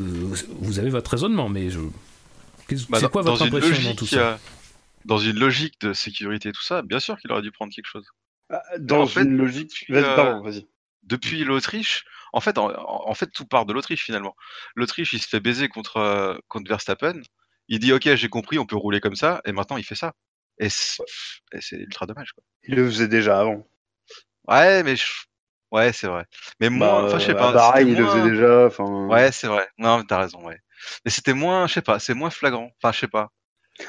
euh, 0.00 0.34
vous 0.60 0.78
avez 0.78 0.90
votre 0.90 1.10
raisonnement, 1.10 1.48
mais 1.48 1.70
je. 1.70 1.80
Bah, 1.80 2.98
c'est 2.98 3.02
dans- 3.02 3.08
quoi 3.08 3.22
votre 3.22 3.38
dans 3.38 3.44
impression 3.46 3.70
dans 3.70 3.76
logique, 3.76 3.98
tout 3.98 4.06
ça 4.06 4.38
Dans 5.04 5.18
une 5.18 5.38
logique 5.38 5.80
de 5.80 5.92
sécurité 5.92 6.48
et 6.50 6.52
tout 6.52 6.62
ça, 6.62 6.82
bien 6.82 7.00
sûr 7.00 7.16
qu'il 7.18 7.30
aurait 7.32 7.42
dû 7.42 7.52
prendre 7.52 7.72
quelque 7.72 7.86
chose. 7.88 8.06
Dans 8.78 9.02
En 9.02 9.06
fait, 9.06 9.22
une 9.22 9.36
logique. 9.36 9.86
Vas-y, 9.88 10.04
euh, 10.04 10.16
pardon, 10.16 10.42
vas-y. 10.42 10.66
Depuis 11.04 11.44
l'Autriche, 11.44 12.04
en 12.32 12.40
fait, 12.40 12.58
en, 12.58 13.14
fait, 13.14 13.30
tout 13.32 13.46
part 13.46 13.66
de 13.66 13.72
l'Autriche 13.72 14.04
finalement. 14.04 14.34
L'Autriche, 14.74 15.12
il 15.12 15.20
se 15.22 15.28
fait 15.28 15.40
baiser 15.40 15.68
contre 15.68 16.40
contre 16.48 16.68
Verstappen. 16.68 17.20
Il 17.68 17.78
dit 17.78 17.92
OK, 17.92 18.12
j'ai 18.14 18.28
compris, 18.28 18.58
on 18.58 18.66
peut 18.66 18.76
rouler 18.76 19.00
comme 19.00 19.16
ça, 19.16 19.40
et 19.44 19.52
maintenant 19.52 19.76
il 19.76 19.84
fait 19.84 19.94
ça. 19.94 20.12
Et 20.58 20.68
c'est 20.68 21.76
ultra 21.76 22.06
dommage. 22.06 22.32
Quoi. 22.32 22.42
Il 22.64 22.74
le 22.76 22.86
faisait 22.86 23.08
déjà 23.08 23.40
avant. 23.40 23.66
Ouais, 24.48 24.82
mais 24.82 24.96
je- 24.96 25.04
ouais, 25.72 25.92
c'est 25.92 26.06
vrai. 26.06 26.24
Mais 26.60 26.70
moi, 26.70 27.02
Bah, 27.02 27.08
enfin, 27.08 27.18
je 27.18 27.24
sais 27.26 27.32
euh, 27.32 27.38
pas. 27.38 27.52
Bahreïn, 27.52 27.86
c'était 27.86 27.92
il 27.92 27.98
le 27.98 28.06
faisait 28.06 28.30
déjà. 28.30 28.66
Enfin, 28.66 29.06
Ouais, 29.08 29.32
c'est 29.32 29.48
vrai. 29.48 29.68
Non, 29.78 29.98
mais 29.98 30.04
t'as 30.04 30.18
raison, 30.20 30.44
ouais. 30.44 30.58
Mais 31.04 31.10
c'était 31.10 31.32
moins, 31.34 31.66
je 31.66 31.74
sais 31.74 31.82
pas, 31.82 31.98
c'est 31.98 32.14
moins 32.14 32.30
flagrant. 32.30 32.70
Enfin, 32.82 32.92
je 32.92 33.00
sais 33.00 33.08
pas. 33.08 33.30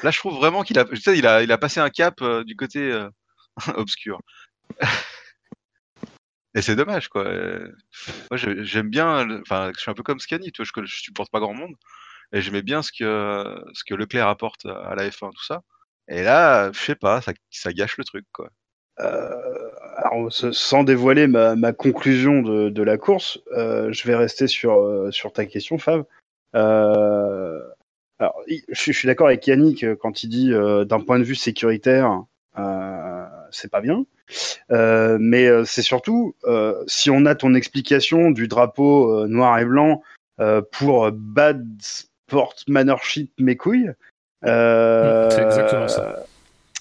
Là, 0.02 0.10
je 0.10 0.18
trouve 0.18 0.36
vraiment 0.36 0.62
qu'il 0.64 0.78
a, 0.78 0.84
tu 0.84 0.96
sais, 0.96 1.16
il 1.18 1.26
a, 1.26 1.42
il 1.42 1.52
a 1.52 1.58
passé 1.58 1.80
un 1.80 1.90
cap 1.90 2.20
euh, 2.22 2.44
du 2.44 2.56
côté 2.56 2.80
euh, 2.92 3.08
obscur. 3.76 4.20
Et 6.54 6.62
c'est 6.62 6.76
dommage, 6.76 7.08
quoi. 7.08 7.24
Moi, 8.30 8.36
j'aime 8.36 8.88
bien, 8.90 9.24
le- 9.24 9.40
enfin, 9.42 9.70
je 9.74 9.80
suis 9.80 9.90
un 9.90 9.94
peu 9.94 10.02
comme 10.02 10.18
Scani, 10.18 10.50
tu 10.52 10.62
vois, 10.62 10.70
je, 10.84 10.86
je 10.86 11.00
supporte 11.02 11.30
pas 11.30 11.40
grand 11.40 11.54
monde, 11.54 11.74
et 12.32 12.42
j'aimais 12.42 12.62
bien 12.62 12.82
ce 12.82 12.92
que, 12.92 13.64
ce 13.74 13.84
que 13.84 13.94
Leclerc 13.94 14.28
apporte 14.28 14.66
à 14.66 14.94
la 14.94 15.10
F1, 15.10 15.30
tout 15.30 15.44
ça. 15.44 15.62
Et 16.08 16.22
là, 16.22 16.72
je 16.72 16.78
sais 16.80 16.94
pas, 16.94 17.20
ça, 17.20 17.32
ça 17.50 17.72
gâche 17.72 17.98
le 17.98 18.04
truc, 18.04 18.24
quoi. 18.32 18.50
Euh, 19.00 19.70
alors, 19.96 20.32
sans 20.32 20.84
dévoiler 20.84 21.26
ma, 21.26 21.72
conclusion 21.72 22.42
de, 22.42 22.82
la 22.82 22.98
course, 22.98 23.40
euh, 23.52 23.92
je 23.92 24.06
vais 24.06 24.16
rester 24.16 24.46
sur, 24.46 24.80
euh, 24.80 25.10
sur 25.10 25.32
ta 25.32 25.46
question, 25.46 25.78
Fab. 25.78 26.04
Alors, 28.20 28.42
je, 28.48 28.92
suis- 28.92 29.06
d'accord 29.06 29.28
avec 29.28 29.46
Yannick 29.46 29.94
quand 29.96 30.24
il 30.24 30.28
dit 30.28 30.50
d'un 30.50 31.00
point 31.00 31.18
de 31.18 31.24
vue 31.24 31.36
sécuritaire, 31.36 32.24
c'est 33.50 33.70
pas 33.70 33.80
bien. 33.80 34.04
Mais 34.70 35.48
c'est 35.64 35.82
surtout, 35.82 36.34
si 36.86 37.10
on 37.10 37.26
a 37.26 37.34
ton 37.34 37.54
explication 37.54 38.30
du 38.30 38.48
drapeau 38.48 39.26
noir 39.26 39.58
et 39.58 39.64
blanc 39.64 40.02
pour 40.72 41.12
bad 41.12 41.64
sportsmanship 41.80 43.32
mes 43.38 43.56
couilles, 43.56 43.92
C'est 45.30 45.42
exactement 45.42 45.88
ça. 45.88 46.24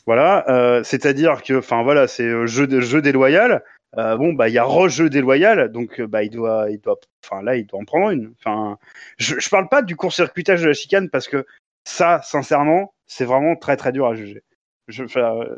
voilà, 0.05 0.45
euh, 0.49 0.83
c'est-à-dire 0.83 1.41
que, 1.43 1.55
enfin 1.59 1.83
voilà, 1.83 2.07
c'est 2.07 2.23
euh, 2.23 2.45
jeu, 2.45 2.67
de- 2.67 2.81
jeu 2.81 3.01
déloyal. 3.01 3.63
Euh, 3.97 4.15
bon, 4.17 4.33
bah 4.33 4.49
il 4.49 4.53
y 4.53 4.57
a 4.57 4.63
re-jeu 4.65 5.09
déloyal, 5.09 5.71
donc 5.71 5.99
euh, 5.99 6.07
bah 6.07 6.21
il 6.23 6.29
doit, 6.29 6.69
il 6.69 6.79
doit, 6.79 6.97
enfin 7.23 7.41
là 7.41 7.55
il 7.55 7.65
doit 7.65 7.79
en 7.79 7.85
prendre 7.85 8.11
une. 8.11 8.33
Enfin, 8.39 8.77
je, 9.17 9.39
je 9.39 9.49
parle 9.49 9.69
pas 9.69 9.81
du 9.81 9.95
court-circuitage 9.95 10.61
de 10.61 10.67
la 10.67 10.73
chicane 10.73 11.09
parce 11.09 11.27
que 11.27 11.45
ça, 11.85 12.21
sincèrement, 12.21 12.93
c'est 13.07 13.23
vraiment 13.25 13.55
très 13.55 13.77
très 13.77 13.91
dur 13.93 14.05
à 14.05 14.13
juger. 14.13 14.43
Je, 14.89 15.03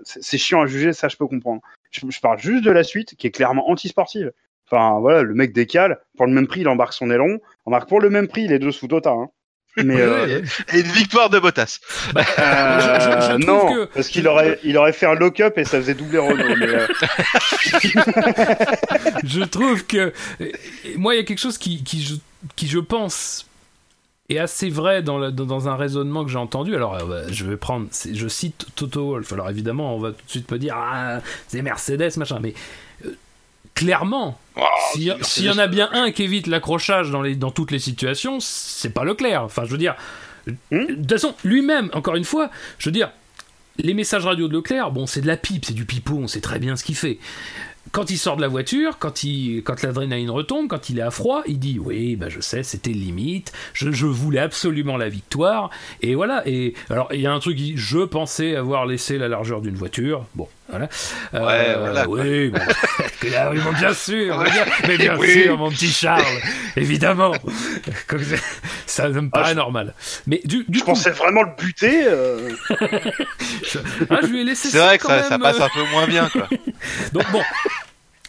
c'est 0.05 0.37
chiant 0.37 0.61
à 0.61 0.67
juger, 0.67 0.93
ça 0.93 1.07
je 1.07 1.17
peux 1.17 1.27
comprendre. 1.27 1.61
Je, 1.91 2.01
je 2.07 2.19
parle 2.19 2.39
juste 2.39 2.63
de 2.63 2.71
la 2.71 2.83
suite 2.83 3.15
qui 3.15 3.27
est 3.27 3.31
clairement 3.31 3.69
anti-sportive. 3.69 4.31
Enfin 4.71 4.99
voilà, 4.99 5.23
le 5.23 5.33
mec 5.33 5.51
décale 5.51 5.99
pour 6.15 6.27
le 6.27 6.31
même 6.31 6.47
prix, 6.47 6.61
il 6.61 6.67
embarque 6.69 6.93
son 6.93 7.09
aileron, 7.09 7.39
embarque 7.65 7.89
pour 7.89 7.99
le 7.99 8.11
même 8.11 8.27
prix, 8.27 8.47
les 8.47 8.59
deux 8.59 8.71
sous 8.71 8.87
tota. 8.87 9.09
Hein. 9.11 9.29
Mais 9.77 10.01
euh, 10.01 10.41
Et 10.73 10.79
une 10.79 10.87
victoire 10.87 11.29
de 11.29 11.39
Bottas. 11.39 11.79
euh, 12.17 12.99
je- 12.99 13.21
je 13.21 13.27
trouve 13.27 13.39
non, 13.45 13.73
que- 13.73 13.85
parce 13.85 14.07
qu'il 14.09 14.27
aurait, 14.27 14.59
il 14.63 14.77
aurait 14.77 14.91
fait 14.93 15.05
un 15.05 15.13
lock-up 15.13 15.57
et 15.57 15.63
ça 15.63 15.77
faisait 15.77 15.93
doubler 15.93 16.17
Renault. 16.19 16.55
mais, 16.59 16.67
euh, 16.67 16.87
je 19.23 19.43
trouve 19.43 19.85
que 19.85 20.13
euh, 20.41 20.51
moi 20.97 21.13
il 21.13 21.17
y 21.17 21.21
a 21.21 21.23
quelque 21.23 21.39
chose 21.39 21.57
qui, 21.57 21.83
qui, 21.83 22.01
je, 22.01 22.15
qui 22.55 22.67
je 22.67 22.79
pense 22.79 23.45
est 24.29 24.37
assez 24.39 24.69
vrai 24.69 25.01
dans, 25.01 25.17
le- 25.17 25.31
dans- 25.31 25.67
un 25.67 25.75
raisonnement 25.75 26.23
que 26.23 26.29
j'ai 26.31 26.37
entendu. 26.37 26.75
Alors, 26.75 26.95
euh, 26.95 27.05
bah, 27.05 27.21
je 27.31 27.45
vais 27.45 27.57
prendre, 27.57 27.87
je 28.13 28.27
cite 28.27 28.67
Toto 28.75 29.07
Wolff. 29.07 29.33
Alors, 29.33 29.49
évidemment, 29.49 29.95
on 29.95 29.99
va 29.99 30.11
tout 30.11 30.23
de 30.25 30.29
suite 30.29 30.51
me 30.51 30.59
dire, 30.59 30.75
ah, 30.77 31.19
c'est 31.47 31.61
Mercedes, 31.63 32.11
machin. 32.17 32.39
Mais 32.41 32.53
euh, 33.05 33.15
clairement, 33.79 34.37
Oh, 34.61 34.63
s'il 35.21 35.45
y, 35.45 35.49
en 35.49 35.57
a 35.57 35.67
bien 35.67 35.89
un 35.93 36.11
qui 36.11 36.23
évite 36.23 36.47
l'accrochage 36.47 37.11
dans, 37.11 37.21
les, 37.21 37.35
dans 37.35 37.51
toutes 37.51 37.71
les 37.71 37.79
situations, 37.79 38.39
c'est 38.41 38.89
pas 38.89 39.05
Leclerc. 39.05 39.43
Enfin, 39.43 39.63
je 39.63 39.71
veux 39.71 39.77
dire, 39.77 39.95
Hmm 40.71 40.85
de 40.85 40.95
toute 40.95 41.11
façon, 41.11 41.33
lui-même, 41.45 41.89
encore 41.93 42.15
une 42.15 42.25
fois, 42.25 42.49
je 42.77 42.89
veux 42.89 42.91
dire, 42.91 43.11
les 43.77 43.93
messages 43.93 44.25
radio 44.25 44.49
de 44.49 44.53
Leclerc, 44.53 44.91
bon, 44.91 45.05
c'est 45.05 45.21
de 45.21 45.27
la 45.27 45.37
pipe, 45.37 45.65
c'est 45.65 45.73
du 45.73 45.85
pipeau, 45.85 46.15
on 46.15 46.27
sait 46.27 46.41
très 46.41 46.59
bien 46.59 46.75
ce 46.75 46.83
qu'il 46.83 46.95
fait. 46.95 47.19
Quand 47.91 48.09
il 48.11 48.17
sort 48.17 48.35
de 48.35 48.41
la 48.41 48.49
voiture, 48.49 48.97
quand, 48.99 49.23
il, 49.23 49.63
quand 49.63 49.81
l'adrénaline 49.81 50.29
retombe, 50.29 50.67
quand 50.67 50.89
il 50.89 50.99
est 50.99 51.03
à 51.03 51.11
froid, 51.11 51.43
il 51.47 51.59
dit 51.59 51.79
oui, 51.79 52.17
bah 52.17 52.27
je 52.27 52.41
sais, 52.41 52.63
c'était 52.63 52.91
limite, 52.91 53.53
je, 53.73 53.91
je 53.91 54.05
voulais 54.05 54.39
absolument 54.39 54.97
la 54.97 55.07
victoire, 55.07 55.69
et 56.01 56.15
voilà. 56.15 56.43
Et 56.47 56.73
alors 56.89 57.07
il 57.13 57.21
y 57.21 57.27
a 57.27 57.31
un 57.31 57.39
truc, 57.39 57.57
je 57.75 57.99
pensais 57.99 58.55
avoir 58.55 58.85
laissé 58.85 59.17
la 59.17 59.27
largeur 59.27 59.61
d'une 59.61 59.75
voiture, 59.75 60.25
bon, 60.35 60.47
voilà. 60.69 60.87
Euh, 61.33 61.45
Ouais, 61.45 61.75
voilà. 61.77 62.07
Oui, 62.09 62.49
bon. 62.49 62.59
Ah 63.37 63.49
oui, 63.51 63.59
bon, 63.59 63.71
bien 63.73 63.93
sûr, 63.93 64.37
Ouais. 64.37 64.49
bien- 64.49 64.65
mais 64.87 64.97
bien 64.97 65.17
Oui. 65.17 65.29
sûr, 65.43 65.57
mon 65.57 65.69
petit 65.69 65.89
Charles, 65.91 66.23
évidemment. 66.77 67.33
Ça, 68.85 69.09
me 69.09 69.29
paraît 69.29 69.51
je- 69.51 69.55
normal. 69.55 69.93
Mais 70.25 70.41
du, 70.45 70.63
du 70.67 70.79
Je 70.79 70.83
coup, 70.83 70.91
pensais 70.91 71.11
vraiment 71.11 71.43
le 71.43 71.49
buter. 71.57 72.03
euh, 72.07 72.49
ah, 74.09 74.19
je 74.21 74.27
lui 74.27 74.41
ai 74.41 74.43
laissé 74.43 74.69
C'est 74.69 74.79
vrai 74.79 74.97
que 74.97 75.03
quand 75.03 75.09
ça, 75.09 75.15
même, 75.17 75.27
ça 75.29 75.39
passe 75.39 75.59
un 75.59 75.69
peu 75.73 75.83
moins 75.91 76.07
bien, 76.07 76.29
quoi. 76.29 76.47
donc 77.13 77.29
bon, 77.31 77.41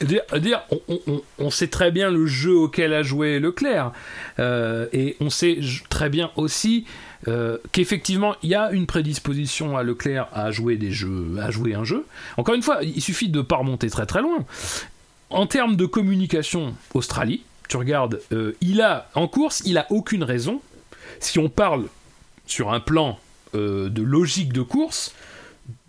dire, 0.03 0.23
dire 0.39 0.62
on, 0.71 1.01
on- 1.07 1.23
on- 1.39 1.51
sait 1.51 1.69
très 1.69 1.91
bien 1.91 2.11
le 2.11 2.27
jeu 2.27 2.53
auquel 2.55 2.93
a 2.93 3.03
joué 3.03 3.39
Leclerc, 3.39 3.93
euh, 4.39 4.87
et 4.93 5.17
on 5.21 5.31
sait 5.31 5.59
très 5.89 6.09
bien 6.09 6.31
aussi 6.37 6.87
euh, 7.28 7.59
qu'effectivement 7.72 8.34
il 8.42 8.51
y 8.51 8.55
a 8.55 8.70
une 8.72 8.86
prédisposition 8.86 9.76
à 9.76 9.82
Leclerc 9.82 10.28
à 10.32 10.51
jouer 10.51 10.76
des 10.76 10.90
jeux, 10.90 11.36
à 11.40 11.51
jouer 11.51 11.74
un 11.74 11.84
jeu. 11.84 12.06
Encore 12.36 12.55
une 12.55 12.62
fois, 12.62 12.82
il 12.82 13.01
suffit 13.01 13.28
de 13.28 13.42
pas 13.42 13.56
remonter 13.56 13.90
très 13.90 14.06
très 14.06 14.22
loin. 14.22 14.44
En 15.30 15.47
termes 15.47 15.76
de 15.76 15.86
communication, 15.86 16.74
Australie, 16.94 17.42
tu 17.68 17.76
regardes, 17.76 18.20
euh, 18.32 18.56
il 18.60 18.80
a 18.80 19.09
en 19.14 19.28
course, 19.28 19.62
il 19.64 19.78
a 19.78 19.86
aucune 19.90 20.24
raison. 20.24 20.60
Si 21.20 21.38
on 21.38 21.48
parle 21.48 21.86
sur 22.47 22.72
un 22.72 22.80
plan 22.80 23.18
euh, 23.55 23.88
de 23.88 24.02
logique 24.02 24.52
de 24.52 24.62
course, 24.62 25.14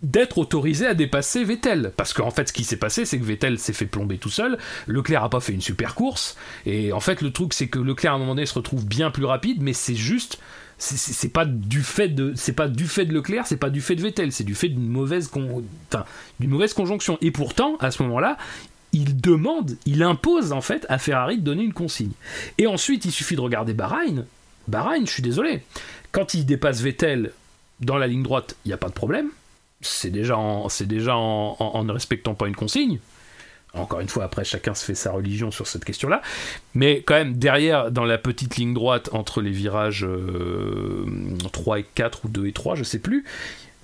d'être 0.02 0.38
autorisé 0.38 0.86
à 0.86 0.94
dépasser 0.94 1.44
Vettel. 1.44 1.92
Parce 1.96 2.12
qu'en 2.12 2.30
fait, 2.30 2.48
ce 2.48 2.52
qui 2.52 2.64
s'est 2.64 2.76
passé, 2.76 3.04
c'est 3.04 3.18
que 3.18 3.24
Vettel 3.24 3.58
s'est 3.58 3.72
fait 3.72 3.86
plomber 3.86 4.18
tout 4.18 4.30
seul. 4.30 4.58
Leclerc 4.86 5.24
a 5.24 5.30
pas 5.30 5.40
fait 5.40 5.52
une 5.52 5.60
super 5.60 5.94
course. 5.94 6.36
Et 6.66 6.92
en 6.92 7.00
fait, 7.00 7.22
le 7.22 7.32
truc, 7.32 7.52
c'est 7.54 7.68
que 7.68 7.78
Leclerc, 7.78 8.12
à 8.12 8.16
un 8.16 8.18
moment 8.18 8.34
donné, 8.34 8.46
se 8.46 8.54
retrouve 8.54 8.86
bien 8.86 9.10
plus 9.10 9.24
rapide, 9.24 9.62
mais 9.62 9.72
c'est 9.72 9.94
juste. 9.94 10.38
C'est- 10.82 11.28
pas 11.28 11.44
du 11.44 11.82
fait 11.82 12.08
de 12.08 12.32
c'est 12.34 12.52
pas 12.52 12.68
du 12.68 12.86
fait 12.86 13.04
de 13.04 13.12
Leclerc, 13.14 13.46
c'est 13.46 13.56
pas 13.56 13.70
du 13.70 13.80
fait 13.80 13.94
de 13.94 14.02
Vettel, 14.02 14.32
c'est 14.32 14.44
du 14.44 14.54
fait 14.54 14.68
d'une 14.68 14.88
mauvaise 14.88 15.28
con- 15.28 15.62
conjonction. 16.74 17.18
Et 17.20 17.30
pourtant, 17.30 17.76
à 17.80 17.90
ce 17.90 18.02
moment-là, 18.02 18.36
il 18.92 19.20
demande, 19.20 19.76
il 19.86 20.02
impose 20.02 20.52
en 20.52 20.60
fait 20.60 20.84
à 20.88 20.98
Ferrari 20.98 21.38
de 21.38 21.42
donner 21.44 21.62
une 21.62 21.72
consigne. 21.72 22.12
Et 22.58 22.66
ensuite, 22.66 23.04
il 23.04 23.12
suffit 23.12 23.36
de 23.36 23.40
regarder 23.40 23.74
Bahreïn. 23.74 24.26
Bahreïn, 24.68 25.06
je 25.06 25.12
suis 25.12 25.22
désolé. 25.22 25.62
Quand 26.10 26.34
il 26.34 26.44
dépasse 26.44 26.80
Vettel 26.80 27.32
dans 27.80 27.96
la 27.96 28.06
ligne 28.06 28.22
droite, 28.22 28.56
il 28.64 28.68
n'y 28.68 28.74
a 28.74 28.78
pas 28.78 28.88
de 28.88 28.94
problème. 28.94 29.28
C'est 29.80 30.10
déjà, 30.10 30.36
en, 30.36 30.68
déjà 30.86 31.16
en 31.16 31.84
ne 31.84 31.92
respectant 31.92 32.34
pas 32.34 32.46
une 32.48 32.54
consigne. 32.56 32.98
Encore 33.74 34.00
une 34.00 34.08
fois, 34.08 34.24
après, 34.24 34.44
chacun 34.44 34.74
se 34.74 34.84
fait 34.84 34.94
sa 34.94 35.12
religion 35.12 35.50
sur 35.50 35.66
cette 35.66 35.84
question-là. 35.84 36.20
Mais 36.74 37.02
quand 37.02 37.14
même, 37.14 37.34
derrière, 37.34 37.90
dans 37.90 38.04
la 38.04 38.18
petite 38.18 38.56
ligne 38.56 38.74
droite 38.74 39.08
entre 39.12 39.40
les 39.40 39.50
virages 39.50 40.04
euh, 40.04 41.06
3 41.52 41.78
et 41.78 41.86
4 41.94 42.26
ou 42.26 42.28
2 42.28 42.46
et 42.46 42.52
3, 42.52 42.74
je 42.74 42.84
sais 42.84 42.98
plus, 42.98 43.24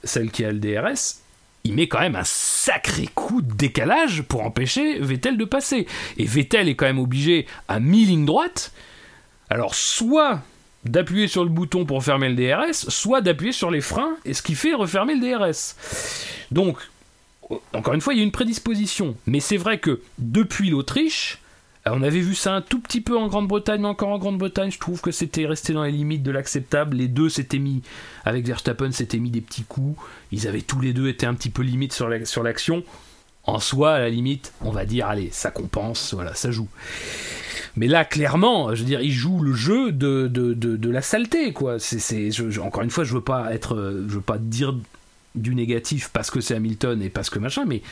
celle 0.05 0.31
qui 0.31 0.44
a 0.44 0.52
le 0.52 0.59
DRS, 0.59 1.23
il 1.65 1.74
met 1.74 1.89
quand 1.89 2.01
même 2.01 2.16
un 2.16 2.24
sacré 2.24 3.09
coup 3.15 3.40
de 3.40 3.52
décalage 3.52 4.23
pour 4.23 4.43
empêcher 4.43 4.98
Vettel 5.01 5.39
de 5.39 5.44
passer. 5.44 5.86
Et 6.19 6.24
Vettel 6.24 6.69
est 6.69 6.74
quand 6.74 6.86
même 6.86 6.98
obligé, 6.98 7.47
à 7.66 7.81
mi-ligne 7.81 8.27
droite, 8.27 8.73
alors 9.48 9.74
soit 9.74 10.40
d'appuyer 10.85 11.28
sur 11.28 11.44
le 11.44 11.51
bouton 11.51 11.86
pour 11.86 12.05
fermer 12.05 12.28
le 12.28 12.35
DRS, 12.35 12.74
soit 12.89 13.20
d'appuyer 13.20 13.52
sur 13.52 13.70
les 13.70 13.81
freins, 13.81 14.16
et 14.24 14.35
ce 14.35 14.43
qui 14.43 14.55
fait 14.55 14.74
refermer 14.74 15.15
le 15.15 15.20
DRS. 15.20 15.74
Donc, 16.51 16.78
encore 17.72 17.94
une 17.94 18.00
fois, 18.00 18.14
il 18.14 18.18
y 18.18 18.20
a 18.20 18.24
une 18.24 18.32
prédisposition. 18.32 19.16
Mais 19.26 19.40
c'est 19.40 19.56
vrai 19.56 19.78
que 19.78 20.00
depuis 20.18 20.70
l'Autriche, 20.70 21.38
euh, 21.86 21.90
on 21.94 22.02
avait 22.02 22.20
vu 22.20 22.34
ça 22.34 22.54
un 22.54 22.60
tout 22.60 22.80
petit 22.80 23.00
peu 23.00 23.16
en 23.16 23.28
Grande-Bretagne, 23.28 23.80
mais 23.80 23.88
encore 23.88 24.10
en 24.10 24.18
Grande-Bretagne, 24.18 24.70
je 24.70 24.78
trouve 24.78 25.00
que 25.00 25.10
c'était 25.10 25.46
resté 25.46 25.72
dans 25.72 25.84
les 25.84 25.92
limites 25.92 26.22
de 26.22 26.30
l'acceptable. 26.30 26.96
Les 26.96 27.08
deux 27.08 27.28
s'étaient 27.28 27.58
mis, 27.58 27.82
avec 28.24 28.46
Verstappen, 28.46 28.92
s'étaient 28.92 29.18
mis 29.18 29.30
des 29.30 29.40
petits 29.40 29.64
coups. 29.64 30.00
Ils 30.32 30.46
avaient 30.48 30.62
tous 30.62 30.80
les 30.80 30.92
deux 30.92 31.08
été 31.08 31.26
un 31.26 31.34
petit 31.34 31.50
peu 31.50 31.62
limite 31.62 31.92
sur 31.92 32.08
la- 32.08 32.24
sur 32.24 32.42
l'action. 32.42 32.82
En 33.44 33.60
soi, 33.60 33.94
à 33.94 33.98
la 34.00 34.10
limite, 34.10 34.52
on 34.60 34.70
va 34.70 34.84
dire, 34.84 35.06
allez, 35.06 35.30
ça 35.32 35.50
compense, 35.50 36.12
voilà, 36.12 36.34
ça 36.34 36.50
joue. 36.50 36.68
Mais 37.76 37.86
là, 37.86 38.04
clairement, 38.04 38.74
je 38.74 38.80
veux 38.80 38.86
dire, 38.86 39.00
il 39.00 39.12
joue 39.12 39.40
le 39.40 39.54
jeu 39.54 39.92
de, 39.92 40.90
la 40.90 41.00
saleté, 41.00 41.52
quoi. 41.52 41.76
Encore 42.60 42.82
une 42.82 42.90
fois, 42.90 43.04
je 43.04 43.14
veux 43.14 43.22
pas 43.22 43.54
être, 43.54 43.74
euh, 43.74 44.04
veux 44.06 44.20
pas 44.20 44.36
dire 44.36 44.74
du 45.40 45.55
négatif 45.55 46.10
parce 46.12 46.31
que 46.31 46.40
c'est 46.40 46.55
Hamilton 46.55 47.02
et 47.02 47.10
parce 47.10 47.31
que 47.31 47.39
machin, 47.39 47.65
mais 47.66 47.82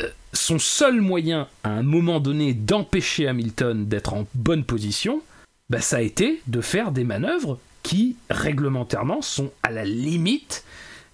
euh, 0.00 0.08
son 0.32 0.58
seul 0.58 1.00
moyen 1.00 1.48
à 1.64 1.70
un 1.70 1.82
moment 1.82 2.20
donné 2.20 2.54
d'empêcher 2.54 3.28
Hamilton 3.28 3.86
d'être 3.86 4.14
en 4.14 4.26
bonne 4.34 4.64
position, 4.64 5.22
bah, 5.70 5.80
ça 5.80 5.96
a 5.96 6.00
été 6.00 6.40
de 6.46 6.60
faire 6.60 6.92
des 6.92 7.04
manœuvres 7.04 7.58
qui 7.82 8.16
réglementairement 8.30 9.22
sont 9.22 9.50
à 9.62 9.70
la 9.70 9.84
limite 9.84 10.64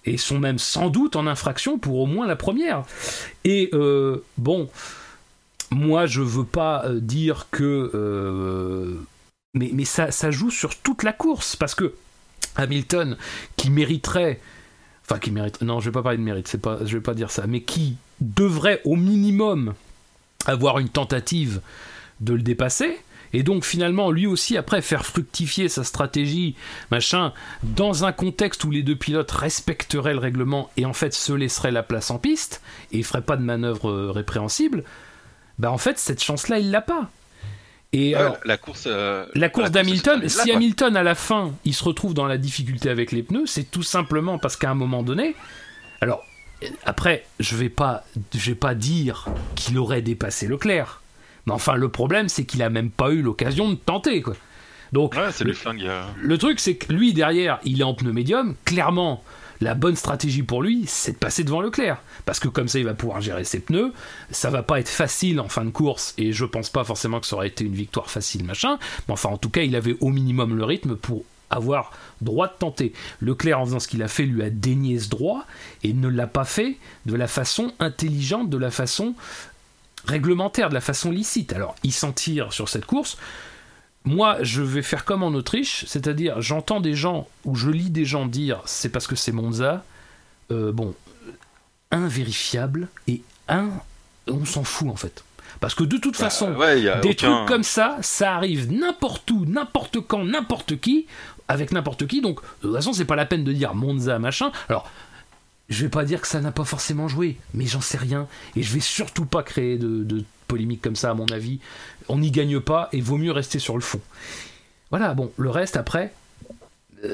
et 0.05 0.17
sont 0.17 0.39
même 0.39 0.59
sans 0.59 0.89
doute 0.89 1.15
en 1.15 1.27
infraction 1.27 1.77
pour 1.77 1.99
au 1.99 2.05
moins 2.05 2.27
la 2.27 2.35
première. 2.35 2.83
Et 3.43 3.69
euh, 3.73 4.23
bon, 4.37 4.69
moi 5.71 6.05
je 6.05 6.21
veux 6.21 6.45
pas 6.45 6.85
euh, 6.85 6.99
dire 6.99 7.47
que 7.51 8.97
mais, 9.53 9.71
mais 9.73 9.85
ça, 9.85 10.11
ça 10.11 10.31
joue 10.31 10.51
sur 10.51 10.75
toute 10.75 11.03
la 11.03 11.13
course 11.13 11.55
parce 11.55 11.75
que 11.75 11.93
Hamilton 12.55 13.17
qui 13.55 13.69
mériterait 13.69 14.39
enfin 15.09 15.19
qui 15.19 15.31
mérite. 15.31 15.61
Non 15.61 15.79
je 15.79 15.85
vais 15.85 15.91
pas 15.91 16.03
parler 16.03 16.17
de 16.17 16.23
mérite 16.23 16.47
c'est 16.47 16.61
pas 16.61 16.79
je 16.85 16.97
vais 16.97 17.03
pas 17.03 17.13
dire 17.13 17.31
ça. 17.31 17.47
Mais 17.47 17.61
qui 17.61 17.97
devrait 18.21 18.81
au 18.85 18.95
minimum 18.95 19.73
avoir 20.45 20.79
une 20.79 20.89
tentative 20.89 21.61
de 22.21 22.33
le 22.33 22.41
dépasser 22.41 22.97
et 23.33 23.43
donc 23.43 23.63
finalement 23.63 24.11
lui 24.11 24.25
aussi 24.25 24.57
après 24.57 24.81
faire 24.81 25.05
fructifier 25.05 25.69
sa 25.69 25.83
stratégie 25.83 26.55
machin 26.91 27.33
dans 27.63 28.05
un 28.05 28.11
contexte 28.11 28.63
où 28.63 28.71
les 28.71 28.83
deux 28.83 28.95
pilotes 28.95 29.31
respecteraient 29.31 30.13
le 30.13 30.19
règlement 30.19 30.71
et 30.77 30.85
en 30.85 30.93
fait 30.93 31.13
se 31.13 31.31
laisseraient 31.31 31.71
la 31.71 31.83
place 31.83 32.11
en 32.11 32.17
piste 32.17 32.61
et 32.91 33.03
feraient 33.03 33.21
pas 33.21 33.37
de 33.37 33.43
manœuvre 33.43 33.89
euh, 33.89 34.11
répréhensible 34.11 34.83
bah 35.59 35.71
en 35.71 35.77
fait 35.77 35.99
cette 35.99 36.23
chance 36.23 36.47
là 36.49 36.59
il 36.59 36.71
l'a 36.71 36.81
pas 36.81 37.09
et 37.91 38.13
alors, 38.15 38.37
la 38.45 38.57
course. 38.57 38.85
euh, 38.87 39.25
la 39.33 39.49
course 39.49 39.67
elle 39.67 39.73
d'Hamilton, 39.73 40.27
si 40.29 40.43
quoi. 40.45 40.55
Hamilton 40.55 40.95
à 40.95 41.03
la 41.03 41.15
fin, 41.15 41.53
il 41.65 41.73
se 41.73 41.83
retrouve 41.83 42.13
dans 42.13 42.27
la 42.27 42.37
difficulté 42.37 42.89
avec 42.89 43.11
les 43.11 43.23
pneus, 43.23 43.47
c'est 43.47 43.69
tout 43.71 43.83
simplement 43.83 44.37
parce 44.37 44.55
qu'à 44.57 44.69
un 44.69 44.75
moment 44.75 45.01
donné, 45.03 45.35
alors 46.01 46.23
après, 46.85 47.25
je 47.39 47.55
vais 47.55 47.69
pas, 47.69 48.03
je 48.33 48.49
vais 48.51 48.55
pas 48.55 48.75
dire 48.75 49.25
qu'il 49.55 49.77
aurait 49.77 50.01
dépassé 50.01 50.47
Leclerc, 50.47 51.01
mais 51.45 51.53
enfin 51.53 51.75
le 51.75 51.89
problème 51.89 52.29
c'est 52.29 52.45
qu'il 52.45 52.61
a 52.61 52.69
même 52.69 52.91
pas 52.91 53.11
eu 53.11 53.21
l'occasion 53.21 53.69
de 53.69 53.75
tenter 53.75 54.21
quoi. 54.21 54.35
Donc 54.91 55.15
Ouais, 55.15 55.29
le, 55.45 55.53
euh, 55.87 56.01
le 56.21 56.37
truc 56.37 56.59
c'est 56.59 56.75
que 56.75 56.91
lui 56.91 57.13
derrière, 57.13 57.59
il 57.63 57.79
est 57.79 57.83
en 57.83 57.93
pneu 57.93 58.11
médium, 58.11 58.55
clairement. 58.65 59.23
La 59.61 59.73
bonne 59.73 59.95
stratégie 59.95 60.43
pour 60.43 60.61
lui, 60.63 60.85
c'est 60.87 61.13
de 61.13 61.17
passer 61.17 61.43
devant 61.43 61.61
Leclerc. 61.61 62.01
Parce 62.25 62.39
que 62.39 62.47
comme 62.47 62.67
ça, 62.67 62.79
il 62.79 62.85
va 62.85 62.93
pouvoir 62.93 63.19
gérer 63.19 63.43
ses 63.43 63.59
pneus. 63.59 63.93
Ça 64.31 64.49
va 64.49 64.63
pas 64.63 64.79
être 64.79 64.89
facile 64.89 65.39
en 65.39 65.49
fin 65.49 65.65
de 65.65 65.69
course. 65.69 66.13
Et 66.17 66.31
je 66.31 66.45
pense 66.45 66.69
pas 66.69 66.83
forcément 66.83 67.19
que 67.19 67.27
ça 67.27 67.35
aurait 67.35 67.49
été 67.49 67.65
une 67.65 67.73
victoire 67.73 68.09
facile, 68.09 68.45
machin. 68.45 68.79
Mais 69.07 69.13
enfin, 69.13 69.29
en 69.29 69.37
tout 69.37 69.49
cas, 69.49 69.61
il 69.61 69.75
avait 69.75 69.97
au 69.99 70.09
minimum 70.09 70.55
le 70.55 70.63
rythme 70.63 70.95
pour 70.95 71.23
avoir 71.49 71.91
droit 72.21 72.47
de 72.47 72.53
tenter. 72.57 72.93
Leclerc, 73.21 73.59
en 73.59 73.65
faisant 73.65 73.79
ce 73.79 73.87
qu'il 73.87 74.03
a 74.03 74.07
fait, 74.07 74.23
lui 74.23 74.43
a 74.43 74.49
dénié 74.49 74.99
ce 74.99 75.09
droit 75.09 75.45
et 75.83 75.93
ne 75.93 76.07
l'a 76.07 76.27
pas 76.27 76.45
fait 76.45 76.77
de 77.05 77.15
la 77.15 77.27
façon 77.27 77.73
intelligente, 77.79 78.49
de 78.49 78.57
la 78.57 78.71
façon 78.71 79.15
réglementaire, 80.05 80.69
de 80.69 80.73
la 80.73 80.81
façon 80.81 81.11
licite. 81.11 81.53
Alors, 81.53 81.75
il 81.83 81.91
s'en 81.91 82.11
tire 82.11 82.53
sur 82.53 82.69
cette 82.69 82.85
course. 82.85 83.17
Moi, 84.09 84.37
je 84.41 84.63
vais 84.63 84.81
faire 84.81 85.05
comme 85.05 85.21
en 85.21 85.27
Autriche, 85.29 85.85
c'est-à-dire 85.87 86.41
j'entends 86.41 86.79
des 86.79 86.95
gens 86.95 87.27
ou 87.45 87.55
je 87.55 87.69
lis 87.69 87.91
des 87.91 88.05
gens 88.05 88.25
dire 88.25 88.61
c'est 88.65 88.89
parce 88.89 89.05
que 89.05 89.15
c'est 89.15 89.31
Monza. 89.31 89.83
Euh, 90.51 90.71
bon, 90.71 90.95
invérifiable 91.91 92.87
et 93.07 93.21
un, 93.47 93.69
on 94.27 94.45
s'en 94.45 94.63
fout 94.63 94.89
en 94.89 94.95
fait. 94.95 95.23
Parce 95.59 95.75
que 95.75 95.83
de 95.83 95.97
toute 95.97 96.13
bah, 96.13 96.25
façon, 96.25 96.53
ouais, 96.55 96.81
des 96.81 97.09
aucun- 97.09 97.11
trucs 97.13 97.47
comme 97.47 97.63
ça, 97.63 97.97
ça 98.01 98.35
arrive 98.35 98.71
n'importe 98.71 99.29
où, 99.31 99.45
n'importe 99.45 99.99
quand, 99.99 100.23
n'importe 100.23 100.79
qui, 100.79 101.05
avec 101.47 101.71
n'importe 101.71 102.07
qui. 102.07 102.21
Donc, 102.21 102.41
de 102.41 102.67
toute 102.67 102.75
façon, 102.75 102.93
c'est 102.93 103.05
pas 103.05 103.15
la 103.15 103.25
peine 103.25 103.43
de 103.43 103.51
dire 103.51 103.75
Monza, 103.75 104.19
machin. 104.19 104.51
Alors, 104.69 104.89
je 105.69 105.83
vais 105.83 105.89
pas 105.89 106.03
dire 106.03 106.21
que 106.21 106.27
ça 106.27 106.41
n'a 106.41 106.51
pas 106.51 106.63
forcément 106.63 107.07
joué, 107.07 107.37
mais 107.53 107.65
j'en 107.65 107.81
sais 107.81 107.97
rien. 107.97 108.27
Et 108.55 108.63
je 108.63 108.73
vais 108.73 108.79
surtout 108.79 109.25
pas 109.25 109.43
créer 109.43 109.77
de, 109.77 110.03
de 110.03 110.23
polémique 110.49 110.81
comme 110.81 110.97
ça, 110.97 111.11
à 111.11 111.13
mon 111.13 111.27
avis. 111.27 111.59
On 112.09 112.17
n'y 112.17 112.31
gagne 112.31 112.59
pas 112.59 112.89
et 112.91 112.99
vaut 112.99 113.17
mieux 113.17 113.31
rester 113.31 113.59
sur 113.59 113.75
le 113.75 113.81
fond. 113.81 114.01
Voilà, 114.89 115.13
bon, 115.13 115.31
le 115.37 115.49
reste 115.49 115.77
après, 115.77 116.11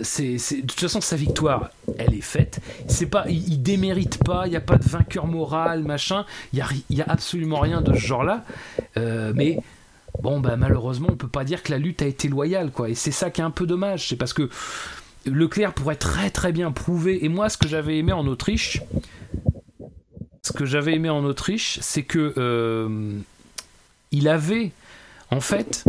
c'est, 0.01 0.37
c'est- 0.39 0.61
de 0.61 0.67
toute 0.67 0.79
façon, 0.79 1.01
sa 1.01 1.15
victoire, 1.15 1.69
elle 1.99 2.15
est 2.15 2.21
faite. 2.21 2.59
C'est 2.87 3.05
pas, 3.05 3.25
il, 3.29 3.61
démérite 3.61 4.23
pas. 4.23 4.47
Il 4.47 4.51
n'y 4.51 4.55
a 4.55 4.61
pas 4.61 4.77
de 4.77 4.87
vainqueur 4.87 5.27
moral, 5.27 5.83
machin. 5.83 6.25
Il 6.53 6.59
y 6.89 7.01
a, 7.01 7.05
a 7.05 7.11
absolument 7.11 7.59
rien 7.59 7.81
de 7.81 7.93
ce 7.93 7.99
genre-là. 7.99 8.43
Euh, 8.97 9.31
mais 9.35 9.59
bon, 10.23 10.39
bah 10.39 10.55
malheureusement, 10.55 11.09
on 11.11 11.15
peut 11.17 11.27
pas 11.27 11.43
dire 11.43 11.61
que 11.61 11.71
la 11.71 11.77
lutte 11.77 12.01
a 12.01 12.07
été 12.07 12.29
loyale, 12.29 12.71
quoi. 12.71 12.89
Et 12.89 12.95
c'est 12.95 13.11
ça 13.11 13.29
qui 13.29 13.41
est 13.41 13.43
un 13.43 13.51
peu 13.51 13.67
dommage. 13.67 14.07
C'est 14.09 14.15
parce 14.15 14.33
que 14.33 14.49
Leclerc 15.25 15.73
pourrait 15.73 15.97
très 15.97 16.29
très 16.29 16.51
bien 16.51 16.71
prouver. 16.71 17.23
Et 17.25 17.29
moi, 17.29 17.49
ce 17.49 17.57
que 17.57 17.67
j'avais 17.67 17.97
aimé 17.97 18.13
en 18.13 18.25
Autriche, 18.25 18.81
ce 20.45 20.53
que 20.53 20.65
j'avais 20.65 20.93
aimé 20.93 21.09
en 21.09 21.25
Autriche, 21.25 21.79
c'est 21.81 22.03
que 22.03 22.33
euh, 22.37 23.17
il 24.11 24.27
avait 24.27 24.71
en 25.31 25.39
fait 25.39 25.83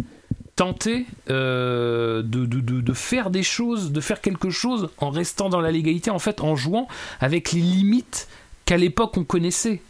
tenté 0.57 1.05
euh, 1.29 2.23
de, 2.25 2.93
faire 2.95 3.29
des 3.29 3.43
choses, 3.43 3.93
de 3.93 4.01
faire 4.01 4.23
quelque 4.23 4.49
chose 4.49 4.89
en 4.97 5.11
restant 5.11 5.51
dans 5.51 5.61
la 5.61 5.71
légalité, 5.71 6.11
en 6.11 6.19
fait, 6.19 6.41
en 6.41 6.57
jouant 6.57 6.89
avec 7.21 7.53
les 7.53 7.61
limites 7.61 8.29
qu'à 8.65 8.79
l'époque 8.79 9.19
on 9.19 9.25
connaissait. 9.25 9.83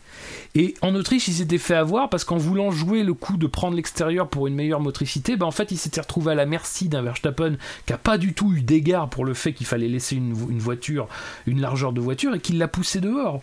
Et 0.57 0.75
en 0.81 0.97
Autriche, 0.97 1.29
il 1.29 1.35
s'était 1.35 1.59
fait 1.59 1.77
avoir 1.77 2.09
parce 2.09 2.25
qu'en 2.25 2.39
voulant 2.39 2.73
jouer 2.73 3.05
le 3.05 3.15
coup 3.15 3.37
de 3.37 3.47
prendre 3.47 3.77
l'extérieur 3.77 4.27
pour 4.27 4.49
une 4.49 4.57
meilleure 4.57 4.81
motricité, 4.81 5.37
ben 5.37 5.47
en 5.47 5.53
fait, 5.53 5.71
il 5.71 5.77
s'était 5.77 6.01
retrouvé 6.01 6.33
à 6.33 6.35
la 6.35 6.47
merci 6.47 6.89
d'un 6.89 7.03
Verstappen 7.03 7.57
qui 7.85 7.93
a 7.93 7.99
pas 7.99 8.19
du 8.19 8.35
tout 8.35 8.53
eu 8.53 8.63
d'égard 8.63 9.09
pour 9.11 9.25
le 9.25 9.35
fait 9.35 9.53
qu'il 9.53 9.67
fallait 9.67 9.87
laisser 9.87 10.17
une, 10.17 10.35
une 10.51 10.59
voiture, 10.59 11.07
une 11.47 11.61
largeur 11.61 11.93
de 11.93 12.01
voiture, 12.01 12.35
et 12.35 12.41
qu'il 12.41 12.59
l'a 12.59 12.67
poussé 12.67 13.01
dehors. 13.01 13.43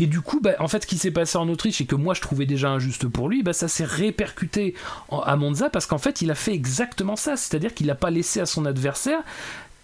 Et 0.00 0.06
du 0.06 0.22
coup, 0.22 0.40
bah, 0.40 0.54
en 0.60 0.66
fait, 0.66 0.82
ce 0.82 0.86
qui 0.86 0.96
s'est 0.96 1.10
passé 1.10 1.36
en 1.36 1.46
Autriche 1.50 1.82
et 1.82 1.84
que 1.84 1.94
moi 1.94 2.14
je 2.14 2.22
trouvais 2.22 2.46
déjà 2.46 2.70
injuste 2.70 3.06
pour 3.06 3.28
lui, 3.28 3.42
bah, 3.42 3.52
ça 3.52 3.68
s'est 3.68 3.84
répercuté 3.84 4.74
à 5.12 5.36
Monza 5.36 5.68
parce 5.68 5.84
qu'en 5.84 5.98
fait, 5.98 6.22
il 6.22 6.30
a 6.30 6.34
fait 6.34 6.54
exactement 6.54 7.16
ça. 7.16 7.36
C'est-à-dire 7.36 7.74
qu'il 7.74 7.86
n'a 7.86 7.94
pas 7.94 8.08
laissé 8.08 8.40
à 8.40 8.46
son 8.46 8.64
adversaire. 8.64 9.20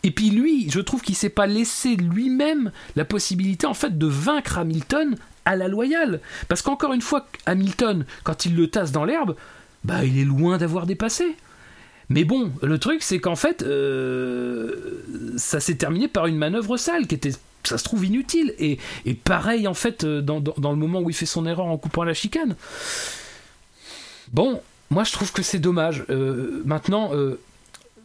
Et 0.04 0.10
puis 0.10 0.30
lui, 0.30 0.70
je 0.70 0.80
trouve 0.80 1.02
qu'il 1.02 1.16
s'est 1.16 1.28
pas 1.28 1.46
laissé 1.46 1.96
lui-même 1.96 2.72
la 2.96 3.04
possibilité 3.04 3.66
en 3.66 3.74
fait 3.74 3.98
de 3.98 4.06
vaincre 4.06 4.56
Hamilton 4.56 5.16
à 5.44 5.54
la 5.54 5.68
loyale. 5.68 6.20
Parce 6.48 6.62
qu'encore 6.62 6.94
une 6.94 7.02
fois, 7.02 7.26
Hamilton, 7.44 8.06
quand 8.24 8.46
il 8.46 8.56
le 8.56 8.68
tasse 8.68 8.92
dans 8.92 9.04
l'herbe, 9.04 9.36
bah 9.84 10.02
il 10.06 10.18
est 10.18 10.24
loin 10.24 10.56
d'avoir 10.56 10.86
dépassé. 10.86 11.36
Mais 12.08 12.24
bon, 12.24 12.52
le 12.62 12.78
truc 12.78 13.02
c'est 13.02 13.18
qu'en 13.18 13.36
fait, 13.36 13.62
euh, 13.62 15.02
ça 15.36 15.60
s'est 15.60 15.74
terminé 15.74 16.08
par 16.08 16.26
une 16.26 16.38
manœuvre 16.38 16.78
sale 16.78 17.06
qui 17.06 17.16
était, 17.16 17.32
ça 17.66 17.78
se 17.78 17.84
trouve, 17.84 18.04
inutile. 18.04 18.54
Et, 18.58 18.78
et 19.04 19.14
pareil 19.14 19.66
en 19.68 19.74
fait 19.74 20.04
euh, 20.04 20.20
dans, 20.22 20.40
dans- 20.40 20.70
le 20.72 20.76
moment 20.78 21.00
où 21.00 21.10
il 21.10 21.16
fait 21.16 21.26
son 21.26 21.46
erreur 21.46 21.66
en 21.66 21.78
coupant 21.78 22.04
la 22.04 22.14
chicane. 22.14 22.56
Bon, 24.32 24.60
moi 24.90 25.04
je 25.04 25.12
trouve 25.12 25.32
que 25.32 25.42
c'est 25.42 25.58
dommage. 25.58 26.04
Euh, 26.10 26.62
maintenant, 26.64 27.10
euh, 27.14 27.40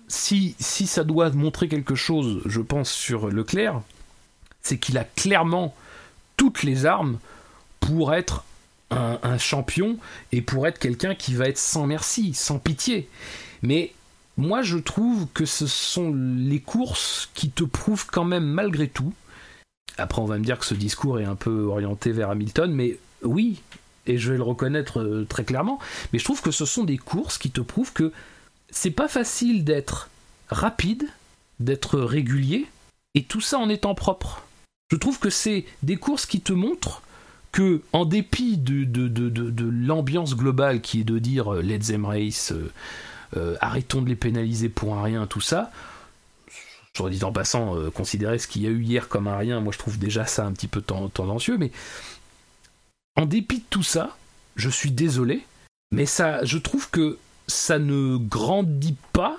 si, 0.07 0.55
si 0.59 0.87
ça 0.87 1.03
doit 1.03 1.29
montrer 1.31 1.67
quelque 1.67 1.95
chose, 1.95 2.41
je 2.45 2.61
pense, 2.61 2.91
sur 2.91 3.27
Leclerc, 3.29 3.81
c'est 4.61 4.77
qu'il 4.77 4.97
a 4.97 5.03
clairement 5.03 5.73
toutes 6.37 6.63
les 6.63 6.85
armes 6.85 7.17
pour 7.79 8.13
être 8.13 8.43
un, 8.91 9.19
un 9.23 9.37
champion 9.37 9.97
et 10.31 10.41
pour 10.41 10.67
être 10.67 10.79
quelqu'un 10.79 11.15
qui 11.15 11.33
va 11.33 11.47
être 11.47 11.57
sans 11.57 11.87
merci, 11.87 12.33
sans 12.33 12.59
pitié. 12.59 13.07
Mais 13.63 13.93
moi, 14.37 14.61
je 14.61 14.77
trouve 14.77 15.27
que 15.33 15.45
ce 15.45 15.65
sont 15.67 16.13
les 16.13 16.59
courses 16.59 17.29
qui 17.33 17.49
te 17.49 17.63
prouvent 17.63 18.05
quand 18.05 18.23
même 18.25 18.45
malgré 18.45 18.87
tout. 18.87 19.13
Après, 20.01 20.21
on 20.21 20.25
va 20.25 20.37
me 20.37 20.43
dire 20.43 20.59
que 20.59 20.65
ce 20.65 20.73
discours 20.73 21.19
est 21.19 21.25
un 21.25 21.35
peu 21.35 21.63
orienté 21.63 22.11
vers 22.11 22.29
Hamilton, 22.29 22.71
mais 22.73 22.97
oui, 23.23 23.61
et 24.07 24.17
je 24.17 24.31
vais 24.31 24.37
le 24.37 24.43
reconnaître 24.43 24.99
euh, 24.99 25.25
très 25.27 25.43
clairement. 25.43 25.79
Mais 26.11 26.19
je 26.19 26.23
trouve 26.23 26.41
que 26.41 26.51
ce 26.51 26.65
sont 26.65 26.83
des 26.83 26.97
courses 26.97 27.37
qui 27.37 27.51
te 27.51 27.61
prouvent 27.61 27.93
que 27.93 28.11
c'est 28.69 28.91
pas 28.91 29.07
facile 29.07 29.63
d'être 29.63 30.09
rapide, 30.49 31.07
d'être 31.59 31.99
régulier, 31.99 32.67
et 33.13 33.23
tout 33.23 33.41
ça 33.41 33.57
en 33.57 33.69
étant 33.69 33.95
propre. 33.95 34.43
Je 34.91 34.97
trouve 34.97 35.19
que 35.19 35.29
c'est 35.29 35.65
des 35.83 35.97
courses 35.97 36.25
qui 36.25 36.41
te 36.41 36.53
montrent 36.53 37.01
que, 37.51 37.81
en 37.93 38.05
dépit 38.05 38.57
de, 38.57 38.87
l'ambiance 39.85 40.35
globale 40.35 40.81
qui 40.81 41.01
est 41.01 41.05
de 41.05 41.19
dire 41.19 41.53
euh, 41.53 41.61
let's 41.61 41.87
them 41.87 42.05
race, 42.05 42.51
euh, 42.51 42.71
euh, 43.37 43.55
arrêtons 43.61 44.01
de 44.01 44.09
les 44.09 44.15
pénaliser 44.15 44.69
pour 44.69 44.97
un 44.97 45.03
rien, 45.03 45.27
tout 45.27 45.41
ça, 45.41 45.71
soit 46.97 47.09
dit 47.09 47.23
en 47.23 47.31
passant, 47.31 47.77
euh, 47.77 47.89
considérer 47.89 48.37
ce 48.39 48.47
qu'il 48.47 48.61
y 48.63 48.67
a 48.67 48.69
eu 48.69 48.83
hier 48.83 49.07
comme 49.07 49.27
un 49.27 49.37
rien, 49.37 49.59
moi 49.61 49.71
je 49.73 49.77
trouve 49.79 49.97
déjà 49.97 50.25
ça 50.25 50.45
un 50.45 50.51
petit 50.51 50.67
peu 50.67 50.81
ten- 50.81 51.09
tendancieux, 51.09 51.57
mais 51.57 51.71
en 53.15 53.25
dépit 53.25 53.59
de 53.59 53.63
tout 53.69 53.83
ça, 53.83 54.15
je 54.55 54.69
suis 54.69 54.91
désolé, 54.91 55.41
mais 55.91 56.05
ça, 56.05 56.43
je 56.43 56.57
trouve 56.57 56.89
que 56.89 57.17
ça 57.47 57.79
ne 57.79 58.17
grandit 58.17 58.95
pas 59.13 59.37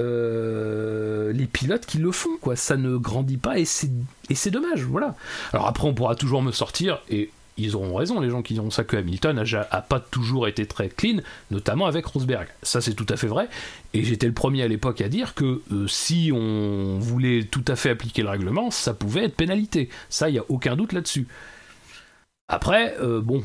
euh, 0.00 1.32
les 1.32 1.46
pilotes 1.46 1.84
qui 1.86 1.98
le 1.98 2.10
font, 2.12 2.36
quoi. 2.40 2.56
Ça 2.56 2.76
ne 2.76 2.96
grandit 2.96 3.36
pas 3.36 3.58
et 3.58 3.64
c'est 3.66 3.90
et 4.30 4.34
c'est 4.34 4.50
dommage, 4.50 4.82
voilà. 4.84 5.14
Alors 5.52 5.66
après, 5.66 5.86
on 5.86 5.94
pourra 5.94 6.14
toujours 6.14 6.42
me 6.42 6.52
sortir 6.52 7.02
et 7.10 7.30
ils 7.56 7.76
auront 7.76 7.94
raison, 7.94 8.20
les 8.20 8.30
gens 8.30 8.42
qui 8.42 8.54
diront 8.54 8.70
ça 8.70 8.84
que 8.84 8.96
Hamilton 8.96 9.38
a, 9.38 9.44
ja- 9.44 9.68
a 9.70 9.82
pas 9.82 10.00
toujours 10.00 10.48
été 10.48 10.66
très 10.66 10.88
clean, 10.88 11.18
notamment 11.50 11.86
avec 11.86 12.06
Rosberg. 12.06 12.48
Ça, 12.62 12.80
c'est 12.80 12.94
tout 12.94 13.06
à 13.08 13.16
fait 13.16 13.26
vrai. 13.26 13.48
Et 13.92 14.02
j'étais 14.04 14.26
le 14.26 14.32
premier 14.32 14.62
à 14.62 14.68
l'époque 14.68 15.00
à 15.00 15.08
dire 15.08 15.34
que 15.34 15.60
euh, 15.72 15.86
si 15.86 16.30
on 16.34 16.98
voulait 16.98 17.44
tout 17.44 17.64
à 17.68 17.76
fait 17.76 17.90
appliquer 17.90 18.22
le 18.22 18.28
règlement, 18.30 18.70
ça 18.70 18.94
pouvait 18.94 19.24
être 19.24 19.36
pénalité. 19.36 19.88
Ça, 20.08 20.28
il 20.28 20.32
n'y 20.32 20.38
a 20.38 20.44
aucun 20.48 20.76
doute 20.76 20.92
là-dessus. 20.92 21.26
Après, 22.48 22.96
euh, 23.00 23.20
bon, 23.20 23.42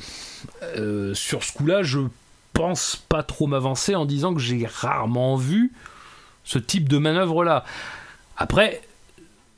euh, 0.78 1.14
sur 1.14 1.44
ce 1.44 1.52
coup-là, 1.54 1.84
je 1.84 2.00
pense 2.54 2.96
pas 3.10 3.22
trop 3.22 3.48
m'avancer 3.48 3.96
en 3.96 4.06
disant 4.06 4.34
que 4.34 4.40
j'ai 4.40 4.66
rarement 4.66 5.36
vu 5.36 5.74
ce 6.44 6.58
type 6.58 6.88
de 6.88 6.98
manœuvre-là. 6.98 7.66
Après, 8.38 8.82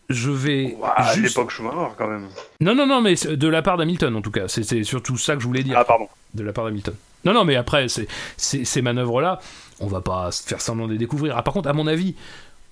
je 0.10 0.32
vais. 0.32 0.76
À 0.96 1.14
juste- 1.14 1.36
l'époque 1.38 1.52
Schumacher 1.52 1.92
quand 1.98 2.08
même. 2.08 2.28
Non, 2.62 2.74
non, 2.76 2.86
non, 2.88 3.02
mais 3.02 3.16
de 3.16 3.48
la 3.48 3.62
part 3.62 3.78
d'Hamilton 3.78 4.16
en 4.16 4.22
tout 4.22 4.32
cas. 4.32 4.48
C'est- 4.48 4.84
surtout 4.84 5.18
ça 5.18 5.36
que 5.36 5.42
je 5.42 5.48
voulais 5.48 5.64
dire 5.64 5.78
Ah 5.78 5.86
pardon. 5.86 6.08
de 6.34 6.44
la 6.44 6.54
part 6.54 6.66
d'Hamilton. 6.66 6.96
Non, 7.26 7.34
non, 7.34 7.44
mais 7.46 7.56
après, 7.56 7.88
c'est- 7.90 8.08
c'est- 8.38 8.64
ces 8.64 8.82
manœuvres-là, 8.82 9.40
on 9.80 9.88
va 9.88 10.02
pas 10.02 10.32
se 10.32 10.44
faire 10.44 10.62
semblant 10.62 10.88
de 10.88 10.94
les 10.94 10.98
découvrir. 10.98 11.36
Ah, 11.38 11.44
par 11.44 11.54
contre, 11.54 11.68
à 11.70 11.74
mon 11.74 11.88
avis, 11.88 12.16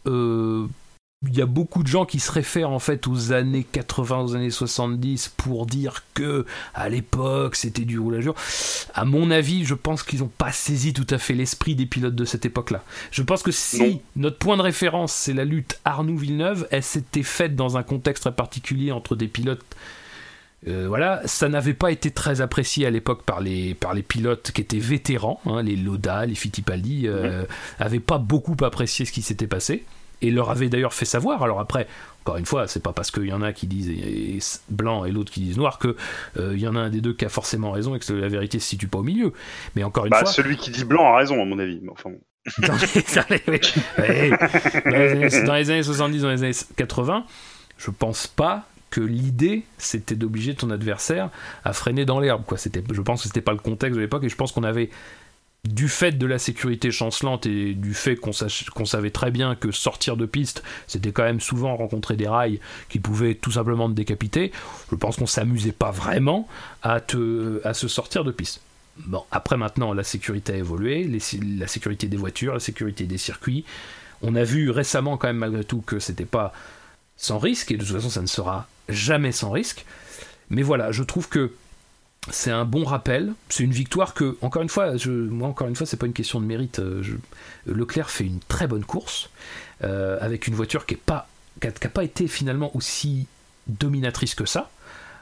euh, 0.08 0.66
il 1.28 1.38
y 1.38 1.42
a 1.42 1.46
beaucoup 1.46 1.84
de 1.84 1.88
gens 1.88 2.06
qui 2.06 2.20
se 2.20 2.32
réfèrent 2.32 2.72
en 2.72 2.80
fait 2.80 3.08
aux 3.08 3.32
années 3.32 3.66
80, 3.70 4.20
aux 4.20 4.36
années 4.36 4.50
70 4.50 5.34
pour 5.38 5.66
dire 5.66 6.04
que 6.14 6.46
à 6.74 6.90
l'époque 6.90 7.56
c'était 7.56 7.86
du 7.86 8.00
roulage 8.00 8.24
dur. 8.24 8.36
À 8.94 9.06
mon 9.06 9.32
avis, 9.32 9.66
je 9.66 9.74
pense 9.74 10.04
qu'ils 10.04 10.20
n'ont 10.20 10.32
pas 10.38 10.52
saisi 10.52 10.94
tout 10.94 11.08
à 11.10 11.18
fait 11.18 11.34
l'esprit 11.34 11.76
des 11.76 11.86
pilotes 11.86 12.16
de 12.16 12.26
cette 12.26 12.46
époque-là. 12.46 12.84
Je 13.12 13.22
pense 13.22 13.44
que 13.44 13.52
si 13.52 14.02
notre 14.16 14.38
point 14.38 14.58
de 14.58 14.62
référence 14.62 15.14
c'est 15.14 15.34
la 15.34 15.46
lutte 15.46 15.80
Arnoux-Villeneuve, 15.86 16.68
elle 16.72 16.84
s'était 16.84 17.24
faite 17.24 17.56
dans 17.56 17.78
un 17.78 17.84
contexte 17.84 18.24
très 18.24 18.34
particulier 18.34 18.92
entre 18.92 19.16
des 19.16 19.28
pilotes 19.28 19.64
euh, 20.68 20.86
voilà, 20.88 21.22
ça 21.26 21.48
n'avait 21.48 21.76
pas 21.76 21.92
été 21.92 22.10
très 22.10 22.42
apprécié 22.42 22.88
à 22.88 22.90
l'époque 22.90 23.24
par 23.24 23.40
les, 23.40 23.76
par 23.76 23.94
les 23.94 24.02
pilotes 24.02 24.52
qui 24.52 24.62
étaient 24.62 24.80
vétérans, 24.80 25.40
hein, 25.46 25.62
les 25.62 25.76
Loda, 25.76 26.26
les 26.26 26.34
Fittipaldi, 26.34 27.04
euh, 27.06 27.46
avaient 27.78 28.00
pas 28.00 28.18
beaucoup 28.18 28.56
apprécié 28.64 29.06
ce 29.06 29.12
qui 29.12 29.22
s'était 29.22 29.46
passé 29.46 29.84
et 30.28 30.32
leur 30.32 30.50
avaient 30.50 30.70
d'ailleurs 30.70 30.94
fait 30.94 31.06
savoir. 31.06 31.44
Alors 31.44 31.60
après, 31.60 31.88
encore 32.22 32.38
une 32.38 32.46
fois, 32.46 32.68
c'est 32.68 32.82
pas 32.82 32.94
parce 32.94 33.12
qu'il 33.12 33.26
y 33.28 33.34
en 33.34 33.42
a 33.42 33.54
qui 33.54 33.68
disent 33.68 33.90
et- 33.90 34.36
et- 34.38 34.40
blanc 34.70 35.06
et 35.06 35.12
l'autre 35.12 35.32
qui 35.32 35.42
disent 35.42 35.58
noir 35.58 35.78
que 35.80 35.96
euh, 36.38 36.54
il 36.56 36.60
y 36.60 36.68
en 36.68 36.76
a 36.76 36.80
un 36.80 36.90
des 36.90 37.02
deux 37.02 37.14
qui 37.14 37.26
a 37.26 37.30
forcément 37.30 37.72
raison 37.72 37.96
et 37.96 38.00
que 38.00 38.14
la 38.14 38.28
vérité 38.28 38.60
se 38.60 38.68
situe 38.68 38.88
pas 38.88 38.98
au 39.00 39.04
milieu. 39.04 39.34
Mais 39.76 39.84
encore 39.84 40.06
une 40.06 40.12
Bah, 40.12 40.20
fois, 40.20 40.28
celui 40.32 40.58
qui 40.58 40.72
dit 40.72 40.86
blanc 40.86 41.14
a 41.14 41.18
raison 41.18 41.42
à 41.42 41.46
mon 41.46 41.60
avis. 41.60 41.80
Enfin, 41.92 42.10
bon. 42.10 42.20
dans 42.68 42.74
les, 42.76 43.02
dans 43.16 43.26
les- 43.30 43.42
oui. 43.48 43.60
Ouais. 43.98 44.30
Dans 44.30 44.98
les 44.98 45.10
années- 45.12 45.46
dans 45.48 45.54
les 45.56 45.70
années 45.72 45.84
70, 45.84 46.22
dans 46.22 46.30
les 46.30 46.44
années 46.44 46.54
80, 46.76 47.26
je 47.78 47.92
pense 47.92 48.28
pas 48.28 48.66
que 48.92 49.02
l'idée 49.02 49.64
c'était 49.78 50.16
d'obliger 50.16 50.56
ton 50.56 50.70
adversaire 50.70 51.30
à 51.66 51.74
freiner 51.74 52.06
dans 52.06 52.20
l'herbe. 52.20 52.44
Quoi. 52.46 52.58
C'était, 52.58 52.84
je 52.92 53.02
pense 53.02 53.22
que 53.24 53.28
c'était 53.28 53.42
pas 53.42 53.52
le 53.52 53.58
contexte 53.58 53.96
de 53.96 54.02
l'époque 54.02 54.24
et 54.24 54.30
je 54.30 54.36
pense 54.36 54.52
qu'on 54.52 54.64
avait 54.64 54.90
du 55.68 55.90
fait 55.90 56.12
de 56.12 56.26
la 56.26 56.38
sécurité 56.38 56.92
chancelante 56.92 57.46
et 57.46 57.74
du 57.74 57.94
fait 57.94 58.16
qu'on, 58.16 58.34
savait 58.34 59.10
très 59.10 59.32
bien 59.32 59.56
que 59.56 59.72
sortir 59.72 60.16
de 60.16 60.26
piste, 60.26 60.64
c'était 60.88 61.12
quand 61.12 61.24
même 61.24 61.42
souvent 61.42 61.76
rencontrer 61.76 62.16
des 62.16 62.28
rails 62.28 62.60
qui 62.90 63.00
pouvaient 63.00 63.36
tout 63.36 63.52
simplement 63.52 63.90
te 63.90 63.94
décapiter, 63.94 64.52
je 64.92 64.96
pense 64.96 65.18
qu'on 65.18 65.26
s'amusait 65.26 65.72
pas 65.72 65.92
vraiment 65.92 66.48
à, 66.84 67.00
se 67.10 67.88
sortir 67.88 68.24
de 68.24 68.32
piste. 68.32 68.62
Bon, 68.98 69.24
après 69.32 69.58
maintenant, 69.58 69.94
la 69.94 70.04
sécurité 70.04 70.54
a 70.54 70.58
évolué, 70.58 71.10
la 71.58 71.68
sécurité 71.68 72.08
des 72.08 72.18
voitures, 72.18 72.54
la 72.54 72.60
sécurité 72.60 73.06
des 73.06 73.18
circuits. 73.18 73.66
On 74.22 74.36
a 74.36 74.44
vu 74.44 74.70
récemment 74.70 75.18
quand 75.18 75.28
même 75.28 75.38
malgré 75.38 75.64
tout 75.64 75.82
que 75.82 76.00
c'était 76.00 76.26
pas 76.26 76.54
sans 77.18 77.40
risque, 77.40 77.72
et 77.72 77.78
de 77.78 77.84
toute 77.84 77.96
façon 77.96 78.10
ça 78.10 78.22
ne 78.22 78.28
sera 78.28 78.68
jamais 78.88 79.32
sans 79.32 79.52
risque. 79.52 79.86
Mais 80.50 80.62
voilà, 80.62 80.92
je 80.92 81.04
trouve 81.04 81.28
que 81.28 81.52
c'est 82.32 82.52
un 82.52 82.66
bon 82.66 82.84
rappel, 82.84 83.34
c'est 83.50 83.64
une 83.64 83.72
victoire 83.72 84.14
que, 84.14 84.38
encore 84.42 84.62
une 84.62 84.70
fois, 84.70 84.98
je, 84.98 85.12
moi 85.12 85.48
encore 85.48 85.68
une 85.68 85.76
fois, 85.76 85.86
c'est 85.86 85.98
pas 85.98 86.06
une 86.08 86.14
question 86.14 86.40
de 86.40 86.46
mérite. 86.46 86.80
euh, 86.80 87.02
je- 87.04 87.16
Leclerc 87.72 88.10
fait 88.10 88.26
une 88.26 88.40
très 88.48 88.68
bonne 88.68 88.84
course, 88.84 89.30
euh, 89.84 90.18
avec 90.22 90.48
une 90.48 90.56
voiture 90.56 90.86
qui 90.86 90.96
n'a 90.96 91.00
pas, 91.06 91.28
qui 91.62 91.68
a- 91.68 91.72
qui 91.72 91.86
a 91.88 91.90
pas 91.90 92.04
été 92.04 92.28
finalement 92.28 92.76
aussi 92.76 93.28
dominatrice 93.68 94.36
que 94.36 94.46
ça, 94.46 94.70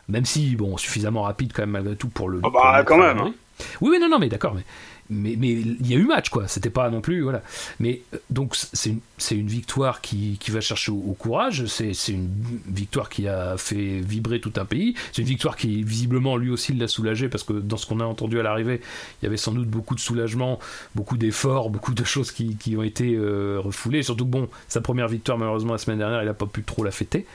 même 0.10 0.26
si, 0.26 0.56
bon, 0.56 0.78
suffisamment 0.78 1.24
rapide 1.24 1.52
quand 1.54 1.62
même 1.64 1.72
malgré 1.72 1.96
tout 1.96 2.10
pour 2.10 2.30
le... 2.30 2.40
Ah 2.40 2.50
pour 2.50 2.52
bah, 2.52 2.84
quand 2.86 2.98
même, 2.98 3.18
l'abri. 3.18 3.34
Oui, 3.82 3.92
oui, 3.92 4.00
non, 4.00 4.10
non, 4.10 4.20
mais 4.20 4.30
d'accord, 4.30 4.54
mais 4.54 4.64
mais 5.10 5.36
mais 5.38 5.52
il 5.52 5.88
y 5.88 5.94
a 5.94 5.98
eu 5.98 6.06
match 6.06 6.30
quoi. 6.30 6.48
C'était 6.48 6.70
pas 6.70 6.90
non 6.90 7.02
plus 7.02 7.22
voilà. 7.22 7.42
Mais 7.80 8.02
euh, 8.14 8.18
donc 8.30 8.56
c'est 8.56 8.90
une, 8.90 9.00
une 9.32 9.48
victoire 9.48 10.02
qui, 10.02 10.38
qui 10.40 10.52
va 10.52 10.62
chercher 10.62 10.92
au, 10.92 11.16
courage. 11.18 11.66
C'est, 11.66 11.94
une 12.10 12.30
victoire 12.68 13.10
qui 13.10 13.28
a 13.28 13.58
fait 13.58 14.00
vibrer 14.00 14.40
tout 14.40 14.54
un 14.58 14.66
pays. 14.66 14.96
C'est 15.12 15.22
une 15.22 15.28
victoire 15.28 15.56
qui 15.56 15.84
visiblement 15.84 16.38
lui 16.38 16.50
aussi 16.50 16.74
l'a 16.74 16.88
soulagé 16.88 17.30
parce 17.30 17.44
que 17.44 17.54
dans 17.54 17.78
ce 17.78 17.86
qu'on 17.86 18.00
a 18.00 18.06
entendu 18.06 18.40
à 18.40 18.44
l'arrivée 18.44 18.82
il 19.22 19.26
y 19.26 19.28
avait 19.28 19.38
sans 19.38 19.52
doute 19.52 19.68
beaucoup 19.68 19.96
de 19.96 20.00
soulagement 20.00 20.60
beaucoup 20.96 21.18
d'efforts 21.18 21.70
beaucoup 21.70 21.94
de 21.94 22.04
choses 22.04 22.32
qui, 22.32 22.56
qui 22.56 22.76
ont 22.78 22.84
été 22.84 23.16
euh, 23.16 23.60
refoulées. 23.60 24.04
Surtout 24.04 24.26
que 24.26 24.32
bon 24.32 24.50
sa 24.68 24.82
première 24.82 25.08
victoire 25.08 25.38
malheureusement 25.38 25.74
la 25.74 25.80
semaine 25.80 26.00
dernière 26.00 26.24
il 26.24 26.30
a 26.30 26.34
pas 26.34 26.46
pu 26.46 26.64
trop 26.64 26.84
la 26.84 26.92
fêter. 26.92 27.26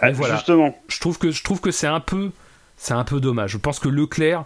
Ah, 0.00 0.12
voilà. 0.12 0.36
justement. 0.36 0.76
Je 0.88 1.00
trouve 1.00 1.18
que 1.18 1.30
je 1.30 1.42
trouve 1.42 1.60
que 1.60 1.70
c'est 1.70 1.86
un 1.86 2.00
peu 2.00 2.30
c'est 2.76 2.94
un 2.94 3.04
peu 3.04 3.20
dommage. 3.20 3.52
Je 3.52 3.58
pense 3.58 3.78
que 3.78 3.88
Leclerc 3.88 4.44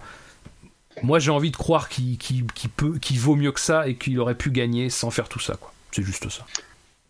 moi 1.03 1.19
j'ai 1.19 1.31
envie 1.31 1.51
de 1.51 1.57
croire 1.57 1.89
qu'il 1.89 2.47
peut, 2.77 2.99
vaut 3.15 3.37
mieux 3.37 3.53
que 3.53 3.61
ça 3.61 3.89
et 3.89 3.97
qu'il 3.97 4.19
aurait 4.21 4.35
pu 4.35 4.51
gagner 4.51 4.91
sans 4.91 5.11
faire 5.11 5.29
tout 5.29 5.41
ça. 5.41 5.57
C'est 5.91 6.03
juste 6.03 6.29
ça. 6.29 6.45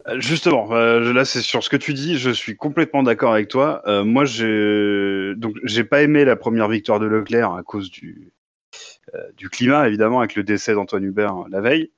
Euh, 0.09 0.21
justement, 0.21 0.73
euh, 0.73 1.13
là 1.13 1.25
c'est 1.25 1.43
sur 1.43 1.63
ce 1.63 1.71
que 1.71 1.77
tu 1.77 1.95
dis, 1.95 2.19
je 2.19 2.31
suis 2.31 2.57
complètement 2.57 3.03
d'accord 3.03 3.33
avec 3.33 3.49
toi. 3.49 3.83
Euh, 3.87 4.05
moi 4.05 4.25
j'ai 4.25 5.35
donc 5.37 5.57
j'ai 5.65 5.85
pas 5.85 6.03
aimé 6.03 6.25
la 6.25 6.37
première 6.37 6.69
victoire 6.69 6.99
de 7.01 7.07
Leclerc 7.07 7.55
à 7.55 7.63
cause 7.63 7.91
du 7.91 8.33
du 9.37 9.51
climat 9.51 9.89
évidemment 9.89 10.21
avec 10.21 10.37
le 10.37 10.43
décès 10.43 10.75
d'Antoine 10.75 11.05
Hubert 11.05 11.45
la 11.51 11.61
veille. 11.61 11.91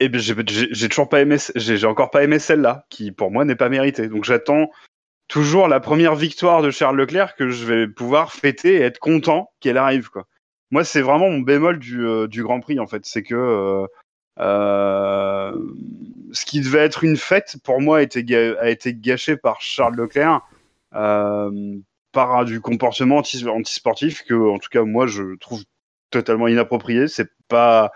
Et 0.00 0.08
ben 0.10 0.20
j'ai 0.20 0.88
toujours 0.88 1.08
pas 1.08 1.20
aimé, 1.20 1.36
j'ai 1.54 1.86
encore 1.86 2.10
pas 2.10 2.22
aimé 2.22 2.38
celle-là 2.38 2.84
qui 2.90 3.12
pour 3.12 3.30
moi 3.30 3.44
n'est 3.44 3.56
pas 3.56 3.70
méritée. 3.70 4.08
Donc 4.08 4.24
j'attends 4.24 4.70
toujours 5.28 5.68
la 5.68 5.80
première 5.80 6.14
victoire 6.14 6.62
de 6.62 6.70
Charles 6.70 6.96
Leclerc 6.96 7.34
que 7.36 7.48
je 7.48 7.64
vais 7.64 7.88
pouvoir 7.88 8.32
fêter 8.32 8.74
et 8.74 8.80
être 8.80 8.98
content 8.98 9.50
qu'elle 9.60 9.78
arrive 9.78 10.10
quoi 10.10 10.26
moi, 10.70 10.84
c'est 10.84 11.00
vraiment 11.00 11.30
mon 11.30 11.40
bémol 11.40 11.78
du, 11.78 12.04
euh, 12.04 12.26
du 12.26 12.42
Grand 12.42 12.60
Prix, 12.60 12.80
en 12.80 12.86
fait. 12.86 13.04
C'est 13.06 13.22
que 13.22 13.34
euh, 13.34 13.86
euh, 14.40 15.52
ce 16.32 16.44
qui 16.44 16.60
devait 16.60 16.80
être 16.80 17.04
une 17.04 17.16
fête, 17.16 17.56
pour 17.64 17.80
moi, 17.80 17.98
a 17.98 18.02
été, 18.02 18.24
a 18.58 18.68
été 18.68 18.94
gâché 18.94 19.36
par 19.36 19.60
Charles 19.60 19.96
Leclerc 19.96 20.42
par 22.12 22.46
du 22.46 22.62
comportement 22.62 23.18
anti-sportif 23.18 24.24
que, 24.24 24.34
en 24.34 24.58
tout 24.58 24.70
cas, 24.70 24.84
moi, 24.84 25.06
je 25.06 25.36
trouve 25.36 25.62
totalement 26.10 26.48
inapproprié. 26.48 27.08
C'est 27.08 27.28
pas 27.48 27.92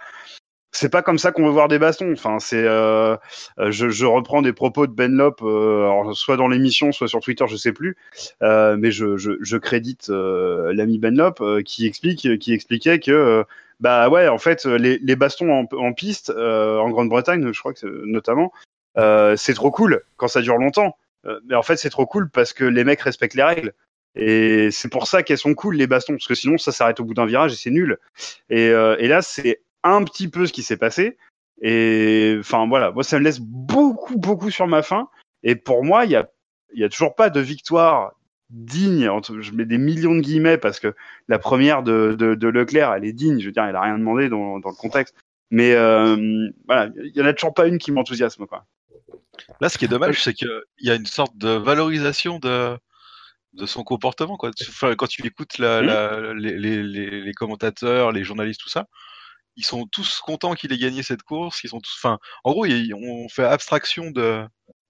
c'est 0.72 0.88
pas 0.88 1.02
comme 1.02 1.18
ça 1.18 1.32
qu'on 1.32 1.44
veut 1.46 1.52
voir 1.52 1.68
des 1.68 1.78
bastons. 1.78 2.12
Enfin, 2.12 2.38
c'est, 2.38 2.62
euh, 2.64 3.16
euh, 3.58 3.70
je, 3.70 3.88
je, 3.88 4.06
reprends 4.06 4.42
des 4.42 4.52
propos 4.52 4.86
de 4.86 4.92
Ben 4.92 5.12
Lop, 5.12 5.40
euh, 5.42 6.12
soit 6.12 6.36
dans 6.36 6.48
l'émission, 6.48 6.92
soit 6.92 7.08
sur 7.08 7.20
Twitter, 7.20 7.44
je 7.48 7.56
sais 7.56 7.72
plus, 7.72 7.96
euh, 8.42 8.76
mais 8.78 8.90
je, 8.90 9.16
je, 9.16 9.32
je 9.40 9.56
crédite 9.56 10.10
euh, 10.10 10.72
l'ami 10.72 10.98
Ben 10.98 11.16
Lop 11.16 11.42
qui 11.64 11.86
explique, 11.86 12.38
qui 12.38 12.52
expliquait 12.52 13.00
que, 13.00 13.44
bah 13.80 14.08
ouais, 14.08 14.28
en 14.28 14.38
fait, 14.38 14.64
les, 14.66 14.98
les 14.98 15.16
bastons 15.16 15.50
en, 15.50 15.76
en 15.76 15.92
piste 15.92 16.30
en 16.30 16.88
Grande-Bretagne, 16.90 17.52
je 17.52 17.58
crois 17.58 17.74
que 17.74 18.04
notamment, 18.04 18.52
c'est 19.36 19.54
trop 19.54 19.70
cool 19.70 20.02
quand 20.16 20.28
ça 20.28 20.42
dure 20.42 20.56
longtemps. 20.58 20.96
mais 21.46 21.54
en 21.56 21.62
fait, 21.62 21.76
c'est 21.76 21.90
trop 21.90 22.06
cool 22.06 22.30
parce 22.30 22.52
que 22.52 22.64
les 22.64 22.84
mecs 22.84 23.00
respectent 23.00 23.34
les 23.34 23.42
règles. 23.42 23.72
Et 24.16 24.70
c'est 24.72 24.90
pour 24.90 25.06
ça 25.06 25.22
qu'elles 25.22 25.38
sont 25.38 25.54
cool 25.54 25.76
les 25.76 25.86
bastons, 25.86 26.14
parce 26.14 26.26
que 26.26 26.34
sinon 26.34 26.58
ça 26.58 26.72
s'arrête 26.72 26.98
au 27.00 27.04
bout 27.04 27.14
d'un 27.14 27.26
virage 27.26 27.52
et 27.52 27.56
c'est 27.56 27.70
nul. 27.70 27.98
Et, 28.50 28.66
et 28.66 29.08
là, 29.08 29.22
c'est 29.22 29.60
un 29.82 30.04
petit 30.04 30.28
peu 30.28 30.46
ce 30.46 30.52
qui 30.52 30.62
s'est 30.62 30.76
passé. 30.76 31.16
Et 31.62 32.36
enfin 32.40 32.66
voilà, 32.66 32.90
moi 32.90 33.04
ça 33.04 33.18
me 33.18 33.24
laisse 33.24 33.40
beaucoup 33.40 34.16
beaucoup 34.16 34.50
sur 34.50 34.66
ma 34.66 34.82
faim. 34.82 35.08
Et 35.42 35.56
pour 35.56 35.84
moi, 35.84 36.04
il 36.04 36.10
y 36.10 36.16
a, 36.16 36.28
y 36.74 36.84
a 36.84 36.88
toujours 36.88 37.14
pas 37.14 37.30
de 37.30 37.40
victoire 37.40 38.12
digne. 38.50 39.10
Je 39.40 39.52
mets 39.52 39.64
des 39.64 39.78
millions 39.78 40.14
de 40.14 40.20
guillemets 40.20 40.58
parce 40.58 40.80
que 40.80 40.94
la 41.28 41.38
première 41.38 41.82
de, 41.82 42.14
de, 42.18 42.34
de 42.34 42.48
Leclerc, 42.48 42.92
elle 42.92 43.04
est 43.04 43.12
digne. 43.12 43.40
Je 43.40 43.46
veux 43.46 43.52
dire, 43.52 43.64
elle 43.64 43.76
a 43.76 43.82
rien 43.82 43.98
demandé 43.98 44.28
dans, 44.28 44.58
dans 44.58 44.70
le 44.70 44.74
contexte. 44.74 45.14
Mais 45.50 45.72
euh, 45.74 46.48
voilà, 46.66 46.90
il 46.96 47.16
y 47.16 47.22
en 47.22 47.26
a 47.26 47.32
toujours 47.32 47.54
pas 47.54 47.66
une 47.66 47.78
qui 47.78 47.90
m'enthousiasme 47.90 48.46
quoi. 48.46 48.66
Là, 49.60 49.68
ce 49.68 49.78
qui 49.78 49.84
est 49.86 49.88
dommage, 49.88 50.22
c'est 50.22 50.34
qu'il 50.34 50.48
y 50.80 50.90
a 50.90 50.94
une 50.94 51.06
sorte 51.06 51.36
de 51.36 51.48
valorisation 51.48 52.38
de, 52.38 52.76
de 53.54 53.66
son 53.66 53.82
comportement. 53.82 54.36
Quoi. 54.36 54.50
quand 54.96 55.06
tu 55.06 55.26
écoutes 55.26 55.58
la, 55.58 55.82
mmh. 55.82 55.86
la, 55.86 56.34
les, 56.34 56.58
les, 56.58 57.22
les, 57.22 57.32
commentateurs, 57.32 58.12
les 58.12 58.22
journalistes, 58.22 58.60
tout 58.60 58.68
ça, 58.68 58.86
ils 59.56 59.64
sont 59.64 59.86
tous 59.86 60.20
contents 60.20 60.54
qu'il 60.54 60.72
ait 60.72 60.78
gagné 60.78 61.02
cette 61.02 61.22
course. 61.22 61.62
Ils 61.64 61.68
sont 61.68 61.80
tous, 61.80 61.96
enfin, 62.02 62.18
en 62.44 62.52
gros, 62.52 62.66
on 62.66 63.28
fait 63.28 63.44
abstraction 63.44 64.10
de, 64.10 64.44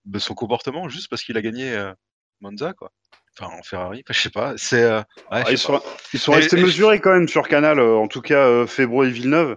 de 0.04 0.18
son 0.18 0.34
comportement 0.34 0.88
juste 0.88 1.08
parce 1.08 1.22
qu'il 1.22 1.36
a 1.36 1.42
gagné 1.42 1.72
euh, 1.72 1.92
Monza, 2.40 2.72
quoi. 2.72 2.92
Enfin, 3.38 3.52
en 3.56 3.62
Ferrari, 3.62 4.04
je 4.08 4.20
sais 4.20 4.30
pas. 4.30 4.54
C'est. 4.56 4.82
Euh, 4.82 4.98
ouais, 4.98 5.42
ah, 5.44 5.50
ils, 5.50 5.58
sont, 5.58 5.80
ils, 6.12 6.18
sont, 6.18 6.32
restés 6.32 6.56
mesurés 6.56 7.00
quand 7.00 7.12
même 7.12 7.28
sur 7.28 7.48
Canal. 7.48 7.78
Euh, 7.78 7.96
en 7.96 8.08
tout 8.08 8.20
cas, 8.20 8.66
Febro 8.66 9.04
et 9.04 9.10
Villeneuve. 9.10 9.56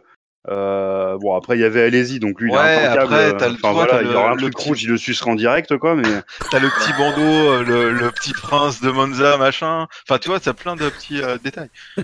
Euh, 0.50 1.18
bon 1.20 1.38
après 1.38 1.56
il 1.56 1.62
y 1.62 1.64
avait 1.64 1.84
Alési 1.84 2.20
donc 2.20 2.42
lui 2.42 2.52
ouais, 2.52 2.82
il 2.82 3.00
après 3.00 3.38
t'as 3.38 3.48
le, 3.48 3.54
enfin, 3.54 3.72
voilà, 3.72 4.02
il 4.02 4.12
y 4.12 4.14
aura 4.14 4.32
un 4.32 4.36
truc 4.36 4.54
petit... 4.54 4.68
rouge 4.68 4.84
il 4.84 4.90
le 4.90 4.98
sucerait 4.98 5.32
en 5.32 5.36
direct 5.36 5.78
quoi 5.78 5.96
mais 5.96 6.04
t'as 6.52 6.60
le 6.60 6.68
petit 6.68 6.92
bandeau 6.98 7.64
le, 7.64 7.92
le, 7.92 8.12
petit 8.12 8.34
prince 8.34 8.82
de 8.82 8.92
Monza 8.92 9.38
machin 9.38 9.88
enfin 10.06 10.20
tu 10.20 10.28
vois 10.28 10.42
t'as 10.42 10.52
plein 10.52 10.76
de 10.76 10.90
petits 10.90 11.22
euh, 11.22 11.38
détails 11.42 11.70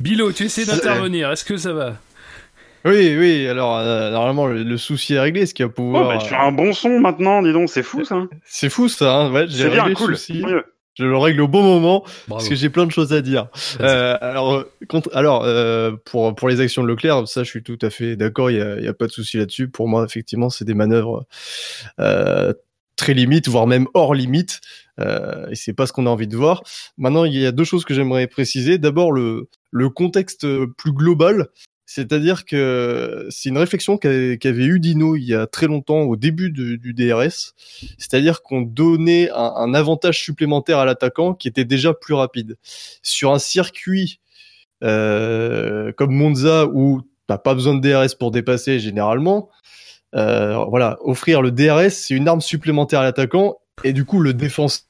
Bilo 0.00 0.32
tu 0.32 0.44
essaies 0.44 0.64
d'intervenir 0.64 1.30
est-ce 1.32 1.44
que 1.44 1.56
ça 1.56 1.72
va? 1.72 1.96
Oui, 2.84 3.16
oui, 3.18 3.48
alors 3.48 3.78
euh, 3.78 4.12
normalement 4.12 4.46
le, 4.46 4.76
souci 4.76 5.14
est 5.14 5.20
réglé, 5.20 5.44
ce 5.46 5.54
qu'il 5.54 5.64
y 5.64 5.68
a 5.68 5.68
pouvoir. 5.68 6.04
Oh, 6.04 6.08
bah, 6.08 6.24
tu 6.24 6.32
as 6.34 6.42
un 6.42 6.52
bon 6.52 6.72
son 6.72 7.00
maintenant, 7.00 7.42
dis 7.42 7.52
donc, 7.52 7.68
c'est 7.68 7.82
fou 7.82 8.04
ça. 8.04 8.22
C'est 8.44 8.68
fou 8.68 8.88
ça, 8.88 9.12
hein, 9.12 9.32
ouais, 9.32 9.46
j'ai 9.48 9.64
réglé 9.64 9.82
bien, 9.86 9.94
cool, 9.94 10.10
le 10.10 10.16
souci. 10.16 10.44
Je 10.98 11.04
le 11.04 11.16
règle 11.18 11.42
au 11.42 11.48
bon 11.48 11.62
moment 11.62 12.04
parce 12.26 12.48
que 12.48 12.54
j'ai 12.54 12.70
plein 12.70 12.86
de 12.86 12.90
choses 12.90 13.12
à 13.12 13.20
dire. 13.20 13.48
Euh, 13.80 14.16
alors, 14.22 14.64
contre, 14.88 15.10
alors 15.14 15.44
euh, 15.44 15.92
pour 16.06 16.34
pour 16.34 16.48
les 16.48 16.60
actions 16.60 16.82
de 16.82 16.88
Leclerc, 16.88 17.28
ça 17.28 17.42
je 17.42 17.50
suis 17.50 17.62
tout 17.62 17.78
à 17.82 17.90
fait 17.90 18.16
d'accord. 18.16 18.50
Il 18.50 18.56
y 18.56 18.62
a, 18.62 18.80
y 18.80 18.88
a, 18.88 18.94
pas 18.94 19.06
de 19.06 19.12
souci 19.12 19.36
là-dessus. 19.36 19.68
Pour 19.68 19.88
moi, 19.88 20.04
effectivement, 20.04 20.48
c'est 20.48 20.64
des 20.64 20.72
manœuvres 20.72 21.26
euh, 22.00 22.54
très 22.96 23.12
limites, 23.12 23.48
voire 23.48 23.66
même 23.66 23.86
hors 23.92 24.14
limite. 24.14 24.60
Euh, 25.00 25.48
et 25.50 25.54
c'est 25.54 25.72
pas 25.72 25.86
ce 25.86 25.92
qu'on 25.92 26.06
a 26.06 26.10
envie 26.10 26.28
de 26.28 26.36
voir. 26.36 26.62
Maintenant, 26.96 27.24
il 27.24 27.36
y 27.36 27.46
a 27.46 27.52
deux 27.52 27.64
choses 27.64 27.84
que 27.84 27.94
j'aimerais 27.94 28.26
préciser. 28.26 28.78
D'abord, 28.78 29.12
le 29.12 29.48
contexte 29.90 30.46
plus 30.76 30.92
global. 30.92 31.48
C'est-à-dire 31.88 32.44
que 32.44 33.28
c'est 33.30 33.48
une 33.48 33.58
réflexion 33.58 33.96
qu'avait 33.96 34.64
eu 34.64 34.80
Dino 34.80 35.14
il 35.14 35.22
y 35.22 35.34
a 35.34 35.46
très 35.46 35.68
longtemps 35.68 36.00
au 36.00 36.16
début 36.16 36.50
du 36.50 36.94
DRS. 36.94 37.54
C'est-à-dire 37.96 38.42
qu'on 38.42 38.62
donnait 38.62 39.30
un, 39.30 39.72
avantage 39.72 40.20
supplémentaire 40.20 40.78
à 40.78 40.84
l'attaquant 40.84 41.32
qui 41.32 41.46
était 41.46 41.64
déjà 41.64 41.94
plus 41.94 42.14
rapide. 42.14 42.56
Sur 43.02 43.32
un 43.32 43.38
circuit 43.38 44.20
euh, 44.82 45.92
comme 45.92 46.12
Monza 46.12 46.66
où 46.66 47.02
t'as 47.28 47.38
pas 47.38 47.54
besoin 47.54 47.74
de 47.74 47.80
DRS 47.80 48.16
pour 48.18 48.32
dépasser 48.32 48.80
généralement, 48.80 49.48
euh, 50.16 50.64
voilà, 50.68 50.98
offrir 51.02 51.40
le 51.40 51.52
DRS 51.52 51.90
c'est 51.90 52.14
une 52.14 52.26
arme 52.26 52.40
supplémentaire 52.40 53.00
à 53.00 53.04
l'attaquant 53.04 53.58
et 53.84 53.92
du 53.92 54.04
coup 54.04 54.20
le 54.20 54.34
défenseur, 54.34 54.85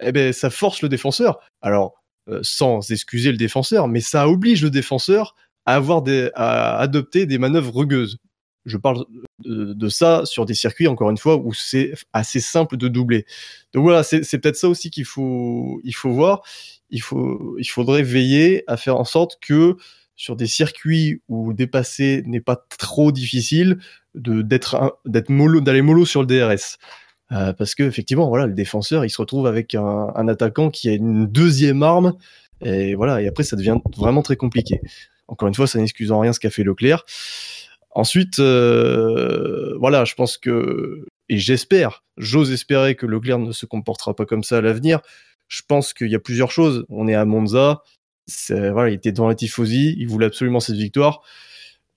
eh 0.00 0.12
ben 0.12 0.32
ça 0.32 0.50
force 0.50 0.82
le 0.82 0.88
défenseur. 0.88 1.40
Alors 1.62 2.00
euh, 2.28 2.40
sans 2.42 2.90
excuser 2.90 3.32
le 3.32 3.38
défenseur, 3.38 3.88
mais 3.88 4.00
ça 4.00 4.28
oblige 4.28 4.62
le 4.62 4.70
défenseur 4.70 5.34
à 5.66 5.74
avoir 5.74 6.02
à 6.34 6.78
adopter 6.78 7.26
des 7.26 7.38
manœuvres 7.38 7.74
rugueuses. 7.74 8.18
Je 8.66 8.76
parle 8.76 9.04
de, 9.38 9.88
ça 9.88 10.26
sur 10.26 10.44
des 10.44 10.54
circuits, 10.54 10.86
encore 10.86 11.10
une 11.10 11.16
fois, 11.16 11.36
où 11.36 11.54
c'est 11.54 11.94
assez 12.12 12.40
simple 12.40 12.76
de 12.76 12.88
doubler. 12.88 13.24
Donc 13.72 13.84
voilà, 13.84 14.02
c'est 14.02 14.38
peut-être 14.38 14.56
ça 14.56 14.68
aussi 14.68 14.90
qu'il 14.90 15.06
faut, 15.06 15.80
il 15.82 15.94
faut 15.94 16.12
voir. 16.12 16.42
Il, 16.90 17.00
faut, 17.00 17.56
il 17.58 17.64
faudrait 17.64 18.02
veiller 18.02 18.64
à 18.66 18.76
faire 18.76 18.96
en 18.96 19.04
sorte 19.04 19.38
que 19.40 19.76
sur 20.14 20.36
des 20.36 20.46
circuits 20.46 21.22
où 21.28 21.54
dépasser 21.54 22.22
n'est 22.26 22.42
pas 22.42 22.62
trop 22.78 23.12
difficile, 23.12 23.78
d'être 24.14 24.92
mollo, 25.30 25.62
d'aller 25.62 25.82
mollo 25.82 26.04
sur 26.04 26.22
le 26.22 26.26
DRS. 26.26 26.76
Euh, 27.32 27.52
parce 27.52 27.74
que 27.74 27.84
effectivement, 27.84 28.28
voilà, 28.28 28.46
le 28.46 28.54
défenseur, 28.54 29.04
il 29.04 29.10
se 29.10 29.20
retrouve 29.20 29.46
avec 29.46 29.74
un, 29.74 30.28
attaquant 30.28 30.70
qui 30.70 30.88
a 30.88 30.92
une 30.92 31.26
deuxième 31.26 31.82
arme, 31.82 32.14
et 32.60 32.94
voilà, 32.94 33.22
et 33.22 33.28
après 33.28 33.44
ça 33.44 33.56
devient 33.56 33.78
vraiment 33.96 34.22
très 34.22 34.36
compliqué. 34.36 34.80
Encore 35.28 35.48
une 35.48 35.54
fois, 35.54 35.66
ça 35.66 35.78
n'excuse 35.78 36.10
en 36.10 36.20
rien 36.20 36.32
ce 36.32 36.40
qu'a 36.40 36.50
fait 36.50 36.64
Leclerc. 36.64 37.04
Ensuite, 37.92 38.38
euh, 38.40 39.76
voilà, 39.78 40.04
je 40.04 40.14
pense 40.14 40.38
que, 40.38 41.06
et 41.28 41.38
j'espère, 41.38 42.04
j'ose 42.16 42.52
espérer 42.52 42.96
que 42.96 43.06
Leclerc 43.06 43.38
ne 43.38 43.52
se 43.52 43.66
comportera 43.66 44.14
pas 44.14 44.26
comme 44.26 44.42
ça 44.42 44.58
à 44.58 44.60
l'avenir. 44.60 45.00
Je 45.48 45.62
pense 45.66 45.94
qu'il 45.94 46.08
y 46.08 46.14
a 46.14 46.20
plusieurs 46.20 46.50
choses. 46.50 46.84
On 46.88 47.08
est 47.08 47.14
à 47.14 47.24
Monza, 47.24 47.82
voilà, 48.48 48.90
il 48.90 48.94
était 48.94 49.12
dans 49.12 49.28
la 49.28 49.34
tifosi, 49.34 49.96
il 49.98 50.08
voulait 50.08 50.26
absolument 50.26 50.60
cette 50.60 50.76
victoire. 50.76 51.22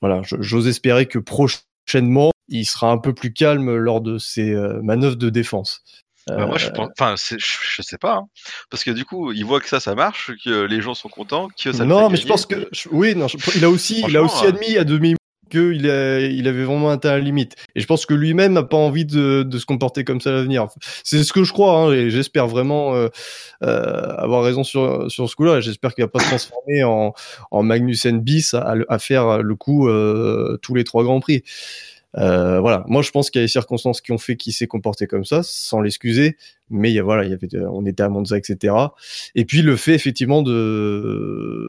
Voilà, 0.02 0.22
j'ose 0.24 0.68
espérer 0.68 1.06
que 1.06 1.20
prochainement, 1.20 2.33
il 2.54 2.66
sera 2.66 2.92
un 2.92 2.98
peu 2.98 3.14
plus 3.14 3.34
calme 3.34 3.76
lors 3.76 4.00
de 4.00 4.18
ses 4.18 4.52
euh, 4.52 4.82
manœuvres 4.84 5.16
de 5.16 5.30
défense. 5.30 5.82
Bah, 6.28 6.46
moi, 6.46 6.58
je 6.58 6.70
pense, 6.70 6.90
enfin, 6.98 7.16
je, 7.18 7.82
sais 7.82 7.98
pas, 7.98 8.16
hein. 8.16 8.28
parce 8.70 8.86
que 8.86 8.92
du 8.92 9.04
coup, 9.04 9.34
il 9.34 9.44
voit 9.44 9.60
que 9.60 9.68
ça, 9.68 9.82
ça 9.82 9.94
marche, 9.94 10.32
que 10.46 10.64
les 10.64 10.80
gens 10.80 10.94
sont 10.94 11.10
contents, 11.10 11.50
que 11.62 11.74
ça. 11.74 11.84
Non, 11.84 12.10
mais 12.10 12.16
je 12.16 12.26
pense 12.26 12.46
que, 12.46 12.70
oui, 12.92 13.14
non, 13.14 13.28
il 13.56 13.66
a 13.66 13.70
aussi, 13.70 14.06
il 14.08 14.16
a 14.16 14.24
aussi 14.24 14.46
admis 14.46 14.78
à 14.78 14.86
demi 14.86 15.16
qu'il 15.54 15.86
il 15.86 16.48
avait 16.48 16.64
vraiment 16.64 16.90
atteint 16.90 17.12
la 17.12 17.20
limite. 17.20 17.56
Et 17.76 17.82
je 17.82 17.86
pense 17.86 18.06
que 18.06 18.14
lui-même 18.14 18.54
n'a 18.54 18.64
pas 18.64 18.78
envie 18.78 19.06
de, 19.06 19.48
se 19.52 19.66
comporter 19.66 20.04
comme 20.04 20.20
ça 20.20 20.30
à 20.30 20.34
l'avenir. 20.34 20.68
C'est 21.04 21.24
ce 21.24 21.34
que 21.34 21.44
je 21.44 21.54
crois, 21.54 21.78
hein, 21.78 21.92
et 21.92 22.10
j'espère 22.10 22.48
vraiment 22.48 22.96
euh, 22.96 23.10
euh, 23.64 24.16
avoir 24.18 24.44
raison 24.44 24.64
sur, 24.64 25.12
sur 25.12 25.30
ce 25.30 25.36
coup-là. 25.36 25.62
J'espère 25.62 25.94
qu'il 25.94 26.04
va 26.04 26.08
pas 26.08 26.20
se 26.20 26.28
transformer 26.28 26.84
en, 26.84 27.14
en 27.52 27.64
Magnussen 27.64 28.20
bis 28.20 28.56
à, 28.56 29.00
faire 29.00 29.44
le 29.44 29.56
coup 29.56 29.88
euh, 29.88 30.58
tous 30.62 30.74
les 30.74 30.84
trois 30.84 31.04
grands 31.04 31.20
prix. 31.20 31.44
Voilà, 32.16 32.84
moi 32.88 33.02
je 33.02 33.12
pense 33.12 33.30
qu'il 33.30 33.40
y 33.42 33.44
a 33.44 33.46
des 33.46 33.52
circonstances 33.52 34.02
qui 34.02 34.12
ont 34.12 34.18
fait 34.18 34.36
qu'il 34.36 34.54
s'est 34.54 34.68
comporté 34.68 35.08
comme 35.08 35.26
ça, 35.26 35.42
sans 35.44 35.82
l'excuser. 35.82 36.38
Mais 36.70 36.92
il 36.92 36.96
y 36.96 37.00
a, 37.00 37.04
voilà, 37.04 37.26
il 37.26 37.32
y 37.32 37.34
avait, 37.34 37.48
on 37.66 37.86
était 37.86 38.04
à 38.04 38.10
Monza, 38.10 38.38
etc. 38.38 38.74
Et 39.36 39.46
puis 39.46 39.62
le 39.62 39.76
fait 39.76 39.94
effectivement 39.94 40.42
de 40.42 41.68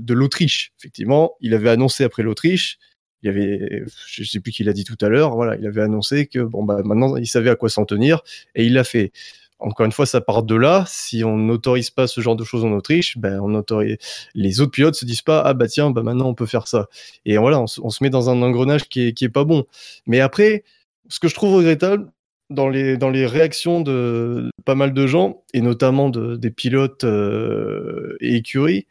de 0.00 0.14
l'Autriche. 0.14 0.72
Effectivement, 0.80 1.34
il 1.40 1.54
avait 1.54 1.70
annoncé 1.70 2.04
après 2.04 2.22
l'Autriche 2.22 2.78
il 3.24 3.30
avait, 3.30 3.84
je 4.06 4.22
sais 4.22 4.38
plus 4.38 4.52
qui 4.52 4.64
l'a 4.64 4.74
dit 4.74 4.84
tout 4.84 4.98
à 5.00 5.08
l'heure, 5.08 5.34
voilà, 5.34 5.56
il 5.56 5.66
avait 5.66 5.80
annoncé 5.80 6.26
que 6.26 6.40
bon 6.40 6.62
bah 6.62 6.82
maintenant 6.84 7.16
il 7.16 7.26
savait 7.26 7.48
à 7.48 7.56
quoi 7.56 7.70
s'en 7.70 7.86
tenir 7.86 8.22
et 8.54 8.66
il 8.66 8.74
l'a 8.74 8.84
fait. 8.84 9.12
Encore 9.60 9.86
une 9.86 9.92
fois, 9.92 10.06
ça 10.06 10.20
part 10.20 10.42
de 10.42 10.54
là. 10.54 10.84
Si 10.86 11.24
on 11.24 11.36
n'autorise 11.36 11.90
pas 11.90 12.06
ce 12.06 12.20
genre 12.20 12.36
de 12.36 12.44
choses 12.44 12.64
en 12.64 12.72
Autriche, 12.72 13.18
ben 13.18 13.40
on 13.40 13.54
autorise. 13.54 13.96
Les 14.34 14.60
autres 14.60 14.72
pilotes 14.72 14.94
se 14.94 15.04
disent 15.04 15.22
pas 15.22 15.40
ah 15.40 15.54
bah 15.54 15.68
tiens 15.68 15.90
bah 15.90 16.02
maintenant 16.02 16.28
on 16.28 16.34
peut 16.34 16.46
faire 16.46 16.68
ça. 16.68 16.88
Et 17.24 17.38
voilà, 17.38 17.60
on, 17.60 17.66
se 17.66 18.02
met 18.02 18.10
dans 18.10 18.30
un 18.30 18.42
engrenage 18.42 18.88
qui 18.88 19.08
est, 19.08 19.12
qui 19.12 19.24
est 19.24 19.28
pas 19.30 19.44
bon. 19.44 19.64
Mais 20.06 20.20
après, 20.20 20.64
ce 21.08 21.20
que 21.20 21.28
je 21.28 21.34
trouve 21.34 21.54
regrettable 21.54 22.10
dans 22.50 22.68
les 22.68 22.96
dans 22.96 23.10
les 23.10 23.26
réactions 23.26 23.80
de 23.80 24.50
pas 24.64 24.74
mal 24.74 24.92
de 24.92 25.06
gens 25.06 25.44
et 25.54 25.60
notamment 25.60 26.10
de, 26.10 26.36
des 26.36 26.50
pilotes 26.50 27.04
euh, 27.04 28.16
et 28.20 28.36
écuries, 28.36 28.86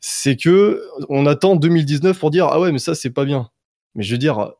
c'est 0.00 0.36
que 0.36 0.82
on 1.08 1.26
attend 1.26 1.56
2019 1.56 2.18
pour 2.18 2.30
dire 2.30 2.48
ah 2.50 2.60
ouais 2.60 2.72
mais 2.72 2.78
ça 2.78 2.94
c'est 2.94 3.10
pas 3.10 3.24
bien. 3.24 3.50
Mais 3.94 4.02
je 4.02 4.12
veux 4.12 4.18
dire, 4.18 4.52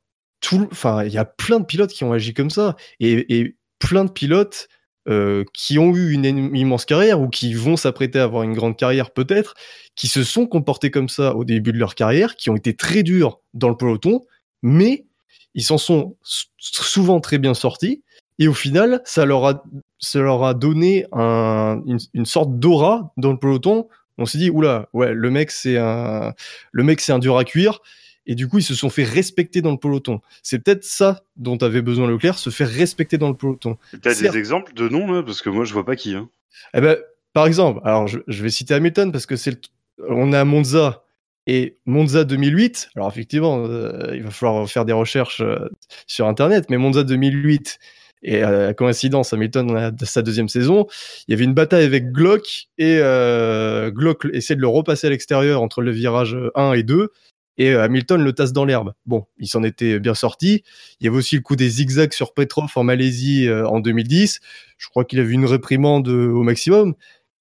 il 0.52 1.12
y 1.12 1.18
a 1.18 1.24
plein 1.24 1.60
de 1.60 1.64
pilotes 1.66 1.92
qui 1.92 2.04
ont 2.04 2.12
agi 2.12 2.34
comme 2.34 2.50
ça 2.50 2.76
et, 2.98 3.38
et 3.38 3.56
plein 3.78 4.04
de 4.04 4.10
pilotes 4.10 4.68
euh, 5.08 5.44
qui 5.54 5.78
ont 5.78 5.94
eu 5.94 6.12
une 6.12 6.24
immense 6.54 6.84
carrière 6.84 7.20
ou 7.20 7.28
qui 7.28 7.54
vont 7.54 7.76
s'apprêter 7.76 8.18
à 8.18 8.24
avoir 8.24 8.42
une 8.42 8.52
grande 8.52 8.76
carrière 8.76 9.10
peut-être, 9.10 9.54
qui 9.96 10.08
se 10.08 10.22
sont 10.22 10.46
comportés 10.46 10.90
comme 10.90 11.08
ça 11.08 11.34
au 11.34 11.44
début 11.44 11.72
de 11.72 11.78
leur 11.78 11.94
carrière, 11.94 12.36
qui 12.36 12.50
ont 12.50 12.56
été 12.56 12.74
très 12.74 13.02
durs 13.02 13.40
dans 13.54 13.68
le 13.68 13.76
peloton, 13.76 14.20
mais 14.62 15.06
ils 15.54 15.64
s'en 15.64 15.78
sont 15.78 16.16
souvent 16.22 17.20
très 17.20 17.38
bien 17.38 17.54
sortis. 17.54 18.02
Et 18.38 18.46
au 18.46 18.54
final, 18.54 19.00
ça 19.04 19.24
leur 19.24 19.46
a, 19.46 19.64
ça 19.98 20.20
leur 20.20 20.44
a 20.44 20.54
donné 20.54 21.06
un, 21.12 21.82
une, 21.86 21.98
une, 22.14 22.26
sorte 22.26 22.58
d'aura 22.58 23.12
dans 23.16 23.32
le 23.32 23.38
peloton. 23.38 23.88
On 24.18 24.26
s'est 24.26 24.38
dit, 24.38 24.50
oula, 24.50 24.88
ouais, 24.92 25.12
le 25.12 25.30
mec 25.30 25.50
c'est 25.50 25.76
un, 25.76 26.34
le 26.72 26.82
mec 26.82 27.00
c'est 27.00 27.12
un 27.12 27.18
dur 27.18 27.36
à 27.36 27.44
cuire 27.44 27.80
et 28.26 28.34
du 28.34 28.48
coup 28.48 28.58
ils 28.58 28.64
se 28.64 28.74
sont 28.74 28.90
fait 28.90 29.04
respecter 29.04 29.62
dans 29.62 29.72
le 29.72 29.78
peloton. 29.78 30.20
C'est 30.42 30.58
peut-être 30.58 30.84
ça 30.84 31.22
dont 31.36 31.56
avait 31.58 31.82
besoin 31.82 32.08
Leclerc, 32.08 32.38
se 32.38 32.50
faire 32.50 32.68
respecter 32.68 33.18
dans 33.18 33.28
le 33.28 33.36
peloton. 33.36 33.76
T'as 34.02 34.14
des 34.14 34.36
exemples 34.36 34.74
de 34.74 34.88
noms 34.88 35.10
là? 35.10 35.22
Parce 35.22 35.42
que 35.42 35.50
moi 35.50 35.64
je 35.64 35.72
vois 35.72 35.84
pas 35.84 35.96
qui. 35.96 36.14
Hein. 36.14 36.28
Eh 36.74 36.80
ben, 36.80 36.96
par 37.32 37.46
exemple, 37.46 37.80
alors 37.84 38.06
je, 38.08 38.20
vais 38.26 38.50
citer 38.50 38.74
Hamilton 38.74 39.12
parce 39.12 39.26
que 39.26 39.36
c'est 39.36 39.60
on 40.08 40.32
est 40.32 40.36
à 40.36 40.44
Monza 40.44 41.04
et 41.46 41.78
Monza 41.86 42.24
2008. 42.24 42.90
Alors 42.96 43.08
effectivement, 43.08 43.64
euh, 43.66 44.14
il 44.14 44.22
va 44.22 44.30
falloir 44.30 44.68
faire 44.68 44.84
des 44.84 44.92
recherches 44.92 45.40
euh, 45.40 45.68
sur 46.06 46.26
internet, 46.26 46.66
mais 46.70 46.76
Monza 46.76 47.04
2008 47.04 47.78
et 48.22 48.42
à 48.42 48.50
la 48.50 48.74
coïncidence, 48.74 49.32
Hamilton 49.32 49.76
a 49.76 49.92
sa 50.04 50.20
deuxième 50.22 50.48
saison, 50.48 50.86
il 51.26 51.32
y 51.32 51.34
avait 51.34 51.44
une 51.44 51.54
bataille 51.54 51.84
avec 51.84 52.12
Glock 52.12 52.68
et 52.76 52.98
euh, 52.98 53.90
Glock 53.90 54.26
essaie 54.32 54.56
de 54.56 54.60
le 54.60 54.68
repasser 54.68 55.06
à 55.06 55.10
l'extérieur 55.10 55.62
entre 55.62 55.80
le 55.80 55.90
virage 55.90 56.36
1 56.54 56.74
et 56.74 56.82
2 56.82 57.12
et 57.60 57.74
euh, 57.74 57.82
Hamilton 57.82 58.24
le 58.24 58.32
tasse 58.32 58.54
dans 58.54 58.64
l'herbe. 58.64 58.94
Bon, 59.04 59.26
il 59.38 59.46
s'en 59.46 59.62
était 59.62 60.00
bien 60.00 60.14
sorti. 60.14 60.64
Il 60.98 61.04
y 61.04 61.08
avait 61.08 61.18
aussi 61.18 61.36
le 61.36 61.42
coup 61.42 61.56
des 61.56 61.68
zigzags 61.68 62.14
sur 62.14 62.32
Petrov 62.32 62.70
en 62.74 62.84
Malaisie 62.84 63.46
euh, 63.46 63.68
en 63.68 63.80
2010. 63.80 64.40
Je 64.78 64.88
crois 64.88 65.04
qu'il 65.04 65.20
a 65.20 65.22
vu 65.22 65.34
une 65.34 65.44
réprimande 65.44 66.08
euh, 66.08 66.30
au 66.30 66.42
maximum. 66.42 66.94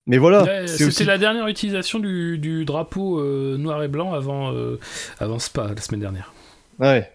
Mais 0.08 0.18
voilà. 0.18 0.68
C'était 0.68 1.06
la 1.06 1.18
dernière 1.18 1.48
utilisation 1.48 2.00
du, 2.00 2.66
drapeau 2.66 3.24
noir 3.58 3.84
et 3.84 3.88
blanc 3.88 4.14
avant, 4.14 4.52
avant 5.20 5.38
Spa 5.38 5.72
la 5.76 5.82
semaine 5.82 6.00
dernière. 6.00 6.34
Ouais, 6.80 7.12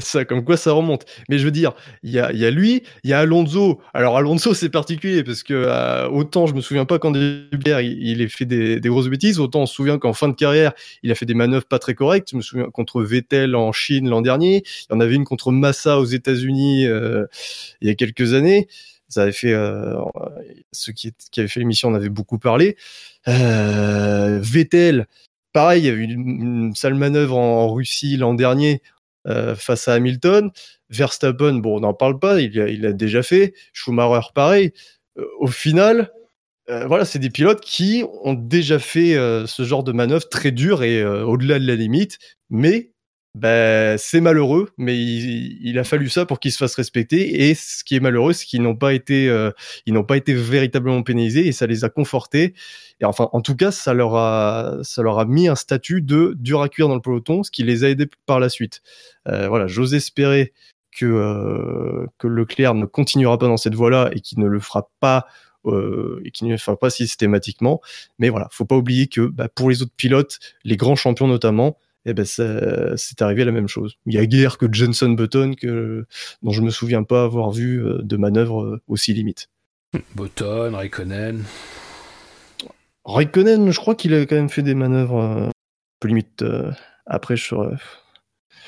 ça, 0.00 0.26
comme 0.26 0.44
quoi 0.44 0.58
ça 0.58 0.72
remonte. 0.72 1.06
Mais 1.30 1.38
je 1.38 1.44
veux 1.46 1.50
dire, 1.50 1.72
il 2.02 2.10
y 2.10 2.18
a, 2.18 2.26
a 2.26 2.50
lui, 2.50 2.82
il 3.02 3.08
y 3.08 3.14
a 3.14 3.20
Alonso. 3.20 3.80
Alors 3.94 4.18
Alonso, 4.18 4.52
c'est 4.52 4.68
particulier 4.68 5.24
parce 5.24 5.42
que 5.42 5.54
euh, 5.54 6.06
autant 6.10 6.46
je 6.46 6.52
me 6.52 6.60
souviens 6.60 6.84
pas 6.84 6.98
qu'en 6.98 7.10
début 7.10 7.48
il, 7.82 8.20
ait 8.20 8.28
fait 8.28 8.44
des, 8.44 8.78
grosses 8.80 9.08
bêtises, 9.08 9.40
autant 9.40 9.60
on 9.60 9.66
se 9.66 9.74
souvient 9.74 9.98
qu'en 9.98 10.12
fin 10.12 10.28
de 10.28 10.34
carrière, 10.34 10.72
il 11.02 11.10
a 11.10 11.14
fait 11.14 11.24
des 11.24 11.32
manœuvres 11.32 11.64
pas 11.64 11.78
très 11.78 11.94
correctes. 11.94 12.28
Je 12.32 12.36
me 12.36 12.42
souviens 12.42 12.68
contre 12.70 13.00
Vettel 13.02 13.56
en 13.56 13.72
Chine 13.72 14.06
l'an 14.06 14.20
dernier. 14.20 14.64
Il 14.90 14.92
y 14.92 14.96
en 14.96 15.00
avait 15.00 15.14
une 15.14 15.24
contre 15.24 15.50
Massa 15.50 15.98
aux 15.98 16.04
États-Unis 16.04 16.86
euh, 16.86 17.24
il 17.80 17.88
y 17.88 17.90
a 17.90 17.94
quelques 17.94 18.34
années. 18.34 18.68
Ça 19.08 19.22
avait 19.22 19.32
fait 19.32 19.54
euh, 19.54 19.96
ceux 20.72 20.92
qui, 20.92 21.14
qui 21.32 21.40
avaient 21.40 21.48
fait 21.48 21.60
l'émission 21.60 21.88
en 21.88 21.94
avaient 21.94 22.10
beaucoup 22.10 22.38
parlé. 22.38 22.76
Vettel, 23.26 25.06
pareil, 25.52 25.82
il 25.82 25.86
y 25.86 25.90
a 25.90 25.92
eu 25.92 26.02
une, 26.02 26.74
sale 26.74 26.94
manœuvre 26.94 27.36
en, 27.36 27.72
Russie 27.72 28.16
l'an 28.16 28.34
dernier 28.34 28.82
euh, 29.26 29.54
face 29.54 29.88
à 29.88 29.94
Hamilton. 29.94 30.50
Verstappen, 30.88 31.54
bon, 31.54 31.76
on 31.76 31.80
n'en 31.80 31.94
parle 31.94 32.18
pas, 32.18 32.40
il 32.40 32.54
il 32.56 32.86
a 32.86 32.92
déjà 32.92 33.22
fait. 33.22 33.54
Schumacher, 33.72 34.28
pareil. 34.34 34.72
Euh, 35.18 35.24
au 35.38 35.46
final, 35.46 36.12
euh, 36.68 36.86
voilà, 36.86 37.04
c'est 37.04 37.18
des 37.18 37.30
pilotes 37.30 37.60
qui 37.60 38.04
ont 38.22 38.34
déjà 38.34 38.78
fait 38.78 39.14
ce 39.46 39.62
genre 39.64 39.84
de 39.84 39.92
manœuvre 39.92 40.28
très 40.28 40.52
dure 40.52 40.82
et 40.82 41.04
au-delà 41.04 41.58
de 41.58 41.66
la 41.66 41.74
limite, 41.74 42.18
mais 42.48 42.92
ben, 43.36 43.96
c'est 43.96 44.20
malheureux, 44.20 44.70
mais 44.76 44.98
il, 44.98 45.78
a 45.78 45.84
fallu 45.84 46.08
ça 46.08 46.26
pour 46.26 46.40
qu'ils 46.40 46.50
se 46.50 46.58
fassent 46.58 46.74
respecter. 46.74 47.48
Et 47.48 47.54
ce 47.54 47.84
qui 47.84 47.94
est 47.94 48.00
malheureux, 48.00 48.32
c'est 48.32 48.44
qu'ils 48.44 48.62
n'ont 48.62 48.74
pas 48.74 48.92
été, 48.92 49.28
euh, 49.28 49.52
ils 49.86 49.94
n'ont 49.94 50.04
pas 50.04 50.16
été 50.16 50.34
véritablement 50.34 51.02
pénalisés 51.04 51.46
et 51.46 51.52
ça 51.52 51.66
les 51.68 51.84
a 51.84 51.88
confortés. 51.90 52.54
Et 53.00 53.04
enfin, 53.04 53.28
en 53.32 53.40
tout 53.40 53.54
cas, 53.54 53.70
ça 53.70 53.94
leur 53.94 54.16
a, 54.16 54.78
ça 54.82 55.02
leur 55.02 55.20
a 55.20 55.26
mis 55.26 55.46
un 55.46 55.54
statut 55.54 56.02
de 56.02 56.34
dur 56.40 56.60
à 56.60 56.68
cuire 56.68 56.88
dans 56.88 56.96
le 56.96 57.00
peloton, 57.00 57.44
ce 57.44 57.52
qui 57.52 57.62
les 57.62 57.84
a 57.84 57.90
aidés 57.90 58.08
par 58.26 58.40
la 58.40 58.48
suite. 58.48 58.82
Euh, 59.28 59.48
voilà, 59.48 59.68
j'ose 59.68 59.94
espérer 59.94 60.52
que 60.90 61.06
euh, 61.06 62.06
que 62.18 62.26
Leclerc 62.26 62.74
ne 62.74 62.84
continuera 62.86 63.38
pas 63.38 63.46
dans 63.46 63.56
cette 63.56 63.76
voie-là 63.76 64.10
et 64.12 64.20
qu'il 64.20 64.40
ne 64.40 64.46
le 64.46 64.58
fera 64.58 64.90
pas 64.98 65.26
euh, 65.66 66.20
et 66.24 66.30
qui 66.30 66.44
ne 66.46 66.56
fera 66.56 66.76
pas 66.76 66.90
systématiquement. 66.90 67.80
Mais 68.18 68.28
voilà, 68.28 68.48
faut 68.50 68.64
pas 68.64 68.76
oublier 68.76 69.06
que 69.06 69.20
bah, 69.22 69.48
pour 69.48 69.70
les 69.70 69.82
autres 69.82 69.94
pilotes, 69.96 70.38
les 70.64 70.76
grands 70.76 70.96
champions 70.96 71.28
notamment, 71.28 71.76
et 72.06 72.10
eh 72.10 72.14
ben 72.14 72.24
c'est 72.24 73.20
arrivé 73.20 73.44
la 73.44 73.52
même 73.52 73.68
chose. 73.68 73.96
Il 74.06 74.14
y 74.14 74.18
a 74.18 74.24
guère 74.24 74.56
que 74.56 74.66
Johnson 74.72 75.10
Button 75.10 75.52
que 75.54 76.06
dont 76.42 76.50
je 76.50 76.62
me 76.62 76.70
souviens 76.70 77.02
pas 77.02 77.24
avoir 77.24 77.50
vu 77.50 77.84
euh, 77.84 77.98
de 78.02 78.16
manœuvre 78.16 78.62
euh, 78.62 78.82
aussi 78.88 79.12
limite. 79.12 79.48
Button, 80.14 80.72
Raikkonen. 80.74 81.44
Raikkonen, 83.04 83.70
je 83.70 83.78
crois 83.78 83.94
qu'il 83.94 84.14
a 84.14 84.24
quand 84.24 84.36
même 84.36 84.48
fait 84.48 84.62
des 84.62 84.74
manœuvres 84.74 85.18
euh, 85.18 85.48
un 85.48 85.52
peu 86.00 86.08
limite. 86.08 86.42
après, 87.04 87.36
je 87.36 87.44
saurais, 87.44 87.76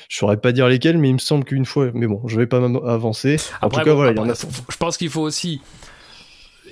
je 0.09 0.17
saurais 0.17 0.37
pas 0.37 0.51
dire 0.51 0.67
lesquelles, 0.67 0.99
mais 0.99 1.09
il 1.09 1.13
me 1.13 1.19
semble 1.19 1.43
qu'une 1.43 1.65
fois. 1.65 1.89
Mais 1.95 2.05
bon, 2.05 2.21
je 2.27 2.37
vais 2.37 2.45
pas 2.45 2.57
avancer. 2.57 3.37
En 3.63 3.69
tout 3.69 3.81
cas, 3.81 3.93
voilà, 3.95 4.13
Je 4.13 4.77
pense 4.77 4.97
qu'il 4.97 5.09
faut 5.09 5.21
aussi 5.21 5.59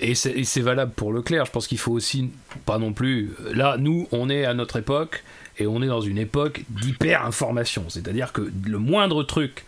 et 0.02 0.16
c'est 0.16 0.62
valable 0.62 0.94
pour 0.94 1.14
Leclerc, 1.14 1.46
je 1.46 1.52
pense 1.52 1.68
qu'il 1.68 1.78
faut 1.78 1.92
aussi, 1.92 2.32
pas 2.66 2.80
non 2.80 2.92
plus, 2.92 3.34
là, 3.54 3.78
nous, 3.78 4.08
on 4.12 4.30
est 4.30 4.46
à 4.46 4.54
notre 4.56 4.78
époque, 4.78 5.24
et 5.58 5.68
on 5.68 5.82
est 5.82 5.88
dans 5.88 6.02
une 6.02 6.18
époque 6.18 6.64
d'hyper-information. 6.70 7.86
C'est-à-dire 7.90 8.34
que 8.34 8.52
le 8.66 8.78
moindre 8.78 9.24
truc. 9.24 9.66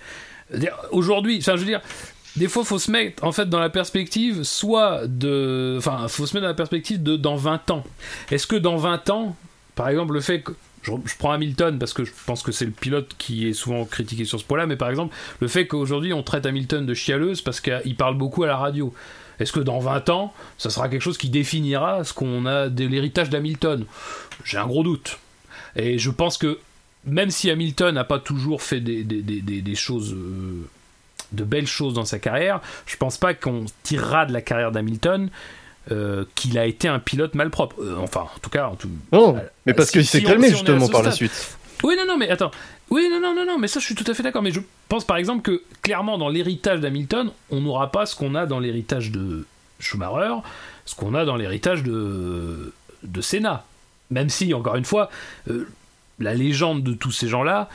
Aujourd'hui, 0.92 1.40
enfin, 1.40 1.56
je 1.56 1.62
veux 1.62 1.66
dire, 1.66 1.82
des 2.36 2.48
fois, 2.48 2.64
faut 2.64 2.80
se 2.80 2.90
mettre 2.90 3.24
en 3.24 3.32
fait 3.32 3.48
dans 3.48 3.60
la 3.60 3.70
perspective, 3.70 4.44
soit 4.44 5.08
de. 5.08 5.76
Enfin, 5.78 6.08
faut 6.08 6.26
se 6.26 6.34
mettre 6.34 6.44
dans 6.44 6.50
la 6.50 6.56
perspective 6.56 7.02
de 7.02 7.16
dans 7.16 7.36
20 7.36 7.72
ans. 7.72 7.84
Est-ce 8.32 8.48
que 8.48 8.56
dans 8.56 8.78
20 8.78 9.10
ans, 9.10 9.36
par 9.76 9.90
exemple, 9.90 10.14
le 10.14 10.22
fait 10.22 10.42
que. 10.42 10.54
Je, 10.82 10.92
prends 11.18 11.32
Hamilton 11.32 11.80
parce 11.80 11.94
que 11.94 12.04
je 12.04 12.12
pense 12.26 12.44
que 12.44 12.52
c'est 12.52 12.66
le 12.66 12.72
pilote 12.72 13.16
qui 13.18 13.48
est 13.48 13.54
souvent 13.54 13.86
critiqué 13.86 14.26
sur 14.26 14.38
ce 14.38 14.44
point-là, 14.44 14.68
mais 14.68 14.76
par 14.76 14.90
exemple, 14.90 15.16
le 15.40 15.48
fait 15.48 15.66
qu'aujourd'hui 15.66 16.12
on 16.12 16.24
traite 16.24 16.46
Hamilton 16.46 16.86
de 16.86 16.94
chialeuse 16.94 17.42
parce 17.42 17.62
qu'il 17.62 17.96
parle 17.96 18.18
beaucoup 18.18 18.44
à 18.44 18.48
la 18.48 18.58
radio. 18.58 18.94
Est-ce 19.40 19.54
que 19.54 19.62
dans 19.62 19.80
20 19.80 20.10
ans, 20.10 20.34
ça 20.58 20.70
sera 20.70 20.90
quelque 20.90 21.02
chose 21.02 21.18
qui 21.18 21.30
définira 21.30 22.04
ce 22.04 22.14
qu'on 22.14 22.46
a 22.46 22.68
de 22.68 22.86
l'héritage 22.86 23.30
d'Hamilton? 23.30 23.86
J'ai 24.44 24.58
un 24.58 24.68
gros 24.68 24.84
doute. 24.84 25.20
Et 25.76 25.98
je 25.98 26.12
pense 26.12 26.38
que 26.38 26.60
même 27.06 27.32
si 27.32 27.50
Hamilton 27.50 27.96
n'a 27.96 28.04
pas 28.04 28.20
toujours 28.20 28.62
fait 28.62 28.80
des, 28.80 29.04
des, 29.04 29.22
des, 29.22 29.62
des 29.62 29.76
choses, 29.76 30.14
euh, 30.14 30.68
de 31.32 31.44
belles 31.44 31.68
choses 31.68 31.94
dans 31.94 32.06
sa 32.06 32.20
carrière, 32.20 32.62
je 32.86 32.96
pense 32.98 33.18
pas 33.18 33.34
qu'on 33.34 33.66
tirera 33.84 34.26
de 34.26 34.34
la 34.34 34.42
carrière 34.42 34.72
d'Hamilton 34.72 35.30
euh, 35.92 36.24
qu'il 36.36 36.58
a 36.58 36.66
été 36.66 36.88
un 36.88 37.00
pilote 37.00 37.36
malpropre. 37.36 37.76
Euh, 37.82 37.98
enfin, 38.00 38.22
en 38.22 38.40
tout 38.42 38.50
cas, 38.50 38.68
en 38.68 38.76
tout. 38.76 38.90
Non, 39.12 39.36
mais 39.66 39.74
parce 39.74 39.92
qu'il 39.92 40.06
s'est 40.06 40.24
calmé 40.24 40.50
justement 40.50 40.88
par 40.88 41.04
la 41.04 41.12
suite. 41.12 41.58
Oui, 41.84 41.96
non, 41.98 42.06
non, 42.08 42.18
mais 42.18 42.30
attends. 42.30 42.52
Oui, 42.90 43.10
non, 43.12 43.20
non, 43.20 43.36
non, 43.36 43.46
non, 43.46 43.60
mais 43.60 43.68
ça, 43.68 43.80
je 43.82 43.86
suis 43.86 43.96
tout 43.96 44.10
à 44.10 44.14
fait 44.14 44.24
d'accord. 44.24 44.42
Mais 44.42 44.52
je 44.52 44.62
pense 44.88 45.04
par 45.04 45.18
exemple 45.18 45.42
que 45.42 45.62
clairement, 45.82 46.18
dans 46.18 46.30
l'héritage 46.30 46.80
d'Hamilton, 46.80 47.32
on 47.50 47.60
n'aura 47.60 47.92
pas 47.92 48.06
ce 48.06 48.16
qu'on 48.16 48.36
a 48.36 48.46
dans 48.46 48.60
l'héritage 48.60 49.12
de 49.12 49.46
Schumacher, 49.80 50.36
ce 50.86 50.96
qu'on 50.96 51.16
a 51.16 51.26
dans 51.26 51.36
l'héritage 51.36 51.84
de 51.84 52.74
de 53.04 53.22
Senna. 53.22 53.66
Même 54.14 54.30
si, 54.30 54.54
encore 54.54 54.76
une 54.76 54.86
fois, 54.86 55.10
euh, 55.50 55.68
la 56.20 56.34
légende 56.34 56.84
de 56.84 56.94
tous 56.94 57.12
ces 57.12 57.28
gens-là 57.28 57.70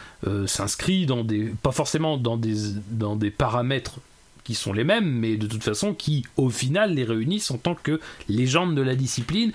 s'inscrit 0.46 1.06
dans 1.06 1.24
des, 1.24 1.52
pas 1.62 1.72
forcément 1.72 2.16
dans 2.16 2.36
des, 2.36 3.30
paramètres 3.30 3.98
qui 4.44 4.54
sont 4.54 4.72
les 4.72 4.84
mêmes, 4.84 5.10
mais 5.10 5.36
de 5.36 5.46
toute 5.46 5.64
façon 5.64 5.92
qui, 5.92 6.24
au 6.36 6.48
final, 6.48 6.94
les 6.94 7.04
réunissent 7.04 7.50
en 7.50 7.58
tant 7.58 7.74
que 7.74 8.00
légende 8.28 8.74
de 8.76 8.80
la 8.80 8.94
discipline, 8.94 9.52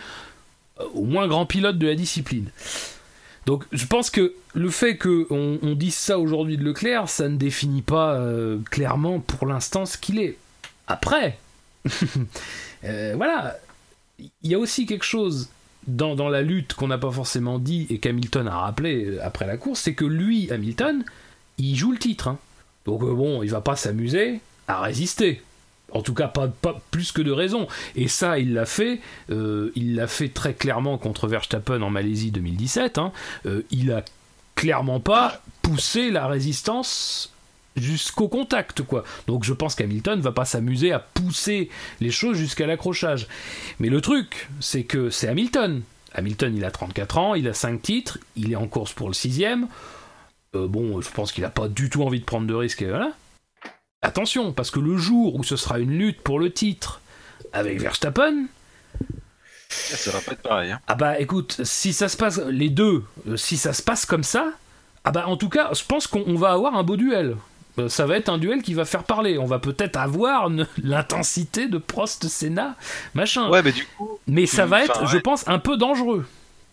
au 0.94 1.06
moins 1.06 1.28
grand 1.28 1.46
pilote 1.46 1.78
de 1.78 1.88
la 1.88 1.96
discipline. 1.96 2.50
Donc 3.46 3.66
je 3.72 3.86
pense 3.86 4.10
que 4.10 4.34
le 4.54 4.70
fait 4.70 4.98
qu'on 4.98 5.60
on 5.62 5.76
dise 5.76 5.96
ça 5.96 6.20
aujourd'hui 6.20 6.58
de 6.58 6.64
Leclerc, 6.64 7.10
ça 7.10 7.28
ne 7.28 7.36
définit 7.36 7.82
pas 7.82 8.16
euh, 8.16 8.60
clairement 8.72 9.20
pour 9.20 9.48
l'instant 9.48 9.86
ce 9.86 9.98
qu'il 9.98 10.20
est. 10.20 10.38
Après, 10.88 11.38
euh, 12.86 13.14
voilà, 13.16 13.58
il 14.20 14.32
y 14.44 14.54
a 14.54 14.60
aussi 14.60 14.86
quelque 14.86 15.06
chose 15.06 15.50
dans, 15.88 16.30
la 16.30 16.42
lutte 16.42 16.74
qu'on 16.74 16.88
n'a 16.88 16.98
pas 16.98 17.12
forcément 17.12 17.60
dit 17.60 17.88
et 17.90 18.00
qu'Hamilton 18.00 18.48
a 18.48 18.58
rappelé 18.58 19.06
euh, 19.06 19.20
après 19.24 19.48
la 19.48 19.58
course, 19.58 19.82
c'est 19.82 19.94
que 19.94 20.06
lui, 20.06 20.52
Hamilton, 20.52 21.04
il 21.58 21.76
joue 21.76 21.92
le 21.92 21.98
titre. 21.98 22.28
Hein. 22.28 22.38
Donc 22.86 23.02
bon, 23.02 23.44
il 23.44 23.50
va 23.50 23.62
pas 23.62 23.76
s'amuser 23.76 24.42
à 24.68 24.82
résister. 24.82 25.42
En 25.92 26.02
tout 26.02 26.14
cas, 26.14 26.28
pas, 26.28 26.52
plus 26.92 27.12
que 27.12 27.22
de 27.22 27.32
raison. 27.32 27.68
Et 27.96 28.08
ça, 28.08 28.40
il 28.40 28.54
l'a 28.54 28.66
fait. 28.66 29.00
Euh, 29.30 29.72
il 29.76 29.96
l'a 29.96 30.08
fait 30.08 30.30
très 30.30 30.54
clairement 30.54 30.98
contre 30.98 31.28
Verstappen 31.28 31.82
en 31.82 31.90
Malaisie 31.90 32.32
2017. 32.32 32.98
Hein. 32.98 33.12
Euh, 33.46 33.62
il 33.70 33.92
a 33.92 34.04
clairement 34.56 35.00
pas 35.00 35.42
poussé 35.62 36.10
la 36.10 36.28
résistance 36.28 37.33
jusqu'au 37.76 38.28
contact 38.28 38.84
quoi. 38.84 39.04
Donc 39.28 39.44
je 39.44 39.54
pense 39.54 39.76
qu'Hamilton 39.76 40.20
va 40.20 40.32
pas 40.32 40.46
s'amuser 40.46 40.92
à 40.92 41.00
pousser 41.00 41.70
les 42.02 42.12
choses 42.12 42.38
jusqu'à 42.38 42.68
l'accrochage. 42.68 43.28
Mais 43.80 43.90
le 43.90 44.02
truc, 44.02 44.50
c'est 44.60 44.84
que 44.84 45.10
c'est 45.10 45.28
Hamilton. 45.28 45.82
Hamilton, 46.14 46.56
il 46.56 46.66
a 46.66 46.72
34 46.72 47.18
ans, 47.18 47.36
il 47.36 47.48
a 47.48 47.54
5 47.54 47.82
titres, 47.82 48.20
il 48.36 48.52
est 48.52 48.56
en 48.56 48.68
course 48.68 48.94
pour 48.94 49.08
le 49.08 49.14
6 49.14 49.44
euh, 50.56 50.68
bon, 50.68 51.02
je 51.02 51.10
pense 51.10 51.32
qu'il 51.32 51.44
a 51.46 51.50
pas 51.50 51.68
du 51.68 51.90
tout 51.90 52.04
envie 52.04 52.20
de 52.20 52.26
prendre 52.26 52.46
de 52.46 52.54
risques, 52.54 52.84
et 52.84 52.88
voilà. 52.88 53.14
Attention, 54.04 54.54
parce 54.54 54.70
que 54.70 54.80
le 54.80 54.98
jour 54.98 55.36
où 55.36 55.44
ce 55.44 55.56
sera 55.56 55.80
une 55.80 55.98
lutte 55.98 56.22
pour 56.22 56.40
le 56.40 56.52
titre 56.52 57.02
avec 57.54 57.80
Verstappen, 57.80 58.46
ça 59.70 60.12
va 60.12 60.20
pas 60.20 60.34
être 60.34 60.42
pareil. 60.42 60.72
Hein. 60.72 60.80
Ah 60.88 60.96
bah 60.96 61.20
écoute, 61.20 61.62
si 61.64 61.94
ça 61.94 62.08
se 62.08 62.18
passe 62.18 62.40
les 62.40 62.70
deux, 62.70 63.04
euh, 63.28 63.38
si 63.38 63.58
ça 63.58 63.74
se 63.74 63.82
passe 63.82 64.06
comme 64.06 64.24
ça, 64.24 64.52
ah 65.04 65.12
bah 65.12 65.28
en 65.28 65.38
tout 65.38 65.50
cas, 65.50 65.72
je 65.74 65.84
pense 65.84 66.06
qu'on 66.06 66.36
va 66.36 66.52
avoir 66.52 66.76
un 66.76 66.84
beau 66.84 66.98
duel. 66.98 67.38
Euh, 67.80 67.90
ça 67.90 68.06
va 68.06 68.18
être 68.18 68.30
un 68.30 68.38
duel 68.38 68.62
qui 68.62 68.74
va 68.74 68.86
faire 68.86 69.04
parler. 69.04 69.38
On 69.38 69.46
va 69.46 69.60
peut-être 69.60 69.98
avoir 69.98 70.50
l'intensité 70.84 71.68
de 71.68 71.78
Prost 71.78 72.28
Senna, 72.28 72.76
machin. 73.14 73.50
Ouais, 73.50 73.64
mais 73.64 73.72
du 73.72 73.86
coup. 73.86 74.20
Mais 74.28 74.46
ça 74.46 74.66
va 74.66 74.84
être, 74.84 75.08
je 75.08 75.18
pense, 75.18 75.48
un 75.48 75.60
peu 75.60 75.78
dangereux. 75.78 76.26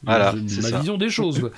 Voilà, 0.02 0.32
ma 0.32 0.78
vision 0.78 0.96
des 0.96 1.10
choses. 1.10 1.50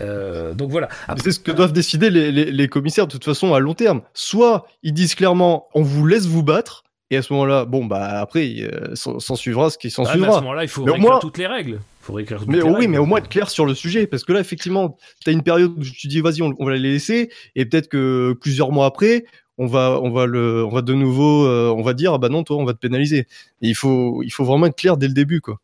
Euh, 0.00 0.52
donc 0.52 0.70
voilà. 0.70 0.88
C'est 1.22 1.32
ce 1.32 1.40
que 1.40 1.50
doivent 1.50 1.72
décider 1.72 2.10
les, 2.10 2.68
commissaires 2.68 3.06
de 3.06 3.12
toute 3.12 3.24
façon 3.24 3.54
à 3.54 3.60
long 3.60 3.74
terme. 3.74 4.02
Soit 4.12 4.66
ils 4.82 4.92
disent 4.92 5.14
clairement 5.14 5.68
on 5.74 5.82
vous 5.82 6.06
laisse 6.06 6.26
vous 6.26 6.42
battre, 6.42 6.84
et 7.10 7.16
à 7.16 7.22
ce 7.22 7.32
moment-là, 7.32 7.64
bon 7.64 7.86
bah 7.86 8.20
après 8.20 8.54
euh, 8.60 8.94
s'en 8.94 9.36
suivra 9.36 9.70
ce 9.70 9.78
qui 9.78 9.90
s'en 9.90 10.04
suivra. 10.04 10.28
À 10.28 10.32
ce 10.32 10.40
moment-là, 10.40 10.62
il 10.64 10.68
faut 10.68 10.84
réécrire 10.84 11.18
toutes 11.20 11.38
les 11.38 11.46
règles. 11.46 11.80
Faut 12.00 12.12
réécrire 12.12 12.42
mais 12.46 12.62
oui, 12.62 12.86
mais 12.86 12.98
au 12.98 13.06
moins 13.06 13.18
être 13.18 13.28
clair 13.28 13.50
sur 13.50 13.66
le 13.66 13.74
sujet, 13.74 14.06
parce 14.06 14.24
que 14.24 14.32
là 14.32 14.40
effectivement, 14.40 14.96
tu 15.22 15.30
as 15.30 15.32
une 15.32 15.42
période 15.42 15.72
où 15.76 15.82
tu 15.82 16.06
dis 16.06 16.20
vas-y, 16.20 16.42
on, 16.42 16.54
va 16.58 16.72
les 16.74 16.92
laisser, 16.92 17.30
et 17.54 17.64
peut-être 17.64 17.88
que 17.88 18.34
plusieurs 18.40 18.72
mois 18.72 18.86
après, 18.86 19.24
on 19.56 19.66
va, 19.66 20.00
on 20.02 20.10
va 20.10 20.26
le, 20.26 20.64
on 20.64 20.70
va 20.70 20.82
de 20.82 20.94
nouveau, 20.94 21.46
euh, 21.46 21.74
on 21.76 21.82
va 21.82 21.94
dire 21.94 22.14
ah 22.14 22.18
bah 22.18 22.28
non 22.28 22.44
toi 22.44 22.56
on 22.56 22.64
va 22.64 22.74
te 22.74 22.78
pénaliser. 22.78 23.26
il 23.60 23.74
faut, 23.74 24.22
il 24.22 24.30
faut 24.30 24.44
vraiment 24.44 24.66
être 24.66 24.76
clair 24.76 24.96
dès 24.96 25.08
le 25.08 25.14
début 25.14 25.40
quoi. 25.40 25.58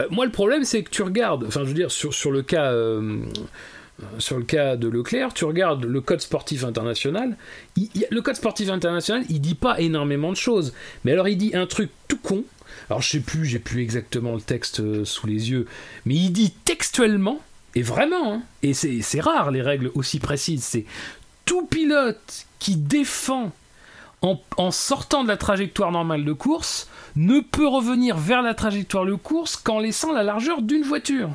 Euh, 0.00 0.06
moi, 0.10 0.24
le 0.24 0.32
problème, 0.32 0.64
c'est 0.64 0.82
que 0.82 0.90
tu 0.90 1.02
regardes, 1.02 1.44
enfin, 1.44 1.60
je 1.60 1.68
veux 1.68 1.74
dire, 1.74 1.90
sur, 1.90 2.14
sur 2.14 2.30
le 2.30 2.42
cas. 2.42 2.72
Sur 4.18 4.38
le 4.38 4.44
cas 4.44 4.76
de 4.76 4.88
Leclerc, 4.88 5.34
tu 5.34 5.44
regardes 5.44 5.84
le 5.84 6.00
code 6.00 6.20
sportif 6.20 6.64
international. 6.64 7.36
le 7.76 8.20
code 8.20 8.36
sportif 8.36 8.70
international, 8.70 9.24
il 9.28 9.40
dit 9.40 9.54
pas 9.54 9.80
énormément 9.80 10.30
de 10.30 10.36
choses, 10.36 10.72
mais 11.04 11.12
alors 11.12 11.28
il 11.28 11.36
dit 11.36 11.54
un 11.54 11.66
truc 11.66 11.90
tout 12.08 12.18
con. 12.18 12.44
Alors 12.88 13.02
je 13.02 13.10
sais 13.10 13.20
plus, 13.20 13.44
j'ai 13.46 13.58
plus 13.58 13.82
exactement 13.82 14.34
le 14.34 14.40
texte 14.40 14.80
euh, 14.80 15.04
sous 15.04 15.26
les 15.26 15.50
yeux, 15.50 15.66
mais 16.04 16.14
il 16.14 16.30
dit 16.30 16.52
textuellement, 16.64 17.40
et 17.74 17.82
vraiment, 17.82 18.34
hein, 18.34 18.42
et 18.62 18.74
c'est 18.74 19.20
rare 19.20 19.50
les 19.50 19.62
règles 19.62 19.90
aussi 19.94 20.18
précises, 20.18 20.64
c'est 20.64 20.84
tout 21.44 21.66
pilote 21.66 22.46
qui 22.58 22.76
défend 22.76 23.52
en, 24.22 24.70
sortant 24.70 25.22
de 25.22 25.28
la 25.28 25.36
trajectoire 25.36 25.92
normale 25.92 26.24
de 26.24 26.32
course, 26.32 26.88
ne 27.16 27.40
peut 27.40 27.66
revenir 27.66 28.16
vers 28.16 28.42
la 28.42 28.54
trajectoire 28.54 29.06
de 29.06 29.14
course 29.14 29.56
qu'en 29.56 29.78
laissant 29.78 30.12
la 30.12 30.22
largeur 30.22 30.62
d'une 30.62 30.82
voiture. 30.82 31.30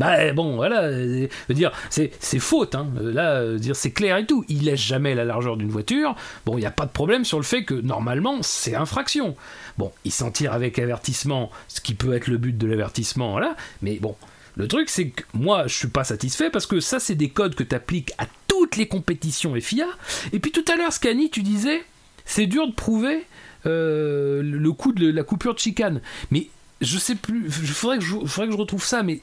Bah 0.00 0.32
bon, 0.32 0.56
voilà, 0.56 0.82
euh, 0.82 1.28
dire, 1.50 1.70
c'est, 1.88 2.10
faute, 2.40 2.74
hein. 2.74 2.88
Là, 3.00 3.36
euh, 3.36 3.58
dire, 3.58 3.76
c'est 3.76 3.92
clair 3.92 4.16
et 4.16 4.26
tout. 4.26 4.44
Il 4.48 4.64
laisse 4.64 4.80
jamais 4.80 5.14
la 5.14 5.24
largeur 5.24 5.56
d'une 5.56 5.70
voiture. 5.70 6.16
Bon, 6.44 6.58
il 6.58 6.62
n'y 6.62 6.66
a 6.66 6.72
pas 6.72 6.86
de 6.86 6.90
problème 6.90 7.24
sur 7.24 7.38
le 7.38 7.44
fait 7.44 7.64
que 7.64 7.74
normalement, 7.74 8.42
c'est 8.42 8.74
infraction. 8.74 9.36
Bon, 9.78 9.92
il 10.04 10.10
s'en 10.10 10.32
tire 10.32 10.52
avec 10.52 10.80
avertissement, 10.80 11.52
ce 11.68 11.80
qui 11.80 11.94
peut 11.94 12.12
être 12.14 12.26
le 12.26 12.38
but 12.38 12.58
de 12.58 12.66
l'avertissement, 12.66 13.30
voilà. 13.32 13.54
Mais 13.82 14.00
bon, 14.00 14.16
le 14.56 14.66
truc, 14.66 14.88
c'est 14.88 15.10
que 15.10 15.22
moi, 15.32 15.68
je 15.68 15.76
suis 15.76 15.88
pas 15.88 16.02
satisfait 16.02 16.50
parce 16.50 16.66
que 16.66 16.80
ça, 16.80 16.98
c'est 16.98 17.14
des 17.14 17.28
codes 17.28 17.54
que 17.54 17.62
tu 17.62 17.76
à 18.18 18.26
toutes 18.48 18.76
les 18.76 18.88
compétitions 18.88 19.54
FIA. 19.60 19.86
Et 20.32 20.40
puis 20.40 20.50
tout 20.50 20.64
à 20.72 20.76
l'heure, 20.76 20.92
Scani, 20.92 21.30
tu 21.30 21.42
disais, 21.42 21.84
c'est 22.24 22.46
dur 22.46 22.66
de 22.66 22.72
prouver 22.72 23.24
euh, 23.66 24.42
le 24.42 24.72
coup 24.72 24.92
de 24.92 25.08
la 25.08 25.22
coupure 25.22 25.54
de 25.54 25.60
chicane. 25.60 26.00
Mais 26.32 26.48
je 26.80 26.98
sais 26.98 27.14
plus, 27.14 27.44
il 27.46 27.52
faudrait, 27.52 28.00
faudrait 28.00 28.46
que 28.48 28.52
je 28.52 28.58
retrouve 28.58 28.84
ça, 28.84 29.04
mais 29.04 29.20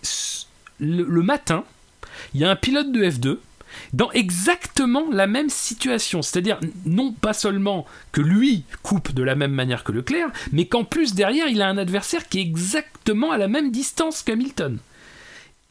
le, 0.81 1.21
matin, 1.21 1.63
il 2.33 2.41
y 2.41 2.43
a 2.43 2.49
un 2.49 2.55
pilote 2.55 2.91
de 2.91 3.03
F2 3.03 3.37
dans 3.93 4.11
exactement 4.11 5.05
la 5.11 5.27
même 5.27 5.49
situation. 5.49 6.21
C'est-à-dire, 6.21 6.59
non 6.85 7.13
pas 7.13 7.33
seulement 7.33 7.85
que 8.11 8.19
lui 8.19 8.65
coupe 8.83 9.13
de 9.13 9.23
la 9.23 9.35
même 9.35 9.53
manière 9.53 9.83
que 9.83 9.93
Leclerc, 9.93 10.29
mais 10.51 10.65
qu'en 10.65 10.83
plus 10.83 11.13
derrière, 11.13 11.47
il 11.47 11.61
a 11.61 11.67
un 11.67 11.77
adversaire 11.77 12.27
qui 12.27 12.39
est 12.39 12.41
exactement 12.41 13.31
à 13.31 13.37
la 13.37 13.47
même 13.47 13.71
distance 13.71 14.23
qu'Hamilton. 14.23 14.79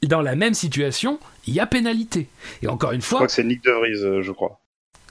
Dans 0.03 0.23
la 0.23 0.35
même 0.35 0.55
situation, 0.55 1.21
il 1.47 1.53
y 1.53 1.61
a 1.61 1.67
pénalité. 1.67 2.29
Et 2.63 2.69
encore 2.69 2.93
une 2.93 3.03
fois. 3.03 3.19
Je 3.19 3.21
crois 3.21 3.27
que 3.27 3.33
c'est 3.33 3.45
Nick 3.45 3.63
De 3.65 3.71
Vries, 3.71 4.03
euh, 4.03 4.23
je 4.23 4.33
crois. 4.33 4.61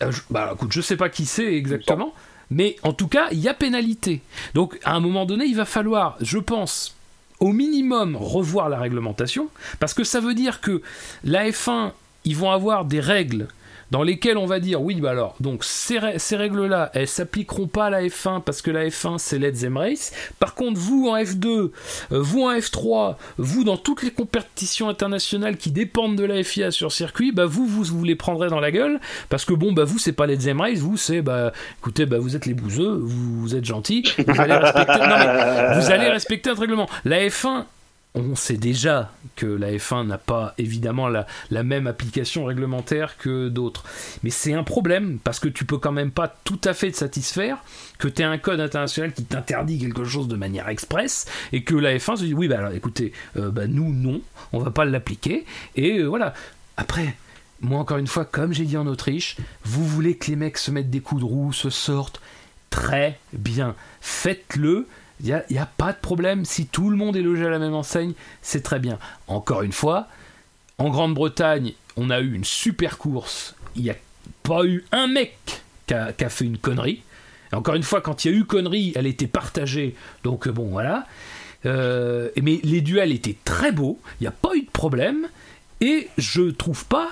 Euh, 0.01 0.11
je, 0.11 0.21
bah 0.31 0.51
écoute, 0.55 0.71
je 0.71 0.81
sais 0.81 0.97
pas 0.97 1.09
qui 1.09 1.25
c'est 1.25 1.53
exactement, 1.53 2.13
mais 2.49 2.77
en 2.81 2.93
tout 2.93 3.07
cas, 3.07 3.27
il 3.31 3.39
y 3.39 3.47
a 3.47 3.53
pénalité. 3.53 4.21
Donc 4.55 4.79
à 4.83 4.95
un 4.95 4.99
moment 4.99 5.25
donné, 5.25 5.45
il 5.45 5.55
va 5.55 5.65
falloir, 5.65 6.17
je 6.21 6.39
pense, 6.39 6.95
au 7.39 7.51
minimum 7.51 8.15
revoir 8.15 8.69
la 8.69 8.79
réglementation, 8.79 9.49
parce 9.79 9.93
que 9.93 10.03
ça 10.03 10.19
veut 10.19 10.33
dire 10.33 10.61
que 10.61 10.81
la 11.23 11.49
F1, 11.49 11.91
ils 12.25 12.35
vont 12.35 12.51
avoir 12.51 12.85
des 12.85 12.99
règles 12.99 13.47
dans 13.91 14.03
lesquels 14.03 14.37
on 14.37 14.45
va 14.45 14.59
dire 14.59 14.81
oui 14.81 14.95
bah 14.95 15.11
alors 15.11 15.35
donc 15.39 15.63
ces, 15.63 15.99
ces 16.17 16.35
règles 16.35 16.65
là 16.65 16.91
elles 16.93 17.07
s'appliqueront 17.07 17.67
pas 17.67 17.85
à 17.85 17.89
la 17.89 18.01
F1 18.03 18.41
parce 18.41 18.61
que 18.61 18.71
la 18.71 18.87
F1 18.87 19.17
c'est 19.17 19.39
Let's 19.39 19.65
Race. 19.73 20.11
Par 20.39 20.55
contre 20.55 20.79
vous 20.79 21.09
en 21.09 21.17
F2 21.17 21.47
euh, 21.47 21.71
vous 22.11 22.43
en 22.43 22.53
F3 22.53 23.15
vous 23.37 23.63
dans 23.63 23.77
toutes 23.77 24.03
les 24.03 24.11
compétitions 24.11 24.89
internationales 24.89 25.57
qui 25.57 25.71
dépendent 25.71 26.15
de 26.15 26.25
la 26.25 26.43
FIA 26.43 26.71
sur 26.71 26.91
circuit 26.91 27.31
bah 27.31 27.45
vous 27.45 27.65
vous, 27.65 28.03
les 28.03 28.15
prendrez 28.15 28.49
dans 28.49 28.59
la 28.59 28.71
gueule 28.71 28.99
parce 29.29 29.45
que 29.45 29.53
bon 29.53 29.71
bah 29.71 29.83
vous 29.83 29.97
c'est 29.97 30.13
pas 30.13 30.27
Let's 30.27 30.47
Race 30.57 30.79
vous 30.79 30.97
c'est 30.97 31.21
bah 31.21 31.51
écoutez 31.79 32.05
bah 32.05 32.17
vous 32.19 32.35
êtes 32.35 32.45
les 32.45 32.53
bouseux 32.53 32.99
vous, 33.01 33.55
êtes 33.55 33.65
gentils 33.65 34.03
vous 34.17 35.91
allez 35.91 36.09
respecter 36.09 36.49
un 36.49 36.53
règlement. 36.53 36.89
La 37.05 37.27
F1 37.27 37.65
on 38.15 38.35
sait 38.35 38.57
déjà 38.57 39.11
que 39.35 39.45
la 39.45 39.71
F1 39.71 40.07
n'a 40.07 40.17
pas 40.17 40.53
évidemment 40.57 41.07
la, 41.07 41.27
même 41.63 41.87
application 41.87 42.45
réglementaire 42.45 43.17
que 43.17 43.49
d'autres. 43.49 43.83
Mais 44.23 44.31
c'est 44.31 44.53
un 44.53 44.63
problème 44.63 45.19
parce 45.23 45.39
que 45.39 45.47
tu 45.47 45.63
peux 45.65 45.77
quand 45.77 45.91
même 45.91 46.11
pas 46.11 46.27
tout 46.43 46.59
à 46.63 46.73
fait 46.73 46.91
te 46.91 46.97
satisfaire 46.97 47.57
que 47.99 48.07
tu 48.07 48.21
aies 48.21 48.25
un 48.25 48.37
code 48.37 48.59
international 48.59 49.13
qui 49.13 49.25
t'interdit 49.25 49.79
quelque 49.79 50.05
chose 50.05 50.27
de 50.27 50.35
manière 50.35 50.69
express 50.69 51.25
et 51.51 51.63
que 51.63 51.75
la 51.75 51.95
F1 51.95 52.17
se 52.17 52.23
dit 52.23 52.33
oui, 52.33 52.47
bah 52.47 52.57
alors 52.57 52.73
écoutez, 52.73 53.13
euh, 53.37 53.51
bah, 53.51 53.67
nous 53.67 53.93
non, 53.93 54.21
on 54.53 54.59
va 54.59 54.71
pas 54.71 54.85
l'appliquer. 54.85 55.45
Et 55.75 55.99
euh, 55.99 56.07
voilà. 56.07 56.33
Après, 56.77 57.15
moi 57.61 57.79
encore 57.79 57.97
une 57.97 58.07
fois, 58.07 58.25
comme 58.25 58.53
j'ai 58.53 58.65
dit 58.65 58.77
en 58.77 58.87
Autriche, 58.87 59.37
vous 59.63 59.85
voulez 59.85 60.17
que 60.17 60.31
les 60.31 60.35
mecs 60.35 60.57
se 60.57 60.71
mettent 60.71 60.89
des 60.89 61.01
coups 61.01 61.21
de 61.21 61.25
roue, 61.25 61.53
se 61.53 61.69
sortent 61.69 62.21
Très 62.69 63.19
bien. 63.33 63.75
Faites-le 64.01 64.87
il 65.21 65.43
n'y 65.49 65.57
a, 65.57 65.65
pas 65.65 65.91
de 65.91 65.97
problème. 65.97 66.45
Si 66.45 66.65
tout 66.65 66.89
le 66.89 66.95
monde 66.95 67.15
est 67.17 67.21
logé 67.21 67.45
à 67.45 67.49
la 67.49 67.59
même 67.59 67.73
enseigne, 67.73 68.13
c'est 68.41 68.63
très 68.63 68.79
bien. 68.79 68.97
Encore 69.27 69.63
une 69.63 69.73
fois, 69.73 70.07
en 70.77 70.89
Grande-Bretagne, 70.89 71.73
on 71.97 72.09
a 72.09 72.21
eu 72.21 72.33
une 72.33 72.45
super 72.45 72.97
course. 72.97 73.55
Il 73.75 73.83
n'y 73.83 73.89
a 73.89 73.95
pas 74.43 74.63
eu 74.63 74.85
un 74.91 75.07
mec 75.07 75.61
qui 75.87 75.93
a, 75.93 76.13
fait 76.29 76.45
une 76.45 76.57
connerie. 76.57 77.03
encore 77.51 77.75
une 77.75 77.83
fois, 77.83 77.99
quand 77.99 78.23
il 78.23 78.31
y 78.31 78.33
a 78.33 78.37
eu 78.37 78.45
connerie, 78.45 78.93
elle 78.95 79.07
était 79.07 79.27
partagée. 79.27 79.95
Donc 80.23 80.47
bon, 80.47 80.69
voilà. 80.69 81.05
Euh, 81.65 82.29
mais 82.41 82.61
les 82.63 82.79
duels 82.79 83.11
étaient 83.11 83.37
très 83.43 83.73
beaux. 83.73 83.99
Il 84.19 84.23
n'y 84.23 84.27
a 84.27 84.31
pas 84.31 84.55
eu 84.55 84.61
de 84.61 84.71
problème. 84.71 85.27
Et 85.81 86.07
je 86.17 86.43
trouve 86.43 86.85
pas. 86.85 87.09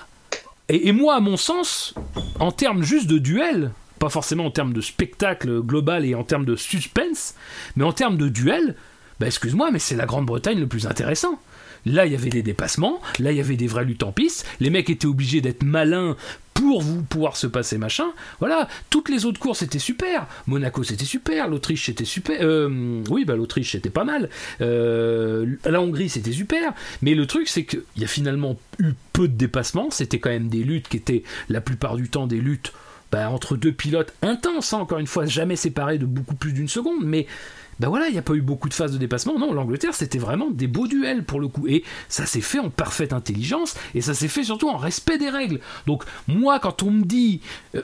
Et, 0.69 0.87
et 0.87 0.91
moi, 0.93 1.15
à 1.15 1.19
mon 1.19 1.35
sens, 1.35 1.93
en 2.39 2.51
termes 2.51 2.83
juste 2.83 3.07
de 3.07 3.17
duel, 3.17 3.71
pas 3.99 4.09
forcément 4.09 4.45
en 4.45 4.51
termes 4.51 4.73
de 4.73 4.81
spectacle 4.81 5.61
global 5.61 6.05
et 6.05 6.15
en 6.15 6.23
termes 6.23 6.45
de 6.45 6.55
suspense, 6.55 7.35
mais 7.75 7.83
en 7.83 7.93
termes 7.93 8.17
de 8.17 8.29
duel, 8.29 8.75
bah 9.19 9.27
excuse-moi, 9.27 9.71
mais 9.71 9.79
c'est 9.79 9.95
la 9.95 10.05
Grande-Bretagne 10.05 10.59
le 10.59 10.67
plus 10.67 10.87
intéressant. 10.87 11.39
Là, 11.85 12.05
il 12.05 12.11
y 12.11 12.15
avait 12.15 12.29
des 12.29 12.43
dépassements, 12.43 13.01
là, 13.19 13.31
il 13.31 13.37
y 13.37 13.41
avait 13.41 13.55
des 13.55 13.67
vraies 13.67 13.85
luttes 13.85 14.03
en 14.03 14.11
piste, 14.11 14.45
les 14.59 14.69
mecs 14.69 14.89
étaient 14.89 15.05
obligés 15.05 15.41
d'être 15.41 15.63
malins 15.63 16.17
pour 16.57 16.81
vous 16.81 17.03
pouvoir 17.03 17.37
se 17.37 17.45
passer 17.45 17.77
machin. 17.77 18.07
Voilà, 18.39 18.67
toutes 18.89 19.09
les 19.09 19.25
autres 19.25 19.39
courses 19.39 19.61
étaient 19.61 19.77
super. 19.77 20.27
Monaco 20.47 20.83
c'était 20.83 21.05
super, 21.05 21.47
l'Autriche 21.47 21.85
c'était 21.85 22.03
super. 22.03 22.39
Euh, 22.41 23.03
oui, 23.09 23.25
bah 23.25 23.35
l'Autriche 23.35 23.73
c'était 23.73 23.91
pas 23.91 24.03
mal. 24.03 24.29
Euh, 24.61 25.55
la 25.65 25.81
Hongrie 25.81 26.09
c'était 26.09 26.31
super. 26.31 26.73
Mais 27.03 27.13
le 27.13 27.27
truc 27.27 27.47
c'est 27.47 27.63
qu'il 27.63 27.83
y 27.97 28.03
a 28.03 28.07
finalement 28.07 28.57
eu 28.79 28.93
peu 29.13 29.27
de 29.27 29.35
dépassements. 29.35 29.91
C'était 29.91 30.19
quand 30.19 30.31
même 30.31 30.49
des 30.49 30.63
luttes 30.63 30.87
qui 30.87 30.97
étaient 30.97 31.23
la 31.47 31.61
plupart 31.61 31.95
du 31.95 32.09
temps 32.09 32.25
des 32.25 32.41
luttes 32.41 32.73
bah, 33.11 33.29
entre 33.29 33.55
deux 33.55 33.71
pilotes 33.71 34.13
intenses, 34.21 34.73
hein, 34.73 34.79
encore 34.79 34.99
une 34.99 35.07
fois, 35.07 35.25
jamais 35.25 35.55
séparés 35.55 35.97
de 35.97 36.05
beaucoup 36.05 36.35
plus 36.35 36.53
d'une 36.53 36.67
seconde. 36.67 37.03
Mais 37.03 37.27
ben 37.79 37.89
voilà, 37.89 38.07
il 38.07 38.13
n'y 38.13 38.17
a 38.17 38.23
pas 38.23 38.33
eu 38.33 38.41
beaucoup 38.41 38.69
de 38.69 38.73
phases 38.73 38.91
de 38.91 38.97
dépassement. 38.97 39.37
Non, 39.37 39.53
l'Angleterre, 39.53 39.93
c'était 39.93 40.17
vraiment 40.17 40.49
des 40.49 40.67
beaux 40.67 40.87
duels 40.87 41.23
pour 41.23 41.39
le 41.39 41.47
coup. 41.47 41.67
Et 41.67 41.83
ça 42.09 42.25
s'est 42.25 42.41
fait 42.41 42.59
en 42.59 42.69
parfaite 42.69 43.13
intelligence 43.13 43.75
et 43.93 44.01
ça 44.01 44.13
s'est 44.13 44.27
fait 44.27 44.43
surtout 44.43 44.69
en 44.69 44.77
respect 44.77 45.17
des 45.17 45.29
règles. 45.29 45.59
Donc, 45.85 46.03
moi, 46.27 46.59
quand 46.59 46.83
on 46.83 46.91
me 46.91 47.03
dit. 47.03 47.41
Euh, 47.75 47.83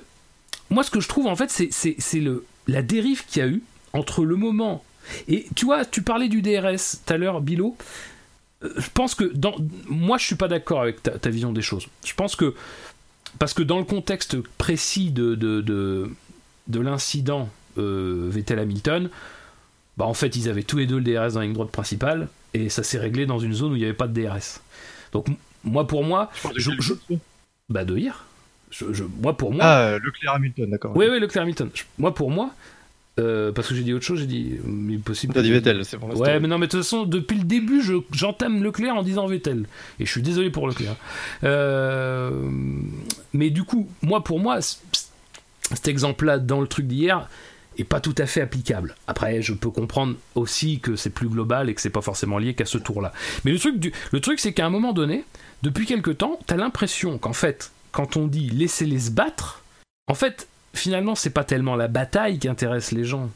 moi, 0.69 0.84
ce 0.84 0.90
que 0.90 1.00
je 1.00 1.08
trouve, 1.08 1.27
en 1.27 1.35
fait, 1.35 1.52
c'est 1.52 2.24
la 2.68 2.82
dérive 2.82 3.26
qu'il 3.26 3.43
y 3.43 3.45
a 3.45 3.50
eu 3.50 3.61
entre 3.92 4.26
le 4.26 4.35
moment. 4.35 4.84
Et 5.27 5.45
tu 5.56 5.66
vois, 5.66 5.85
tu 5.85 6.02
parlais 6.02 6.30
du 6.30 6.42
DRS 6.42 6.98
tout 7.06 7.14
à 7.14 7.18
l'heure, 7.18 7.42
Bilo. 7.42 7.77
Euh, 8.64 8.74
je 8.77 8.90
pense 8.92 9.14
que. 9.14 9.26
Dans, 9.26 9.56
moi, 9.88 10.18
je 10.18 10.26
suis 10.26 10.35
pas 10.35 10.48
d'accord 10.48 10.82
avec 10.82 11.03
ta, 11.03 11.30
vision 11.30 11.52
des 11.52 11.61
choses. 11.61 11.88
Je 12.03 12.14
pense 12.14 12.35
que. 12.35 12.56
Parce 13.40 13.53
que 13.53 13.64
dans 13.64 13.80
le 13.80 13.86
contexte 13.86 14.38
précis 14.58 15.12
de, 15.12 15.36
de, 15.36 15.62
de, 16.68 16.80
l'incident 16.80 17.50
euh, 17.78 18.30
Vettel-Hamilton, 18.30 19.10
bah 19.98 20.06
en 20.06 20.14
fait 20.14 20.36
ils 20.36 20.50
avaient 20.50 20.64
tous 20.64 20.78
les 20.78 20.88
deux 20.88 20.98
le 20.98 21.03
DRS 21.03 21.34
dans 21.34 21.40
la 21.40 21.45
ligne 21.45 21.53
droite 21.53 21.72
principale 21.72 22.28
et 22.53 22.70
ça 22.70 22.84
s'est 22.84 23.00
réglé 23.00 23.26
dans 23.26 23.40
une 23.40 23.53
zone 23.53 23.74
où 23.74 23.76
il 23.76 23.80
n'y 23.80 23.86
avait 23.86 23.94
pas 23.94 24.08
de 24.08 24.20
DRS. 24.22 24.62
Donc 25.12 25.28
moi 25.64 25.88
pour 25.88 26.03
moi, 26.03 26.32
je, 26.56 26.72
bah 27.70 27.86
de 27.86 27.98
hier. 27.98 28.26
Je, 28.70 29.03
moi 29.22 29.38
pour 29.38 29.52
moi. 29.52 29.64
Ah 29.64 29.98
Leclerc 30.03 30.34
Hamilton 30.34 30.70
d'accord. 30.70 30.98
Oui 30.98 31.08
oui 31.10 31.20
Leclerc 31.20 31.44
Hamilton. 31.44 31.70
moi 31.98 32.14
pour 32.14 32.32
moi. 32.32 32.52
Euh, 33.19 33.51
parce 33.51 33.67
que 33.67 33.75
j'ai 33.75 33.83
dit 33.83 33.93
autre 33.93 34.06
chose, 34.06 34.19
j'ai 34.19 34.25
dit 34.25 34.56
mais 34.66 34.98
possible. 34.98 35.33
T'as 35.33 35.43
dit 35.43 35.51
Vettel, 35.51 35.85
c'est 35.85 35.98
bon. 35.98 36.09
Ouais, 36.16 36.40
mais 36.40 36.48
non, 36.48 36.58
mais 36.58 36.66
de 36.66 36.72
toute 36.72 36.82
façon, 36.82 37.03
depuis 37.03 37.38
le 37.38 37.43
début, 37.43 37.83
j'entame 38.11 38.64
Leclerc 38.64 38.95
en 38.95 39.03
disant 39.03 39.27
Vettel, 39.27 39.66
et 40.00 40.06
je 40.06 40.11
suis 40.11 40.24
désolé 40.24 40.50
pour 40.50 40.67
Leclerc. 40.67 40.95
Euh, 41.43 42.32
mais 43.33 43.51
du 43.51 43.64
coup, 43.64 43.88
moi 44.01 44.24
pour 44.24 44.40
moi, 44.40 44.59
cet 44.61 45.88
exemple-là 45.88 46.40
dans 46.40 46.59
le 46.59 46.67
truc 46.67 46.88
d'hier, 46.88 47.30
et 47.77 47.83
pas 47.83 48.00
tout 48.00 48.16
à 48.17 48.25
fait 48.25 48.42
applicable. 48.42 48.95
Après, 49.08 49.42
je 49.42 49.53
peux 49.53 49.69
comprendre 49.69 50.16
aussi 50.35 50.80
que 50.80 50.95
c'est 50.95 51.09
plus 51.09 51.30
global 51.30 51.69
et 51.69 51.75
que 51.75 51.82
c'est 51.82 51.90
pas 51.90 52.01
forcément 52.01 52.38
lié 52.40 52.56
qu'à 52.56 52.66
ce 52.66 52.77
tour-là. 52.80 53.14
Mais 53.45 53.51
le 53.51 53.59
truc, 53.59 53.80
du, 53.80 53.93
le 54.11 54.19
truc 54.22 54.40
c'est 54.40 54.53
qu'à 54.53 54.66
un 54.66 54.69
moment 54.72 54.93
donné, 54.93 55.24
depuis 55.61 55.85
quelque 55.85 56.11
temps, 56.11 56.40
t'as 56.48 56.58
l'impression 56.58 57.19
qu'en 57.19 57.33
fait, 57.33 57.72
quand 57.92 58.17
on 58.17 58.25
dit 58.25 58.50
laissez-les 58.50 59.00
se 59.00 59.11
battre, 59.11 59.64
en 60.08 60.16
fait, 60.16 60.48
finalement, 60.74 61.16
c'est 61.16 61.30
pas 61.30 61.43
tellement 61.43 61.76
la 61.76 61.88
bataille 61.88 62.40
qui 62.40 62.48
intéresse 62.48 62.92
les 62.92 63.06
gens. 63.06 63.30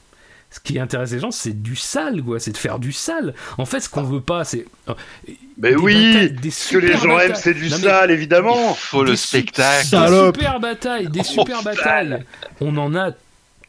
Ce 0.50 0.62
qui 0.62 0.80
intéresse 0.80 1.12
les 1.12 1.20
gens, 1.20 1.32
c'est 1.32 1.62
du 1.62 1.76
sale, 1.76 2.24
quoi. 2.24 2.40
C'est 2.40 2.52
de 2.52 2.58
faire 2.58 2.80
du 2.80 2.94
sale. 2.94 3.34
En 3.58 3.66
fait, 3.66 3.82
ce 3.82 3.90
qu'on 3.90 4.04
veut 4.04 4.22
pas, 4.22 4.46
c'est. 4.46 4.66
Euh, 4.88 4.94
mais 5.58 5.76
oui, 5.76 6.32
ce 6.50 6.72
que 6.72 6.78
les 6.78 6.94
gens 6.98 7.20
aiment, 7.20 7.36
c'est 7.36 7.54
du 7.54 7.70
sale, 7.70 8.12
évidemment. 8.12 8.74
Faut 8.74 9.04
le 9.04 9.18
spectacle. 9.18 9.90
Des 9.90 10.26
super 10.28 10.60
batailles, 10.60 11.10
des 11.10 11.24
super 11.24 11.64
batailles. 11.64 12.24
On 12.62 12.78
en 12.78 12.96
a 12.96 13.12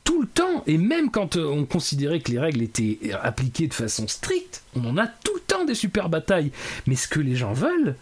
tout 0.04 0.22
le 0.22 0.28
temps, 0.28 0.62
et 0.66 0.78
même 0.78 1.10
quand 1.10 1.36
euh, 1.36 1.44
on 1.46 1.64
considérait 1.64 2.20
que 2.20 2.30
les 2.30 2.38
règles 2.38 2.62
étaient 2.62 2.98
appliquées 3.22 3.66
de 3.66 3.74
façon 3.74 4.08
stricte, 4.08 4.62
on 4.74 4.84
en 4.86 4.96
a 4.96 5.06
tout 5.06 5.34
le 5.34 5.40
temps 5.40 5.64
des 5.66 5.74
super 5.74 6.08
batailles. 6.08 6.50
Mais 6.86 6.94
ce 6.94 7.08
que 7.08 7.20
les 7.20 7.36
gens 7.36 7.52
veulent, 7.52 7.96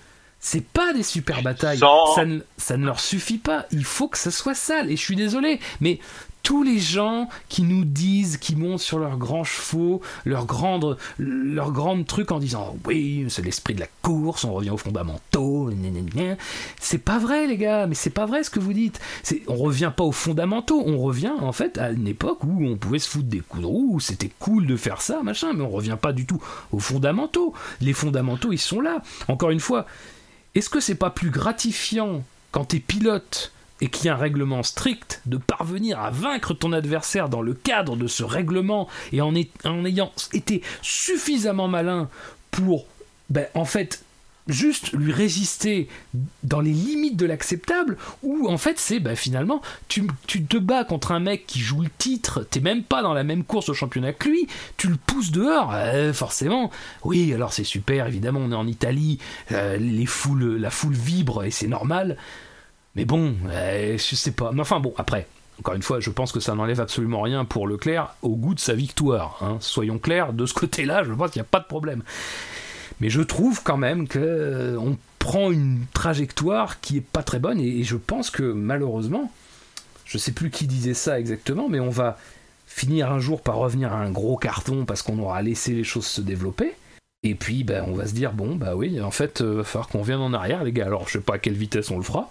c'est 0.47 0.65
pas 0.65 0.93
des 0.93 1.03
super 1.03 1.43
batailles. 1.43 1.81
Ça 2.15 2.25
ne, 2.25 2.39
ça 2.57 2.77
ne 2.77 2.87
leur 2.87 3.01
suffit 3.01 3.39
pas. 3.39 3.67
Il 3.73 3.83
faut 3.83 4.07
que 4.07 4.17
ça 4.17 4.31
soit 4.31 4.55
sale. 4.55 4.93
Et 4.93 4.97
je 4.97 5.03
suis 5.03 5.17
désolé, 5.17 5.59
mais 5.81 5.99
tous 6.45 6.63
les 6.63 6.79
gens 6.79 7.29
qui 7.49 7.63
nous 7.63 7.85
disent, 7.85 8.37
qui 8.37 8.55
montent 8.55 8.79
sur 8.79 9.01
leurs 9.01 9.17
grands 9.17 9.43
chevaux, 9.43 10.01
leurs 10.25 10.47
grandes, 10.47 10.97
leurs 11.19 11.73
grandes 11.73 12.07
trucs 12.07 12.31
en 12.31 12.39
disant 12.39 12.77
oui, 12.87 13.27
c'est 13.29 13.45
l'esprit 13.45 13.75
de 13.75 13.81
la 13.81 13.89
course, 14.03 14.45
on 14.45 14.53
revient 14.53 14.71
aux 14.71 14.77
fondamentaux, 14.77 15.69
c'est 16.79 16.99
pas 16.99 17.19
vrai 17.19 17.49
les 17.49 17.57
gars, 17.57 17.89
mais 17.89 17.97
c'est 17.97 18.11
pas 18.11 18.27
vrai 18.27 18.45
ce 18.45 18.51
que 18.51 18.61
vous 18.61 18.73
dites. 18.73 19.01
C'est, 19.25 19.43
on 19.49 19.57
revient 19.57 19.91
pas 19.97 20.05
aux 20.05 20.13
fondamentaux, 20.13 20.81
on 20.87 20.99
revient 20.99 21.33
en 21.41 21.51
fait 21.51 21.77
à 21.79 21.91
une 21.91 22.07
époque 22.07 22.45
où 22.45 22.65
on 22.65 22.77
pouvait 22.77 23.01
se 23.01 23.09
foutre 23.09 23.27
des 23.27 23.41
coups 23.41 23.63
de 23.63 23.67
roue, 23.67 23.95
où 23.95 23.99
c'était 23.99 24.31
cool 24.39 24.69
de 24.69 24.77
faire 24.77 25.03
ça, 25.03 25.25
machin, 25.25 25.53
mais 25.53 25.65
on 25.65 25.71
revient 25.71 25.99
pas 26.01 26.13
du 26.13 26.25
tout 26.25 26.41
aux 26.71 26.79
fondamentaux. 26.79 27.53
Les 27.81 27.93
fondamentaux, 27.93 28.53
ils 28.53 28.59
sont 28.59 28.81
là. 28.81 29.03
Encore 29.27 29.51
une 29.51 29.59
fois, 29.59 29.87
est-ce 30.57 30.71
que 30.71 30.81
c'est 30.81 30.95
pas 30.95 31.11
plus 31.11 31.31
gratifiant 31.31 32.25
quand 32.51 32.65
t'es 32.65 32.81
pilote 32.81 33.53
et 33.83 33.89
qu'il 33.89 34.07
y 34.07 34.09
a 34.09 34.15
un 34.15 34.17
règlement 34.17 34.63
strict, 34.63 35.21
de 35.27 35.37
parvenir 35.37 36.01
à 36.01 36.11
vaincre 36.11 36.55
ton 36.55 36.73
adversaire 36.73 37.29
dans 37.29 37.43
le 37.43 37.53
cadre 37.53 37.95
de 37.95 38.07
ce 38.07 38.25
règlement 38.25 38.89
et 39.13 39.21
en, 39.21 39.35
ayant 39.35 40.13
été 40.33 40.63
suffisamment 40.81 41.69
malin 41.69 42.09
pour, 42.51 42.87
ben, 43.29 43.47
en 43.55 43.67
fait, 43.67 44.03
juste 44.47 44.93
lui 44.93 45.13
résister 45.13 45.89
dans 46.43 46.61
les 46.61 46.71
limites 46.71 47.17
de 47.17 47.27
l'acceptable, 47.27 47.97
ou 48.23 48.49
en 48.49 48.59
fait 48.59 48.79
c'est 48.79 49.01
ben, 49.01 49.17
finalement 49.17 49.61
tu, 49.89 50.07
te 50.27 50.57
bats 50.57 50.85
contre 50.85 51.13
un 51.13 51.21
mec 51.21 51.47
qui 51.47 51.61
joue 51.61 51.83
le 51.83 51.91
titre, 51.99 52.47
t'es 52.51 52.61
même 52.61 52.83
pas 52.83 53.03
dans 53.03 53.15
la 53.15 53.25
même 53.25 53.45
course 53.45 53.69
au 53.69 53.75
championnat 53.75 54.13
que 54.13 54.29
lui, 54.29 54.47
tu 54.77 54.89
le 54.89 54.97
pousses 54.97 55.33
dehors, 55.33 55.73
euh, 55.75 56.13
forcément. 56.13 56.71
Oui, 57.05 57.33
alors 57.33 57.53
c'est 57.53 57.65
super, 57.65 58.07
évidemment 58.07 58.41
on 58.43 58.53
est 58.53 58.57
en 58.57 58.67
Italie, 58.67 59.19
euh, 59.53 59.77
les 59.77 60.07
foules, 60.07 60.57
la 60.57 60.71
foule 60.71 60.95
vibre 60.95 61.45
et 61.45 61.51
c'est 61.51 61.69
normal. 61.69 62.17
Mais 62.95 63.05
bon, 63.05 63.35
euh, 63.49 63.99
je 63.99 64.15
sais 64.15 64.33
pas. 64.33 64.53
Mais 64.53 64.63
enfin 64.63 64.81
bon, 64.81 64.95
après, 64.97 65.27
encore 65.61 65.75
une 65.75 65.83
fois, 65.83 66.01
je 66.01 66.11
pense 66.11 66.33
que 66.33 66.41
ça 66.41 66.55
n'enlève 66.55 66.81
absolument 66.81 67.21
rien 67.23 67.45
pour 67.45 67.67
Leclerc 67.67 68.15
au 68.23 68.37
goût 68.37 68.55
de 68.55 68.61
sa 68.61 68.75
victoire. 68.75 69.39
Hein. 69.43 69.57
Soyons 69.61 69.99
clairs, 69.99 70.33
de 70.33 70.47
ce 70.47 70.55
côté-là, 70.55 71.03
je 71.05 71.13
pense 71.13 71.31
qu'il 71.31 71.41
n'y 71.41 71.47
a 71.47 71.51
pas 71.51 71.61
de 71.61 71.67
problème. 71.67 72.03
Mais 73.01 73.11
je 73.11 73.21
trouve 73.21 73.63
quand 73.63 73.77
même 73.77 74.09
qu'on 74.09 74.19
euh, 74.21 74.95
prend 75.19 75.51
une 75.51 75.85
trajectoire 75.93 76.81
qui 76.81 76.99
est 76.99 77.03
pas 77.03 77.23
très 77.23 77.39
bonne 77.39 77.61
et, 77.61 77.83
je 77.83 77.97
pense 77.97 78.31
que 78.31 78.43
malheureusement, 78.43 79.31
je 80.05 80.19
sais 80.19 80.33
plus 80.33 80.51
qui 80.51 80.67
disait 80.67 80.95
ça 80.95 81.19
exactement, 81.19 81.69
mais 81.69 81.81
on 81.81 81.91
va 81.91 82.19
finir 82.67 83.13
un 83.13 83.19
jour 83.19 83.43
par 83.43 83.57
revenir 83.57 83.93
à 83.93 83.97
un 83.97 84.11
gros 84.11 84.37
carton 84.37 84.85
parce 84.85 85.03
qu'on 85.03 85.19
aura 85.19 85.43
laissé 85.43 85.73
les 85.73 85.85
choses 85.85 86.07
se 86.07 86.21
développer. 86.21 86.75
Et 87.23 87.35
puis, 87.35 87.65
ben, 87.65 87.85
on 87.89 87.95
va 87.95 88.07
se 88.07 88.15
dire, 88.15 88.33
bon, 88.33 88.55
bah 88.55 88.77
oui, 88.77 89.01
en 89.01 89.11
fait, 89.11 89.39
il 89.41 89.47
euh, 89.47 89.55
va 89.57 89.65
falloir 89.65 89.89
qu'on 89.89 90.03
vienne 90.03 90.21
en 90.21 90.33
arrière, 90.33 90.63
les 90.63 90.73
gars. 90.73 90.87
Alors, 90.87 91.09
je 91.09 91.15
sais 91.15 91.21
pas 91.21 91.35
à 91.35 91.39
quelle 91.39 91.55
vitesse 91.55 91.91
on 91.91 91.97
le 91.97 92.05
fera, 92.05 92.29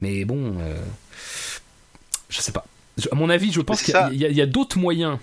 mais 0.00 0.24
bon, 0.24 0.56
euh, 0.58 0.74
je 2.28 2.40
sais 2.40 2.52
pas. 2.52 2.66
À 3.12 3.14
mon 3.14 3.30
avis, 3.30 3.52
je 3.52 3.60
pense 3.60 3.82
qu'il 3.82 3.94
y 4.14 4.40
a, 4.40 4.46
d'autres 4.46 4.78
moyens 4.78 5.18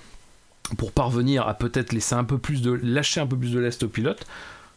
pour 0.77 0.92
parvenir 0.92 1.48
à 1.48 1.53
peut-être 1.56 1.92
laisser 1.92 2.16
un 2.16 2.24
peu 2.24 2.38
plus 2.38 2.61
de 2.61 2.72
lâcher 2.72 3.19
un 3.19 3.27
peu 3.27 3.35
plus 3.35 3.52
de 3.52 3.60
lest 3.60 3.84
aux 3.84 3.90
pilotes 3.90 4.26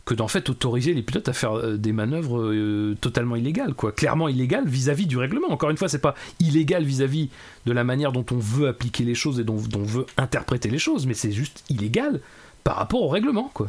que 0.07 0.15
d'en 0.15 0.29
fait 0.29 0.49
autoriser 0.49 0.95
les 0.95 1.03
pilotes 1.03 1.29
à 1.29 1.35
faire 1.35 1.59
euh, 1.59 1.77
des 1.77 1.93
manœuvres 1.93 2.41
euh, 2.41 2.97
totalement 3.01 3.37
illégales, 3.37 3.75
quoi. 3.75 3.93
Clairement 3.93 4.29
illégales 4.29 4.67
vis-à-vis 4.67 5.07
du 5.07 5.19
règlement. 5.19 5.49
Encore 5.51 5.69
une 5.69 5.77
fois, 5.77 5.89
c'est 5.89 6.01
pas 6.01 6.15
illégal 6.41 6.85
vis-à-vis 6.85 7.29
de 7.67 7.73
la 7.73 7.85
manière 7.85 8.13
dont 8.13 8.25
on 8.31 8.39
veut 8.39 8.69
appliquer 8.69 9.05
les 9.05 9.15
choses 9.15 9.39
et 9.41 9.45
dont, 9.45 9.57
dont 9.57 9.81
on 9.81 9.85
veut 9.85 10.07
interpréter 10.17 10.71
les 10.71 10.79
choses, 10.79 11.07
mais 11.07 11.15
c'est 11.15 11.33
juste 11.33 11.65
illégal 11.69 12.21
par 12.65 12.77
rapport 12.77 13.03
au 13.03 13.09
règlement, 13.09 13.51
quoi 13.53 13.69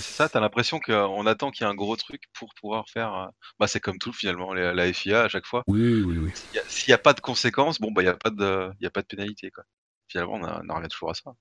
ça, 0.00 0.28
t'as 0.28 0.40
l'impression 0.40 0.80
qu'on 0.80 1.26
attend 1.26 1.50
qu'il 1.50 1.66
y 1.66 1.68
ait 1.68 1.70
un 1.70 1.74
gros 1.74 1.96
truc 1.96 2.22
pour 2.32 2.54
pouvoir 2.54 2.88
faire. 2.88 3.14
Euh, 3.14 3.26
bah, 3.58 3.66
c'est 3.66 3.80
comme 3.80 3.98
tout 3.98 4.12
finalement, 4.12 4.54
la 4.54 4.92
FIA 4.92 5.24
à 5.24 5.28
chaque 5.28 5.46
fois. 5.46 5.62
Oui, 5.66 6.02
oui, 6.02 6.18
oui. 6.18 6.30
S'il 6.68 6.90
n'y 6.90 6.94
a, 6.94 6.98
pas 6.98 7.12
de 7.12 7.20
conséquences, 7.20 7.80
bon, 7.80 7.92
bah, 7.92 8.02
il 8.02 8.06
n'y 8.06 8.10
a, 8.10 8.16
pas 8.16 8.30
de, 8.30 8.70
y 8.80 8.86
a 8.86 8.90
pas 8.90 9.02
de 9.02 9.06
pénalité. 9.06 9.50
Quoi. 9.50 9.64
Finalement, 10.08 10.34
on, 10.34 10.70
en 10.70 10.76
revient 10.76 10.88
toujours 10.88 11.10
à 11.10 11.14
ça. 11.14 11.32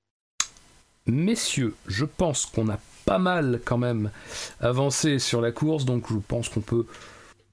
Messieurs, 1.07 1.75
je 1.87 2.05
pense 2.05 2.45
qu'on 2.45 2.69
a 2.69 2.79
pas 3.05 3.17
mal 3.17 3.59
quand 3.65 3.77
même 3.77 4.11
avancé 4.59 5.19
sur 5.19 5.41
la 5.41 5.51
course, 5.51 5.85
donc 5.85 6.05
je 6.11 6.17
pense 6.17 6.49
qu'on 6.49 6.61
peut 6.61 6.85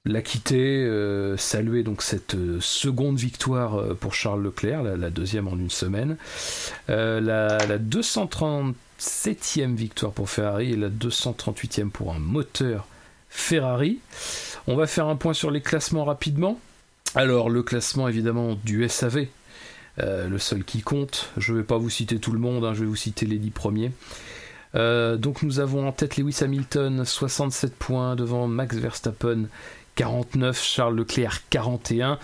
la 0.05 0.21
quitter, 0.21 0.85
euh, 0.85 1.35
saluer 1.37 1.83
donc 1.83 2.01
cette 2.01 2.35
euh, 2.35 2.59
seconde 2.61 3.17
victoire 3.17 3.95
pour 3.95 4.13
Charles 4.13 4.43
Leclerc, 4.43 4.83
la, 4.83 5.09
deuxième 5.09 5.47
en 5.47 5.57
une 5.57 5.69
semaine. 5.69 6.17
la, 6.87 7.19
la 7.19 7.77
230 7.77 8.75
septième 8.99 9.75
victoire 9.75 10.11
pour 10.11 10.29
Ferrari 10.29 10.73
et 10.73 10.75
la 10.75 10.89
238e 10.89 11.89
pour 11.89 12.13
un 12.13 12.19
moteur 12.19 12.85
Ferrari. 13.29 13.99
On 14.67 14.75
va 14.75 14.87
faire 14.87 15.07
un 15.07 15.15
point 15.15 15.33
sur 15.33 15.51
les 15.51 15.61
classements 15.61 16.05
rapidement. 16.05 16.59
Alors 17.15 17.49
le 17.49 17.63
classement 17.63 18.07
évidemment 18.07 18.55
du 18.63 18.87
SAV, 18.87 19.17
euh, 19.17 19.25
le 19.97 20.37
seul 20.37 20.63
qui 20.63 20.81
compte. 20.81 21.29
Je 21.37 21.53
ne 21.53 21.57
vais 21.57 21.63
pas 21.63 21.77
vous 21.77 21.89
citer 21.89 22.19
tout 22.19 22.31
le 22.31 22.39
monde, 22.39 22.63
hein, 22.63 22.73
je 22.73 22.81
vais 22.81 22.85
vous 22.85 22.95
citer 22.95 23.25
les 23.25 23.37
10 23.37 23.49
premiers. 23.49 23.91
Euh, 24.75 25.17
donc 25.17 25.41
nous 25.43 25.59
avons 25.59 25.87
en 25.87 25.91
tête 25.91 26.17
Lewis 26.17 26.39
Hamilton, 26.41 27.03
67 27.05 27.75
points 27.75 28.15
devant 28.15 28.47
Max 28.47 28.75
Verstappen, 28.75 29.45
49, 29.95 30.63
Charles 30.63 30.95
Leclerc 30.95 31.41
41, 31.49 32.19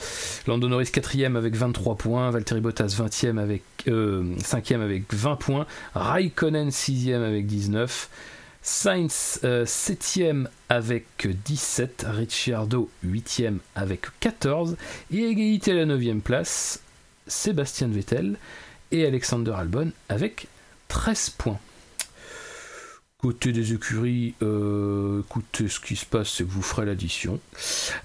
Lando 0.48 0.70
Norris 0.70 0.92
4 0.92 1.36
avec 1.36 1.56
23 1.56 1.96
points, 1.96 2.30
Valtteri 2.30 2.62
Bottas 2.62 2.96
20e 3.00 3.38
avec, 3.38 3.64
5e 3.88 4.82
avec 4.82 5.14
20 5.14 5.36
points, 5.36 5.66
Raikkonen 5.94 6.70
6e 6.70 7.22
avec 7.22 7.48
19, 7.48 8.10
Sainz 8.62 9.40
7e 9.44 10.48
avec 10.70 11.28
17, 11.28 12.06
Ricciardo 12.10 12.90
8e 13.06 13.58
avec 13.76 14.06
14, 14.22 14.78
et 15.12 15.24
égalité 15.26 15.72
à 15.72 15.86
la 15.86 15.86
9e 15.86 16.22
place, 16.22 16.82
Sébastien 17.28 17.88
Vettel 17.88 18.38
et 18.92 19.06
Alexander 19.06 19.54
Albon 19.58 19.92
avec 20.10 20.48
13 20.88 21.32
points. 21.32 21.60
Côté 23.18 23.52
des 23.52 23.74
écuries, 23.74 24.36
euh, 24.44 25.22
écoutez, 25.22 25.68
ce 25.68 25.80
qui 25.80 25.96
se 25.96 26.06
passe, 26.06 26.30
c'est 26.30 26.44
que 26.44 26.50
vous 26.50 26.62
ferez 26.62 26.86
l'addition. 26.86 27.40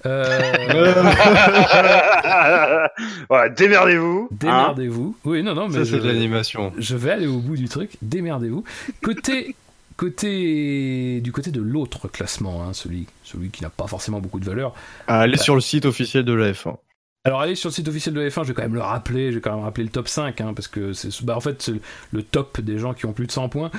Euh... 0.07 0.25
démerdez-vous. 3.57 4.29
Hein. 4.31 4.35
Démerdez-vous. 4.35 5.17
oui, 5.25 5.43
non, 5.43 5.55
non, 5.55 5.69
mais. 5.69 5.85
Ça, 5.85 5.87
c'est 5.91 5.99
de 5.99 6.07
l'animation. 6.07 6.73
Je 6.79 6.97
vais 6.97 7.11
aller 7.11 7.27
au 7.27 7.39
bout 7.39 7.57
du 7.57 7.69
truc. 7.69 7.91
Démerdez-vous. 8.01 8.65
Côté. 9.03 9.55
Côté, 9.99 11.21
du 11.21 11.31
côté 11.31 11.51
de 11.51 11.61
l'autre 11.61 12.09
classement, 12.09 12.63
hein, 12.63 12.73
celui, 12.73 13.07
celui 13.23 13.51
qui 13.51 13.63
n'a 13.63 13.69
pas 13.69 13.87
forcément 13.87 14.21
beaucoup 14.21 14.41
de 14.41 14.47
valeur. 14.47 14.73
Allez 15.07 15.37
sur 15.37 15.55
le 15.55 15.61
site 15.61 15.85
officiel 15.85 16.25
de 16.25 16.33
la 16.33 16.53
F1. 16.53 16.77
Alors 17.25 17.43
allez 17.43 17.55
sur 17.55 17.69
le 17.69 17.75
site 17.75 17.87
officiel 17.87 18.15
de 18.15 18.27
F1, 18.27 18.45
je 18.45 18.49
vais 18.49 18.55
quand 18.55 18.63
même 18.63 18.75
le 18.75 18.81
rappeler, 18.81 19.31
je 19.31 19.37
vais 19.37 19.41
quand 19.43 19.55
même 19.55 19.63
rappeler 19.63 19.85
le 19.85 19.91
top 19.91 20.09
5, 20.09 20.41
hein, 20.41 20.55
parce 20.55 20.69
que 20.69 20.95
c'est 20.95 21.23
bah, 21.23 21.37
en 21.37 21.41
fait 21.41 21.71
le 22.13 22.23
top 22.23 22.63
des 22.63 22.79
gens 22.79 22.95
qui 22.95 23.05
ont 23.05 23.13
plus 23.13 23.27
de 23.27 23.33
100 23.33 23.51
points. 23.51 23.71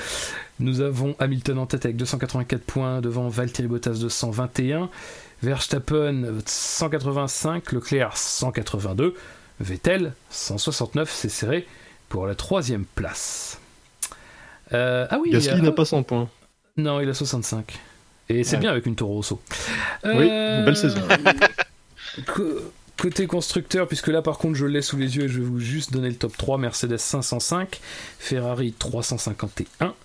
Nous 0.59 0.81
avons 0.81 1.15
Hamilton 1.17 1.57
en 1.57 1.65
tête 1.65 1.85
avec 1.85 1.97
284 1.97 2.61
points, 2.61 3.01
devant 3.01 3.29
Valtteri 3.29 3.67
Bottas 3.67 3.95
221, 3.99 4.91
Verstappen 5.41 6.39
185, 6.45 7.71
Leclerc 7.71 8.15
182, 8.15 9.15
Vettel 9.59 10.13
169, 10.29 11.11
c'est 11.11 11.29
serré 11.29 11.67
pour 12.09 12.27
la 12.27 12.35
troisième 12.35 12.85
place. 12.85 13.59
Euh, 14.71 15.07
ah 15.09 15.17
oui, 15.19 15.31
Gasly 15.31 15.63
n'a 15.63 15.71
pas 15.71 15.85
100 15.85 16.03
points. 16.03 16.29
Non, 16.77 16.99
il 16.99 17.09
a 17.09 17.15
65. 17.15 17.79
Et 18.29 18.43
c'est 18.43 18.57
bien 18.57 18.69
avec 18.69 18.85
une 18.85 18.95
Toro 18.95 19.15
Rosso. 19.15 19.41
Oui, 20.03 20.27
une 20.29 20.63
belle 20.63 20.77
saison. 20.77 21.01
Côté 23.01 23.25
constructeur, 23.25 23.87
puisque 23.87 24.09
là 24.09 24.21
par 24.21 24.37
contre 24.37 24.53
je 24.53 24.67
l'ai 24.67 24.83
sous 24.83 24.95
les 24.95 25.17
yeux 25.17 25.23
et 25.23 25.27
je 25.27 25.39
vais 25.39 25.43
vous 25.43 25.59
juste 25.59 25.91
donner 25.91 26.07
le 26.07 26.15
top 26.15 26.37
3, 26.37 26.59
Mercedes 26.59 26.99
505, 26.99 27.79
Ferrari 28.19 28.75
351 28.77 29.95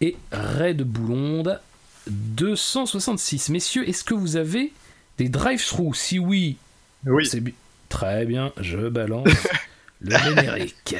et 0.00 0.16
Red 0.32 0.80
Bull 0.80 1.60
266. 2.06 3.50
Messieurs, 3.50 3.86
est-ce 3.86 4.02
que 4.02 4.14
vous 4.14 4.36
avez 4.36 4.72
des 5.18 5.28
drive-through 5.28 5.94
Si 5.94 6.18
oui, 6.18 6.56
oui. 7.04 7.26
c'est 7.26 7.42
très 7.90 8.24
bien, 8.24 8.50
je 8.58 8.88
balance 8.88 9.28
le 10.00 10.16
générique. 10.16 10.96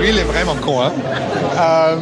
Lui, 0.00 0.08
il 0.08 0.18
est 0.18 0.24
vraiment 0.24 0.56
con, 0.56 0.80
hein 0.80 0.92
euh, 1.56 2.00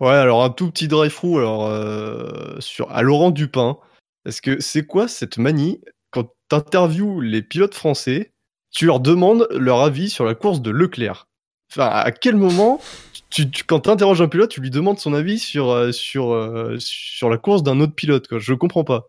Ouais, 0.00 0.10
alors 0.10 0.42
un 0.42 0.50
tout 0.50 0.72
petit 0.72 0.88
drive-through 0.88 1.38
alors, 1.38 1.68
euh, 1.68 2.56
sur, 2.58 2.90
à 2.90 3.02
Laurent 3.02 3.30
Dupin. 3.30 3.78
Parce 4.24 4.40
que 4.40 4.60
c'est 4.60 4.86
quoi 4.86 5.08
cette 5.08 5.38
manie 5.38 5.80
quand 6.10 6.24
tu 6.24 6.56
interviews 6.56 7.20
les 7.20 7.42
pilotes 7.42 7.74
français, 7.74 8.32
tu 8.70 8.86
leur 8.86 9.00
demandes 9.00 9.46
leur 9.50 9.80
avis 9.80 10.10
sur 10.10 10.24
la 10.24 10.34
course 10.34 10.60
de 10.60 10.70
Leclerc? 10.70 11.28
Enfin, 11.72 11.86
à 11.86 12.10
quel 12.10 12.34
moment, 12.34 12.80
tu, 13.30 13.44
quand 13.66 13.80
tu 13.80 13.90
interroges 13.90 14.20
un 14.20 14.28
pilote, 14.28 14.50
tu 14.50 14.60
lui 14.60 14.70
demandes 14.70 14.98
son 14.98 15.14
avis 15.14 15.38
sur, 15.38 15.70
euh, 15.70 15.92
sur, 15.92 16.32
euh, 16.32 16.76
sur 16.78 17.30
la 17.30 17.38
course 17.38 17.62
d'un 17.62 17.78
autre 17.78 17.94
pilote 17.94 18.26
quoi. 18.26 18.38
Je 18.40 18.54
comprends 18.54 18.82
pas. 18.82 19.06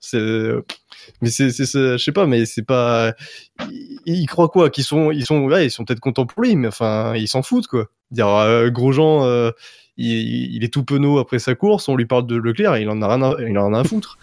Mais 1.22 1.30
c'est, 1.32 1.50
je 1.50 1.98
sais 1.98 2.12
pas, 2.12 2.28
mais 2.28 2.46
c'est 2.46 2.62
pas. 2.62 3.16
Ils, 4.06 4.28
croient 4.28 4.50
quoi? 4.50 4.70
Qu'ils 4.70 4.84
sont, 4.84 5.10
ils 5.10 5.26
sont, 5.26 5.42
ouais, 5.46 5.66
ils 5.66 5.72
sont 5.72 5.86
peut-être 5.86 6.00
contents 6.00 6.28
pour 6.28 6.44
lui, 6.44 6.56
mais 6.56 6.68
enfin, 6.68 7.16
ils 7.16 7.28
s'en 7.28 7.42
foutent 7.42 7.68
quoi. 7.68 7.88
Dire 8.12 8.28
euh, 8.28 8.70
Grosjean, 8.70 9.52
il, 9.98 10.64
est 10.64 10.72
tout 10.72 10.84
penaud 10.84 11.18
après 11.18 11.40
sa 11.40 11.56
course, 11.56 11.90
on 11.90 11.96
lui 11.96 12.06
parle 12.06 12.28
de 12.28 12.36
Leclerc, 12.36 12.76
et 12.76 12.82
il 12.84 12.90
en 12.90 13.02
a 13.02 13.16
rien, 13.16 13.36
il 13.40 13.58
en 13.58 13.74
a 13.74 13.80
à 13.80 13.84
foutre. 13.84 14.20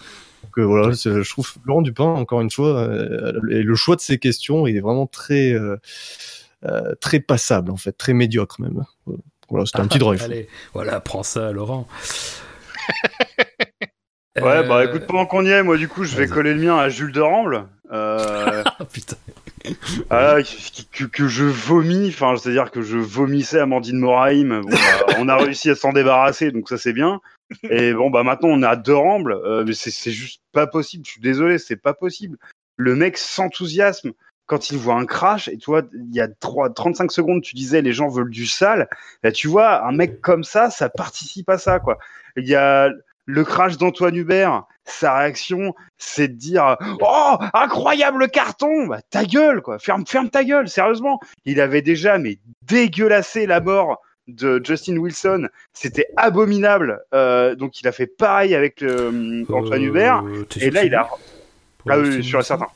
Donc 0.49 0.59
euh, 0.59 0.63
voilà, 0.65 0.93
je 0.93 1.29
trouve 1.29 1.53
Laurent 1.67 1.83
Dupin, 1.83 2.05
encore 2.05 2.41
une 2.41 2.51
fois, 2.51 2.79
euh, 2.79 3.39
et 3.51 3.63
le 3.63 3.75
choix 3.75 3.97
de 3.97 4.01
ses 4.01 4.19
questions, 4.19 4.67
il 4.67 4.79
est 4.79 4.81
vraiment 4.81 5.07
très, 5.07 5.53
euh, 5.53 5.77
très 7.03 7.21
passable, 7.21 7.71
en 7.71 7.77
fait, 7.77 7.93
très 7.93 8.15
médiocre 8.15 8.59
même. 8.63 8.83
Voilà, 9.51 9.67
c'était 9.67 9.81
un 9.81 9.87
petit 9.87 9.99
drive. 9.99 10.23
Allez, 10.25 10.49
voilà, 10.73 11.01
prends 11.01 11.23
ça, 11.23 11.53
Laurent. 11.53 11.87
Ouais, 14.41 14.63
bah 14.69 14.85
écoute, 14.85 15.05
pendant 15.09 15.27
qu'on 15.27 15.45
y 15.45 15.49
est, 15.49 15.65
moi 15.65 15.77
du 15.77 15.89
coup, 15.89 16.05
je 16.05 16.15
vais 16.15 16.29
coller 16.29 16.55
le 16.55 16.61
mien 16.61 16.79
à 16.79 16.89
Jules 16.89 17.11
de 17.11 17.21
Ramble. 17.21 17.67
Euh... 17.91 18.63
Putain. 18.93 19.17
Ah, 20.11 20.37
que, 20.93 21.05
que, 21.07 21.27
je 21.27 21.45
vomis, 21.45 22.11
enfin, 22.11 22.37
c'est-à-dire 22.37 22.71
que 22.71 22.81
je 22.81 22.99
vomissais 22.99 23.59
Amandine 23.59 23.99
Moraim. 23.99 24.61
Bon, 24.61 24.71
bah, 24.71 25.17
on 25.19 25.29
a 25.29 25.37
réussi 25.37 25.71
à 25.71 25.75
s'en 25.75 25.93
débarrasser, 25.93 26.53
donc 26.53 26.69
ça 26.69 26.79
c'est 26.79 26.93
bien. 26.93 27.21
Et 27.71 27.93
bon, 27.93 28.11
bah 28.11 28.23
maintenant 28.23 28.51
on 28.51 28.63
à 28.63 28.77
deux 28.77 28.95
rambles, 28.95 29.33
euh, 29.33 29.65
mais 29.67 29.75
c'est 29.75 30.11
juste 30.11 30.43
pas 30.53 30.67
possible. 30.67 31.05
Je 31.07 31.13
suis 31.13 31.21
désolé, 31.21 31.59
c'est 31.59 31.77
pas 31.77 31.95
possible. 31.95 32.39
Le 32.77 32.95
mec 32.95 33.17
s'enthousiasme 33.17 34.13
quand 34.47 34.71
il 34.71 34.79
voit 34.79 34.95
un 34.95 35.05
crash, 35.05 35.49
et 35.49 35.59
tu 35.59 35.67
vois, 35.67 35.83
il 35.93 36.15
y 36.15 36.21
a 36.21 36.29
3, 36.29 36.73
35 36.73 37.13
secondes, 37.13 37.43
tu 37.43 37.55
disais 37.55 37.83
les 37.83 37.93
gens 37.93 38.09
veulent 38.09 38.31
du 38.31 38.47
sale. 38.47 38.89
Là, 39.23 39.31
tu 39.31 39.47
vois, 39.47 39.87
un 39.87 39.93
mec 39.93 40.23
comme 40.23 40.43
ça, 40.43 40.71
ça 40.71 40.89
participe 40.89 41.51
à 41.51 41.59
ça, 41.59 41.81
quoi. 41.81 41.99
Il 42.37 42.49
y 42.49 42.55
a 42.55 42.91
le 43.27 43.45
crash 43.45 43.77
d'Antoine 43.77 44.17
Hubert, 44.17 44.65
sa 44.87 45.19
réaction, 45.19 45.75
c'est 45.99 46.29
de 46.29 46.33
dire 46.33 46.79
Oh, 47.03 47.37
incroyable 47.53 48.31
carton 48.31 48.87
bah, 48.87 49.01
Ta 49.11 49.25
gueule, 49.25 49.61
quoi 49.61 49.79
ferme, 49.79 50.07
ferme 50.07 50.31
ta 50.31 50.45
gueule, 50.45 50.69
sérieusement 50.69 51.21
Il 51.45 51.61
avait 51.61 51.83
déjà 51.83 52.17
mais 52.17 52.39
dégueulassé 52.63 53.45
la 53.45 53.61
mort 53.61 54.01
de 54.29 54.61
Justin 54.63 54.99
Wilson, 54.99 55.49
c'était 55.73 56.07
abominable. 56.17 57.01
Euh, 57.15 57.55
donc 57.55 57.81
il 57.81 57.89
a 57.89 57.93
fait 57.93 58.07
pareil 58.07 58.55
avec 58.55 58.83
euh, 58.83 59.45
Antoine 59.49 59.83
Hubert. 59.83 60.23
Et 60.61 60.71
là, 60.71 60.85
il 60.85 60.95
a. 60.95 61.09
Ah 61.89 61.99
oui, 61.99 62.23
sûr 62.23 62.41
et 62.41 62.43
certain. 62.43 62.67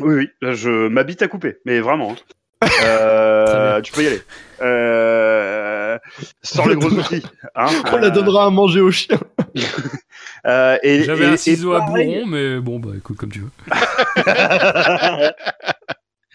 Oui, 0.00 0.14
oui, 0.14 0.28
là, 0.42 0.52
je 0.52 0.88
m'habite 0.88 1.22
à 1.22 1.28
couper, 1.28 1.58
mais 1.64 1.80
vraiment. 1.80 2.12
Hein. 2.12 2.16
Euh, 2.84 3.80
tu 3.82 3.92
peux 3.92 4.02
y 4.02 4.08
aller. 4.08 4.20
Euh, 4.62 5.96
sans 6.42 6.66
les 6.66 6.74
gros 6.74 6.88
outils. 6.98 7.22
Hein, 7.54 7.68
On 7.92 7.96
la 7.98 8.10
donnera 8.10 8.46
à 8.46 8.50
manger 8.50 8.80
au 8.80 8.90
chien. 8.90 9.18
et, 10.82 11.04
J'avais 11.04 11.26
un 11.26 11.36
ciseau 11.36 11.74
à 11.74 11.80
bourron, 11.80 12.26
mais 12.26 12.58
bon, 12.58 12.80
bah 12.80 12.90
écoute, 12.96 13.16
comme 13.16 13.30
tu 13.30 13.40
veux. 13.40 13.50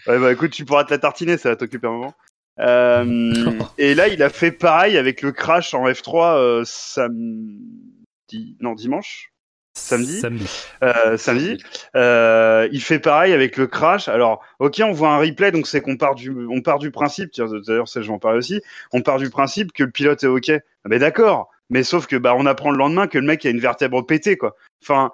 ouais, 0.06 0.18
bah 0.18 0.32
écoute, 0.32 0.52
tu 0.52 0.64
pourras 0.64 0.84
te 0.84 0.90
la 0.92 0.98
tartiner, 0.98 1.36
ça 1.36 1.50
va 1.50 1.56
t'occuper 1.56 1.86
un 1.86 1.92
moment. 1.92 2.14
Euh, 2.60 3.34
et 3.78 3.94
là, 3.94 4.08
il 4.08 4.22
a 4.22 4.30
fait 4.30 4.52
pareil 4.52 4.96
avec 4.96 5.22
le 5.22 5.32
crash 5.32 5.74
en 5.74 5.86
F3 5.86 6.36
euh, 6.36 6.62
samedi, 6.64 8.56
non 8.60 8.74
dimanche, 8.74 9.32
samedi, 9.74 10.20
samedi. 10.20 10.46
Euh, 10.82 11.16
samedi. 11.16 11.58
Euh, 11.96 12.68
il 12.72 12.80
fait 12.80 12.98
pareil 12.98 13.32
avec 13.32 13.56
le 13.56 13.66
crash. 13.66 14.08
Alors, 14.08 14.42
ok, 14.58 14.80
on 14.84 14.92
voit 14.92 15.10
un 15.10 15.18
replay, 15.18 15.52
donc 15.52 15.66
c'est 15.66 15.80
qu'on 15.80 15.96
part 15.96 16.14
du, 16.14 16.32
on 16.50 16.62
part 16.62 16.78
du 16.78 16.90
principe. 16.90 17.30
D'ailleurs, 17.36 17.88
ça, 17.88 18.00
je 18.00 18.06
vais 18.06 18.12
en 18.12 18.18
parler 18.18 18.38
aussi. 18.38 18.62
On 18.92 19.02
part 19.02 19.18
du 19.18 19.30
principe 19.30 19.72
que 19.72 19.84
le 19.84 19.90
pilote 19.90 20.22
est 20.22 20.28
ok. 20.28 20.52
Mais 20.86 20.98
d'accord. 20.98 21.50
Mais 21.70 21.82
sauf 21.82 22.06
que 22.06 22.16
bah 22.16 22.34
on 22.36 22.44
apprend 22.44 22.70
le 22.70 22.76
lendemain 22.76 23.06
que 23.06 23.18
le 23.18 23.26
mec 23.26 23.44
a 23.46 23.50
une 23.50 23.58
vertèbre 23.58 24.04
pétée 24.04 24.36
quoi. 24.36 24.54
Enfin, 24.82 25.12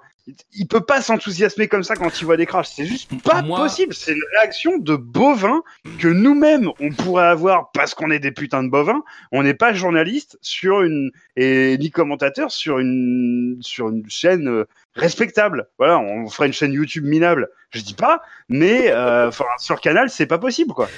il 0.53 0.67
peut 0.67 0.81
pas 0.81 1.01
s'enthousiasmer 1.01 1.67
comme 1.67 1.83
ça 1.83 1.95
quand 1.95 2.21
il 2.21 2.25
voit 2.25 2.37
des 2.37 2.45
crashs. 2.45 2.69
C'est 2.75 2.85
juste 2.85 3.11
pas 3.23 3.41
possible. 3.41 3.93
C'est 3.93 4.13
une 4.13 4.23
réaction 4.37 4.77
de 4.77 4.95
bovin 4.95 5.63
que 5.99 6.07
nous-mêmes 6.07 6.69
on 6.79 6.91
pourrait 6.91 7.27
avoir 7.27 7.71
parce 7.71 7.95
qu'on 7.95 8.11
est 8.11 8.19
des 8.19 8.31
putains 8.31 8.63
de 8.63 8.69
bovins. 8.69 9.03
On 9.31 9.43
n'est 9.43 9.53
pas 9.53 9.73
journaliste 9.73 10.37
sur 10.41 10.81
une 10.81 11.11
et 11.35 11.77
ni 11.79 11.91
commentateur 11.91 12.51
sur 12.51 12.79
une 12.79 13.57
sur 13.61 13.89
une 13.89 14.03
chaîne 14.09 14.47
euh, 14.47 14.67
respectable. 14.95 15.67
Voilà, 15.77 15.99
on 15.99 16.27
ferait 16.29 16.47
une 16.47 16.53
chaîne 16.53 16.73
YouTube 16.73 17.05
minable. 17.05 17.49
Je 17.71 17.81
dis 17.81 17.93
pas, 17.93 18.21
mais 18.49 18.91
euh, 18.91 19.31
sur 19.57 19.79
Canal 19.81 20.09
c'est 20.09 20.25
pas 20.25 20.37
possible 20.37 20.73
quoi. 20.73 20.89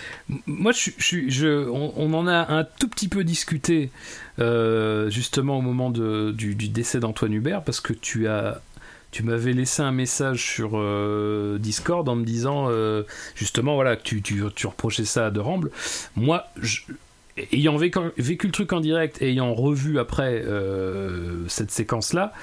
Moi 0.48 0.72
je, 0.72 0.90
je, 0.98 1.30
je 1.30 1.70
on, 1.70 2.14
en 2.14 2.28
a 2.28 2.52
un 2.52 2.64
tout 2.64 2.90
petit 2.90 3.08
peu 3.08 3.24
discuté 3.24 3.92
euh, 4.40 5.10
justement 5.12 5.60
au 5.60 5.62
moment 5.62 5.92
de, 5.92 6.32
du, 6.32 6.56
du 6.56 6.68
décès 6.68 7.00
d'Antoine 7.00 7.34
Hubert 7.34 7.64
parce 7.64 7.80
que 7.80 7.94
tu 7.94 8.28
as 8.28 8.60
tu 9.14 9.22
m'avais 9.22 9.54
laissé 9.54 9.84
un 9.84 9.92
message 9.92 10.44
sur 10.44 10.72
euh, 10.74 11.60
Discord 11.60 12.10
en 12.10 12.16
me 12.16 12.26
disant 12.26 12.66
euh, 12.68 13.04
justement 13.36 13.76
voilà 13.76 13.96
que 13.96 14.16
tu, 14.16 14.44
reprochais 14.66 15.06
ça 15.06 15.28
à 15.28 15.32
De 15.32 15.40
Ramble. 15.40 15.70
Moi, 16.16 16.48
ayant 17.52 17.78
vécu, 17.78 18.00
le 18.18 18.52
truc 18.52 18.74
en 18.74 18.80
direct 18.80 19.22
et 19.22 19.30
ayant 19.30 19.54
revu 19.54 20.00
après 20.00 20.42
euh, 20.44 21.48
cette 21.48 21.70
séquence-là, 21.70 22.34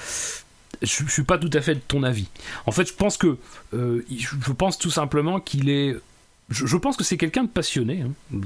je, 0.80 1.02
je, 1.04 1.10
suis 1.10 1.24
pas 1.24 1.38
tout 1.38 1.50
à 1.52 1.60
fait 1.60 1.74
de 1.74 1.80
ton 1.80 2.04
avis. 2.04 2.28
En 2.66 2.70
fait, 2.70 2.86
je 2.86 2.94
pense 2.94 3.16
que 3.16 3.36
je 3.72 4.52
pense 4.52 4.78
tout 4.78 4.90
simplement 4.90 5.40
qu'il 5.40 5.70
est 5.70 5.96
je, 6.50 6.76
pense 6.76 6.96
que 6.96 7.04
c'est 7.04 7.16
quelqu'un 7.16 7.44
de 7.44 7.48
passionné. 7.48 8.02
Hein. 8.02 8.40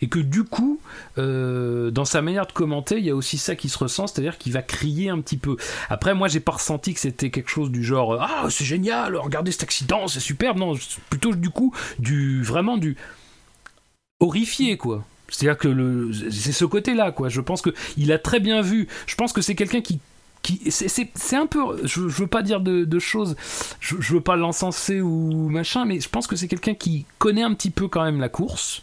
Et 0.00 0.08
que 0.08 0.20
du 0.20 0.44
coup, 0.44 0.80
euh, 1.18 1.90
dans 1.90 2.04
sa 2.04 2.22
manière 2.22 2.46
de 2.46 2.52
commenter, 2.52 2.98
il 2.98 3.04
y 3.04 3.10
a 3.10 3.16
aussi 3.16 3.36
ça 3.36 3.56
qui 3.56 3.68
se 3.68 3.78
ressent, 3.78 4.06
c'est-à-dire 4.06 4.38
qu'il 4.38 4.52
va 4.52 4.62
crier 4.62 5.08
un 5.10 5.20
petit 5.20 5.36
peu. 5.36 5.56
Après, 5.88 6.14
moi, 6.14 6.28
j'ai 6.28 6.40
pas 6.40 6.52
ressenti 6.52 6.94
que 6.94 7.00
c'était 7.00 7.30
quelque 7.30 7.50
chose 7.50 7.70
du 7.70 7.82
genre 7.82 8.18
Ah, 8.20 8.46
c'est 8.48 8.64
génial, 8.64 9.16
regardez 9.16 9.50
cet 9.50 9.64
accident, 9.64 10.06
c'est 10.06 10.20
superbe. 10.20 10.58
Non, 10.58 10.74
plutôt 11.10 11.34
du 11.34 11.50
coup, 11.50 11.74
du 11.98 12.42
vraiment 12.42 12.76
du 12.76 12.96
horrifié, 14.20 14.76
quoi. 14.76 15.04
C'est-à-dire 15.28 15.58
que 15.58 16.12
c'est 16.30 16.52
ce 16.52 16.64
côté-là, 16.64 17.10
quoi. 17.10 17.28
Je 17.28 17.40
pense 17.40 17.60
que 17.60 17.70
il 17.96 18.12
a 18.12 18.18
très 18.18 18.38
bien 18.38 18.62
vu. 18.62 18.86
Je 19.06 19.16
pense 19.16 19.32
que 19.32 19.40
c'est 19.40 19.56
quelqu'un 19.56 19.80
qui 19.80 19.98
c'est 20.68 21.36
un 21.36 21.46
peu 21.46 21.60
je, 21.84 22.00
veux 22.00 22.26
pas 22.26 22.42
dire 22.42 22.60
de, 22.60 22.98
choses 22.98 23.36
je, 23.80 23.96
veux 23.96 24.20
pas 24.20 24.36
l'encenser 24.36 25.00
ou 25.00 25.48
machin 25.48 25.84
mais 25.84 26.00
je 26.00 26.08
pense 26.08 26.26
que 26.26 26.36
c'est 26.36 26.48
quelqu'un 26.48 26.74
qui 26.74 27.06
connaît 27.18 27.42
un 27.42 27.54
petit 27.54 27.70
peu 27.70 27.88
quand 27.88 28.04
même 28.04 28.20
la 28.20 28.28
course. 28.28 28.82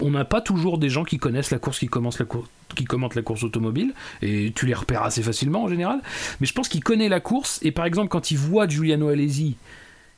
On 0.00 0.10
n'a 0.10 0.24
pas 0.24 0.40
toujours 0.40 0.78
des 0.78 0.88
gens 0.88 1.04
qui 1.04 1.18
connaissent 1.18 1.50
la 1.50 1.58
course 1.58 1.78
qui 1.78 1.88
commencent 1.88 2.18
la 2.18 2.26
course 2.26 2.48
qui 2.74 2.84
commentent 2.84 3.14
la 3.14 3.22
course 3.22 3.42
automobile 3.42 3.94
et 4.22 4.52
tu 4.54 4.66
les 4.66 4.74
repères 4.74 5.02
assez 5.02 5.22
facilement 5.22 5.62
en 5.62 5.68
général 5.68 6.00
mais 6.40 6.46
je 6.46 6.52
pense 6.52 6.68
qu'il 6.68 6.82
connaît 6.82 7.08
la 7.08 7.20
course 7.20 7.58
et 7.62 7.70
par 7.70 7.86
exemple 7.86 8.08
quand 8.08 8.30
il 8.30 8.38
voit 8.38 8.68
Giuliano 8.68 9.08
Alesi 9.08 9.56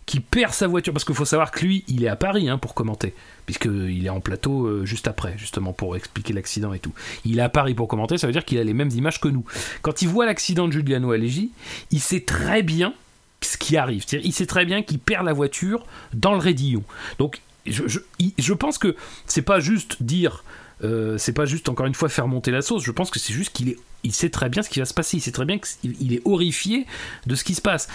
qui 0.08 0.20
perd 0.20 0.54
sa 0.54 0.66
voiture, 0.66 0.94
parce 0.94 1.04
qu'il 1.04 1.14
faut 1.14 1.26
savoir 1.26 1.50
que 1.50 1.66
lui, 1.66 1.84
il 1.86 2.02
est 2.02 2.08
à 2.08 2.16
Paris 2.16 2.48
hein, 2.48 2.56
pour 2.56 2.72
commenter, 2.72 3.12
puisqu'il 3.44 4.06
est 4.06 4.08
en 4.08 4.20
plateau 4.20 4.64
euh, 4.64 4.86
juste 4.86 5.06
après, 5.06 5.34
justement, 5.36 5.74
pour 5.74 5.96
expliquer 5.96 6.32
l'accident 6.32 6.72
et 6.72 6.78
tout. 6.78 6.94
Il 7.26 7.38
est 7.38 7.42
à 7.42 7.50
Paris 7.50 7.74
pour 7.74 7.88
commenter, 7.88 8.16
ça 8.16 8.26
veut 8.26 8.32
dire 8.32 8.46
qu'il 8.46 8.56
a 8.58 8.64
les 8.64 8.72
mêmes 8.72 8.88
images 8.88 9.20
que 9.20 9.28
nous. 9.28 9.44
Quand 9.82 10.00
il 10.00 10.08
voit 10.08 10.24
l'accident 10.24 10.66
de 10.66 10.72
Giuliano 10.72 11.12
Alegi, 11.12 11.50
il 11.90 12.00
sait 12.00 12.20
très 12.20 12.62
bien 12.62 12.94
ce 13.42 13.58
qui 13.58 13.76
arrive. 13.76 14.06
Il 14.10 14.32
sait 14.32 14.46
très 14.46 14.64
bien 14.64 14.80
qu'il 14.80 14.98
perd 14.98 15.26
la 15.26 15.34
voiture 15.34 15.84
dans 16.14 16.32
le 16.32 16.38
raidillon. 16.38 16.84
Donc, 17.18 17.42
je, 17.66 17.82
je, 17.86 18.52
pense 18.54 18.78
que 18.78 18.96
c'est 19.26 19.42
pas 19.42 19.60
juste 19.60 20.02
dire. 20.02 20.42
Euh, 20.84 21.18
c'est 21.18 21.34
pas 21.34 21.44
juste 21.44 21.68
encore 21.68 21.84
une 21.84 21.94
fois 21.94 22.08
faire 22.08 22.28
monter 22.28 22.50
la 22.50 22.62
sauce. 22.62 22.82
Je 22.82 22.92
pense 22.92 23.10
que 23.10 23.18
c'est 23.18 23.34
juste 23.34 23.52
qu'il 23.52 23.68
est, 23.68 23.76
il 24.04 24.12
sait 24.12 24.30
très 24.30 24.48
bien 24.48 24.62
ce 24.62 24.70
qui 24.70 24.78
va 24.78 24.86
se 24.86 24.94
passer. 24.94 25.18
Il 25.18 25.20
sait 25.20 25.32
très 25.32 25.44
bien 25.44 25.58
qu'il 25.58 26.14
est 26.14 26.22
horrifié 26.24 26.86
de 27.26 27.34
ce 27.34 27.44
qui 27.44 27.54
se 27.54 27.60
passe. 27.60 27.88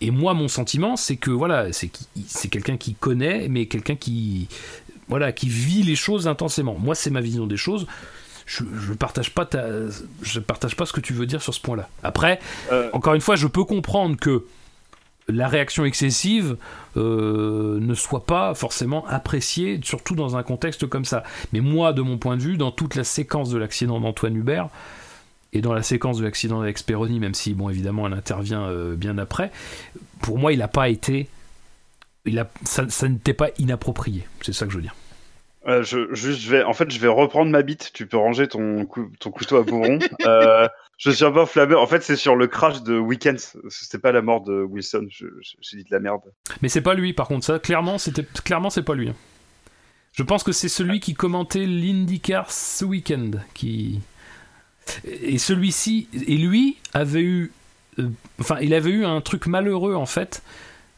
Et 0.00 0.10
moi, 0.10 0.34
mon 0.34 0.48
sentiment, 0.48 0.96
c'est 0.96 1.16
que 1.16 1.30
voilà, 1.30 1.68
c'est 1.72 2.48
quelqu'un 2.48 2.76
qui 2.76 2.94
connaît, 2.94 3.48
mais 3.48 3.66
quelqu'un 3.66 3.96
qui 3.96 4.48
voilà, 5.08 5.32
qui 5.32 5.48
vit 5.48 5.82
les 5.82 5.96
choses 5.96 6.26
intensément. 6.26 6.76
Moi, 6.78 6.94
c'est 6.94 7.10
ma 7.10 7.20
vision 7.20 7.46
des 7.46 7.56
choses. 7.56 7.86
Je, 8.44 8.64
je 8.78 8.92
partage 8.92 9.34
pas 9.34 9.44
ta, 9.44 9.66
je 10.22 10.40
partage 10.40 10.76
pas 10.76 10.86
ce 10.86 10.92
que 10.92 11.00
tu 11.00 11.12
veux 11.12 11.26
dire 11.26 11.42
sur 11.42 11.54
ce 11.54 11.60
point-là. 11.60 11.88
Après, 12.02 12.38
euh. 12.72 12.90
encore 12.92 13.14
une 13.14 13.20
fois, 13.20 13.36
je 13.36 13.46
peux 13.46 13.64
comprendre 13.64 14.16
que 14.16 14.44
la 15.28 15.48
réaction 15.48 15.84
excessive 15.84 16.56
euh, 16.96 17.80
ne 17.80 17.94
soit 17.94 18.26
pas 18.26 18.54
forcément 18.54 19.04
appréciée, 19.06 19.80
surtout 19.82 20.14
dans 20.14 20.36
un 20.36 20.42
contexte 20.42 20.86
comme 20.86 21.04
ça. 21.04 21.24
Mais 21.52 21.60
moi, 21.60 21.92
de 21.92 22.02
mon 22.02 22.18
point 22.18 22.36
de 22.36 22.42
vue, 22.42 22.56
dans 22.56 22.70
toute 22.70 22.94
la 22.94 23.04
séquence 23.04 23.50
de 23.50 23.58
l'accident 23.58 24.00
d'Antoine 24.00 24.36
Hubert, 24.36 24.68
et 25.52 25.60
dans 25.60 25.72
la 25.72 25.82
séquence 25.82 26.18
de 26.18 26.24
l'accident 26.24 26.60
avec 26.60 26.78
Speroni, 26.78 27.20
même 27.20 27.34
si, 27.34 27.54
bon, 27.54 27.70
évidemment, 27.70 28.06
elle 28.06 28.12
intervient 28.12 28.68
euh, 28.68 28.94
bien 28.96 29.18
après, 29.18 29.50
pour 30.20 30.38
moi, 30.38 30.52
il 30.52 30.58
n'a 30.58 30.68
pas 30.68 30.88
été. 30.88 31.28
Il 32.24 32.38
a, 32.38 32.50
ça, 32.64 33.08
n'était 33.08 33.34
pas 33.34 33.48
inapproprié. 33.58 34.26
C'est 34.42 34.52
ça 34.52 34.66
que 34.66 34.72
je 34.72 34.76
veux 34.76 34.82
dire. 34.82 34.96
Euh, 35.68 35.82
je, 35.82 36.12
juste, 36.14 36.40
je 36.40 36.50
vais, 36.50 36.62
en 36.62 36.72
fait, 36.72 36.90
je 36.90 36.98
vais 36.98 37.08
reprendre 37.08 37.50
ma 37.50 37.62
bite. 37.62 37.90
Tu 37.94 38.06
peux 38.06 38.16
ranger 38.16 38.48
ton, 38.48 38.86
ton 39.18 39.30
couteau 39.30 39.56
à 39.56 39.62
bourron. 39.62 39.98
euh, 40.26 40.68
je 40.98 41.10
suis 41.10 41.24
un 41.24 41.30
peu 41.30 41.40
enflammé. 41.40 41.74
En 41.74 41.86
fait, 41.86 42.02
c'est 42.02 42.16
sur 42.16 42.36
le 42.36 42.46
crash 42.48 42.82
de 42.82 42.98
Weekend. 42.98 43.38
C'était 43.68 43.98
pas 43.98 44.12
la 44.12 44.22
mort 44.22 44.42
de 44.42 44.62
Wilson. 44.62 45.06
J'ai 45.08 45.76
dit 45.76 45.84
de 45.84 45.92
la 45.92 46.00
merde. 46.00 46.22
Mais 46.62 46.68
c'est 46.68 46.80
pas 46.80 46.94
lui, 46.94 47.12
par 47.12 47.28
contre. 47.28 47.46
Ça, 47.46 47.58
clairement, 47.58 47.98
c'était 47.98 48.24
clairement, 48.44 48.70
c'est 48.70 48.82
pas 48.82 48.94
lui. 48.94 49.10
Hein. 49.10 49.16
Je 50.12 50.22
pense 50.22 50.42
que 50.42 50.52
c'est 50.52 50.68
celui 50.68 50.98
qui 50.98 51.14
commentait 51.14 51.66
l'IndyCar 51.66 52.50
ce 52.50 52.84
week-end 52.84 53.32
qui 53.54 54.00
et 55.04 55.38
celui-ci, 55.38 56.08
et 56.26 56.36
lui 56.36 56.76
avait 56.94 57.22
eu, 57.22 57.52
euh, 57.98 58.08
enfin, 58.40 58.58
il 58.60 58.74
avait 58.74 58.90
eu 58.90 59.04
un 59.04 59.20
truc 59.20 59.46
malheureux 59.46 59.94
en 59.94 60.06
fait. 60.06 60.42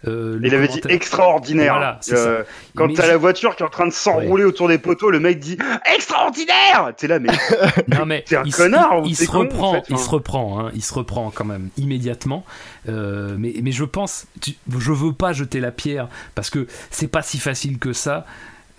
Euh, 0.07 0.39
il 0.44 0.55
avait 0.55 0.68
dit 0.68 0.81
extraordinaire. 0.89 1.73
Voilà, 1.73 2.00
euh, 2.12 2.44
quand 2.76 2.92
t'as 2.94 3.08
la 3.08 3.17
voiture 3.17 3.57
qui 3.57 3.65
est 3.65 3.67
en 3.67 3.70
train 3.70 3.89
de 3.89 3.92
s'enrouler 3.92 4.44
autour 4.44 4.68
des 4.68 4.78
poteaux, 4.78 5.10
le 5.10 5.18
mec 5.18 5.41
dit 5.41 5.58
extraordinaire. 5.92 6.92
T'es 6.97 7.08
là, 7.08 7.18
mais 7.18 7.31
non 7.89 8.07
mais 8.07 8.23
t'es 8.23 8.36
un 8.36 8.44
il, 8.44 8.55
connard. 8.55 9.02
Il, 9.05 9.17
se 9.17 9.28
reprend, 9.28 9.83
il 9.89 9.99
se 9.99 10.08
reprend, 10.08 10.60
hein, 10.60 10.70
il 10.73 10.84
se 10.84 10.94
reprend 10.94 11.33
quand 11.33 11.44
même 11.44 11.70
immédiatement. 11.76 12.44
mais 12.86 13.55
mais 13.60 13.73
je 13.73 13.84
pense, 13.84 14.28
je 14.68 14.92
veux 14.92 15.12
pas 15.12 15.33
jeter 15.33 15.58
la 15.58 15.73
pierre 15.73 16.08
parce 16.36 16.49
que 16.49 16.68
c'est 16.92 17.08
pas 17.08 17.23
si 17.23 17.39
facile 17.39 17.78
que 17.78 17.92
ça 17.92 18.25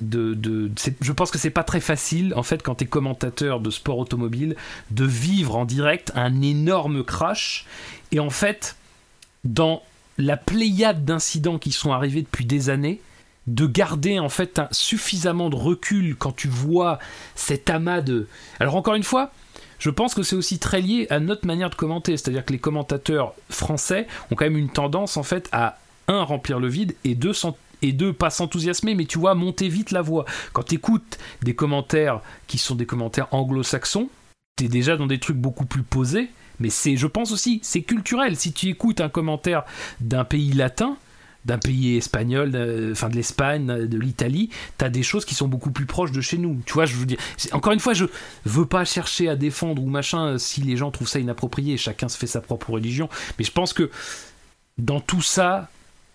de, 0.01 0.71
je 1.01 1.11
pense 1.11 1.31
que 1.31 1.37
c'est 1.37 1.49
pas 1.49 1.63
très 1.63 1.79
facile 1.79 2.33
en 2.35 2.43
fait 2.43 2.63
quand 2.63 2.75
tu 2.75 2.85
es 2.85 2.87
commentateur 2.87 3.59
de 3.59 3.69
sport 3.69 3.97
automobile 3.97 4.55
de 4.91 5.05
vivre 5.05 5.55
en 5.55 5.65
direct 5.65 6.11
un 6.15 6.41
énorme 6.41 7.03
crash. 7.03 7.65
Et 8.11 8.19
en 8.19 8.29
fait 8.29 8.75
dans 9.43 9.83
la 10.17 10.37
pléiade 10.37 11.05
d'incidents 11.05 11.59
qui 11.59 11.71
sont 11.71 11.93
arrivés 11.93 12.21
depuis 12.21 12.45
des 12.45 12.69
années 12.69 13.01
de 13.47 13.65
garder 13.65 14.19
en 14.19 14.29
fait 14.29 14.61
suffisamment 14.71 15.49
de 15.49 15.55
recul 15.55 16.15
quand 16.15 16.35
tu 16.35 16.47
vois 16.47 16.99
cet 17.35 17.69
amas 17.69 18.01
de 18.01 18.27
alors 18.59 18.75
encore 18.75 18.95
une 18.95 19.03
fois 19.03 19.31
je 19.79 19.89
pense 19.89 20.13
que 20.13 20.23
c'est 20.23 20.35
aussi 20.35 20.59
très 20.59 20.81
lié 20.81 21.07
à 21.09 21.19
notre 21.19 21.47
manière 21.47 21.69
de 21.69 21.75
commenter. 21.75 22.17
C'est-à-dire 22.17 22.45
que 22.45 22.51
les 22.51 22.59
commentateurs 22.59 23.33
français 23.49 24.07
ont 24.29 24.35
quand 24.35 24.45
même 24.45 24.57
une 24.57 24.69
tendance 24.69 25.17
en 25.17 25.23
fait 25.23 25.47
à 25.51 25.79
un 26.07 26.23
remplir 26.23 26.59
le 26.59 26.67
vide 26.67 26.95
et 27.05 27.15
deux 27.15 27.33
et 27.82 27.93
de 27.93 28.11
pas 28.11 28.30
s'enthousiasmer, 28.30 28.95
mais 28.95 29.06
tu 29.06 29.19
vois, 29.19 29.35
monter 29.35 29.69
vite 29.69 29.91
la 29.91 30.01
voix. 30.01 30.25
Quand 30.53 30.64
tu 30.64 30.75
écoutes 30.75 31.17
des 31.41 31.56
commentaires 31.56 32.22
qui 32.48 32.58
sont 32.58 32.75
des 32.75 32.85
commentaires 32.85 33.27
anglo-saxons, 33.32 34.09
tu 34.58 34.66
es 34.66 34.67
déjà 34.67 34.98
dans 34.98 35.08
des 35.08 35.19
trucs 35.19 35.38
beaucoup 35.38 35.66
plus 35.66 35.83
posés, 35.83 36.30
mais 36.59 36.69
c'est, 36.69 36.98
je 36.98 37.08
pense 37.08 37.32
aussi, 37.32 37.59
c'est 37.64 37.82
culturel. 37.82 38.35
Si 38.35 38.51
tu 38.51 38.67
écoutes 38.67 39.01
un 39.01 39.09
commentaire 39.09 39.64
d'un 40.01 40.25
pays 40.25 40.51
latin, 40.51 40.98
d'un 41.45 41.58
pays 41.58 41.95
espagnol, 41.95 42.49
enfin 42.91 43.08
de 43.08 43.16
l'Espagne, 43.16 43.66
de 43.88 43.98
l'Italie, 43.98 44.49
tu 44.77 44.85
as 44.85 44.90
des 44.90 45.03
choses 45.03 45.24
qui 45.24 45.35
sont 45.35 45.48
beaucoup 45.48 45.72
plus 45.72 45.85
proches 45.85 46.11
de 46.11 46.22
chez 46.22 46.38
nous. 46.38 46.61
Tu 46.66 46.74
vois, 46.74 46.85
je 46.85 46.95
veux 46.95 47.06
dire, 47.06 47.17
encore 47.53 47.72
une 47.72 47.80
fois, 47.80 47.93
je 47.93 48.06
veux 48.45 48.66
pas 48.66 48.83
chercher 48.83 49.30
à 49.30 49.35
défendre 49.35 49.82
ou 49.82 49.88
machin 49.88 50.38
si 50.38 50.61
les 50.61 50.75
gens 50.75 50.91
trouvent 50.91 51.08
ça 51.08 51.19
inapproprié, 51.19 51.77
chacun 51.77 52.09
se 52.09 52.17
fait 52.17 52.27
sa 52.27 52.41
propre 52.41 52.72
religion, 52.72 53.08
mais 53.38 53.45
je 53.45 53.51
pense 53.51 53.72
que 53.72 53.90
dans 54.77 54.99
tout 54.99 55.22
ça, 55.22 55.69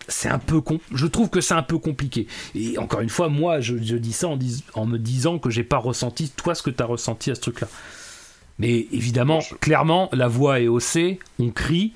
c'est 0.07 0.29
un 0.29 0.39
peu 0.39 0.61
je 0.93 1.05
trouve 1.07 1.29
que 1.29 1.41
c'est 1.41 1.53
un 1.53 1.63
peu 1.63 1.77
compliqué. 1.77 2.27
Et 2.53 2.77
encore 2.77 3.01
une 3.01 3.09
fois 3.09 3.29
moi 3.29 3.59
je, 3.59 3.73
dis 3.75 4.13
ça 4.13 4.27
en, 4.27 4.39
en, 4.73 4.85
me 4.85 4.97
disant 4.97 5.39
que 5.39 5.49
j'ai 5.49 5.63
pas 5.63 5.77
ressenti 5.77 6.29
toi 6.29 6.55
ce 6.55 6.63
que 6.63 6.69
tu 6.69 6.81
as 6.81 6.85
ressenti 6.85 7.31
à 7.31 7.35
ce 7.35 7.41
truc 7.41 7.61
là 7.61 7.67
mais 8.57 8.87
évidemment 8.91 9.39
clairement 9.59 10.09
la 10.13 10.27
voix 10.27 10.59
est 10.59 10.67
haussée 10.67 11.19
on 11.39 11.49
crie. 11.49 11.93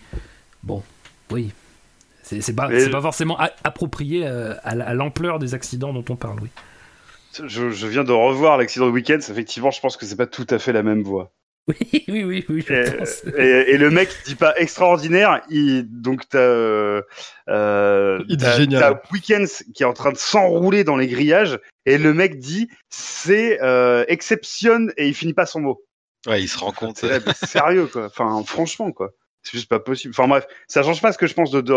Bon 0.64 0.84
oui. 1.32 1.52
C'est 2.24 2.56
pas, 2.56 2.70
pas 2.70 3.02
forcément 3.02 3.40
approprié 3.64 4.28
euh, 4.28 4.54
à, 4.64 4.94
l'ampleur 4.94 5.40
des 5.40 5.56
accidents 5.56 5.94
dont 5.94 6.06
on 6.10 6.16
parle 6.16 6.40
oui. 6.42 6.50
Je, 7.44 7.72
je 7.72 7.88
viens 7.88 8.04
de 8.04 8.12
revoir 8.12 8.58
l'accident 8.58 8.86
de 8.86 8.92
week-end. 8.92 9.18
Effectivement 9.18 9.72
je 9.72 9.80
pense 9.82 9.98
que 9.98 10.06
c'est 10.06 10.16
pas 10.16 10.28
tout 10.28 10.46
à 10.50 10.60
fait 10.60 10.74
la 10.74 10.84
même 10.84 11.02
voix 11.02 11.32
oui, 12.08 12.24
oui, 12.24 12.46
oui, 12.50 12.66
et, 13.38 13.78
le 13.78 13.90
mec 13.92 14.10
dit 14.26 14.36
pas 14.36 14.56
extraordinaire, 14.58 15.42
il, 15.50 15.86
donc 15.88 16.28
t'as, 16.30 16.40
euh, 16.40 17.02
euh. 17.48 18.24
Weekends 19.12 19.46
qui 19.74 19.84
est 19.84 19.86
en 19.86 19.94
train 19.94 20.12
de 20.12 20.18
s'enrouler 20.18 20.84
dans 20.84 20.98
les 20.98 21.08
grillages, 21.08 21.60
et 21.86 21.98
le 21.98 22.14
mec 22.14 22.40
dit 22.40 22.70
c'est 22.90 23.62
euh, 23.62 24.04
exception, 24.08 24.88
et 24.98 25.08
il 25.08 25.14
finit 25.14 25.34
pas 25.34 25.46
son 25.46 25.60
mot. 25.60 25.84
Ouais, 26.28 26.42
il 26.42 26.48
se 26.48 26.58
rend 26.58 26.72
compte. 26.72 27.06
sérieux, 27.46 27.88
quoi. 27.88 28.06
Enfin, 28.06 28.44
franchement, 28.46 28.92
quoi. 28.92 29.12
C'est 29.44 29.54
juste 29.54 29.70
pas 29.70 29.80
possible. 29.80 30.14
Enfin 30.18 30.28
bref, 30.28 30.48
ça 30.68 30.84
change 30.84 31.02
pas 31.02 31.14
ce 31.14 31.18
que 31.18 31.28
je 31.28 31.34
pense 31.34 31.52
de 31.52 31.62
De 31.62 31.74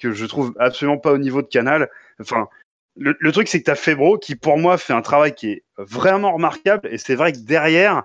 que 0.00 0.12
je 0.12 0.26
trouve 0.26 0.54
absolument 0.58 0.98
pas 0.98 1.12
au 1.12 1.18
niveau 1.18 1.40
de 1.40 1.46
Canal. 1.46 1.88
Enfin, 2.20 2.48
le, 2.96 3.16
le 3.18 3.32
truc, 3.32 3.48
c'est 3.48 3.60
que 3.60 3.64
t'as 3.64 3.76
Febro, 3.76 4.18
qui 4.18 4.34
pour 4.34 4.58
moi 4.58 4.76
fait 4.76 4.92
un 4.92 5.02
travail 5.02 5.34
qui 5.34 5.50
est 5.52 5.64
vraiment 5.78 6.34
remarquable, 6.34 6.88
et 6.92 6.98
c'est 6.98 7.14
vrai 7.14 7.32
que 7.32 7.38
derrière, 7.38 8.04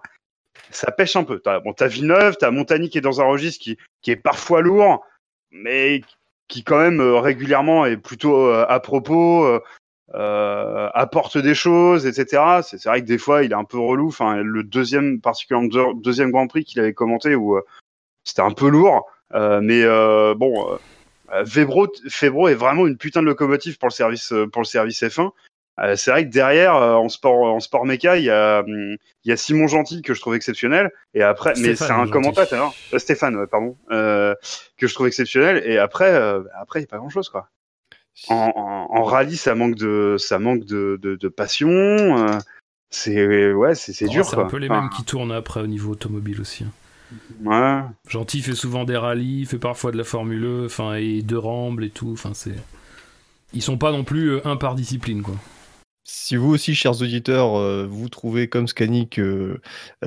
ça 0.71 0.91
pêche 0.91 1.15
un 1.15 1.23
peu. 1.23 1.39
T'as 1.39 1.59
bon, 1.59 1.73
as 1.79 1.87
Villeneuve, 1.87 2.37
t'as 2.37 2.51
Montagny 2.51 2.89
qui 2.89 2.97
est 2.97 3.01
dans 3.01 3.21
un 3.21 3.25
registre 3.25 3.63
qui, 3.63 3.77
qui 4.01 4.11
est 4.11 4.15
parfois 4.15 4.61
lourd, 4.61 5.05
mais 5.51 6.01
qui 6.47 6.63
quand 6.63 6.79
même 6.79 6.99
euh, 6.99 7.19
régulièrement 7.19 7.85
est 7.85 7.97
plutôt 7.97 8.47
euh, 8.47 8.65
à 8.67 8.79
propos, 8.79 9.45
euh, 9.45 9.59
euh, 10.13 10.89
apporte 10.93 11.37
des 11.37 11.55
choses, 11.55 12.05
etc. 12.05 12.61
C'est 12.63 12.83
vrai 12.85 13.01
que 13.01 13.07
des 13.07 13.17
fois 13.17 13.43
il 13.43 13.51
est 13.51 13.55
un 13.55 13.63
peu 13.63 13.79
relou. 13.79 14.07
Enfin, 14.07 14.37
le 14.37 14.63
deuxième, 14.63 15.19
particulièrement 15.21 15.93
deuxième 15.95 16.31
Grand 16.31 16.47
Prix 16.47 16.65
qu'il 16.65 16.79
avait 16.79 16.93
commenté 16.93 17.35
où 17.35 17.59
c'était 18.23 18.41
un 18.41 18.51
peu 18.51 18.69
lourd, 18.69 19.07
mais 19.33 19.83
bon. 20.35 20.77
Febro 21.43 22.47
est 22.47 22.55
vraiment 22.55 22.85
une 22.85 22.97
putain 22.97 23.21
de 23.21 23.25
locomotive 23.25 23.79
pour 23.79 23.89
le 23.89 23.93
service 23.93 24.31
pour 24.53 24.61
le 24.61 24.67
service 24.67 25.01
F1 25.01 25.31
euh, 25.79 25.95
c'est 25.95 26.11
vrai 26.11 26.25
que 26.25 26.31
derrière, 26.31 26.75
euh, 26.75 26.93
en 26.93 27.09
sport, 27.09 27.53
en 27.53 27.59
sport 27.59 27.85
méca, 27.85 28.17
il 28.17 28.23
y 28.23 28.29
a, 28.29 28.59
hum, 28.59 28.95
il 29.23 29.29
y 29.29 29.31
a 29.31 29.37
Simon 29.37 29.67
Gentil 29.67 30.01
que 30.01 30.13
je 30.13 30.21
trouve 30.21 30.35
exceptionnel. 30.35 30.91
Et 31.13 31.21
après, 31.21 31.53
mais 31.57 31.75
c'est 31.75 31.91
un 31.91 32.07
commentateur, 32.07 32.73
euh, 32.93 32.99
Stéphane, 32.99 33.45
pardon, 33.47 33.77
que 33.89 34.87
je 34.87 34.93
trouve 34.93 35.07
exceptionnel. 35.07 35.61
Et 35.65 35.77
après, 35.77 36.15
après, 36.59 36.79
il 36.79 36.83
n'y 36.83 36.87
a 36.87 36.91
pas 36.91 36.97
grand 36.97 37.09
chose, 37.09 37.29
quoi. 37.29 37.49
en, 38.29 39.03
rallye, 39.03 39.35
ça 39.35 39.55
manque 39.55 39.75
de, 39.75 40.15
ça 40.17 40.39
manque 40.39 40.63
de, 40.63 40.97
de, 41.01 41.27
passion. 41.27 41.69
Euh, 41.69 42.37
c'est 42.89 43.51
ouais, 43.51 43.75
c'est 43.75 44.05
oh, 44.05 44.09
dur. 44.09 44.25
C'est 44.25 44.37
un 44.37 44.45
peu 44.45 44.57
les 44.57 44.69
mêmes 44.69 44.89
qui 44.95 45.03
tournent 45.03 45.33
après 45.33 45.59
au 45.59 45.67
niveau 45.67 45.91
automobile 45.91 46.39
aussi. 46.39 46.63
Hein. 46.63 46.71
Ouais. 47.43 47.81
Gentil 48.07 48.41
fait 48.41 48.55
souvent 48.55 48.85
des 48.85 48.95
rallyes, 48.95 49.45
fait 49.45 49.59
parfois 49.59 49.91
de 49.91 49.97
la 49.97 50.03
Formule 50.03 50.45
E, 50.45 50.65
enfin 50.65 50.95
et 50.95 51.21
de 51.21 51.35
Ramble 51.35 51.83
et 51.83 51.89
tout. 51.89 52.11
Enfin 52.13 52.31
c'est, 52.33 52.55
ils 53.53 53.61
sont 53.61 53.77
pas 53.77 53.91
non 53.91 54.03
plus 54.03 54.39
un 54.45 54.55
par 54.55 54.75
discipline 54.75 55.21
quoi. 55.21 55.35
Si 56.07 56.35
vous 56.35 56.53
aussi, 56.53 56.75
chers 56.75 57.01
auditeurs, 57.01 57.57
euh, 57.57 57.87
vous 57.89 58.09
trouvez 58.09 58.47
comme 58.47 58.67
Scani 58.67 59.09
que 59.09 59.59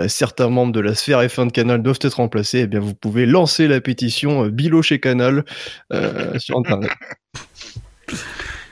certains 0.06 0.48
membres 0.48 0.72
de 0.72 0.80
la 0.80 0.94
sphère 0.94 1.20
F1 1.20 1.48
de 1.48 1.52
Canal 1.52 1.82
doivent 1.82 1.98
être 2.02 2.14
remplacés, 2.14 2.60
eh 2.60 2.66
bien 2.66 2.80
vous 2.80 2.94
pouvez 2.94 3.26
lancer 3.26 3.66
la 3.66 3.80
pétition 3.80 4.46
Bilo 4.46 4.80
chez 4.80 5.00
Canal 5.00 5.44
sur 6.38 6.56
Internet. 6.56 6.90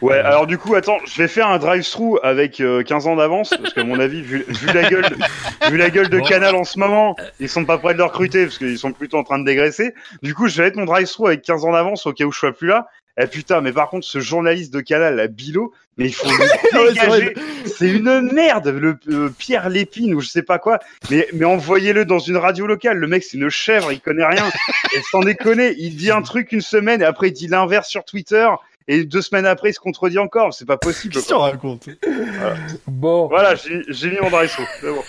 Ouais, 0.03 0.19
alors 0.19 0.47
du 0.47 0.59
coup, 0.59 0.75
attends, 0.75 0.99
je 1.07 1.23
vais 1.23 1.29
faire 1.29 1.49
un 1.49 1.59
drive-through 1.59 2.21
avec 2.23 2.57
15 2.57 2.63
euh, 2.63 3.09
ans 3.09 3.17
d'avance, 3.17 3.51
parce 3.51 3.73
que 3.73 3.81
à 3.81 3.85
mon 3.85 3.99
avis, 3.99 4.21
vu, 4.21 4.45
la 4.75 4.89
gueule, 4.89 5.05
de, 5.09 5.71
vu 5.71 5.79
la 5.79 5.89
gueule 5.89 6.11
de 6.11 6.21
Canal 6.21 6.55
en 6.55 6.65
ce 6.65 6.79
moment, 6.79 7.17
ils 7.41 7.49
sont 7.49 7.65
pas 7.65 7.79
prêts 7.79 7.95
de 7.95 7.99
le 7.99 8.05
recruter, 8.05 8.45
parce 8.45 8.59
qu'ils 8.59 8.79
sont 8.79 8.93
plutôt 8.93 9.17
en 9.17 9.25
train 9.25 9.39
de 9.39 9.45
dégraisser. 9.45 9.95
Du 10.23 10.35
coup, 10.35 10.49
je 10.49 10.61
vais 10.61 10.69
être 10.69 10.77
mon 10.77 10.85
drive-through 10.85 11.29
avec 11.29 11.43
15 11.43 11.65
ans 11.65 11.73
d'avance, 11.73 12.07
au 12.07 12.13
cas 12.13 12.25
où 12.25 12.33
je 12.33 12.39
sois 12.39 12.53
plus 12.53 12.69
là. 12.69 12.89
Eh 13.19 13.27
putain, 13.27 13.63
mais 13.63 13.73
par 13.73 13.89
contre, 13.89 14.07
ce 14.07 14.21
journaliste 14.21 14.73
de 14.75 14.81
Canal, 14.81 15.17
la 15.17 15.27
Bilo, 15.27 15.73
mais 15.97 16.07
il 16.07 16.15
faut 16.15 16.29
le 16.29 16.93
dégager. 16.93 17.35
C'est 17.65 17.89
une 17.89 18.21
merde, 18.33 18.69
le 18.69 18.99
euh, 19.09 19.31
Pierre 19.37 19.71
Lépine 19.71 20.15
ou 20.15 20.21
je 20.21 20.29
sais 20.29 20.43
pas 20.43 20.59
quoi. 20.59 20.79
Mais, 21.11 21.27
mais 21.33 21.47
envoyez-le 21.47 22.05
dans 22.05 22.19
une 22.19 22.37
radio 22.37 22.67
locale. 22.67 22.99
Le 22.99 23.07
mec, 23.07 23.25
c'est 23.25 23.39
une 23.39 23.49
chèvre, 23.49 23.91
il 23.91 24.01
connaît 24.01 24.27
rien. 24.27 24.45
Et 24.95 25.01
sans 25.11 25.21
déconner, 25.21 25.75
il 25.79 25.97
dit 25.97 26.11
un 26.11 26.21
truc 26.23 26.53
une 26.53 26.61
semaine 26.61 27.01
et 27.01 27.07
après 27.07 27.29
il 27.29 27.33
dit 27.33 27.49
l'inverse 27.49 27.89
sur 27.89 28.05
Twitter 28.05 28.49
et 28.89 29.05
deux 29.05 29.23
semaines 29.23 29.47
après 29.47 29.71
il 29.71 29.75
se 29.75 29.81
contredit 29.81 30.19
encore. 30.19 30.53
C'est 30.53 30.67
pas 30.67 30.77
possible. 30.77 31.15
Qu'est-ce 31.15 31.33
qu'on 31.33 31.41
raconte 31.41 31.89
voilà. 32.05 32.57
Bon. 32.87 33.29
Voilà, 33.29 33.55
j'ai 33.89 34.11
mis 34.11 34.19
mon 34.21 34.29
drive 34.29 34.55
bon. 34.83 35.03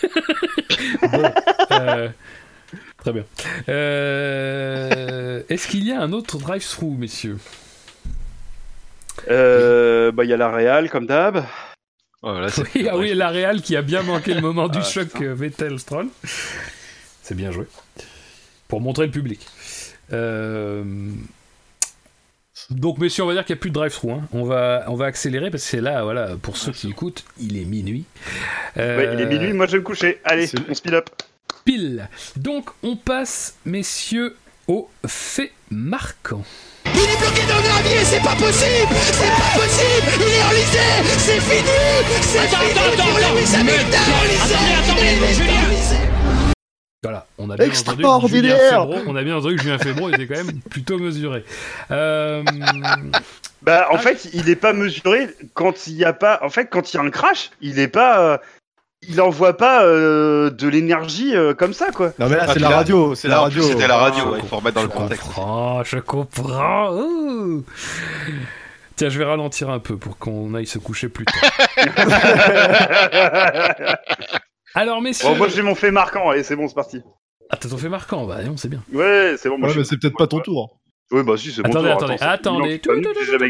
bon 1.11 1.23
euh, 1.71 2.09
très 2.97 3.11
bien. 3.11 3.25
Euh, 3.67 5.43
Est-ce 5.49 5.67
qu'il 5.67 5.85
y 5.85 5.91
a 5.91 5.99
un 5.99 6.13
autre 6.13 6.37
drive-through, 6.37 6.97
messieurs? 6.97 7.37
Euh, 9.29 10.11
Bah, 10.11 10.23
il 10.23 10.29
y 10.29 10.33
a 10.33 10.37
la 10.37 10.49
Real 10.49 10.89
comme 10.89 11.05
d'hab. 11.05 11.43
Oh, 12.23 12.35
oui, 12.75 12.87
ah 12.89 12.97
oui, 12.97 13.13
la 13.13 13.29
Real 13.29 13.61
qui 13.61 13.75
a 13.75 13.81
bien 13.81 14.01
manqué 14.01 14.33
le 14.33 14.41
moment 14.41 14.67
du 14.67 14.79
ah, 14.79 14.83
choc 14.83 15.09
euh, 15.21 15.33
Vettel-Stroll. 15.33 16.07
C'est 17.21 17.35
bien 17.35 17.51
joué. 17.51 17.65
Pour 18.67 18.81
montrer 18.81 19.05
le 19.05 19.11
public. 19.11 19.45
Euh, 20.13 20.83
donc, 22.69 22.97
messieurs, 22.97 23.23
on 23.23 23.27
va 23.27 23.33
dire 23.33 23.45
qu'il 23.45 23.53
n'y 23.53 23.59
a 23.59 23.61
plus 23.61 23.69
de 23.69 23.75
drive-through. 23.75 24.11
Hein. 24.11 24.27
On, 24.33 24.43
va, 24.43 24.85
on 24.87 24.95
va 24.95 25.05
accélérer 25.05 25.51
parce 25.51 25.63
que 25.63 25.69
c'est 25.69 25.81
là, 25.81 26.03
voilà, 26.03 26.35
pour 26.41 26.57
ceux 26.57 26.71
qui 26.71 26.89
écoutent, 26.89 27.23
il 27.39 27.57
est 27.57 27.65
minuit. 27.65 28.05
Euh... 28.77 29.11
il 29.13 29.21
est 29.21 29.25
minuit, 29.25 29.53
moi 29.53 29.67
je 29.67 29.73
vais 29.73 29.77
me 29.79 29.83
coucher. 29.83 30.19
Allez, 30.23 30.49
on 30.69 30.73
speed 30.73 30.93
up. 30.93 31.09
Pile. 31.63 32.09
Donc, 32.35 32.69
on 32.83 32.95
passe, 32.95 33.57
messieurs, 33.65 34.35
au 34.67 34.89
fait 35.05 35.51
marquant. 35.69 36.43
Il 36.95 37.01
est 37.01 37.19
bloqué 37.19 37.43
dans 37.47 37.57
le 37.57 37.63
gravier, 37.63 38.03
c'est 38.03 38.21
pas 38.21 38.35
possible 38.35 38.95
C'est 39.11 39.33
pas 39.35 39.51
possible 39.59 40.09
Il 40.15 40.33
est 40.33 40.43
enlisé 40.43 40.87
C'est 41.17 41.41
fini 41.41 41.75
C'est 42.21 42.47
fini 42.47 42.71
attends, 42.71 43.09
pour 43.09 43.19
Lewis 43.19 43.55
Hamilton 43.55 44.07
Attendez, 44.87 45.17
attendez, 45.17 46.17
voilà, 47.03 47.27
on 47.37 47.49
a 47.51 47.55
bien 47.55 47.69
entendu 47.69 48.41
que 48.41 48.49
Febro, 48.49 48.95
on 49.05 49.15
a 49.15 49.23
bien 49.23 49.37
entendu 49.37 49.55
que 49.55 49.61
Julien 49.61 49.77
Febro 49.77 50.09
était 50.09 50.25
quand 50.25 50.43
même 50.43 50.59
plutôt 50.69 50.97
mesuré. 50.97 51.45
Euh... 51.91 52.43
Bah, 53.61 53.87
en 53.91 53.97
fait, 53.97 54.29
il 54.33 54.49
est 54.49 54.55
pas 54.55 54.73
mesuré 54.73 55.29
quand 55.53 55.87
il 55.87 55.93
y 55.93 56.05
a 56.05 56.13
pas. 56.13 56.39
En 56.41 56.49
fait, 56.49 56.67
quand 56.67 56.91
il 56.91 56.97
y 56.97 56.99
a 56.99 57.03
un 57.03 57.09
crash, 57.09 57.51
il 57.61 57.79
est 57.79 57.87
pas. 57.87 58.41
Il 59.03 59.21
envoie 59.21 59.55
pas 59.55 59.85
euh, 59.85 60.49
de 60.49 60.67
l'énergie 60.67 61.35
euh, 61.35 61.53
comme 61.53 61.73
ça, 61.73 61.91
quoi. 61.91 62.13
Non, 62.19 62.27
mais 62.29 62.37
là, 62.37 62.47
c'est 62.51 62.59
la 62.59 62.69
radio. 62.69 63.15
C'est 63.15 63.27
la 63.27 63.41
radio. 63.41 63.61
C'était 63.61 63.87
la 63.87 63.97
radio, 63.97 64.35
il 64.37 64.47
faut 64.47 64.57
remettre 64.57 64.75
dans 64.75 64.83
le 64.83 64.89
contexte. 64.89 65.27
Oh, 65.37 65.81
je 65.83 65.99
comprends. 65.99 66.97
Tiens, 68.95 69.09
je 69.09 69.19
vais 69.19 69.25
ralentir 69.25 69.69
un 69.69 69.77
peu 69.77 69.97
pour 69.97 70.17
qu'on 70.17 70.55
aille 70.55 70.65
se 70.65 70.79
coucher 70.79 71.09
plus 71.09 71.25
tard. 71.25 71.51
Alors, 74.73 75.01
messieurs. 75.01 75.35
moi, 75.35 75.47
j'ai 75.47 75.61
mon 75.61 75.75
fait 75.75 75.91
marquant, 75.91 76.33
et 76.33 76.41
c'est 76.41 76.55
bon, 76.55 76.67
c'est 76.67 76.73
parti. 76.73 77.03
Ah, 77.51 77.57
t'as 77.57 77.69
ton 77.69 77.77
fait 77.77 77.89
marquant, 77.89 78.25
bah 78.25 78.41
non, 78.43 78.57
c'est 78.57 78.67
bien. 78.67 78.83
Ouais, 78.91 79.35
c'est 79.37 79.49
bon. 79.49 79.59
Moi, 79.59 79.69
ouais, 79.69 79.75
mais 79.77 79.83
c'est 79.83 79.97
peut-être 79.97 80.17
pas 80.17 80.27
ton 80.27 80.39
tour. 80.39 80.79
Oui, 81.11 81.23
bah 81.23 81.37
si, 81.37 81.51
c'est 81.51 81.61
bon. 81.61 81.69
Attendez, 81.69 81.89
attendez, 81.89 82.15
attendez. 82.19 82.81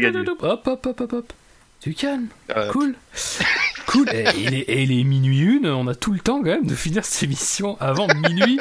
gagné. 0.00 0.24
Hop, 0.28 0.66
hop, 0.66 0.86
hop, 0.86 1.12
hop, 1.12 1.32
hop. 1.78 1.80
Tu 1.80 1.94
calmes. 1.94 2.26
Cool. 2.72 2.94
cool. 3.86 4.08
Et 4.12 4.24
il, 4.36 4.54
est, 4.54 4.60
et 4.60 4.82
il 4.82 5.00
est 5.00 5.04
minuit 5.04 5.40
une, 5.40 5.66
on 5.66 5.86
a 5.86 5.94
tout 5.94 6.12
le 6.12 6.18
temps 6.18 6.38
quand 6.38 6.50
même 6.50 6.66
de 6.66 6.74
finir 6.74 7.04
cette 7.04 7.22
émission 7.22 7.76
avant 7.80 8.08
minuit 8.08 8.58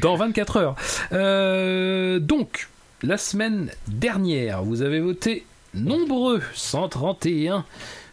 dans 0.00 0.16
24 0.16 0.56
heures. 0.56 0.76
Euh, 1.12 2.18
donc, 2.18 2.68
la 3.02 3.16
semaine 3.16 3.70
dernière, 3.88 4.62
vous 4.62 4.82
avez 4.82 5.00
voté 5.00 5.44
nombreux, 5.74 6.42
131. 6.54 7.64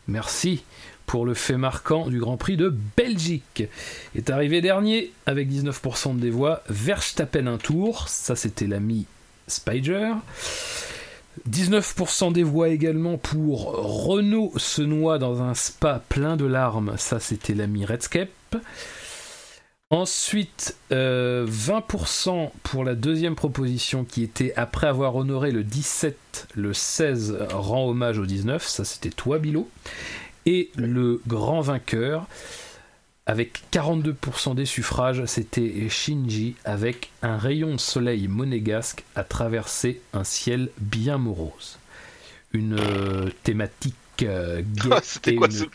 Merci 0.07 0.63
pour 1.05 1.25
le 1.25 1.33
fait 1.33 1.57
marquant 1.57 2.07
du 2.07 2.19
Grand 2.19 2.37
Prix 2.37 2.55
de 2.55 2.73
Belgique. 2.95 3.63
Est 4.15 4.29
arrivé 4.29 4.61
dernier 4.61 5.11
avec 5.25 5.49
19% 5.49 6.17
des 6.17 6.29
voix. 6.29 6.63
Verstappen 6.69 7.47
un 7.47 7.57
tour, 7.57 8.07
ça 8.07 8.35
c'était 8.35 8.67
l'ami 8.67 9.05
Spider. 9.47 10.11
19% 11.49 12.33
des 12.33 12.43
voix 12.43 12.69
également 12.69 13.17
pour 13.17 13.73
Renault 14.05 14.53
se 14.57 14.81
noie 14.81 15.19
dans 15.19 15.41
un 15.41 15.53
spa 15.53 16.01
plein 16.09 16.37
de 16.37 16.45
larmes, 16.45 16.95
ça 16.97 17.19
c'était 17.19 17.53
l'ami 17.53 17.85
Redscape. 17.85 18.29
Ensuite, 19.91 20.75
20% 20.91 20.93
euh, 20.93 22.47
pour 22.61 22.83
la 22.83 22.93
deuxième 22.93 23.35
proposition 23.35 24.05
qui 24.05 24.21
était 24.21 24.53
après 24.55 24.85
avoir 24.85 25.15
honoré 25.15 25.51
le 25.51 25.63
17, 25.63 26.49
le 26.53 26.73
16 26.73 27.37
rend 27.51 27.87
hommage 27.89 28.19
au 28.19 28.25
19, 28.27 28.63
ça 28.67 28.85
c'était 28.85 29.09
toi 29.09 29.39
Bilo. 29.39 29.67
Et 30.45 30.69
le 30.75 31.21
grand 31.27 31.61
vainqueur, 31.61 32.27
avec 33.29 33.61
42% 33.71 34.55
des 34.55 34.65
suffrages, 34.65 35.23
c'était 35.25 35.87
Shinji 35.87 36.55
avec 36.65 37.11
un 37.21 37.37
rayon 37.37 37.73
de 37.73 37.79
soleil 37.79 38.27
monégasque 38.27 39.03
à 39.13 39.23
traverser 39.23 40.01
un 40.13 40.23
ciel 40.23 40.71
bien 40.79 41.19
morose. 41.19 41.77
Une 42.53 42.79
euh, 42.79 43.29
thématique 43.43 43.93
euh, 44.23 44.63
C'était 45.03 45.35
quoi 45.35 45.47
ce 45.51 45.65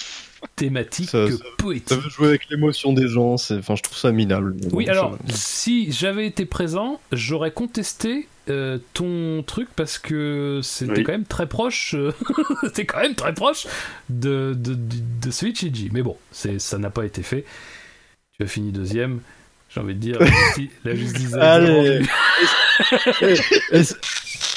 thématique 0.57 1.11
poétique. 1.59 1.89
Ça 1.89 1.97
veut 1.97 2.11
jouer 2.11 2.29
avec 2.29 2.49
l'émotion 2.51 2.93
des 2.93 3.09
gens, 3.09 3.35
enfin, 3.35 3.75
je 3.75 3.83
trouve 3.83 3.97
ça 3.97 4.13
minable. 4.13 4.57
Oui, 4.73 4.89
alors, 4.89 5.19
si 5.29 5.91
j'avais 5.93 6.27
été 6.27 6.47
présent, 6.47 7.01
j'aurais 7.13 7.53
contesté 7.53 8.29
euh, 8.51 8.79
ton 8.93 9.43
truc 9.43 9.69
parce 9.75 9.99
que 9.99 10.61
c'était 10.63 11.03
quand 11.03 11.13
même 11.13 11.25
très 11.25 11.49
proche 11.49 11.95
euh, 11.95 12.13
c'était 12.63 12.85
quand 12.85 13.01
même 13.01 13.15
très 13.15 13.33
proche 13.33 13.67
de, 14.11 14.55
de, 14.55 14.75
de, 14.75 14.99
de 15.23 15.93
Mais 15.93 16.03
bon, 16.03 16.19
ça 16.31 16.79
n'a 16.79 16.91
pas 16.91 17.07
été 17.07 17.23
fait. 17.23 17.47
Tu 18.37 18.43
as 18.43 18.47
fini 18.47 18.71
deuxième. 18.71 19.21
J'ai 19.75 19.81
envie 19.81 19.95
de 19.95 20.01
dire, 20.01 20.19
la 20.85 20.95
justice. 20.95 21.35
Allez. 21.35 22.03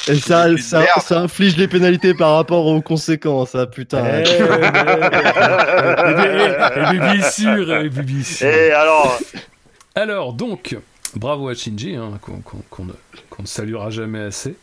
Et 0.08 0.14
ça, 0.14 0.56
ça, 0.56 0.86
ça, 1.00 1.20
inflige 1.20 1.56
les 1.58 1.68
pénalités 1.68 2.14
par 2.14 2.36
rapport 2.36 2.64
aux 2.64 2.80
conséquences, 2.80 3.50
ça, 3.50 3.66
putain. 3.66 4.04
Eh, 4.06 4.22
et, 6.94 6.98
bien 6.98 7.30
sûr, 7.30 7.74
et 7.74 7.88
bien 7.90 8.22
sûr. 8.22 8.46
Et 8.46 8.70
alors 8.70 9.18
Alors, 9.94 10.32
donc, 10.32 10.78
bravo 11.14 11.48
à 11.48 11.54
Shinji, 11.54 11.94
hein, 11.94 12.18
qu'on 12.22 12.84
ne, 12.86 12.92
saluera 13.46 13.90
jamais 13.90 14.20
assez. 14.20 14.56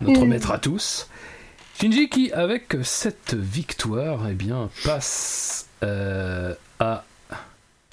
Notre 0.00 0.24
mm. 0.24 0.28
maître 0.28 0.52
à 0.52 0.58
tous. 0.58 1.08
Shinji 1.80 2.08
qui, 2.08 2.30
avec 2.30 2.76
cette 2.84 3.34
victoire, 3.34 4.20
eh 4.30 4.34
bien, 4.34 4.70
passe 4.84 5.66
euh, 5.82 6.54
à 6.78 7.02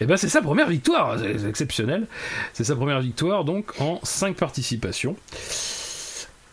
eh 0.01 0.05
ben 0.05 0.17
c'est 0.17 0.29
sa 0.29 0.41
première 0.41 0.69
victoire, 0.69 1.17
c'est 1.19 1.47
exceptionnel. 1.47 2.07
C'est 2.53 2.63
sa 2.63 2.75
première 2.75 3.01
victoire 3.01 3.43
donc 3.43 3.79
en 3.79 3.99
5 4.03 4.35
participations. 4.35 5.15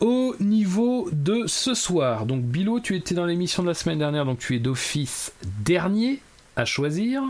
Au 0.00 0.34
niveau 0.40 1.08
de 1.12 1.46
ce 1.46 1.72
soir, 1.72 2.26
donc 2.26 2.42
Bilo, 2.42 2.80
tu 2.80 2.96
étais 2.96 3.14
dans 3.14 3.24
l'émission 3.24 3.62
de 3.62 3.68
la 3.68 3.74
semaine 3.74 3.98
dernière, 3.98 4.26
donc 4.26 4.38
tu 4.38 4.54
es 4.54 4.58
d'office 4.58 5.32
dernier 5.64 6.20
à 6.56 6.64
choisir. 6.64 7.22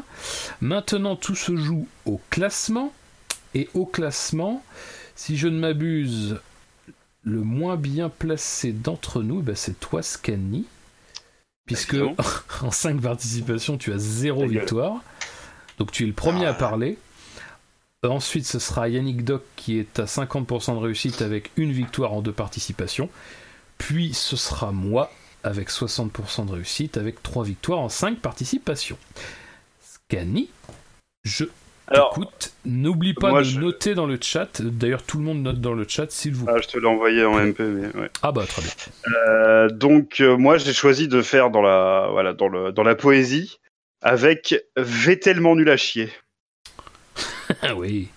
Maintenant 0.61 1.17
tout 1.17 1.35
se 1.35 1.57
joue 1.57 1.87
au 2.07 2.21
classement. 2.31 2.93
Et 3.55 3.69
au 3.73 3.87
classement, 3.87 4.63
si 5.15 5.37
je 5.37 5.49
ne 5.49 5.59
m'abuse, 5.59 6.41
le 7.23 7.41
moins 7.41 7.77
bien 7.77 8.09
placé 8.09 8.73
d'entre 8.73 9.23
nous, 9.23 9.41
ben 9.41 9.55
c'est 9.55 9.79
toi 9.81 10.03
Scanny. 10.03 10.67
Puisque 11.67 11.97
en 12.63 12.71
5 12.71 13.01
participations, 13.01 13.79
tu 13.79 13.93
as 13.93 13.99
0 13.99 14.47
victoire. 14.47 15.03
Donc 15.79 15.93
tu 15.93 16.05
es 16.05 16.07
le 16.07 16.13
premier 16.13 16.47
à 16.47 16.51
ah. 16.51 16.55
parler. 16.55 16.99
Ensuite, 18.03 18.47
ce 18.47 18.59
sera 18.59 18.89
Yannick 18.89 19.25
Doc 19.25 19.43
qui 19.57 19.79
est 19.79 19.99
à 19.99 20.05
50% 20.05 20.75
de 20.75 20.79
réussite 20.79 21.23
avec 21.23 21.51
une 21.57 21.73
victoire 21.73 22.13
en 22.13 22.23
deux 22.23 22.33
participations. 22.33 23.09
Puis 23.79 24.15
ce 24.15 24.37
sera 24.37 24.73
moi 24.73 25.11
avec 25.43 25.71
60% 25.71 26.47
de 26.47 26.53
réussite, 26.53 26.97
avec 26.97 27.23
3 27.23 27.45
victoires 27.45 27.81
en 27.81 27.89
5 27.89 28.19
participations. 28.19 28.99
Scani, 29.81 30.51
je 31.25 31.47
alors, 31.89 32.13
écoute, 32.17 32.53
n'oublie 32.65 33.15
pas 33.15 33.43
de 33.43 33.61
noter 33.61 33.95
dans 33.95 34.07
le 34.07 34.19
chat. 34.21 34.61
D'ailleurs, 34.61 35.05
tout 35.05 35.19
le 35.19 35.25
monde 35.25 35.43
note 35.43 35.61
dans 35.61 35.73
le 35.73 35.87
chat, 35.87 36.11
s'il 36.11 36.35
vous 36.35 36.47
plaît. 36.47 36.55
Ah, 36.57 36.61
je 36.61 36.67
te 36.67 36.79
l'ai 36.79 36.87
envoyé 36.87 37.25
en 37.25 37.39
MP, 37.39 37.61
mais 37.61 37.97
ouais. 37.97 38.11
Ah 38.23 38.33
bah 38.33 38.45
très 38.45 38.63
bien. 38.63 38.73
Euh, 39.15 39.69
donc 39.69 40.21
euh, 40.21 40.37
moi, 40.37 40.59
j'ai 40.59 40.73
choisi 40.73 41.07
de 41.07 41.23
faire 41.23 41.51
dans 41.51 41.63
la 41.63 42.09
voilà 42.11 42.33
dans 42.33 42.49
le 42.49 42.73
dans 42.73 42.83
la 42.83 42.97
poésie 42.97 43.61
avec 44.07 44.55
tellement 45.21 45.57
nul 45.57 45.69
à 45.69 45.77
chier. 45.77 46.13
Ah 47.61 47.75
oui. 47.75 48.09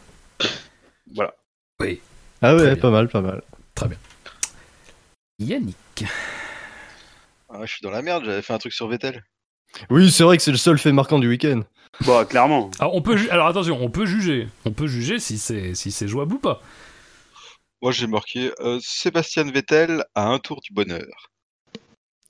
Voilà. 1.16 1.34
Oui. 1.80 2.00
Ah 2.44 2.56
ouais, 2.56 2.76
pas 2.76 2.92
mal, 2.92 3.10
pas 3.10 3.22
mal. 3.22 3.42
Très 3.74 3.88
bien. 3.88 3.98
Yannick. 5.40 6.06
Ah, 7.50 7.66
je 7.66 7.74
suis 7.74 7.82
dans 7.82 7.90
la 7.90 8.04
merde. 8.04 8.24
J'avais 8.24 8.44
fait 8.44 8.54
un 8.54 8.60
truc 8.60 8.72
sur 8.72 8.88
Vettel. 8.88 9.24
Oui, 9.90 10.12
c'est 10.12 10.24
vrai 10.24 10.38
que 10.38 10.44
c'est 10.44 10.52
le 10.52 10.58
seul 10.58 10.78
fait 10.78 10.92
marquant 10.92 11.18
du 11.18 11.28
week-end. 11.28 11.62
Bah, 12.06 12.24
clairement. 12.24 12.70
Alors, 12.80 12.94
on 12.94 13.02
peut 13.02 13.18
alors 13.32 13.48
attention, 13.48 13.80
on 13.82 13.90
peut 13.90 14.06
juger. 14.06 14.48
On 14.66 14.72
peut 14.72 14.88
juger 14.88 15.18
si 15.18 15.40
c'est 15.40 15.74
si 15.74 15.92
c'est 15.92 16.08
jouable 16.08 16.36
ou 16.36 16.40
pas. 16.40 16.62
Moi, 17.82 17.92
j'ai 17.92 18.08
marqué 18.08 18.52
euh, 18.60 18.78
Sébastien 18.82 19.50
Vettel 19.50 20.06
à 20.14 20.28
un 20.28 20.38
tour 20.38 20.62
du 20.62 20.72
bonheur. 20.72 21.32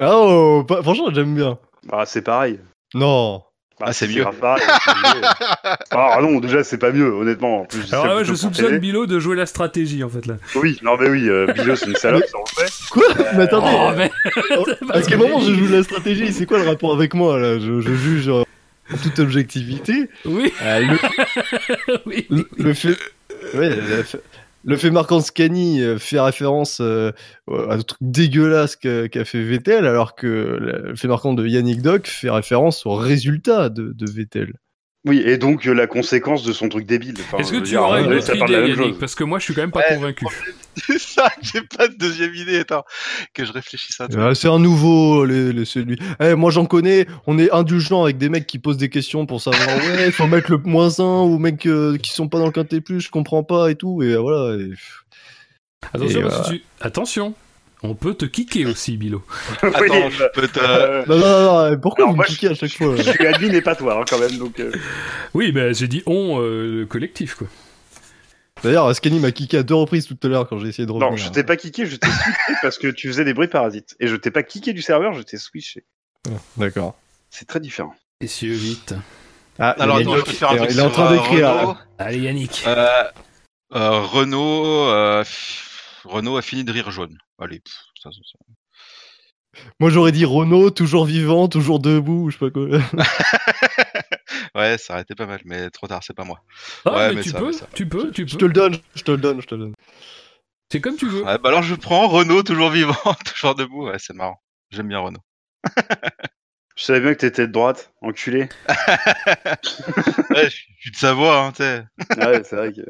Oh, 0.02 0.66
franchement, 0.82 1.14
j'aime 1.14 1.36
bien. 1.36 1.60
Ah, 1.92 2.06
c'est 2.06 2.22
pareil. 2.22 2.60
Non. 2.94 3.44
Bah, 3.80 3.86
ah, 3.88 3.94
c'est 3.94 4.10
mieux. 4.10 4.26
ah 5.92 6.20
non, 6.22 6.42
déjà, 6.42 6.66
c'est 6.66 6.78
pas 6.78 6.92
mieux, 6.92 7.14
honnêtement. 7.14 7.62
En 7.62 7.66
plus, 7.66 7.94
Alors 7.94 8.18
ouais, 8.18 8.26
je 8.26 8.34
soupçonne 8.34 8.78
Bilo 8.80 9.06
de 9.06 9.20
jouer 9.20 9.38
la 9.38 9.46
stratégie, 9.46 10.04
en 10.04 10.10
fait, 10.10 10.26
là. 10.26 10.36
Oui, 10.56 10.80
non, 10.84 10.98
mais 11.00 11.08
oui, 11.08 11.30
euh, 11.30 11.48
Bilo, 11.54 11.78
c'est 11.78 11.86
une 11.86 11.96
salope, 11.96 12.26
ça 12.26 12.38
en 12.38 12.46
fait. 12.46 12.70
Quoi? 12.92 13.06
Mais 13.38 13.44
attendez 13.44 13.68
oh, 13.72 13.92
mais... 13.96 14.12
À 14.94 15.02
quel 15.02 15.18
moment 15.18 15.40
je 15.40 15.54
joue 15.54 15.68
la 15.72 15.84
stratégie? 15.84 16.34
C'est 16.34 16.46
quoi 16.46 16.58
le 16.58 16.68
rapport 16.68 16.94
avec 16.94 17.14
moi, 17.14 17.40
là? 17.40 17.58
Je, 17.58 17.80
je, 17.80 17.94
juge 17.94 18.28
en 18.28 18.44
toute 19.02 19.20
objectivité. 19.20 20.10
Oui. 20.26 20.52
Euh, 20.62 20.80
le... 20.80 21.98
oui, 22.06 22.28
le, 22.58 22.74
fait... 22.74 22.98
Ouais, 23.54 23.70
le 24.64 24.78
fait 24.78 24.92
marquant 24.92 25.22
Scani 25.22 25.82
euh, 25.82 25.98
fait 25.98 26.20
référence 26.20 26.80
euh, 26.82 27.12
à 27.48 27.74
un 27.74 27.80
truc 27.80 28.00
dégueulasse 28.02 28.76
qu'a 28.76 29.26
fait 29.26 29.44
Vettel, 29.44 29.86
alors 29.86 30.16
que 30.16 30.28
le 30.28 30.96
fait 30.96 31.08
marquant 31.08 31.34
de 31.34 31.48
Yannick 31.48 31.82
Doc 31.82 32.08
fait 32.08 32.30
référence 32.30 32.86
au 32.86 32.96
résultat 32.96 33.70
de 33.70 34.12
Vettel. 34.12 34.54
Oui, 35.06 35.22
et 35.26 35.38
donc 35.38 35.66
euh, 35.66 35.74
la 35.74 35.88
conséquence 35.88 36.44
de 36.44 36.52
son 36.52 36.68
truc 36.68 36.86
débile. 36.86 37.16
Est-ce 37.38 37.54
que 37.54 37.60
tu 37.60 37.78
aurais 37.78 38.04
une 38.04 38.14
autre 38.14 38.36
idée, 38.36 38.54
Yannick 38.54 39.00
Parce 39.00 39.16
que 39.16 39.24
moi, 39.24 39.40
je 39.40 39.46
suis 39.46 39.54
quand 39.54 39.62
même 39.62 39.72
pas 39.72 39.84
convaincu. 39.84 40.26
C'est 40.76 41.00
ça, 41.00 41.30
j'ai 41.42 41.62
pas 41.62 41.88
de 41.88 41.96
deuxième 41.96 42.34
idée. 42.36 42.60
Attends, 42.60 42.84
que 43.34 43.46
je 43.46 43.52
réfléchisse 43.52 44.00
à 44.00 44.08
ça. 44.10 44.36
c'est 44.36 44.48
un 44.48 44.60
nouveau, 44.60 45.26
les, 45.26 45.66
celui. 45.66 45.98
Eh, 46.22 46.36
moi, 46.36 46.52
j'en 46.52 46.66
connais. 46.66 47.06
On 47.28 47.38
est 47.38 47.52
indulgent 47.52 48.04
avec 48.04 48.18
des 48.18 48.30
mecs 48.30 48.48
qui 48.48 48.60
posent 48.60 48.78
des 48.78 48.90
questions 48.90 49.26
pour 49.26 49.42
savoir. 49.42 49.68
ouais, 49.78 50.12
faut 50.12 50.28
mettre 50.28 50.52
le 50.52 50.58
moins 50.58 51.00
1 51.00 51.04
ou 51.04 51.38
mecs 51.38 51.66
euh, 51.66 51.98
qui 51.98 52.12
sont 52.12 52.30
pas 52.30 52.40
dans 52.40 52.46
le 52.46 52.52
quintet 52.52 52.82
plus. 52.82 53.02
Je 53.02 53.10
comprends 53.10 53.44
pas 53.44 53.72
et 53.72 53.76
tout. 53.76 54.04
Et 54.04 54.16
voilà. 54.16 54.58
Attention, 55.94 56.30
Attention, 56.82 57.36
on 57.84 57.96
peut 57.96 58.14
te 58.14 58.26
kicker 58.26 58.66
aussi, 58.70 58.98
Bilo. 58.98 59.24
Attends, 59.62 60.10
je 60.10 60.24
peux 60.34 60.48
te. 60.48 60.60
Euh, 60.60 61.06
non, 61.08 61.18
non, 61.18 61.70
non, 61.72 61.80
pourquoi 61.80 62.06
vous 62.06 62.16
me 62.16 62.26
kickez 62.26 62.48
à 62.50 62.54
chaque 62.54 62.74
fois 62.74 62.96
Je 62.96 63.04
suis 63.04 63.26
admin 63.26 63.54
et 63.54 63.62
pas 63.62 63.76
toi, 63.76 64.00
hein, 64.00 64.06
quand 64.08 64.20
même. 64.20 64.38
Donc, 64.38 64.60
euh. 64.60 64.72
Oui, 65.34 65.52
mais 65.54 65.74
j'ai 65.74 65.88
dit 65.88 66.04
on, 66.06 66.42
euh, 66.42 66.80
le 66.80 66.86
collectif, 66.86 67.36
quoi. 67.36 67.48
D'ailleurs, 68.62 68.88
Ascani 68.88 69.20
m'a 69.20 69.32
kické 69.32 69.58
à 69.58 69.64
deux 69.64 69.76
reprises 69.76 70.06
tout 70.06 70.18
à 70.22 70.28
l'heure 70.28 70.48
quand 70.50 70.60
j'ai 70.60 70.68
essayé 70.68 70.86
de 70.86 70.92
revenir. 70.92 71.12
Non, 71.12 71.16
je 71.16 71.30
t'ai 71.30 71.46
pas 71.46 71.56
kické, 71.56 71.86
je 71.86 71.96
t'ai 71.96 72.10
switché 72.10 72.54
parce 72.62 72.78
que 72.78 72.88
tu 72.88 73.08
faisais 73.08 73.24
des 73.24 73.34
bruits 73.34 73.48
parasites. 73.48 73.96
Et 74.02 74.08
je 74.08 74.18
t'ai 74.18 74.32
pas 74.32 74.44
kické 74.44 74.74
du 74.74 74.82
serveur, 74.82 75.14
je 75.14 75.22
t'ai 75.22 75.38
switché. 75.38 75.86
Ah, 76.28 76.34
d'accord. 76.58 76.98
C'est 77.30 77.48
très 77.48 77.62
différent. 77.62 77.96
Messieurs, 78.20 78.54
vite. 78.54 78.96
Ah, 79.60 79.70
Alors, 79.80 79.98
attends, 79.98 80.18
je 80.18 80.24
peux 80.24 80.32
faire 80.32 80.52
un 80.52 80.58
truc 80.58 80.72
Il 80.72 80.80
est 80.80 80.82
en 80.82 80.90
train 80.90 81.12
d'écrire. 81.14 81.88
Allez, 81.98 82.20
Yannick. 82.20 82.66
Renault, 83.72 85.24
Renault 86.04 86.36
a 86.36 86.42
fini 86.42 86.66
de 86.66 86.72
rire 86.74 86.92
jaune. 86.92 87.18
Allez, 87.40 87.62
ça, 88.02 88.12
ça, 88.12 88.20
ça. 88.24 88.40
Moi 89.80 89.90
j'aurais 89.90 90.12
dit 90.12 90.26
Renault, 90.26 90.70
toujours 90.72 91.06
vivant, 91.06 91.48
toujours 91.48 91.80
debout, 91.80 92.30
je 92.30 92.38
sais 92.38 92.40
pas 92.40 92.52
quoi. 92.52 92.68
ouais, 94.56 94.78
ça 94.78 94.94
aurait 94.94 95.02
été 95.04 95.16
pas 95.16 95.26
mal, 95.26 95.42
mais 95.46 95.70
trop 95.70 95.88
tard, 95.88 96.04
c'est 96.04 96.14
pas 96.14 96.26
moi. 96.26 96.42
Ah, 96.86 96.92
ouais, 96.92 97.16
mais, 97.16 97.22
tu, 97.22 97.32
peux, 97.32 97.52
tu 97.74 97.88
peux, 97.88 98.12
tu 98.12 98.26
peux, 98.26 98.32
Je 98.32 98.38
te 98.38 98.46
le 98.46 98.54
donne, 98.54 98.78
je 98.96 99.04
te 99.04 99.12
le 99.12 99.18
donne, 99.18 99.42
je 99.42 99.48
te 99.48 99.56
le 99.56 99.62
donne. 99.62 99.74
C'est 100.72 100.82
comme 100.82 100.98
tu 100.98 101.08
veux. 101.08 101.24
Ouais, 101.24 101.38
bah 101.40 101.50
alors 101.50 101.64
je 101.64 101.76
prends 101.76 102.08
Renault, 102.08 102.44
toujours 102.44 102.70
vivant, 102.70 102.94
toujours 103.26 103.56
debout, 103.56 103.88
ouais, 103.88 103.98
c'est 104.00 104.14
marrant. 104.14 104.42
J'aime 104.70 104.90
bien 104.90 105.00
Renault. 105.00 105.24
je 106.76 106.84
savais 106.84 107.00
bien 107.00 107.14
que 107.14 107.20
t'étais 107.20 107.48
de 107.48 107.52
droite, 107.52 107.94
enculé. 108.02 108.50
ouais, 110.30 110.50
je 110.50 110.58
suis 110.80 110.92
de 110.92 110.96
Savoie, 110.96 111.40
hein, 111.40 111.52
tu 111.52 111.64
sais. 111.64 111.86
ouais, 112.18 112.44
c'est 112.44 112.56
vrai 112.56 112.74
que. 112.74 112.82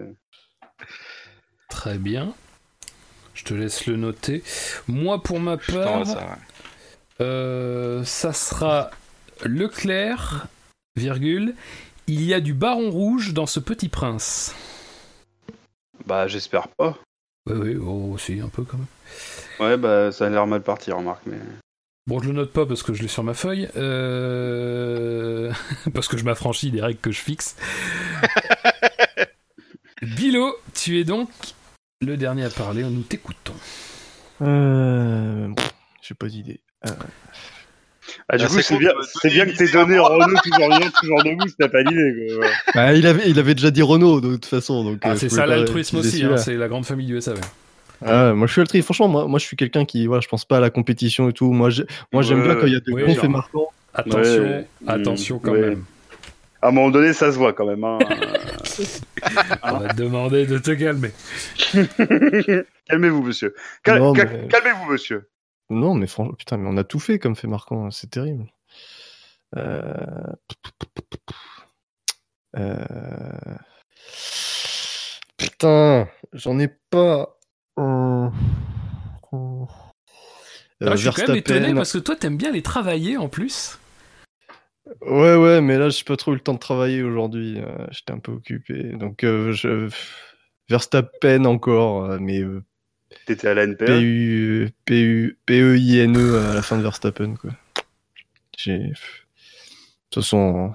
Très 1.69 1.97
bien. 1.97 2.33
Je 3.39 3.45
te 3.45 3.53
laisse 3.53 3.85
le 3.85 3.95
noter. 3.95 4.43
Moi, 4.89 5.23
pour 5.23 5.39
ma 5.39 5.55
part, 5.55 6.05
ça, 6.05 6.37
euh, 7.21 8.03
ça 8.03 8.33
sera 8.33 8.91
Leclerc, 9.45 10.47
virgule. 10.97 11.55
Il 12.07 12.21
y 12.25 12.33
a 12.33 12.41
du 12.41 12.53
baron 12.53 12.91
rouge 12.91 13.33
dans 13.33 13.45
ce 13.45 13.61
petit 13.61 13.87
prince. 13.87 14.53
Bah, 16.05 16.27
j'espère 16.27 16.67
pas. 16.67 16.97
Oui, 17.49 17.55
oui, 17.55 17.75
oh, 17.77 18.17
si, 18.17 18.41
un 18.41 18.49
peu 18.49 18.63
quand 18.63 18.77
même. 18.77 18.87
Ouais, 19.61 19.77
bah, 19.77 20.11
ça 20.11 20.25
a 20.25 20.29
l'air 20.29 20.45
mal 20.45 20.61
parti, 20.61 20.91
remarque, 20.91 21.23
mais. 21.25 21.39
Bon, 22.07 22.19
je 22.19 22.27
le 22.27 22.33
note 22.33 22.51
pas 22.51 22.65
parce 22.65 22.83
que 22.83 22.93
je 22.93 23.01
l'ai 23.01 23.07
sur 23.07 23.23
ma 23.23 23.33
feuille. 23.33 23.69
Euh... 23.77 25.53
parce 25.93 26.09
que 26.09 26.17
je 26.17 26.25
m'affranchis 26.25 26.71
des 26.71 26.81
règles 26.81 26.99
que 26.99 27.13
je 27.13 27.21
fixe. 27.21 27.55
Bilo, 30.01 30.57
tu 30.73 30.99
es 30.99 31.05
donc 31.05 31.29
le 32.01 32.15
dernier 32.15 32.45
à 32.45 32.49
parler, 32.49 32.83
nous 32.83 33.01
t'écoutons. 33.01 33.53
Euh... 34.41 35.49
J'ai 36.01 36.15
pas 36.15 36.27
d'idée. 36.27 36.61
Euh... 36.87 36.91
Ah, 38.29 38.37
du 38.37 38.45
ah, 38.45 38.47
coup, 38.47 38.61
c'est 38.61 38.77
bien, 38.77 38.91
c'est 39.21 39.29
bien 39.29 39.45
que 39.45 39.51
t'aies 39.51 39.71
donné 39.71 39.99
Renault 39.99 40.37
toujours 40.41 40.69
vivant, 40.71 40.91
toujours 41.01 41.23
debout, 41.23 41.47
si 41.47 41.55
t'as 41.59 41.67
pas 41.67 41.83
d'idée. 41.83 42.39
Bah, 42.73 42.93
il, 42.93 43.05
avait, 43.05 43.29
il 43.29 43.37
avait 43.37 43.53
déjà 43.53 43.69
dit 43.69 43.81
Renault 43.81 44.21
de 44.21 44.35
toute 44.35 44.45
façon. 44.45 44.85
Donc, 44.85 44.99
ah, 45.01 45.11
euh, 45.11 45.15
c'est 45.17 45.27
ça 45.27 45.45
l'altruisme 45.45 45.97
aussi, 45.97 46.23
hein, 46.23 46.37
c'est 46.37 46.55
la 46.55 46.69
grande 46.69 46.85
famille 46.85 47.05
du 47.05 47.19
SAV. 47.19 47.39
Ah, 48.05 48.33
moi 48.33 48.47
je 48.47 48.53
suis 48.53 48.61
altruiste, 48.61 48.85
franchement, 48.85 49.09
moi, 49.09 49.27
moi 49.27 49.37
je 49.37 49.45
suis 49.45 49.57
quelqu'un 49.57 49.83
qui, 49.83 50.07
voilà, 50.07 50.21
je 50.21 50.29
pense 50.29 50.45
pas 50.45 50.57
à 50.57 50.61
la 50.61 50.69
compétition 50.69 51.27
et 51.27 51.33
tout. 51.33 51.51
Moi, 51.51 51.69
moi 52.13 52.21
j'aime 52.21 52.43
bien 52.43 52.55
quand 52.55 52.65
il 52.65 52.73
y 52.73 52.77
a 52.77 52.79
des 52.79 52.93
bons 52.93 53.15
faits 53.15 53.29
marquants. 53.29 53.67
Attention, 53.93 54.65
attention 54.87 55.39
quand 55.39 55.51
même. 55.51 55.83
À 56.61 56.69
un 56.69 56.71
moment 56.71 56.91
donné, 56.91 57.11
ça 57.11 57.31
se 57.31 57.37
voit 57.37 57.51
quand 57.51 57.65
même. 57.65 57.83
Hein. 57.83 57.99
On 59.63 59.77
va 59.77 59.89
te 59.89 59.97
demander 59.97 60.45
de 60.45 60.57
te 60.57 60.71
calmer. 60.71 61.11
Calmez-vous, 62.87 63.21
monsieur. 63.21 63.55
Calmez-vous, 63.83 64.91
monsieur. 64.91 65.29
Non, 65.69 65.93
mais 65.93 66.07
franchement, 66.07 66.33
putain, 66.33 66.57
mais 66.57 66.67
on 66.69 66.77
a 66.77 66.83
tout 66.83 66.99
fait 66.99 67.19
comme 67.19 67.35
fait 67.35 67.47
marquant, 67.47 67.85
hein, 67.85 67.91
c'est 67.91 68.09
terrible. 68.09 68.45
Euh... 69.55 69.93
Euh... 72.57 73.57
Putain, 75.37 76.07
j'en 76.33 76.57
ai 76.59 76.67
pas. 76.89 77.37
Euh... 77.77 78.29
je 80.81 80.95
suis 80.95 81.09
quand 81.11 81.27
même 81.27 81.37
étonné 81.37 81.73
parce 81.73 81.93
que 81.93 81.99
toi, 81.99 82.15
t'aimes 82.15 82.37
bien 82.37 82.51
les 82.51 82.63
travailler 82.63 83.17
en 83.17 83.29
plus. 83.29 83.79
Ouais, 85.01 85.35
ouais, 85.35 85.61
mais 85.61 85.77
là, 85.77 85.89
j'ai 85.89 86.03
pas 86.03 86.17
trop 86.17 86.31
eu 86.31 86.35
le 86.35 86.41
temps 86.41 86.53
de 86.53 86.59
travailler 86.59 87.03
aujourd'hui. 87.03 87.59
Euh, 87.59 87.87
j'étais 87.91 88.11
un 88.11 88.19
peu 88.19 88.31
occupé. 88.31 88.83
Donc, 88.93 89.23
euh, 89.23 89.51
je... 89.51 89.89
Verstappen 90.69 91.45
encore, 91.45 92.05
euh, 92.05 92.17
mais. 92.19 92.43
T'étais 93.25 93.47
à 93.47 93.53
la 93.55 93.63
NPA 93.63 93.85
P-U, 93.85 94.69
P-U, 94.85 95.39
P-E-I-N-E 95.45 96.37
à 96.37 96.53
la 96.53 96.61
fin 96.61 96.77
de 96.77 96.83
Verstappen, 96.83 97.35
quoi. 97.35 97.51
J'ai. 98.57 98.77
De 98.77 98.93
toute 100.11 100.23
façon. 100.23 100.73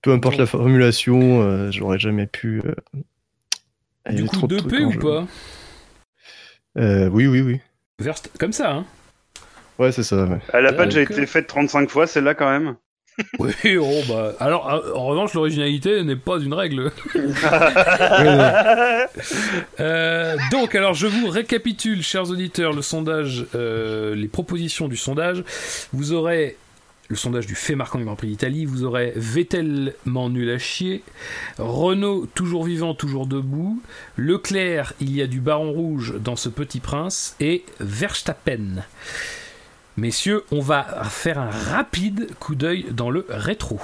Peu 0.00 0.12
importe 0.12 0.38
la 0.38 0.46
formulation, 0.46 1.70
j'aurais 1.70 1.98
jamais 1.98 2.26
pu. 2.26 2.62
du 4.10 4.24
coup, 4.24 4.46
2P 4.46 4.84
ou 4.84 4.98
pas? 4.98 5.26
Oui, 7.10 7.26
oui, 7.26 7.40
oui. 7.40 7.60
Verst... 7.98 8.30
Comme 8.38 8.52
ça, 8.52 8.72
hein 8.72 8.86
Ouais, 9.78 9.92
c'est 9.92 10.02
ça. 10.02 10.24
Ouais. 10.24 10.38
Elle 10.52 10.66
a 10.66 10.72
pas 10.72 10.86
déjà 10.86 11.02
été 11.02 11.26
faite 11.26 11.46
35 11.46 11.90
fois, 11.90 12.06
celle-là, 12.06 12.34
quand 12.34 12.50
même 12.50 12.76
Oui, 13.38 13.76
oh 13.78 14.02
bah. 14.08 14.32
Alors, 14.40 14.72
euh, 14.72 14.94
en 14.94 15.06
revanche, 15.06 15.34
l'originalité 15.34 16.02
n'est 16.02 16.16
pas 16.16 16.38
une 16.38 16.54
règle. 16.54 16.90
euh, 19.80 20.36
donc, 20.50 20.74
alors, 20.74 20.94
je 20.94 21.06
vous 21.06 21.28
récapitule, 21.28 22.02
chers 22.02 22.30
auditeurs, 22.30 22.72
le 22.72 22.82
sondage, 22.82 23.46
euh, 23.54 24.14
les 24.14 24.28
propositions 24.28 24.88
du 24.88 24.96
sondage. 24.96 25.44
Vous 25.92 26.12
aurez 26.12 26.56
le 27.08 27.16
sondage 27.16 27.46
du 27.46 27.54
fait 27.54 27.76
marquant 27.76 27.98
du 27.98 28.04
Grand 28.04 28.16
Prix 28.16 28.28
d'Italie, 28.28 28.64
vous 28.64 28.84
aurez 28.84 29.12
Vettel 29.14 29.94
nul 30.06 30.50
à 30.50 30.58
chier, 30.58 31.04
Renault 31.56 32.26
toujours 32.34 32.64
vivant, 32.64 32.94
toujours 32.94 33.28
debout, 33.28 33.80
Leclerc, 34.16 34.92
il 35.00 35.14
y 35.14 35.22
a 35.22 35.28
du 35.28 35.40
baron 35.40 35.70
rouge 35.70 36.14
dans 36.18 36.34
ce 36.34 36.48
petit 36.48 36.80
prince, 36.80 37.36
et 37.38 37.64
Verstappen. 37.78 38.82
Messieurs, 39.98 40.44
on 40.52 40.60
va 40.60 40.84
faire 41.04 41.38
un 41.38 41.48
rapide 41.48 42.28
coup 42.38 42.54
d'œil 42.54 42.84
dans 42.90 43.08
le 43.08 43.24
rétro. 43.30 43.80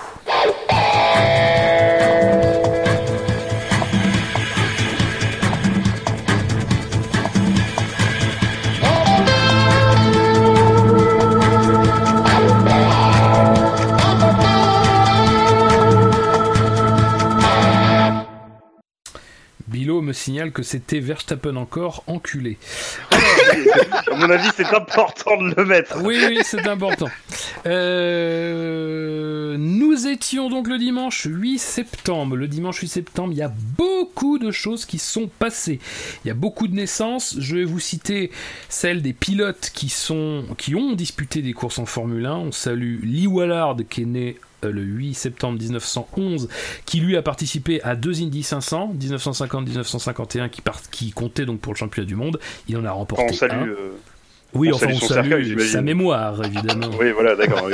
Me 19.84 20.12
signale 20.12 20.52
que 20.52 20.62
c'était 20.62 21.00
Verstappen 21.00 21.56
encore 21.56 22.04
enculé. 22.06 22.56
à 23.10 24.16
mon 24.16 24.30
avis, 24.30 24.48
c'est 24.56 24.72
important 24.72 25.36
de 25.36 25.54
le 25.56 25.64
mettre. 25.64 26.00
Oui, 26.02 26.18
oui, 26.26 26.38
c'est 26.44 26.66
important. 26.68 27.08
Euh, 27.66 29.56
nous 29.58 30.06
étions 30.06 30.48
donc 30.48 30.68
le 30.68 30.78
dimanche 30.78 31.26
8 31.28 31.58
septembre. 31.58 32.36
Le 32.36 32.48
dimanche 32.48 32.78
8 32.78 32.88
septembre, 32.88 33.32
il 33.32 33.38
y 33.38 33.42
a 33.42 33.52
beaucoup 33.76 34.38
de 34.38 34.50
choses 34.52 34.84
qui 34.86 34.98
sont 34.98 35.28
passées. 35.38 35.80
Il 36.24 36.28
y 36.28 36.30
a 36.30 36.34
beaucoup 36.34 36.68
de 36.68 36.74
naissances. 36.74 37.36
Je 37.38 37.56
vais 37.56 37.64
vous 37.64 37.80
citer 37.80 38.30
celles 38.68 39.02
des 39.02 39.12
pilotes 39.12 39.72
qui, 39.74 39.88
sont, 39.88 40.44
qui 40.58 40.74
ont 40.76 40.92
disputé 40.92 41.42
des 41.42 41.52
courses 41.52 41.78
en 41.78 41.86
Formule 41.86 42.24
1. 42.26 42.34
On 42.36 42.52
salue 42.52 43.00
Lee 43.02 43.26
Wallard 43.26 43.76
qui 43.90 44.02
est 44.02 44.06
né 44.06 44.36
le 44.70 44.82
8 44.82 45.14
septembre 45.14 45.58
1911, 45.58 46.48
qui 46.86 47.00
lui 47.00 47.16
a 47.16 47.22
participé 47.22 47.82
à 47.82 47.96
deux 47.96 48.22
Indy 48.22 48.42
500, 48.42 48.94
1950-1951, 48.98 50.50
qui, 50.50 50.62
qui 50.90 51.10
comptait 51.10 51.46
donc 51.46 51.60
pour 51.60 51.72
le 51.72 51.78
championnat 51.78 52.06
du 52.06 52.14
monde. 52.14 52.38
Il 52.68 52.76
en 52.76 52.84
a 52.84 52.90
remporté 52.90 53.26
on 53.30 53.32
salue, 53.32 53.52
un. 53.52 53.66
Euh, 53.66 53.92
oui, 54.54 54.70
enfin, 54.72 54.88
on 54.92 55.00
salue 55.00 55.58
sa 55.60 55.82
mémoire, 55.82 56.44
évidemment. 56.44 56.90
oui, 56.98 57.10
voilà, 57.12 57.34
d'accord. 57.36 57.68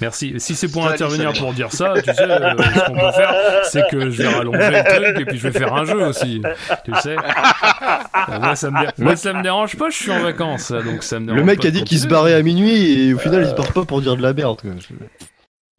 Merci. 0.00 0.34
Si 0.38 0.54
c'est 0.54 0.68
pour 0.68 0.86
intervenir 0.86 1.32
pour 1.34 1.52
dire 1.52 1.72
ça, 1.72 1.94
tu 1.96 2.04
sais, 2.04 2.22
euh, 2.22 2.54
ce 2.56 2.86
qu'on 2.86 2.94
peut 2.94 3.12
faire, 3.12 3.34
c'est 3.64 3.82
que 3.90 4.10
je 4.10 4.22
vais 4.22 4.28
rallonger 4.28 4.70
le 4.70 4.84
truc 4.84 5.20
et 5.20 5.24
puis 5.24 5.38
je 5.38 5.48
vais 5.48 5.58
faire 5.58 5.74
un 5.74 5.84
jeu 5.84 6.06
aussi. 6.06 6.42
Tu 6.84 6.94
sais. 7.02 7.16
Euh, 7.16 8.40
moi, 8.40 8.56
ça 8.56 8.70
me, 8.70 9.02
moi, 9.02 9.16
ça 9.16 9.32
me 9.32 9.42
dérange 9.42 9.76
pas, 9.76 9.90
je 9.90 9.96
suis 9.96 10.10
en 10.10 10.20
vacances, 10.20 10.72
donc 10.72 11.02
ça 11.02 11.20
me 11.20 11.26
dérange 11.26 11.40
Le 11.40 11.44
mec 11.44 11.64
a 11.64 11.70
dit 11.70 11.84
qu'il 11.84 11.98
se 11.98 12.06
barrait 12.06 12.34
à 12.34 12.42
minuit 12.42 13.08
et 13.08 13.14
au 13.14 13.18
final, 13.18 13.42
il 13.42 13.50
se 13.50 13.54
barre 13.54 13.72
pas 13.72 13.84
pour 13.84 14.00
dire 14.00 14.16
de 14.16 14.22
la 14.22 14.32
merde. 14.32 14.60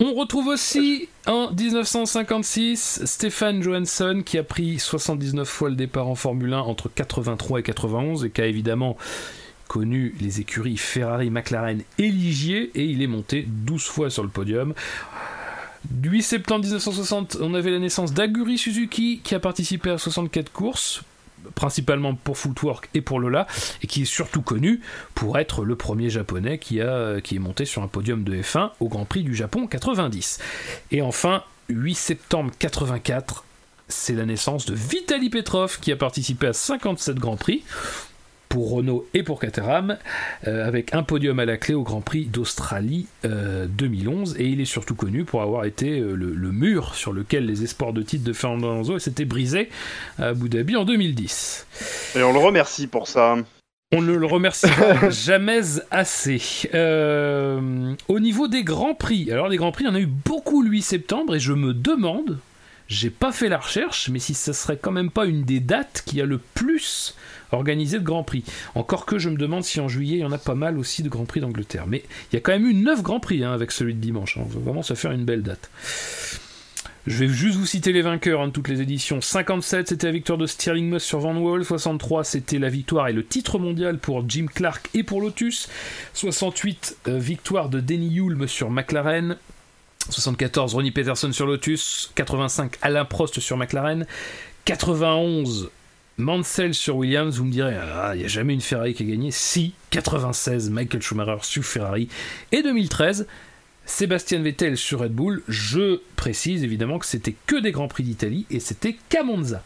On 0.04 0.16
retrouve 0.16 0.48
aussi 0.48 1.10
en 1.28 1.52
1956 1.52 3.02
Stéphane 3.06 3.62
Johansson 3.62 4.24
qui 4.26 4.40
a 4.40 4.44
pris 4.44 4.80
79 4.80 5.48
fois 5.48 5.70
le 5.70 5.76
départ 5.76 6.08
en 6.08 6.16
Formule 6.16 6.54
1 6.54 6.60
entre 6.60 6.90
83 6.90 7.60
et 7.60 7.64
91 7.64 8.26
et 8.26 8.32
qui 8.32 8.42
a 8.42 8.48
évidemment 8.48 8.98
connu 9.72 10.14
les 10.20 10.42
écuries 10.42 10.76
Ferrari, 10.76 11.30
McLaren 11.30 11.82
et 11.98 12.10
Ligier 12.10 12.72
et 12.76 12.84
il 12.84 13.02
est 13.02 13.08
monté 13.08 13.48
12 13.48 13.86
fois 13.86 14.10
sur 14.10 14.22
le 14.22 14.28
podium. 14.28 14.74
Du 15.90 16.10
8 16.10 16.22
septembre 16.24 16.66
1960, 16.66 17.38
on 17.40 17.54
avait 17.54 17.72
la 17.72 17.80
naissance 17.80 18.14
d'Aguri 18.14 18.58
Suzuki 18.58 19.22
qui 19.24 19.34
a 19.34 19.40
participé 19.40 19.90
à 19.90 19.98
64 19.98 20.52
courses, 20.52 21.04
principalement 21.56 22.16
pour 22.16 22.38
Footwork 22.38 22.90
et 22.96 23.00
pour 23.00 23.22
Lola, 23.22 23.48
et 23.82 23.88
qui 23.88 24.02
est 24.02 24.06
surtout 24.06 24.42
connu 24.42 24.82
pour 25.16 25.40
être 25.40 25.64
le 25.64 25.78
premier 25.78 26.10
japonais 26.10 26.58
qui, 26.58 26.82
a, 26.82 27.22
qui 27.22 27.38
est 27.38 27.40
monté 27.40 27.64
sur 27.64 27.82
un 27.82 27.88
podium 27.88 28.26
de 28.26 28.36
F1 28.36 28.72
au 28.82 28.90
Grand 28.90 29.06
Prix 29.06 29.24
du 29.24 29.34
Japon 29.34 29.68
90. 29.68 30.40
Et 30.92 31.02
enfin, 31.02 31.44
8 31.70 31.96
septembre 31.96 32.52
84, 32.60 33.46
c'est 33.88 34.16
la 34.16 34.26
naissance 34.26 34.66
de 34.66 34.76
Vitaly 34.76 35.30
Petrov 35.30 35.80
qui 35.80 35.94
a 35.94 35.96
participé 35.96 36.48
à 36.48 36.54
57 36.54 37.16
Grands 37.16 37.38
Prix 37.38 37.64
pour 38.52 38.70
Renault 38.70 39.08
et 39.14 39.24
pour 39.24 39.40
Caterham, 39.40 39.98
euh, 40.46 40.68
avec 40.68 40.94
un 40.94 41.04
podium 41.04 41.40
à 41.40 41.46
la 41.46 41.56
clé 41.56 41.74
au 41.74 41.84
Grand 41.84 42.02
Prix 42.02 42.26
d'Australie 42.26 43.08
2011. 43.24 44.34
Euh, 44.34 44.42
et 44.42 44.48
il 44.48 44.60
est 44.60 44.66
surtout 44.66 44.94
connu 44.94 45.24
pour 45.24 45.42
avoir 45.42 45.64
été 45.64 46.00
euh, 46.00 46.16
le, 46.16 46.52
mur 46.52 46.94
sur 46.94 47.14
lequel 47.14 47.46
les 47.46 47.64
espoirs 47.64 47.94
de 47.94 48.02
titre 48.02 48.26
de 48.26 48.34
Fernando 48.34 48.70
Alonso 48.70 49.00
s'étaient 49.00 49.24
brisés 49.24 49.70
à 50.20 50.28
Abu 50.28 50.50
Dhabi 50.50 50.76
en 50.76 50.84
2010. 50.84 51.66
Et 52.18 52.24
on 52.24 52.34
le 52.34 52.40
remercie 52.40 52.88
pour 52.88 53.08
ça. 53.08 53.38
On 53.94 54.02
ne 54.02 54.14
le 54.14 54.26
remerciera 54.26 55.10
jamais 55.10 55.62
assez. 55.90 56.42
au 56.74 58.20
niveau 58.20 58.50
des 58.50 58.66
Grands 58.66 58.96
Prix, 58.96 59.32
alors 59.32 59.48
les 59.48 59.56
Grands 59.56 59.72
Prix, 59.72 59.86
il 59.86 59.88
y 59.88 59.92
en 59.92 59.96
a 59.96 60.02
eu 60.02 60.08
beaucoup 60.08 60.62
le 60.62 60.70
8 60.70 60.82
septembre 60.82 61.36
et 61.36 61.40
je 61.40 61.54
me 61.54 61.74
demande, 61.74 62.38
j'ai 62.90 63.10
pas 63.10 63.32
fait 63.32 63.48
la 63.48 63.60
recherche, 63.60 64.10
mais 64.10 64.20
si 64.20 64.34
ce 64.34 64.52
serait 64.52 64.78
quand 64.78 64.92
même 64.92 65.10
pas 65.10 65.26
une 65.26 65.44
des 65.44 65.62
dates 65.62 66.04
qui 66.06 66.20
a 66.20 66.26
le 66.26 66.38
plus 66.38 67.16
organisé 67.58 68.00
de 68.00 68.04
Grand 68.04 68.24
Prix. 68.24 68.44
Encore 68.76 69.06
que 69.06 69.20
je 69.20 69.30
me 69.30 69.38
demande 69.38 69.64
si 69.64 69.80
en 69.80 69.88
juillet, 69.88 70.18
il 70.18 70.22
y 70.22 70.26
en 70.26 70.32
a 70.32 70.38
pas 70.38 70.56
mal 70.56 70.78
aussi 70.78 71.04
de 71.04 71.10
Grand 71.10 71.26
Prix 71.26 71.42
d'Angleterre. 71.42 71.86
Mais 71.88 72.04
il 72.32 72.36
y 72.36 72.38
a 72.38 72.42
quand 72.42 72.52
même 72.52 72.66
eu 72.66 72.74
9 72.74 73.02
Grands 73.02 73.20
Prix 73.20 73.44
hein, 73.44 73.54
avec 73.54 73.72
celui 73.72 73.94
de 73.94 74.00
dimanche. 74.00 74.38
Hein. 74.38 74.44
On 74.46 74.50
va 74.50 74.60
vraiment 74.60 74.84
se 74.84 74.94
faire 74.94 75.12
une 75.12 75.26
belle 75.26 75.44
date. 75.44 75.70
Je 77.08 77.18
vais 77.18 77.28
juste 77.28 77.58
vous 77.58 77.66
citer 77.66 77.94
les 77.94 78.04
vainqueurs 78.04 78.42
hein, 78.42 78.48
de 78.48 78.52
toutes 78.52 78.68
les 78.68 78.82
éditions. 78.82 79.22
57, 79.22 79.88
c'était 79.88 80.08
la 80.08 80.14
victoire 80.14 80.38
de 80.38 80.46
Stirling 80.46 80.88
Moss 80.88 81.04
sur 81.04 81.20
Van 81.20 81.36
Wall. 81.36 81.66
63, 81.66 82.24
c'était 82.24 82.60
la 82.60 82.70
victoire 82.70 83.08
et 83.08 83.14
le 83.14 83.26
titre 83.26 83.58
mondial 83.58 83.98
pour 83.98 84.24
Jim 84.30 84.46
Clark 84.54 84.88
et 84.94 85.02
pour 85.02 85.20
Lotus. 85.20 85.68
68, 86.14 86.98
euh, 87.08 87.18
victoire 87.18 87.70
de 87.70 87.80
Denny 87.80 88.20
Hulme 88.20 88.48
sur 88.48 88.70
McLaren. 88.70 89.38
74, 90.10 90.76
Ronnie 90.76 90.92
Peterson 90.92 91.32
sur 91.32 91.48
Lotus. 91.48 92.12
85, 92.14 92.78
Alain 92.84 93.06
Prost 93.06 93.40
sur 93.40 93.58
McLaren. 93.58 94.06
91, 94.66 95.72
Mansell 96.18 96.74
sur 96.74 96.98
Williams, 96.98 97.38
vous 97.38 97.46
me 97.46 97.52
direz, 97.52 97.76
ah, 97.76 98.12
il 98.14 98.20
n'y 98.20 98.26
a 98.26 98.30
jamais 98.30 98.54
une 98.54 98.62
Ferrari 98.62 98.94
qui 98.94 99.04
a 99.04 99.06
gagné. 99.06 99.32
Si, 99.32 99.74
96, 99.90 100.70
Michael 100.70 101.02
Schumacher 101.02 101.38
sur 101.42 101.64
Ferrari. 101.64 102.10
Et 102.52 102.62
2013, 102.64 103.28
Sébastien 103.86 104.42
Vettel 104.42 104.78
sur 104.78 105.00
Red 105.00 105.14
Bull. 105.14 105.42
Je 105.48 106.00
précise 106.16 106.64
évidemment 106.64 107.00
que 107.00 107.06
c'était 107.06 107.36
que 107.48 107.58
des 107.58 107.72
Grands 107.72 107.88
Prix 107.88 108.04
d'Italie 108.04 108.46
et 108.50 108.60
c'était 108.60 108.98
qu'à 109.10 109.24
Monza. 109.24 109.64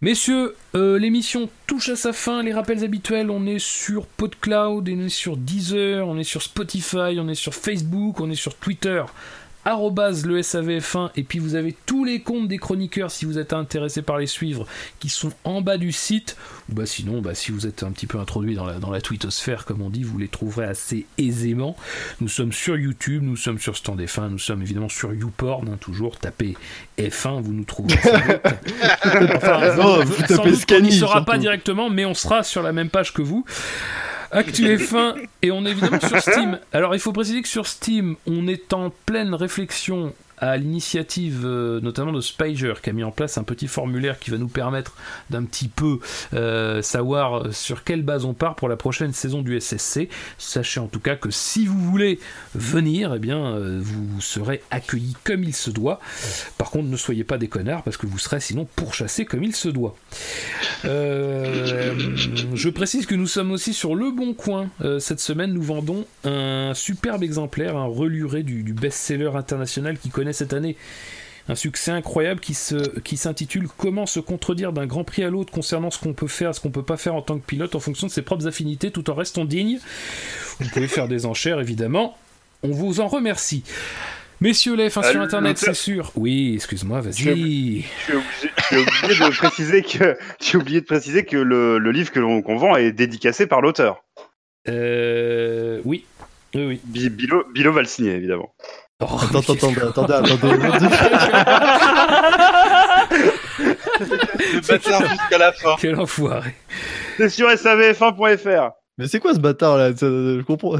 Messieurs, 0.00 0.54
euh, 0.74 0.98
l'émission 0.98 1.48
touche 1.66 1.88
à 1.88 1.96
sa 1.96 2.12
fin. 2.12 2.42
Les 2.42 2.52
rappels 2.52 2.84
habituels, 2.84 3.30
on 3.30 3.46
est 3.46 3.58
sur 3.58 4.06
PodCloud, 4.06 4.88
on 4.88 5.00
est 5.00 5.08
sur 5.08 5.36
Deezer, 5.36 6.06
on 6.06 6.18
est 6.18 6.24
sur 6.24 6.42
Spotify, 6.42 7.18
on 7.18 7.28
est 7.28 7.34
sur 7.34 7.54
Facebook, 7.54 8.20
on 8.20 8.30
est 8.30 8.34
sur 8.34 8.54
Twitter 8.54 9.02
le 9.64 10.40
SAVF1 10.40 11.10
et 11.16 11.22
puis 11.22 11.38
vous 11.38 11.54
avez 11.54 11.74
tous 11.86 12.04
les 12.04 12.20
comptes 12.20 12.48
des 12.48 12.58
chroniqueurs 12.58 13.10
si 13.10 13.24
vous 13.24 13.38
êtes 13.38 13.52
intéressé 13.52 14.02
par 14.02 14.18
les 14.18 14.26
suivre 14.26 14.66
qui 14.98 15.08
sont 15.08 15.32
en 15.44 15.60
bas 15.60 15.78
du 15.78 15.92
site. 15.92 16.36
Ou 16.70 16.74
bah 16.74 16.86
sinon 16.86 17.20
bah 17.20 17.34
si 17.34 17.52
vous 17.52 17.66
êtes 17.66 17.82
un 17.82 17.90
petit 17.90 18.06
peu 18.06 18.18
introduit 18.18 18.54
dans 18.54 18.64
la, 18.64 18.78
dans 18.78 18.90
la 18.90 19.00
twittosphère 19.00 19.64
comme 19.64 19.82
on 19.82 19.90
dit 19.90 20.02
vous 20.02 20.18
les 20.18 20.28
trouverez 20.28 20.66
assez 20.66 21.06
aisément. 21.18 21.76
Nous 22.20 22.28
sommes 22.28 22.52
sur 22.52 22.76
YouTube 22.76 23.22
nous 23.22 23.36
sommes 23.36 23.58
sur 23.58 23.76
Stand 23.76 24.00
F1 24.00 24.28
nous 24.28 24.38
sommes 24.38 24.62
évidemment 24.62 24.88
sur 24.88 25.12
YouPorn 25.14 25.68
hein, 25.68 25.78
toujours. 25.80 26.18
Tapez 26.18 26.56
F1 26.98 27.42
vous 27.42 27.52
nous 27.52 27.64
trouverez 27.64 27.94
enfin, 29.04 29.76
non, 29.76 30.04
vous, 30.04 30.14
tapez 30.22 30.74
on 30.74 30.80
n'y 30.80 30.92
sera 30.92 31.24
pas 31.24 31.38
directement 31.38 31.90
mais 31.90 32.04
on 32.04 32.14
sera 32.14 32.42
sur 32.42 32.62
la 32.62 32.72
même 32.72 32.90
page 32.90 33.12
que 33.12 33.22
vous 33.22 33.44
Actu 34.34 34.64
F1 34.76 35.14
et 35.42 35.50
on 35.50 35.64
est 35.64 35.70
évidemment 35.70 36.00
sur 36.00 36.20
Steam. 36.20 36.58
Alors 36.72 36.94
il 36.94 37.00
faut 37.00 37.12
préciser 37.12 37.40
que 37.40 37.48
sur 37.48 37.66
Steam, 37.66 38.16
on 38.26 38.46
est 38.48 38.72
en 38.72 38.90
pleine 39.06 39.34
réflexion 39.34 40.12
à 40.44 40.56
l'initiative 40.58 41.42
euh, 41.44 41.80
notamment 41.80 42.12
de 42.12 42.20
Spiger 42.20 42.74
qui 42.82 42.90
a 42.90 42.92
mis 42.92 43.02
en 43.02 43.10
place 43.10 43.38
un 43.38 43.44
petit 43.44 43.66
formulaire 43.66 44.18
qui 44.18 44.30
va 44.30 44.36
nous 44.36 44.48
permettre 44.48 44.94
d'un 45.30 45.44
petit 45.44 45.68
peu 45.68 46.00
euh, 46.34 46.82
savoir 46.82 47.52
sur 47.54 47.82
quelle 47.82 48.02
base 48.02 48.26
on 48.26 48.34
part 48.34 48.54
pour 48.54 48.68
la 48.68 48.76
prochaine 48.76 49.14
saison 49.14 49.40
du 49.40 49.58
SSC. 49.58 50.08
Sachez 50.36 50.80
en 50.80 50.86
tout 50.86 51.00
cas 51.00 51.16
que 51.16 51.30
si 51.30 51.66
vous 51.66 51.78
voulez 51.78 52.18
venir, 52.54 53.14
eh 53.14 53.18
bien 53.18 53.38
euh, 53.38 53.80
vous 53.80 54.20
serez 54.20 54.62
accueillis 54.70 55.16
comme 55.24 55.44
il 55.44 55.54
se 55.54 55.70
doit. 55.70 55.98
Par 56.58 56.70
contre, 56.70 56.88
ne 56.88 56.96
soyez 56.96 57.24
pas 57.24 57.38
des 57.38 57.48
connards 57.48 57.82
parce 57.82 57.96
que 57.96 58.06
vous 58.06 58.18
serez 58.18 58.40
sinon 58.40 58.68
pourchassés 58.76 59.24
comme 59.24 59.44
il 59.44 59.56
se 59.56 59.70
doit. 59.70 59.96
je 60.84 62.68
précise 62.68 63.06
que 63.06 63.14
nous 63.14 63.26
sommes 63.26 63.52
aussi 63.52 63.72
sur 63.72 63.94
Le 63.94 64.10
Bon 64.10 64.34
Coin. 64.34 64.68
cette 64.98 65.20
semaine, 65.20 65.54
nous 65.54 65.62
vendons 65.62 66.04
un 66.24 66.72
superbe 66.74 67.22
exemplaire, 67.22 67.76
un 67.76 67.86
reluré 67.86 68.42
du, 68.42 68.62
du 68.62 68.74
best-seller 68.74 69.30
international 69.34 69.98
qui 69.98 70.10
connaît 70.10 70.33
cette 70.34 70.52
année 70.52 70.76
un 71.48 71.54
succès 71.54 71.90
incroyable 71.90 72.40
qui, 72.40 72.54
se, 72.54 72.98
qui 73.00 73.16
s'intitule 73.16 73.68
Comment 73.76 74.06
se 74.06 74.20
contredire 74.20 74.72
d'un 74.72 74.86
grand 74.86 75.04
prix 75.04 75.24
à 75.24 75.30
l'autre 75.30 75.52
concernant 75.52 75.90
ce 75.90 75.98
qu'on 75.98 76.14
peut 76.14 76.26
faire, 76.26 76.54
ce 76.54 76.60
qu'on 76.60 76.70
peut 76.70 76.82
pas 76.82 76.96
faire 76.96 77.14
en 77.14 77.22
tant 77.22 77.38
que 77.38 77.44
pilote 77.44 77.74
en 77.74 77.80
fonction 77.80 78.06
de 78.06 78.12
ses 78.12 78.22
propres 78.22 78.46
affinités 78.46 78.90
tout 78.90 79.10
en 79.10 79.14
restant 79.14 79.44
digne? 79.44 79.78
Vous 80.60 80.68
pouvez 80.70 80.88
faire 80.88 81.08
des 81.08 81.26
enchères 81.26 81.60
évidemment. 81.60 82.16
On 82.62 82.70
vous 82.70 83.00
en 83.00 83.08
remercie. 83.08 83.62
Messieurs 84.40 84.74
les 84.74 84.90
fins 84.90 85.02
sur 85.02 85.20
internet, 85.20 85.58
c'est 85.58 85.74
sûr. 85.74 86.12
Oui, 86.16 86.54
excuse-moi, 86.54 87.00
vas-y. 87.00 87.14
J'ai 87.14 87.32
oublié, 87.32 87.82
de 89.08 89.36
préciser 89.36 89.82
que 89.82 90.16
j'ai 90.40 90.58
oublié 90.58 90.80
de 90.80 90.86
préciser 90.86 91.24
que 91.24 91.36
le, 91.36 91.78
livre 91.90 92.10
que 92.10 92.20
l'on 92.20 92.42
qu'on 92.42 92.56
vend 92.56 92.76
est 92.76 92.92
dédicacé 92.92 93.46
par 93.46 93.60
l'auteur. 93.60 94.02
Euh, 94.68 95.80
oui, 95.84 96.04
Oui, 96.54 96.80
oui. 96.94 97.10
Bilo, 97.10 97.44
Bilo 97.52 97.72
va 97.72 97.82
le 97.82 97.86
signer, 97.86 98.12
évidemment. 98.12 98.54
Oh, 99.00 99.06
attends, 99.20 99.40
attends, 99.40 99.52
attendez, 99.52 100.14
attendez, 100.14 100.56
Le 104.52 104.60
bâtard 104.68 105.08
jusqu'à 105.08 105.38
la 105.38 105.52
fin. 105.52 105.74
Quel 105.80 105.98
enfoiré. 105.98 106.54
C'est 107.16 107.28
sur 107.28 107.48
savf1.fr. 107.48 108.70
Mais 108.98 109.08
c'est 109.08 109.18
quoi 109.18 109.34
ce 109.34 109.40
bâtard 109.40 109.78
là? 109.78 109.90
Je 109.90 110.42
comprends. 110.42 110.76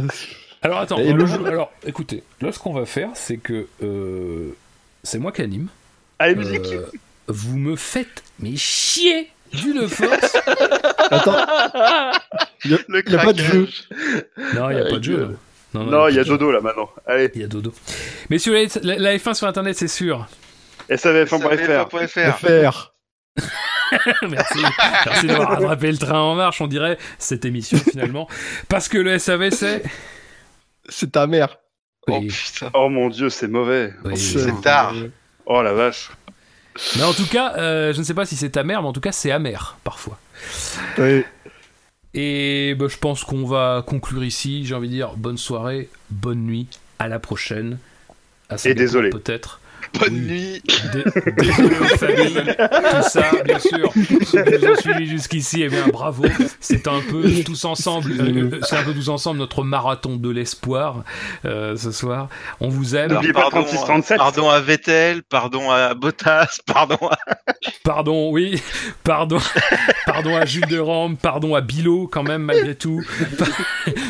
Alors 0.63 0.79
attends, 0.81 0.97
alors, 0.97 1.73
écoutez, 1.85 2.23
là 2.41 2.53
ce 2.53 2.59
qu'on 2.61 2.73
va 2.73 2.87
faire, 2.87 3.11
c'est 3.15 3.37
que 3.37 3.67
euh, 3.83 4.57
c'est 5.03 5.19
moi 5.19 5.33
qui 5.33 5.43
anime. 5.43 5.67
Allez, 6.21 6.37
musique 6.37 6.73
euh, 6.73 6.87
Vous 7.27 7.59
me 7.59 7.75
faites 7.75 8.23
mais 8.39 8.57
chier 8.57 9.29
d'une 9.53 9.89
force 9.89 10.37
Attends 11.11 11.35
Il 12.65 12.71
n'y 12.71 13.15
a, 13.15 13.19
pas 13.19 13.33
de 13.33 13.43
jeu 13.43 13.69
Non, 14.55 14.71
il 14.71 14.77
n'y 14.77 14.81
a 14.81 14.87
pas 14.87 14.99
de 14.99 15.05
jeu. 15.05 15.37
Non, 15.75 16.09
il 16.09 16.17
y 16.17 16.19
a 16.19 16.25
dodo 16.25 16.53
là 16.53 16.61
maintenant. 16.61 16.91
Allez. 17.07 17.31
Il 17.35 17.41
y 17.41 17.45
a 17.45 17.49
dodo. 17.49 17.73
Messieurs, 18.31 18.67
la, 18.83 18.99
la 18.99 19.17
F1 19.17 19.35
sur 19.35 19.47
internet, 19.47 19.77
c'est 19.77 19.89
sûr. 19.89 20.27
savf1.fr. 20.89 22.93
Merci, 24.29 24.59
merci 25.07 25.27
d'avoir 25.27 25.51
rattrapé 25.51 25.93
le 25.93 25.99
train 25.99 26.19
en 26.19 26.35
marche, 26.35 26.61
on 26.61 26.67
dirait, 26.67 26.99
cette 27.19 27.45
émission 27.45 27.79
finalement. 27.79 28.29
Parce 28.69 28.89
que 28.89 28.99
le 28.99 29.19
SAV, 29.19 29.51
c'est. 29.51 29.83
C'est 30.89 31.13
ta 31.13 31.27
mère. 31.27 31.59
Oh 32.09 32.21
putain. 32.21 32.71
Oh 32.75 32.89
mon 32.89 33.09
dieu, 33.09 33.31
c'est 33.31 33.49
mauvais. 33.49 33.93
c'est 34.15 34.61
tard. 34.61 34.95
Oh 35.47 35.63
la 35.63 35.73
vache. 35.73 36.11
Mais 36.97 37.05
en 37.05 37.13
tout 37.13 37.27
cas, 37.27 37.55
euh, 37.57 37.93
je 37.93 37.99
ne 37.99 38.05
sais 38.05 38.15
pas 38.15 38.27
si 38.27 38.37
c'est 38.37 38.51
ta 38.51 38.65
mère, 38.65 38.83
mais 38.83 38.89
en 38.89 38.93
tout 38.93 39.01
cas, 39.01 39.13
c'est 39.13 39.31
amer 39.31 39.77
parfois. 39.85 40.19
Oui. 40.99 41.25
Et 42.15 42.75
bah, 42.79 42.87
je 42.89 42.97
pense 42.97 43.25
qu'on 43.25 43.45
va 43.45 43.85
conclure 43.87 44.25
ici. 44.25 44.65
J'ai 44.65 44.75
envie 44.75 44.89
de 44.89 44.95
dire 44.95 45.15
bonne 45.17 45.39
soirée, 45.39 45.89
bonne 46.11 46.41
nuit, 46.41 46.69
à 46.99 47.09
la 47.09 47.19
prochaine. 47.19 47.79
Et 48.65 48.75
désolé. 48.75 49.11
Peut-être. 49.11 49.61
Bonne 49.99 50.15
nuit. 50.15 50.63
désolé 51.37 51.79
aux 51.79 51.97
familles. 51.97 52.57
Tout 52.57 53.09
ça, 53.09 53.31
bien 53.45 53.59
sûr. 53.59 53.93
Ceux 54.27 54.45
qui 54.45 54.65
nous 54.65 54.73
ont 54.73 54.77
suivis 54.77 55.07
jusqu'ici, 55.07 55.63
eh 55.63 55.69
bien, 55.69 55.87
bravo. 55.89 56.25
C'est 56.61 56.89
un 56.89 57.01
peu 57.11 57.23
tous 57.45 57.65
ensemble. 57.65 58.13
Euh, 58.13 58.61
c'est 58.63 58.77
un 58.77 58.83
peu 58.83 58.93
tous 58.93 59.09
ensemble 59.09 59.39
notre 59.39 59.65
marathon 59.65 60.17
de 60.17 60.31
l'espoir 60.31 61.05
euh, 61.45 61.77
ce 61.77 61.93
soir. 61.93 62.29
On 62.61 62.69
vous 62.69 62.97
aime. 62.97 63.19
pardon, 63.33 63.65
pardon 64.17 64.51
à 64.51 64.61
Vettel, 64.61 65.23
pardon 65.23 65.71
à 65.71 65.95
Bottas, 65.95 66.61
pardon 66.67 66.99
à... 67.11 67.19
Pardon, 67.83 68.31
oui. 68.31 68.61
Pardon. 69.05 69.39
Pardon 70.07 70.37
à 70.37 70.45
Jules 70.47 70.67
de 70.67 70.79
Rome, 70.79 71.17
pardon 71.17 71.55
à 71.55 71.61
Bilo 71.61 72.09
quand 72.09 72.23
même 72.23 72.43
malgré 72.43 72.75
tout. 72.75 73.03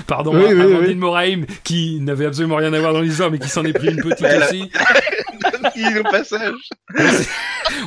Pardon 0.06 0.34
à 0.34 0.50
Amandine 0.50 0.98
Moraim 0.98 1.42
qui 1.62 2.00
n'avait 2.00 2.26
absolument 2.26 2.56
rien 2.56 2.72
à 2.72 2.80
voir 2.80 2.92
dans 2.92 3.00
l'histoire 3.00 3.30
mais 3.30 3.38
qui 3.38 3.48
s'en 3.48 3.64
est 3.64 3.72
pris 3.72 3.88
une 3.88 4.02
petite 4.02 4.24
aussi. 4.24 4.70
au 6.00 6.02
passage. 6.10 6.54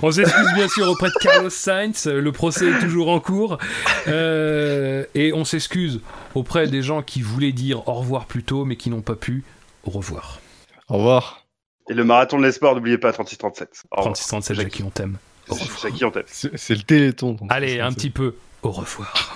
On 0.01 0.11
s'excuse 0.11 0.53
bien 0.55 0.67
sûr 0.67 0.89
auprès 0.89 1.09
de 1.09 1.15
Carlos 1.19 1.49
Sainz, 1.49 2.07
le 2.07 2.31
procès 2.31 2.69
est 2.69 2.79
toujours 2.79 3.09
en 3.09 3.19
cours. 3.19 3.57
Euh, 4.07 5.05
et 5.15 5.33
on 5.33 5.45
s'excuse 5.45 6.01
auprès 6.35 6.67
des 6.67 6.81
gens 6.81 7.01
qui 7.01 7.21
voulaient 7.21 7.51
dire 7.51 7.87
au 7.87 7.93
revoir 7.93 8.25
plus 8.25 8.43
tôt 8.43 8.65
mais 8.65 8.75
qui 8.75 8.89
n'ont 8.89 9.01
pas 9.01 9.15
pu. 9.15 9.43
Au 9.83 9.91
revoir. 9.91 10.39
Au 10.89 10.97
revoir. 10.97 11.45
Et 11.89 11.93
le 11.93 12.03
marathon 12.03 12.37
de 12.37 12.43
l'espoir, 12.43 12.75
n'oubliez 12.75 12.97
pas 12.97 13.11
36-37. 13.11 13.67
36-37, 13.93 14.53
Jackie, 14.55 14.83
on 14.83 14.89
t'aime. 14.89 15.17
Jackie, 15.81 16.03
on 16.03 16.11
t'aime. 16.11 16.23
C'est 16.27 16.75
le 16.75 16.81
téléthon. 16.81 17.37
Allez, 17.49 17.79
un 17.79 17.93
petit 17.93 18.09
peu. 18.09 18.35
Au 18.61 18.71
revoir. 18.71 19.35